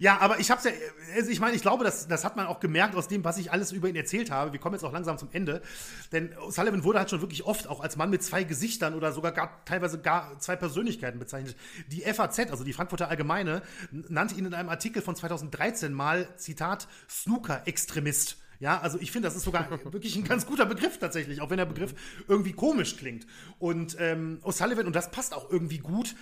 Ja, 0.00 0.18
aber 0.18 0.40
ich 0.40 0.50
hab's 0.50 0.64
ja, 0.64 0.72
also 1.14 1.30
ich 1.30 1.38
meine, 1.38 1.54
ich 1.54 1.62
glaube, 1.62 1.84
das, 1.84 2.08
das 2.08 2.24
hat 2.24 2.34
man 2.34 2.46
auch 2.46 2.58
gemerkt 2.58 2.96
aus 2.96 3.06
dem, 3.06 3.22
was 3.22 3.38
ich 3.38 3.52
alles 3.52 3.70
über 3.70 3.88
ihn 3.88 3.94
erzählt 3.94 4.32
habe. 4.32 4.52
Wir 4.52 4.58
kommen 4.58 4.74
jetzt 4.74 4.82
auch 4.82 4.92
langsam 4.92 5.18
zum 5.18 5.28
Ende. 5.30 5.62
Denn 6.10 6.34
Sullivan 6.48 6.82
wurde 6.82 6.98
halt 6.98 7.10
schon 7.10 7.20
wirklich 7.20 7.44
oft 7.44 7.68
auch 7.68 7.80
als 7.80 7.96
Mann 7.96 8.10
mit 8.10 8.24
zwei 8.24 8.42
Gesichtern 8.42 8.94
oder 8.94 9.12
sogar 9.12 9.30
gar, 9.30 9.64
teilweise 9.66 10.00
gar 10.00 10.36
zwei 10.40 10.56
Persönlichkeiten 10.56 11.20
bezeichnet. 11.20 11.54
Die 11.92 12.00
FAZ, 12.00 12.50
also 12.50 12.64
die 12.64 12.72
Frankfurter 12.72 13.08
Allgemeine, 13.08 13.62
nannte 13.92 14.34
ihn 14.34 14.46
in 14.46 14.54
einem 14.54 14.68
Artikel 14.68 15.00
von 15.00 15.14
2013 15.14 15.92
mal, 15.92 16.26
Zitat, 16.36 16.88
Snooker-Extremist. 17.08 18.38
Ja, 18.60 18.80
also 18.80 18.98
ich 19.00 19.10
finde, 19.10 19.28
das 19.28 19.36
ist 19.36 19.44
sogar 19.44 19.68
wirklich 19.92 20.16
ein 20.16 20.24
ganz 20.24 20.46
guter 20.46 20.66
Begriff 20.66 20.98
tatsächlich, 20.98 21.40
auch 21.40 21.50
wenn 21.50 21.58
der 21.58 21.66
Begriff 21.66 21.94
irgendwie 22.28 22.52
komisch 22.52 22.96
klingt. 22.96 23.26
Und 23.58 23.96
ähm, 23.98 24.38
O'Sullivan, 24.42 24.84
und 24.84 24.94
das 24.94 25.10
passt 25.10 25.34
auch 25.34 25.50
irgendwie 25.50 25.78
gut, 25.78 26.14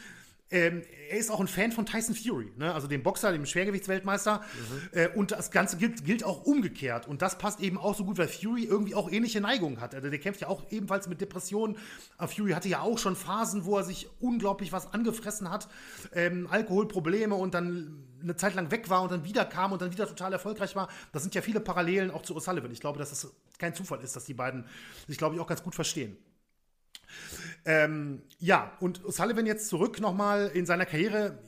ähm, 0.52 0.82
er 1.10 1.18
ist 1.18 1.30
auch 1.30 1.40
ein 1.40 1.48
Fan 1.48 1.72
von 1.72 1.86
Tyson 1.86 2.14
Fury, 2.14 2.52
ne? 2.56 2.72
also 2.72 2.86
dem 2.86 3.02
Boxer, 3.02 3.32
dem 3.32 3.44
Schwergewichtsweltmeister. 3.44 4.40
Mhm. 4.40 4.98
Äh, 4.98 5.08
und 5.08 5.32
das 5.32 5.50
Ganze 5.50 5.76
gilt, 5.76 6.04
gilt, 6.04 6.24
auch 6.24 6.44
umgekehrt. 6.44 7.08
Und 7.08 7.22
das 7.22 7.38
passt 7.38 7.60
eben 7.60 7.78
auch 7.78 7.94
so 7.94 8.04
gut, 8.04 8.18
weil 8.18 8.28
Fury 8.28 8.64
irgendwie 8.64 8.94
auch 8.94 9.10
ähnliche 9.10 9.40
Neigungen 9.40 9.80
hat. 9.80 9.94
Also 9.94 10.08
der 10.08 10.18
kämpft 10.18 10.40
ja 10.40 10.48
auch 10.48 10.70
ebenfalls 10.70 11.08
mit 11.08 11.20
Depressionen. 11.20 11.76
Aber 12.18 12.28
Fury 12.28 12.52
hatte 12.52 12.68
ja 12.68 12.80
auch 12.80 12.98
schon 12.98 13.16
Phasen, 13.16 13.64
wo 13.64 13.76
er 13.76 13.84
sich 13.84 14.08
unglaublich 14.20 14.72
was 14.72 14.92
angefressen 14.92 15.50
hat, 15.50 15.68
ähm, 16.14 16.46
Alkoholprobleme 16.50 17.34
und 17.34 17.54
dann 17.54 18.04
eine 18.22 18.36
Zeit 18.36 18.54
lang 18.54 18.70
weg 18.70 18.88
war 18.88 19.02
und 19.02 19.10
dann 19.10 19.24
wieder 19.24 19.44
kam 19.44 19.72
und 19.72 19.82
dann 19.82 19.90
wieder 19.90 20.06
total 20.06 20.32
erfolgreich 20.32 20.76
war. 20.76 20.88
Das 21.12 21.22
sind 21.22 21.34
ja 21.34 21.42
viele 21.42 21.60
Parallelen 21.60 22.10
auch 22.10 22.22
zu 22.22 22.36
O'Sullivan. 22.36 22.70
Ich 22.70 22.80
glaube, 22.80 22.98
dass 22.98 23.10
es 23.10 23.32
kein 23.58 23.74
Zufall 23.74 24.00
ist, 24.00 24.14
dass 24.16 24.24
die 24.26 24.34
beiden 24.34 24.64
sich, 25.08 25.18
glaube 25.18 25.34
ich, 25.34 25.40
auch 25.40 25.46
ganz 25.46 25.62
gut 25.62 25.74
verstehen. 25.74 26.16
Ähm, 27.64 28.22
ja, 28.38 28.72
und 28.80 29.00
Sullivan 29.06 29.46
jetzt 29.46 29.68
zurück 29.68 30.00
nochmal 30.00 30.50
in 30.54 30.66
seiner 30.66 30.86
Karriere, 30.86 31.38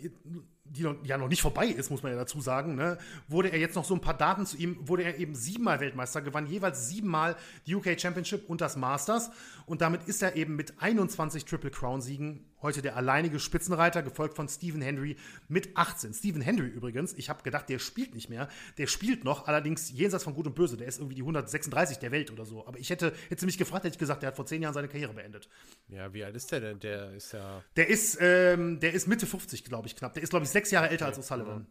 die 0.65 0.82
noch, 0.82 0.97
ja 1.05 1.19
noch 1.19 1.28
nicht 1.28 1.43
vorbei 1.43 1.66
ist, 1.66 1.91
muss 1.91 2.03
man 2.03 2.12
ja 2.12 2.19
dazu 2.19 2.41
sagen, 2.41 2.74
ne, 2.74 2.99
wurde 3.28 3.51
er 3.51 3.59
jetzt 3.59 3.77
noch 3.77 3.85
so 3.85 3.95
ein 3.95 4.01
paar 4.01 4.16
Daten 4.16 4.47
zu 4.47 4.57
ihm, 4.57 4.77
wurde 4.89 5.05
er 5.05 5.19
eben 5.19 5.35
siebenmal 5.35 5.81
Weltmeister, 5.81 6.23
gewann 6.23 6.47
jeweils 6.47 6.89
siebenmal 6.89 7.36
die 7.66 7.74
UK 7.74 8.01
Championship 8.01 8.49
und 8.49 8.61
das 8.61 8.77
Masters 8.77 9.31
und 9.66 9.81
damit 9.81 10.05
ist 10.09 10.23
er 10.23 10.36
eben 10.36 10.57
mit 10.57 10.81
21 10.81 11.45
Triple 11.45 11.70
Crown 11.70 12.01
Siegen 12.01 12.45
heute 12.65 12.82
der 12.82 12.97
alleinige 12.97 13.39
Spitzenreiter, 13.39 14.03
gefolgt 14.03 14.35
von 14.36 14.49
Stephen 14.49 14.81
Henry 14.81 15.16
mit 15.49 15.77
18. 15.77 16.15
Stephen 16.15 16.41
Henry 16.41 16.66
übrigens, 16.66 17.12
ich 17.12 17.28
habe 17.28 17.43
gedacht, 17.43 17.69
der 17.69 17.78
spielt 17.78 18.15
nicht 18.15 18.31
mehr, 18.31 18.49
der 18.78 18.86
spielt 18.86 19.23
noch, 19.23 19.47
allerdings 19.47 19.91
jenseits 19.91 20.24
von 20.24 20.35
Gut 20.35 20.47
und 20.47 20.55
Böse, 20.55 20.77
der 20.77 20.89
ist 20.89 20.99
irgendwie 20.99 21.15
die 21.15 21.23
136 21.23 21.99
der 21.99 22.11
Welt 22.11 22.31
oder 22.31 22.45
so. 22.45 22.66
Aber 22.66 22.78
ich 22.78 22.91
hätte, 22.91 23.12
hätte 23.28 23.47
mich 23.47 23.59
gefragt, 23.59 23.85
hätte 23.85 23.95
ich 23.95 23.99
gesagt, 23.99 24.23
der 24.23 24.28
hat 24.28 24.36
vor 24.36 24.47
zehn 24.47 24.62
Jahren 24.62 24.74
seine 24.74 24.89
Karriere 24.89 25.12
beendet. 25.12 25.49
Ja, 25.89 26.12
wie 26.12 26.24
alt 26.24 26.35
ist 26.35 26.51
der 26.51 26.61
denn? 26.61 26.81
Der 26.81 27.12
ist 27.15 27.32
ja. 27.32 27.62
Der 27.77 27.89
ist, 27.89 28.19
ähm, 28.20 28.81
der 28.81 28.95
ist 28.95 29.07
Mitte 29.07 29.27
50, 29.27 29.65
glaube 29.65 29.86
ich, 29.86 29.97
knapp. 29.97 30.15
Der 30.15 30.23
ist, 30.23 30.31
glaube 30.31 30.45
ich, 30.45 30.51
sechs 30.51 30.70
Jahre 30.70 30.89
älter 30.89 31.07
okay. 31.07 31.16
als 31.16 31.31
O'Sullivan. 31.31 31.66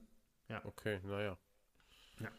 Ja. 0.50 0.64
Okay, 0.64 1.00
naja. 1.04 1.38
Ja. 2.20 2.30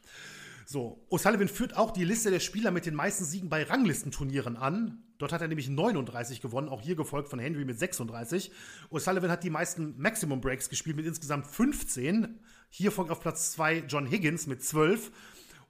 So, 0.66 1.04
O'Sullivan 1.10 1.48
führt 1.48 1.76
auch 1.76 1.90
die 1.90 2.04
Liste 2.04 2.30
der 2.30 2.40
Spieler 2.40 2.70
mit 2.70 2.86
den 2.86 2.94
meisten 2.94 3.24
Siegen 3.24 3.48
bei 3.48 3.64
Ranglistenturnieren 3.64 4.56
an. 4.56 5.02
Dort 5.18 5.32
hat 5.32 5.40
er 5.40 5.48
nämlich 5.48 5.68
39 5.68 6.40
gewonnen, 6.40 6.68
auch 6.68 6.82
hier 6.82 6.96
gefolgt 6.96 7.28
von 7.28 7.38
Henry 7.38 7.64
mit 7.64 7.78
36. 7.78 8.50
O'Sullivan 8.90 9.30
hat 9.30 9.44
die 9.44 9.50
meisten 9.50 9.94
Maximum 9.96 10.40
Breaks 10.40 10.68
gespielt 10.68 10.96
mit 10.96 11.06
insgesamt 11.06 11.46
15. 11.46 12.40
Hier 12.68 12.90
folgt 12.90 13.10
auf 13.10 13.20
Platz 13.20 13.52
2 13.52 13.84
John 13.88 14.06
Higgins 14.10 14.46
mit 14.46 14.62
12. 14.62 15.12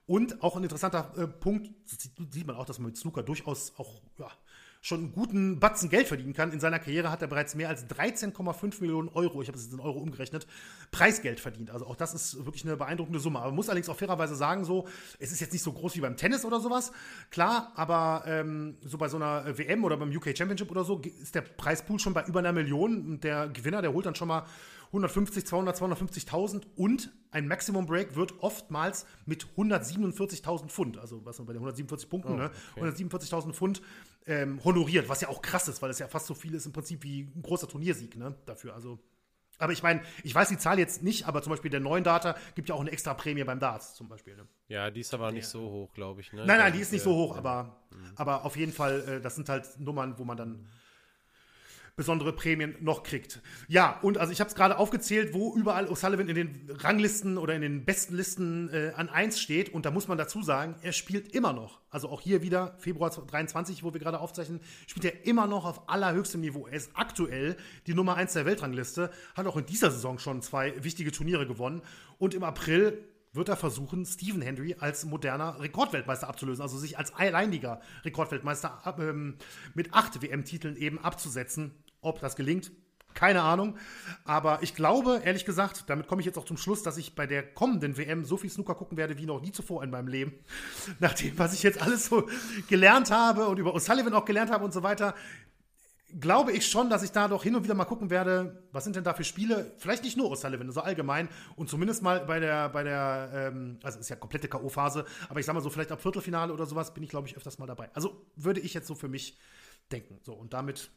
Und 0.07 0.43
auch 0.43 0.55
ein 0.55 0.63
interessanter 0.63 1.13
äh, 1.17 1.27
Punkt, 1.27 1.69
sieht 1.85 2.45
man 2.45 2.55
auch, 2.55 2.65
dass 2.65 2.77
man 2.77 2.87
mit 2.87 2.97
Snooker 2.97 3.23
durchaus 3.23 3.73
auch 3.77 4.01
ja, 4.19 4.31
schon 4.85 4.99
einen 4.99 5.11
guten 5.13 5.59
Batzen 5.59 5.89
Geld 5.89 6.07
verdienen 6.07 6.33
kann. 6.33 6.51
In 6.51 6.59
seiner 6.59 6.77
Karriere 6.77 7.09
hat 7.09 7.19
er 7.23 7.27
bereits 7.27 7.55
mehr 7.55 7.69
als 7.69 7.87
13,5 7.87 8.81
Millionen 8.81 9.09
Euro, 9.09 9.41
ich 9.41 9.47
habe 9.47 9.57
es 9.57 9.63
jetzt 9.63 9.73
in 9.73 9.79
Euro 9.79 9.97
umgerechnet, 9.97 10.45
Preisgeld 10.91 11.39
verdient. 11.39 11.71
Also 11.71 11.87
auch 11.87 11.95
das 11.95 12.13
ist 12.13 12.45
wirklich 12.45 12.65
eine 12.65 12.77
beeindruckende 12.77 13.19
Summe. 13.19 13.39
Aber 13.39 13.47
man 13.47 13.55
muss 13.55 13.67
allerdings 13.67 13.89
auch 13.89 13.97
fairerweise 13.97 14.35
sagen, 14.35 14.63
so, 14.63 14.87
es 15.17 15.31
ist 15.31 15.41
jetzt 15.41 15.53
nicht 15.53 15.63
so 15.63 15.73
groß 15.73 15.95
wie 15.95 16.01
beim 16.01 16.17
Tennis 16.17 16.45
oder 16.45 16.59
sowas, 16.59 16.91
klar, 17.31 17.71
aber 17.73 18.25
ähm, 18.27 18.77
so 18.83 18.99
bei 18.99 19.07
so 19.07 19.17
einer 19.17 19.57
WM 19.57 19.83
oder 19.83 19.97
beim 19.97 20.15
UK 20.15 20.37
Championship 20.37 20.69
oder 20.69 20.83
so 20.83 21.01
ist 21.19 21.33
der 21.33 21.41
Preispool 21.41 21.97
schon 21.97 22.13
bei 22.13 22.23
über 22.25 22.37
einer 22.37 22.53
Million 22.53 23.07
und 23.07 23.23
der 23.23 23.47
Gewinner, 23.47 23.81
der 23.81 23.91
holt 23.91 24.05
dann 24.05 24.13
schon 24.13 24.27
mal 24.27 24.45
150, 24.87 25.47
200, 25.47 25.77
250.000 25.77 26.61
und 26.75 27.11
ein 27.31 27.47
Maximum 27.47 27.85
Break 27.85 28.15
wird 28.15 28.35
oftmals 28.41 29.05
mit 29.25 29.47
147.000 29.57 30.67
Pfund, 30.67 30.97
also 30.99 31.25
was 31.25 31.39
man 31.39 31.47
bei 31.47 31.53
den 31.53 31.59
147 31.59 32.07
Punkten, 32.07 32.33
oh, 32.33 32.37
ne? 32.37 32.51
okay. 32.75 32.85
ne? 32.85 32.91
147.000 32.91 33.53
Pfund 33.53 33.81
ähm, 34.27 34.63
honoriert, 34.63 35.09
was 35.09 35.21
ja 35.21 35.29
auch 35.29 35.41
krass 35.41 35.67
ist, 35.67 35.81
weil 35.81 35.89
es 35.89 35.99
ja 35.99 36.07
fast 36.07 36.27
so 36.27 36.33
viel 36.33 36.53
ist 36.53 36.65
im 36.65 36.73
Prinzip 36.73 37.03
wie 37.03 37.21
ein 37.35 37.41
großer 37.41 37.67
Turniersieg 37.67 38.15
ne? 38.15 38.35
dafür. 38.45 38.73
Also 38.73 38.99
aber 39.57 39.71
ich 39.71 39.83
meine, 39.83 40.01
ich 40.23 40.35
weiß 40.35 40.49
die 40.49 40.57
Zahl 40.57 40.79
jetzt 40.79 41.01
nicht, 41.01 41.27
aber 41.27 41.41
zum 41.41 41.51
Beispiel 41.51 41.71
der 41.71 41.79
neuen 41.79 42.03
Data 42.03 42.35
gibt 42.55 42.69
ja 42.69 42.75
auch 42.75 42.81
eine 42.81 42.91
extra 42.91 43.13
Prämie 43.13 43.43
beim 43.43 43.59
Darts 43.59 43.95
zum 43.95 44.09
Beispiel. 44.09 44.35
Ne? 44.35 44.47
Ja, 44.67 44.91
die 44.91 44.99
ist 44.99 45.13
aber 45.13 45.31
nicht 45.31 45.47
so 45.47 45.61
hoch, 45.61 45.93
glaube 45.93 46.21
ich. 46.21 46.33
Ne? 46.33 46.45
Nein, 46.45 46.59
nein, 46.59 46.73
die 46.73 46.79
ist 46.79 46.91
nicht 46.91 47.03
so 47.03 47.15
hoch, 47.15 47.37
aber, 47.37 47.77
mhm. 47.91 48.11
aber 48.15 48.43
auf 48.43 48.57
jeden 48.57 48.73
Fall, 48.73 49.01
äh, 49.07 49.21
das 49.21 49.35
sind 49.35 49.47
halt 49.47 49.79
Nummern, 49.79 50.17
wo 50.17 50.25
man 50.25 50.37
dann 50.37 50.67
besondere 51.95 52.33
Prämien 52.33 52.75
noch 52.81 53.03
kriegt. 53.03 53.41
Ja, 53.67 53.99
und 54.01 54.17
also 54.17 54.33
ich 54.33 54.41
habe 54.41 54.49
es 54.49 54.55
gerade 54.55 54.77
aufgezählt, 54.77 55.33
wo 55.33 55.55
überall 55.55 55.87
O'Sullivan 55.87 56.27
in 56.27 56.35
den 56.35 56.69
Ranglisten 56.69 57.37
oder 57.37 57.55
in 57.55 57.61
den 57.61 57.85
besten 57.85 58.15
Listen 58.15 58.69
äh, 58.69 58.91
an 58.95 59.07
1 59.07 59.39
steht. 59.39 59.73
Und 59.73 59.85
da 59.85 59.91
muss 59.91 60.07
man 60.07 60.17
dazu 60.17 60.41
sagen, 60.41 60.75
er 60.81 60.91
spielt 60.91 61.33
immer 61.33 61.53
noch. 61.53 61.79
Also 61.89 62.09
auch 62.09 62.19
hier 62.19 62.41
wieder, 62.41 62.75
Februar 62.79 63.11
23, 63.11 63.83
wo 63.83 63.93
wir 63.93 64.01
gerade 64.01 64.19
aufzeichnen, 64.19 64.59
spielt 64.87 65.05
er 65.05 65.25
immer 65.25 65.47
noch 65.47 65.63
auf 65.63 65.87
allerhöchstem 65.87 66.41
Niveau. 66.41 66.67
Er 66.67 66.73
ist 66.73 66.91
aktuell 66.95 67.55
die 67.87 67.93
Nummer 67.93 68.15
1 68.15 68.33
der 68.33 68.45
Weltrangliste, 68.45 69.09
hat 69.33 69.47
auch 69.47 69.55
in 69.55 69.65
dieser 69.65 69.89
Saison 69.89 70.19
schon 70.19 70.41
zwei 70.41 70.83
wichtige 70.83 71.13
Turniere 71.13 71.47
gewonnen. 71.47 71.81
Und 72.17 72.33
im 72.33 72.43
April 72.43 73.05
wird 73.35 73.49
er 73.49 73.57
versuchen, 73.57 74.05
Stephen 74.05 74.41
Henry 74.41 74.75
als 74.79 75.05
moderner 75.05 75.59
Rekordweltmeister 75.59 76.27
abzulösen, 76.27 76.61
also 76.61 76.77
sich 76.77 76.97
als 76.97 77.13
alleiniger 77.13 77.81
Rekordweltmeister 78.03 78.81
ähm, 78.99 79.35
mit 79.73 79.93
acht 79.93 80.21
WM-Titeln 80.21 80.77
eben 80.77 80.99
abzusetzen. 80.99 81.71
Ob 82.05 82.19
das 82.21 82.35
gelingt, 82.35 82.71
keine 83.15 83.41
Ahnung. 83.41 83.77
Aber 84.25 84.61
ich 84.61 84.75
glaube, 84.75 85.21
ehrlich 85.23 85.45
gesagt, 85.45 85.85
damit 85.87 86.07
komme 86.07 86.21
ich 86.21 86.25
jetzt 86.25 86.37
auch 86.37 86.45
zum 86.45 86.57
Schluss, 86.57 86.83
dass 86.83 86.97
ich 86.97 87.15
bei 87.15 87.25
der 87.25 87.41
kommenden 87.41 87.97
WM 87.97 88.25
so 88.25 88.37
viel 88.37 88.49
Snooker 88.49 88.75
gucken 88.75 88.97
werde 88.97 89.17
wie 89.17 89.25
noch 89.25 89.41
nie 89.41 89.51
zuvor 89.51 89.83
in 89.83 89.89
meinem 89.89 90.07
Leben. 90.07 90.33
Nach 90.99 91.13
dem, 91.13 91.37
was 91.39 91.53
ich 91.53 91.63
jetzt 91.63 91.81
alles 91.81 92.05
so 92.05 92.27
gelernt 92.67 93.09
habe 93.09 93.47
und 93.47 93.57
über 93.57 93.73
O'Sullivan 93.73 94.13
auch 94.13 94.25
gelernt 94.25 94.51
habe 94.51 94.63
und 94.63 94.73
so 94.73 94.83
weiter, 94.83 95.15
glaube 96.19 96.51
ich 96.51 96.67
schon, 96.67 96.89
dass 96.89 97.03
ich 97.03 97.11
da 97.11 97.27
doch 97.27 97.43
hin 97.43 97.55
und 97.55 97.63
wieder 97.63 97.73
mal 97.73 97.85
gucken 97.85 98.09
werde, 98.09 98.63
was 98.71 98.83
sind 98.83 98.95
denn 98.95 99.03
da 99.03 99.13
für 99.13 99.23
Spiele? 99.23 99.73
Vielleicht 99.77 100.03
nicht 100.03 100.17
nur 100.17 100.31
O'Sullivan, 100.31 100.71
so 100.71 100.81
allgemein 100.81 101.27
und 101.55 101.69
zumindest 101.69 102.03
mal 102.03 102.25
bei 102.25 102.39
der, 102.39 102.69
bei 102.69 102.83
der, 102.83 103.31
ähm, 103.33 103.79
also 103.83 103.99
ist 103.99 104.09
ja 104.09 104.15
komplette 104.15 104.47
K.O.-Phase, 104.47 105.05
aber 105.29 105.39
ich 105.39 105.45
sag 105.45 105.53
mal 105.53 105.61
so, 105.61 105.69
vielleicht 105.69 105.91
ab 105.91 106.01
Viertelfinale 106.01 106.53
oder 106.53 106.65
sowas 106.65 106.93
bin 106.93 107.03
ich, 107.03 107.09
glaube 107.09 107.27
ich, 107.27 107.35
öfters 107.35 107.57
mal 107.57 107.65
dabei. 107.65 107.89
Also 107.93 108.25
würde 108.35 108.59
ich 108.59 108.73
jetzt 108.73 108.87
so 108.87 108.95
für 108.95 109.07
mich 109.07 109.37
denken. 109.91 110.19
So, 110.23 110.33
und 110.33 110.53
damit 110.53 110.89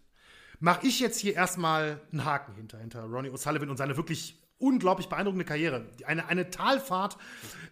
mache 0.60 0.86
ich 0.86 1.00
jetzt 1.00 1.18
hier 1.18 1.34
erstmal 1.34 2.00
einen 2.12 2.24
Haken 2.24 2.54
hinter, 2.54 2.78
hinter 2.78 3.04
Ronnie 3.04 3.30
O'Sullivan 3.30 3.68
und 3.68 3.76
seine 3.76 3.96
wirklich 3.96 4.42
unglaublich 4.58 5.08
beeindruckende 5.08 5.44
Karriere. 5.44 5.86
Eine, 6.04 6.26
eine 6.26 6.50
Talfahrt, 6.50 7.16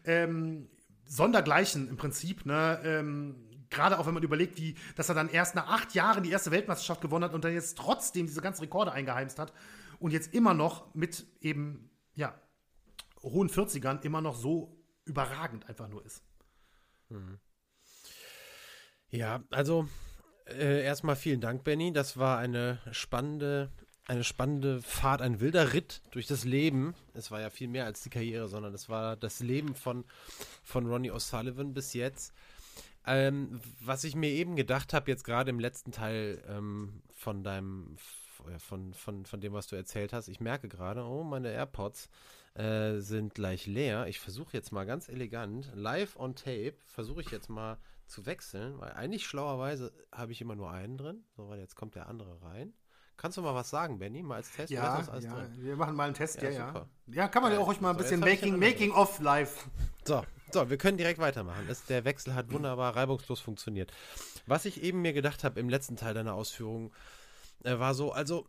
ähm, 0.05 0.69
sondergleichen 1.05 1.89
im 1.89 1.97
Prinzip, 1.97 2.47
ne? 2.47 2.81
Ähm, 2.85 3.43
Gerade 3.69 3.99
auch 3.99 4.07
wenn 4.07 4.15
man 4.15 4.23
überlegt, 4.23 4.59
wie, 4.59 4.77
dass 4.95 5.09
er 5.09 5.17
dann 5.17 5.29
erst 5.29 5.57
nach 5.57 5.67
acht 5.67 5.93
Jahren 5.93 6.23
die 6.23 6.31
erste 6.31 6.53
Weltmeisterschaft 6.53 7.01
gewonnen 7.01 7.25
hat 7.25 7.35
und 7.35 7.45
dann 7.45 7.53
jetzt 7.53 7.77
trotzdem 7.77 8.27
diese 8.27 8.41
ganzen 8.41 8.63
Rekorde 8.63 8.93
eingeheimst 8.93 9.41
hat 9.41 9.53
und 9.99 10.13
jetzt 10.13 10.33
immer 10.33 10.55
noch 10.55 10.95
mit 10.95 11.27
eben, 11.41 11.91
ja, 12.15 12.41
hohen 13.23 13.51
40ern 13.51 14.03
immer 14.03 14.21
noch 14.21 14.37
so 14.37 14.81
überragend 15.05 15.69
einfach 15.69 15.89
nur 15.89 16.07
ist. 16.07 16.23
Mhm. 17.09 17.41
Ja, 19.11 19.43
also 19.51 19.89
äh, 20.49 20.83
erstmal 20.83 21.17
vielen 21.17 21.41
Dank, 21.41 21.65
Benny. 21.65 21.93
Das 21.93 22.17
war 22.17 22.39
eine 22.39 22.79
spannende, 22.93 23.71
eine 24.07 24.25
spannende 24.25 24.81
Fahrt, 24.83 25.23
ein 25.23 25.41
wilder 25.41 25.73
Ritt 25.73 26.03
durch 26.11 26.27
das 26.27 26.45
Leben. 26.45 26.95
Es 27.15 27.31
war 27.31 27.41
ja 27.41 27.51
viel 27.51 27.69
mehr 27.69 27.85
als 27.85 28.03
die 28.03 28.11
Karriere, 28.11 28.49
sondern 28.49 28.75
es 28.75 28.89
war 28.89 29.17
das 29.17 29.41
Leben 29.41 29.75
von, 29.75 30.05
von 30.63 30.87
Ronnie 30.87 31.11
O'Sullivan 31.11 31.73
bis 31.73 31.95
jetzt. 31.95 32.33
Ähm, 33.07 33.61
was 33.81 34.05
ich 34.05 34.17
mir 34.17 34.31
eben 34.31 34.57
gedacht 34.57 34.93
habe, 34.93 35.11
jetzt 35.11 35.25
gerade 35.25 35.51
im 35.51 35.61
letzten 35.61 35.93
Teil 35.93 36.43
ähm, 36.49 37.03
von 37.15 37.45
deinem, 37.45 37.97
von, 38.59 38.95
von, 38.95 39.25
von 39.25 39.41
dem, 39.41 39.53
was 39.53 39.69
du 39.69 39.77
erzählt 39.77 40.13
hast, 40.13 40.29
ich 40.29 40.41
merke 40.41 40.69
gerade, 40.69 41.05
oh, 41.05 41.23
meine 41.23 41.53
AirPods 41.53 42.09
äh, 42.55 42.99
sind 42.99 43.35
gleich 43.35 43.67
leer. 43.67 44.07
Ich 44.09 44.19
versuche 44.19 44.57
jetzt 44.57 44.73
mal 44.73 44.87
ganz 44.87 45.09
elegant, 45.09 45.71
live 45.75 46.17
on 46.17 46.35
tape, 46.35 46.75
versuche 46.87 47.21
ich 47.21 47.31
jetzt 47.31 47.49
mal 47.49 47.79
zu 48.07 48.27
wechseln, 48.27 48.79
weil 48.79 48.93
eigentlich 48.93 49.27
schlauerweise 49.27 49.93
habe 50.13 50.33
ich 50.33 50.41
immer 50.41 50.55
nur 50.55 50.71
einen 50.71 50.97
drin. 50.97 51.25
So, 51.37 51.49
weil 51.49 51.59
jetzt 51.59 51.77
kommt 51.77 51.95
der 51.95 52.09
andere 52.09 52.43
rein. 52.43 52.73
Kannst 53.17 53.39
du 53.39 53.43
mal 53.43 53.55
was 53.55 53.71
sagen, 53.71 53.99
Benny, 53.99 54.23
mal 54.23 54.37
als 54.37 54.53
Test? 54.53 54.71
Ja, 54.71 55.01
ja 55.01 55.49
wir 55.57 55.77
machen 55.77 55.97
mal 55.97 56.05
einen 56.05 56.15
Test, 56.15 56.43
ja, 56.43 56.51
ja. 56.51 56.75
Ja, 56.75 56.87
ja 57.07 57.29
kann 57.29 57.43
man 57.43 57.53
ja 57.53 57.59
auch 57.59 57.69
euch 57.69 57.81
mal 57.81 57.91
ein 57.91 57.97
bisschen 57.97 58.21
Making, 58.21 58.59
Making 58.59 58.93
of 58.93 59.21
live. 59.21 59.69
So, 60.05 60.23
so, 60.53 60.69
wir 60.69 60.77
können 60.77 60.99
direkt 60.99 61.19
weitermachen. 61.19 61.65
Das, 61.67 61.87
der 61.87 62.05
Wechsel 62.05 62.35
hat 62.35 62.53
wunderbar 62.53 62.95
reibungslos 62.95 63.41
funktioniert. 63.41 63.93
Was 64.47 64.67
ich 64.67 64.83
eben 64.83 65.01
mir 65.01 65.15
gedacht 65.15 65.45
habe 65.45 65.59
im 65.61 65.69
letzten 65.69 65.97
Teil 65.97 66.13
deiner 66.13 66.35
Ausführungen, 66.35 66.93
äh, 67.65 67.79
war 67.79 67.95
so, 67.95 68.13
also 68.13 68.47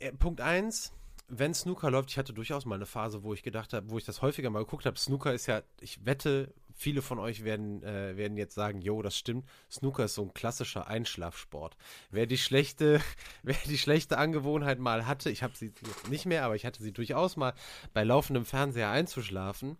äh, 0.00 0.12
Punkt 0.12 0.40
1, 0.40 0.92
wenn 1.28 1.54
Snooker 1.54 1.90
läuft, 1.90 2.10
ich 2.10 2.18
hatte 2.18 2.32
durchaus 2.32 2.66
mal 2.66 2.74
eine 2.74 2.86
Phase, 2.86 3.22
wo 3.22 3.32
ich 3.32 3.42
gedacht 3.42 3.72
habe, 3.72 3.88
wo 3.90 3.98
ich 3.98 4.04
das 4.04 4.20
häufiger 4.22 4.50
mal 4.50 4.64
geguckt 4.64 4.86
habe. 4.86 4.98
Snooker 4.98 5.32
ist 5.32 5.46
ja, 5.46 5.62
ich 5.80 6.04
wette, 6.04 6.52
viele 6.80 7.02
von 7.02 7.18
euch 7.18 7.44
werden, 7.44 7.82
äh, 7.82 8.16
werden 8.16 8.36
jetzt 8.36 8.54
sagen, 8.54 8.80
jo, 8.80 9.02
das 9.02 9.16
stimmt. 9.16 9.46
Snooker 9.70 10.04
ist 10.04 10.14
so 10.14 10.22
ein 10.22 10.32
klassischer 10.32 10.86
Einschlafsport. 10.86 11.76
Wer 12.10 12.26
die 12.26 12.38
schlechte, 12.38 13.00
wer 13.42 13.56
die 13.66 13.78
schlechte 13.78 14.18
Angewohnheit 14.18 14.78
mal 14.78 15.06
hatte, 15.06 15.30
ich 15.30 15.42
habe 15.42 15.56
sie 15.56 15.72
nicht 16.08 16.26
mehr, 16.26 16.44
aber 16.44 16.56
ich 16.56 16.64
hatte 16.64 16.82
sie 16.82 16.92
durchaus 16.92 17.36
mal 17.36 17.52
bei 17.92 18.02
laufendem 18.02 18.46
Fernseher 18.46 18.90
einzuschlafen, 18.90 19.76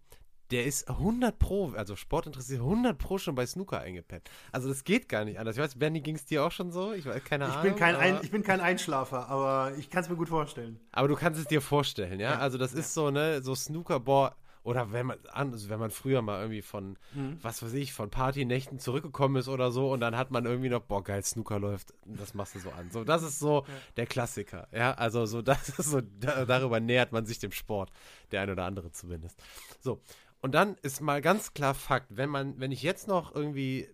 der 0.51 0.67
ist 0.67 0.91
100 0.91 1.39
Pro, 1.39 1.73
also 1.77 1.97
sportinteressiert, 1.97 2.61
100 2.61 2.99
Pro 2.99 3.19
schon 3.19 3.35
bei 3.35 3.47
Snooker 3.47 3.81
eingepennt. 3.81 4.29
Also 4.53 4.69
das 4.69 4.85
geht 4.85 5.09
gar 5.09 5.25
nicht 5.25 5.39
anders. 5.39 5.57
Ich 5.57 5.63
weiß, 5.63 5.79
Bernie, 5.79 6.03
ging 6.03 6.17
es 6.17 6.25
dir 6.27 6.45
auch 6.45 6.51
schon 6.51 6.73
so? 6.73 6.93
Ich 6.93 7.07
weiß, 7.07 7.25
keine 7.25 7.45
ich 7.45 7.51
Ahnung. 7.53 7.63
Bin 7.63 7.77
kein 7.77 7.97
Ein, 7.97 8.19
ich 8.23 8.31
bin 8.31 8.43
kein 8.43 8.61
Einschlafer, 8.61 9.29
aber 9.29 9.73
ich 9.79 9.89
kann 9.91 10.03
es 10.03 10.11
mir 10.11 10.17
gut 10.17 10.29
vorstellen. 10.29 10.81
Aber 10.93 11.09
du 11.09 11.15
kannst 11.15 11.41
es 11.41 11.47
dir 11.47 11.61
vorstellen, 11.61 12.19
ja? 12.19 12.33
ja. 12.33 12.39
Also 12.39 12.59
das 12.59 12.73
ja. 12.73 12.81
ist 12.81 12.93
so, 12.93 13.11
ne, 13.11 13.41
so 13.43 13.55
Snooker, 13.55 14.01
boah, 14.01 14.37
oder 14.63 14.93
wenn 14.93 15.07
man, 15.07 15.19
also 15.31 15.69
wenn 15.71 15.79
man 15.81 15.91
früher 15.91 16.23
mal 16.23 16.41
irgendwie 16.41 16.63
von, 16.63 16.99
mhm. 17.15 17.39
was 17.43 17.63
weiß 17.63 17.73
ich, 17.75 17.93
von 17.93 18.11
Partynächten 18.11 18.79
zurückgekommen 18.79 19.37
ist 19.37 19.49
oder 19.49 19.71
so 19.71 19.91
und 19.91 20.01
dann 20.01 20.17
hat 20.17 20.31
man 20.31 20.45
irgendwie 20.45 20.69
noch, 20.69 20.83
boah, 20.83 21.03
geil, 21.03 21.23
Snooker 21.25 21.59
läuft, 21.59 21.95
das 22.05 22.35
machst 22.35 22.55
du 22.55 22.59
so 22.59 22.71
an. 22.71 22.91
So, 22.91 23.05
das 23.05 23.23
ist 23.23 23.39
so 23.39 23.65
ja. 23.67 23.75
der 23.97 24.07
Klassiker, 24.07 24.69
ja, 24.73 24.93
also 24.93 25.27
so, 25.27 25.43
das 25.43 25.69
ist 25.71 25.91
so, 25.91 26.01
da, 26.01 26.45
darüber 26.45 26.81
nähert 26.81 27.13
man 27.13 27.25
sich 27.25 27.39
dem 27.39 27.53
Sport, 27.53 27.91
der 28.33 28.43
ein 28.43 28.51
oder 28.51 28.65
andere 28.65 28.93
zumindest. 28.93 29.43
So, 29.81 30.03
und 30.43 30.55
dann 30.55 30.77
ist 30.83 31.01
mal 31.01 31.21
ganz 31.21 31.55
klar 31.55 31.75
Fakt, 31.75 32.09
wenn 32.11 32.31
man, 32.31 32.59
wenn 32.61 32.73
ich 32.73 32.83
jetzt 32.83 33.09
noch 33.09 33.35
irgendwie 33.35 33.89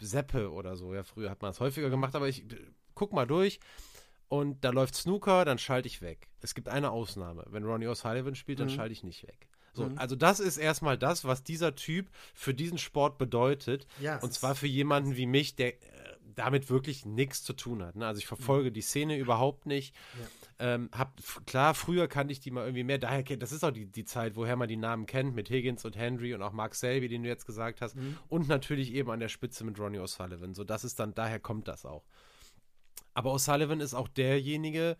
Seppe 0.00 0.52
oder 0.52 0.76
so, 0.76 0.94
ja, 0.94 1.02
früher 1.02 1.30
hat 1.30 1.42
man 1.42 1.50
es 1.50 1.60
häufiger 1.60 1.90
gemacht, 1.90 2.14
aber 2.14 2.28
ich 2.28 2.44
guck 2.94 3.12
mal 3.12 3.26
durch 3.26 3.60
und 4.28 4.64
da 4.64 4.70
läuft 4.70 4.94
Snooker, 4.94 5.44
dann 5.44 5.58
schalte 5.58 5.88
ich 5.88 6.02
weg. 6.02 6.28
Es 6.40 6.54
gibt 6.54 6.68
eine 6.68 6.90
Ausnahme. 6.90 7.44
Wenn 7.48 7.64
Ronnie 7.64 7.86
O'Sullivan 7.86 8.34
spielt, 8.34 8.60
dann 8.60 8.66
mhm. 8.66 8.72
schalte 8.72 8.92
ich 8.92 9.04
nicht 9.04 9.26
weg. 9.26 9.48
So, 9.76 9.84
mhm. 9.84 9.98
also 9.98 10.16
das 10.16 10.40
ist 10.40 10.56
erstmal 10.56 10.98
das, 10.98 11.24
was 11.24 11.44
dieser 11.44 11.74
Typ 11.74 12.08
für 12.34 12.54
diesen 12.54 12.78
Sport 12.78 13.18
bedeutet. 13.18 13.86
Ja, 14.00 14.18
und 14.18 14.32
zwar 14.32 14.54
für 14.54 14.66
jemanden 14.66 15.16
wie 15.16 15.26
mich, 15.26 15.54
der 15.54 15.74
äh, 15.74 16.06
damit 16.34 16.68
wirklich 16.70 17.06
nichts 17.06 17.42
zu 17.42 17.54
tun 17.54 17.82
hat. 17.82 17.96
Ne? 17.96 18.06
Also 18.06 18.18
ich 18.18 18.26
verfolge 18.26 18.70
mhm. 18.70 18.74
die 18.74 18.82
Szene 18.82 19.18
überhaupt 19.18 19.66
nicht. 19.66 19.94
Ja. 20.20 20.74
Ähm, 20.74 20.90
hab, 20.92 21.20
klar, 21.46 21.74
früher 21.74 22.08
kannte 22.08 22.32
ich 22.32 22.40
die 22.40 22.50
mal 22.50 22.64
irgendwie 22.64 22.84
mehr. 22.84 22.98
Daher 22.98 23.22
kennt, 23.22 23.42
das 23.42 23.52
ist 23.52 23.64
auch 23.64 23.70
die, 23.70 23.86
die 23.86 24.04
Zeit, 24.04 24.36
woher 24.36 24.56
man 24.56 24.68
die 24.68 24.76
Namen 24.76 25.06
kennt, 25.06 25.34
mit 25.34 25.50
Higgins 25.50 25.84
und 25.84 25.96
Henry 25.96 26.34
und 26.34 26.42
auch 26.42 26.52
Mark 26.52 26.74
Selby, 26.74 27.08
den 27.08 27.22
du 27.22 27.28
jetzt 27.28 27.46
gesagt 27.46 27.80
hast. 27.80 27.96
Mhm. 27.96 28.18
Und 28.28 28.48
natürlich 28.48 28.92
eben 28.92 29.10
an 29.10 29.20
der 29.20 29.28
Spitze 29.28 29.64
mit 29.64 29.78
Ronnie 29.78 29.98
O'Sullivan. 29.98 30.54
So, 30.54 30.64
das 30.64 30.84
ist 30.84 31.00
dann, 31.00 31.14
daher 31.14 31.40
kommt 31.40 31.68
das 31.68 31.84
auch. 31.84 32.04
Aber 33.14 33.34
O'Sullivan 33.34 33.80
ist 33.80 33.94
auch 33.94 34.08
derjenige, 34.08 34.96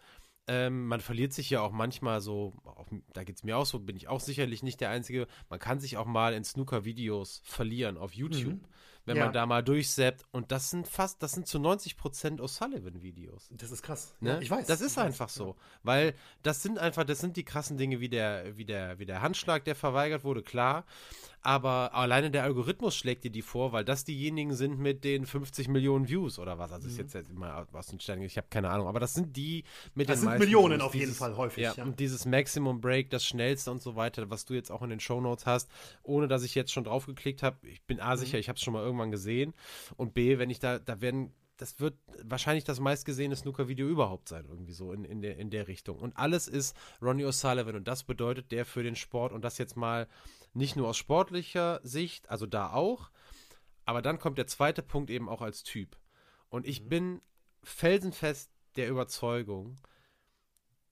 ähm, 0.48 0.86
man 0.86 1.00
verliert 1.00 1.32
sich 1.32 1.50
ja 1.50 1.60
auch 1.60 1.72
manchmal 1.72 2.20
so, 2.20 2.52
auch, 2.64 2.86
da 3.12 3.24
geht 3.24 3.36
es 3.36 3.44
mir 3.44 3.56
auch 3.56 3.66
so, 3.66 3.80
bin 3.80 3.96
ich 3.96 4.08
auch 4.08 4.20
sicherlich 4.20 4.62
nicht 4.62 4.80
der 4.80 4.90
Einzige. 4.90 5.26
Man 5.50 5.58
kann 5.58 5.80
sich 5.80 5.96
auch 5.96 6.06
mal 6.06 6.34
in 6.34 6.44
Snooker-Videos 6.44 7.42
verlieren 7.44 7.96
auf 7.96 8.12
YouTube. 8.12 8.54
Mhm 8.54 8.64
wenn 9.06 9.16
ja. 9.16 9.24
man 9.24 9.32
da 9.32 9.46
mal 9.46 9.62
durchseppt. 9.62 10.24
Und 10.32 10.52
das 10.52 10.70
sind 10.70 10.86
fast, 10.86 11.22
das 11.22 11.32
sind 11.32 11.46
zu 11.46 11.58
90 11.58 11.96
Prozent 11.96 12.40
O'Sullivan-Videos. 12.40 13.48
Das 13.52 13.70
ist 13.70 13.82
krass. 13.82 14.14
Ne? 14.20 14.30
Ja, 14.30 14.38
ich 14.40 14.50
weiß. 14.50 14.66
Das 14.66 14.80
ist 14.80 14.98
einfach 14.98 15.28
weiß, 15.28 15.34
so. 15.34 15.48
Ja. 15.50 15.54
Weil 15.84 16.14
das 16.42 16.62
sind 16.62 16.78
einfach, 16.78 17.04
das 17.04 17.20
sind 17.20 17.36
die 17.36 17.44
krassen 17.44 17.78
Dinge 17.78 18.00
wie 18.00 18.08
der, 18.08 18.56
wie 18.56 18.64
der, 18.64 18.98
wie 18.98 19.06
der 19.06 19.22
Handschlag, 19.22 19.64
der 19.64 19.76
verweigert 19.76 20.24
wurde, 20.24 20.42
klar. 20.42 20.84
Aber 21.46 21.94
alleine 21.94 22.30
der 22.30 22.42
Algorithmus 22.42 22.96
schlägt 22.96 23.24
dir 23.24 23.30
die 23.30 23.42
vor, 23.42 23.72
weil 23.72 23.84
das 23.84 24.04
diejenigen 24.04 24.54
sind 24.54 24.78
mit 24.78 25.04
den 25.04 25.24
50 25.24 25.68
Millionen 25.68 26.08
Views 26.08 26.38
oder 26.38 26.58
was. 26.58 26.72
Also 26.72 26.86
mhm. 26.86 26.92
ist 26.92 26.98
jetzt, 26.98 27.14
jetzt 27.14 27.30
immer 27.30 27.66
aus 27.72 27.86
den 27.86 28.00
Sternen, 28.00 28.22
ich 28.22 28.36
habe 28.36 28.48
keine 28.50 28.68
Ahnung. 28.68 28.88
Aber 28.88 29.00
das 29.00 29.14
sind 29.14 29.36
die 29.36 29.64
mit 29.94 30.08
das 30.08 30.20
den 30.20 30.30
sind 30.30 30.38
Millionen 30.40 30.80
Views, 30.80 30.86
auf 30.86 30.94
jeden 30.94 31.14
Fall 31.14 31.36
häufig. 31.36 31.62
Ja, 31.62 31.72
Und 31.82 32.00
dieses 32.00 32.26
Maximum 32.26 32.80
Break, 32.80 33.10
das 33.10 33.24
schnellste 33.24 33.70
und 33.70 33.80
so 33.80 33.96
weiter, 33.96 34.28
was 34.28 34.44
du 34.44 34.54
jetzt 34.54 34.70
auch 34.70 34.82
in 34.82 34.90
den 34.90 35.00
Show 35.00 35.20
Notes 35.20 35.46
hast, 35.46 35.70
ohne 36.02 36.26
dass 36.28 36.42
ich 36.42 36.54
jetzt 36.54 36.72
schon 36.72 36.84
drauf 36.84 37.06
geklickt 37.06 37.42
habe. 37.44 37.56
Ich 37.68 37.82
bin 37.84 38.00
A 38.00 38.16
sicher, 38.16 38.36
mhm. 38.36 38.40
ich 38.40 38.48
habe 38.48 38.56
es 38.56 38.62
schon 38.62 38.72
mal 38.72 38.82
irgendwann 38.82 38.96
irgendwann 38.96 39.10
gesehen. 39.10 39.54
Und 39.96 40.14
B, 40.14 40.38
wenn 40.38 40.50
ich 40.50 40.58
da, 40.58 40.78
da 40.78 41.00
werden, 41.00 41.32
das 41.56 41.80
wird 41.80 41.94
wahrscheinlich 42.22 42.64
das 42.64 42.80
meistgesehene 42.80 43.36
Snooker-Video 43.36 43.86
überhaupt 43.86 44.28
sein, 44.28 44.44
irgendwie 44.48 44.72
so 44.72 44.92
in, 44.92 45.04
in, 45.04 45.22
der, 45.22 45.38
in 45.38 45.50
der 45.50 45.68
Richtung. 45.68 45.98
Und 45.98 46.16
alles 46.16 46.48
ist 46.48 46.76
Ronnie 47.00 47.24
O'Sullivan 47.24 47.76
und 47.76 47.88
das 47.88 48.04
bedeutet 48.04 48.52
der 48.52 48.64
für 48.64 48.82
den 48.82 48.96
Sport 48.96 49.32
und 49.32 49.42
das 49.42 49.58
jetzt 49.58 49.76
mal 49.76 50.06
nicht 50.56 50.76
nur 50.76 50.88
aus 50.88 50.96
sportlicher 50.96 51.80
Sicht, 51.82 52.30
also 52.30 52.46
da 52.46 52.72
auch, 52.72 53.10
aber 53.84 54.02
dann 54.02 54.18
kommt 54.18 54.38
der 54.38 54.46
zweite 54.46 54.82
Punkt 54.82 55.10
eben 55.10 55.28
auch 55.28 55.42
als 55.42 55.62
Typ. 55.62 55.96
Und 56.48 56.66
ich 56.66 56.82
mhm. 56.82 56.88
bin 56.88 57.22
felsenfest 57.62 58.50
der 58.76 58.88
Überzeugung, 58.88 59.76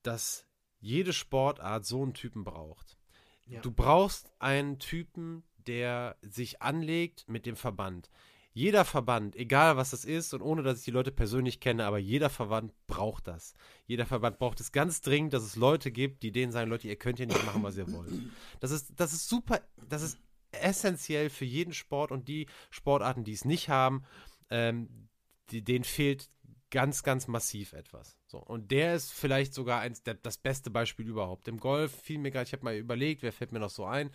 dass 0.02 0.46
jede 0.80 1.12
Sportart 1.12 1.86
so 1.86 2.02
einen 2.02 2.14
Typen 2.14 2.44
braucht. 2.44 2.98
Ja. 3.46 3.60
Du 3.60 3.70
brauchst 3.70 4.30
einen 4.38 4.78
Typen, 4.78 5.44
der 5.66 6.16
sich 6.20 6.60
anlegt 6.60 7.28
mit 7.28 7.46
dem 7.46 7.56
Verband. 7.56 8.10
Jeder 8.56 8.84
Verband, 8.84 9.34
egal 9.34 9.76
was 9.76 9.90
das 9.90 10.04
ist 10.04 10.32
und 10.32 10.40
ohne 10.40 10.62
dass 10.62 10.78
ich 10.78 10.84
die 10.84 10.92
Leute 10.92 11.10
persönlich 11.10 11.58
kenne, 11.58 11.84
aber 11.84 11.98
jeder 11.98 12.30
Verband 12.30 12.72
braucht 12.86 13.26
das. 13.26 13.54
Jeder 13.86 14.06
Verband 14.06 14.38
braucht 14.38 14.60
es 14.60 14.70
ganz 14.70 15.00
dringend, 15.00 15.34
dass 15.34 15.42
es 15.42 15.56
Leute 15.56 15.90
gibt, 15.90 16.22
die 16.22 16.30
denen 16.30 16.52
sagen, 16.52 16.70
Leute, 16.70 16.86
ihr 16.86 16.96
könnt 16.96 17.18
hier 17.18 17.26
nicht 17.26 17.44
machen, 17.44 17.64
was 17.64 17.76
ihr 17.76 17.90
wollt. 17.92 18.12
Das 18.60 18.70
ist, 18.70 18.92
das 18.96 19.12
ist 19.12 19.28
super, 19.28 19.60
das 19.88 20.02
ist 20.02 20.18
essentiell 20.52 21.30
für 21.30 21.44
jeden 21.44 21.74
Sport 21.74 22.12
und 22.12 22.28
die 22.28 22.46
Sportarten, 22.70 23.24
die 23.24 23.32
es 23.32 23.44
nicht 23.44 23.68
haben, 23.68 24.04
ähm, 24.50 25.08
die, 25.50 25.62
denen 25.62 25.84
fehlt 25.84 26.30
ganz, 26.70 27.02
ganz 27.02 27.28
massiv 27.28 27.72
etwas. 27.72 28.16
So, 28.26 28.38
und 28.38 28.70
der 28.70 28.94
ist 28.94 29.12
vielleicht 29.12 29.54
sogar 29.54 29.80
eins 29.80 30.02
der, 30.02 30.14
das 30.14 30.38
beste 30.38 30.70
Beispiel 30.70 31.08
überhaupt. 31.08 31.48
Im 31.48 31.58
Golf 31.58 31.92
fiel 32.02 32.18
mir 32.18 32.30
gerade, 32.30 32.46
ich 32.46 32.52
habe 32.52 32.64
mal 32.64 32.76
überlegt, 32.76 33.22
wer 33.22 33.32
fällt 33.32 33.52
mir 33.52 33.60
noch 33.60 33.70
so 33.70 33.84
ein? 33.84 34.10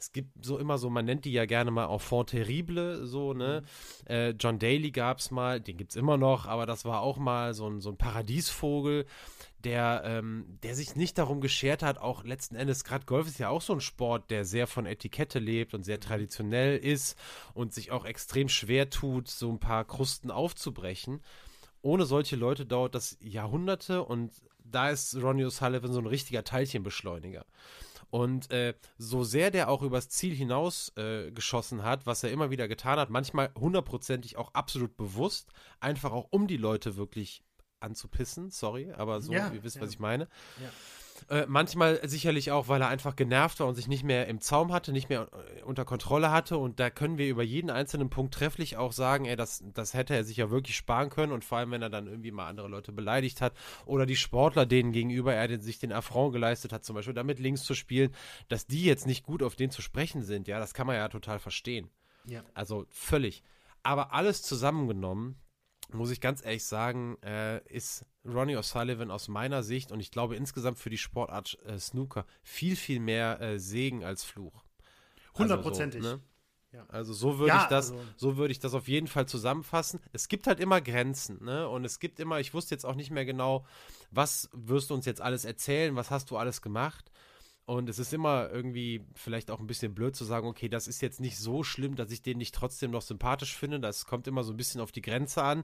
Es 0.00 0.12
gibt 0.12 0.44
so 0.44 0.58
immer 0.58 0.78
so, 0.78 0.88
man 0.88 1.04
nennt 1.04 1.26
die 1.26 1.32
ja 1.32 1.44
gerne 1.44 1.70
mal 1.70 1.92
Enfant 1.92 2.30
terrible, 2.30 3.06
so, 3.06 3.34
ne? 3.34 3.62
Mhm. 4.08 4.12
Äh, 4.12 4.30
John 4.30 4.58
Daly 4.58 4.90
gab 4.90 5.18
es 5.18 5.30
mal, 5.30 5.60
den 5.60 5.76
gibt 5.76 5.92
es 5.92 5.96
immer 5.96 6.16
noch, 6.16 6.46
aber 6.46 6.64
das 6.64 6.84
war 6.84 7.02
auch 7.02 7.18
mal 7.18 7.52
so 7.52 7.68
ein, 7.68 7.80
so 7.80 7.90
ein 7.90 7.98
Paradiesvogel, 7.98 9.04
der, 9.62 10.02
ähm, 10.06 10.58
der 10.62 10.74
sich 10.74 10.96
nicht 10.96 11.18
darum 11.18 11.42
geschert 11.42 11.82
hat, 11.82 11.98
auch 11.98 12.24
letzten 12.24 12.56
Endes, 12.56 12.82
gerade 12.84 13.04
Golf 13.04 13.26
ist 13.26 13.38
ja 13.38 13.50
auch 13.50 13.60
so 13.60 13.74
ein 13.74 13.80
Sport, 13.80 14.30
der 14.30 14.46
sehr 14.46 14.66
von 14.66 14.86
Etikette 14.86 15.38
lebt 15.38 15.74
und 15.74 15.84
sehr 15.84 15.98
mhm. 15.98 16.02
traditionell 16.02 16.78
ist 16.78 17.18
und 17.52 17.74
sich 17.74 17.90
auch 17.90 18.06
extrem 18.06 18.48
schwer 18.48 18.88
tut, 18.88 19.28
so 19.28 19.50
ein 19.50 19.60
paar 19.60 19.84
Krusten 19.84 20.30
aufzubrechen. 20.30 21.20
Ohne 21.82 22.06
solche 22.06 22.36
Leute 22.36 22.64
dauert 22.64 22.94
das 22.94 23.18
Jahrhunderte 23.20 24.02
und 24.02 24.32
da 24.64 24.90
ist 24.90 25.14
Ronnie 25.16 25.44
O'Sullivan 25.44 25.92
so 25.92 25.98
ein 25.98 26.06
richtiger 26.06 26.44
Teilchenbeschleuniger. 26.44 27.44
Und 28.10 28.50
äh, 28.50 28.74
so 28.98 29.24
sehr 29.24 29.50
der 29.50 29.68
auch 29.68 29.82
übers 29.82 30.08
Ziel 30.08 30.34
hinaus 30.34 30.92
äh, 30.96 31.30
geschossen 31.30 31.82
hat, 31.82 32.06
was 32.06 32.22
er 32.24 32.30
immer 32.30 32.50
wieder 32.50 32.68
getan 32.68 32.98
hat, 32.98 33.10
manchmal 33.10 33.52
hundertprozentig 33.58 34.36
auch 34.36 34.52
absolut 34.54 34.96
bewusst, 34.96 35.52
einfach 35.78 36.12
auch 36.12 36.26
um 36.30 36.46
die 36.46 36.56
Leute 36.56 36.96
wirklich 36.96 37.44
anzupissen, 37.80 38.50
sorry, 38.50 38.92
aber 38.92 39.20
so, 39.20 39.32
ja, 39.32 39.50
ihr 39.52 39.62
wisst, 39.62 39.76
ja. 39.76 39.82
was 39.82 39.90
ich 39.90 39.98
meine. 39.98 40.28
Ja. 40.60 40.70
Äh, 41.28 41.46
manchmal 41.48 42.00
sicherlich 42.08 42.50
auch, 42.50 42.68
weil 42.68 42.80
er 42.80 42.88
einfach 42.88 43.16
genervt 43.16 43.60
war 43.60 43.66
und 43.66 43.74
sich 43.74 43.88
nicht 43.88 44.04
mehr 44.04 44.26
im 44.28 44.40
Zaum 44.40 44.72
hatte, 44.72 44.92
nicht 44.92 45.08
mehr 45.08 45.28
äh, 45.32 45.62
unter 45.62 45.84
Kontrolle 45.84 46.30
hatte. 46.30 46.58
Und 46.58 46.80
da 46.80 46.90
können 46.90 47.18
wir 47.18 47.28
über 47.28 47.42
jeden 47.42 47.70
einzelnen 47.70 48.10
Punkt 48.10 48.34
trefflich 48.34 48.76
auch 48.76 48.92
sagen, 48.92 49.24
ey, 49.24 49.36
das, 49.36 49.62
das 49.74 49.94
hätte 49.94 50.14
er 50.14 50.24
sich 50.24 50.38
ja 50.38 50.50
wirklich 50.50 50.76
sparen 50.76 51.10
können. 51.10 51.32
Und 51.32 51.44
vor 51.44 51.58
allem, 51.58 51.70
wenn 51.70 51.82
er 51.82 51.90
dann 51.90 52.06
irgendwie 52.06 52.30
mal 52.30 52.48
andere 52.48 52.68
Leute 52.68 52.92
beleidigt 52.92 53.40
hat 53.40 53.54
oder 53.86 54.06
die 54.06 54.16
Sportler, 54.16 54.66
denen 54.66 54.92
gegenüber 54.92 55.34
er 55.34 55.48
den, 55.48 55.60
sich 55.60 55.78
den 55.78 55.92
Affront 55.92 56.32
geleistet 56.32 56.72
hat, 56.72 56.84
zum 56.84 56.94
Beispiel 56.94 57.14
damit 57.14 57.38
links 57.38 57.62
zu 57.64 57.74
spielen, 57.74 58.14
dass 58.48 58.66
die 58.66 58.84
jetzt 58.84 59.06
nicht 59.06 59.24
gut 59.24 59.42
auf 59.42 59.56
den 59.56 59.70
zu 59.70 59.82
sprechen 59.82 60.22
sind. 60.22 60.48
Ja, 60.48 60.58
das 60.58 60.74
kann 60.74 60.86
man 60.86 60.96
ja 60.96 61.08
total 61.08 61.38
verstehen. 61.38 61.90
Ja. 62.26 62.42
Also 62.54 62.86
völlig. 62.90 63.42
Aber 63.82 64.12
alles 64.12 64.42
zusammengenommen, 64.42 65.36
muss 65.94 66.10
ich 66.10 66.20
ganz 66.20 66.44
ehrlich 66.44 66.64
sagen, 66.64 67.16
äh, 67.22 67.62
ist 67.68 68.04
Ronnie 68.24 68.56
O'Sullivan 68.56 69.10
aus 69.10 69.28
meiner 69.28 69.62
Sicht 69.62 69.92
und 69.92 70.00
ich 70.00 70.10
glaube 70.10 70.36
insgesamt 70.36 70.78
für 70.78 70.90
die 70.90 70.98
Sportart 70.98 71.58
äh, 71.64 71.78
Snooker 71.78 72.26
viel, 72.42 72.76
viel 72.76 73.00
mehr 73.00 73.40
äh, 73.40 73.58
Segen 73.58 74.04
als 74.04 74.24
Fluch. 74.24 74.64
Hundertprozentig. 75.36 76.02
Also, 76.02 76.10
so, 76.10 76.16
ne? 76.16 76.22
ja. 76.72 76.86
also 76.88 77.12
so 77.12 77.38
würde 77.38 77.48
ja, 77.48 77.62
ich 77.62 77.68
das, 77.68 77.92
also. 77.92 78.04
so 78.16 78.36
würde 78.36 78.52
ich 78.52 78.58
das 78.58 78.74
auf 78.74 78.88
jeden 78.88 79.06
Fall 79.06 79.26
zusammenfassen. 79.26 80.00
Es 80.12 80.28
gibt 80.28 80.46
halt 80.46 80.60
immer 80.60 80.80
Grenzen, 80.80 81.44
ne? 81.44 81.68
Und 81.68 81.84
es 81.84 81.98
gibt 81.98 82.20
immer, 82.20 82.40
ich 82.40 82.52
wusste 82.52 82.74
jetzt 82.74 82.84
auch 82.84 82.94
nicht 82.94 83.10
mehr 83.10 83.24
genau, 83.24 83.64
was 84.10 84.50
wirst 84.52 84.90
du 84.90 84.94
uns 84.94 85.06
jetzt 85.06 85.20
alles 85.20 85.44
erzählen, 85.44 85.96
was 85.96 86.10
hast 86.10 86.30
du 86.30 86.36
alles 86.36 86.62
gemacht. 86.62 87.10
Und 87.70 87.88
es 87.88 88.00
ist 88.00 88.12
immer 88.12 88.50
irgendwie 88.50 89.00
vielleicht 89.14 89.48
auch 89.48 89.60
ein 89.60 89.68
bisschen 89.68 89.94
blöd 89.94 90.16
zu 90.16 90.24
sagen, 90.24 90.48
okay, 90.48 90.68
das 90.68 90.88
ist 90.88 91.00
jetzt 91.02 91.20
nicht 91.20 91.38
so 91.38 91.62
schlimm, 91.62 91.94
dass 91.94 92.10
ich 92.10 92.20
den 92.20 92.38
nicht 92.38 92.52
trotzdem 92.52 92.90
noch 92.90 93.00
sympathisch 93.00 93.56
finde. 93.56 93.78
Das 93.78 94.06
kommt 94.06 94.26
immer 94.26 94.42
so 94.42 94.52
ein 94.52 94.56
bisschen 94.56 94.80
auf 94.80 94.90
die 94.90 95.02
Grenze 95.02 95.44
an. 95.44 95.62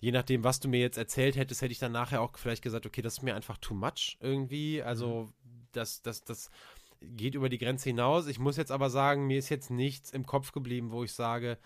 Je 0.00 0.12
nachdem, 0.12 0.44
was 0.44 0.60
du 0.60 0.68
mir 0.70 0.80
jetzt 0.80 0.96
erzählt 0.96 1.36
hättest, 1.36 1.60
hätte 1.60 1.72
ich 1.72 1.78
dann 1.78 1.92
nachher 1.92 2.22
auch 2.22 2.38
vielleicht 2.38 2.62
gesagt, 2.62 2.86
okay, 2.86 3.02
das 3.02 3.18
ist 3.18 3.22
mir 3.22 3.34
einfach 3.34 3.58
too 3.58 3.74
much 3.74 4.16
irgendwie. 4.20 4.82
Also, 4.82 5.30
das, 5.72 6.00
das, 6.00 6.24
das 6.24 6.50
geht 7.02 7.34
über 7.34 7.50
die 7.50 7.58
Grenze 7.58 7.90
hinaus. 7.90 8.28
Ich 8.28 8.38
muss 8.38 8.56
jetzt 8.56 8.72
aber 8.72 8.88
sagen, 8.88 9.26
mir 9.26 9.38
ist 9.38 9.50
jetzt 9.50 9.70
nichts 9.70 10.10
im 10.10 10.24
Kopf 10.24 10.52
geblieben, 10.52 10.90
wo 10.90 11.04
ich 11.04 11.12
sage, 11.12 11.58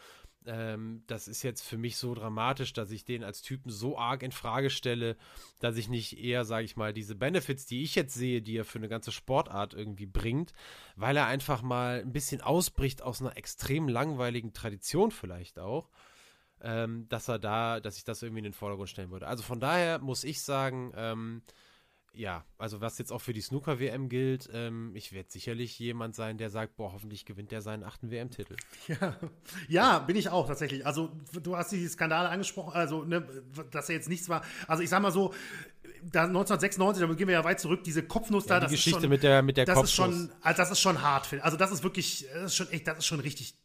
ähm, 0.46 1.02
das 1.06 1.28
ist 1.28 1.42
jetzt 1.42 1.62
für 1.62 1.76
mich 1.76 1.96
so 1.96 2.14
dramatisch, 2.14 2.72
dass 2.72 2.90
ich 2.90 3.04
den 3.04 3.24
als 3.24 3.42
Typen 3.42 3.70
so 3.70 3.98
arg 3.98 4.22
in 4.22 4.32
Frage 4.32 4.70
stelle, 4.70 5.16
dass 5.60 5.76
ich 5.76 5.88
nicht 5.88 6.18
eher, 6.18 6.44
sage 6.44 6.64
ich 6.64 6.76
mal, 6.76 6.92
diese 6.92 7.14
Benefits, 7.14 7.66
die 7.66 7.82
ich 7.82 7.94
jetzt 7.94 8.14
sehe, 8.14 8.42
die 8.42 8.56
er 8.56 8.64
für 8.64 8.78
eine 8.78 8.88
ganze 8.88 9.12
Sportart 9.12 9.74
irgendwie 9.74 10.06
bringt, 10.06 10.52
weil 10.96 11.16
er 11.16 11.26
einfach 11.26 11.62
mal 11.62 12.00
ein 12.00 12.12
bisschen 12.12 12.40
ausbricht 12.40 13.02
aus 13.02 13.20
einer 13.20 13.36
extrem 13.36 13.88
langweiligen 13.88 14.52
Tradition 14.52 15.10
vielleicht 15.10 15.58
auch, 15.58 15.90
ähm, 16.60 17.08
dass 17.08 17.28
er 17.28 17.38
da, 17.38 17.80
dass 17.80 17.98
ich 17.98 18.04
das 18.04 18.22
irgendwie 18.22 18.40
in 18.40 18.44
den 18.44 18.52
Vordergrund 18.52 18.88
stellen 18.88 19.10
würde. 19.10 19.26
Also 19.26 19.42
von 19.42 19.60
daher 19.60 19.98
muss 19.98 20.24
ich 20.24 20.40
sagen, 20.42 20.92
ähm, 20.96 21.42
ja, 22.16 22.44
also 22.58 22.80
was 22.80 22.98
jetzt 22.98 23.12
auch 23.12 23.20
für 23.20 23.32
die 23.32 23.40
Snooker-WM 23.40 24.08
gilt, 24.08 24.48
ähm, 24.52 24.92
ich 24.94 25.12
werde 25.12 25.30
sicherlich 25.30 25.78
jemand 25.78 26.14
sein, 26.14 26.38
der 26.38 26.50
sagt, 26.50 26.76
boah, 26.76 26.92
hoffentlich 26.92 27.26
gewinnt 27.26 27.52
der 27.52 27.60
seinen 27.60 27.84
achten 27.84 28.10
WM-Titel. 28.10 28.56
Ja. 28.88 29.16
ja, 29.68 29.98
bin 29.98 30.16
ich 30.16 30.28
auch 30.28 30.46
tatsächlich. 30.46 30.86
Also 30.86 31.10
du 31.42 31.56
hast 31.56 31.72
die 31.72 31.86
Skandale 31.88 32.28
angesprochen, 32.28 32.72
also 32.72 33.02
ne, 33.02 33.26
dass 33.72 33.88
er 33.88 33.96
jetzt 33.96 34.08
nichts 34.08 34.28
war. 34.28 34.42
Also 34.68 34.82
ich 34.82 34.88
sag 34.88 35.02
mal 35.02 35.10
so, 35.10 35.34
da 36.04 36.24
1996, 36.24 37.06
da 37.06 37.14
gehen 37.14 37.26
wir 37.26 37.34
ja 37.34 37.44
weit 37.44 37.58
zurück, 37.58 37.82
diese 37.82 38.04
Kopfnuss 38.04 38.44
ja, 38.44 38.48
da, 38.48 38.60
die 38.60 38.64
das 38.64 38.72
Geschichte 38.72 38.98
ist 38.98 39.02
schon, 39.02 39.10
mit 39.10 39.22
der 39.22 39.42
mit 39.42 39.56
der 39.56 39.64
das 39.64 39.74
Kopfnuss. 39.74 39.90
Ist 39.90 39.96
schon, 39.96 40.32
also 40.40 40.56
das 40.56 40.70
ist 40.70 40.80
schon 40.80 41.02
hart, 41.02 41.28
also 41.40 41.56
das 41.56 41.72
ist 41.72 41.82
wirklich, 41.82 42.26
das 42.32 42.44
ist 42.44 42.56
schon 42.56 42.70
echt, 42.70 42.86
das 42.86 42.98
ist 42.98 43.06
schon 43.06 43.20
richtig 43.20 43.56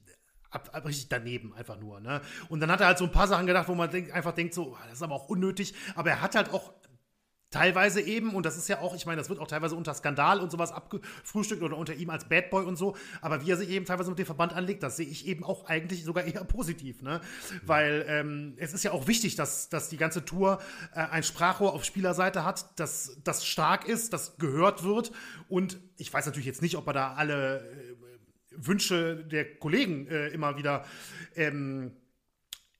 Ab, 0.53 0.69
ab, 0.73 0.85
richtig 0.85 1.07
daneben 1.07 1.53
einfach 1.53 1.79
nur. 1.79 2.01
Ne? 2.01 2.19
Und 2.49 2.59
dann 2.59 2.69
hat 2.69 2.81
er 2.81 2.87
halt 2.87 2.97
so 2.97 3.05
ein 3.05 3.11
paar 3.13 3.25
Sachen 3.25 3.47
gedacht, 3.47 3.69
wo 3.69 3.73
man 3.73 3.89
denk, 3.89 4.13
einfach 4.13 4.33
denkt, 4.33 4.53
so, 4.53 4.77
das 4.83 4.95
ist 4.95 5.01
aber 5.01 5.15
auch 5.15 5.29
unnötig. 5.29 5.73
Aber 5.95 6.09
er 6.09 6.21
hat 6.21 6.35
halt 6.35 6.49
auch 6.49 6.73
Teilweise 7.51 7.99
eben, 7.99 8.33
und 8.33 8.45
das 8.45 8.55
ist 8.55 8.69
ja 8.69 8.79
auch, 8.79 8.95
ich 8.95 9.05
meine, 9.05 9.17
das 9.17 9.27
wird 9.27 9.39
auch 9.39 9.47
teilweise 9.47 9.75
unter 9.75 9.93
Skandal 9.93 10.39
und 10.39 10.51
sowas 10.51 10.71
abgefrühstückt 10.71 11.61
oder 11.61 11.75
unter 11.75 11.93
ihm 11.93 12.09
als 12.09 12.29
Bad 12.29 12.49
Boy 12.49 12.63
und 12.63 12.77
so, 12.77 12.95
aber 13.19 13.45
wie 13.45 13.51
er 13.51 13.57
sich 13.57 13.69
eben 13.69 13.85
teilweise 13.85 14.09
mit 14.09 14.19
dem 14.19 14.25
Verband 14.25 14.53
anlegt, 14.53 14.83
das 14.83 14.95
sehe 14.95 15.05
ich 15.05 15.27
eben 15.27 15.43
auch 15.43 15.65
eigentlich 15.65 16.05
sogar 16.05 16.23
eher 16.23 16.45
positiv, 16.45 17.01
ne? 17.01 17.19
Mhm. 17.19 17.61
Weil 17.65 18.05
ähm, 18.07 18.53
es 18.55 18.73
ist 18.73 18.83
ja 18.83 18.91
auch 18.91 19.07
wichtig, 19.07 19.35
dass, 19.35 19.67
dass 19.67 19.89
die 19.89 19.97
ganze 19.97 20.23
Tour 20.23 20.61
äh, 20.95 20.99
ein 20.99 21.23
Sprachrohr 21.23 21.73
auf 21.73 21.83
Spielerseite 21.83 22.45
hat, 22.45 22.79
dass 22.79 23.17
das 23.25 23.45
stark 23.45 23.85
ist, 23.85 24.13
das 24.13 24.37
gehört 24.37 24.83
wird 24.85 25.11
und 25.49 25.77
ich 25.97 26.13
weiß 26.13 26.25
natürlich 26.25 26.47
jetzt 26.47 26.61
nicht, 26.61 26.77
ob 26.77 26.87
er 26.87 26.93
da 26.93 27.13
alle 27.15 27.69
äh, 27.69 27.95
Wünsche 28.51 29.25
der 29.25 29.57
Kollegen 29.57 30.07
äh, 30.07 30.27
immer 30.29 30.55
wieder 30.55 30.85
ähm, 31.35 31.91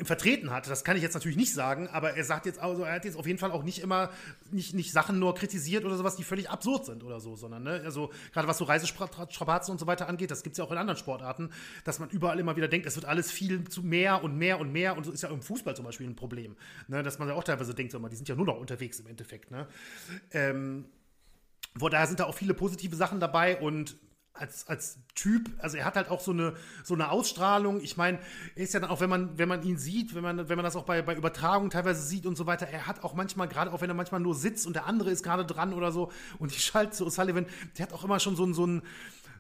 vertreten 0.06 0.52
hat. 0.52 0.70
Das 0.70 0.84
kann 0.84 0.96
ich 0.96 1.04
jetzt 1.04 1.14
natürlich 1.14 1.38
nicht 1.38 1.54
sagen, 1.54 1.88
aber 1.88 2.16
er 2.16 2.24
sagt 2.24 2.46
jetzt 2.46 2.60
also, 2.60 2.84
er 2.84 2.94
hat 2.94 3.06
jetzt 3.06 3.18
auf 3.18 3.28
jeden 3.28 3.40
Fall 3.40 3.52
auch 3.52 3.64
nicht 3.64 3.80
immer 3.80 4.10
nicht, 4.52 4.74
nicht 4.74 4.92
Sachen 4.92 5.20
nur 5.20 5.36
kritisiert 5.36 5.86
oder 5.86 5.98
sowas, 5.98 6.16
die 6.16 6.24
völlig 6.24 6.50
absurd 6.50 6.86
sind 6.86 7.04
oder 7.04 7.20
so, 7.20 7.36
sondern 7.36 7.64
ne, 7.64 7.82
also 7.84 8.12
gerade 8.34 8.48
was 8.48 8.58
so 8.58 8.66
Reisestrapazen 8.66 9.72
und 9.72 9.80
so 9.80 9.88
weiter 9.88 10.08
angeht, 10.08 10.32
das 10.32 10.44
gibt 10.44 10.54
es 10.54 10.58
ja 10.58 10.64
auch 10.64 10.72
in 10.72 10.78
anderen 10.78 10.98
Sportarten, 10.98 11.52
dass 11.84 12.00
man 12.00 12.10
überall 12.10 12.40
immer 12.40 12.56
wieder 12.56 12.68
denkt, 12.68 12.88
es 12.88 12.96
wird 12.96 13.06
alles 13.06 13.32
viel 13.32 13.68
zu 13.68 13.84
mehr 13.84 14.24
und 14.24 14.38
mehr 14.38 14.60
und 14.60 14.72
mehr 14.72 14.98
und 14.98 15.06
so 15.06 15.12
ist 15.12 15.24
ja 15.24 15.30
im 15.30 15.42
Fußball 15.42 15.76
zum 15.76 15.86
Beispiel 15.86 16.08
ein 16.08 16.16
Problem, 16.16 16.56
ne, 16.88 17.04
dass 17.04 17.20
man 17.20 17.28
ja 17.28 17.36
auch 17.36 17.44
teilweise 17.44 17.74
denkt, 17.74 17.92
so, 17.92 18.00
die 18.00 18.16
sind 18.16 18.28
ja 18.28 18.36
nur 18.36 18.46
noch 18.46 18.58
unterwegs 18.58 19.00
im 19.00 19.08
Endeffekt. 19.08 19.52
Ne? 19.52 19.68
Ähm, 20.32 20.86
von 21.78 21.92
daher 21.92 22.08
sind 22.08 22.20
da 22.20 22.26
auch 22.26 22.36
viele 22.36 22.54
positive 22.54 22.96
Sachen 22.96 23.20
dabei 23.20 23.60
und 23.60 23.96
als, 24.34 24.68
als 24.68 24.98
Typ, 25.14 25.50
also 25.60 25.78
er 25.78 25.86
hat 25.86 25.96
halt 25.96 26.10
auch 26.10 26.22
so 26.22 26.32
eine, 26.32 26.56
so 26.84 26.94
eine 26.94 27.12
Ausstrahlung. 27.12 27.82
Ich 27.82 27.98
meine, 27.98 28.20
er 28.56 28.64
ist 28.64 28.74
ja 28.74 28.80
dann 28.80 28.90
auch, 28.90 29.02
wenn 29.02 29.10
man, 29.10 29.38
wenn 29.38 29.50
man 29.50 29.62
ihn 29.64 29.78
sieht, 29.78 30.16
wenn 30.16 30.24
man, 30.24 30.50
wenn 30.50 30.56
man 30.56 30.64
das 30.64 30.76
auch 30.76 30.86
bei, 30.86 31.02
bei 31.02 31.16
Übertragungen 31.16 31.70
teilweise 31.70 32.02
sieht 32.02 32.26
und 32.26 32.38
so 32.38 32.46
weiter, 32.46 32.68
er 32.68 32.88
hat 32.88 33.04
auch 33.04 33.14
manchmal, 33.14 33.48
gerade 33.48 33.72
auch 33.74 33.82
wenn 33.82 33.90
er 33.90 33.94
manchmal 33.94 34.22
nur 34.22 34.34
sitzt 34.34 34.66
und 34.66 34.76
der 34.76 34.86
andere 34.86 35.12
ist 35.12 35.24
gerade 35.24 35.46
dran 35.46 35.74
oder 35.74 35.92
so 35.92 36.12
und 36.40 36.52
ich 36.52 36.64
schalte 36.64 36.92
zu 36.92 37.06
O'Sullivan, 37.06 37.46
der 37.78 37.88
hat 37.88 37.94
auch 37.94 38.04
immer 38.04 38.20
schon 38.20 38.36
so 38.36 38.46
ein, 38.46 38.54
so 38.54 38.66
ein, 38.66 38.82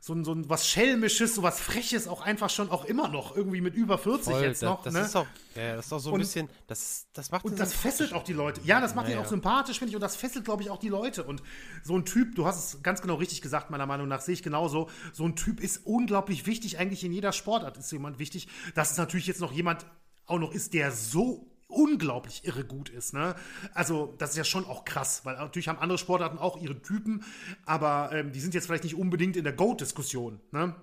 so 0.03 0.13
ein, 0.13 0.25
so 0.25 0.33
ein 0.33 0.49
was 0.49 0.67
Schelmisches, 0.67 1.35
so 1.35 1.43
was 1.43 1.59
Freches 1.59 2.07
auch 2.07 2.21
einfach 2.21 2.49
schon 2.49 2.71
auch 2.71 2.85
immer 2.85 3.07
noch, 3.07 3.35
irgendwie 3.35 3.61
mit 3.61 3.75
über 3.75 3.99
40 3.99 4.33
Voll, 4.33 4.43
jetzt 4.43 4.63
noch. 4.63 4.81
Das, 4.81 4.95
ne? 4.95 5.01
ist 5.01 5.15
auch, 5.15 5.27
ja, 5.53 5.75
das 5.75 5.85
ist 5.85 5.93
auch 5.93 5.99
so 5.99 6.09
ein 6.09 6.13
und, 6.15 6.19
bisschen, 6.21 6.49
das, 6.65 7.05
das 7.13 7.29
macht 7.29 7.45
Und 7.45 7.59
das 7.59 7.71
fesselt 7.71 8.11
auch 8.13 8.23
die 8.23 8.33
Leute. 8.33 8.61
Ja, 8.63 8.81
das 8.81 8.95
macht 8.95 9.05
naja. 9.05 9.19
ihn 9.19 9.23
auch 9.23 9.29
sympathisch, 9.29 9.77
finde 9.77 9.91
ich, 9.91 9.95
und 9.95 10.01
das 10.01 10.15
fesselt, 10.15 10.43
glaube 10.43 10.63
ich, 10.63 10.71
auch 10.71 10.79
die 10.79 10.89
Leute. 10.89 11.23
Und 11.23 11.43
so 11.83 11.95
ein 11.95 12.03
Typ, 12.03 12.33
du 12.33 12.47
hast 12.47 12.73
es 12.73 12.81
ganz 12.81 13.03
genau 13.03 13.13
richtig 13.13 13.43
gesagt, 13.43 13.69
meiner 13.69 13.85
Meinung 13.85 14.07
nach, 14.07 14.21
sehe 14.21 14.33
ich 14.33 14.41
genauso. 14.41 14.89
So 15.13 15.23
ein 15.23 15.35
Typ 15.35 15.59
ist 15.61 15.85
unglaublich 15.85 16.47
wichtig, 16.47 16.79
eigentlich 16.79 17.03
in 17.03 17.13
jeder 17.13 17.31
Sportart 17.31 17.77
ist 17.77 17.91
jemand 17.91 18.17
wichtig. 18.17 18.47
Dass 18.73 18.89
es 18.89 18.97
natürlich 18.97 19.27
jetzt 19.27 19.39
noch 19.39 19.51
jemand 19.51 19.85
auch 20.25 20.39
noch 20.39 20.51
ist, 20.51 20.73
der 20.73 20.91
so 20.91 21.50
unglaublich 21.71 22.45
irre 22.45 22.63
gut 22.65 22.89
ist. 22.89 23.13
Ne? 23.13 23.35
Also, 23.73 24.13
das 24.17 24.31
ist 24.31 24.37
ja 24.37 24.43
schon 24.43 24.65
auch 24.65 24.85
krass, 24.85 25.25
weil 25.25 25.35
natürlich 25.35 25.67
haben 25.67 25.79
andere 25.79 25.97
Sportarten 25.97 26.37
auch 26.37 26.61
ihre 26.61 26.81
Typen, 26.81 27.23
aber 27.65 28.11
ähm, 28.13 28.31
die 28.31 28.39
sind 28.39 28.53
jetzt 28.53 28.65
vielleicht 28.65 28.83
nicht 28.83 28.95
unbedingt 28.95 29.35
in 29.37 29.43
der 29.43 29.53
GOAT-Diskussion. 29.53 30.39
Ne? 30.51 30.75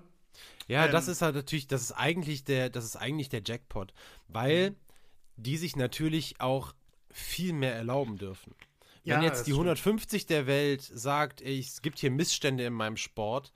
Ja, 0.67 0.87
ähm, 0.87 0.93
das 0.93 1.09
ist 1.09 1.23
halt 1.23 1.35
natürlich, 1.35 1.67
das 1.67 1.83
ist 1.83 1.93
eigentlich 1.93 2.45
der, 2.45 2.71
das 2.71 2.85
ist 2.85 2.97
eigentlich 2.97 3.29
der 3.29 3.43
Jackpot, 3.45 3.93
weil 4.29 4.71
mhm. 4.71 4.77
die 5.37 5.57
sich 5.57 5.77
natürlich 5.77 6.41
auch 6.41 6.75
viel 7.11 7.53
mehr 7.53 7.75
erlauben 7.75 8.19
dürfen. 8.19 8.55
Wenn 9.05 9.23
ja, 9.23 9.29
jetzt 9.29 9.47
die 9.47 9.53
150 9.53 10.27
der 10.27 10.47
Welt 10.47 10.83
sagt, 10.83 11.41
ey, 11.41 11.59
es 11.59 11.81
gibt 11.81 11.99
hier 11.99 12.11
Missstände 12.11 12.65
in 12.65 12.75
meinem 12.75 12.99
Sport, 12.99 13.55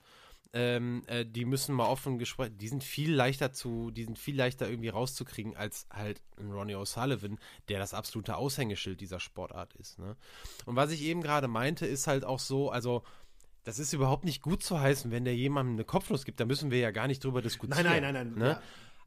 ähm, 0.53 1.03
äh, 1.07 1.25
die 1.25 1.45
müssen 1.45 1.75
mal 1.75 1.87
offen 1.87 2.19
gesprochen, 2.19 2.59
die 2.59 2.69
sind 2.69 2.85
viel 2.85 3.13
leichter 3.13 3.53
zu, 3.53 3.91
die 3.91 4.05
sind 4.05 4.19
viel 4.19 4.37
leichter 4.37 4.69
irgendwie 4.69 4.91
rauszukriegen 4.91 5.57
als 5.57 5.87
halt 5.91 6.21
ein 6.39 6.53
Ronnie 6.53 6.75
O'Sullivan, 6.75 7.39
der 7.69 7.79
das 7.79 7.95
absolute 7.95 8.37
Aushängeschild 8.37 9.01
dieser 9.01 9.21
Sportart 9.21 9.73
ist. 9.75 9.99
Ne? 9.99 10.17
Und 10.67 10.77
was 10.77 10.91
ich 10.91 11.03
eben 11.03 11.23
gerade 11.23 11.49
meinte, 11.49 11.87
ist 11.87 12.07
halt 12.07 12.25
auch 12.25 12.39
so, 12.39 12.71
also 12.71 13.03
das 13.65 13.79
ist 13.79 13.93
überhaupt 13.93 14.25
nicht 14.25 14.43
gut 14.43 14.63
zu 14.63 14.81
heißen, 14.81 15.11
wenn 15.11 15.25
der 15.25 15.37
jemandem 15.37 15.77
eine 15.77 15.85
Kopfnuss 15.85 16.25
gibt, 16.25 16.41
da 16.41 16.45
müssen 16.45 16.71
wir 16.71 16.79
ja 16.79 16.91
gar 16.91 17.07
nicht 17.07 17.25
drüber 17.25 17.41
diskutieren. 17.41 17.85
Nein, 17.85 18.03
nein, 18.03 18.15
nein, 18.15 18.31
nein. 18.33 18.39
Ne? 18.39 18.49
Ja. 18.51 18.63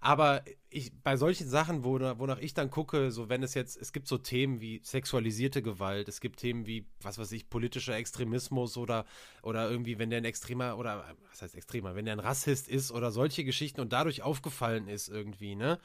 Aber 0.05 0.43
ich, 0.69 0.91
bei 1.01 1.17
solchen 1.17 1.49
Sachen, 1.49 1.83
wo, 1.83 1.99
wonach 1.99 2.37
ich 2.37 2.53
dann 2.53 2.69
gucke, 2.69 3.09
so 3.09 3.27
wenn 3.27 3.41
es 3.41 3.55
jetzt, 3.55 3.75
es 3.75 3.91
gibt 3.91 4.07
so 4.07 4.19
Themen 4.19 4.61
wie 4.61 4.79
sexualisierte 4.83 5.63
Gewalt, 5.63 6.07
es 6.07 6.21
gibt 6.21 6.41
Themen 6.41 6.67
wie, 6.67 6.85
was 7.01 7.17
weiß 7.17 7.31
ich, 7.31 7.49
politischer 7.49 7.95
Extremismus 7.95 8.77
oder, 8.77 9.07
oder 9.41 9.67
irgendwie, 9.67 9.97
wenn 9.97 10.11
der 10.11 10.21
ein 10.21 10.25
extremer, 10.25 10.77
oder 10.77 11.15
was 11.31 11.41
heißt 11.41 11.55
extremer, 11.55 11.95
wenn 11.95 12.05
der 12.05 12.13
ein 12.13 12.19
Rassist 12.19 12.67
ist 12.67 12.91
oder 12.91 13.09
solche 13.09 13.43
Geschichten 13.43 13.81
und 13.81 13.93
dadurch 13.93 14.21
aufgefallen 14.21 14.87
ist 14.87 15.07
irgendwie, 15.07 15.55
ne? 15.55 15.79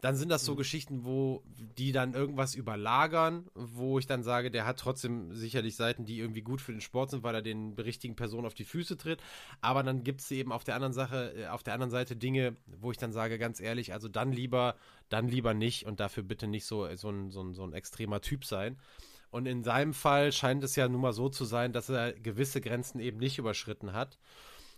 Dann 0.00 0.16
sind 0.16 0.30
das 0.30 0.44
so 0.44 0.52
mhm. 0.52 0.58
Geschichten, 0.58 1.04
wo 1.04 1.42
die 1.78 1.92
dann 1.92 2.14
irgendwas 2.14 2.54
überlagern, 2.54 3.46
wo 3.54 3.98
ich 3.98 4.06
dann 4.06 4.22
sage, 4.22 4.50
der 4.50 4.66
hat 4.66 4.78
trotzdem 4.78 5.34
sicherlich 5.34 5.76
Seiten, 5.76 6.04
die 6.04 6.18
irgendwie 6.18 6.42
gut 6.42 6.60
für 6.60 6.72
den 6.72 6.80
Sport 6.80 7.10
sind, 7.10 7.22
weil 7.22 7.34
er 7.34 7.42
den 7.42 7.74
richtigen 7.74 8.16
Personen 8.16 8.46
auf 8.46 8.54
die 8.54 8.64
Füße 8.64 8.96
tritt. 8.96 9.20
Aber 9.60 9.82
dann 9.82 10.02
gibt 10.02 10.20
es 10.20 10.30
eben 10.30 10.52
auf 10.52 10.64
der 10.64 10.74
anderen 10.74 10.92
Sache, 10.92 11.34
äh, 11.36 11.46
auf 11.48 11.62
der 11.62 11.74
anderen 11.74 11.90
Seite 11.90 12.16
Dinge, 12.16 12.56
wo 12.66 12.90
ich 12.90 12.98
dann 12.98 13.12
sage, 13.12 13.38
ganz 13.38 13.60
ehrlich, 13.60 13.92
also 13.92 14.08
dann 14.08 14.32
lieber, 14.32 14.76
dann 15.08 15.28
lieber 15.28 15.54
nicht 15.54 15.86
und 15.86 16.00
dafür 16.00 16.22
bitte 16.22 16.46
nicht 16.46 16.64
so, 16.64 16.94
so, 16.96 17.10
ein, 17.10 17.30
so, 17.30 17.42
ein, 17.42 17.54
so 17.54 17.64
ein 17.64 17.72
extremer 17.72 18.20
Typ 18.20 18.44
sein. 18.44 18.78
Und 19.30 19.46
in 19.46 19.62
seinem 19.62 19.94
Fall 19.94 20.32
scheint 20.32 20.64
es 20.64 20.76
ja 20.76 20.88
nun 20.88 21.00
mal 21.00 21.12
so 21.12 21.28
zu 21.28 21.44
sein, 21.44 21.72
dass 21.72 21.88
er 21.88 22.12
gewisse 22.12 22.60
Grenzen 22.60 23.00
eben 23.00 23.18
nicht 23.18 23.38
überschritten 23.38 23.92
hat. 23.92 24.18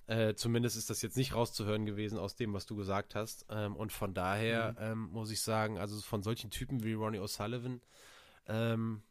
Äh, 0.06 0.34
zumindest 0.34 0.76
ist 0.76 0.90
das 0.90 1.00
jetzt 1.02 1.16
nicht 1.16 1.34
rauszuhören 1.34 1.86
gewesen 1.86 2.18
aus 2.18 2.34
dem, 2.34 2.52
was 2.52 2.66
du 2.66 2.76
gesagt 2.76 3.14
hast. 3.14 3.46
Ähm, 3.50 3.76
und 3.76 3.92
von 3.92 4.14
daher 4.14 4.72
mhm. 4.72 4.78
ähm, 4.80 4.98
muss 5.12 5.30
ich 5.30 5.40
sagen, 5.40 5.78
also 5.78 6.00
von 6.00 6.22
solchen 6.22 6.50
Typen 6.50 6.82
wie 6.82 6.94
Ronnie 6.94 7.20
O'Sullivan, 7.20 7.80
ähm, 8.48 9.02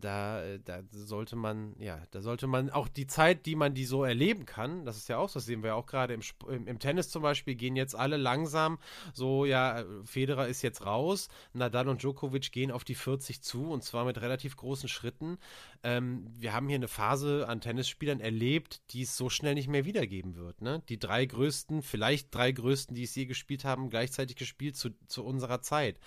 da, 0.00 0.42
äh, 0.42 0.60
da 0.64 0.82
sollte 0.90 1.36
man, 1.36 1.74
ja, 1.78 2.00
da 2.10 2.20
sollte 2.20 2.46
man 2.46 2.70
auch 2.70 2.88
die 2.88 3.06
Zeit, 3.06 3.46
die 3.46 3.56
man 3.56 3.74
die 3.74 3.84
so 3.84 4.04
erleben 4.04 4.46
kann, 4.46 4.84
das 4.84 4.96
ist 4.96 5.08
ja 5.08 5.18
auch, 5.18 5.30
das 5.30 5.46
sehen 5.46 5.62
wir 5.62 5.68
ja 5.68 5.74
auch 5.74 5.86
gerade 5.86 6.14
im, 6.14 6.22
im, 6.66 6.78
Tennis 6.78 7.10
zum 7.10 7.22
Beispiel, 7.22 7.54
gehen 7.54 7.76
jetzt 7.76 7.94
alle 7.94 8.16
langsam, 8.16 8.78
so, 9.12 9.44
ja, 9.44 9.84
Federer 10.04 10.48
ist 10.48 10.62
jetzt 10.62 10.84
raus, 10.86 11.28
Nadal 11.52 11.88
und 11.88 12.02
Djokovic 12.02 12.52
gehen 12.52 12.70
auf 12.70 12.84
die 12.84 12.94
40 12.94 13.42
zu 13.42 13.70
und 13.70 13.82
zwar 13.82 14.04
mit 14.04 14.20
relativ 14.20 14.56
großen 14.56 14.88
Schritten. 14.88 15.38
Ähm, 15.82 16.26
wir 16.36 16.52
haben 16.52 16.68
hier 16.68 16.76
eine 16.76 16.88
Phase 16.88 17.46
an 17.48 17.60
Tennisspielern 17.60 18.20
erlebt, 18.20 18.80
die 18.90 19.02
es 19.02 19.16
so 19.16 19.30
schnell 19.30 19.54
nicht 19.54 19.68
mehr 19.68 19.84
wiedergeben 19.84 20.36
wird. 20.36 20.60
Ne? 20.60 20.82
Die 20.88 20.98
drei 20.98 21.24
größten, 21.24 21.82
vielleicht 21.82 22.34
drei 22.34 22.50
größten, 22.52 22.94
die 22.94 23.04
es 23.04 23.14
je 23.14 23.26
gespielt 23.26 23.64
haben, 23.64 23.90
gleichzeitig 23.90 24.36
gespielt 24.36 24.76
zu, 24.76 24.90
zu 25.06 25.24
unserer 25.24 25.60
Zeit. 25.60 26.00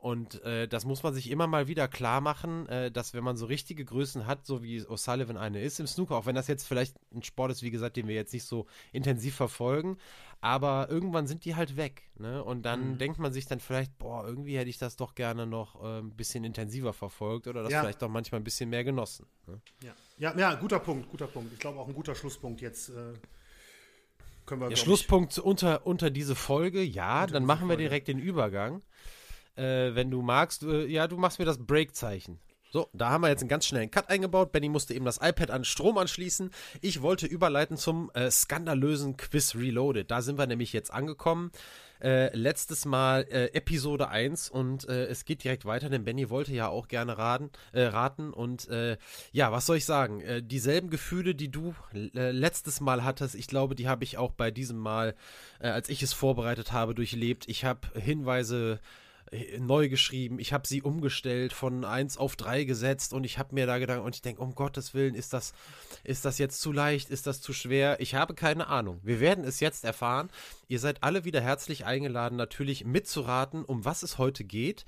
Und 0.00 0.42
äh, 0.44 0.66
das 0.66 0.86
muss 0.86 1.02
man 1.02 1.12
sich 1.12 1.30
immer 1.30 1.46
mal 1.46 1.68
wieder 1.68 1.86
klar 1.86 2.22
machen, 2.22 2.66
äh, 2.68 2.90
dass 2.90 3.12
wenn 3.12 3.22
man 3.22 3.29
man 3.30 3.36
so 3.36 3.46
richtige 3.46 3.84
Größen 3.84 4.26
hat, 4.26 4.44
so 4.44 4.62
wie 4.62 4.82
O'Sullivan 4.82 5.36
eine 5.36 5.60
ist 5.60 5.78
im 5.78 5.86
Snooker, 5.86 6.16
auch 6.16 6.26
wenn 6.26 6.34
das 6.34 6.48
jetzt 6.48 6.66
vielleicht 6.66 6.96
ein 7.14 7.22
Sport 7.22 7.52
ist, 7.52 7.62
wie 7.62 7.70
gesagt, 7.70 7.96
den 7.96 8.08
wir 8.08 8.14
jetzt 8.14 8.32
nicht 8.32 8.44
so 8.44 8.66
intensiv 8.92 9.36
verfolgen, 9.36 9.98
aber 10.40 10.88
irgendwann 10.90 11.26
sind 11.26 11.44
die 11.44 11.54
halt 11.54 11.76
weg, 11.76 12.10
ne? 12.16 12.42
Und 12.42 12.62
dann 12.62 12.92
mhm. 12.92 12.98
denkt 12.98 13.18
man 13.18 13.32
sich 13.32 13.46
dann 13.46 13.60
vielleicht, 13.60 13.96
boah, 13.98 14.26
irgendwie 14.26 14.58
hätte 14.58 14.70
ich 14.70 14.78
das 14.78 14.96
doch 14.96 15.14
gerne 15.14 15.46
noch 15.46 15.82
äh, 15.82 15.98
ein 15.98 16.10
bisschen 16.16 16.44
intensiver 16.44 16.92
verfolgt 16.92 17.46
oder 17.46 17.62
das 17.62 17.72
ja. 17.72 17.80
vielleicht 17.80 18.02
doch 18.02 18.08
manchmal 18.08 18.40
ein 18.40 18.44
bisschen 18.44 18.70
mehr 18.70 18.82
genossen. 18.82 19.26
Ne? 19.46 19.60
Ja. 19.82 19.94
ja, 20.18 20.38
ja, 20.38 20.54
guter 20.54 20.80
Punkt, 20.80 21.08
guter 21.10 21.26
Punkt. 21.26 21.52
Ich 21.52 21.58
glaube 21.58 21.78
auch 21.78 21.88
ein 21.88 21.94
guter 21.94 22.14
Schlusspunkt 22.14 22.60
jetzt. 22.60 22.88
Äh 22.88 23.14
können 24.46 24.62
wir, 24.62 24.68
Der 24.68 24.76
Schlusspunkt 24.76 25.38
unter, 25.38 25.86
unter 25.86 26.10
diese 26.10 26.34
Folge, 26.34 26.82
ja, 26.82 27.26
dann 27.26 27.44
machen 27.44 27.68
wir 27.68 27.76
direkt 27.76 28.08
den 28.08 28.18
Übergang. 28.18 28.82
Äh, 29.56 29.94
wenn 29.94 30.10
du 30.10 30.22
magst, 30.22 30.64
äh, 30.64 30.86
ja, 30.86 31.06
du 31.06 31.16
machst 31.16 31.38
mir 31.38 31.44
das 31.44 31.64
Break-Zeichen. 31.64 32.40
So, 32.72 32.88
da 32.92 33.10
haben 33.10 33.22
wir 33.22 33.28
jetzt 33.28 33.40
einen 33.40 33.48
ganz 33.48 33.66
schnellen 33.66 33.90
Cut 33.90 34.08
eingebaut. 34.08 34.52
Benny 34.52 34.68
musste 34.68 34.94
eben 34.94 35.04
das 35.04 35.18
iPad 35.20 35.50
an 35.50 35.64
Strom 35.64 35.98
anschließen. 35.98 36.50
Ich 36.80 37.02
wollte 37.02 37.26
überleiten 37.26 37.76
zum 37.76 38.12
äh, 38.14 38.30
skandalösen 38.30 39.16
Quiz 39.16 39.56
Reloaded. 39.56 40.08
Da 40.08 40.22
sind 40.22 40.38
wir 40.38 40.46
nämlich 40.46 40.72
jetzt 40.72 40.92
angekommen. 40.92 41.50
Äh, 42.00 42.34
letztes 42.34 42.84
Mal 42.84 43.26
äh, 43.30 43.46
Episode 43.46 44.08
1 44.08 44.48
und 44.48 44.88
äh, 44.88 45.06
es 45.06 45.26
geht 45.26 45.44
direkt 45.44 45.66
weiter, 45.66 45.90
denn 45.90 46.04
Benny 46.04 46.30
wollte 46.30 46.54
ja 46.54 46.68
auch 46.68 46.86
gerne 46.86 47.18
raten. 47.18 47.50
Äh, 47.72 47.82
raten 47.82 48.32
und 48.32 48.68
äh, 48.68 48.96
ja, 49.32 49.50
was 49.50 49.66
soll 49.66 49.76
ich 49.76 49.84
sagen? 49.84 50.22
Dieselben 50.46 50.90
Gefühle, 50.90 51.34
die 51.34 51.50
du 51.50 51.74
letztes 51.92 52.80
Mal 52.80 53.04
hattest, 53.04 53.34
ich 53.34 53.48
glaube, 53.48 53.74
die 53.74 53.88
habe 53.88 54.04
ich 54.04 54.16
auch 54.16 54.30
bei 54.32 54.50
diesem 54.50 54.78
Mal, 54.78 55.14
als 55.58 55.88
ich 55.88 56.02
es 56.02 56.12
vorbereitet 56.12 56.72
habe, 56.72 56.94
durchlebt. 56.94 57.48
Ich 57.48 57.64
habe 57.64 57.80
Hinweise 57.94 58.80
neu 59.58 59.88
geschrieben, 59.88 60.40
ich 60.40 60.52
habe 60.52 60.66
sie 60.66 60.82
umgestellt, 60.82 61.52
von 61.52 61.84
1 61.84 62.16
auf 62.18 62.34
3 62.34 62.64
gesetzt 62.64 63.12
und 63.12 63.24
ich 63.24 63.38
habe 63.38 63.54
mir 63.54 63.66
da 63.66 63.78
gedacht 63.78 64.00
und 64.00 64.14
ich 64.16 64.22
denke, 64.22 64.42
um 64.42 64.54
Gottes 64.54 64.92
Willen, 64.92 65.14
ist 65.14 65.32
das, 65.32 65.52
ist 66.02 66.24
das 66.24 66.38
jetzt 66.38 66.60
zu 66.60 66.72
leicht, 66.72 67.10
ist 67.10 67.26
das 67.26 67.40
zu 67.40 67.52
schwer? 67.52 68.00
Ich 68.00 68.16
habe 68.16 68.34
keine 68.34 68.66
Ahnung. 68.66 68.98
Wir 69.02 69.20
werden 69.20 69.44
es 69.44 69.60
jetzt 69.60 69.84
erfahren. 69.84 70.30
Ihr 70.66 70.80
seid 70.80 71.04
alle 71.04 71.24
wieder 71.24 71.40
herzlich 71.40 71.84
eingeladen, 71.84 72.36
natürlich 72.36 72.84
mitzuraten, 72.84 73.64
um 73.64 73.84
was 73.84 74.02
es 74.02 74.18
heute 74.18 74.42
geht. 74.42 74.84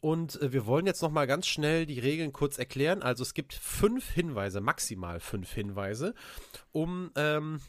Und 0.00 0.40
äh, 0.42 0.52
wir 0.52 0.66
wollen 0.66 0.86
jetzt 0.86 1.02
nochmal 1.02 1.28
ganz 1.28 1.46
schnell 1.46 1.86
die 1.86 2.00
Regeln 2.00 2.32
kurz 2.32 2.58
erklären. 2.58 3.02
Also 3.02 3.22
es 3.22 3.32
gibt 3.32 3.54
fünf 3.54 4.10
Hinweise, 4.10 4.60
maximal 4.60 5.20
fünf 5.20 5.52
Hinweise, 5.52 6.14
um 6.72 7.12
ähm, 7.14 7.60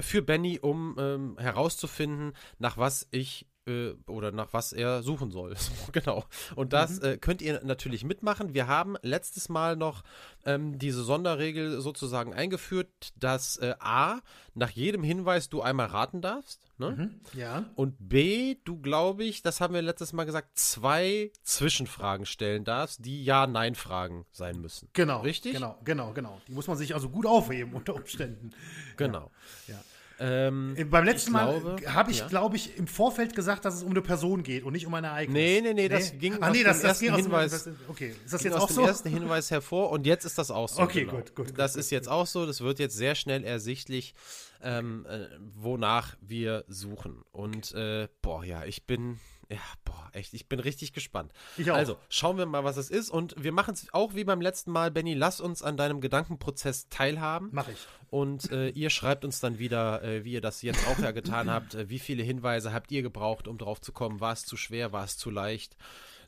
für 0.00 0.22
Benny, 0.22 0.58
um 0.60 0.96
ähm, 0.98 1.36
herauszufinden, 1.38 2.32
nach 2.58 2.76
was 2.76 3.06
ich 3.12 3.46
äh, 3.70 3.94
oder 4.06 4.32
nach 4.32 4.52
was 4.52 4.72
er 4.72 5.02
suchen 5.02 5.30
soll. 5.30 5.54
genau. 5.92 6.24
Und 6.56 6.72
das 6.72 7.00
mhm. 7.00 7.06
äh, 7.06 7.16
könnt 7.16 7.42
ihr 7.42 7.60
natürlich 7.64 8.04
mitmachen. 8.04 8.54
Wir 8.54 8.66
haben 8.66 8.96
letztes 9.02 9.48
Mal 9.48 9.76
noch 9.76 10.02
ähm, 10.44 10.78
diese 10.78 11.02
Sonderregel 11.02 11.80
sozusagen 11.80 12.34
eingeführt, 12.34 13.12
dass 13.16 13.56
äh, 13.58 13.74
A, 13.78 14.20
nach 14.54 14.70
jedem 14.70 15.02
Hinweis 15.02 15.48
du 15.48 15.62
einmal 15.62 15.86
raten 15.86 16.20
darfst. 16.20 16.60
Ne? 16.78 16.90
Mhm. 16.90 17.38
Ja. 17.38 17.64
Und 17.76 17.96
B, 17.98 18.56
du 18.64 18.80
glaube 18.80 19.24
ich, 19.24 19.42
das 19.42 19.60
haben 19.60 19.74
wir 19.74 19.82
letztes 19.82 20.12
Mal 20.12 20.24
gesagt, 20.24 20.58
zwei 20.58 21.30
Zwischenfragen 21.42 22.26
stellen 22.26 22.64
darfst, 22.64 23.04
die 23.04 23.22
Ja-Nein-Fragen 23.24 24.26
sein 24.32 24.60
müssen. 24.60 24.88
Genau. 24.92 25.20
Richtig? 25.20 25.52
Genau, 25.54 25.78
genau, 25.84 26.12
genau. 26.12 26.40
Die 26.48 26.52
muss 26.52 26.66
man 26.66 26.76
sich 26.76 26.94
also 26.94 27.08
gut 27.10 27.26
aufheben 27.26 27.74
unter 27.74 27.94
Umständen. 27.94 28.52
Genau. 28.96 29.30
ja. 29.66 29.74
ja. 29.74 29.80
Ähm, 30.22 30.74
äh, 30.76 30.84
Beim 30.84 31.04
letzten 31.04 31.32
Mal 31.32 31.78
habe 31.86 32.10
ich, 32.10 32.18
ja. 32.18 32.28
glaube 32.28 32.56
ich, 32.56 32.76
im 32.76 32.86
Vorfeld 32.86 33.34
gesagt, 33.34 33.64
dass 33.64 33.74
es 33.74 33.82
um 33.82 33.90
eine 33.90 34.02
Person 34.02 34.42
geht 34.42 34.64
und 34.64 34.74
nicht 34.74 34.86
um 34.86 34.92
ein 34.92 35.04
Ereignis. 35.04 35.32
Nee, 35.32 35.62
nee, 35.62 35.72
nee, 35.72 35.88
das 35.88 36.12
nee? 36.12 36.18
ging 36.18 36.36
Ach, 36.40 36.52
nee, 36.52 36.62
das, 36.62 36.82
das 36.82 37.00
ging 37.00 37.14
Hinweis. 37.14 37.66
Aus, 37.66 37.74
okay, 37.88 38.14
ist 38.22 38.34
das 38.34 38.42
jetzt 38.42 38.56
auch 38.56 38.68
so? 38.68 38.84
ersten 38.84 39.08
Hinweis 39.08 39.50
hervor 39.50 39.90
und 39.90 40.04
jetzt 40.06 40.26
ist 40.26 40.36
das 40.36 40.50
auch 40.50 40.68
so. 40.68 40.82
Okay, 40.82 41.04
genau. 41.04 41.16
gut, 41.16 41.34
gut. 41.34 41.52
Das 41.56 41.72
gut, 41.72 41.80
ist 41.80 41.90
jetzt 41.90 42.08
auch 42.08 42.26
so. 42.26 42.44
Das 42.44 42.60
wird 42.60 42.78
jetzt 42.78 42.96
sehr 42.96 43.14
schnell 43.14 43.44
ersichtlich, 43.44 44.14
ähm, 44.62 45.06
äh, 45.08 45.26
wonach 45.54 46.16
wir 46.20 46.64
suchen. 46.68 47.22
Und 47.32 47.72
äh, 47.72 48.08
boah, 48.20 48.44
ja, 48.44 48.64
ich 48.64 48.84
bin 48.84 49.18
ja, 49.50 49.58
boah, 49.84 50.08
echt, 50.12 50.32
ich 50.32 50.48
bin 50.48 50.60
richtig 50.60 50.92
gespannt. 50.92 51.32
Ich 51.56 51.68
auch. 51.70 51.76
Also, 51.76 51.98
schauen 52.08 52.38
wir 52.38 52.46
mal, 52.46 52.62
was 52.62 52.76
es 52.76 52.88
ist. 52.88 53.10
Und 53.10 53.34
wir 53.42 53.50
machen 53.52 53.74
es 53.74 53.92
auch 53.92 54.14
wie 54.14 54.22
beim 54.22 54.40
letzten 54.40 54.70
Mal. 54.70 54.92
Benny, 54.92 55.14
lass 55.14 55.40
uns 55.40 55.62
an 55.62 55.76
deinem 55.76 56.00
Gedankenprozess 56.00 56.88
teilhaben. 56.88 57.48
Mach 57.52 57.68
ich. 57.68 57.88
Und 58.10 58.52
äh, 58.52 58.68
ihr 58.70 58.90
schreibt 58.90 59.24
uns 59.24 59.40
dann 59.40 59.58
wieder, 59.58 60.04
äh, 60.04 60.24
wie 60.24 60.32
ihr 60.32 60.40
das 60.40 60.62
jetzt 60.62 60.86
auch 60.86 61.00
ja 61.00 61.10
getan 61.10 61.50
habt. 61.50 61.74
Äh, 61.74 61.90
wie 61.90 61.98
viele 61.98 62.22
Hinweise 62.22 62.72
habt 62.72 62.92
ihr 62.92 63.02
gebraucht, 63.02 63.48
um 63.48 63.58
drauf 63.58 63.80
zu 63.80 63.90
kommen? 63.92 64.20
War 64.20 64.32
es 64.32 64.44
zu 64.44 64.56
schwer? 64.56 64.92
War 64.92 65.02
es 65.04 65.16
zu 65.16 65.30
leicht? 65.30 65.76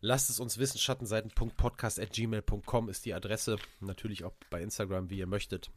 Lasst 0.01 0.31
es 0.31 0.41
uns 0.41 0.59
wissen. 0.59 0.79
Schattenseiten.podcast.gmail.com 0.79 2.89
ist 2.89 3.05
die 3.05 3.15
Adresse. 3.15 3.57
Natürlich 3.79 4.25
auch 4.25 4.35
bei 4.51 4.61
Instagram, 4.61 5.11
wie 5.11 5.19
ihr 5.19 5.29
möchtet. 5.29 5.71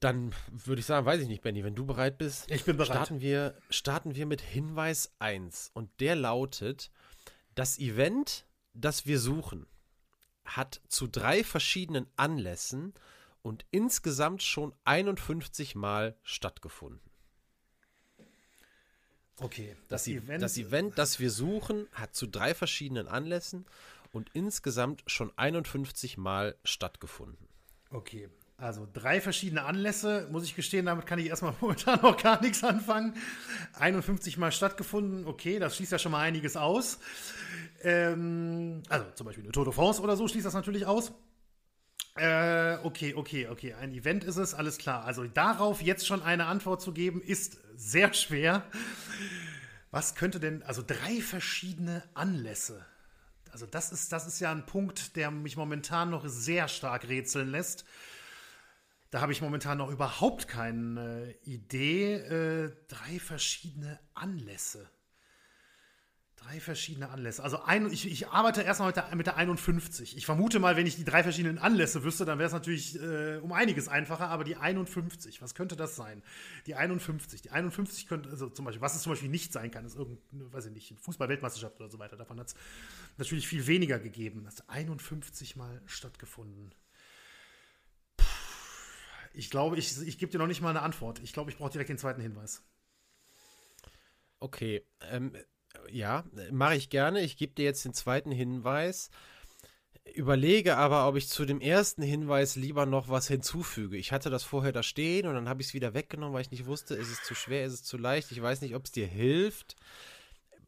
Dann 0.00 0.34
würde 0.48 0.80
ich 0.80 0.86
sagen, 0.86 1.04
weiß 1.04 1.20
ich 1.20 1.28
nicht, 1.28 1.42
Benny, 1.42 1.62
wenn 1.62 1.74
du 1.74 1.84
bereit 1.84 2.16
bist. 2.16 2.50
Ich 2.50 2.64
bin 2.64 2.76
bereit. 2.76 2.96
Starten 2.96 3.20
wir, 3.20 3.54
starten 3.68 4.14
wir 4.14 4.26
mit 4.26 4.40
Hinweis 4.40 5.12
1. 5.18 5.70
Und 5.74 5.90
der 6.00 6.16
lautet: 6.16 6.90
Das 7.54 7.78
Event, 7.78 8.46
das 8.72 9.04
wir 9.04 9.20
suchen, 9.20 9.66
hat 10.44 10.80
zu 10.88 11.06
drei 11.06 11.44
verschiedenen 11.44 12.06
Anlässen 12.16 12.94
und 13.42 13.66
insgesamt 13.70 14.42
schon 14.42 14.72
51 14.84 15.74
Mal 15.74 16.16
stattgefunden. 16.22 17.00
Okay, 19.36 19.74
das, 19.88 20.04
das, 20.04 20.08
Event, 20.08 20.42
das 20.42 20.58
Event, 20.58 20.98
das 20.98 21.18
wir 21.18 21.30
suchen, 21.30 21.88
hat 21.92 22.14
zu 22.14 22.26
drei 22.26 22.54
verschiedenen 22.54 23.08
Anlässen 23.08 23.64
und 24.12 24.30
insgesamt 24.34 25.02
schon 25.06 25.32
51 25.36 26.18
Mal 26.18 26.56
stattgefunden. 26.62 27.48
Okay, 27.90 28.28
also 28.60 28.86
drei 28.92 29.20
verschiedene 29.20 29.64
Anlässe, 29.64 30.28
muss 30.30 30.44
ich 30.44 30.54
gestehen, 30.54 30.86
damit 30.86 31.06
kann 31.06 31.18
ich 31.18 31.26
erstmal 31.26 31.54
momentan 31.60 32.00
noch 32.02 32.16
gar 32.16 32.40
nichts 32.40 32.62
anfangen. 32.62 33.14
51 33.74 34.36
Mal 34.36 34.52
stattgefunden, 34.52 35.26
okay, 35.26 35.58
das 35.58 35.76
schließt 35.76 35.92
ja 35.92 35.98
schon 35.98 36.12
mal 36.12 36.20
einiges 36.20 36.56
aus. 36.56 36.98
Ähm, 37.82 38.82
also 38.88 39.06
zum 39.14 39.26
Beispiel 39.26 39.44
eine 39.44 39.52
Tour 39.52 39.64
de 39.64 39.72
France 39.72 40.02
oder 40.02 40.16
so 40.16 40.28
schließt 40.28 40.46
das 40.46 40.54
natürlich 40.54 40.86
aus. 40.86 41.12
Äh, 42.16 42.78
okay, 42.82 43.14
okay, 43.14 43.48
okay, 43.48 43.74
ein 43.74 43.94
Event 43.94 44.24
ist 44.24 44.36
es, 44.36 44.52
alles 44.52 44.78
klar. 44.78 45.04
Also 45.04 45.24
darauf 45.24 45.80
jetzt 45.80 46.06
schon 46.06 46.22
eine 46.22 46.46
Antwort 46.46 46.82
zu 46.82 46.92
geben, 46.92 47.22
ist 47.22 47.58
sehr 47.76 48.12
schwer. 48.12 48.64
Was 49.90 50.14
könnte 50.14 50.38
denn, 50.38 50.62
also 50.62 50.82
drei 50.86 51.20
verschiedene 51.20 52.02
Anlässe. 52.14 52.84
Also 53.52 53.66
das 53.66 53.90
ist, 53.90 54.12
das 54.12 54.26
ist 54.26 54.38
ja 54.40 54.52
ein 54.52 54.66
Punkt, 54.66 55.16
der 55.16 55.30
mich 55.30 55.56
momentan 55.56 56.10
noch 56.10 56.26
sehr 56.28 56.68
stark 56.68 57.08
rätseln 57.08 57.48
lässt. 57.48 57.84
Da 59.10 59.20
habe 59.20 59.32
ich 59.32 59.42
momentan 59.42 59.78
noch 59.78 59.90
überhaupt 59.90 60.46
keine 60.46 61.34
Idee. 61.42 62.14
Äh, 62.14 62.76
drei 62.86 63.18
verschiedene 63.18 63.98
Anlässe. 64.14 64.88
Drei 66.36 66.60
verschiedene 66.60 67.10
Anlässe. 67.10 67.42
Also 67.42 67.60
ein, 67.62 67.92
ich, 67.92 68.10
ich 68.10 68.28
arbeite 68.28 68.62
erstmal 68.62 68.88
mit 68.88 68.96
der, 68.96 69.14
mit 69.14 69.26
der 69.26 69.36
51. 69.36 70.16
Ich 70.16 70.24
vermute 70.24 70.58
mal, 70.60 70.76
wenn 70.76 70.86
ich 70.86 70.96
die 70.96 71.04
drei 71.04 71.22
verschiedenen 71.24 71.58
Anlässe 71.58 72.02
wüsste, 72.04 72.24
dann 72.24 72.38
wäre 72.38 72.46
es 72.46 72.52
natürlich 72.52 72.98
äh, 73.02 73.38
um 73.38 73.52
einiges 73.52 73.88
einfacher. 73.88 74.28
Aber 74.28 74.44
die 74.44 74.56
51, 74.56 75.42
was 75.42 75.56
könnte 75.56 75.74
das 75.74 75.96
sein? 75.96 76.22
Die 76.66 76.76
51. 76.76 77.42
Die 77.42 77.50
51 77.50 78.06
könnte, 78.06 78.30
also 78.30 78.48
zum 78.48 78.64
Beispiel, 78.64 78.80
was 78.80 78.94
es 78.94 79.02
zum 79.02 79.12
Beispiel 79.12 79.28
nicht 79.28 79.52
sein 79.52 79.72
kann, 79.72 79.84
ist 79.84 79.96
irgendeine, 79.96 80.52
weiß 80.52 80.66
ich 80.66 80.72
nicht, 80.72 80.94
Fußball-Weltmeisterschaft 81.00 81.80
oder 81.80 81.90
so 81.90 81.98
weiter. 81.98 82.16
Davon 82.16 82.38
hat 82.38 82.46
es 82.46 82.54
natürlich 83.18 83.48
viel 83.48 83.66
weniger 83.66 83.98
gegeben. 83.98 84.44
Das 84.44 84.60
hat 84.60 84.70
51 84.70 85.56
Mal 85.56 85.82
stattgefunden. 85.84 86.72
Ich 89.32 89.50
glaube, 89.50 89.76
ich, 89.78 90.00
ich 90.02 90.18
gebe 90.18 90.32
dir 90.32 90.38
noch 90.38 90.46
nicht 90.46 90.60
mal 90.60 90.70
eine 90.70 90.82
Antwort. 90.82 91.20
Ich 91.22 91.32
glaube, 91.32 91.50
ich 91.50 91.56
brauche 91.56 91.70
direkt 91.70 91.90
den 91.90 91.98
zweiten 91.98 92.20
Hinweis. 92.20 92.62
Okay, 94.40 94.84
ähm, 95.10 95.36
ja, 95.90 96.24
mache 96.50 96.76
ich 96.76 96.90
gerne. 96.90 97.20
Ich 97.20 97.36
gebe 97.36 97.54
dir 97.54 97.64
jetzt 97.64 97.84
den 97.84 97.94
zweiten 97.94 98.32
Hinweis. 98.32 99.10
Überlege 100.14 100.76
aber, 100.76 101.06
ob 101.06 101.16
ich 101.16 101.28
zu 101.28 101.44
dem 101.44 101.60
ersten 101.60 102.02
Hinweis 102.02 102.56
lieber 102.56 102.86
noch 102.86 103.08
was 103.08 103.28
hinzufüge. 103.28 103.96
Ich 103.96 104.12
hatte 104.12 104.30
das 104.30 104.42
vorher 104.42 104.72
da 104.72 104.82
stehen 104.82 105.26
und 105.26 105.34
dann 105.34 105.48
habe 105.48 105.60
ich 105.62 105.68
es 105.68 105.74
wieder 105.74 105.94
weggenommen, 105.94 106.34
weil 106.34 106.42
ich 106.42 106.50
nicht 106.50 106.66
wusste, 106.66 106.94
ist 106.94 107.10
es 107.10 107.22
zu 107.22 107.34
schwer, 107.34 107.64
ist 107.64 107.74
es 107.74 107.82
zu 107.84 107.96
leicht. 107.96 108.32
Ich 108.32 108.42
weiß 108.42 108.62
nicht, 108.62 108.74
ob 108.74 108.86
es 108.86 108.92
dir 108.92 109.06
hilft 109.06 109.76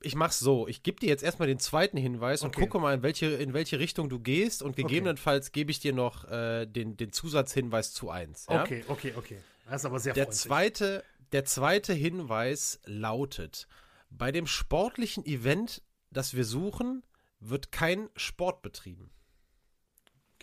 ich 0.04 0.14
mach's 0.14 0.38
so. 0.38 0.68
Ich 0.68 0.82
gebe 0.82 1.00
dir 1.00 1.08
jetzt 1.08 1.22
erstmal 1.22 1.48
den 1.48 1.58
zweiten 1.58 1.96
Hinweis 1.96 2.42
okay. 2.42 2.46
und 2.46 2.62
gucke 2.62 2.78
mal, 2.78 2.94
in 2.94 3.02
welche, 3.02 3.26
in 3.26 3.52
welche 3.52 3.78
Richtung 3.78 4.08
du 4.08 4.20
gehst 4.20 4.62
und 4.62 4.76
gegebenenfalls 4.76 5.48
okay. 5.48 5.60
gebe 5.60 5.70
ich 5.70 5.80
dir 5.80 5.92
noch 5.92 6.30
äh, 6.30 6.66
den, 6.66 6.96
den 6.96 7.12
Zusatzhinweis 7.12 7.92
zu 7.92 8.10
eins. 8.10 8.46
Ja? 8.48 8.62
Okay, 8.62 8.84
okay, 8.88 9.14
okay. 9.16 9.38
Das 9.66 9.82
ist 9.82 9.86
aber 9.86 10.00
sehr 10.00 10.14
der 10.14 10.30
zweite, 10.30 11.04
der 11.32 11.44
zweite 11.44 11.92
Hinweis 11.92 12.80
lautet: 12.84 13.66
Bei 14.10 14.32
dem 14.32 14.46
sportlichen 14.46 15.24
Event, 15.24 15.82
das 16.10 16.34
wir 16.34 16.44
suchen, 16.44 17.02
wird 17.40 17.72
kein 17.72 18.08
Sport 18.16 18.62
betrieben. 18.62 19.10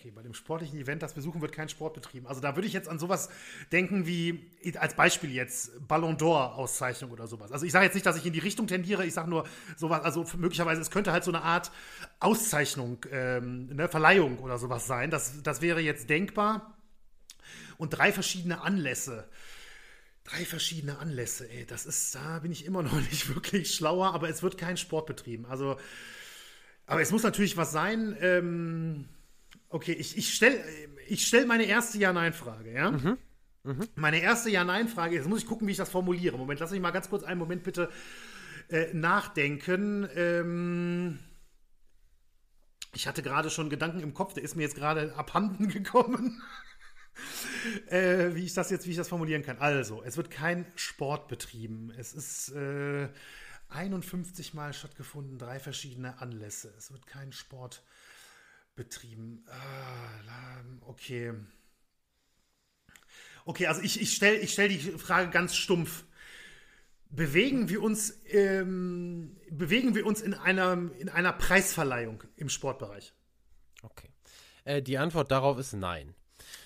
Okay, 0.00 0.10
bei 0.10 0.22
dem 0.22 0.32
sportlichen 0.32 0.78
Event, 0.78 1.02
das 1.02 1.14
wir 1.14 1.22
suchen, 1.22 1.42
wird 1.42 1.52
kein 1.52 1.68
Sport 1.68 1.92
betrieben. 1.92 2.26
Also 2.26 2.40
da 2.40 2.56
würde 2.56 2.66
ich 2.66 2.72
jetzt 2.72 2.88
an 2.88 2.98
sowas 2.98 3.28
denken 3.70 4.06
wie, 4.06 4.50
als 4.78 4.94
Beispiel 4.94 5.30
jetzt, 5.30 5.86
Ballon 5.86 6.16
d'Or-Auszeichnung 6.16 7.10
oder 7.10 7.26
sowas. 7.26 7.52
Also 7.52 7.66
ich 7.66 7.72
sage 7.72 7.84
jetzt 7.84 7.92
nicht, 7.92 8.06
dass 8.06 8.16
ich 8.16 8.24
in 8.24 8.32
die 8.32 8.38
Richtung 8.38 8.66
tendiere, 8.66 9.04
ich 9.04 9.12
sage 9.12 9.28
nur 9.28 9.46
sowas, 9.76 10.02
also 10.02 10.24
möglicherweise, 10.38 10.80
es 10.80 10.90
könnte 10.90 11.12
halt 11.12 11.22
so 11.22 11.30
eine 11.30 11.42
Art 11.42 11.70
Auszeichnung, 12.18 13.04
ähm, 13.10 13.66
ne, 13.66 13.88
Verleihung 13.88 14.38
oder 14.38 14.56
sowas 14.56 14.86
sein. 14.86 15.10
Das, 15.10 15.42
das 15.42 15.60
wäre 15.60 15.80
jetzt 15.80 16.08
denkbar. 16.08 16.78
Und 17.76 17.90
drei 17.90 18.10
verschiedene 18.10 18.62
Anlässe. 18.62 19.28
Drei 20.24 20.46
verschiedene 20.46 20.98
Anlässe, 20.98 21.50
ey, 21.50 21.66
das 21.66 21.84
ist, 21.84 22.14
da 22.14 22.38
bin 22.38 22.52
ich 22.52 22.64
immer 22.64 22.82
noch 22.82 22.94
nicht 22.94 23.34
wirklich 23.34 23.74
schlauer, 23.74 24.14
aber 24.14 24.30
es 24.30 24.42
wird 24.42 24.56
kein 24.56 24.78
Sport 24.78 25.04
betrieben. 25.04 25.44
Also, 25.44 25.78
aber 26.86 27.02
es 27.02 27.10
muss 27.10 27.22
natürlich 27.22 27.58
was 27.58 27.70
sein, 27.70 28.16
ähm, 28.22 29.04
Okay, 29.70 29.92
ich, 29.92 30.18
ich 30.18 30.34
stelle 30.34 30.60
ich 31.06 31.26
stell 31.26 31.46
meine 31.46 31.64
erste 31.64 31.98
Ja-Nein-Frage, 31.98 32.72
ja? 32.72 32.90
Mhm. 32.90 33.18
Mhm. 33.62 33.88
Meine 33.94 34.20
erste 34.20 34.50
Ja-Nein-Frage, 34.50 35.14
jetzt 35.14 35.28
muss 35.28 35.40
ich 35.40 35.46
gucken, 35.46 35.66
wie 35.66 35.72
ich 35.72 35.76
das 35.76 35.90
formuliere. 35.90 36.36
Moment, 36.36 36.60
lass 36.60 36.72
mich 36.72 36.80
mal 36.80 36.90
ganz 36.90 37.08
kurz 37.08 37.22
einen 37.22 37.38
Moment 37.38 37.62
bitte 37.62 37.88
äh, 38.68 38.92
nachdenken. 38.92 40.08
Ähm, 40.14 41.18
ich 42.94 43.06
hatte 43.06 43.22
gerade 43.22 43.50
schon 43.50 43.70
Gedanken 43.70 44.00
im 44.00 44.12
Kopf, 44.12 44.34
der 44.34 44.42
ist 44.42 44.56
mir 44.56 44.62
jetzt 44.62 44.74
gerade 44.74 45.14
abhanden 45.16 45.68
gekommen. 45.72 46.42
äh, 47.88 48.34
wie 48.34 48.44
ich 48.44 48.54
das 48.54 48.70
jetzt, 48.70 48.86
wie 48.86 48.92
ich 48.92 48.96
das 48.96 49.08
formulieren 49.08 49.42
kann. 49.42 49.58
Also, 49.58 50.02
es 50.02 50.16
wird 50.16 50.30
kein 50.30 50.66
Sport 50.74 51.28
betrieben. 51.28 51.92
Es 51.96 52.12
ist 52.12 52.50
äh, 52.50 53.08
51 53.68 54.54
Mal 54.54 54.72
stattgefunden, 54.72 55.38
drei 55.38 55.60
verschiedene 55.60 56.20
Anlässe. 56.20 56.74
Es 56.76 56.90
wird 56.90 57.06
kein 57.06 57.32
Sport 57.32 57.82
betrieben 57.82 57.99
betrieben. 58.80 59.44
Ah, 59.46 60.62
okay. 60.86 61.34
Okay, 63.44 63.66
also 63.66 63.82
ich, 63.82 64.00
ich 64.00 64.14
stelle 64.14 64.38
ich 64.38 64.54
stell 64.54 64.70
die 64.70 64.78
Frage 64.78 65.30
ganz 65.30 65.54
stumpf. 65.54 66.04
Bewegen 67.10 67.68
wir 67.68 67.82
uns, 67.82 68.18
ähm, 68.28 69.36
bewegen 69.50 69.94
wir 69.94 70.06
uns 70.06 70.22
in 70.22 70.32
einer, 70.32 70.90
in 70.98 71.10
einer 71.10 71.34
Preisverleihung 71.34 72.24
im 72.36 72.48
Sportbereich? 72.48 73.12
Okay. 73.82 74.08
Äh, 74.64 74.80
die 74.80 74.96
Antwort 74.96 75.30
darauf 75.30 75.58
ist 75.58 75.74
nein. 75.74 76.14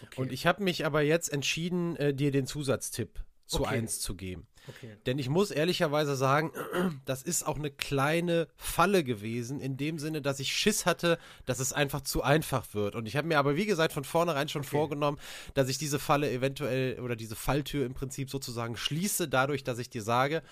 Okay. 0.02 0.20
Und 0.20 0.30
ich 0.30 0.46
habe 0.46 0.62
mich 0.62 0.86
aber 0.86 1.00
jetzt 1.00 1.32
entschieden, 1.32 1.96
äh, 1.96 2.14
dir 2.14 2.30
den 2.30 2.46
Zusatztipp 2.46 3.24
zu 3.46 3.62
okay. 3.62 3.78
1 3.78 3.98
zu 3.98 4.14
geben. 4.14 4.46
Okay. 4.68 4.96
Denn 5.06 5.18
ich 5.18 5.28
muss 5.28 5.50
ehrlicherweise 5.50 6.16
sagen, 6.16 6.52
das 7.04 7.22
ist 7.22 7.46
auch 7.46 7.56
eine 7.56 7.70
kleine 7.70 8.48
Falle 8.56 9.04
gewesen, 9.04 9.60
in 9.60 9.76
dem 9.76 9.98
Sinne, 9.98 10.22
dass 10.22 10.40
ich 10.40 10.54
Schiss 10.54 10.86
hatte, 10.86 11.18
dass 11.44 11.58
es 11.58 11.72
einfach 11.72 12.00
zu 12.00 12.22
einfach 12.22 12.72
wird. 12.74 12.94
Und 12.94 13.06
ich 13.06 13.16
habe 13.16 13.28
mir 13.28 13.38
aber, 13.38 13.56
wie 13.56 13.66
gesagt, 13.66 13.92
von 13.92 14.04
vornherein 14.04 14.48
schon 14.48 14.62
okay. 14.62 14.70
vorgenommen, 14.70 15.18
dass 15.54 15.68
ich 15.68 15.78
diese 15.78 15.98
Falle 15.98 16.30
eventuell 16.30 17.00
oder 17.00 17.16
diese 17.16 17.36
Falltür 17.36 17.84
im 17.84 17.94
Prinzip 17.94 18.30
sozusagen 18.30 18.76
schließe, 18.76 19.28
dadurch, 19.28 19.64
dass 19.64 19.78
ich 19.78 19.90
dir 19.90 20.02
sage, 20.02 20.42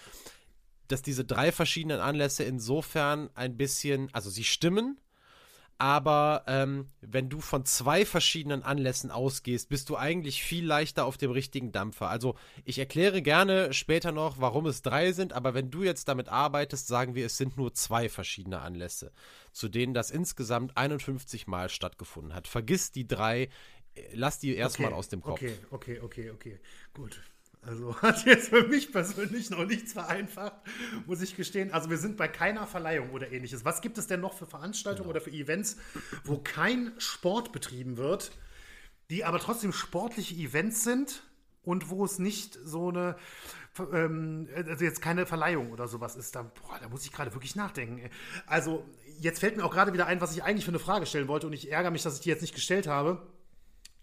dass 0.89 1.02
diese 1.02 1.24
drei 1.24 1.52
verschiedenen 1.52 2.01
Anlässe 2.01 2.44
insofern 2.44 3.30
ein 3.34 3.56
bisschen, 3.56 4.10
also 4.12 4.28
sie 4.28 4.44
stimmen, 4.44 4.98
aber 5.82 6.44
ähm, 6.46 6.86
wenn 7.00 7.28
du 7.28 7.40
von 7.40 7.64
zwei 7.64 8.06
verschiedenen 8.06 8.62
Anlässen 8.62 9.10
ausgehst, 9.10 9.68
bist 9.68 9.88
du 9.88 9.96
eigentlich 9.96 10.44
viel 10.44 10.64
leichter 10.64 11.04
auf 11.04 11.16
dem 11.16 11.32
richtigen 11.32 11.72
Dampfer. 11.72 12.09
Also 12.09 12.36
ich 12.64 12.78
erkläre 12.78 13.20
gerne 13.20 13.72
später 13.72 14.12
noch, 14.12 14.38
warum 14.38 14.66
es 14.66 14.82
drei 14.82 15.10
sind, 15.10 15.32
aber 15.32 15.54
wenn 15.54 15.72
du 15.72 15.82
jetzt 15.82 16.06
damit 16.06 16.28
arbeitest, 16.28 16.86
sagen 16.86 17.16
wir, 17.16 17.26
es 17.26 17.36
sind 17.36 17.56
nur 17.56 17.74
zwei 17.74 18.09
verschiedene 18.09 18.60
Anlässe, 18.60 19.10
zu 19.50 19.68
denen 19.68 19.92
das 19.92 20.12
insgesamt 20.12 20.76
51 20.76 21.48
Mal 21.48 21.68
stattgefunden 21.68 22.32
hat. 22.32 22.46
Vergiss 22.46 22.92
die 22.92 23.09
drei, 23.09 23.48
äh, 23.96 24.02
lass 24.12 24.38
die 24.38 24.54
erstmal 24.54 24.90
okay, 24.90 24.96
aus 24.96 25.09
dem 25.09 25.20
Kopf. 25.20 25.42
Okay, 25.42 25.59
okay, 25.72 25.98
okay, 25.98 26.30
okay, 26.30 26.60
gut. 26.94 27.20
Also 27.64 27.97
hat 28.02 28.24
jetzt 28.26 28.48
für 28.48 28.66
mich 28.66 28.93
persönlich 28.93 29.51
noch 29.51 29.64
nichts 29.64 29.93
vereinfacht, 29.93 30.56
muss 31.06 31.22
ich 31.22 31.36
gestehen. 31.36 31.72
Also 31.72 31.90
wir 31.90 31.98
sind 31.98 32.16
bei 32.16 32.28
keiner 32.28 32.66
Verleihung 32.66 33.10
oder 33.10 33.30
ähnliches. 33.30 33.64
Was 33.64 33.80
gibt 33.80 33.98
es 33.98 34.06
denn 34.06 34.20
noch 34.20 34.34
für 34.34 34.47
Veranstaltungen 34.47 35.09
genau. 35.09 35.10
oder 35.10 35.20
für 35.20 35.30
Events, 35.30 35.76
wo 36.24 36.39
kein 36.39 36.93
Sport 36.98 37.52
betrieben 37.52 37.97
wird, 37.97 38.32
die 39.10 39.24
aber 39.24 39.39
trotzdem 39.39 39.72
sportliche 39.72 40.34
Events 40.34 40.82
sind 40.82 41.22
und 41.62 41.89
wo 41.90 42.05
es 42.05 42.18
nicht 42.18 42.59
so 42.64 42.89
eine, 42.89 43.16
ähm, 43.93 44.48
also 44.55 44.84
jetzt 44.84 45.01
keine 45.01 45.26
Verleihung 45.26 45.70
oder 45.70 45.86
sowas 45.86 46.16
ist? 46.16 46.34
Da, 46.34 46.43
boah, 46.43 46.78
da 46.80 46.89
muss 46.89 47.05
ich 47.05 47.12
gerade 47.12 47.32
wirklich 47.32 47.55
nachdenken. 47.55 48.10
Also 48.47 48.84
jetzt 49.20 49.39
fällt 49.39 49.56
mir 49.56 49.64
auch 49.64 49.72
gerade 49.72 49.93
wieder 49.93 50.06
ein, 50.06 50.20
was 50.20 50.34
ich 50.34 50.43
eigentlich 50.43 50.64
für 50.64 50.72
eine 50.72 50.80
Frage 50.80 51.06
stellen 51.06 51.28
wollte 51.28 51.47
und 51.47 51.52
ich 51.52 51.70
ärgere 51.70 51.93
mich, 51.93 52.02
dass 52.02 52.16
ich 52.16 52.20
die 52.22 52.28
jetzt 52.28 52.43
nicht 52.43 52.55
gestellt 52.55 52.89
habe. 52.89 53.24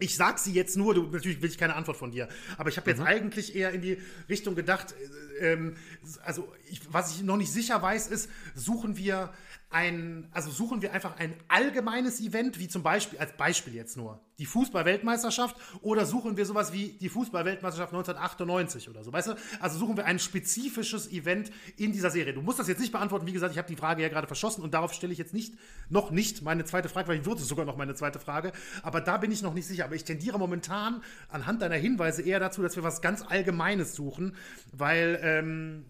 Ich 0.02 0.16
sag 0.16 0.40
sie 0.40 0.54
jetzt 0.54 0.78
nur, 0.78 0.94
du, 0.94 1.04
natürlich 1.04 1.42
will 1.42 1.50
ich 1.50 1.58
keine 1.58 1.76
Antwort 1.76 1.98
von 1.98 2.12
dir, 2.12 2.30
aber 2.58 2.70
ich 2.70 2.78
habe 2.78 2.90
jetzt 2.90 3.00
mhm. 3.00 3.06
eigentlich 3.06 3.54
eher 3.54 3.72
in 3.72 3.82
die 3.82 3.98
Richtung 4.30 4.56
gedacht, 4.56 4.96
äh, 5.40 5.54
ähm, 5.54 5.76
also 6.24 6.52
ich, 6.70 6.82
was 6.92 7.16
ich 7.16 7.24
noch 7.24 7.38
nicht 7.38 7.52
sicher 7.52 7.82
weiß, 7.82 8.08
ist, 8.08 8.30
suchen 8.56 8.96
wir 8.98 9.34
ein, 9.72 10.28
also 10.32 10.50
suchen 10.50 10.82
wir 10.82 10.94
einfach 10.94 11.18
ein 11.18 11.36
allgemeines 11.48 12.20
Event, 12.22 12.58
wie 12.58 12.68
zum 12.68 12.82
Beispiel, 12.82 13.20
als 13.20 13.34
Beispiel 13.34 13.76
jetzt 13.76 13.98
nur, 13.98 14.20
die 14.40 14.48
Fußball-Weltmeisterschaft 14.48 15.56
oder 15.82 16.08
suchen 16.08 16.38
wir 16.38 16.46
sowas 16.48 16.74
wie 16.74 16.94
die 16.94 17.10
Fußball-Weltmeisterschaft 17.10 17.94
1998 17.94 18.90
oder 18.90 19.04
so, 19.04 19.14
weißt 19.14 19.28
du? 19.28 19.36
Also 19.60 19.78
suchen 19.78 19.96
wir 19.96 20.06
ein 20.06 20.18
spezifisches 20.18 21.12
Event 21.12 21.52
in 21.78 21.92
dieser 21.92 22.10
Serie. 22.10 22.34
Du 22.34 22.42
musst 22.42 22.58
das 22.58 22.68
jetzt 22.68 22.80
nicht 22.80 22.92
beantworten, 22.92 23.28
wie 23.28 23.32
gesagt, 23.32 23.52
ich 23.52 23.60
habe 23.60 23.68
die 23.68 23.76
Frage 23.76 24.02
ja 24.02 24.10
gerade 24.10 24.26
verschossen 24.26 24.64
und 24.64 24.74
darauf 24.74 24.94
stelle 24.94 25.14
ich 25.14 25.20
jetzt 25.20 25.36
nicht, 25.36 25.54
noch 25.90 26.10
nicht 26.10 26.42
meine 26.42 26.66
zweite 26.66 26.90
Frage, 26.90 27.08
weil 27.08 27.20
ich 27.20 27.26
würde 27.26 27.42
sogar 27.42 27.66
noch 27.66 27.78
meine 27.78 27.94
zweite 27.94 28.20
Frage, 28.20 28.54
aber 28.82 29.02
da 29.02 29.18
bin 29.18 29.32
ich 29.32 29.44
noch 29.44 29.54
nicht 29.54 29.68
sicher, 29.68 29.86
aber 29.86 29.96
ich 29.96 30.04
tendiere 30.04 30.40
momentan 30.40 31.04
anhand 31.30 31.62
deiner 31.62 31.76
Hinweise 31.76 32.24
eher 32.24 32.40
dazu, 32.40 32.64
dass 32.64 32.76
wir 32.76 32.84
was 32.84 33.02
ganz 33.02 33.22
Allgemeines 33.22 33.94
suchen, 33.94 34.36
weil, 34.72 35.20
ähm, 35.22 35.86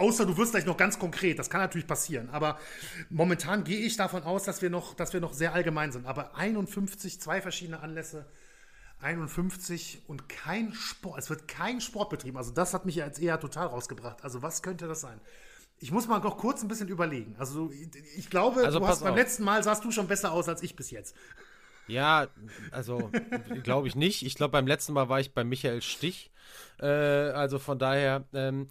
Außer 0.00 0.24
du 0.24 0.34
wirst 0.38 0.52
gleich 0.52 0.64
noch 0.64 0.78
ganz 0.78 0.98
konkret, 0.98 1.38
das 1.38 1.50
kann 1.50 1.60
natürlich 1.60 1.86
passieren. 1.86 2.30
Aber 2.30 2.58
momentan 3.10 3.64
gehe 3.64 3.80
ich 3.80 3.98
davon 3.98 4.22
aus, 4.22 4.44
dass 4.44 4.62
wir 4.62 4.70
noch, 4.70 4.94
dass 4.94 5.12
wir 5.12 5.20
noch 5.20 5.34
sehr 5.34 5.52
allgemein 5.52 5.92
sind. 5.92 6.06
Aber 6.06 6.34
51, 6.36 7.20
zwei 7.20 7.42
verschiedene 7.42 7.80
Anlässe, 7.80 8.24
51 9.02 10.00
und 10.06 10.26
kein 10.30 10.72
Sport. 10.72 11.18
Es 11.18 11.28
wird 11.28 11.48
kein 11.48 11.82
Sport 11.82 12.08
betrieben. 12.08 12.38
Also 12.38 12.50
das 12.50 12.72
hat 12.72 12.86
mich 12.86 12.94
jetzt 12.94 13.20
eher 13.20 13.38
total 13.38 13.66
rausgebracht. 13.66 14.24
Also 14.24 14.40
was 14.40 14.62
könnte 14.62 14.88
das 14.88 15.02
sein? 15.02 15.20
Ich 15.78 15.92
muss 15.92 16.08
mal 16.08 16.18
noch 16.20 16.38
kurz 16.38 16.62
ein 16.62 16.68
bisschen 16.68 16.88
überlegen. 16.88 17.36
Also 17.38 17.70
ich 18.16 18.30
glaube, 18.30 18.64
also 18.64 18.86
hast, 18.86 19.04
beim 19.04 19.14
letzten 19.14 19.44
Mal 19.44 19.62
sahst 19.62 19.84
du 19.84 19.90
schon 19.90 20.08
besser 20.08 20.32
aus 20.32 20.48
als 20.48 20.62
ich 20.62 20.76
bis 20.76 20.90
jetzt. 20.90 21.14
Ja, 21.88 22.28
also 22.70 23.10
glaube 23.64 23.86
ich 23.86 23.96
nicht. 23.96 24.24
Ich 24.24 24.34
glaube, 24.34 24.52
beim 24.52 24.66
letzten 24.66 24.94
Mal 24.94 25.10
war 25.10 25.20
ich 25.20 25.34
bei 25.34 25.44
Michael 25.44 25.82
Stich. 25.82 26.30
Äh, 26.80 26.86
also 26.86 27.58
von 27.58 27.78
daher. 27.78 28.24
Ähm, 28.32 28.66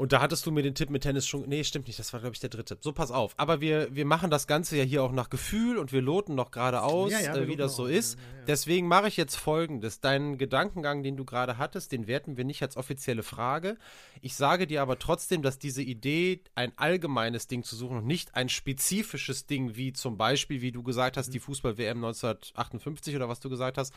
und 0.00 0.12
da 0.12 0.22
hattest 0.22 0.46
du 0.46 0.50
mir 0.50 0.62
den 0.62 0.74
Tipp 0.74 0.88
mit 0.88 1.02
Tennis 1.02 1.26
schon. 1.26 1.46
Nee, 1.46 1.62
stimmt 1.62 1.86
nicht, 1.86 1.98
das 1.98 2.10
war, 2.14 2.20
glaube 2.20 2.32
ich, 2.32 2.40
der 2.40 2.48
dritte. 2.48 2.78
So, 2.80 2.90
pass 2.90 3.10
auf. 3.10 3.34
Aber 3.36 3.60
wir, 3.60 3.94
wir 3.94 4.06
machen 4.06 4.30
das 4.30 4.46
Ganze 4.46 4.78
ja 4.78 4.82
hier 4.82 5.02
auch 5.02 5.12
nach 5.12 5.28
Gefühl 5.28 5.76
und 5.76 5.92
wir 5.92 6.00
loten 6.00 6.34
noch 6.34 6.52
gerade 6.52 6.80
aus, 6.80 7.12
ja, 7.12 7.20
ja, 7.20 7.36
äh, 7.36 7.48
wie 7.48 7.56
das 7.56 7.76
so 7.76 7.84
ist. 7.84 8.14
Ja, 8.14 8.44
Deswegen 8.46 8.88
mache 8.88 9.08
ich 9.08 9.18
jetzt 9.18 9.36
folgendes. 9.36 10.00
Deinen 10.00 10.38
Gedankengang, 10.38 11.02
den 11.02 11.18
du 11.18 11.26
gerade 11.26 11.58
hattest, 11.58 11.92
den 11.92 12.06
werten 12.06 12.38
wir 12.38 12.46
nicht 12.46 12.62
als 12.62 12.78
offizielle 12.78 13.22
Frage. 13.22 13.76
Ich 14.22 14.36
sage 14.36 14.66
dir 14.66 14.80
aber 14.80 14.98
trotzdem, 14.98 15.42
dass 15.42 15.58
diese 15.58 15.82
Idee, 15.82 16.40
ein 16.54 16.72
allgemeines 16.76 17.46
Ding 17.46 17.62
zu 17.62 17.76
suchen 17.76 17.98
und 17.98 18.06
nicht 18.06 18.34
ein 18.34 18.48
spezifisches 18.48 19.44
Ding, 19.44 19.76
wie 19.76 19.92
zum 19.92 20.16
Beispiel, 20.16 20.62
wie 20.62 20.72
du 20.72 20.82
gesagt 20.82 21.18
hast, 21.18 21.28
die 21.34 21.40
mhm. 21.40 21.42
Fußball-WM 21.42 21.98
1958 21.98 23.16
oder 23.16 23.28
was 23.28 23.40
du 23.40 23.50
gesagt 23.50 23.76
hast. 23.76 23.92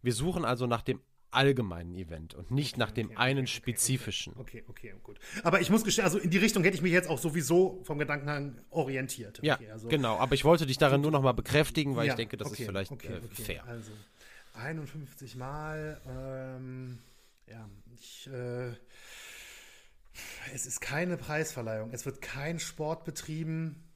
Wir 0.00 0.12
suchen 0.12 0.44
also 0.44 0.68
nach 0.68 0.82
dem 0.82 1.00
allgemeinen 1.30 1.94
Event 1.94 2.34
und 2.34 2.50
nicht 2.50 2.74
okay, 2.74 2.80
nach 2.80 2.90
dem 2.90 3.06
okay, 3.08 3.16
einen 3.16 3.38
okay, 3.40 3.46
spezifischen. 3.46 4.34
Okay, 4.36 4.64
okay, 4.68 4.94
gut. 5.02 5.18
Aber 5.42 5.60
ich 5.60 5.70
muss 5.70 5.84
gestehen, 5.84 6.04
also 6.04 6.18
in 6.18 6.30
die 6.30 6.38
Richtung 6.38 6.62
hätte 6.64 6.76
ich 6.76 6.82
mich 6.82 6.92
jetzt 6.92 7.08
auch 7.08 7.18
sowieso 7.18 7.80
vom 7.84 7.98
Gedankengang 7.98 8.58
orientiert. 8.70 9.40
ja, 9.42 9.58
also, 9.72 9.88
genau. 9.88 10.16
Aber 10.18 10.34
ich 10.34 10.44
wollte 10.44 10.66
dich 10.66 10.78
darin 10.78 11.00
nur 11.00 11.10
noch 11.10 11.22
mal 11.22 11.32
bekräftigen, 11.32 11.96
weil 11.96 12.06
ja, 12.06 12.12
ich 12.12 12.16
denke, 12.16 12.36
das 12.36 12.50
ist 12.50 12.56
vielleicht 12.58 12.92
äh, 13.04 13.20
fair. 13.32 13.64
Also 13.66 13.92
51 14.54 15.36
Mal. 15.36 16.00
Ähm, 16.06 16.98
ja, 17.46 17.68
ich. 17.94 18.28
Äh, 18.28 18.72
es 20.52 20.66
ist 20.66 20.80
keine 20.80 21.16
Preisverleihung. 21.16 21.90
Es 21.92 22.04
wird 22.04 22.20
kein 22.20 22.58
Sport 22.58 23.04
betrieben. 23.04 23.88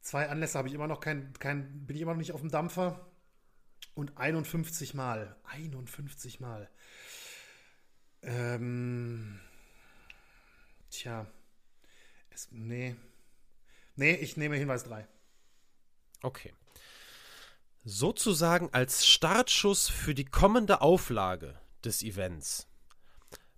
Zwei 0.00 0.28
Anlässe 0.28 0.56
habe 0.58 0.68
ich 0.68 0.74
immer 0.74 0.86
noch 0.86 1.00
kein, 1.00 1.32
kein, 1.38 1.86
bin 1.86 1.96
ich 1.96 2.02
immer 2.02 2.12
noch 2.12 2.18
nicht 2.18 2.32
auf 2.32 2.40
dem 2.40 2.50
Dampfer 2.50 3.09
und 3.94 4.16
51 4.16 4.94
Mal. 4.94 5.36
51 5.44 6.40
Mal. 6.40 6.68
Ähm, 8.22 9.40
tja. 10.90 11.26
Es, 12.30 12.48
nee. 12.50 12.96
Nee, 13.96 14.14
ich 14.14 14.36
nehme 14.36 14.56
Hinweis 14.56 14.84
3. 14.84 15.06
Okay. 16.22 16.54
Sozusagen 17.84 18.68
als 18.72 19.06
Startschuss 19.06 19.88
für 19.88 20.14
die 20.14 20.26
kommende 20.26 20.82
Auflage 20.82 21.58
des 21.82 22.02
Events 22.02 22.68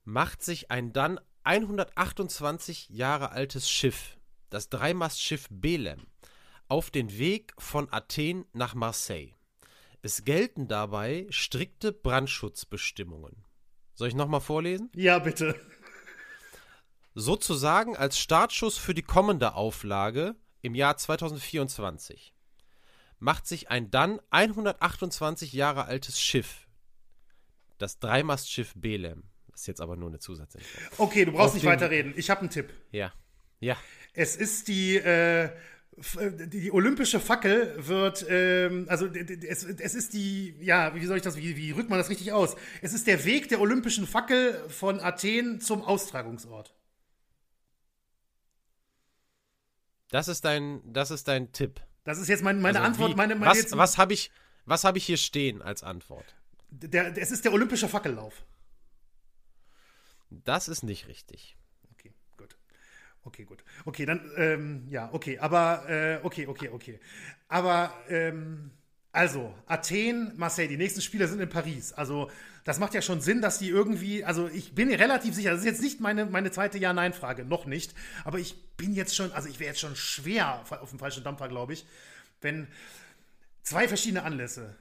macht 0.05 0.43
sich 0.43 0.71
ein 0.71 0.93
dann 0.93 1.21
128 1.45 2.89
Jahre 2.89 3.33
altes 3.33 3.69
Schiff, 3.69 4.17
das 4.49 4.69
Dreimastschiff 4.69 5.49
Belem, 5.51 6.07
auf 6.69 6.91
den 6.91 7.19
Weg 7.19 7.53
von 7.59 7.93
Athen 7.93 8.45
nach 8.53 8.75
Marseille. 8.75 9.35
Es 10.03 10.25
gelten 10.25 10.67
dabei 10.67 11.27
strikte 11.31 11.93
Brandschutzbestimmungen. 11.93 13.45
Soll 13.95 14.09
ich 14.09 14.15
nochmal 14.15 14.41
vorlesen? 14.41 14.91
Ja, 14.97 15.21
bitte. 15.21 15.55
Sozusagen 17.15 17.97
als 17.97 18.19
Startschuss 18.19 18.79
für 18.79 18.95
die 18.95 19.03
kommende 19.03 19.55
Auflage 19.55 20.35
im 20.61 20.75
Jahr 20.75 20.97
2024 20.97 22.35
macht 23.21 23.47
sich 23.47 23.71
ein 23.71 23.93
dann 23.93 24.19
128 24.31 25.53
Jahre 25.53 25.85
altes 25.85 26.21
Schiff, 26.21 26.67
das 27.79 28.01
Dreimastschiff 28.01 28.73
Belem, 28.75 29.23
das 29.53 29.61
ist 29.61 29.67
jetzt 29.69 29.81
aber 29.81 29.95
nur 29.95 30.09
eine 30.09 30.19
Zusatzinfo. 30.19 30.67
Okay, 30.99 31.25
du 31.25 31.33
brauchst 31.33 31.55
nicht 31.55 31.67
weiterreden. 31.67 32.15
Ich 32.17 32.31
habe 32.31 32.41
einen 32.41 32.51
Tipp. 32.51 32.73
Ja. 32.91 33.13
Ja. 33.61 33.77
Es 34.15 34.35
ist 34.35 34.67
die, 34.67 34.97
äh, 34.97 35.51
die 35.97 36.73
olympische 36.73 37.21
Fackel 37.21 37.75
wird, 37.87 38.25
ähm, 38.29 38.87
also 38.89 39.07
es, 39.07 39.65
es 39.65 39.95
ist 39.95 40.15
die, 40.15 40.57
ja, 40.61 40.95
wie 40.95 41.05
soll 41.05 41.19
ich 41.19 41.23
das, 41.23 41.37
wie, 41.37 41.57
wie 41.57 41.71
rückt 41.73 41.91
man 41.91 41.99
das 41.99 42.09
richtig 42.09 42.33
aus? 42.33 42.57
Es 42.81 42.95
ist 42.95 43.07
der 43.07 43.25
Weg 43.25 43.49
der 43.51 43.61
olympischen 43.61 44.07
Fackel 44.07 44.69
von 44.69 45.01
Athen 45.01 45.61
zum 45.61 45.83
Austragungsort. 45.83 46.75
Das 50.11 50.29
ist 50.29 50.45
dein, 50.45 50.81
das 50.85 51.11
ist 51.11 51.29
dein 51.29 51.53
Tipp. 51.53 51.81
Das 52.05 52.19
ist 52.19 52.29
jetzt 52.29 52.43
mein, 52.43 52.61
meine 52.61 52.79
also 52.79 52.89
Antwort. 52.89 53.13
Wie, 53.13 53.17
meine, 53.17 53.35
meine 53.35 53.51
was 53.51 53.59
jetzt, 53.59 53.77
was 53.77 53.99
habe 53.99 54.15
ich, 54.15 54.31
was 54.65 54.85
hab 54.85 54.97
ich 54.97 55.05
hier 55.05 55.19
stehen 55.19 55.61
als 55.63 55.83
Antwort? 55.83 56.35
Der, 56.71 57.17
es 57.17 57.31
ist 57.31 57.45
der 57.45 57.53
olympische 57.53 57.89
Fackellauf. 57.89 58.45
Das 60.31 60.69
ist 60.69 60.83
nicht 60.83 61.07
richtig. 61.07 61.57
Okay, 63.25 63.45
gut. 63.45 63.63
Okay, 63.85 64.05
dann, 64.05 64.31
ähm, 64.37 64.87
ja, 64.91 65.09
okay, 65.13 65.39
aber, 65.39 65.89
äh, 65.89 66.19
okay, 66.23 66.47
okay, 66.47 66.69
okay. 66.71 67.01
Aber, 67.49 67.93
ähm, 68.09 68.71
also, 69.13 69.55
Athen, 69.67 70.33
Marseille, 70.37 70.69
die 70.69 70.77
nächsten 70.77 71.03
Spiele 71.03 71.29
sind 71.29 71.41
in 71.41 71.49
Paris. 71.49 71.93
Also, 71.93 72.31
das 72.65 72.79
macht 72.79 72.95
ja 72.95 73.03
schon 73.03 73.21
Sinn, 73.21 73.43
dass 73.43 73.59
die 73.59 73.69
irgendwie, 73.69 74.25
also 74.25 74.49
ich 74.49 74.75
bin 74.75 74.93
relativ 74.93 75.35
sicher, 75.35 75.51
das 75.51 75.61
ist 75.61 75.67
jetzt 75.67 75.83
nicht 75.83 76.01
meine, 76.01 76.27
meine 76.27 76.51
zweite 76.51 76.79
Ja-Nein-Frage, 76.79 77.45
noch 77.45 77.67
nicht, 77.67 77.95
aber 78.25 78.39
ich 78.39 78.77
bin 78.77 78.95
jetzt 78.95 79.17
schon, 79.17 79.33
also 79.33 79.49
ich 79.49 79.59
wäre 79.59 79.69
jetzt 79.69 79.81
schon 79.81 79.97
schwer 79.97 80.65
auf 80.81 80.91
dem 80.91 80.99
falschen 80.99 81.25
Dampfer, 81.25 81.49
glaube 81.49 81.73
ich, 81.73 81.85
wenn 82.41 82.69
zwei 83.63 83.89
verschiedene 83.89 84.23
Anlässe, 84.23 84.77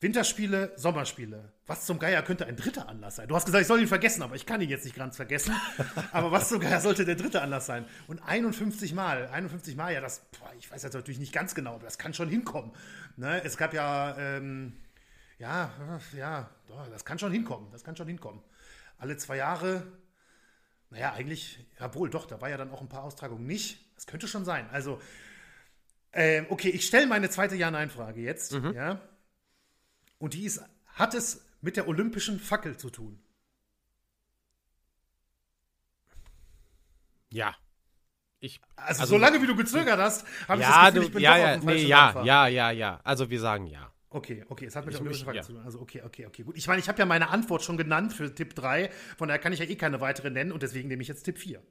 Winterspiele, 0.00 0.72
Sommerspiele. 0.76 1.52
Was 1.66 1.86
zum 1.86 1.98
Geier 1.98 2.22
könnte 2.22 2.46
ein 2.46 2.56
dritter 2.56 2.88
Anlass 2.88 3.16
sein? 3.16 3.28
Du 3.28 3.34
hast 3.34 3.46
gesagt, 3.46 3.62
ich 3.62 3.66
soll 3.66 3.80
ihn 3.80 3.88
vergessen, 3.88 4.22
aber 4.22 4.34
ich 4.34 4.44
kann 4.44 4.60
ihn 4.60 4.68
jetzt 4.68 4.84
nicht 4.84 4.96
ganz 4.96 5.16
vergessen. 5.16 5.54
aber 6.12 6.30
was 6.30 6.50
zum 6.50 6.60
Geier 6.60 6.82
sollte 6.82 7.06
der 7.06 7.14
dritte 7.14 7.40
Anlass 7.40 7.64
sein? 7.64 7.86
Und 8.06 8.20
51 8.20 8.92
Mal, 8.92 9.28
51 9.28 9.74
Mal, 9.74 9.94
ja, 9.94 10.02
das, 10.02 10.20
boah, 10.38 10.52
ich 10.58 10.70
weiß 10.70 10.82
jetzt 10.82 10.92
natürlich 10.92 11.18
nicht 11.18 11.32
ganz 11.32 11.54
genau, 11.54 11.74
aber 11.74 11.84
das 11.84 11.96
kann 11.96 12.12
schon 12.12 12.28
hinkommen. 12.28 12.72
Ne? 13.16 13.42
Es 13.42 13.56
gab 13.56 13.72
ja, 13.72 14.16
ähm, 14.18 14.74
ja, 15.38 15.70
ja, 16.14 16.50
das 16.90 17.06
kann 17.06 17.18
schon 17.18 17.32
hinkommen, 17.32 17.68
das 17.72 17.82
kann 17.82 17.96
schon 17.96 18.06
hinkommen. 18.06 18.42
Alle 18.98 19.16
zwei 19.16 19.36
Jahre, 19.36 19.82
naja, 20.90 21.14
eigentlich, 21.14 21.66
jawohl, 21.80 22.10
doch, 22.10 22.26
da 22.26 22.42
war 22.42 22.50
ja 22.50 22.58
dann 22.58 22.70
auch 22.70 22.82
ein 22.82 22.88
paar 22.88 23.04
Austragungen 23.04 23.46
nicht. 23.46 23.78
Das 23.94 24.06
könnte 24.06 24.28
schon 24.28 24.44
sein. 24.44 24.68
Also, 24.70 25.00
ähm, 26.12 26.46
okay, 26.50 26.68
ich 26.68 26.86
stelle 26.86 27.06
meine 27.06 27.30
zweite 27.30 27.56
Ja-Nein-Frage 27.56 28.20
jetzt, 28.20 28.52
mhm. 28.52 28.74
ja. 28.74 29.00
Und 30.18 30.34
die 30.34 30.44
ist, 30.44 30.62
hat 30.86 31.14
es 31.14 31.44
mit 31.60 31.76
der 31.76 31.88
olympischen 31.88 32.40
Fackel 32.40 32.76
zu 32.76 32.90
tun? 32.90 33.22
Ja. 37.30 37.54
Ich, 38.38 38.60
also, 38.76 39.00
also 39.00 39.14
solange 39.14 39.42
wie 39.42 39.46
du 39.46 39.56
gezögert 39.56 39.98
hast, 39.98 40.26
habe 40.46 40.60
ja, 40.60 40.68
ich 40.68 40.74
das 40.74 40.94
Gefühl, 40.94 41.06
ich 41.06 41.12
bin 41.12 41.22
ja, 41.22 41.36
ja, 41.36 41.56
nee, 41.56 41.84
ja, 41.84 42.22
ja, 42.22 42.46
ja, 42.46 42.70
ja. 42.70 43.00
Also 43.02 43.30
wir 43.30 43.40
sagen 43.40 43.66
ja. 43.66 43.92
Okay, 44.10 44.44
okay, 44.48 44.66
es 44.66 44.76
hat 44.76 44.86
mit 44.86 44.94
der 44.94 45.00
olympischen 45.00 45.24
Fackel 45.24 45.38
ja. 45.38 45.42
zu 45.42 45.52
tun. 45.52 45.62
Also 45.64 45.80
okay, 45.80 46.02
okay, 46.02 46.26
okay, 46.26 46.42
gut. 46.42 46.56
Ich 46.56 46.66
meine, 46.68 46.80
ich 46.80 46.88
habe 46.88 46.98
ja 46.98 47.06
meine 47.06 47.28
Antwort 47.30 47.62
schon 47.62 47.76
genannt 47.76 48.12
für 48.12 48.34
Tipp 48.34 48.54
3, 48.54 48.90
von 49.16 49.28
daher 49.28 49.40
kann 49.40 49.52
ich 49.52 49.58
ja 49.58 49.66
eh 49.66 49.76
keine 49.76 50.00
weitere 50.00 50.30
nennen 50.30 50.52
und 50.52 50.62
deswegen 50.62 50.88
nehme 50.88 51.02
ich 51.02 51.08
jetzt 51.08 51.24
Tipp 51.24 51.38
4. 51.38 51.62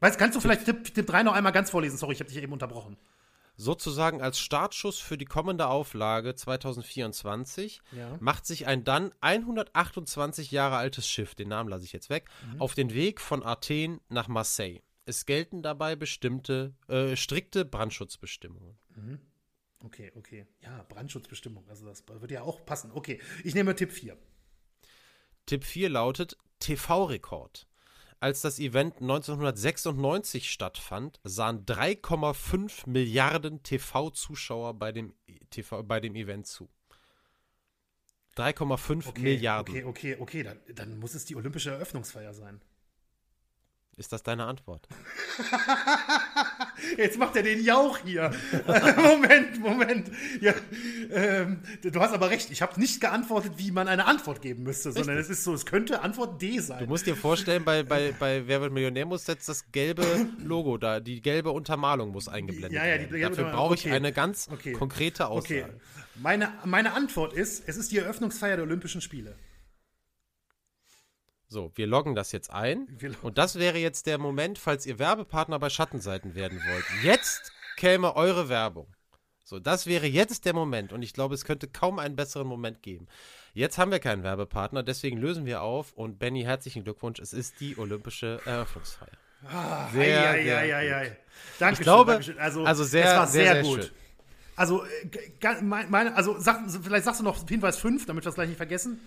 Weißt, 0.00 0.18
kannst 0.18 0.36
du 0.36 0.40
vielleicht 0.40 0.64
Tipp, 0.64 0.94
Tipp 0.94 1.06
3 1.06 1.22
noch 1.22 1.34
einmal 1.34 1.52
ganz 1.52 1.70
vorlesen? 1.70 1.98
Sorry, 1.98 2.14
ich 2.14 2.20
habe 2.20 2.30
dich 2.30 2.42
eben 2.42 2.52
unterbrochen 2.52 2.96
sozusagen 3.56 4.22
als 4.22 4.38
Startschuss 4.38 4.98
für 4.98 5.18
die 5.18 5.24
kommende 5.24 5.66
Auflage 5.68 6.34
2024 6.34 7.80
ja. 7.92 8.16
macht 8.20 8.46
sich 8.46 8.66
ein 8.66 8.84
dann 8.84 9.12
128 9.20 10.50
Jahre 10.50 10.76
altes 10.76 11.08
Schiff, 11.08 11.34
den 11.34 11.48
Namen 11.48 11.68
lasse 11.68 11.84
ich 11.84 11.92
jetzt 11.92 12.10
weg, 12.10 12.28
mhm. 12.52 12.60
auf 12.60 12.74
den 12.74 12.92
Weg 12.92 13.20
von 13.20 13.42
Athen 13.42 14.00
nach 14.08 14.28
Marseille. 14.28 14.80
Es 15.04 15.24
gelten 15.24 15.62
dabei 15.62 15.96
bestimmte, 15.96 16.74
äh, 16.88 17.16
strikte 17.16 17.64
Brandschutzbestimmungen. 17.64 18.76
Mhm. 18.94 19.20
Okay, 19.80 20.12
okay. 20.16 20.46
Ja, 20.62 20.82
Brandschutzbestimmung, 20.88 21.68
also 21.68 21.86
das 21.86 22.04
würde 22.08 22.34
ja 22.34 22.42
auch 22.42 22.64
passen. 22.66 22.90
Okay, 22.92 23.20
ich 23.44 23.54
nehme 23.54 23.74
Tipp 23.74 23.92
4. 23.92 24.16
Tipp 25.46 25.64
4 25.64 25.90
lautet 25.90 26.36
TV-Rekord. 26.58 27.68
Als 28.18 28.40
das 28.40 28.58
Event 28.58 29.00
1996 29.00 30.50
stattfand, 30.50 31.20
sahen 31.22 31.66
3,5 31.66 32.88
Milliarden 32.88 33.62
TV-Zuschauer 33.62 34.74
bei 34.74 34.92
dem, 34.92 35.12
TV, 35.50 35.82
bei 35.82 36.00
dem 36.00 36.14
Event 36.16 36.46
zu. 36.46 36.68
3,5 38.36 39.08
okay, 39.08 39.22
Milliarden. 39.22 39.74
Okay, 39.74 39.84
okay, 39.84 40.16
okay, 40.18 40.42
dann, 40.42 40.60
dann 40.74 40.98
muss 40.98 41.14
es 41.14 41.24
die 41.26 41.36
olympische 41.36 41.70
Eröffnungsfeier 41.70 42.32
sein. 42.32 42.60
Ist 43.98 44.12
das 44.12 44.22
deine 44.22 44.44
Antwort? 44.44 44.86
Jetzt 46.98 47.18
macht 47.18 47.34
er 47.34 47.42
den 47.42 47.64
Jauch 47.64 47.96
hier. 48.04 48.30
Moment, 48.98 49.58
Moment. 49.58 50.10
Ja, 50.42 50.52
ähm, 51.10 51.62
du 51.80 51.98
hast 51.98 52.12
aber 52.12 52.28
recht. 52.28 52.50
Ich 52.50 52.60
habe 52.60 52.78
nicht 52.78 53.00
geantwortet, 53.00 53.52
wie 53.56 53.70
man 53.70 53.88
eine 53.88 54.04
Antwort 54.04 54.42
geben 54.42 54.64
müsste, 54.64 54.90
Richtig. 54.90 55.04
sondern 55.04 55.18
es 55.18 55.30
ist 55.30 55.44
so, 55.44 55.54
es 55.54 55.64
könnte 55.64 56.02
Antwort 56.02 56.42
D 56.42 56.58
sein. 56.58 56.80
Du 56.80 56.86
musst 56.86 57.06
dir 57.06 57.16
vorstellen, 57.16 57.64
bei, 57.64 57.84
bei, 57.84 58.12
bei 58.18 58.46
Wer 58.46 58.60
wird 58.60 58.74
Millionär 58.74 59.06
muss 59.06 59.26
jetzt 59.28 59.48
das 59.48 59.72
gelbe 59.72 60.04
Logo 60.44 60.76
da, 60.76 61.00
die 61.00 61.22
gelbe 61.22 61.52
Untermalung 61.52 62.10
muss 62.10 62.28
eingeblendet 62.28 62.72
ja, 62.72 62.84
ja, 62.84 62.98
die, 62.98 63.10
werden. 63.10 63.34
Dafür 63.34 63.50
brauche 63.50 63.76
ich 63.76 63.86
okay. 63.86 63.92
eine 63.94 64.12
ganz 64.12 64.50
okay. 64.52 64.72
konkrete 64.72 65.28
Aussage. 65.28 65.64
Okay. 65.64 65.72
Meine, 66.16 66.52
meine 66.66 66.92
Antwort 66.92 67.32
ist, 67.32 67.66
es 67.66 67.78
ist 67.78 67.92
die 67.92 67.98
Eröffnungsfeier 67.98 68.56
der 68.56 68.66
Olympischen 68.66 69.00
Spiele. 69.00 69.34
So, 71.48 71.70
wir 71.76 71.86
loggen 71.86 72.14
das 72.14 72.32
jetzt 72.32 72.50
ein. 72.50 72.98
Und 73.22 73.38
das 73.38 73.56
wäre 73.58 73.78
jetzt 73.78 74.06
der 74.06 74.18
Moment, 74.18 74.58
falls 74.58 74.84
ihr 74.84 74.98
Werbepartner 74.98 75.58
bei 75.58 75.70
Schattenseiten 75.70 76.34
werden 76.34 76.60
wollt. 76.68 76.84
Jetzt 77.02 77.52
käme 77.76 78.16
eure 78.16 78.48
Werbung. 78.48 78.92
So, 79.44 79.60
das 79.60 79.86
wäre 79.86 80.06
jetzt 80.06 80.44
der 80.44 80.54
Moment. 80.54 80.92
Und 80.92 81.02
ich 81.02 81.12
glaube, 81.12 81.34
es 81.36 81.44
könnte 81.44 81.68
kaum 81.68 82.00
einen 82.00 82.16
besseren 82.16 82.48
Moment 82.48 82.82
geben. 82.82 83.06
Jetzt 83.54 83.78
haben 83.78 83.92
wir 83.92 84.00
keinen 84.00 84.24
Werbepartner, 84.24 84.82
deswegen 84.82 85.18
lösen 85.18 85.46
wir 85.46 85.62
auf. 85.62 85.92
Und 85.92 86.18
Benny, 86.18 86.42
herzlichen 86.42 86.82
Glückwunsch. 86.82 87.20
Es 87.20 87.32
ist 87.32 87.60
die 87.60 87.78
olympische 87.78 88.40
Eröffnungsfeier. 88.44 89.16
Ah, 89.44 89.88
sehr, 89.92 90.30
ei, 90.30 90.42
sehr 90.42 90.58
ei, 90.58 90.74
ei, 90.74 90.96
ei. 90.96 91.16
Dankeschön, 91.60 91.72
ich 91.72 91.84
glaube, 91.84 92.12
Dankeschön. 92.12 92.38
Also, 92.40 92.64
also 92.64 92.82
sehr, 92.82 93.04
es 93.04 93.16
war 93.16 93.26
sehr, 93.28 93.52
sehr, 93.52 93.62
gut. 93.62 93.84
Schön. 93.84 93.92
Also, 94.56 94.84
äh, 94.84 95.62
meine, 95.62 96.16
also 96.16 96.40
sag, 96.40 96.62
vielleicht 96.82 97.04
sagst 97.04 97.20
du 97.20 97.24
noch 97.24 97.46
Hinweis 97.46 97.78
5, 97.78 98.06
damit 98.06 98.24
wir 98.24 98.30
es 98.30 98.34
gleich 98.34 98.48
nicht 98.48 98.56
vergessen. 98.56 98.98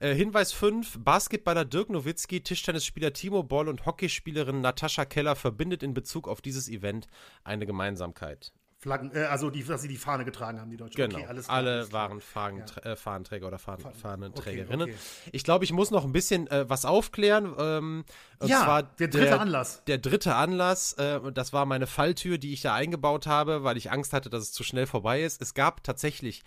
Äh, 0.00 0.14
Hinweis 0.14 0.52
5: 0.52 0.98
Basketballer 1.00 1.64
Dirk 1.64 1.90
Nowitzki, 1.90 2.42
Tischtennisspieler 2.42 3.12
Timo 3.12 3.42
Boll 3.42 3.68
und 3.68 3.86
Hockeyspielerin 3.86 4.60
Natascha 4.60 5.04
Keller 5.04 5.36
verbindet 5.36 5.82
in 5.82 5.94
Bezug 5.94 6.28
auf 6.28 6.40
dieses 6.40 6.68
Event 6.68 7.06
eine 7.44 7.66
Gemeinsamkeit. 7.66 8.52
Flaggen, 8.84 9.12
äh, 9.14 9.20
also 9.24 9.48
die, 9.48 9.64
dass 9.64 9.80
sie 9.80 9.88
die 9.88 9.96
Fahne 9.96 10.26
getragen 10.26 10.60
haben, 10.60 10.70
die 10.70 10.76
Deutschen. 10.76 10.96
Genau, 10.96 11.16
okay, 11.16 11.26
alles 11.26 11.48
alle 11.48 11.70
alles 11.70 11.92
waren 11.92 12.20
Fahnen, 12.20 12.64
ja. 12.84 12.92
äh, 12.92 12.96
Fahnenträger 12.96 13.46
oder 13.46 13.58
Fahnen, 13.58 13.94
Fahnenträgerinnen. 13.94 14.82
Okay, 14.82 14.92
okay. 14.92 15.30
Ich 15.32 15.42
glaube, 15.42 15.64
ich 15.64 15.72
muss 15.72 15.90
noch 15.90 16.04
ein 16.04 16.12
bisschen 16.12 16.48
äh, 16.48 16.68
was 16.68 16.84
aufklären. 16.84 17.54
Ähm, 17.58 18.04
ja, 18.42 18.82
der 18.82 19.08
dritte 19.08 19.24
der, 19.24 19.40
Anlass. 19.40 19.82
Der 19.86 19.96
dritte 19.96 20.34
Anlass, 20.34 20.92
äh, 20.94 21.32
das 21.32 21.54
war 21.54 21.64
meine 21.64 21.86
Falltür, 21.86 22.36
die 22.36 22.52
ich 22.52 22.60
da 22.60 22.74
eingebaut 22.74 23.26
habe, 23.26 23.64
weil 23.64 23.78
ich 23.78 23.90
Angst 23.90 24.12
hatte, 24.12 24.28
dass 24.28 24.42
es 24.42 24.52
zu 24.52 24.62
schnell 24.62 24.86
vorbei 24.86 25.22
ist. 25.22 25.40
Es 25.40 25.54
gab 25.54 25.82
tatsächlich 25.82 26.42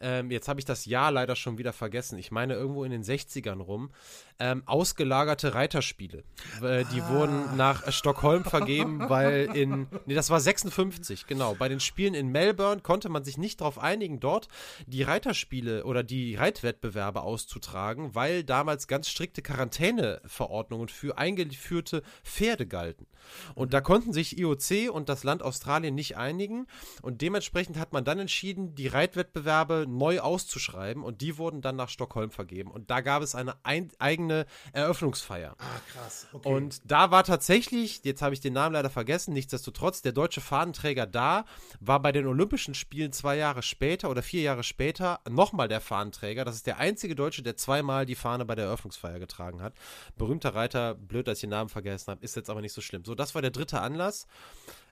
ähm, 0.00 0.30
jetzt 0.30 0.48
habe 0.48 0.60
ich 0.60 0.64
das 0.64 0.84
Jahr 0.84 1.10
leider 1.10 1.36
schon 1.36 1.58
wieder 1.58 1.72
vergessen. 1.72 2.18
Ich 2.18 2.30
meine 2.30 2.54
irgendwo 2.54 2.84
in 2.84 2.90
den 2.90 3.02
60ern 3.02 3.60
rum, 3.60 3.90
ähm, 4.38 4.62
ausgelagerte 4.66 5.54
Reiterspiele. 5.54 6.24
Äh, 6.62 6.84
die 6.92 7.00
ah. 7.00 7.08
wurden 7.10 7.56
nach 7.56 7.90
Stockholm 7.92 8.44
vergeben, 8.44 9.08
weil 9.08 9.50
in, 9.54 9.86
nee, 10.06 10.14
das 10.14 10.30
war 10.30 10.40
56, 10.40 11.26
genau. 11.26 11.54
Bei 11.54 11.68
den 11.68 11.80
Spielen 11.80 12.14
in 12.14 12.28
Melbourne 12.28 12.82
konnte 12.82 13.08
man 13.08 13.24
sich 13.24 13.38
nicht 13.38 13.60
darauf 13.60 13.78
einigen, 13.78 14.20
dort 14.20 14.48
die 14.86 15.02
Reiterspiele 15.02 15.84
oder 15.84 16.02
die 16.02 16.34
Reitwettbewerbe 16.34 17.22
auszutragen, 17.22 18.14
weil 18.14 18.44
damals 18.44 18.88
ganz 18.88 19.08
strikte 19.08 19.42
Quarantäneverordnungen 19.42 20.88
für 20.88 21.18
eingeführte 21.18 22.02
Pferde 22.22 22.66
galten. 22.66 23.06
Und 23.54 23.74
da 23.74 23.80
konnten 23.80 24.12
sich 24.12 24.38
IOC 24.38 24.90
und 24.92 25.08
das 25.08 25.24
Land 25.24 25.42
Australien 25.42 25.94
nicht 25.94 26.16
einigen 26.16 26.66
und 27.02 27.22
dementsprechend 27.22 27.78
hat 27.78 27.92
man 27.92 28.04
dann 28.04 28.18
entschieden, 28.18 28.74
die 28.74 28.86
Reitwettbewerbe 28.86 29.86
neu 29.88 30.20
auszuschreiben 30.20 31.02
und 31.02 31.20
die 31.20 31.38
wurden 31.38 31.60
dann 31.60 31.76
nach 31.76 31.88
Stockholm 31.88 32.30
vergeben. 32.30 32.70
Und 32.70 32.90
da 32.90 33.00
gab 33.00 33.22
es 33.22 33.34
eine 33.34 33.56
ein, 33.64 33.90
eigene 33.98 34.25
eigene 34.26 34.46
Eröffnungsfeier. 34.72 35.54
Ah, 35.58 35.80
krass. 35.92 36.26
Okay. 36.32 36.48
Und 36.48 36.90
da 36.90 37.10
war 37.10 37.24
tatsächlich, 37.24 38.00
jetzt 38.04 38.22
habe 38.22 38.34
ich 38.34 38.40
den 38.40 38.52
Namen 38.52 38.74
leider 38.74 38.90
vergessen, 38.90 39.32
nichtsdestotrotz, 39.32 40.02
der 40.02 40.12
deutsche 40.12 40.40
Fahnenträger 40.40 41.06
da, 41.06 41.44
war 41.80 42.00
bei 42.00 42.12
den 42.12 42.26
Olympischen 42.26 42.74
Spielen 42.74 43.12
zwei 43.12 43.36
Jahre 43.36 43.62
später 43.62 44.10
oder 44.10 44.22
vier 44.22 44.42
Jahre 44.42 44.62
später 44.62 45.20
nochmal 45.28 45.68
der 45.68 45.80
Fahnenträger. 45.80 46.44
Das 46.44 46.56
ist 46.56 46.66
der 46.66 46.78
einzige 46.78 47.14
Deutsche, 47.14 47.42
der 47.42 47.56
zweimal 47.56 48.06
die 48.06 48.14
Fahne 48.14 48.44
bei 48.44 48.54
der 48.54 48.66
Eröffnungsfeier 48.66 49.18
getragen 49.18 49.62
hat. 49.62 49.74
Berühmter 50.16 50.54
Reiter, 50.54 50.94
blöd, 50.94 51.26
dass 51.28 51.38
ich 51.38 51.42
den 51.42 51.50
Namen 51.50 51.70
vergessen 51.70 52.10
habe, 52.10 52.24
ist 52.24 52.36
jetzt 52.36 52.50
aber 52.50 52.60
nicht 52.60 52.72
so 52.72 52.80
schlimm. 52.80 53.04
So, 53.04 53.14
das 53.14 53.34
war 53.34 53.42
der 53.42 53.50
dritte 53.50 53.80
Anlass. 53.80 54.26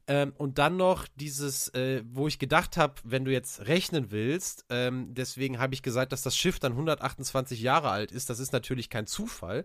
Ähm, 0.07 0.35
und 0.37 0.59
dann 0.59 0.77
noch 0.77 1.07
dieses, 1.17 1.69
äh, 1.69 2.03
wo 2.11 2.29
ich 2.29 2.39
gedacht 2.39 2.77
habe, 2.77 2.95
wenn 3.05 3.25
du 3.25 3.33
jetzt 3.33 3.67
rechnen 3.67 4.11
willst, 4.11 4.67
ähm, 4.69 5.15
deswegen 5.15 5.59
habe 5.59 5.73
ich 5.73 5.83
gesagt, 5.83 6.13
dass 6.13 6.23
das 6.23 6.37
Schiff 6.37 6.59
dann 6.59 6.73
128 6.73 7.61
Jahre 7.61 7.91
alt 7.91 8.13
ist. 8.13 8.29
Das 8.29 8.39
ist 8.39 8.53
natürlich 8.53 8.91
kein 8.91 9.07
Zufall, 9.07 9.65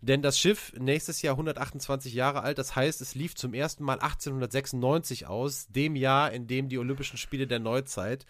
denn 0.00 0.22
das 0.22 0.38
Schiff 0.38 0.72
nächstes 0.76 1.22
Jahr 1.22 1.34
128 1.34 2.12
Jahre 2.14 2.42
alt. 2.42 2.58
Das 2.58 2.74
heißt, 2.74 3.00
es 3.00 3.14
lief 3.14 3.36
zum 3.36 3.54
ersten 3.54 3.84
Mal 3.84 4.00
1896 4.00 5.26
aus, 5.26 5.68
dem 5.68 5.94
Jahr, 5.94 6.32
in 6.32 6.48
dem 6.48 6.68
die 6.68 6.78
Olympischen 6.78 7.16
Spiele 7.16 7.46
der 7.46 7.60
Neuzeit 7.60 8.26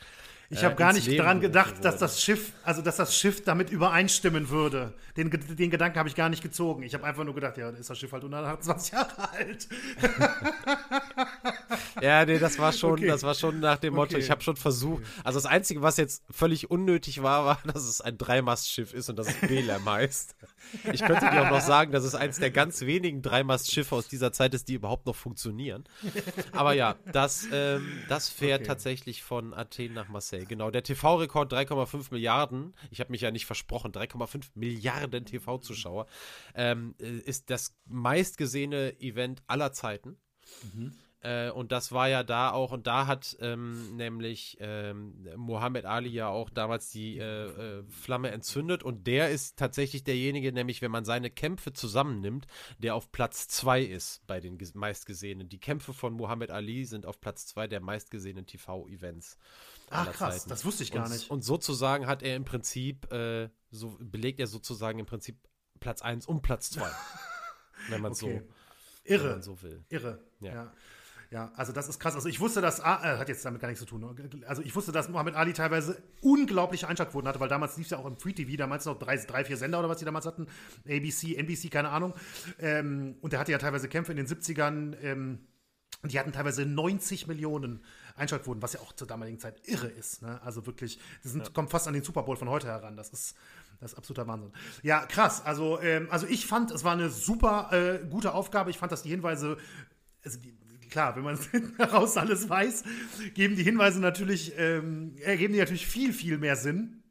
ich 0.50 0.62
habe 0.62 0.74
äh, 0.74 0.78
gar 0.78 0.92
nicht 0.92 1.18
daran 1.18 1.40
gedacht, 1.40 1.74
dass 1.82 1.98
das 1.98 2.22
Schiff, 2.22 2.52
also 2.62 2.82
dass 2.82 2.96
das 2.96 3.16
Schiff 3.16 3.42
damit 3.44 3.70
übereinstimmen 3.70 4.48
würde. 4.48 4.92
Den, 5.16 5.30
den 5.30 5.70
Gedanken 5.70 5.98
habe 5.98 6.08
ich 6.08 6.14
gar 6.14 6.28
nicht 6.28 6.42
gezogen. 6.42 6.82
Ich 6.82 6.94
habe 6.94 7.04
einfach 7.04 7.24
nur 7.24 7.34
gedacht, 7.34 7.56
ja, 7.56 7.70
ist 7.70 7.90
das 7.90 7.98
Schiff 7.98 8.12
halt 8.12 8.22
120 8.22 8.92
Jahre 8.92 9.30
alt. 9.30 9.68
ja, 12.00 12.24
nee, 12.24 12.38
das 12.38 12.58
war 12.58 12.72
schon, 12.72 12.92
okay. 12.92 13.06
das 13.06 13.22
war 13.22 13.34
schon 13.34 13.60
nach 13.60 13.78
dem 13.78 13.94
Motto. 13.94 14.14
Okay. 14.14 14.22
Ich 14.22 14.30
habe 14.30 14.42
schon 14.42 14.56
versucht. 14.56 15.02
Also 15.24 15.38
das 15.38 15.46
Einzige, 15.46 15.82
was 15.82 15.96
jetzt 15.96 16.22
völlig 16.30 16.70
unnötig 16.70 17.22
war, 17.22 17.44
war, 17.44 17.58
dass 17.64 17.84
es 17.84 18.00
ein 18.00 18.18
Dreimastschiff 18.18 18.94
ist 18.94 19.08
und 19.08 19.16
dass 19.16 19.28
es 19.28 19.36
Belem 19.36 19.84
heißt. 19.90 20.36
Ich 20.92 21.02
könnte 21.02 21.28
dir 21.30 21.46
auch 21.46 21.50
noch 21.50 21.60
sagen, 21.60 21.92
dass 21.92 22.04
es 22.04 22.14
eins 22.14 22.38
der 22.38 22.50
ganz 22.50 22.82
wenigen 22.82 23.22
Dreimastschiffe 23.22 23.94
aus 23.94 24.08
dieser 24.08 24.32
Zeit 24.32 24.54
ist, 24.54 24.68
die 24.68 24.74
überhaupt 24.74 25.06
noch 25.06 25.16
funktionieren. 25.16 25.84
Aber 26.52 26.72
ja, 26.72 26.96
das, 27.12 27.46
ähm, 27.52 27.86
das 28.08 28.28
fährt 28.28 28.66
tatsächlich 28.66 29.22
von 29.22 29.54
Athen 29.54 29.94
nach 29.94 30.08
Marseille. 30.08 30.35
Genau, 30.44 30.70
der 30.70 30.82
TV-Rekord 30.82 31.52
3,5 31.52 32.08
Milliarden. 32.10 32.74
Ich 32.90 33.00
habe 33.00 33.10
mich 33.10 33.20
ja 33.20 33.30
nicht 33.30 33.46
versprochen, 33.46 33.92
3,5 33.92 34.50
Milliarden 34.54 35.24
TV-Zuschauer 35.24 36.06
ähm, 36.54 36.94
äh, 37.00 37.18
ist 37.18 37.50
das 37.50 37.74
meistgesehene 37.86 39.00
Event 39.00 39.42
aller 39.46 39.72
Zeiten. 39.72 40.16
Mhm. 40.74 40.94
Äh, 41.26 41.50
und 41.50 41.72
das 41.72 41.90
war 41.90 42.08
ja 42.08 42.22
da 42.22 42.52
auch, 42.52 42.70
und 42.70 42.86
da 42.86 43.08
hat 43.08 43.36
ähm, 43.40 43.96
nämlich 43.96 44.56
ähm, 44.60 45.26
Muhammad 45.36 45.84
Ali 45.84 46.10
ja 46.10 46.28
auch 46.28 46.50
damals 46.50 46.90
die 46.90 47.18
äh, 47.18 47.46
äh, 47.46 47.82
Flamme 47.88 48.30
entzündet. 48.30 48.84
Und 48.84 49.08
der 49.08 49.30
ist 49.30 49.56
tatsächlich 49.56 50.04
derjenige, 50.04 50.52
nämlich 50.52 50.82
wenn 50.82 50.92
man 50.92 51.04
seine 51.04 51.28
Kämpfe 51.30 51.72
zusammennimmt, 51.72 52.46
der 52.78 52.94
auf 52.94 53.10
Platz 53.10 53.48
2 53.48 53.82
ist 53.82 54.24
bei 54.28 54.40
den 54.40 54.56
meistgesehenen. 54.74 55.48
Die 55.48 55.58
Kämpfe 55.58 55.92
von 55.92 56.14
Muhammad 56.14 56.52
Ali 56.52 56.84
sind 56.84 57.06
auf 57.06 57.20
Platz 57.20 57.46
2 57.46 57.66
der 57.66 57.80
meistgesehenen 57.80 58.46
TV-Events. 58.46 59.36
Ach 59.90 60.12
krass, 60.12 60.38
Zeiten. 60.38 60.50
das 60.50 60.64
wusste 60.64 60.84
ich 60.84 60.92
gar 60.92 61.06
und, 61.06 61.12
nicht. 61.12 61.28
Und 61.28 61.42
sozusagen 61.42 62.06
hat 62.06 62.22
er 62.22 62.36
im 62.36 62.44
Prinzip, 62.44 63.12
äh, 63.12 63.48
so 63.72 63.96
belegt 63.98 64.38
er 64.38 64.46
sozusagen 64.46 65.00
im 65.00 65.06
Prinzip 65.06 65.38
Platz 65.80 66.02
1 66.02 66.26
und 66.26 66.42
Platz 66.42 66.70
2. 66.70 66.88
wenn 67.88 68.00
man 68.00 68.12
okay. 68.12 68.42
so 68.42 69.12
Irre. 69.12 69.30
Man 69.30 69.42
so 69.42 69.60
will. 69.62 69.84
Irre. 69.88 70.20
ja. 70.40 70.54
ja. 70.54 70.72
Ja, 71.30 71.50
also 71.56 71.72
das 71.72 71.88
ist 71.88 71.98
krass. 71.98 72.14
Also 72.14 72.28
ich 72.28 72.40
wusste, 72.40 72.60
dass, 72.60 72.78
äh, 72.78 72.82
hat 72.82 73.28
jetzt 73.28 73.44
damit 73.44 73.60
gar 73.60 73.68
nichts 73.68 73.80
zu 73.80 73.86
tun. 73.86 74.04
Also 74.46 74.62
ich 74.62 74.74
wusste, 74.74 74.92
dass 74.92 75.08
Mohammed 75.08 75.34
Ali 75.34 75.52
teilweise 75.52 76.00
unglaubliche 76.20 76.86
Einschaltquoten 76.88 77.28
hatte, 77.28 77.40
weil 77.40 77.48
damals 77.48 77.76
lief 77.76 77.86
es 77.86 77.90
ja 77.90 77.98
auch 77.98 78.06
im 78.06 78.16
Free 78.16 78.32
TV, 78.32 78.56
damals 78.56 78.84
noch 78.84 78.98
drei, 78.98 79.16
drei, 79.16 79.44
vier 79.44 79.56
Sender 79.56 79.80
oder 79.80 79.88
was 79.88 79.98
die 79.98 80.04
damals 80.04 80.26
hatten. 80.26 80.46
ABC, 80.88 81.34
NBC, 81.34 81.70
keine 81.70 81.88
Ahnung. 81.88 82.14
Ähm, 82.60 83.16
und 83.20 83.32
der 83.32 83.40
hatte 83.40 83.52
ja 83.52 83.58
teilweise 83.58 83.88
Kämpfe 83.88 84.12
in 84.12 84.16
den 84.16 84.26
70ern. 84.26 84.96
Ähm, 85.02 85.40
die 86.04 86.18
hatten 86.18 86.32
teilweise 86.32 86.64
90 86.64 87.26
Millionen 87.26 87.82
Einschaltquoten, 88.16 88.62
was 88.62 88.74
ja 88.74 88.80
auch 88.80 88.92
zur 88.92 89.06
damaligen 89.06 89.40
Zeit 89.40 89.66
irre 89.66 89.88
ist. 89.88 90.22
Ne? 90.22 90.40
Also 90.42 90.66
wirklich, 90.66 90.98
die 91.24 91.28
sind, 91.28 91.44
ja. 91.44 91.52
kommen 91.52 91.68
fast 91.68 91.88
an 91.88 91.94
den 91.94 92.02
Super 92.02 92.22
Bowl 92.22 92.36
von 92.36 92.48
heute 92.48 92.68
heran. 92.68 92.96
Das 92.96 93.10
ist, 93.10 93.34
das 93.80 93.92
ist 93.92 93.98
absoluter 93.98 94.26
Wahnsinn. 94.26 94.52
Ja, 94.82 95.06
krass. 95.06 95.44
Also, 95.44 95.80
ähm, 95.80 96.08
also 96.10 96.26
ich 96.26 96.46
fand, 96.46 96.70
es 96.70 96.84
war 96.84 96.92
eine 96.92 97.10
super 97.10 97.70
äh, 97.72 98.06
gute 98.06 98.34
Aufgabe. 98.34 98.70
Ich 98.70 98.78
fand, 98.78 98.92
dass 98.92 99.02
die 99.02 99.10
Hinweise, 99.10 99.56
also 100.24 100.38
die, 100.38 100.56
klar, 100.90 101.16
wenn 101.16 101.24
man 101.24 101.38
heraus 101.76 102.16
alles 102.16 102.48
weiß, 102.48 102.84
geben 103.34 103.56
die 103.56 103.62
Hinweise 103.62 104.00
natürlich, 104.00 104.52
ähm, 104.56 105.14
ergeben 105.22 105.52
die 105.52 105.58
natürlich 105.58 105.86
viel, 105.86 106.12
viel 106.12 106.38
mehr 106.38 106.56
Sinn. 106.56 107.02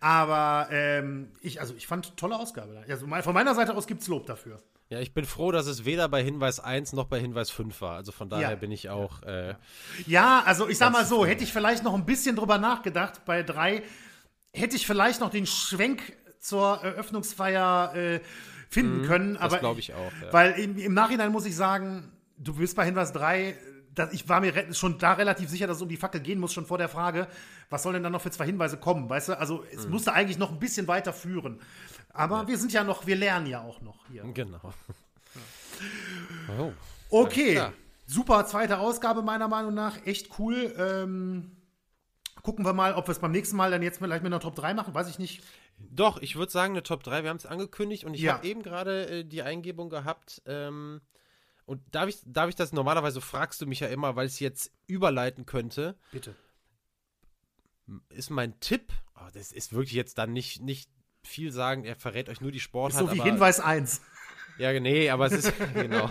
Aber 0.00 0.68
ähm, 0.70 1.28
ich, 1.42 1.60
also 1.60 1.74
ich 1.74 1.86
fand 1.86 2.16
tolle 2.16 2.36
Ausgabe. 2.36 2.84
Also 2.88 3.06
von 3.06 3.34
meiner 3.34 3.54
Seite 3.54 3.76
aus 3.76 3.86
gibt 3.86 4.00
es 4.00 4.08
Lob 4.08 4.26
dafür. 4.26 4.62
Ja, 4.88 4.98
ich 4.98 5.14
bin 5.14 5.24
froh, 5.24 5.52
dass 5.52 5.66
es 5.66 5.84
weder 5.84 6.08
bei 6.08 6.22
Hinweis 6.22 6.58
1 6.58 6.94
noch 6.94 7.04
bei 7.04 7.20
Hinweis 7.20 7.50
5 7.50 7.80
war. 7.80 7.96
Also 7.96 8.10
von 8.10 8.28
daher 8.28 8.50
ja. 8.50 8.56
bin 8.56 8.72
ich 8.72 8.88
auch. 8.88 9.22
Äh, 9.22 9.54
ja, 10.06 10.42
also 10.44 10.68
ich 10.68 10.78
sag 10.78 10.90
mal 10.90 11.04
so, 11.04 11.24
hätte 11.24 11.44
ich 11.44 11.52
vielleicht 11.52 11.84
noch 11.84 11.94
ein 11.94 12.06
bisschen 12.06 12.34
drüber 12.34 12.58
nachgedacht, 12.58 13.24
bei 13.24 13.42
3 13.42 13.82
hätte 14.52 14.74
ich 14.74 14.86
vielleicht 14.86 15.20
noch 15.20 15.30
den 15.30 15.46
Schwenk 15.46 16.16
zur 16.40 16.82
Eröffnungsfeier 16.82 17.94
äh, 17.94 18.20
finden 18.68 19.02
mhm, 19.02 19.06
können. 19.06 19.36
Aber 19.36 19.50
das 19.50 19.60
glaube 19.60 19.80
ich 19.80 19.94
auch. 19.94 20.12
Ja. 20.22 20.32
Weil 20.32 20.52
im, 20.52 20.76
im 20.76 20.94
Nachhinein 20.94 21.30
muss 21.30 21.44
ich 21.44 21.54
sagen, 21.54 22.10
du 22.40 22.54
bist 22.54 22.74
bei 22.76 22.84
Hinweis 22.84 23.12
3, 23.12 23.56
dass 23.94 24.12
ich 24.12 24.28
war 24.28 24.40
mir 24.40 24.72
schon 24.74 24.98
da 24.98 25.12
relativ 25.12 25.50
sicher, 25.50 25.66
dass 25.66 25.76
es 25.76 25.82
um 25.82 25.88
die 25.88 25.96
Fackel 25.96 26.20
gehen 26.20 26.40
muss, 26.40 26.52
schon 26.52 26.66
vor 26.66 26.78
der 26.78 26.88
Frage, 26.88 27.28
was 27.68 27.82
soll 27.82 27.92
denn 27.92 28.02
dann 28.02 28.12
noch 28.12 28.22
für 28.22 28.30
zwei 28.30 28.46
Hinweise 28.46 28.76
kommen, 28.76 29.08
weißt 29.08 29.30
du? 29.30 29.38
Also 29.38 29.64
es 29.72 29.84
mhm. 29.84 29.92
musste 29.92 30.12
eigentlich 30.12 30.38
noch 30.38 30.50
ein 30.50 30.58
bisschen 30.58 30.88
weiter 30.88 31.12
führen. 31.12 31.60
Aber 32.12 32.42
ja. 32.42 32.48
wir 32.48 32.58
sind 32.58 32.72
ja 32.72 32.84
noch, 32.84 33.06
wir 33.06 33.16
lernen 33.16 33.46
ja 33.46 33.60
auch 33.60 33.80
noch 33.80 34.06
hier. 34.08 34.22
Genau. 34.32 34.60
Ja. 36.48 36.54
Oh, 36.58 36.72
okay, 37.08 37.62
super 38.06 38.44
zweite 38.46 38.78
Ausgabe 38.78 39.22
meiner 39.22 39.48
Meinung 39.48 39.74
nach, 39.74 40.04
echt 40.06 40.38
cool. 40.38 40.74
Ähm, 40.76 41.56
gucken 42.42 42.64
wir 42.64 42.72
mal, 42.72 42.94
ob 42.94 43.06
wir 43.08 43.12
es 43.12 43.18
beim 43.18 43.32
nächsten 43.32 43.56
Mal 43.56 43.70
dann 43.70 43.82
jetzt 43.82 43.98
vielleicht 43.98 44.22
mit 44.22 44.32
einer 44.32 44.40
Top 44.40 44.54
3 44.56 44.74
machen, 44.74 44.94
weiß 44.94 45.08
ich 45.08 45.18
nicht. 45.18 45.42
Doch, 45.78 46.20
ich 46.20 46.36
würde 46.36 46.52
sagen 46.52 46.74
eine 46.74 46.82
Top 46.82 47.02
3, 47.02 47.22
wir 47.22 47.30
haben 47.30 47.38
es 47.38 47.46
angekündigt 47.46 48.04
und 48.04 48.14
ich 48.14 48.22
ja. 48.22 48.34
habe 48.34 48.46
eben 48.46 48.62
gerade 48.62 49.08
äh, 49.08 49.24
die 49.24 49.42
Eingebung 49.42 49.88
gehabt, 49.88 50.42
ähm, 50.46 51.00
und 51.70 51.80
darf 51.92 52.08
ich, 52.08 52.18
darf 52.24 52.48
ich 52.48 52.56
das, 52.56 52.72
normalerweise 52.72 53.20
fragst 53.20 53.60
du 53.60 53.66
mich 53.66 53.78
ja 53.78 53.86
immer, 53.86 54.16
weil 54.16 54.26
es 54.26 54.40
jetzt 54.40 54.72
überleiten 54.88 55.46
könnte. 55.46 55.96
Bitte. 56.10 56.34
Ist 58.08 58.30
mein 58.30 58.58
Tipp, 58.58 58.92
oh, 59.14 59.28
das 59.32 59.52
ist 59.52 59.72
wirklich 59.72 59.92
jetzt 59.92 60.18
dann 60.18 60.32
nicht, 60.32 60.60
nicht 60.60 60.90
viel 61.22 61.52
sagen, 61.52 61.84
er 61.84 61.94
verrät 61.94 62.28
euch 62.28 62.40
nur 62.40 62.50
die 62.50 62.58
Sportart. 62.58 63.08
so 63.08 63.14
wie 63.14 63.20
aber, 63.20 63.30
Hinweis 63.30 63.60
1. 63.60 64.00
Ja, 64.58 64.78
nee, 64.80 65.10
aber 65.10 65.26
es 65.26 65.32
ist, 65.32 65.52
genau. 65.74 66.10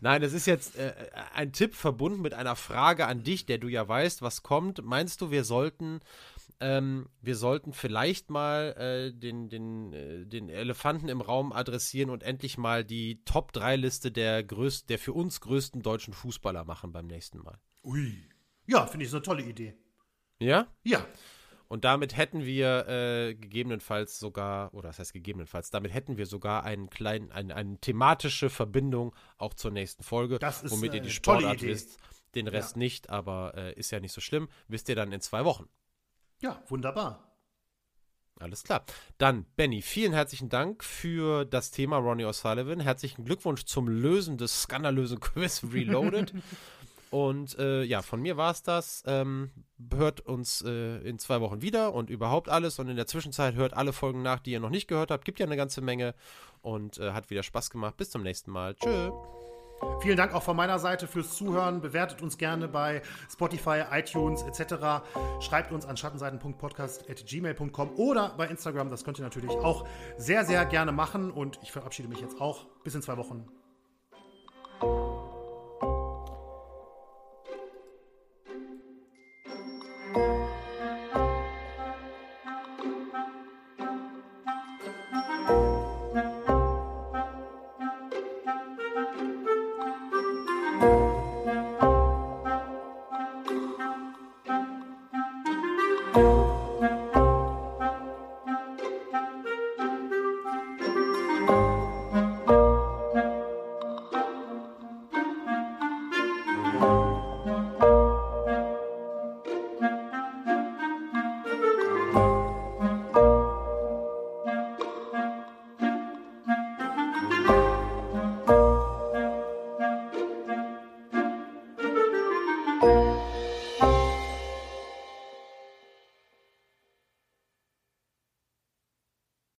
Nein, 0.00 0.22
es 0.22 0.32
ist 0.32 0.46
jetzt 0.46 0.76
äh, 0.76 0.94
ein 1.34 1.52
Tipp 1.52 1.74
verbunden 1.74 2.22
mit 2.22 2.32
einer 2.32 2.56
Frage 2.56 3.06
an 3.06 3.22
dich, 3.22 3.44
der 3.44 3.58
du 3.58 3.68
ja 3.68 3.86
weißt, 3.86 4.22
was 4.22 4.42
kommt. 4.42 4.82
Meinst 4.86 5.20
du, 5.20 5.30
wir 5.30 5.44
sollten 5.44 6.00
ähm, 6.64 7.10
wir 7.20 7.36
sollten 7.36 7.74
vielleicht 7.74 8.30
mal 8.30 8.74
äh, 8.78 9.12
den, 9.12 9.50
den, 9.50 9.92
äh, 9.92 10.24
den 10.24 10.48
Elefanten 10.48 11.10
im 11.10 11.20
Raum 11.20 11.52
adressieren 11.52 12.08
und 12.08 12.22
endlich 12.22 12.56
mal 12.56 12.84
die 12.84 13.22
Top-3-Liste 13.26 14.10
der, 14.10 14.42
größt, 14.42 14.88
der 14.88 14.98
für 14.98 15.12
uns 15.12 15.42
größten 15.42 15.82
deutschen 15.82 16.14
Fußballer 16.14 16.64
machen 16.64 16.90
beim 16.90 17.06
nächsten 17.06 17.38
Mal. 17.38 17.58
Ui. 17.82 18.16
Ja, 18.66 18.86
finde 18.86 19.04
ich 19.04 19.12
eine 19.12 19.20
tolle 19.20 19.42
Idee. 19.42 19.74
Ja? 20.38 20.66
Ja. 20.84 21.06
Und 21.68 21.84
damit 21.84 22.16
hätten 22.16 22.46
wir 22.46 22.88
äh, 22.88 23.34
gegebenenfalls 23.34 24.18
sogar, 24.18 24.72
oder 24.72 24.88
das 24.88 25.00
heißt 25.00 25.12
gegebenenfalls, 25.12 25.68
damit 25.68 25.92
hätten 25.92 26.16
wir 26.16 26.24
sogar 26.24 26.64
einen 26.64 26.88
kleinen, 26.88 27.30
ein, 27.30 27.52
eine 27.52 27.78
thematische 27.78 28.48
Verbindung 28.48 29.14
auch 29.36 29.52
zur 29.52 29.70
nächsten 29.70 30.02
Folge, 30.02 30.38
das 30.38 30.62
ist, 30.62 30.72
womit 30.72 30.94
ihr 30.94 31.00
die 31.00 31.10
Sportart 31.10 31.60
wisst. 31.60 31.98
Den 32.34 32.48
Rest 32.48 32.76
ja. 32.76 32.78
nicht, 32.78 33.10
aber 33.10 33.52
äh, 33.54 33.74
ist 33.74 33.90
ja 33.90 34.00
nicht 34.00 34.12
so 34.12 34.20
schlimm. 34.20 34.48
Wisst 34.66 34.88
ihr 34.88 34.96
dann 34.96 35.12
in 35.12 35.20
zwei 35.20 35.44
Wochen. 35.44 35.68
Ja, 36.40 36.62
wunderbar. 36.68 37.20
Alles 38.40 38.64
klar. 38.64 38.84
Dann, 39.18 39.46
Benny, 39.56 39.80
vielen 39.80 40.12
herzlichen 40.12 40.48
Dank 40.48 40.82
für 40.82 41.44
das 41.44 41.70
Thema 41.70 41.98
Ronnie 41.98 42.24
O'Sullivan. 42.24 42.80
Herzlichen 42.82 43.24
Glückwunsch 43.24 43.64
zum 43.64 43.88
Lösen 43.88 44.38
des 44.38 44.62
skandalösen 44.62 45.20
Quiz 45.20 45.62
Reloaded. 45.72 46.34
und 47.10 47.56
äh, 47.58 47.84
ja, 47.84 48.02
von 48.02 48.20
mir 48.20 48.36
war 48.36 48.50
es 48.50 48.62
das. 48.62 49.04
Ähm, 49.06 49.50
hört 49.92 50.20
uns 50.20 50.62
äh, 50.62 50.98
in 51.08 51.18
zwei 51.20 51.40
Wochen 51.40 51.62
wieder 51.62 51.94
und 51.94 52.10
überhaupt 52.10 52.48
alles. 52.48 52.78
Und 52.78 52.88
in 52.88 52.96
der 52.96 53.06
Zwischenzeit 53.06 53.54
hört 53.54 53.74
alle 53.74 53.92
Folgen 53.92 54.22
nach, 54.22 54.40
die 54.40 54.50
ihr 54.50 54.60
noch 54.60 54.70
nicht 54.70 54.88
gehört 54.88 55.12
habt. 55.12 55.24
Gibt 55.24 55.38
ja 55.38 55.46
eine 55.46 55.56
ganze 55.56 55.80
Menge 55.80 56.14
und 56.60 56.98
äh, 56.98 57.12
hat 57.12 57.30
wieder 57.30 57.44
Spaß 57.44 57.70
gemacht. 57.70 57.96
Bis 57.96 58.10
zum 58.10 58.22
nächsten 58.24 58.50
Mal. 58.50 58.74
Tschö. 58.74 59.12
Vielen 60.00 60.16
Dank 60.16 60.34
auch 60.34 60.42
von 60.42 60.56
meiner 60.56 60.78
Seite 60.78 61.06
fürs 61.06 61.36
Zuhören. 61.36 61.80
Bewertet 61.80 62.22
uns 62.22 62.38
gerne 62.38 62.68
bei 62.68 63.02
Spotify, 63.30 63.84
iTunes 63.90 64.42
etc. 64.42 65.02
Schreibt 65.40 65.72
uns 65.72 65.86
an 65.86 65.96
schattenseiten.podcast.gmail.com 65.96 67.90
oder 67.96 68.34
bei 68.36 68.46
Instagram. 68.46 68.90
Das 68.90 69.04
könnt 69.04 69.18
ihr 69.18 69.24
natürlich 69.24 69.52
auch 69.52 69.86
sehr, 70.16 70.44
sehr 70.44 70.64
gerne 70.66 70.92
machen. 70.92 71.30
Und 71.30 71.58
ich 71.62 71.72
verabschiede 71.72 72.08
mich 72.08 72.20
jetzt 72.20 72.40
auch. 72.40 72.66
Bis 72.82 72.94
in 72.94 73.02
zwei 73.02 73.16
Wochen. 73.16 73.48